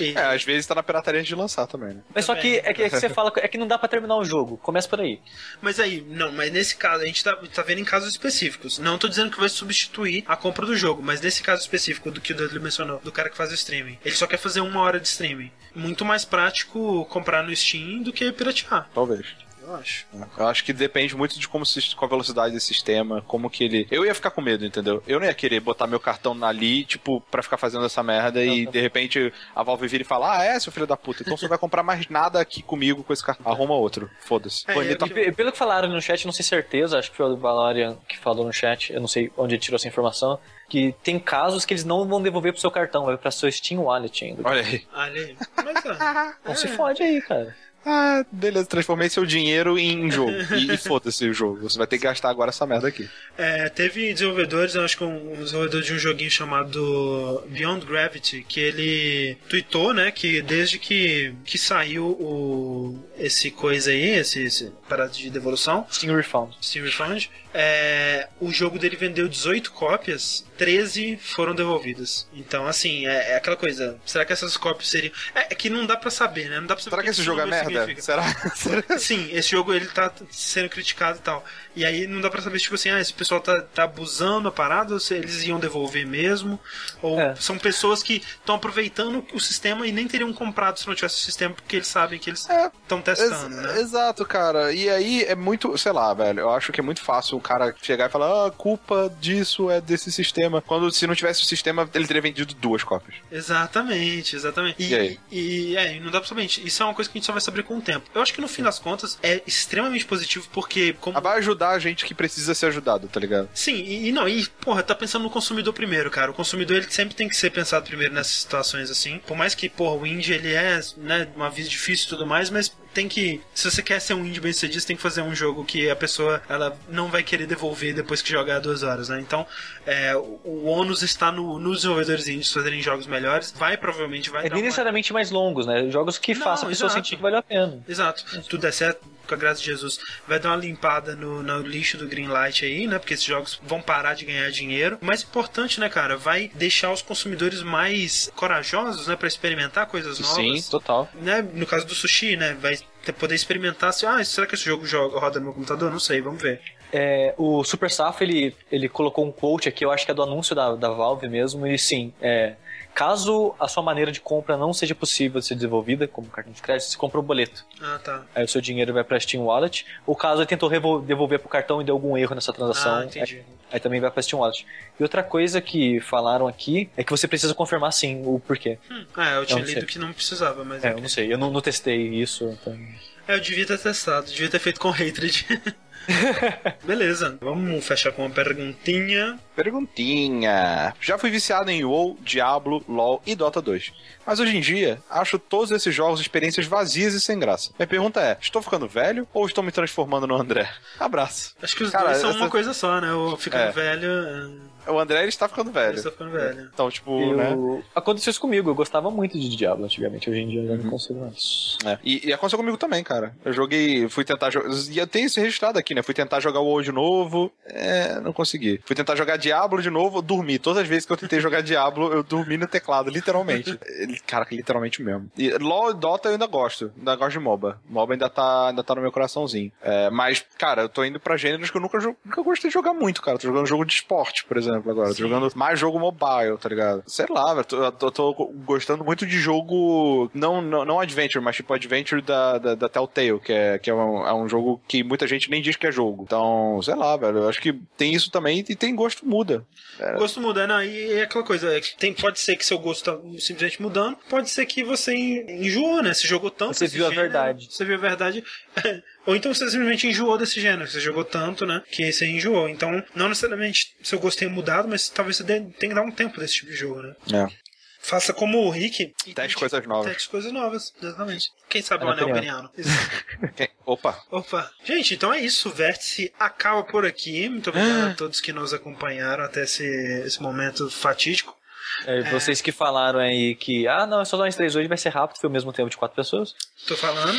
E- 0.00 0.14
É, 0.16 0.24
às 0.34 0.42
vezes 0.44 0.66
tá 0.66 0.74
na 0.74 0.82
pirataria 0.82 1.20
antes 1.20 1.28
de 1.28 1.34
lançar 1.34 1.66
também, 1.66 1.94
né? 1.94 2.00
Mas 2.14 2.24
só 2.24 2.34
que 2.34 2.40
Também. 2.40 2.56
é, 2.58 2.74
que 2.74 2.82
é 2.82 2.88
que 2.90 2.96
você 3.00 3.08
fala 3.08 3.32
é 3.36 3.48
que 3.48 3.58
não 3.58 3.66
dá 3.66 3.78
pra 3.78 3.88
terminar 3.88 4.16
o 4.16 4.24
jogo. 4.24 4.56
Começa 4.58 4.88
por 4.88 5.00
aí. 5.00 5.20
Mas 5.60 5.78
aí, 5.78 6.00
não, 6.08 6.32
mas 6.32 6.50
nesse 6.52 6.76
caso, 6.76 7.02
a 7.02 7.06
gente 7.06 7.22
tá, 7.22 7.36
tá 7.54 7.62
vendo 7.62 7.78
em 7.80 7.84
casos 7.84 8.08
específicos. 8.10 8.78
Não 8.78 8.96
tô 8.98 9.08
dizendo 9.08 9.30
que 9.30 9.38
vai 9.40 9.48
substituir 9.48 10.24
a 10.26 10.36
compra 10.36 10.64
do 10.66 10.76
jogo, 10.76 11.02
mas 11.02 11.20
nesse 11.20 11.42
caso 11.42 11.62
específico 11.62 12.10
do 12.10 12.20
que 12.20 12.32
o 12.32 12.36
Dudley 12.36 12.62
mencionou, 12.62 13.00
do 13.00 13.12
cara 13.12 13.28
que 13.30 13.36
faz 13.36 13.50
o 13.50 13.54
streaming. 13.54 13.98
Ele 14.04 14.14
só 14.14 14.26
quer 14.26 14.38
fazer 14.38 14.60
uma 14.60 14.80
hora 14.80 14.98
de 15.00 15.06
streaming. 15.08 15.50
Muito 15.74 16.04
mais 16.04 16.24
prático 16.24 17.04
comprar 17.06 17.42
no 17.42 17.54
Steam 17.54 18.02
do 18.02 18.12
que 18.12 18.30
piratear. 18.32 18.88
Talvez. 18.94 19.26
Eu 19.62 19.74
acho. 19.76 20.06
Eu 20.36 20.46
acho 20.46 20.64
que 20.64 20.72
depende 20.72 21.14
muito 21.16 21.38
de 21.38 21.46
como 21.48 21.64
se, 21.64 21.94
com 21.94 22.04
a 22.04 22.08
velocidade 22.08 22.52
desse 22.52 22.66
sistema, 22.66 23.22
como 23.22 23.48
que 23.48 23.64
ele. 23.64 23.86
Eu 23.90 24.04
ia 24.04 24.14
ficar 24.14 24.30
com 24.30 24.40
medo, 24.40 24.64
entendeu? 24.66 25.02
Eu 25.06 25.20
não 25.20 25.26
ia 25.26 25.34
querer 25.34 25.60
botar 25.60 25.86
meu 25.86 26.00
cartão 26.00 26.36
ali, 26.44 26.84
tipo, 26.84 27.20
pra 27.30 27.42
ficar 27.42 27.56
fazendo 27.56 27.84
essa 27.84 28.02
merda 28.02 28.42
e 28.44 28.66
de 28.66 28.80
repente 28.80 29.32
a 29.54 29.62
Valve 29.62 29.86
vira 29.86 30.02
e 30.02 30.06
fala: 30.06 30.38
Ah, 30.38 30.44
é, 30.44 30.58
seu 30.58 30.72
filho 30.72 30.86
da 30.86 30.96
puta, 30.96 31.22
então 31.22 31.36
você 31.36 31.44
não 31.44 31.50
vai 31.50 31.58
comprar 31.58 31.82
mais 31.82 32.08
nada 32.08 32.40
aqui 32.40 32.62
comigo 32.62 33.04
com 33.04 33.12
esse 33.12 33.24
cartão. 33.24 33.50
Arruma 33.50 33.74
outro. 33.74 34.10
Foda-se. 34.20 34.64
É, 34.68 34.76
eu- 34.76 34.98
tá- 34.98 35.06
pe- 35.06 35.32
pelo 35.32 35.52
que 35.52 35.58
falaram 35.58 35.88
no 35.88 36.00
chat, 36.02 36.24
não 36.24 36.32
sei 36.32 36.44
certeza, 36.44 36.98
acho 36.98 37.10
que 37.10 37.16
foi 37.16 37.26
o 37.26 37.36
Valorian 37.36 37.96
que 38.08 38.18
falou 38.18 38.44
no 38.44 38.52
chat, 38.52 38.92
eu 38.92 39.00
não 39.00 39.08
sei 39.08 39.30
onde 39.36 39.54
ele 39.54 39.62
tirou 39.62 39.76
essa 39.76 39.86
informação, 39.88 40.38
que 40.68 40.94
tem 41.02 41.18
casos 41.18 41.64
que 41.64 41.72
eles 41.74 41.84
não 41.84 42.06
vão 42.08 42.20
devolver 42.22 42.52
pro 42.52 42.60
seu 42.60 42.70
cartão, 42.70 43.04
vai 43.04 43.16
pra 43.16 43.30
seu 43.30 43.50
Steam 43.52 43.82
Wallet 43.82 44.24
ainda. 44.24 44.42
Olha 44.48 44.62
aí. 44.62 44.86
Olha 44.94 45.20
aí. 45.22 45.36
Mas, 45.64 45.84
é. 45.84 46.32
Não 46.48 46.54
se 46.56 46.68
fode 46.68 47.02
aí, 47.02 47.20
cara. 47.22 47.54
Ah, 47.84 48.24
beleza, 48.30 48.66
transformei 48.66 49.08
seu 49.08 49.26
dinheiro 49.26 49.78
em 49.78 50.10
jogo. 50.10 50.32
E, 50.56 50.72
e 50.72 50.76
foda-se 50.76 51.28
o 51.28 51.34
jogo. 51.34 51.68
Você 51.68 51.76
vai 51.76 51.86
ter 51.86 51.98
que 51.98 52.04
gastar 52.04 52.30
agora 52.30 52.50
essa 52.50 52.66
merda 52.66 52.88
aqui. 52.88 53.08
É, 53.36 53.68
teve 53.68 54.12
desenvolvedores, 54.12 54.74
eu 54.74 54.84
acho 54.84 54.96
que 54.96 55.04
um, 55.04 55.32
um 55.32 55.42
desenvolvedor 55.42 55.82
de 55.82 55.92
um 55.92 55.98
joguinho 55.98 56.30
chamado 56.30 57.42
Beyond 57.48 57.84
Gravity, 57.86 58.44
que 58.48 58.60
ele 58.60 59.36
tweetou, 59.48 59.92
né, 59.92 60.10
que 60.10 60.42
desde 60.42 60.78
que, 60.78 61.34
que 61.44 61.58
saiu 61.58 62.06
o, 62.06 62.98
esse 63.18 63.50
coisa 63.50 63.90
aí, 63.90 64.10
esse, 64.10 64.42
esse 64.42 64.72
parada 64.88 65.10
de 65.10 65.30
devolução, 65.30 65.86
Steam 65.90 66.14
Refund. 66.14 66.54
Steam 66.62 66.84
Refund, 66.84 67.28
é, 67.54 68.28
o 68.40 68.50
jogo 68.50 68.78
dele 68.78 68.96
vendeu 68.96 69.28
18 69.28 69.72
cópias, 69.72 70.44
13 70.56 71.18
foram 71.18 71.54
devolvidas. 71.54 72.26
Então, 72.32 72.66
assim, 72.66 73.06
é, 73.06 73.32
é 73.32 73.36
aquela 73.36 73.56
coisa, 73.56 73.98
será 74.06 74.24
que 74.24 74.32
essas 74.32 74.56
cópias 74.56 74.88
seriam... 74.88 75.12
É, 75.34 75.52
é 75.52 75.54
que 75.54 75.68
não 75.68 75.86
dá 75.86 75.96
pra 75.96 76.10
saber, 76.10 76.48
né, 76.48 76.60
não 76.60 76.66
dá 76.66 76.74
pra 76.74 76.82
saber 76.82 76.96
Será 76.96 77.02
que 77.02 77.10
esse 77.10 77.22
jogo 77.22 77.40
é 77.40 77.46
merda? 77.46 77.68
significa. 77.68 78.02
Será? 78.02 78.22
Será? 78.54 78.98
Sim, 78.98 79.28
esse 79.32 79.50
jogo 79.50 79.72
ele 79.74 79.86
tá 79.86 80.12
sendo 80.30 80.68
criticado 80.68 81.18
e 81.18 81.22
tal. 81.22 81.44
E 81.74 81.84
aí 81.84 82.06
não 82.06 82.20
dá 82.20 82.28
pra 82.30 82.42
saber, 82.42 82.58
tipo 82.58 82.74
assim, 82.74 82.90
ah, 82.90 83.00
esse 83.00 83.12
pessoal 83.12 83.40
tá, 83.40 83.60
tá 83.62 83.84
abusando 83.84 84.48
a 84.48 84.52
parada, 84.52 84.94
ou 84.94 85.00
se 85.00 85.14
eles 85.14 85.42
iam 85.44 85.58
devolver 85.58 86.06
mesmo. 86.06 86.58
Ou 87.00 87.18
É. 87.20 87.34
são 87.36 87.56
pessoas 87.58 88.02
que 88.02 88.22
estão 88.40 88.54
aproveitando 88.56 89.24
o 89.32 89.40
sistema 89.40 89.86
e 89.86 89.92
nem 89.92 90.06
teriam 90.06 90.32
comprado 90.32 90.78
se 90.78 90.86
não 90.86 90.94
tivesse 90.94 91.16
o 91.16 91.24
sistema, 91.24 91.54
porque 91.54 91.76
eles 91.76 91.88
sabem 91.88 92.18
que 92.18 92.30
eles 92.30 92.48
É, 92.50 92.66
estão 92.82 93.00
testando, 93.00 93.54
Ex- 93.56 93.62
né? 93.74 93.80
Exato, 93.80 94.24
cara. 94.26 94.72
E 94.72 94.88
aí 94.90 95.22
é 95.24 95.34
muito, 95.34 95.76
sei 95.78 95.92
lá, 95.92 96.12
velho. 96.14 96.40
Eu 96.40 96.50
acho 96.50 96.72
que 96.72 96.80
é 96.80 96.82
muito 96.82 97.00
fácil 97.02 97.36
o 97.36 97.40
cara 97.40 97.74
chegar 97.82 98.08
e 98.08 98.12
falar: 98.12 98.26
ah, 98.26 98.46
a 98.48 98.50
culpa 98.50 99.12
disso 99.20 99.70
é 99.70 99.80
desse 99.80 100.10
sistema. 100.12 100.60
Quando 100.60 100.90
se 100.92 101.06
não 101.06 101.14
tivesse 101.14 101.42
o 101.42 101.46
sistema, 101.46 101.88
ele 101.94 102.06
teria 102.06 102.22
vendido 102.22 102.54
duas 102.54 102.82
cópias. 102.84 103.16
Exatamente, 103.30 104.36
exatamente. 104.36 104.82
E 104.82 104.94
aí? 104.94 105.20
E, 105.30 105.76
é, 105.76 105.96
e 105.96 106.00
não 106.00 106.10
dá 106.10 106.18
pra 106.20 106.28
saber. 106.28 106.44
Isso 106.44 106.82
é 106.82 106.86
uma 106.86 106.94
coisa 106.94 107.10
que 107.10 107.16
a 107.16 107.18
gente 107.20 107.26
só 107.26 107.32
vai 107.32 107.40
saber 107.40 107.62
com 107.62 107.78
o 107.78 107.80
tempo. 107.80 108.10
Eu 108.14 108.20
acho 108.22 108.32
que 108.34 108.40
no 108.40 108.48
fim 108.48 108.62
das 108.62 108.78
contas 108.78 109.18
é 109.22 109.40
extremamente 109.46 110.04
positivo, 110.04 110.46
porque 110.52 110.94
como 111.00 111.16
Ah, 111.16 111.20
Vai 111.20 111.38
ajudar 111.38 111.61
a 111.70 111.78
gente 111.78 112.04
que 112.04 112.14
precisa 112.14 112.54
ser 112.54 112.66
ajudado, 112.66 113.08
tá 113.08 113.18
ligado? 113.20 113.48
Sim, 113.54 113.74
e, 113.74 114.08
e 114.08 114.12
não, 114.12 114.28
e 114.28 114.46
porra, 114.60 114.82
tá 114.82 114.94
pensando 114.94 115.22
no 115.22 115.30
consumidor 115.30 115.72
primeiro, 115.72 116.10
cara. 116.10 116.30
O 116.30 116.34
consumidor 116.34 116.76
ele 116.78 116.90
sempre 116.90 117.14
tem 117.14 117.28
que 117.28 117.36
ser 117.36 117.50
pensado 117.50 117.86
primeiro 117.86 118.14
nessas 118.14 118.32
situações 118.32 118.90
assim. 118.90 119.18
Por 119.26 119.36
mais 119.36 119.54
que, 119.54 119.68
porra, 119.68 119.96
o 119.96 120.06
indie 120.06 120.32
ele 120.34 120.52
é, 120.52 120.80
né, 120.96 121.28
uma 121.34 121.50
vida 121.50 121.68
difícil 121.68 122.06
e 122.06 122.08
tudo 122.10 122.26
mais, 122.26 122.50
mas 122.50 122.74
tem 122.92 123.08
que. 123.08 123.40
Se 123.54 123.70
você 123.70 123.82
quer 123.82 124.00
ser 124.00 124.14
um 124.14 124.24
indie 124.26 124.40
bem 124.40 124.52
sucedido, 124.52 124.80
você 124.80 124.86
tem 124.86 124.96
que 124.96 125.02
fazer 125.02 125.22
um 125.22 125.34
jogo 125.34 125.64
que 125.64 125.88
a 125.88 125.96
pessoa 125.96 126.42
ela 126.48 126.76
não 126.88 127.08
vai 127.08 127.22
querer 127.22 127.46
devolver 127.46 127.94
depois 127.94 128.20
que 128.20 128.30
jogar 128.30 128.58
duas 128.60 128.82
horas, 128.82 129.08
né? 129.08 129.18
Então, 129.20 129.46
é, 129.86 130.14
o, 130.14 130.40
o 130.44 130.64
ônus 130.66 131.02
está 131.02 131.32
no, 131.32 131.58
nos 131.58 131.78
desenvolvedores 131.78 132.28
indies 132.28 132.52
fazerem 132.52 132.82
jogos 132.82 133.06
melhores. 133.06 133.52
Vai, 133.56 133.76
provavelmente, 133.78 134.28
vai 134.30 134.46
É 134.46 134.48
dar 134.48 134.54
nem 134.56 134.62
uma... 134.62 134.66
necessariamente 134.66 135.12
mais 135.12 135.30
longos, 135.30 135.66
né? 135.66 135.90
Jogos 135.90 136.18
que 136.18 136.34
Não, 136.34 136.42
façam 136.42 136.66
a 136.66 136.70
pessoa 136.70 136.88
exato. 136.88 136.94
sentir 137.02 137.16
que 137.16 137.22
valeu 137.22 137.38
a 137.38 137.42
pena. 137.42 137.82
Exato. 137.88 138.24
Tudo 138.48 138.60
der 138.60 138.72
certo, 138.72 139.00
com 139.32 139.34
a 139.34 139.38
graça 139.38 139.60
de 139.60 139.66
Jesus. 139.66 139.98
Vai 140.28 140.38
dar 140.38 140.50
uma 140.50 140.56
limpada 140.56 141.16
no, 141.16 141.42
no 141.42 141.60
lixo 141.60 141.96
do 141.96 142.06
Greenlight 142.06 142.64
aí, 142.64 142.86
né? 142.86 142.98
Porque 142.98 143.14
esses 143.14 143.24
jogos 143.24 143.60
vão 143.64 143.80
parar 143.80 144.14
de 144.14 144.24
ganhar 144.24 144.50
dinheiro. 144.50 144.98
O 145.00 145.04
mais 145.04 145.22
importante, 145.22 145.80
né, 145.80 145.88
cara? 145.88 146.16
Vai 146.16 146.50
deixar 146.54 146.92
os 146.92 147.02
consumidores 147.02 147.62
mais 147.62 148.30
corajosos, 148.36 149.06
né? 149.06 149.16
Pra 149.16 149.28
experimentar 149.28 149.86
coisas 149.86 150.18
novas. 150.18 150.68
total. 150.68 151.08
Né? 151.14 151.42
No 151.54 151.66
caso 151.66 151.86
do 151.86 151.94
sushi, 151.94 152.36
né? 152.36 152.56
Vai 152.60 152.78
poder 153.18 153.34
experimentar 153.34 153.92
se, 153.92 154.06
ah, 154.06 154.22
será 154.24 154.46
que 154.46 154.54
esse 154.54 154.64
jogo 154.64 154.86
joga, 154.86 155.18
roda 155.18 155.38
no 155.40 155.46
meu 155.46 155.54
computador? 155.54 155.90
Não 155.90 155.98
sei, 155.98 156.20
vamos 156.20 156.40
ver. 156.40 156.60
É, 156.92 157.34
o 157.38 157.64
Super 157.64 157.90
Safo, 157.90 158.22
ele, 158.22 158.54
ele 158.70 158.88
colocou 158.88 159.26
um 159.26 159.32
quote 159.32 159.68
aqui, 159.68 159.82
eu 159.82 159.90
acho 159.90 160.04
que 160.04 160.10
é 160.10 160.14
do 160.14 160.22
anúncio 160.22 160.54
da, 160.54 160.76
da 160.76 160.90
Valve 160.90 161.26
mesmo, 161.26 161.66
e 161.66 161.78
sim, 161.78 162.12
é, 162.20 162.54
caso 162.94 163.54
a 163.58 163.68
sua 163.68 163.82
maneira 163.82 164.12
de 164.12 164.20
compra 164.20 164.56
não 164.56 164.72
seja 164.72 164.94
possível 164.94 165.40
de 165.40 165.46
ser 165.46 165.54
desenvolvida, 165.54 166.06
como 166.06 166.28
cartão 166.28 166.52
de 166.52 166.60
crédito, 166.60 166.88
você 166.88 166.96
compra 166.96 167.18
o 167.18 167.22
boleto. 167.22 167.64
Ah, 167.80 167.98
tá. 168.02 168.22
Aí 168.34 168.44
o 168.44 168.48
seu 168.48 168.60
dinheiro 168.60 168.92
vai 168.92 169.04
pra 169.04 169.18
Steam 169.18 169.44
Wallet. 169.44 169.86
O 170.06 170.14
caso 170.14 170.40
ele 170.40 170.46
tentou 170.46 170.70
devolver 171.00 171.38
pro 171.38 171.48
cartão 171.48 171.80
e 171.80 171.84
deu 171.84 171.94
algum 171.94 172.16
erro 172.16 172.34
nessa 172.34 172.52
transação. 172.52 172.96
Ah, 172.96 173.04
entendi. 173.04 173.36
Aí, 173.36 173.44
aí 173.72 173.80
também 173.80 174.00
vai 174.00 174.10
pra 174.10 174.22
Steam 174.22 174.40
Wallet. 174.40 174.66
E 174.98 175.02
outra 175.02 175.22
coisa 175.22 175.60
que 175.60 176.00
falaram 176.00 176.46
aqui 176.46 176.90
é 176.96 177.02
que 177.02 177.10
você 177.10 177.26
precisa 177.26 177.54
confirmar 177.54 177.92
sim 177.92 178.22
o 178.24 178.38
porquê. 178.38 178.78
Hum, 178.90 179.04
ah, 179.16 179.30
eu 179.32 179.46
tinha 179.46 179.64
sei. 179.64 179.74
lido 179.74 179.86
que 179.86 179.98
não 179.98 180.12
precisava, 180.12 180.64
mas. 180.64 180.84
É, 180.84 180.88
ok. 180.88 180.98
eu 180.98 181.02
não 181.02 181.08
sei, 181.08 181.32
eu 181.32 181.38
não, 181.38 181.50
não 181.50 181.60
testei 181.60 182.08
isso. 182.08 182.44
Então... 182.60 182.78
É, 183.26 183.34
eu 183.34 183.40
devia 183.40 183.66
ter 183.66 183.78
testado, 183.78 184.26
devia 184.26 184.48
ter 184.48 184.58
feito 184.58 184.80
com 184.80 184.90
Hatred. 184.90 185.46
Beleza, 186.84 187.38
vamos 187.40 187.84
fechar 187.86 188.12
com 188.12 188.22
uma 188.24 188.30
perguntinha. 188.34 189.38
Perguntinha. 189.54 190.94
Já 191.00 191.18
fui 191.18 191.30
viciado 191.30 191.70
em 191.70 191.84
WoW, 191.84 192.18
Diablo, 192.22 192.84
LoL 192.88 193.22
e 193.26 193.34
Dota 193.34 193.60
2. 193.60 193.92
Mas 194.26 194.40
hoje 194.40 194.56
em 194.56 194.60
dia, 194.60 195.00
acho 195.10 195.38
todos 195.38 195.70
esses 195.70 195.94
jogos 195.94 196.20
experiências 196.20 196.66
vazias 196.66 197.14
e 197.14 197.20
sem 197.20 197.38
graça. 197.38 197.70
Minha 197.78 197.86
pergunta 197.86 198.20
é: 198.20 198.36
estou 198.40 198.62
ficando 198.62 198.86
velho 198.88 199.26
ou 199.32 199.46
estou 199.46 199.62
me 199.64 199.72
transformando 199.72 200.26
no 200.26 200.36
André? 200.36 200.68
Abraço. 200.98 201.54
Acho 201.62 201.76
que 201.76 201.84
os 201.84 201.90
Cara, 201.90 202.06
dois 202.06 202.18
são 202.18 202.30
essa- 202.30 202.38
uma 202.38 202.50
coisa 202.50 202.72
só, 202.72 203.00
né? 203.00 203.12
O 203.12 203.36
ficando 203.36 203.64
É. 203.64 203.70
velho. 203.72 204.08
é, 204.08 204.71
O 204.86 204.98
André 204.98 205.20
ele 205.20 205.28
está 205.28 205.48
ficando 205.48 205.70
velho. 205.70 205.92
Eu 205.92 205.96
estou 205.96 206.12
ficando 206.12 206.30
velho. 206.30 206.70
Então, 206.72 206.90
tipo, 206.90 207.34
né? 207.34 207.52
Eu... 207.52 207.82
Aconteceu 207.94 208.30
isso 208.30 208.40
comigo, 208.40 208.70
eu 208.70 208.74
gostava 208.74 209.10
muito 209.10 209.38
de 209.38 209.56
Diablo 209.56 209.84
antigamente, 209.84 210.28
hoje 210.30 210.40
em 210.40 210.48
dia 210.48 210.62
eu 210.62 210.66
já 210.76 210.82
não 210.82 210.90
consigo 210.90 211.20
mais. 211.20 211.76
É. 211.84 211.98
E, 212.02 212.28
e 212.28 212.32
aconteceu 212.32 212.58
comigo 212.58 212.76
também, 212.76 213.02
cara. 213.04 213.34
Eu 213.44 213.52
joguei, 213.52 214.08
fui 214.08 214.24
tentar 214.24 214.50
jogar. 214.50 214.68
E 214.90 214.98
eu 214.98 215.06
tenho 215.06 215.26
isso 215.26 215.40
registrado 215.40 215.78
aqui, 215.78 215.94
né? 215.94 216.02
Fui 216.02 216.14
tentar 216.14 216.40
jogar 216.40 216.60
o 216.60 216.64
WoW 216.66 216.82
de 216.82 216.92
novo, 216.92 217.52
é, 217.66 218.20
não 218.20 218.32
consegui. 218.32 218.80
Fui 218.84 218.96
tentar 218.96 219.14
jogar 219.16 219.36
Diablo 219.36 219.80
de 219.82 219.90
novo, 219.90 220.18
eu 220.18 220.22
dormi. 220.22 220.58
Todas 220.58 220.82
as 220.82 220.88
vezes 220.88 221.06
que 221.06 221.12
eu 221.12 221.16
tentei 221.16 221.40
jogar 221.40 221.60
Diablo, 221.62 222.12
eu 222.12 222.22
dormi 222.22 222.56
no 222.56 222.66
teclado, 222.66 223.10
literalmente. 223.10 223.78
Ele- 223.86 224.18
cara, 224.26 224.46
literalmente 224.50 225.02
mesmo. 225.02 225.30
E 225.36 225.50
LoL 225.58 225.90
e 225.90 225.94
Dota 225.94 226.28
eu 226.28 226.32
ainda 226.32 226.46
gosto. 226.46 226.92
Ainda 226.98 227.16
gosto 227.16 227.32
de 227.32 227.38
MOBA. 227.38 227.80
MOBA 227.88 228.14
ainda 228.14 228.28
tá, 228.28 228.68
ainda 228.68 228.82
tá 228.82 228.94
no 228.94 229.00
meu 229.02 229.12
coraçãozinho. 229.12 229.70
É, 229.82 230.10
mas, 230.10 230.44
cara, 230.58 230.82
eu 230.82 230.88
tô 230.88 231.04
indo 231.04 231.20
pra 231.20 231.36
gêneros 231.36 231.70
que 231.70 231.76
eu 231.76 231.80
nunca, 231.80 231.98
nunca 231.98 232.42
gostei 232.42 232.68
de 232.68 232.74
jogar 232.74 232.92
muito, 232.94 233.22
cara. 233.22 233.38
Tô 233.38 233.46
jogando 233.46 233.66
jogo 233.66 233.84
de 233.84 233.94
esporte, 233.94 234.44
por 234.44 234.56
exemplo, 234.56 234.71
agora. 234.74 235.08
Tô 235.08 235.14
jogando 235.14 235.50
mais 235.54 235.78
jogo 235.78 235.98
mobile, 235.98 236.58
tá 236.60 236.68
ligado? 236.68 237.02
Sei 237.06 237.26
lá, 237.28 237.54
velho. 237.54 237.64
Tô, 237.64 237.82
eu 237.84 237.92
tô, 237.92 238.10
tô 238.10 238.34
gostando 238.64 239.04
muito 239.04 239.26
de 239.26 239.38
jogo. 239.38 240.30
Não, 240.34 240.60
não, 240.60 240.84
não 240.84 241.00
adventure, 241.00 241.44
mas 241.44 241.56
tipo 241.56 241.72
adventure 241.72 242.22
da, 242.22 242.58
da, 242.58 242.74
da 242.74 242.88
Telltale, 242.88 243.40
que, 243.40 243.52
é, 243.52 243.78
que 243.78 243.90
é, 243.90 243.94
um, 243.94 244.26
é 244.26 244.34
um 244.34 244.48
jogo 244.48 244.80
que 244.86 245.02
muita 245.02 245.26
gente 245.26 245.50
nem 245.50 245.62
diz 245.62 245.76
que 245.76 245.86
é 245.86 245.92
jogo. 245.92 246.22
Então, 246.24 246.80
sei 246.82 246.94
lá, 246.94 247.16
velho. 247.16 247.38
Eu 247.38 247.48
acho 247.48 247.60
que 247.60 247.72
tem 247.96 248.12
isso 248.12 248.30
também 248.30 248.64
e 248.68 248.76
tem 248.76 248.94
gosto 248.94 249.26
muda. 249.26 249.64
O 250.00 250.18
gosto 250.18 250.40
muda, 250.40 250.66
né? 250.66 250.86
E 250.86 251.12
é 251.12 251.22
aquela 251.22 251.44
coisa, 251.44 251.76
é 251.76 251.80
tem, 251.98 252.12
pode 252.12 252.40
ser 252.40 252.56
que 252.56 252.64
seu 252.64 252.78
gosto 252.78 253.04
tá 253.04 253.18
simplesmente 253.38 253.80
mudando, 253.80 254.16
pode 254.28 254.50
ser 254.50 254.66
que 254.66 254.82
você 254.82 255.14
enjoou, 255.14 256.02
né? 256.02 256.14
Você 256.14 256.26
jogou 256.26 256.50
tanto 256.50 256.74
Você 256.74 256.86
viu 256.86 257.06
a 257.06 257.10
gênero, 257.10 257.28
verdade. 257.28 257.68
Você 257.70 257.84
viu 257.84 257.94
a 257.94 257.98
verdade. 257.98 258.44
Ou 259.26 259.36
então 259.36 259.54
você 259.54 259.70
simplesmente 259.70 260.06
enjoou 260.08 260.36
desse 260.36 260.60
gênero, 260.60 260.88
você 260.90 260.98
jogou 261.00 261.24
tanto, 261.24 261.64
né? 261.64 261.82
Que 261.90 262.12
você 262.12 262.26
enjoou. 262.26 262.68
Então, 262.68 263.02
não 263.14 263.28
necessariamente 263.28 263.94
seu 264.02 264.18
gosto 264.18 264.38
tenha 264.40 264.50
mudado, 264.50 264.88
mas 264.88 265.08
talvez 265.08 265.36
você 265.36 265.44
tenha 265.44 265.70
que 265.70 265.94
dar 265.94 266.02
um 266.02 266.10
tempo 266.10 266.40
desse 266.40 266.54
tipo 266.54 266.70
de 266.70 266.76
jogo, 266.76 267.02
né? 267.02 267.14
É. 267.32 267.62
Faça 268.04 268.32
como 268.32 268.58
o 268.58 268.68
Rick. 268.70 269.00
e 269.04 269.06
Teste 269.06 269.32
tente- 269.34 269.54
coisas 269.56 269.86
novas. 269.86 270.12
Teste 270.12 270.28
coisas 270.28 270.52
novas, 270.52 270.92
exatamente. 271.00 271.50
Quem 271.68 271.80
sabe 271.82 272.04
o 272.04 272.08
É 272.08 272.12
anel 272.14 272.30
opinião. 272.30 272.68
peniano. 272.68 272.70
Opa. 273.86 274.20
Opa. 274.28 274.68
Gente, 274.84 275.14
então 275.14 275.32
é 275.32 275.40
isso. 275.40 275.68
O 275.68 275.72
Vértice 275.72 276.32
acaba 276.36 276.82
por 276.82 277.06
aqui. 277.06 277.48
Muito 277.48 277.70
obrigado 277.70 278.10
a 278.10 278.14
todos 278.14 278.40
que 278.40 278.52
nos 278.52 278.74
acompanharam 278.74 279.44
até 279.44 279.62
esse, 279.62 279.84
esse 280.26 280.42
momento 280.42 280.90
fatídico. 280.90 281.56
É, 282.06 282.22
Vocês 282.30 282.60
que 282.60 282.72
falaram 282.72 283.18
aí 283.20 283.54
que, 283.54 283.86
ah, 283.86 284.06
não, 284.06 284.20
é 284.20 284.24
só 284.24 284.36
nós 284.36 284.56
três 284.56 284.74
hoje, 284.76 284.88
vai 284.88 284.98
ser 284.98 285.10
rápido, 285.10 285.38
foi 285.38 285.48
o 285.48 285.52
mesmo 285.52 285.72
tempo 285.72 285.88
de 285.90 285.96
quatro 285.96 286.16
pessoas. 286.16 286.54
Tô 286.86 286.96
falando. 286.96 287.38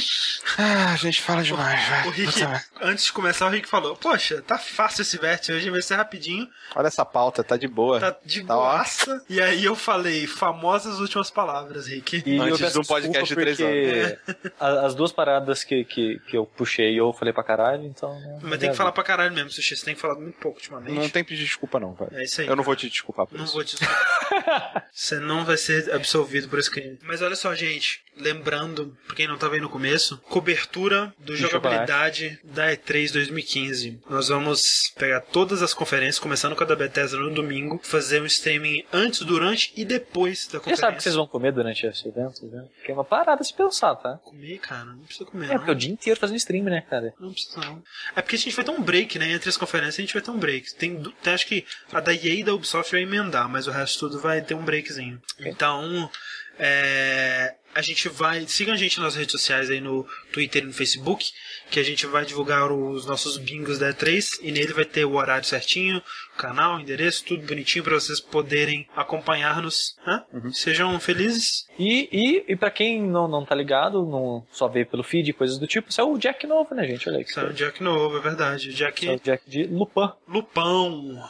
Ah, 0.58 0.94
a 0.94 0.96
gente 0.96 1.22
fala 1.22 1.44
demais, 1.44 1.86
O 1.86 1.90
velho. 1.90 2.12
Rick, 2.12 2.40
antes 2.82 3.06
de 3.06 3.12
começar, 3.12 3.46
o 3.48 3.50
Rick 3.50 3.68
falou: 3.68 3.96
Poxa, 3.96 4.42
tá 4.42 4.58
fácil 4.58 5.02
esse 5.02 5.18
vértice 5.18 5.52
hoje, 5.52 5.70
vai 5.70 5.82
ser 5.82 5.96
rapidinho, 5.96 6.48
Olha 6.76 6.88
essa 6.88 7.04
pauta, 7.06 7.44
tá 7.44 7.58
de 7.58 7.68
boa. 7.68 8.00
tá 8.00 8.16
de 8.26 8.44
Tá 8.44 8.54
boaça. 8.56 9.24
E 9.30 9.42
aí 9.42 9.64
eu 9.66 9.76
falei: 9.76 10.26
famosas 10.28 11.00
últimas 11.00 11.30
palavras, 11.30 11.88
Rick. 11.88 12.24
E 12.26 12.40
Antes 12.40 12.52
eu 12.52 12.58
peço 12.60 12.74
de 12.74 12.80
um 12.80 12.84
podcast 12.84 13.28
de 13.28 13.36
três 13.36 13.58
porque 13.58 14.18
a- 14.60 14.86
As 14.86 14.96
duas 14.96 15.12
paradas 15.12 15.64
que, 15.64 15.84
que, 15.86 16.20
que 16.30 16.38
eu 16.38 16.46
puxei 16.46 16.98
eu 17.00 17.12
falei 17.14 17.34
pra 17.34 17.44
caralho, 17.44 17.84
então. 17.86 18.14
né, 18.20 18.40
Mas 18.44 18.60
tem 18.60 18.70
que 18.72 18.78
falar 18.78 18.92
pra 18.92 19.04
caralho 19.04 19.34
mesmo, 19.34 19.50
Sushi. 19.50 19.76
Você 19.76 19.86
tem 19.86 19.96
falado 19.96 20.20
muito 20.22 20.38
pouco 20.40 20.58
ultimamente. 20.58 20.94
Não 20.94 21.10
tem 21.10 21.24
pedir 21.24 21.44
desculpa, 21.44 21.80
não, 21.80 21.94
velho. 21.94 22.12
É 22.14 22.24
isso 22.24 22.42
aí. 22.42 22.48
Eu 22.48 22.56
não 22.56 22.64
vou 22.64 22.74
cara. 22.76 22.82
te 22.88 22.90
desculpar 22.90 23.26
por 23.28 23.38
Não 23.38 23.46
isso. 23.46 23.54
vou 23.54 23.64
te 23.64 23.76
desculpar. 23.76 24.43
Você 24.92 25.20
não 25.20 25.46
vai 25.46 25.58
ser 25.58 25.92
absolvido 25.92 26.48
por 26.48 26.60
esse 26.60 26.70
crime. 26.70 27.00
Mas 27.04 27.22
olha 27.22 27.36
só, 27.36 27.54
gente. 27.56 28.04
Lembrando, 28.16 28.96
pra 29.08 29.16
quem 29.16 29.28
não 29.28 29.40
tava 29.40 29.56
aí 29.56 29.62
no 29.62 29.70
começo, 29.70 30.20
cobertura 30.30 31.12
do 31.18 31.34
De 31.34 31.42
jogabilidade 31.42 32.40
da 32.44 32.72
E3 32.72 33.12
2015. 33.12 34.02
Nós 34.08 34.28
vamos 34.28 34.94
pegar 34.96 35.22
todas 35.22 35.64
as 35.64 35.74
conferências, 35.74 36.20
começando 36.20 36.56
com 36.56 36.64
a 36.64 36.68
da 36.68 36.76
Bethesda 36.76 37.18
no 37.18 37.34
domingo, 37.34 37.80
fazer 37.82 38.22
um 38.22 38.28
streaming 38.28 38.86
antes, 38.94 39.22
durante 39.22 39.74
e 39.76 39.84
depois 39.84 40.46
da 40.46 40.52
Você 40.52 40.58
conferência. 40.60 40.82
sabe 40.82 40.94
o 40.94 40.98
que 40.98 41.04
vocês 41.04 41.16
vão 41.16 41.26
comer 41.26 41.54
durante 41.54 41.88
esse 41.88 42.08
evento, 42.08 42.46
né? 42.46 42.68
Que 42.86 42.92
é 42.92 42.94
uma 42.94 43.04
parada 43.04 43.44
se 43.44 43.54
pensar, 43.54 43.96
tá? 43.96 44.20
Comer, 44.24 44.60
cara, 44.60 44.86
não 44.86 45.00
precisa 45.00 45.26
comer. 45.26 45.48
É, 45.48 45.54
porque 45.54 45.72
não. 45.72 45.74
o 45.74 45.80
dia 45.80 45.92
inteiro 45.92 46.20
fazendo 46.20 46.38
stream, 46.38 46.66
né, 46.66 46.82
cara? 46.88 47.16
Não 47.20 47.34
precisa 47.34 47.62
não. 47.62 47.82
É 48.16 48.22
porque 48.22 48.36
a 48.36 48.40
gente 48.40 48.56
vai 48.56 48.64
ter 48.64 48.72
um 48.72 48.82
break, 48.82 49.18
né? 49.18 49.32
Entre 49.32 49.50
as 49.50 49.58
conferências 49.58 49.98
a 49.98 50.02
gente 50.02 50.14
vai 50.14 50.22
ter 50.22 50.30
um 50.32 50.38
break. 50.38 50.76
Tem 50.76 51.02
acho 51.26 51.48
que 51.48 51.66
a 51.92 52.00
da 52.00 52.14
EA 52.14 52.36
e 52.36 52.44
da 52.44 52.54
Ubisoft 52.54 52.92
vai 52.92 53.02
emendar, 53.02 53.50
mas 53.50 53.66
o 53.66 53.72
resto 53.72 54.00
tudo 54.02 54.20
vai 54.20 54.33
ter 54.42 54.56
um 54.56 54.64
breakzinho. 54.64 55.22
Então, 55.40 56.10
é, 56.58 57.56
a 57.74 57.82
gente 57.82 58.08
vai. 58.10 58.46
Siga 58.48 58.74
a 58.74 58.78
gente 58.78 59.00
nas 59.00 59.16
redes 59.16 59.32
sociais 59.32 59.70
aí 59.70 59.82
no 59.82 60.08
Twitter 60.32 60.64
e 60.64 60.68
no 60.68 60.74
Facebook, 60.74 61.32
que 61.72 61.80
a 61.80 61.84
gente 61.84 62.06
vai 62.06 62.26
divulgar 62.26 62.72
os 62.72 63.06
nossos 63.06 63.38
bingos 63.38 63.80
da 63.80 63.94
E3 63.94 64.40
e 64.42 64.52
nele 64.52 64.74
vai 64.74 64.86
ter 64.86 65.06
o 65.06 65.16
horário 65.16 65.46
certinho, 65.46 66.02
canal, 66.38 66.80
endereço, 66.80 67.24
tudo 67.26 67.46
bonitinho 67.46 67.84
para 67.84 67.94
vocês 67.96 68.20
poderem 68.20 68.88
acompanhar-nos. 68.96 69.96
né? 70.06 70.24
Sejam 70.52 71.00
felizes. 71.00 71.66
E, 71.78 72.08
e, 72.12 72.54
e 72.54 72.56
pra 72.56 72.70
quem 72.70 73.02
não, 73.02 73.28
não 73.28 73.46
tá 73.46 73.56
ligado, 73.56 74.06
não 74.06 74.46
só 74.52 74.68
vê 74.68 74.86
pelo 74.86 75.04
feed 75.04 75.30
e 75.30 75.34
coisas 75.34 75.58
do 75.58 75.68
tipo, 75.68 75.90
isso 75.90 76.00
é 76.02 76.04
o 76.04 76.18
Jack 76.18 76.46
novo, 76.46 76.74
né, 76.76 76.86
gente? 76.88 77.08
Olha 77.10 77.20
aí. 77.20 77.26
que 77.26 77.32
Sabe, 77.32 77.50
o 77.52 77.54
Jack 77.54 77.82
novo, 77.82 78.18
é 78.18 78.20
verdade. 78.22 78.70
O 78.70 78.74
Jack 78.74 79.04
Isso 79.06 79.12
é 79.12 79.16
o 79.16 79.20
Jack 79.20 79.50
de 79.50 79.64
Lupin. 79.66 80.12
Lupão. 80.28 81.24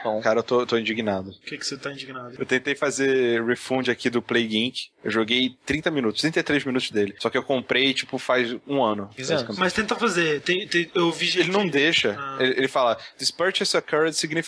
Então, 0.00 0.20
Cara, 0.20 0.40
eu 0.40 0.42
tô, 0.42 0.66
tô 0.66 0.76
indignado. 0.78 1.30
O 1.30 1.40
que, 1.46 1.58
que 1.58 1.66
você 1.66 1.76
tá 1.76 1.90
indignado? 1.92 2.34
Eu 2.38 2.46
tentei 2.46 2.74
fazer 2.74 3.44
refund 3.44 3.88
aqui 3.88 4.10
do 4.10 4.20
Plague 4.22 4.56
Inc. 4.58 4.88
Eu 5.02 5.10
joguei 5.10 5.56
30 5.64 5.90
minutos, 5.90 6.20
33 6.20 6.64
minutos 6.64 6.90
dele. 6.90 7.14
Só 7.18 7.30
que 7.30 7.38
eu 7.38 7.42
comprei, 7.42 7.92
tipo, 7.94 8.18
faz 8.18 8.54
um 8.66 8.82
ano. 8.82 9.10
Basicamente. 9.16 9.58
Mas 9.58 9.72
tenta 9.72 9.96
fazer. 9.96 10.40
Tem, 10.42 10.66
tem- 10.66 10.90
eu 10.94 11.10
vi 11.10 11.26
gente. 11.26 11.40
Ele 11.44 11.52
não 11.52 11.66
deixa. 11.66 12.16
Ah. 12.18 12.36
Ele, 12.40 12.52
ele 12.58 12.68
fala: 12.68 12.96
This 13.18 13.30
purchase 13.30 13.76
occurred 13.76 14.14
significantly, 14.14 14.39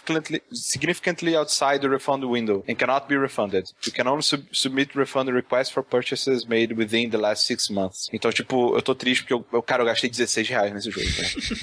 significantly 0.52 1.36
outside 1.36 1.80
the 1.80 1.88
refund 1.88 2.24
window 2.24 2.64
and 2.68 2.74
cannot 2.76 3.06
be 3.08 3.16
refunded. 3.16 3.70
You 3.86 3.92
can 3.92 4.06
only 4.06 4.22
sub- 4.22 4.44
submit 4.52 4.94
refund 4.94 5.28
requests 5.30 5.70
for 5.70 5.82
purchases 5.82 6.44
made 6.46 6.74
within 6.74 7.10
the 7.10 7.18
last 7.18 7.46
six 7.46 7.68
months. 7.70 8.08
Então, 8.12 8.30
tipo, 8.32 8.76
eu 8.76 8.82
tô 8.82 8.94
triste 8.94 9.22
porque 9.22 9.34
eu, 9.34 9.44
eu 9.52 9.62
cara, 9.62 9.82
eu 9.82 9.86
gastei 9.86 10.10
16 10.10 10.48
reais 10.48 10.72
nesse 10.72 10.90
jogo. 10.90 11.06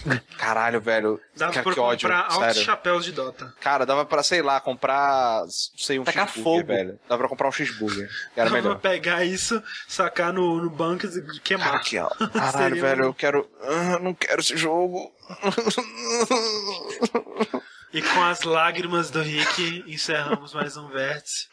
Né? 0.06 0.22
Caralho, 0.38 0.81
velho. 0.81 1.19
Dava 1.35 1.53
cara, 1.53 1.64
pra 1.64 1.73
que 1.73 1.80
ódio. 1.80 2.10
comprar 2.10 2.27
altos 2.31 2.61
chapéus 2.64 3.06
de 3.06 3.11
Dota. 3.11 3.53
Cara, 3.60 3.85
dava 3.85 4.06
pra, 4.06 4.23
sei 4.23 4.41
lá, 4.41 4.60
comprar, 4.60 5.43
sei, 5.77 5.99
um 5.99 6.03
Tacar 6.03 6.27
cheeseburger, 6.27 6.61
fogo. 6.65 6.73
velho. 6.73 6.99
Dava 7.07 7.19
pra 7.19 7.30
comprar 7.30 7.47
um 7.47 7.51
cheeseburger. 7.51 8.10
Era 8.35 8.49
Dava 8.49 8.49
pra 8.49 8.61
melhor. 8.61 8.80
pegar 8.80 9.26
isso, 9.26 9.61
sacar 9.88 10.34
no, 10.34 10.61
no 10.64 10.69
banco 10.69 11.06
e 11.06 11.39
queimar. 11.41 11.76
aqui, 11.76 11.97
ó. 11.97 12.10
Caralho, 12.34 12.81
velho, 12.81 13.03
eu 13.06 13.14
quero. 13.14 13.49
Ah, 13.61 13.93
eu 13.93 13.99
não 13.99 14.14
quero 14.14 14.41
esse 14.41 14.57
jogo. 14.57 15.11
E 17.91 18.02
com 18.03 18.22
as 18.24 18.44
lágrimas 18.44 19.10
do 19.10 19.20
Rick, 19.22 19.84
encerramos 19.88 20.53
mais 20.53 20.78
um 20.78 20.88
vértice. 20.90 21.48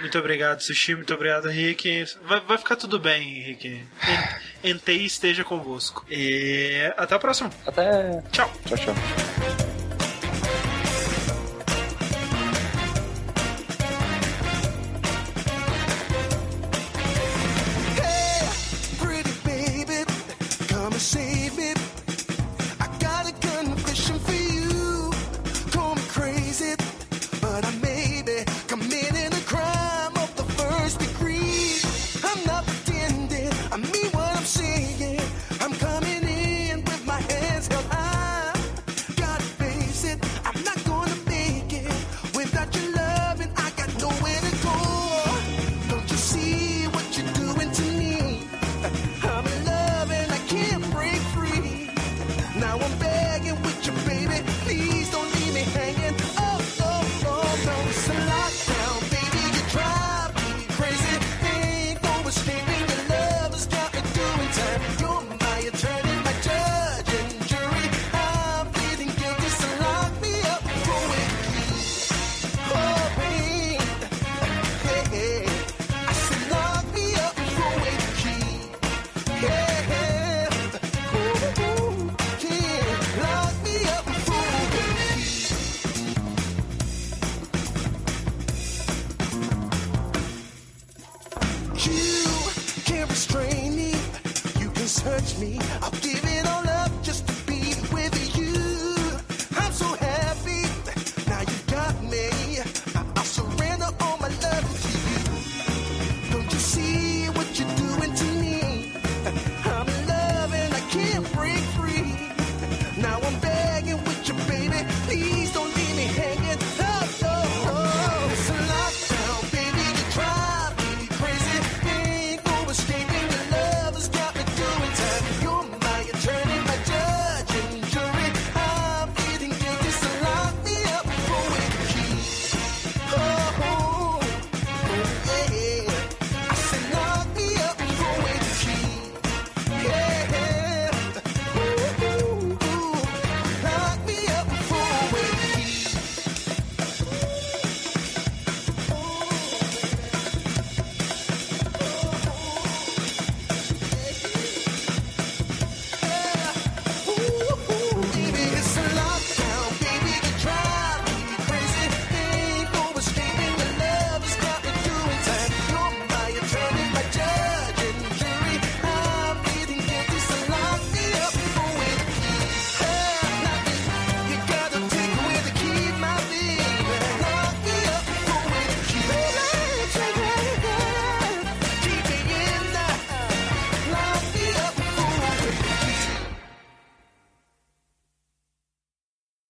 Muito 0.00 0.18
obrigado, 0.18 0.60
Sushi. 0.60 0.96
Muito 0.96 1.14
obrigado, 1.14 1.48
Rick. 1.48 2.04
Vai, 2.24 2.40
vai 2.40 2.58
ficar 2.58 2.74
tudo 2.74 2.98
bem, 2.98 3.42
Rick. 3.44 3.68
En- 4.62 4.70
Entei 4.70 5.04
esteja 5.04 5.44
convosco. 5.44 6.04
E 6.10 6.92
até 6.96 7.14
a 7.14 7.18
próxima. 7.20 7.50
até. 7.64 8.20
Tchau. 8.32 8.50
Tchau, 8.66 8.76
tchau. 8.78 8.94